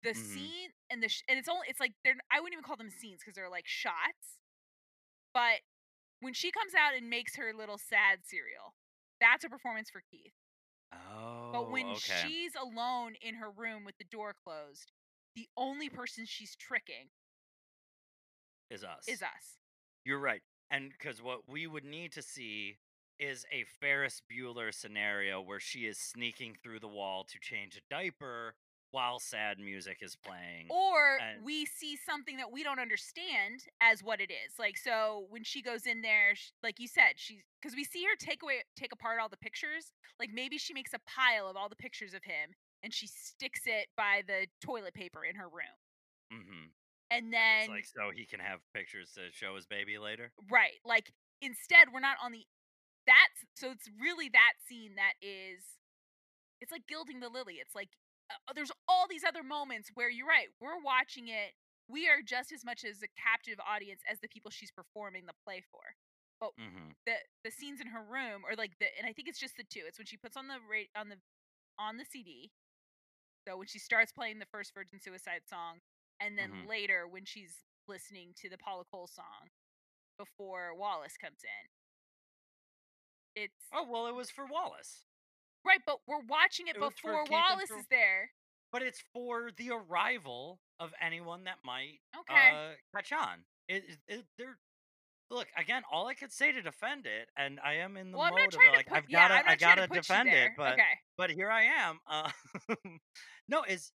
the 0.04 0.12
Mhm. 0.12 0.16
scene 0.16 0.72
and 0.90 1.02
the 1.04 1.10
sh- 1.10 1.24
and 1.28 1.38
it's 1.40 1.50
only 1.50 1.68
it's 1.70 1.80
like 1.80 1.94
they're 2.04 2.16
I 2.32 2.40
wouldn't 2.40 2.54
even 2.54 2.64
call 2.64 2.78
them 2.78 2.90
scenes 2.90 3.20
because 3.22 3.36
they're 3.36 3.50
like 3.50 3.68
shots, 3.68 4.40
but 5.34 5.62
when 6.22 6.34
she 6.34 6.52
comes 6.52 6.74
out 6.76 6.96
and 6.96 7.10
makes 7.10 7.36
her 7.38 7.54
little 7.54 7.78
sad 7.78 8.26
cereal, 8.26 8.76
that's 9.20 9.44
a 9.44 9.50
performance 9.50 9.90
for 9.90 10.02
Keith. 10.12 10.34
Oh, 10.94 11.50
But 11.54 11.72
when 11.72 11.86
oh, 11.88 11.92
okay. 11.92 12.22
she's 12.28 12.52
alone 12.56 13.14
in 13.22 13.36
her 13.36 13.50
room 13.50 13.84
with 13.86 13.98
the 13.98 14.06
door 14.06 14.34
closed, 14.44 14.92
the 15.36 15.48
only 15.58 15.90
person 15.90 16.26
she's 16.26 16.56
tricking 16.56 17.10
is 18.70 18.84
us. 18.84 19.08
is 19.08 19.22
us. 19.22 19.58
You're 20.06 20.20
right. 20.20 20.42
And 20.70 20.92
because 20.92 21.22
what 21.22 21.42
we 21.48 21.68
would 21.68 21.84
need 21.86 22.12
to 22.14 22.22
see 22.22 22.78
is 23.20 23.46
a 23.52 23.66
Ferris 23.80 24.22
Bueller 24.32 24.74
scenario 24.74 25.42
where 25.42 25.60
she 25.60 25.82
is 25.86 25.98
sneaking 25.98 26.56
through 26.64 26.80
the 26.80 26.88
wall 26.88 27.24
to 27.26 27.40
change 27.40 27.76
a 27.78 27.94
diaper 27.94 28.56
while 28.92 29.20
sad 29.20 29.58
music 29.60 30.00
is 30.02 30.16
playing. 30.16 30.68
Or 30.70 31.18
And- 31.20 31.44
we 31.44 31.66
see 31.66 31.96
something 31.98 32.38
that 32.38 32.52
we 32.52 32.64
don't 32.64 32.80
understand 32.80 33.66
as 33.82 34.04
what 34.04 34.22
it 34.22 34.32
is. 34.32 34.60
Like 34.60 34.78
so 34.78 35.28
when 35.30 35.44
she 35.44 35.62
goes 35.62 35.86
in 35.86 36.02
there, 36.02 36.36
sh- 36.36 36.52
like 36.62 36.80
you 36.80 36.88
said, 36.88 37.14
she's 37.18 37.44
cuz 37.62 37.76
we 37.76 37.84
see 37.84 38.04
her 38.04 38.16
take 38.16 38.44
away 38.44 38.64
take 38.76 38.92
apart 38.92 39.20
all 39.20 39.30
the 39.30 39.38
pictures. 39.38 39.94
Like 40.20 40.30
maybe 40.32 40.58
she 40.58 40.74
makes 40.74 40.94
a 40.94 41.00
pile 41.00 41.48
of 41.48 41.56
all 41.56 41.70
the 41.70 41.76
pictures 41.76 42.14
of 42.14 42.24
him 42.24 42.54
and 42.84 42.94
she 42.94 43.08
sticks 43.08 43.62
it 43.66 43.90
by 43.96 44.24
the 44.26 44.48
toilet 44.60 44.94
paper 44.94 45.24
in 45.26 45.36
her 45.36 45.48
room. 45.50 45.78
mm-hmm. 46.34 46.68
And 47.10 47.34
then 47.34 47.62
it's 47.62 47.70
like 47.70 47.86
so 47.86 48.12
he 48.16 48.26
can 48.26 48.40
have 48.40 48.60
pictures 48.74 49.12
to 49.14 49.32
show 49.32 49.56
his 49.56 49.66
baby 49.66 49.98
later. 49.98 50.32
Right. 50.50 50.80
Like 50.86 51.12
instead 51.42 51.92
we're 51.94 52.00
not 52.00 52.18
on 52.22 52.32
the 52.32 52.46
that's 53.08 53.46
so 53.56 53.72
it's 53.72 53.90
really 54.00 54.30
that 54.30 54.54
scene 54.68 54.96
that 54.96 55.14
is 55.22 55.64
it's 56.62 56.72
like 56.72 56.86
gilding 56.88 57.20
the 57.20 57.30
lily. 57.30 57.56
It's 57.56 57.74
like 57.76 57.90
uh, 58.48 58.54
there's 58.56 58.72
all 58.88 59.08
these 59.10 59.24
other 59.24 59.44
moments 59.44 59.90
where 59.96 60.10
you're 60.10 60.28
right. 60.28 60.48
We're 60.60 60.82
watching 60.84 61.28
it. 61.30 61.54
We 61.88 62.08
are 62.10 62.22
just 62.26 62.52
as 62.52 62.64
much 62.66 62.84
as 62.86 63.02
a 63.04 63.12
captive 63.20 63.60
audience 63.64 64.02
as 64.10 64.20
the 64.20 64.30
people 64.30 64.52
she's 64.52 64.72
performing 64.72 65.26
the 65.26 65.38
play 65.46 65.64
for. 65.72 65.82
But 66.40 66.52
Mm-hmm. 66.60 66.92
the 67.06 67.16
the 67.44 67.52
scenes 67.52 67.82
in 67.82 67.88
her 67.88 68.04
room 68.04 68.44
or 68.48 68.56
like 68.56 68.74
the 68.80 68.88
and 68.98 69.08
I 69.08 69.14
think 69.14 69.28
it's 69.28 69.40
just 69.40 69.58
the 69.58 69.66
two. 69.70 69.84
It's 69.88 69.98
when 70.00 70.08
she 70.08 70.18
puts 70.18 70.38
on 70.38 70.48
the 70.48 70.60
rate 70.70 70.90
on 70.96 71.10
the 71.10 71.18
on 71.80 71.98
the 71.98 72.06
CD. 72.06 72.52
So 73.48 73.58
when 73.58 73.68
she 73.68 73.80
starts 73.80 74.12
playing 74.12 74.40
the 74.40 74.50
first 74.52 74.74
Virgin 74.74 75.00
Suicide 75.02 75.44
song, 75.50 75.80
and 76.20 76.38
then 76.38 76.52
Mhm. 76.52 76.68
later 76.68 77.08
when 77.08 77.26
she's 77.26 77.64
listening 77.88 78.34
to 78.42 78.50
the 78.50 78.58
Paula 78.58 78.84
Cole 78.92 79.08
song 79.08 79.50
before 80.18 80.76
Wallace 80.76 81.18
comes 81.18 81.44
in. 81.44 81.70
It's 83.36 83.74
Oh 83.74 83.84
well, 83.84 84.08
it 84.08 84.16
was 84.16 84.32
for 84.32 84.46
Wallace, 84.46 85.06
right, 85.66 85.80
but 85.86 85.98
we're 86.08 86.22
watching 86.28 86.68
it, 86.68 86.76
It 86.76 86.80
before 86.80 87.24
Wallace 87.30 87.70
for- 87.70 87.80
is 87.80 87.86
there. 87.90 88.32
but 88.72 88.82
it's 88.82 89.04
for 89.14 89.52
the 89.58 89.72
arrival 89.72 90.60
of 90.80 90.94
anyone 91.02 91.44
that 91.46 91.58
might 91.64 92.00
Okay. 92.18 92.52
uh, 92.56 92.72
catch 92.96 93.12
on. 93.12 93.44
It, 93.68 93.84
it, 94.08 94.26
they're 94.38 94.58
look 95.30 95.48
again. 95.58 95.84
All 95.92 96.08
I 96.08 96.14
could 96.14 96.32
say 96.32 96.52
to 96.52 96.62
defend 96.62 97.06
it, 97.06 97.30
and 97.38 97.60
I 97.64 97.76
am 97.76 97.96
in 97.98 98.12
the 98.12 98.18
well, 98.18 98.32
mode 98.32 98.54
of 98.54 98.60
like 98.76 98.88
put, 98.88 98.98
I've 98.98 99.10
yeah, 99.10 99.30
gotta 99.30 99.50
I 99.50 99.56
gotta 99.56 99.82
to 99.84 99.88
put 99.88 99.96
you 99.96 100.02
defend 100.02 100.30
it, 100.30 100.52
but 100.58 100.74
okay. 100.74 101.00
but 101.18 101.30
here 101.32 101.50
I 101.50 101.64
am. 101.64 102.00
Uh, 102.10 102.30
no, 103.48 103.64
is 103.64 103.92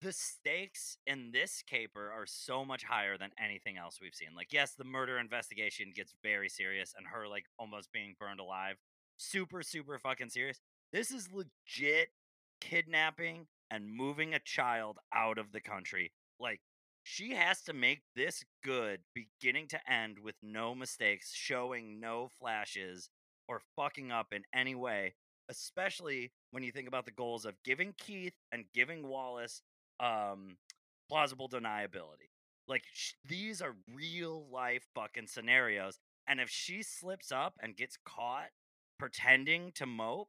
the 0.00 0.12
stakes 0.12 0.96
in 1.06 1.30
this 1.32 1.62
caper 1.66 2.10
are 2.12 2.26
so 2.26 2.64
much 2.64 2.84
higher 2.84 3.16
than 3.18 3.30
anything 3.42 3.76
else 3.78 3.98
we've 4.00 4.14
seen. 4.14 4.28
Like, 4.36 4.52
yes, 4.52 4.74
the 4.78 4.84
murder 4.84 5.18
investigation 5.18 5.92
gets 5.94 6.14
very 6.22 6.48
serious, 6.48 6.94
and 6.96 7.06
her 7.06 7.26
like 7.28 7.44
almost 7.58 7.90
being 7.92 8.14
burned 8.18 8.40
alive, 8.40 8.76
super 9.16 9.62
super 9.62 9.98
fucking 9.98 10.28
serious. 10.30 10.60
This 10.92 11.10
is 11.10 11.28
legit 11.32 12.08
kidnapping 12.60 13.46
and 13.70 13.90
moving 13.90 14.34
a 14.34 14.38
child 14.38 14.98
out 15.14 15.38
of 15.38 15.52
the 15.52 15.60
country. 15.60 16.12
Like, 16.40 16.60
she 17.02 17.34
has 17.34 17.62
to 17.62 17.72
make 17.72 18.02
this 18.14 18.42
good 18.64 19.00
beginning 19.14 19.68
to 19.68 19.90
end 19.90 20.18
with 20.18 20.34
no 20.42 20.74
mistakes, 20.74 21.32
showing 21.34 22.00
no 22.00 22.28
flashes 22.38 23.08
or 23.48 23.62
fucking 23.76 24.12
up 24.12 24.32
in 24.32 24.42
any 24.52 24.74
way 24.74 25.14
especially 25.48 26.30
when 26.50 26.62
you 26.62 26.72
think 26.72 26.88
about 26.88 27.04
the 27.04 27.10
goals 27.10 27.44
of 27.44 27.54
giving 27.64 27.94
Keith 27.98 28.34
and 28.52 28.64
giving 28.74 29.06
Wallace 29.06 29.62
um 30.00 30.56
plausible 31.08 31.48
deniability. 31.48 32.30
Like 32.68 32.84
sh- 32.92 33.14
these 33.26 33.62
are 33.62 33.74
real 33.94 34.46
life 34.52 34.86
fucking 34.94 35.26
scenarios 35.26 35.98
and 36.28 36.40
if 36.40 36.50
she 36.50 36.82
slips 36.82 37.32
up 37.32 37.54
and 37.62 37.76
gets 37.76 37.96
caught 38.04 38.50
pretending 38.98 39.72
to 39.74 39.86
mope 39.86 40.28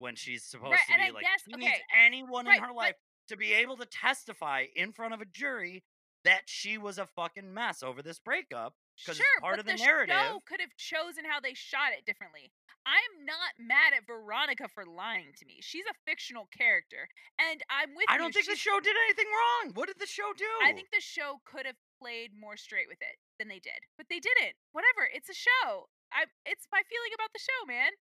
when 0.00 0.16
she's 0.16 0.42
supposed 0.44 0.72
Right, 0.72 0.80
to 0.98 1.06
be 1.06 1.12
like 1.12 1.22
guess- 1.24 1.42
she 1.48 1.52
needs 1.56 1.80
anyone 1.94 2.46
right, 2.46 2.56
in 2.56 2.62
her 2.62 2.68
but- 2.68 2.76
life 2.76 2.96
to 3.28 3.36
be 3.36 3.52
able 3.52 3.76
to 3.76 3.86
testify 3.86 4.66
in 4.74 4.92
front 4.92 5.14
of 5.14 5.20
a 5.20 5.24
jury 5.24 5.84
that 6.24 6.48
she 6.50 6.76
was 6.76 6.98
a 6.98 7.06
fucking 7.06 7.54
mess 7.54 7.82
over 7.82 8.02
this 8.02 8.18
breakup 8.18 8.74
'cause 9.06 9.18
it's 9.18 9.26
Sure, 9.26 9.40
part 9.40 9.52
but 9.54 9.60
of 9.60 9.66
the 9.66 9.78
show 9.78 9.84
narrative. 9.84 10.44
could 10.44 10.60
have 10.60 10.76
chosen 10.76 11.24
how 11.24 11.38
they 11.40 11.54
shot 11.54 11.92
it 11.92 12.04
differently. 12.04 12.52
I'm 12.84 13.24
not 13.24 13.58
mad 13.58 13.92
at 13.94 14.04
Veronica 14.06 14.68
for 14.68 14.84
lying 14.84 15.32
to 15.34 15.44
me. 15.46 15.60
She's 15.62 15.84
a 15.86 15.94
fictional 16.06 16.46
character, 16.46 17.08
and 17.38 17.62
I'm 17.68 17.94
with 17.94 18.08
you. 18.08 18.14
I 18.14 18.18
don't 18.18 18.32
think 18.32 18.46
the 18.46 18.56
show 18.56 18.80
did 18.80 18.96
anything 18.96 19.30
wrong. 19.30 19.74
What 19.74 19.86
did 19.88 19.98
the 19.98 20.06
show 20.06 20.32
do? 20.32 20.48
I 20.62 20.72
think 20.72 20.90
the 20.90 21.00
show 21.00 21.40
could 21.44 21.66
have 21.66 21.76
played 21.98 22.34
more 22.34 22.56
straight 22.56 22.88
with 22.88 23.00
it 23.02 23.18
than 23.38 23.48
they 23.48 23.60
did, 23.60 23.84
but 23.96 24.08
they 24.08 24.18
didn't. 24.18 24.56
Whatever, 24.72 25.06
it's 25.06 25.28
a 25.28 25.34
show. 25.34 25.88
I 26.10 26.26
it's 26.44 26.66
my 26.72 26.82
feeling 26.82 27.12
about 27.14 27.32
the 27.32 27.38
show, 27.38 27.64
man. 27.66 27.92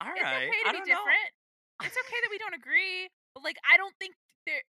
All 0.00 0.10
It's 0.12 0.22
right. 0.22 0.48
okay 0.48 0.62
to 0.64 0.68
I 0.68 0.72
be 0.72 0.78
don't 0.78 0.88
know. 0.88 0.94
different. 0.98 1.30
It's 1.82 1.96
okay 1.96 2.18
that 2.22 2.30
we 2.30 2.38
don't 2.38 2.54
agree, 2.54 3.08
but 3.34 3.42
like 3.44 3.56
I 3.68 3.76
don't 3.76 3.94
think 3.98 4.14
there. 4.46 4.62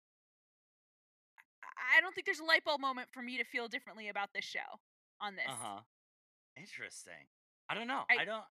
I- 1.98 2.02
don't 2.02 2.14
think 2.16 2.26
there's 2.26 2.40
a 2.40 2.46
light 2.46 2.64
bulb 2.64 2.82
moment 2.82 3.10
for 3.14 3.22
me 3.22 3.38
to 3.38 3.44
feel 3.44 3.68
differently 3.68 4.10
about 4.10 4.30
this 4.34 4.46
show 4.46 4.80
on 5.22 5.36
this. 5.36 5.46
Uh 5.48 5.56
huh. 5.56 5.80
Interesting. 6.58 7.28
I 7.70 7.74
don't 7.76 7.88
know. 7.88 8.04
I- 8.10 8.22
I, 8.22 8.26
don't. 8.26 8.44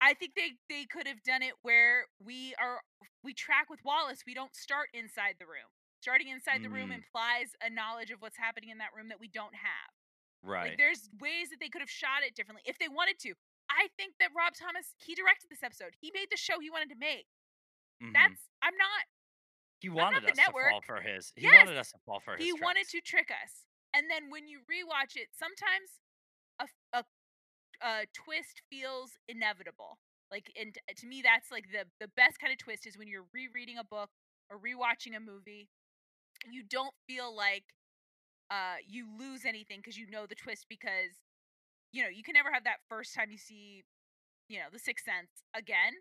I 0.00 0.14
think 0.14 0.34
they 0.34 0.52
they 0.68 0.84
could 0.86 1.06
have 1.06 1.22
done 1.22 1.42
it 1.42 1.54
where 1.62 2.06
we 2.22 2.54
are 2.58 2.80
we 3.24 3.34
track 3.34 3.68
with 3.70 3.80
Wallace. 3.84 4.20
We 4.26 4.34
don't 4.34 4.54
start 4.54 4.88
inside 4.94 5.36
the 5.38 5.46
room. 5.46 5.68
Starting 6.00 6.28
inside 6.28 6.62
the 6.64 6.68
room 6.68 6.90
Mm. 6.90 6.96
implies 7.06 7.54
a 7.62 7.70
knowledge 7.70 8.10
of 8.10 8.20
what's 8.20 8.36
happening 8.36 8.70
in 8.70 8.78
that 8.78 8.90
room 8.96 9.08
that 9.08 9.20
we 9.20 9.28
don't 9.28 9.54
have. 9.54 9.90
Right. 10.42 10.70
Like 10.70 10.78
there's 10.78 11.08
ways 11.20 11.50
that 11.50 11.60
they 11.60 11.68
could 11.68 11.80
have 11.80 11.90
shot 11.90 12.22
it 12.26 12.34
differently 12.34 12.62
if 12.66 12.78
they 12.78 12.88
wanted 12.88 13.18
to. 13.20 13.34
I 13.72 13.88
think 13.96 14.14
that 14.20 14.30
Rob 14.36 14.52
Thomas 14.54 14.94
he 15.00 15.14
directed 15.16 15.48
this 15.50 15.62
episode. 15.64 15.96
He 16.00 16.12
made 16.14 16.28
the 16.30 16.36
show 16.36 16.60
he 16.60 16.70
wanted 16.70 16.90
to 16.90 16.96
make. 17.00 17.26
Mhm. 18.02 18.12
That's 18.12 18.48
I'm 18.60 18.76
not 18.76 19.06
he 19.80 19.88
wanted 19.88 20.22
the 20.22 20.30
us 20.30 20.36
to 20.38 20.44
fall 20.52 20.60
network. 20.60 20.84
for 20.86 21.00
his. 21.00 21.32
He 21.34 21.42
Yes. 21.42 21.66
wanted 21.66 21.78
us 21.78 21.90
to 21.92 21.98
fall 22.04 22.20
for 22.20 22.36
his. 22.36 22.44
he 22.44 22.52
wanted 22.52 22.86
to 22.88 23.00
trick 23.00 23.30
us. 23.32 23.66
And 23.94 24.08
then 24.10 24.30
when 24.30 24.46
you 24.48 24.60
rewatch 24.70 25.16
it, 25.16 25.34
sometimes 25.34 26.00
a 27.82 28.06
twist 28.14 28.62
feels 28.70 29.18
inevitable. 29.28 29.98
Like, 30.30 30.50
and 30.58 30.76
to 30.96 31.06
me, 31.06 31.20
that's 31.22 31.50
like 31.50 31.66
the 31.72 31.84
the 32.00 32.08
best 32.08 32.38
kind 32.38 32.52
of 32.52 32.58
twist 32.58 32.86
is 32.86 32.96
when 32.96 33.08
you're 33.08 33.26
rereading 33.34 33.76
a 33.78 33.84
book 33.84 34.10
or 34.50 34.58
rewatching 34.58 35.16
a 35.16 35.20
movie. 35.20 35.68
You 36.50 36.62
don't 36.62 36.94
feel 37.06 37.34
like 37.34 37.64
uh, 38.50 38.76
you 38.86 39.06
lose 39.18 39.44
anything 39.44 39.78
because 39.78 39.96
you 39.98 40.06
know 40.10 40.26
the 40.26 40.34
twist 40.34 40.66
because 40.68 41.18
you 41.92 42.02
know 42.02 42.08
you 42.08 42.22
can 42.22 42.34
never 42.34 42.50
have 42.52 42.64
that 42.64 42.78
first 42.88 43.14
time 43.14 43.30
you 43.30 43.38
see 43.38 43.84
you 44.48 44.58
know 44.58 44.66
the 44.72 44.78
Sixth 44.78 45.04
Sense 45.04 45.30
again. 45.54 45.94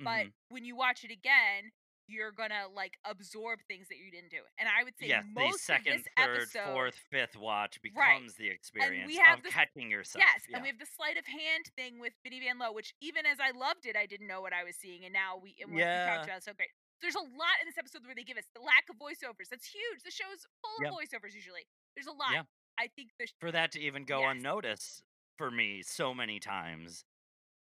But 0.00 0.26
Mhm. 0.26 0.32
when 0.48 0.64
you 0.64 0.76
watch 0.76 1.04
it 1.04 1.10
again, 1.10 1.72
you're 2.06 2.30
gonna 2.30 2.68
like 2.68 2.98
absorb 3.04 3.60
things 3.66 3.88
that 3.88 3.96
you 3.96 4.10
didn't 4.10 4.30
do. 4.30 4.42
And 4.58 4.68
I 4.68 4.84
would 4.84 4.96
say 4.98 5.06
yes, 5.08 5.24
the 5.24 5.40
most 5.40 5.64
second, 5.64 5.92
of 5.92 6.04
this 6.04 6.12
third, 6.16 6.36
episode, 6.40 6.72
fourth, 6.74 6.98
fifth 7.10 7.36
watch 7.36 7.80
becomes 7.82 8.34
the 8.36 8.48
experience 8.48 9.16
have 9.16 9.38
of 9.38 9.44
this- 9.44 9.52
catching 9.54 9.90
yourself. 9.90 10.22
yes, 10.22 10.44
yeah. 10.48 10.56
and 10.56 10.62
we 10.62 10.68
have 10.68 10.78
the 10.78 10.86
sleight 10.86 11.16
of 11.16 11.26
hand 11.26 11.66
thing 11.76 11.98
with 11.98 12.12
Vinnie 12.22 12.40
Van 12.40 12.58
Lowe, 12.58 12.72
which 12.72 12.94
even 13.00 13.24
as 13.26 13.40
I 13.40 13.50
loved 13.52 13.86
it, 13.86 13.96
I 13.96 14.04
didn't 14.06 14.26
know 14.28 14.40
what 14.42 14.52
I 14.52 14.64
was 14.64 14.76
seeing, 14.76 15.04
and 15.04 15.12
now 15.12 15.36
we 15.38 15.56
and 15.60 15.70
what 15.70 15.76
we 15.76 15.80
Yeah. 15.82 16.14
talked 16.16 16.26
about 16.28 16.38
is 16.38 16.44
so 16.44 16.52
great. 16.52 16.70
There's 17.00 17.14
a 17.16 17.20
lot 17.20 17.60
in 17.60 17.66
this 17.66 17.78
episode 17.78 18.04
where 18.06 18.14
they 18.14 18.24
give 18.24 18.36
us 18.38 18.46
the 18.54 18.60
lack 18.60 18.88
of 18.90 18.96
voiceovers. 18.96 19.48
That's 19.48 19.66
huge. 19.72 20.02
The 20.02 20.10
show's 20.10 20.46
full 20.62 20.76
Yep. 20.82 20.92
of 20.92 20.98
voiceovers 20.98 21.32
usually. 21.34 21.66
There's 21.94 22.06
a 22.06 22.12
lot. 22.12 22.32
Yeah. 22.32 22.44
I 22.78 22.88
think 22.88 23.16
the 23.18 23.26
sh- 23.26 23.32
for 23.40 23.50
that 23.50 23.72
to 23.72 23.80
even 23.80 24.04
go 24.04 24.20
Yes. 24.20 24.32
unnoticed 24.36 25.02
for 25.36 25.50
me 25.50 25.82
so 25.82 26.14
many 26.14 26.40
times, 26.40 27.04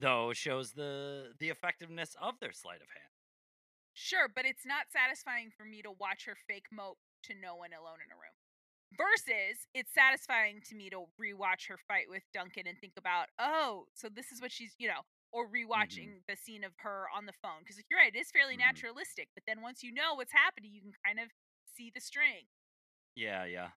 though, 0.00 0.32
shows 0.34 0.72
the 0.74 1.34
the 1.38 1.50
effectiveness 1.50 2.16
of 2.20 2.40
their 2.40 2.52
sleight 2.52 2.82
of 2.82 2.88
hand. 2.90 3.10
sure, 3.92 4.28
but 4.28 4.44
it's 4.44 4.66
not 4.66 4.86
satisfying 4.90 5.50
for 5.56 5.64
me 5.64 5.82
to 5.82 5.90
watch 5.90 6.24
her 6.26 6.36
fake 6.48 6.66
mope 6.72 6.98
to 7.24 7.34
no 7.34 7.56
one 7.56 7.72
alone 7.72 7.98
in 8.04 8.10
a 8.12 8.16
room. 8.18 8.34
Versus, 8.96 9.66
it's 9.74 9.94
satisfying 9.94 10.62
to 10.68 10.76
me 10.76 10.90
to 10.90 11.06
rewatch 11.20 11.68
her 11.68 11.78
fight 11.88 12.06
with 12.08 12.22
Duncan 12.34 12.66
and 12.68 12.78
think 12.80 12.94
about, 12.98 13.28
oh, 13.38 13.86
so 13.94 14.08
this 14.08 14.32
is 14.32 14.40
what 14.42 14.52
she's, 14.52 14.74
you 14.78 14.88
know, 14.88 15.02
or 15.32 15.48
Mm-hmm. 15.76 16.04
rewatching 16.04 16.22
the 16.28 16.36
scene 16.36 16.64
of 16.64 16.72
her 16.78 17.06
on 17.14 17.26
the 17.26 17.34
phone. 17.42 17.60
Because 17.60 17.82
you're 17.90 18.00
right, 18.00 18.14
it 18.14 18.18
is 18.18 18.30
fairly 18.32 18.56
Mhm. 18.56 18.84
naturalistic. 18.96 19.28
But 19.34 19.44
then 19.46 19.62
once 19.62 19.82
you 19.82 19.92
know 19.92 20.14
what's 20.14 20.32
happening, 20.32 20.72
you 20.74 20.82
can 20.82 20.92
kind 21.06 21.20
of 21.20 21.28
see 21.76 21.90
the 21.94 22.00
string. 22.00 22.46
Yeah, 23.14 23.44
yeah. 23.44 23.70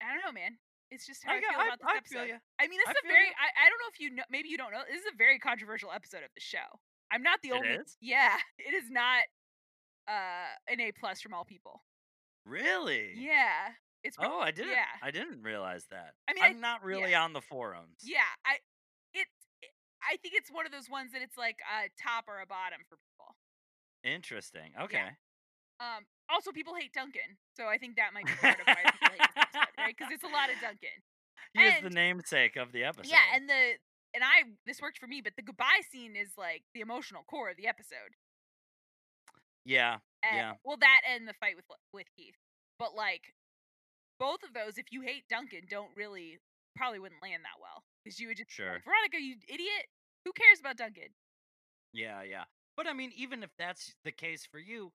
I 0.00 0.12
don't 0.14 0.24
know, 0.24 0.32
man. 0.32 0.58
It's 0.90 1.06
just 1.06 1.24
how 1.24 1.32
I, 1.32 1.36
I, 1.36 1.40
feel 1.40 1.58
I, 1.60 1.64
about 1.66 1.78
this 1.80 1.88
I 1.88 1.96
episode. 1.96 2.26
feel. 2.30 2.38
I 2.60 2.68
mean, 2.68 2.78
this 2.78 2.88
I 2.88 2.90
is 2.92 2.96
a 3.04 3.08
very, 3.08 3.26
I, 3.34 3.46
I 3.58 3.64
don't 3.68 3.80
know 3.82 3.90
if 3.92 3.98
you 4.00 4.10
know, 4.14 4.22
maybe 4.30 4.48
you 4.48 4.56
don't 4.56 4.70
know, 4.72 4.82
this 4.88 5.00
is 5.00 5.06
a 5.12 5.16
very 5.16 5.38
controversial 5.38 5.90
episode 5.90 6.22
of 6.22 6.30
the 6.34 6.40
show. 6.40 6.66
I'm 7.12 7.22
not 7.22 7.40
the 7.42 7.50
It 7.50 7.54
only, 7.54 7.68
is? 7.82 7.96
yeah, 8.00 8.36
it 8.58 8.74
is 8.74 8.90
not 8.90 9.24
uh 10.08 10.46
an 10.68 10.80
A 10.80 10.92
plus 10.92 11.20
from 11.20 11.34
all 11.34 11.44
people. 11.44 11.82
Really? 12.44 13.14
Yeah. 13.16 13.74
It's, 14.04 14.16
Oh, 14.20 14.38
I 14.38 14.52
didn't. 14.52 14.70
yeah. 14.70 14.86
I 15.02 15.10
didn't 15.10 15.42
realize 15.42 15.86
that. 15.90 16.14
I 16.28 16.34
mean, 16.34 16.44
I- 16.44 16.48
I'm 16.48 16.60
not 16.60 16.84
really 16.84 17.14
on 17.14 17.32
the 17.32 17.40
forums. 17.40 17.98
Yeah, 18.04 18.22
I 18.46 18.58
it's 19.12 19.30
it, 19.62 19.70
I 20.02 20.16
think 20.22 20.34
it's 20.36 20.50
one 20.50 20.66
of 20.66 20.70
those 20.72 20.88
ones 20.88 21.10
that 21.12 21.22
it's 21.22 21.36
like 21.36 21.58
a 21.66 21.90
top 22.00 22.26
or 22.28 22.40
a 22.40 22.46
bottom 22.46 22.78
for 22.88 22.96
people. 23.02 23.34
Interesting. 24.04 24.70
Okay. 24.80 25.10
Um 25.80 26.06
also 26.28 26.52
people 26.52 26.74
hate 26.74 26.92
Duncan. 26.92 27.36
So 27.56 27.66
I 27.66 27.78
think 27.78 27.96
that 27.96 28.12
might 28.14 28.26
be 28.26 28.32
part 28.32 28.60
of 28.60 28.66
why 28.66 28.82
people 28.84 29.08
hate 29.10 29.28
this 29.34 29.36
episode, 29.36 29.72
right? 29.78 29.96
Cuz 29.96 30.08
it's 30.10 30.24
a 30.24 30.28
lot 30.28 30.50
of 30.50 30.60
Duncan. 30.60 31.02
He 31.54 31.62
is 31.64 31.80
the 31.80 31.86
And- 31.86 31.94
namesake 31.94 32.56
of 32.56 32.72
the 32.72 32.84
episode. 32.84 33.06
Yeah, 33.10 33.22
and 33.34 33.48
the 33.48 33.78
and 34.14 34.24
I 34.24 34.44
this 34.64 34.80
worked 34.80 34.98
for 34.98 35.06
me, 35.06 35.20
but 35.20 35.36
the 35.36 35.42
goodbye 35.42 35.80
scene 35.90 36.16
is 36.16 36.36
like 36.36 36.64
the 36.74 36.80
emotional 36.80 37.24
core 37.24 37.50
of 37.50 37.56
the 37.56 37.66
episode. 37.66 38.16
yeah, 39.64 39.98
And, 40.22 40.36
yeah. 40.36 40.52
Well, 40.64 40.76
that 40.78 41.00
and 41.08 41.26
the 41.26 41.34
fight 41.34 41.56
with 41.56 41.64
with 41.92 42.06
Keith. 42.16 42.36
But 42.78 42.94
like 42.94 43.34
both 44.18 44.42
of 44.42 44.54
those 44.54 44.78
if 44.78 44.86
you 44.90 45.02
hate 45.02 45.28
Duncan 45.28 45.62
don't 45.68 45.90
really 45.96 46.38
probably 46.76 46.98
wouldn't 46.98 47.22
land 47.22 47.44
that 47.44 47.60
well 47.60 47.84
cuz 48.04 48.18
you 48.20 48.28
would 48.28 48.36
just 48.36 48.50
Sure. 48.50 48.74
like, 48.74 48.84
Veronica, 48.84 49.20
you 49.20 49.36
idiot. 49.48 49.86
Who 50.24 50.32
cares 50.32 50.60
about 50.60 50.76
Duncan? 50.76 51.14
Yeah, 51.92 52.22
yeah. 52.22 52.44
But 52.76 52.86
I 52.86 52.92
mean, 52.92 53.12
even 53.12 53.42
if 53.42 53.50
that's 53.56 53.94
the 54.04 54.12
case 54.12 54.44
for 54.44 54.58
you, 54.58 54.92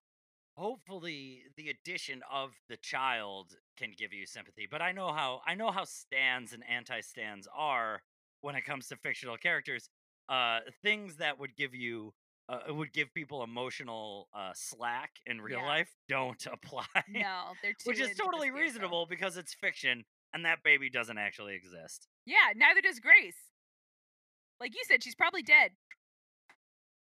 hopefully 0.54 1.42
the 1.56 1.68
addition 1.68 2.20
of 2.30 2.50
the 2.68 2.76
child 2.76 3.56
can 3.76 3.92
give 3.96 4.12
you 4.12 4.26
sympathy. 4.26 4.66
But 4.70 4.82
I 4.82 4.92
know 4.92 5.12
how 5.12 5.40
I 5.46 5.54
know 5.54 5.70
how 5.70 5.84
stands 5.84 6.52
and 6.52 6.62
anti-stands 6.68 7.48
are 7.56 8.02
when 8.40 8.54
it 8.54 8.64
comes 8.64 8.88
to 8.88 8.96
fictional 8.96 9.36
characters. 9.36 9.88
Uh, 10.28 10.60
things 10.82 11.16
that 11.16 11.38
would 11.38 11.56
give 11.56 11.74
you 11.74 12.14
uh, 12.48 12.58
would 12.74 12.92
give 12.92 13.12
people 13.14 13.42
emotional 13.42 14.28
uh, 14.34 14.50
slack 14.54 15.10
in 15.26 15.40
real 15.40 15.60
Yeah. 15.60 15.66
life 15.66 15.90
don't 16.08 16.46
apply. 16.52 16.84
No, 17.08 17.52
they're 17.62 17.72
too 17.72 17.84
Which 17.86 18.00
is 18.00 18.16
totally 18.16 18.50
reasonable 18.50 19.06
because 19.06 19.36
it's 19.36 19.54
fiction 19.54 20.04
and 20.34 20.44
that 20.44 20.62
baby 20.62 20.90
doesn't 20.90 21.18
actually 21.18 21.54
exist. 21.54 22.08
Yeah, 22.26 22.52
neither 22.56 22.80
does 22.80 22.98
Grace. 23.00 23.36
Like 24.60 24.74
you 24.74 24.82
said, 24.86 25.02
she's 25.02 25.14
probably 25.14 25.42
dead. 25.42 25.72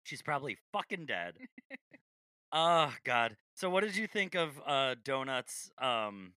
She's 0.03 0.21
probably 0.21 0.57
fucking 0.71 1.05
dead. 1.05 1.33
oh 2.51 2.93
god. 3.03 3.37
So 3.55 3.69
what 3.69 3.83
did 3.83 3.95
you 3.95 4.07
think 4.07 4.35
of 4.35 4.59
uh 4.65 4.95
Donuts 5.03 5.71
um 5.81 6.33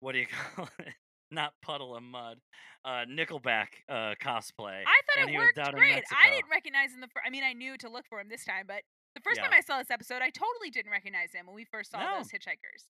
what 0.00 0.12
do 0.12 0.18
you 0.18 0.26
call 0.56 0.68
it? 0.78 0.94
Not 1.30 1.52
puddle 1.62 1.96
of 1.96 2.02
mud. 2.02 2.38
Uh 2.84 3.04
Nickelback 3.08 3.68
uh 3.88 4.14
cosplay. 4.22 4.82
I 4.86 5.00
thought 5.06 5.28
it 5.28 5.34
worked 5.36 5.54
great. 5.74 6.04
I 6.16 6.30
didn't 6.30 6.50
recognize 6.50 6.92
him 6.92 7.00
the. 7.00 7.08
I 7.24 7.30
mean, 7.30 7.44
I 7.44 7.52
knew 7.52 7.76
to 7.78 7.88
look 7.88 8.04
for 8.08 8.20
him 8.20 8.28
this 8.28 8.44
time, 8.44 8.64
but 8.66 8.82
the 9.14 9.20
first 9.22 9.36
Yeah. 9.38 9.44
time 9.44 9.52
I 9.54 9.60
saw 9.60 9.78
this 9.78 9.90
episode, 9.90 10.22
I 10.22 10.30
totally 10.30 10.70
didn't 10.70 10.90
recognize 10.90 11.32
him 11.32 11.46
when 11.46 11.54
we 11.54 11.64
first 11.64 11.92
saw 11.92 11.98
No. 12.02 12.18
those 12.18 12.28
hitchhikers. 12.30 12.88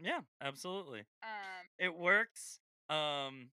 Yeah, 0.00 0.20
absolutely. 0.42 1.00
Um, 1.22 1.66
It 1.78 1.94
works. 1.94 2.60
Um 2.90 3.50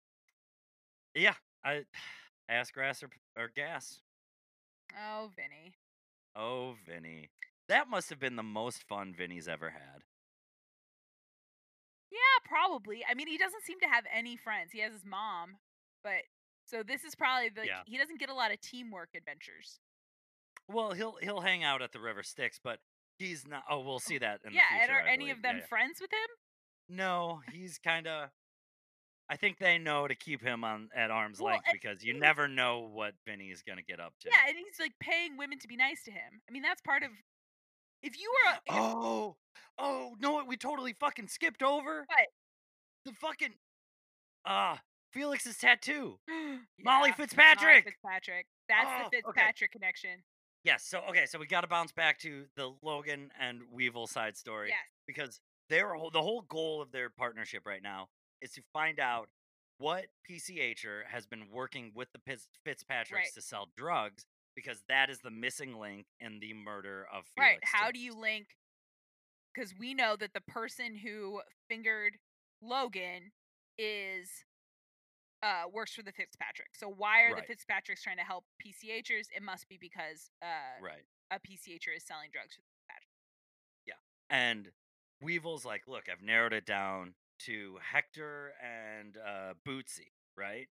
Yeah, 1.13 1.35
I 1.63 1.85
ass 2.49 2.71
grass 2.71 3.03
or, 3.03 3.09
or 3.37 3.49
gas. 3.55 3.99
oh, 4.97 5.29
Vinnie. 5.35 5.73
Oh, 6.35 6.75
Vinnie. 6.85 7.29
That 7.73 7.89
must 7.89 8.11
have 8.11 8.19
been 8.19 8.35
the 8.35 8.43
most 8.43 8.83
fun 8.83 9.15
Vinnie's 9.17 9.47
ever 9.47 9.71
had. 9.71 10.03
Yeah, 12.11 12.19
probably. 12.45 13.03
I 13.09 13.15
mean, 13.15 13.27
he 13.27 13.39
doesn't 13.39 13.63
seem 13.63 13.79
to 13.79 13.87
have 13.87 14.03
any 14.15 14.37
friends. 14.37 14.71
He 14.71 14.79
has 14.81 14.93
his 14.93 15.03
mom, 15.03 15.55
but 16.03 16.21
so 16.65 16.83
this 16.83 17.03
is 17.03 17.15
probably 17.15 17.49
the 17.49 17.65
Yeah. 17.65 17.81
he 17.87 17.97
doesn't 17.97 18.19
get 18.19 18.29
a 18.29 18.33
lot 18.35 18.51
of 18.51 18.61
teamwork 18.61 19.09
adventures. 19.15 19.79
Well, 20.67 20.93
he'll 20.93 21.15
he'll 21.23 21.41
hang 21.41 21.63
out 21.63 21.81
at 21.81 21.91
the 21.91 21.99
River 21.99 22.21
Styx, 22.21 22.59
but 22.63 22.79
he's 23.17 23.47
not. 23.47 23.63
Oh, 23.67 23.79
we'll 23.79 23.95
oh, 23.95 23.97
see 23.97 24.19
that 24.19 24.41
in 24.45 24.51
the 24.51 24.57
yeah, 24.57 24.69
future. 24.77 24.83
and 24.83 25.07
are 25.07 25.09
any 25.09 25.31
of 25.31 25.41
them 25.41 25.55
Yeah, 25.55 25.61
yeah. 25.61 25.67
friends 25.67 25.99
with 25.99 26.11
him? 26.11 26.95
No, 26.95 27.41
he's 27.51 27.79
kind 27.79 28.05
of. 28.05 28.29
I 29.27 29.35
think 29.35 29.57
they 29.57 29.79
know 29.79 30.07
to 30.07 30.13
keep 30.13 30.43
him 30.43 30.63
on 30.63 30.89
at 30.95 31.09
arm's 31.09 31.39
Well, 31.41 31.53
length 31.53 31.69
because 31.73 32.03
you 32.03 32.13
never 32.13 32.47
know 32.47 32.81
what 32.81 33.15
Vinny 33.25 33.49
is 33.49 33.63
going 33.63 33.79
to 33.79 33.83
get 33.83 33.99
up 33.99 34.13
to. 34.19 34.29
Yeah, 34.29 34.47
and 34.47 34.55
he's 34.57 34.79
like 34.79 34.93
paying 34.99 35.37
women 35.37 35.57
to 35.57 35.67
be 35.67 35.75
nice 35.75 36.03
to 36.03 36.11
him. 36.11 36.41
I 36.47 36.51
mean, 36.51 36.61
that's 36.61 36.81
part 36.81 37.01
of. 37.01 37.09
If 38.03 38.19
you 38.19 38.31
were, 38.45 38.59
Oh, 38.69 39.35
oh 39.79 40.15
no! 40.19 40.33
What 40.33 40.47
we 40.47 40.57
totally 40.57 40.93
fucking 40.99 41.27
skipped 41.27 41.63
over 41.63 42.05
What? 42.07 42.27
the 43.05 43.13
fucking 43.13 43.53
ah 44.45 44.79
Felix's 45.13 45.57
tattoo. 45.57 46.19
Yeah, 46.27 46.57
Molly 46.83 47.09
Molly 47.09 47.11
Fitzpatrick. 47.13 47.85
Fitzpatrick. 47.85 48.45
That's 48.67 48.85
Oh, 48.87 49.09
the 49.11 49.17
okay. 49.29 49.39
Fitzpatrick 49.41 49.71
connection. 49.71 50.23
Yes. 50.63 50.83
So 50.85 51.01
okay. 51.09 51.25
So 51.25 51.39
we 51.39 51.45
got 51.47 51.61
to 51.61 51.67
bounce 51.67 51.91
back 51.91 52.19
to 52.19 52.45
the 52.57 52.71
Logan 52.81 53.31
and 53.39 53.61
Weevil 53.71 54.07
side 54.07 54.35
story. 54.37 54.69
Yes. 54.69 54.77
because 55.07 55.39
their 55.69 55.93
the 56.11 56.21
whole 56.21 56.41
goal 56.49 56.81
of 56.81 56.91
their 56.91 57.09
partnership 57.09 57.65
right 57.65 57.81
now 57.81 58.07
is 58.41 58.51
to 58.53 58.61
find 58.73 58.99
out 58.99 59.29
what 59.77 60.05
PCHer 60.29 61.01
has 61.09 61.25
been 61.25 61.43
working 61.51 61.91
with 61.95 62.09
the 62.13 62.19
Fitzpatricks 62.65 63.11
Right. 63.13 63.33
to 63.33 63.41
sell 63.41 63.69
drugs 63.77 64.25
because 64.55 64.83
that 64.87 65.09
is 65.09 65.19
the 65.19 65.31
missing 65.31 65.79
link 65.79 66.05
in 66.19 66.39
the 66.39 66.53
murder 66.53 67.05
of 67.13 67.25
Felix. 67.35 67.51
Right. 67.51 67.59
How 67.63 67.91
do 67.91 67.99
you 67.99 68.13
link? 68.13 68.47
Because 69.53 69.73
we 69.79 69.93
know 69.93 70.15
that 70.15 70.33
the 70.33 70.41
person 70.41 70.95
who 70.95 71.41
fingered 71.69 72.17
Logan 72.61 73.31
is 73.77 74.29
uh 75.41 75.63
works 75.71 75.93
for 75.93 76.03
the 76.03 76.11
Fitzpatrick. 76.11 76.69
So 76.73 76.87
why 76.87 77.23
are 77.23 77.33
Right. 77.33 77.47
the 77.47 77.53
Fitzpatricks 77.53 78.01
trying 78.01 78.17
to 78.17 78.23
help 78.23 78.45
PCHers? 78.65 79.27
It 79.35 79.43
must 79.43 79.67
be 79.67 79.77
because 79.79 80.29
uh 80.41 80.81
right? 80.81 81.05
a 81.31 81.35
PCHer 81.35 81.97
is 81.97 82.03
selling 82.05 82.29
drugs 82.31 82.55
for 82.55 82.61
the 82.61 82.67
Fitzpatrick. 82.77 83.09
Yeah, 83.85 83.99
and 84.29 84.71
Weevil's 85.23 85.65
like, 85.65 85.83
look, 85.87 86.03
I've 86.11 86.21
narrowed 86.21 86.53
it 86.53 86.65
down 86.65 87.13
to 87.39 87.77
Hector 87.81 88.53
and 88.61 89.17
uh, 89.17 89.53
Bootsy, 89.67 90.11
right? 90.37 90.67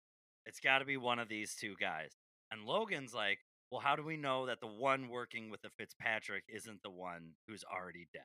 It's 0.45 0.59
got 0.59 0.80
to 0.80 0.85
be 0.85 0.98
one 0.98 1.19
of 1.19 1.30
these 1.30 1.56
two 1.56 1.75
guys. 1.80 2.11
And 2.51 2.66
Logan's 2.66 3.14
like, 3.14 3.40
well, 3.72 3.81
how 3.81 3.95
do 3.95 4.03
we 4.03 4.17
know 4.17 4.45
that 4.48 4.59
the 4.61 4.67
one 4.67 5.09
working 5.09 5.49
with 5.49 5.61
the 5.61 5.69
Fitzpatrick 5.77 6.43
isn't 6.48 6.81
the 6.83 6.89
one 6.89 7.31
who's 7.48 7.64
already 7.64 8.07
dead? 8.14 8.23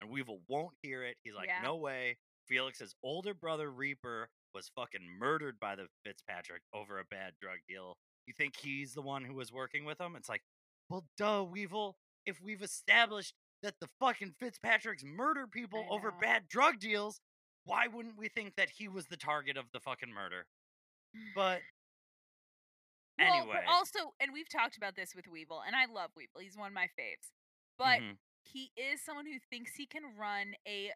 And 0.00 0.10
Weevil 0.10 0.40
won't 0.48 0.74
hear 0.82 1.04
it. 1.04 1.16
He's 1.22 1.34
like, 1.34 1.48
Yeah. 1.48 1.60
no 1.62 1.76
way. 1.76 2.16
Felix's 2.48 2.94
older 3.04 3.34
brother 3.34 3.70
Reaper 3.70 4.28
was 4.54 4.70
fucking 4.74 5.06
murdered 5.18 5.60
by 5.60 5.76
the 5.76 5.86
Fitzpatrick 6.04 6.62
over 6.74 6.98
a 6.98 7.04
bad 7.04 7.34
drug 7.40 7.58
deal. 7.68 7.96
You 8.26 8.34
think 8.36 8.56
he's 8.56 8.94
the 8.94 9.02
one 9.02 9.24
who 9.24 9.34
was 9.34 9.52
working 9.52 9.84
with 9.84 10.00
him? 10.00 10.16
It's 10.16 10.28
like, 10.28 10.42
well, 10.88 11.04
duh, 11.16 11.44
Weevil. 11.48 11.96
If 12.26 12.40
we've 12.42 12.62
established 12.62 13.34
that 13.62 13.74
the 13.80 13.88
fucking 14.00 14.34
Fitzpatricks 14.40 15.04
murder 15.04 15.46
people 15.46 15.86
over 15.90 16.10
bad 16.10 16.48
drug 16.48 16.78
deals, 16.80 17.20
why 17.64 17.86
wouldn't 17.86 18.16
we 18.18 18.28
think 18.28 18.54
that 18.56 18.70
he 18.70 18.88
was 18.88 19.06
the 19.06 19.16
target 19.16 19.56
of 19.56 19.66
the 19.72 19.80
fucking 19.80 20.12
murder? 20.12 20.46
But 21.34 21.60
Well, 23.20 23.42
anyway, 23.42 23.64
also, 23.68 24.14
and 24.20 24.32
we've 24.32 24.48
talked 24.48 24.76
about 24.76 24.96
this 24.96 25.14
with 25.14 25.28
Weevil, 25.28 25.62
and 25.66 25.76
I 25.76 25.86
love 25.86 26.10
Weevil. 26.16 26.40
He's 26.40 26.56
one 26.56 26.68
of 26.68 26.74
my 26.74 26.86
faves. 26.98 27.30
But 27.78 28.00
mhm, 28.00 28.16
he 28.42 28.72
is 28.76 29.00
someone 29.02 29.26
who 29.26 29.38
thinks 29.50 29.74
he 29.76 29.86
can 29.86 30.02
run 30.18 30.54
a 30.66 30.92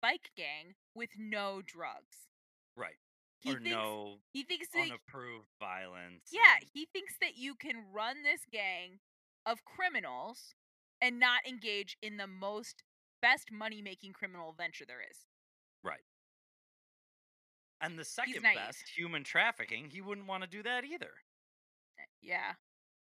bike 0.00 0.30
gang 0.36 0.74
with 0.94 1.10
no 1.18 1.62
drugs. 1.64 2.28
right. 2.76 2.98
He 3.40 3.50
or 3.50 3.54
thinks 3.58 3.70
no 3.70 4.20
he 4.32 4.42
thinks 4.42 4.68
that 4.68 4.84
unapproved 4.84 5.48
violence. 5.60 6.30
yeah, 6.32 6.56
he 6.72 6.86
thinks 6.86 7.14
that 7.20 7.36
you 7.36 7.54
can 7.54 7.84
run 7.92 8.22
this 8.22 8.40
gang 8.50 9.00
of 9.44 9.64
criminals 9.66 10.54
and 11.02 11.20
not 11.20 11.46
engage 11.46 11.98
in 12.00 12.16
the 12.16 12.26
most 12.26 12.82
best 13.20 13.52
money 13.52 13.82
making 13.82 14.12
criminal 14.14 14.52
venture 14.56 14.86
there 14.86 15.02
is. 15.10 15.26
right. 15.82 16.04
And 17.80 17.98
the 17.98 18.04
second 18.04 18.42
best, 18.42 18.88
human 18.96 19.24
trafficking, 19.24 19.90
he 19.90 20.00
wouldn't 20.00 20.26
want 20.26 20.42
to 20.42 20.48
do 20.48 20.62
that 20.62 20.84
either. 20.84 21.10
Yeah, 22.24 22.52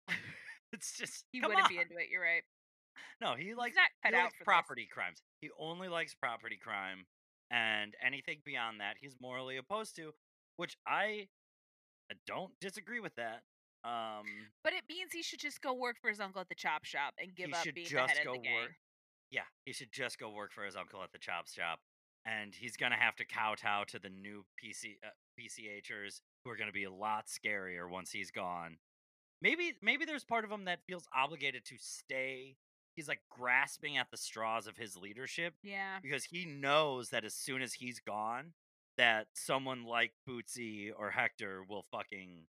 It's 0.74 0.98
just 0.98 1.26
he 1.32 1.42
wouldn't 1.42 1.62
on. 1.64 1.70
be 1.70 1.78
into 1.78 1.96
it. 1.98 2.08
You're 2.12 2.22
right. 2.24 2.44
No, 3.22 3.36
he 3.36 3.54
likes 3.54 3.76
he 4.06 4.12
likes 4.12 4.34
for 4.34 4.40
this. 4.40 4.46
property 4.46 4.88
crimes. 4.92 5.22
He 5.42 5.50
only 5.60 5.88
likes 5.88 6.14
property 6.16 6.58
crime, 6.62 7.06
and 7.52 7.94
anything 8.06 8.40
beyond 8.46 8.80
that, 8.80 8.96
he's 9.00 9.16
morally 9.22 9.58
opposed 9.58 9.96
to. 9.98 10.12
Which 10.58 10.76
I 10.88 11.28
don't 12.28 12.52
disagree 12.60 13.00
with 13.00 13.16
that. 13.16 13.42
Um, 13.84 14.26
But 14.64 14.74
it 14.74 14.84
means 14.90 15.12
he 15.12 15.24
should 15.24 15.40
just 15.40 15.62
go 15.62 15.74
work 15.74 15.96
for 16.02 16.10
his 16.10 16.20
uncle 16.20 16.42
at 16.42 16.50
the 16.50 16.56
chop 16.56 16.84
shop 16.86 17.14
and 17.18 17.34
give 17.36 17.48
he 17.48 17.54
up 17.54 17.64
should 17.64 17.74
being 17.76 17.86
the 17.86 17.90
just 17.90 18.18
head 18.18 18.26
go 18.26 18.32
of 18.34 18.38
the 18.38 18.44
gang. 18.44 18.56
work. 18.56 18.72
Yeah, 19.32 19.48
he 19.66 19.74
should 19.74 19.92
just 19.92 20.20
go 20.20 20.30
work 20.30 20.52
for 20.54 20.64
his 20.66 20.76
uncle 20.76 21.02
at 21.04 21.12
the 21.14 21.18
chop 21.18 21.48
shop 21.48 21.80
and 22.26 22.54
he's 22.54 22.78
gonna 22.78 22.98
have 22.98 23.16
to 23.16 23.26
kowtow 23.26 23.86
to 23.88 23.98
the 23.98 24.10
new 24.10 24.44
PC 24.64 24.98
uh, 25.04 25.10
PCHers 25.40 26.22
who 26.44 26.52
are 26.52 26.58
gonna 26.58 26.72
be 26.72 26.84
a 26.84 26.92
lot 26.92 27.26
scarier 27.28 27.90
once 27.90 28.12
he's 28.12 28.30
gone. 28.30 28.78
Maybe 29.42 29.74
maybe 29.82 30.06
there's 30.06 30.24
part 30.24 30.46
of 30.46 30.52
him 30.52 30.66
that 30.66 30.80
feels 30.88 31.08
obligated 31.16 31.66
to 31.66 31.76
stay. 31.80 32.58
He's 32.96 33.08
like 33.08 33.22
grasping 33.30 33.98
at 33.98 34.12
the 34.12 34.18
straws 34.18 34.68
of 34.68 34.78
his 34.78 34.98
leadership 34.98 35.54
Yeah. 35.64 36.00
because 36.02 36.26
he 36.26 36.46
knows 36.46 37.10
that 37.10 37.24
as 37.24 37.34
soon 37.34 37.62
as 37.62 37.74
he's 37.74 38.00
gone, 38.00 38.54
that 38.98 39.28
someone 39.34 39.86
like 39.86 40.12
Bootsy 40.28 40.92
or 40.96 41.12
Hector 41.12 41.64
will 41.68 41.86
fucking 41.92 42.48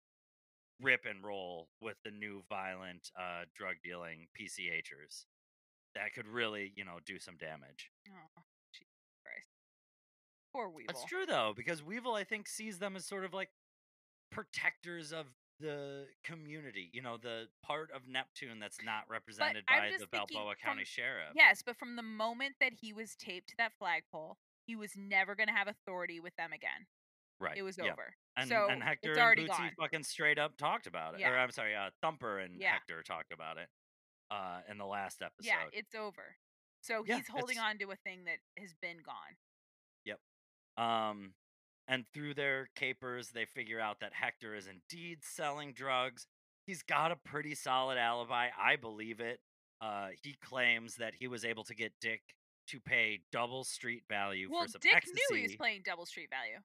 rip 0.81 1.05
and 1.09 1.25
roll 1.25 1.69
with 1.81 1.97
the 2.05 2.11
new 2.11 2.43
violent 2.49 3.11
uh, 3.17 3.45
drug 3.57 3.77
dealing 3.85 4.27
PCHers. 4.39 5.27
That 5.95 6.13
could 6.13 6.27
really, 6.27 6.73
you 6.75 6.85
know, 6.85 6.99
do 7.07 7.19
some 7.21 7.37
damage. 7.37 7.91
Oh, 8.09 8.43
Jesus 8.75 8.91
Christ. 9.25 9.49
Poor 10.53 10.69
Weevil. 10.69 10.93
That's 10.93 11.05
true 11.09 11.25
though, 11.25 11.53
because 11.57 11.83
Weevil 11.85 12.15
I 12.15 12.25
think 12.25 12.49
sees 12.49 12.79
them 12.81 12.97
as 12.97 13.07
sort 13.07 13.25
of 13.25 13.33
like 13.33 13.51
protectors 14.33 15.13
of 15.13 15.27
the 15.63 16.07
community. 16.25 16.91
You 16.93 17.03
know, 17.03 17.17
the 17.17 17.47
part 17.63 17.91
of 17.95 18.03
Neptune 18.09 18.59
that's 18.61 18.79
not 18.85 19.05
represented 19.09 19.65
by 19.67 19.91
the 19.99 20.07
Balboa 20.07 20.55
from- 20.61 20.69
County 20.69 20.85
Sheriff. 20.85 21.33
Yes, 21.35 21.63
but 21.65 21.77
from 21.79 21.97
the 21.97 22.03
moment 22.03 22.57
that 22.61 22.73
he 22.81 22.93
was 22.93 23.15
taped 23.17 23.49
to 23.51 23.55
that 23.59 23.73
flagpole, 23.79 24.37
he 24.67 24.77
was 24.77 24.93
never 24.97 25.35
going 25.35 25.49
to 25.49 25.55
have 25.55 25.69
authority 25.69 26.21
with 26.21 26.35
them 26.37 26.53
again. 26.53 26.87
right. 27.41 27.57
It 27.57 27.63
was 27.63 27.79
yeah. 27.79 27.93
over. 27.93 28.15
And, 28.37 28.49
so 28.49 28.69
and 28.71 28.83
Hector 28.83 29.13
and 29.13 29.39
Bootsy 29.41 29.47
gone. 29.49 29.71
fucking 29.79 30.03
straight 30.05 30.39
up 30.39 30.57
talked 30.57 30.87
about 30.87 31.15
it. 31.15 31.21
Yeah. 31.21 31.31
Or 31.31 31.39
I'm 31.39 31.51
sorry, 31.51 31.75
uh, 31.75 31.91
Thumper 32.01 32.39
and 32.39 32.61
Yeah. 32.61 32.73
Hector 32.73 33.03
talked 33.03 33.33
about 33.33 33.57
it 33.59 33.69
uh, 34.31 34.61
in 34.71 34.79
the 34.79 34.87
last 34.87 35.23
episode. 35.23 35.47
Yeah, 35.49 35.65
it's 35.73 35.95
over. 35.95 36.37
So 36.83 37.03
he's 37.05 37.29
holding 37.29 37.57
it's- 37.57 37.65
on 37.71 37.79
to 37.79 37.91
a 37.91 37.97
thing 37.97 38.25
that 38.25 38.39
has 38.59 38.75
been 38.81 38.99
gone. 39.05 39.37
Yep. 40.05 40.19
Um, 40.85 41.35
and 41.89 42.05
through 42.15 42.35
their 42.35 42.69
capers, 42.77 43.31
they 43.31 43.45
figure 43.45 43.81
out 43.81 44.01
that 44.01 44.13
Hector 44.15 44.55
is 44.55 44.67
indeed 44.69 45.19
selling 45.23 45.73
drugs. 45.73 46.27
He's 46.67 46.83
got 46.83 47.11
a 47.11 47.17
pretty 47.17 47.55
solid 47.55 47.99
alibi. 47.99 48.49
I 48.61 48.77
believe 48.77 49.21
it. 49.21 49.41
Uh, 49.81 50.09
he 50.23 50.37
claims 50.45 50.97
that 50.97 51.15
he 51.19 51.27
was 51.27 51.45
able 51.45 51.65
to 51.65 51.75
get 51.75 51.93
Dick 52.01 52.21
to 52.69 52.79
pay 52.79 53.21
double 53.33 53.65
street 53.65 54.05
value 54.09 54.49
Well, 54.51 54.63
for 54.63 54.69
some 54.69 54.81
Dick 54.81 54.95
ecstasy. 54.95 55.19
knew 55.31 55.37
he 55.39 55.43
was 55.43 55.57
playing 55.57 55.83
double 55.85 56.07
street 56.07 56.31
value. 56.31 56.59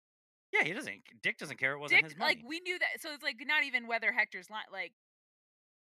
yeah, 0.54 0.64
he 0.64 0.74
doesn't. 0.74 1.02
Dick 1.24 1.40
doesn't 1.40 1.58
care. 1.58 1.74
It 1.74 1.80
wasn't 1.80 2.02
Dick, 2.04 2.12
his 2.12 2.18
money. 2.20 2.36
like 2.36 2.44
we 2.48 2.60
knew 2.60 2.78
that. 2.78 3.02
So 3.02 3.12
it's 3.14 3.24
like 3.24 3.38
not 3.48 3.64
even 3.64 3.88
whether 3.88 4.12
Hector's 4.12 4.50
li- 4.52 4.58
like 4.72 4.94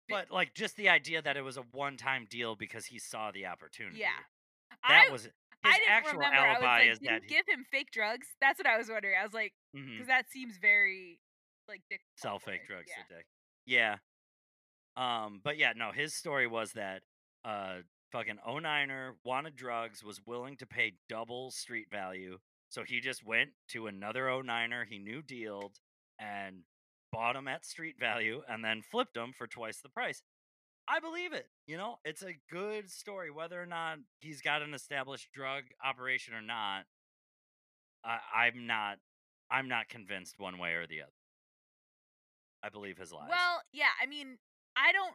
but 0.08 0.30
like 0.30 0.55
just 0.55 0.76
the 0.76 0.88
idea 0.88 1.20
that 1.20 1.36
it 1.36 1.42
was 1.42 1.56
a 1.56 1.64
one-time 1.72 2.26
deal 2.30 2.55
because 2.55 2.86
he 2.86 2.98
saw 3.00 3.32
the 3.32 3.46
opportunity. 3.46 3.98
yeah. 3.98 4.06
that 4.88 5.06
I 5.08 5.10
was 5.10 5.28
I 5.64 5.78
didn't 5.78 5.90
actual 5.90 6.18
remember. 6.18 6.36
I 6.38 6.48
was 6.52 6.56
alibi 6.62 6.78
like, 6.78 6.90
is 6.92 6.98
did 6.98 7.08
that 7.08 7.22
he 7.22 7.28
give 7.28 7.44
him 7.48 7.64
fake 7.70 7.90
drugs? 7.92 8.26
That's 8.40 8.58
what 8.58 8.66
I 8.66 8.78
was 8.78 8.88
wondering. 8.88 9.14
I 9.20 9.24
was 9.24 9.32
like, 9.34 9.52
because 9.74 10.06
that 10.06 10.30
seems 10.30 10.56
very 10.60 11.18
like 11.68 11.82
Dick 11.90 12.00
sell 12.16 12.38
fake 12.38 12.66
drugs 12.68 12.86
Yeah. 12.88 13.02
to 13.04 13.14
Dick. 13.16 13.26
Yeah. 13.66 13.96
Um, 14.96 15.40
but 15.42 15.58
yeah, 15.58 15.72
no, 15.76 15.90
his 15.92 16.14
story 16.14 16.46
was 16.46 16.72
that 16.72 17.02
uh 17.44 17.78
fucking 18.12 18.38
09er 18.48 19.12
wanted 19.24 19.56
drugs, 19.56 20.02
was 20.04 20.20
willing 20.26 20.56
to 20.58 20.66
pay 20.66 20.94
double 21.08 21.50
street 21.50 21.86
value. 21.90 22.38
So 22.68 22.82
he 22.86 23.00
just 23.00 23.24
went 23.26 23.50
to 23.70 23.86
another 23.88 24.22
09er 24.26 24.84
he 24.88 24.98
knew 24.98 25.22
dealed 25.22 25.76
and 26.18 26.62
bought 27.12 27.34
them 27.34 27.48
at 27.48 27.64
street 27.64 27.96
value 27.98 28.42
and 28.48 28.64
then 28.64 28.82
flipped 28.82 29.14
them 29.14 29.32
for 29.36 29.46
twice 29.46 29.80
the 29.80 29.88
price. 29.88 30.22
I 30.89 31.00
believe 31.00 31.32
it. 31.32 31.47
You 31.66 31.76
know, 31.76 31.98
it's 32.05 32.23
a 32.23 32.36
good 32.50 32.90
story, 32.90 33.31
whether 33.31 33.60
or 33.60 33.66
not 33.66 33.98
he's 34.20 34.40
got 34.40 34.62
an 34.62 34.73
established 34.74 35.32
drug 35.32 35.65
operation 35.84 36.34
or 36.34 36.42
not. 36.42 36.84
I, 38.05 38.18
I'm 38.47 38.66
not. 38.66 38.98
I'm 39.50 39.68
not 39.68 39.89
convinced 39.89 40.36
one 40.39 40.58
way 40.58 40.73
or 40.74 40.86
the 40.86 41.02
other. 41.02 41.12
I 42.62 42.68
believe 42.68 42.98
his 42.98 43.12
lies. 43.12 43.28
Well, 43.31 43.62
yeah. 43.73 43.94
I 44.02 44.06
mean, 44.06 44.39
I 44.76 44.92
don't 44.92 45.15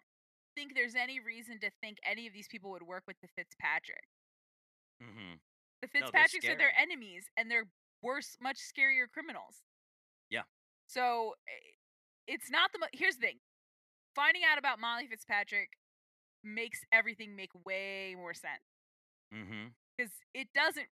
think 0.56 0.74
there's 0.76 0.96
any 0.96 1.20
reason 1.20 1.60
to 1.62 1.70
think 1.82 1.98
any 2.10 2.28
of 2.28 2.34
these 2.34 2.48
people 2.48 2.72
would 2.72 2.84
work 2.84 3.04
with 3.08 3.18
the 3.22 3.28
Fitzpatrick. 3.36 4.04
hmm 5.02 5.36
The 5.82 5.88
Fitzpatricks 5.88 6.48
are 6.48 6.58
their 6.58 6.74
enemies, 6.80 7.26
and 7.38 7.50
they're 7.50 7.68
worse, 8.02 8.36
much 8.42 8.58
scarier 8.58 9.10
criminals. 9.12 9.64
Yeah. 10.30 10.44
So 10.88 11.34
eh, 11.48 11.72
it's 12.28 12.50
not 12.52 12.72
the. 12.74 12.80
Mo- 12.80 12.92
Here's 12.94 13.16
the 13.16 13.22
thing: 13.28 13.40
finding 14.16 14.42
out 14.50 14.58
about 14.58 14.80
Molly 14.80 15.08
Fitzpatrick 15.08 15.70
makes 16.44 16.80
everything 16.92 17.36
make 17.36 17.52
way 17.66 18.16
more 18.16 18.34
sense 18.34 18.64
because 19.98 20.12
it 20.34 20.48
doesn't. 20.54 20.88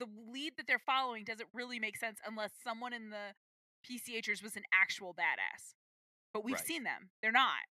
The 0.00 0.06
lead 0.30 0.54
that 0.58 0.66
they're 0.66 0.78
following 0.84 1.24
doesn't 1.24 1.48
really 1.54 1.78
make 1.78 1.96
sense 1.96 2.18
unless 2.26 2.50
someone 2.62 2.92
in 2.92 3.10
the 3.10 3.34
PCHers 3.88 4.42
was 4.42 4.56
an 4.56 4.64
actual 4.72 5.14
badass. 5.14 5.74
But 6.34 6.44
we've 6.44 6.56
Right. 6.56 6.66
seen 6.66 6.84
them; 6.84 7.10
they're 7.22 7.32
not. 7.32 7.64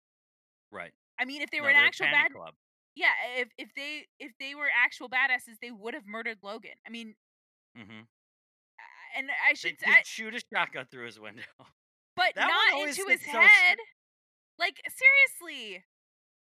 Right. 0.72 0.93
I 1.19 1.25
mean, 1.25 1.42
if 1.42 1.51
they 1.51 1.58
No, 1.59 1.64
were 1.66 1.69
an 1.69 1.75
actual 1.75 2.06
bad, 2.08 2.32
club. 2.32 2.56
yeah, 2.95 3.11
if 3.38 3.50
if 3.58 3.69
they 3.75 4.08
if 4.19 4.32
they 4.40 4.56
were 4.56 4.69
actual 4.74 5.09
badasses, 5.09 5.59
they 5.61 5.72
would 5.72 5.93
have 5.93 6.06
murdered 6.08 6.38
Logan. 6.42 6.75
I 6.85 6.90
mean, 6.90 7.16
hmm 7.75 8.01
uh, 8.80 9.17
and 9.19 9.30
I 9.32 9.51
They 9.51 9.56
should 9.56 9.77
did 9.77 9.80
say, 9.85 10.03
shoot 10.06 10.35
a 10.35 10.42
shotgun 10.53 10.85
through 10.92 11.06
his 11.08 11.19
window. 11.19 11.43
but 12.16 12.33
that 12.35 12.48
not 12.48 12.82
into 12.82 13.06
his 13.08 13.19
gets 13.19 13.32
so 13.32 13.40
head. 13.40 13.77
Like 14.59 14.82
seriously, 14.88 15.83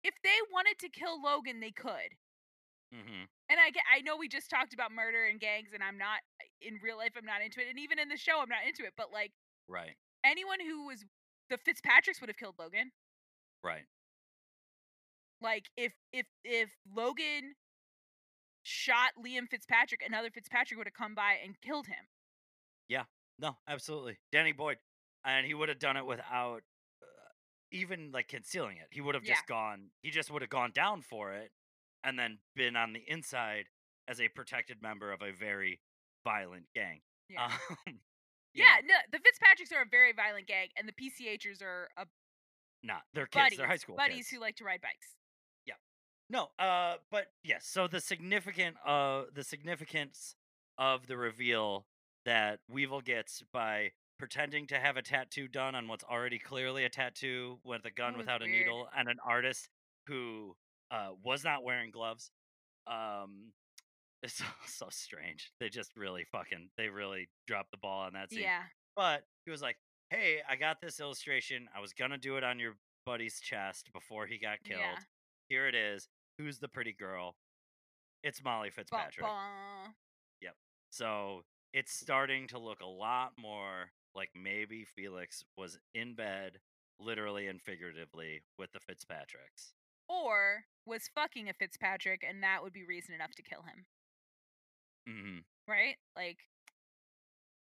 if 0.04 0.16
they 0.24 0.38
wanted 0.52 0.80
to 0.80 0.90
kill 0.90 1.22
Logan, 1.22 1.60
they 1.60 1.72
could. 1.72 2.16
hmm 2.94 3.26
And 3.50 3.60
I 3.60 3.72
I 3.94 4.02
know 4.02 4.18
we 4.18 4.28
just 4.28 4.50
talked 4.50 4.74
about 4.74 4.92
murder 4.92 5.26
and 5.26 5.40
gangs, 5.40 5.70
and 5.74 5.84
I'm 5.84 5.98
not 5.98 6.22
in 6.62 6.80
real 6.84 6.98
life. 6.98 7.14
I'm 7.18 7.26
not 7.26 7.42
into 7.42 7.62
it, 7.62 7.70
and 7.70 7.80
even 7.80 8.00
in 8.00 8.10
the 8.10 8.18
show, 8.18 8.40
I'm 8.42 8.50
not 8.50 8.66
into 8.68 8.84
it. 8.86 8.94
But 8.98 9.12
like 9.12 9.34
Right. 9.68 9.98
anyone 10.24 10.60
who 10.60 10.86
was 10.88 11.06
the 11.50 11.58
Fitzpatricks 11.58 12.22
would 12.22 12.30
have 12.30 12.38
killed 12.38 12.56
Logan. 12.60 12.92
Right. 13.64 13.86
Like 15.42 15.70
if 15.76 15.94
if 16.14 16.28
if 16.44 16.70
Logan 16.86 17.56
shot 18.64 19.12
Liam 19.18 19.50
Fitzpatrick, 19.50 20.02
another 20.02 20.32
Fitzpatrick 20.32 20.78
would 20.78 20.88
have 20.88 20.94
come 20.94 21.14
by 21.14 21.34
and 21.34 21.60
killed 21.60 21.88
him. 21.88 22.08
Yeah. 22.88 23.06
No, 23.38 23.58
absolutely. 23.68 24.20
Danny 24.32 24.52
Boyd. 24.52 24.78
And 25.24 25.46
he 25.46 25.54
would 25.54 25.70
have 25.70 25.80
done 25.80 25.98
it 25.98 26.06
without 26.06 26.62
uh, 26.62 26.62
even 27.72 28.12
like 28.12 28.28
concealing 28.28 28.78
it. 28.78 28.88
He 28.92 29.02
would 29.02 29.16
have 29.16 29.24
Yeah. 29.26 29.36
just 29.36 29.48
gone, 29.48 29.92
he 30.02 30.10
just 30.12 30.32
would 30.32 30.42
have 30.42 30.50
gone 30.50 30.72
down 30.72 31.02
for 31.02 31.34
it 31.34 31.52
and 32.04 32.18
then 32.18 32.40
been 32.56 32.76
on 32.76 32.94
the 32.94 33.04
inside 33.08 33.66
as 34.08 34.20
a 34.20 34.28
protected 34.30 34.82
member 34.82 35.12
of 35.12 35.22
a 35.22 35.32
very 35.32 35.82
violent 36.24 36.66
gang. 36.74 37.02
Yeah. 37.30 37.46
Um, 37.46 38.00
Yeah, 38.56 38.78
know, 38.82 38.88
no, 38.88 38.96
the 39.12 39.20
Fitzpatricks 39.20 39.72
are 39.72 39.84
a 39.84 39.86
very 39.86 40.12
violent 40.14 40.48
gang, 40.48 40.70
and 40.76 40.88
the 40.88 40.94
PCHers 40.94 41.62
are 41.62 41.90
a 41.96 42.08
not. 42.82 43.04
They're 43.14 43.28
kids. 43.28 43.44
buddies, 43.44 43.58
They're 43.60 43.68
high 43.68 43.76
school 43.78 43.96
buddies 43.96 44.16
kids. 44.18 44.30
who 44.32 44.40
like 44.40 44.56
to 44.56 44.64
ride 44.64 44.82
bikes. 44.82 45.16
Yeah. 45.66 45.76
No, 46.28 46.50
uh, 46.58 46.96
but 47.12 47.28
yes. 47.44 47.68
So 47.68 47.88
the 47.88 48.02
significant, 48.02 48.78
uh, 48.84 49.26
the 49.32 49.44
significance 49.44 50.36
of 50.80 51.06
the 51.06 51.18
reveal 51.18 51.86
that 52.26 52.62
Weevil 52.68 53.02
gets 53.02 53.44
by 53.54 53.92
pretending 54.20 54.68
to 54.68 54.80
have 54.80 54.98
a 54.98 55.02
tattoo 55.02 55.48
done 55.48 55.74
on 55.74 55.88
what's 55.88 56.04
already 56.04 56.38
clearly 56.38 56.84
a 56.84 56.90
tattoo 56.90 57.58
with 57.64 57.86
a 57.86 57.92
gun 57.92 58.14
was 58.14 58.20
without 58.20 58.44
a 58.44 58.48
needle, 58.48 58.88
and 58.96 59.08
an 59.08 59.18
artist 59.26 59.70
who 60.08 60.56
uh, 60.92 61.10
was 61.24 61.44
not 61.44 61.64
wearing 61.64 61.90
gloves. 61.90 62.30
Um, 62.86 63.54
it's 64.24 64.34
so, 64.36 64.46
so 64.68 64.88
strange. 64.90 65.52
They 65.60 65.70
just 65.70 65.96
really 65.96 66.26
fucking, 66.32 66.70
they 66.78 66.90
really 66.90 67.30
dropped 67.48 67.72
the 67.72 67.78
ball 67.78 68.02
on 68.02 68.14
that 68.14 68.30
scene. 68.30 68.42
Yeah, 68.42 68.64
But 68.96 69.24
he 69.46 69.52
was 69.52 69.62
like, 69.62 69.78
"Hey, 70.10 70.40
I 70.48 70.58
got 70.58 70.82
this 70.82 71.00
illustration. 71.00 71.68
I 71.76 71.80
was 71.80 71.94
gonna 71.94 72.18
do 72.18 72.36
it 72.36 72.44
on 72.44 72.60
your 72.60 72.74
buddy's 73.06 73.40
chest 73.40 73.90
before 73.94 74.28
he 74.28 74.38
got 74.38 74.58
killed. 74.64 74.82
Yeah. 74.82 75.04
Here 75.48 75.68
it 75.68 75.76
is. 75.76 76.10
Who's 76.38 76.60
the 76.60 76.68
pretty 76.68 76.94
girl? 76.94 77.36
It's 78.24 78.44
Molly 78.44 78.70
Fitzpatrick. 78.70 79.26
Yep. 80.42 80.54
So 80.92 81.44
it's 81.74 81.94
starting 81.94 82.48
to 82.50 82.60
look 82.60 82.82
a 82.82 82.86
lot 82.86 83.32
more 83.40 83.92
like 84.16 84.32
maybe 84.36 84.86
Felix 84.86 85.44
was 85.58 85.80
in 85.94 86.16
bed, 86.16 86.60
literally 87.00 87.48
and 87.48 87.62
figuratively, 87.62 88.44
with 88.58 88.72
the 88.72 88.80
Fitzpatricks. 88.80 89.74
or 90.10 90.66
was 90.86 91.08
fucking 91.08 91.48
a 91.50 91.54
Fitzpatrick, 91.54 92.22
and 92.28 92.44
that 92.44 92.62
would 92.64 92.74
be 92.74 92.84
reason 92.84 93.14
enough 93.16 93.34
to 93.36 93.44
kill 93.44 93.62
him, 93.64 93.86
hmm 95.08 95.40
right? 95.68 95.96
Like, 96.16 96.40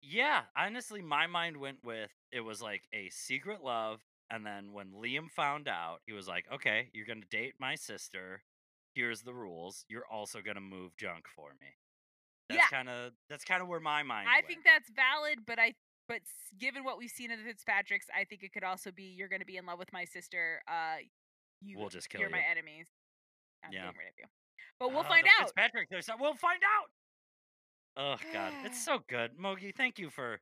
Yeah, 0.00 0.42
honestly, 0.56 1.02
my 1.02 1.26
mind 1.26 1.56
went 1.56 1.82
with 1.84 2.10
it 2.32 2.40
was 2.40 2.62
like 2.62 2.88
a 2.92 3.08
secret 3.10 3.62
love. 3.62 4.04
And 4.30 4.44
then 4.44 4.72
when 4.72 4.92
Liam 4.92 5.30
found 5.30 5.68
out, 5.68 6.00
he 6.06 6.12
was 6.12 6.28
like, 6.28 6.44
okay, 6.52 6.90
you're 6.92 7.06
going 7.06 7.22
to 7.22 7.28
date 7.28 7.54
my 7.58 7.74
sister. 7.76 8.42
Here's 8.94 9.22
the 9.22 9.34
rules. 9.34 9.84
You're 9.88 10.06
also 10.10 10.42
going 10.42 10.56
to 10.56 10.60
move 10.60 10.96
junk 10.96 11.26
for 11.34 11.52
me. 11.60 11.78
That's 12.48 12.58
Yeah. 12.58 12.68
kind 12.68 12.88
of 12.88 13.12
that's 13.28 13.44
kind 13.44 13.62
of 13.62 13.68
where 13.68 13.80
my 13.80 14.02
mind 14.02 14.28
I 14.28 14.36
went. 14.42 14.46
think 14.46 14.64
that's 14.64 14.90
valid, 14.90 15.40
but 15.46 15.58
I, 15.58 15.74
but 16.08 16.20
given 16.58 16.84
what 16.84 16.98
we've 16.98 17.10
seen 17.10 17.30
of 17.30 17.38
the 17.38 17.44
Fitzpatricks, 17.44 18.06
I 18.14 18.24
think 18.24 18.42
it 18.42 18.52
could 18.52 18.64
also 18.64 18.90
be 18.90 19.04
you're 19.04 19.28
going 19.28 19.40
to 19.40 19.46
be 19.46 19.56
in 19.58 19.66
love 19.66 19.78
with 19.78 19.92
my 19.92 20.04
sister. 20.04 20.60
Uh, 20.66 20.96
you, 21.60 21.78
We'll 21.78 21.88
just 21.90 22.08
kill 22.08 22.20
you're 22.20 22.30
you. 22.30 22.36
my 22.36 22.42
enemies. 22.50 22.86
I'm 23.64 23.72
Yeah. 23.72 23.84
getting 23.86 23.98
rid 23.98 24.08
of 24.08 24.14
you. 24.18 24.24
But 24.80 24.90
we'll 24.90 25.00
Oh, 25.00 25.02
find 25.04 25.24
the 25.24 25.30
out. 25.38 25.48
Fitzpatrick, 25.48 25.88
there's 25.90 26.08
we'll 26.18 26.34
find 26.34 26.60
out. 26.64 26.90
Oh 27.96 28.16
god, 28.32 28.52
it's 28.64 28.82
so 28.84 29.00
good. 29.08 29.36
Mogi, 29.38 29.74
thank 29.74 29.98
you 29.98 30.10
for 30.10 30.40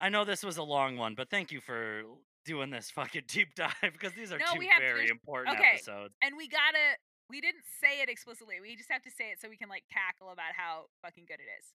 I 0.00 0.08
know 0.08 0.24
this 0.24 0.42
was 0.44 0.56
a 0.58 0.62
long 0.62 0.96
one, 0.96 1.14
but 1.16 1.28
thank 1.28 1.50
you 1.50 1.60
for 1.60 2.02
doing 2.44 2.70
this 2.70 2.90
fucking 2.94 3.24
deep 3.26 3.54
dive 3.54 3.74
because 3.92 4.12
these 4.14 4.32
are 4.32 4.38
No, 4.38 4.52
two 4.54 4.58
we 4.60 4.66
have 4.68 4.80
very 4.80 5.08
important 5.08 5.56
okay. 5.58 5.74
episodes. 5.74 6.14
And 6.22 6.36
we 6.36 6.48
gotta 6.48 6.96
we 7.28 7.40
didn't 7.42 7.64
say 7.82 8.00
it 8.00 8.08
explicitly. 8.08 8.56
We 8.62 8.74
just 8.76 8.90
have 8.90 9.02
to 9.02 9.10
say 9.10 9.30
it 9.32 9.40
so 9.40 9.48
we 9.50 9.56
can 9.58 9.68
like 9.68 9.84
cackle 9.92 10.30
about 10.32 10.54
how 10.56 10.86
fucking 11.02 11.24
good 11.26 11.40
it 11.40 11.50
is. 11.58 11.74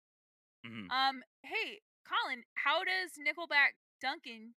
Mhm. 0.70 0.90
Um, 0.92 1.22
hey, 1.42 1.80
Colin, 2.06 2.42
how 2.54 2.80
does 2.84 3.12
Nickelback 3.18 3.76
Duncan 4.00 4.54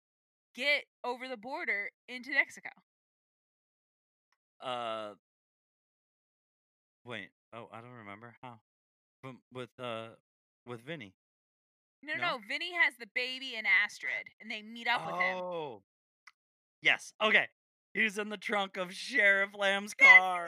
get 0.55 0.83
over 1.03 1.27
the 1.27 1.37
border 1.37 1.89
into 2.07 2.31
Mexico? 2.31 2.69
Uh 4.61 5.13
Wait. 7.03 7.29
Oh, 7.53 7.67
I 7.73 7.81
don't 7.81 7.91
remember. 7.93 8.35
How? 8.41 8.59
With 9.23 9.35
with 9.51 9.69
uh 9.79 10.09
with 10.67 10.81
Vinnie. 10.81 11.13
No, 12.03 12.13
no, 12.15 12.21
No? 12.21 12.39
Vinnie 12.47 12.73
has 12.73 12.93
the 12.99 13.07
baby 13.13 13.53
and 13.57 13.67
Astrid, 13.83 14.29
and 14.39 14.49
they 14.49 14.61
meet 14.61 14.87
up 14.87 15.05
with 15.05 15.15
him. 15.21 15.37
Oh. 15.37 15.81
Yes. 16.81 17.13
Okay. 17.21 17.47
He's 17.93 18.17
in 18.17 18.29
the 18.29 18.37
trunk 18.37 18.77
of 18.77 18.93
Sheriff 18.93 19.49
Lamb's 19.57 19.93
Yes, 19.99 20.09
car. 20.17 20.47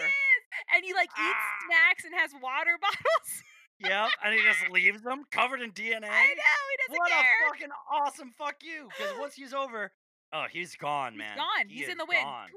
And 0.75 0.83
he 0.85 0.93
like 0.93 1.09
eats 1.09 1.17
Ah. 1.19 1.57
snacks 1.67 2.05
and 2.05 2.13
has 2.15 2.31
water 2.41 2.77
bottles. 2.81 3.43
Yep, 3.83 4.09
and 4.23 4.33
he 4.33 4.41
just 4.43 4.69
leaves 4.71 5.01
them 5.01 5.23
covered 5.31 5.61
in 5.61 5.71
DNA. 5.71 6.05
I 6.09 6.27
know 6.33 6.61
he 6.69 6.77
doesn't 6.87 6.97
What 6.99 7.09
care. 7.11 7.19
a 7.21 7.49
fucking 7.49 7.69
awesome 7.91 8.31
fuck 8.37 8.55
you! 8.63 8.87
Because 8.97 9.13
once 9.19 9.33
he's 9.35 9.53
over, 9.53 9.91
oh, 10.33 10.45
he's 10.51 10.75
gone, 10.75 11.13
He's 11.13 11.19
man. 11.19 11.37
gone. 11.37 11.69
He 11.69 11.79
He's 11.79 11.89
in 11.89 11.97
the 11.97 12.05
wind. 12.05 12.23
gone. 12.23 12.47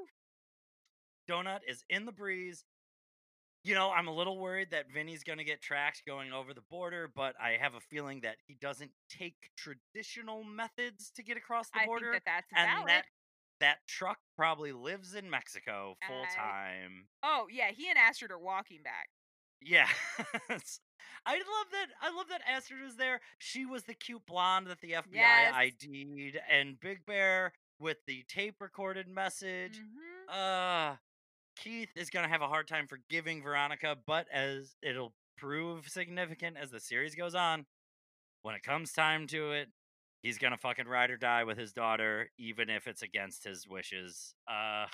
Donut 1.28 1.60
is 1.68 1.84
in 1.90 2.04
the 2.04 2.12
breeze. 2.12 2.64
You 3.64 3.74
know, 3.74 3.90
I'm 3.90 4.06
a 4.06 4.14
little 4.14 4.38
worried 4.38 4.68
that 4.70 4.84
Vinnie's 4.92 5.24
gonna 5.24 5.42
get 5.42 5.60
tracked 5.60 6.02
going 6.06 6.32
over 6.32 6.54
the 6.54 6.60
border, 6.70 7.10
but 7.12 7.34
I 7.42 7.56
have 7.60 7.74
a 7.74 7.80
feeling 7.80 8.20
that 8.20 8.36
he 8.46 8.54
doesn't 8.60 8.92
take 9.10 9.34
traditional 9.56 10.44
methods 10.44 11.10
to 11.16 11.24
get 11.24 11.36
across 11.36 11.68
the 11.70 11.80
I 11.80 11.86
border, 11.86 12.12
think 12.12 12.24
that 12.24 12.30
that's 12.46 12.52
and 12.54 12.70
valid. 12.70 12.88
that 12.88 13.04
that 13.58 13.78
truck 13.88 14.18
probably 14.36 14.70
lives 14.70 15.14
in 15.16 15.28
Mexico 15.28 15.96
full 16.06 16.24
time. 16.36 17.08
Oh 17.24 17.46
yeah, 17.50 17.70
he 17.72 17.88
and 17.88 17.98
Astrid 17.98 18.30
are 18.30 18.38
walking 18.38 18.82
back. 18.84 19.08
Yeah. 19.60 19.88
I 21.24 21.34
love 21.36 21.66
that 21.72 21.86
I 22.00 22.10
love 22.14 22.28
that 22.28 22.42
Astrid 22.46 22.82
was 22.82 22.96
there. 22.96 23.20
She 23.38 23.64
was 23.66 23.84
the 23.84 23.94
cute 23.94 24.26
blonde 24.26 24.66
that 24.68 24.80
the 24.80 24.92
FBI 24.92 25.12
Yes. 25.12 25.54
ID'd 25.54 26.40
and 26.48 26.78
Big 26.80 27.04
Bear 27.06 27.52
with 27.78 27.98
the 28.06 28.24
tape 28.28 28.60
recorded 28.60 29.08
message. 29.08 29.80
Mhm. 29.80 30.28
Uh 30.28 30.96
Keith 31.56 31.90
is 31.96 32.10
gonna 32.10 32.28
have 32.28 32.42
a 32.42 32.48
hard 32.48 32.68
time 32.68 32.86
forgiving 32.86 33.42
Veronica, 33.42 33.96
but 34.06 34.28
as 34.30 34.76
it'll 34.82 35.14
prove 35.38 35.88
significant 35.88 36.56
as 36.56 36.70
the 36.70 36.80
series 36.80 37.14
goes 37.14 37.34
on, 37.34 37.66
when 38.42 38.54
it 38.54 38.62
comes 38.62 38.92
time 38.92 39.26
to 39.28 39.52
it, 39.52 39.72
he's 40.22 40.38
gonna 40.38 40.56
fucking 40.58 40.86
ride 40.86 41.10
or 41.10 41.16
die 41.16 41.44
with 41.44 41.58
his 41.58 41.72
daughter, 41.72 42.30
even 42.38 42.68
if 42.70 42.86
it's 42.86 43.02
against 43.02 43.44
his 43.44 43.66
wishes. 43.66 44.34
Uh 44.46 44.86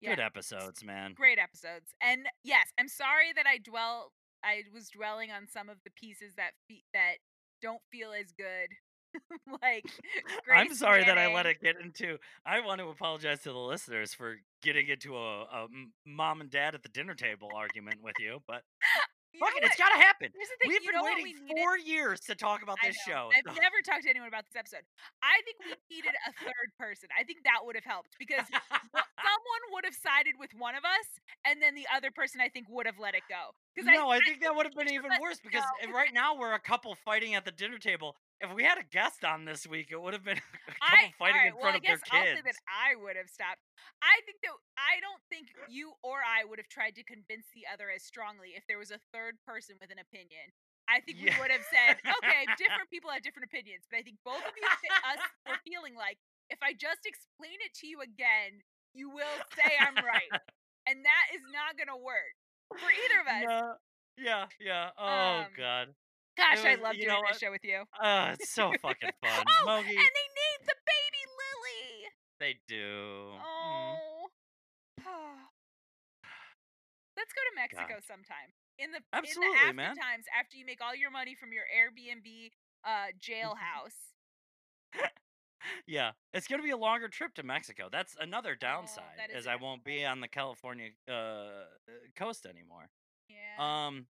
Yeah. 0.00 0.10
good 0.10 0.20
episodes, 0.20 0.84
man. 0.84 1.14
Great 1.14 1.38
episodes. 1.38 1.94
And 2.00 2.28
yes, 2.44 2.72
I'm 2.78 2.88
sorry 2.88 3.32
that 3.34 3.46
I 3.46 3.58
dwell 3.58 4.12
I 4.44 4.62
was 4.72 4.88
dwelling 4.88 5.30
on 5.30 5.46
some 5.48 5.68
of 5.68 5.78
the 5.84 5.90
pieces 5.90 6.34
that 6.36 6.52
fe- 6.68 6.84
that 6.94 7.16
don't 7.62 7.82
feel 7.90 8.12
as 8.12 8.32
good. 8.32 8.68
like 9.62 9.84
I'm 10.54 10.66
Grace 10.66 10.78
sorry 10.78 11.04
that 11.04 11.18
I 11.18 11.32
let 11.32 11.46
it 11.46 11.60
get 11.62 11.76
into. 11.82 12.18
I 12.44 12.60
want 12.60 12.80
to 12.80 12.88
apologize 12.88 13.42
to 13.42 13.52
the 13.52 13.58
listeners 13.58 14.12
for 14.14 14.36
getting 14.62 14.88
into 14.88 15.16
a 15.16 15.66
mom 16.06 16.40
and 16.40 16.50
dad 16.50 16.74
at 16.74 16.82
the 16.82 16.88
dinner 16.88 17.14
table 17.14 17.48
argument 17.54 18.02
with 18.02 18.16
you, 18.18 18.40
but 18.46 18.62
You 19.32 19.40
fuck 19.40 19.52
it, 19.56 19.62
it's 19.62 19.76
what? 19.78 19.90
got 19.90 19.92
to 19.92 20.00
happen. 20.00 20.32
Thing, 20.32 20.72
We've 20.72 20.80
been 20.80 21.04
waiting 21.04 21.36
we 21.44 21.60
four 21.60 21.76
years 21.76 22.20
to 22.26 22.34
talk 22.34 22.62
about 22.62 22.78
this 22.82 22.96
show. 23.06 23.28
I've 23.28 23.44
never 23.60 23.84
talked 23.84 24.04
to 24.04 24.10
anyone 24.10 24.28
about 24.28 24.48
this 24.48 24.56
episode. 24.56 24.88
I 25.20 25.44
think 25.44 25.60
we 25.60 25.76
needed 25.92 26.16
a 26.26 26.32
third 26.40 26.72
person. 26.80 27.12
I 27.12 27.24
think 27.24 27.44
that 27.44 27.60
would 27.60 27.76
have 27.76 27.84
helped 27.84 28.16
because 28.18 28.48
someone 28.48 29.62
would 29.76 29.84
have 29.84 29.94
sided 29.94 30.40
with 30.40 30.50
one 30.56 30.74
of 30.74 30.84
us, 30.84 31.08
and 31.44 31.60
then 31.60 31.74
the 31.76 31.86
other 31.92 32.10
person 32.10 32.40
I 32.40 32.48
think 32.48 32.66
would 32.72 32.86
have 32.86 32.98
let 32.98 33.14
it 33.14 33.28
go. 33.28 33.52
No, 33.84 34.10
I, 34.10 34.18
think 34.20 34.40
that 34.42 34.54
would 34.56 34.66
have 34.66 34.74
been 34.74 34.90
even 34.92 35.12
worse 35.20 35.38
because 35.38 35.62
uh, 35.62 35.92
right 35.92 36.10
now 36.12 36.36
we're 36.36 36.54
a 36.54 36.58
couple 36.58 36.96
fighting 37.04 37.34
at 37.34 37.44
the 37.44 37.52
dinner 37.52 37.78
table. 37.78 38.16
If 38.40 38.54
we 38.54 38.62
had 38.62 38.78
a 38.78 38.86
guest 38.86 39.24
on 39.26 39.44
this 39.44 39.66
week, 39.66 39.90
it 39.90 39.98
would 40.00 40.14
have 40.14 40.22
been 40.22 40.38
a 40.70 40.72
couple 40.78 41.10
I, 41.10 41.10
fighting 41.18 41.42
alright, 41.42 41.50
in 41.50 41.54
well, 41.58 41.74
front 41.74 41.74
I 41.74 41.82
of 41.82 41.82
their 41.82 41.98
kids. 41.98 42.38
say 42.38 42.42
that 42.46 42.58
I 42.70 42.94
would 42.94 43.16
have 43.18 43.26
stopped. 43.26 43.58
I 43.98 44.22
think 44.22 44.38
that 44.46 44.54
I 44.78 45.02
don't 45.02 45.22
think 45.26 45.50
you 45.66 45.98
or 46.06 46.22
I 46.22 46.46
would 46.46 46.62
have 46.62 46.70
tried 46.70 46.94
to 46.96 47.04
convince 47.04 47.50
the 47.50 47.66
other 47.66 47.90
as 47.90 48.06
strongly 48.06 48.54
if 48.54 48.62
there 48.70 48.78
was 48.78 48.94
a 48.94 49.02
third 49.10 49.42
person 49.42 49.74
with 49.82 49.90
an 49.90 49.98
opinion. 49.98 50.54
I 50.86 51.02
think 51.02 51.18
Yeah. 51.18 51.34
we 51.34 51.42
would 51.42 51.50
have 51.50 51.66
said, 51.66 51.98
okay, 52.00 52.46
different 52.62 52.88
people 52.94 53.10
have 53.10 53.26
different 53.26 53.50
opinions, 53.50 53.84
but 53.90 53.98
I 53.98 54.02
think 54.06 54.22
both 54.24 54.40
of 54.40 54.54
you, 54.54 54.64
us, 55.04 55.20
were 55.44 55.58
feeling 55.66 55.98
like 55.98 56.16
if 56.48 56.62
I 56.62 56.72
just 56.78 57.04
explain 57.04 57.58
it 57.60 57.74
to 57.82 57.86
you 57.90 58.00
again, 58.00 58.62
you 58.94 59.10
will 59.10 59.36
say 59.58 59.68
I'm 59.82 59.98
right, 60.00 60.30
and 60.88 61.04
that 61.04 61.26
is 61.34 61.42
not 61.52 61.76
gonna 61.76 61.98
work 61.98 62.32
for 62.72 62.88
either 62.88 63.18
of 63.20 63.28
us. 63.28 63.44
No. 63.44 63.74
Yeah, 64.16 64.46
yeah. 64.58 64.90
Oh 64.96 65.44
Um, 65.44 65.52
god. 65.56 65.86
Gosh, 66.38 66.64
I 66.64 66.74
love 66.80 66.94
doing 66.94 67.22
this 67.28 67.38
show 67.38 67.50
with 67.50 67.64
you. 67.64 67.82
Uh, 68.00 68.32
it's 68.38 68.50
so 68.54 68.70
fucking 68.80 69.10
fun. 69.22 69.44
oh, 69.44 69.66
Mogi, 69.66 69.90
and 69.90 70.12
they 70.14 70.28
named 70.38 70.64
the 70.64 70.78
baby 70.86 71.22
Lily. 71.36 72.08
they 72.38 72.54
do. 72.68 73.34
Mm. 73.34 73.42
Oh. 73.42 74.26
Let's 77.18 77.32
go 77.34 77.42
to 77.42 77.54
Mexico 77.56 77.98
sometime. 78.06 78.54
In 78.78 78.92
the 78.92 79.00
Absolutely, 79.12 79.46
in 79.46 79.52
the 79.52 79.58
after 79.58 79.74
man. 79.74 79.96
times 79.96 80.24
after 80.38 80.56
you 80.56 80.64
make 80.64 80.78
all 80.80 80.94
your 80.94 81.10
money 81.10 81.34
from 81.34 81.50
your 81.52 81.64
Airbnb 81.66 82.50
uh 82.84 83.10
jailhouse. 83.20 84.14
Yeah, 85.88 86.12
it's 86.32 86.46
gonna 86.46 86.62
be 86.62 86.70
a 86.70 86.76
longer 86.76 87.08
trip 87.08 87.34
to 87.34 87.42
Mexico. 87.42 87.88
That's 87.90 88.14
another 88.20 88.54
downside, 88.54 89.02
Oh, 89.18 89.22
that 89.26 89.36
is 89.36 89.46
a 89.46 89.50
I 89.50 89.56
won't 89.56 89.82
be 89.82 90.04
on 90.04 90.20
the 90.20 90.28
California 90.28 90.90
uh, 91.08 91.12
uh, 91.12 91.64
coast 92.16 92.46
anymore. 92.46 92.88
Yeah. 93.28 93.86
Um, 93.86 94.06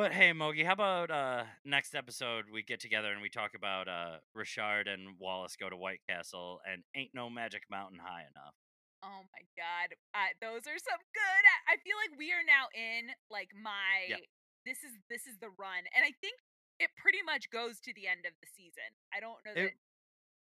but 0.00 0.12
hey, 0.16 0.32
Mogi, 0.32 0.64
how 0.64 0.72
about 0.72 1.10
uh 1.10 1.44
next 1.64 1.94
episode 1.94 2.46
we 2.50 2.62
get 2.62 2.80
together 2.80 3.12
and 3.12 3.20
we 3.20 3.28
talk 3.28 3.52
about 3.54 3.84
uh 3.86 4.16
Richard 4.34 4.88
and 4.88 5.20
Wallace 5.20 5.56
go 5.60 5.68
to 5.68 5.76
White 5.76 6.00
Castle 6.08 6.60
and 6.64 6.80
ain't 6.96 7.10
no 7.12 7.28
magic 7.28 7.64
mountain 7.70 7.98
high 8.00 8.24
enough. 8.24 8.56
oh 9.04 9.28
my 9.28 9.44
god. 9.60 9.92
Uh, 10.16 10.32
those 10.40 10.64
are 10.64 10.80
some 10.80 11.02
good. 11.12 11.44
I 11.68 11.76
feel 11.84 12.00
like 12.00 12.16
we 12.16 12.32
are 12.32 12.40
now 12.48 12.72
in 12.72 13.12
like 13.28 13.52
my 13.52 14.16
this 14.64 14.80
is 14.80 14.96
this 15.12 15.28
is 15.28 15.36
the 15.36 15.52
run. 15.60 15.84
And 15.92 16.00
I 16.00 16.16
think 16.24 16.32
it 16.80 16.88
pretty 16.96 17.20
much 17.20 17.52
goes 17.52 17.76
to 17.84 17.92
the 17.92 18.08
end 18.08 18.24
of 18.24 18.32
the 18.40 18.48
season. 18.56 18.88
I 19.12 19.20
don't 19.20 19.36
know 19.44 19.52
that 19.52 19.76
It- 19.76 19.80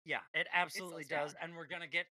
Yeah, 0.03 0.27
it 0.35 0.47
absolutely 0.51 1.07
does, 1.07 1.31
down. 1.31 1.39
and 1.47 1.55
we're 1.55 1.71
gonna 1.71 1.87
get 1.87 2.11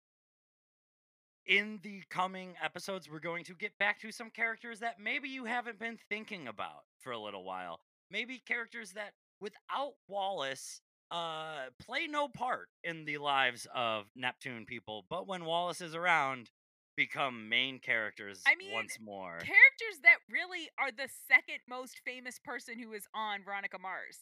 in 1.52 1.80
the 1.84 2.02
coming 2.10 2.54
episodes. 2.64 3.10
We're 3.12 3.20
going 3.20 3.44
to 3.44 3.54
get 3.54 3.78
back 3.78 4.00
to 4.00 4.12
some 4.12 4.30
characters 4.30 4.80
that 4.80 5.02
maybe 5.04 5.28
you 5.28 5.44
haven't 5.44 5.80
been 5.80 6.00
thinking 6.08 6.48
about 6.48 6.86
for 7.02 7.12
a 7.12 7.20
little 7.20 7.44
while. 7.44 7.82
Maybe 8.10 8.42
characters 8.46 8.94
that, 8.94 9.12
without 9.42 9.94
Wallace, 10.08 10.80
uh, 11.12 11.66
play 11.78 12.08
no 12.08 12.30
part 12.30 12.70
in 12.86 13.04
the 13.04 13.18
lives 13.18 13.68
of 13.76 14.06
Neptune 14.16 14.66
people, 14.66 15.06
but 15.10 15.28
when 15.28 15.44
Wallace 15.44 15.82
is 15.82 15.94
around, 15.94 16.50
become 16.96 17.50
main 17.50 17.80
characters 17.80 18.42
I 18.48 18.56
mean, 18.56 18.72
once 18.74 18.98
more. 19.02 19.40
characters 19.40 20.00
that 20.04 20.20
really 20.32 20.70
are 20.80 20.92
the 20.92 21.10
second 21.28 21.60
most 21.68 22.00
famous 22.06 22.40
person 22.40 22.80
who 22.80 22.94
is 22.94 23.08
on 23.14 23.44
Veronica 23.44 23.78
Mars. 23.78 24.20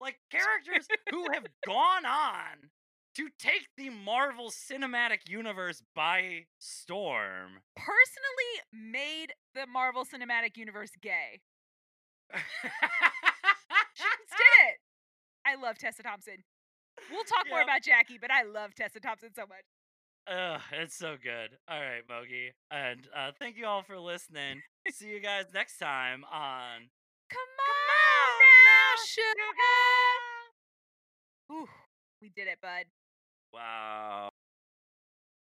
like 0.00 0.18
characters 0.30 0.86
who 1.10 1.26
have 1.32 1.46
gone 1.64 2.04
on 2.04 2.70
to 3.16 3.28
take 3.38 3.68
the 3.76 3.90
Marvel 3.90 4.50
Cinematic 4.50 5.28
Universe 5.28 5.82
by 5.94 6.46
storm. 6.58 7.60
Personally 7.76 8.62
made 8.72 9.32
the 9.54 9.66
Marvel 9.66 10.04
Cinematic 10.04 10.56
Universe 10.56 10.92
gay. 11.00 11.40
She 12.34 12.40
just 13.96 14.30
did 14.30 14.54
it. 14.68 14.78
I 15.46 15.56
love 15.56 15.76
Tessa 15.78 16.02
Thompson. 16.02 16.44
We'll 17.10 17.24
talk 17.24 17.46
more 17.50 17.62
about 17.62 17.82
Jackie, 17.82 18.18
but 18.20 18.30
I 18.30 18.42
love 18.42 18.74
Tessa 18.74 19.00
Thompson 19.00 19.30
so 19.34 19.42
much. 19.42 19.64
Ugh, 20.28 20.60
it's 20.72 20.96
so 20.96 21.16
good. 21.22 21.58
All 21.68 21.80
right, 21.80 22.02
Mogi. 22.08 22.50
And 22.70 23.08
uh, 23.16 23.32
thank 23.38 23.56
you 23.56 23.66
all 23.66 23.82
for 23.82 23.98
listening. 23.98 24.62
See 24.90 25.08
you 25.08 25.20
guys 25.20 25.46
next 25.52 25.78
time 25.78 26.24
on 26.32 26.88
Come 27.28 27.40
on, 27.40 28.38
now, 28.38 29.02
sugar. 29.04 29.52
Ooh, 31.52 31.68
we 32.20 32.28
did 32.28 32.46
it, 32.46 32.58
bud. 32.62 32.84
Wow. 33.52 34.32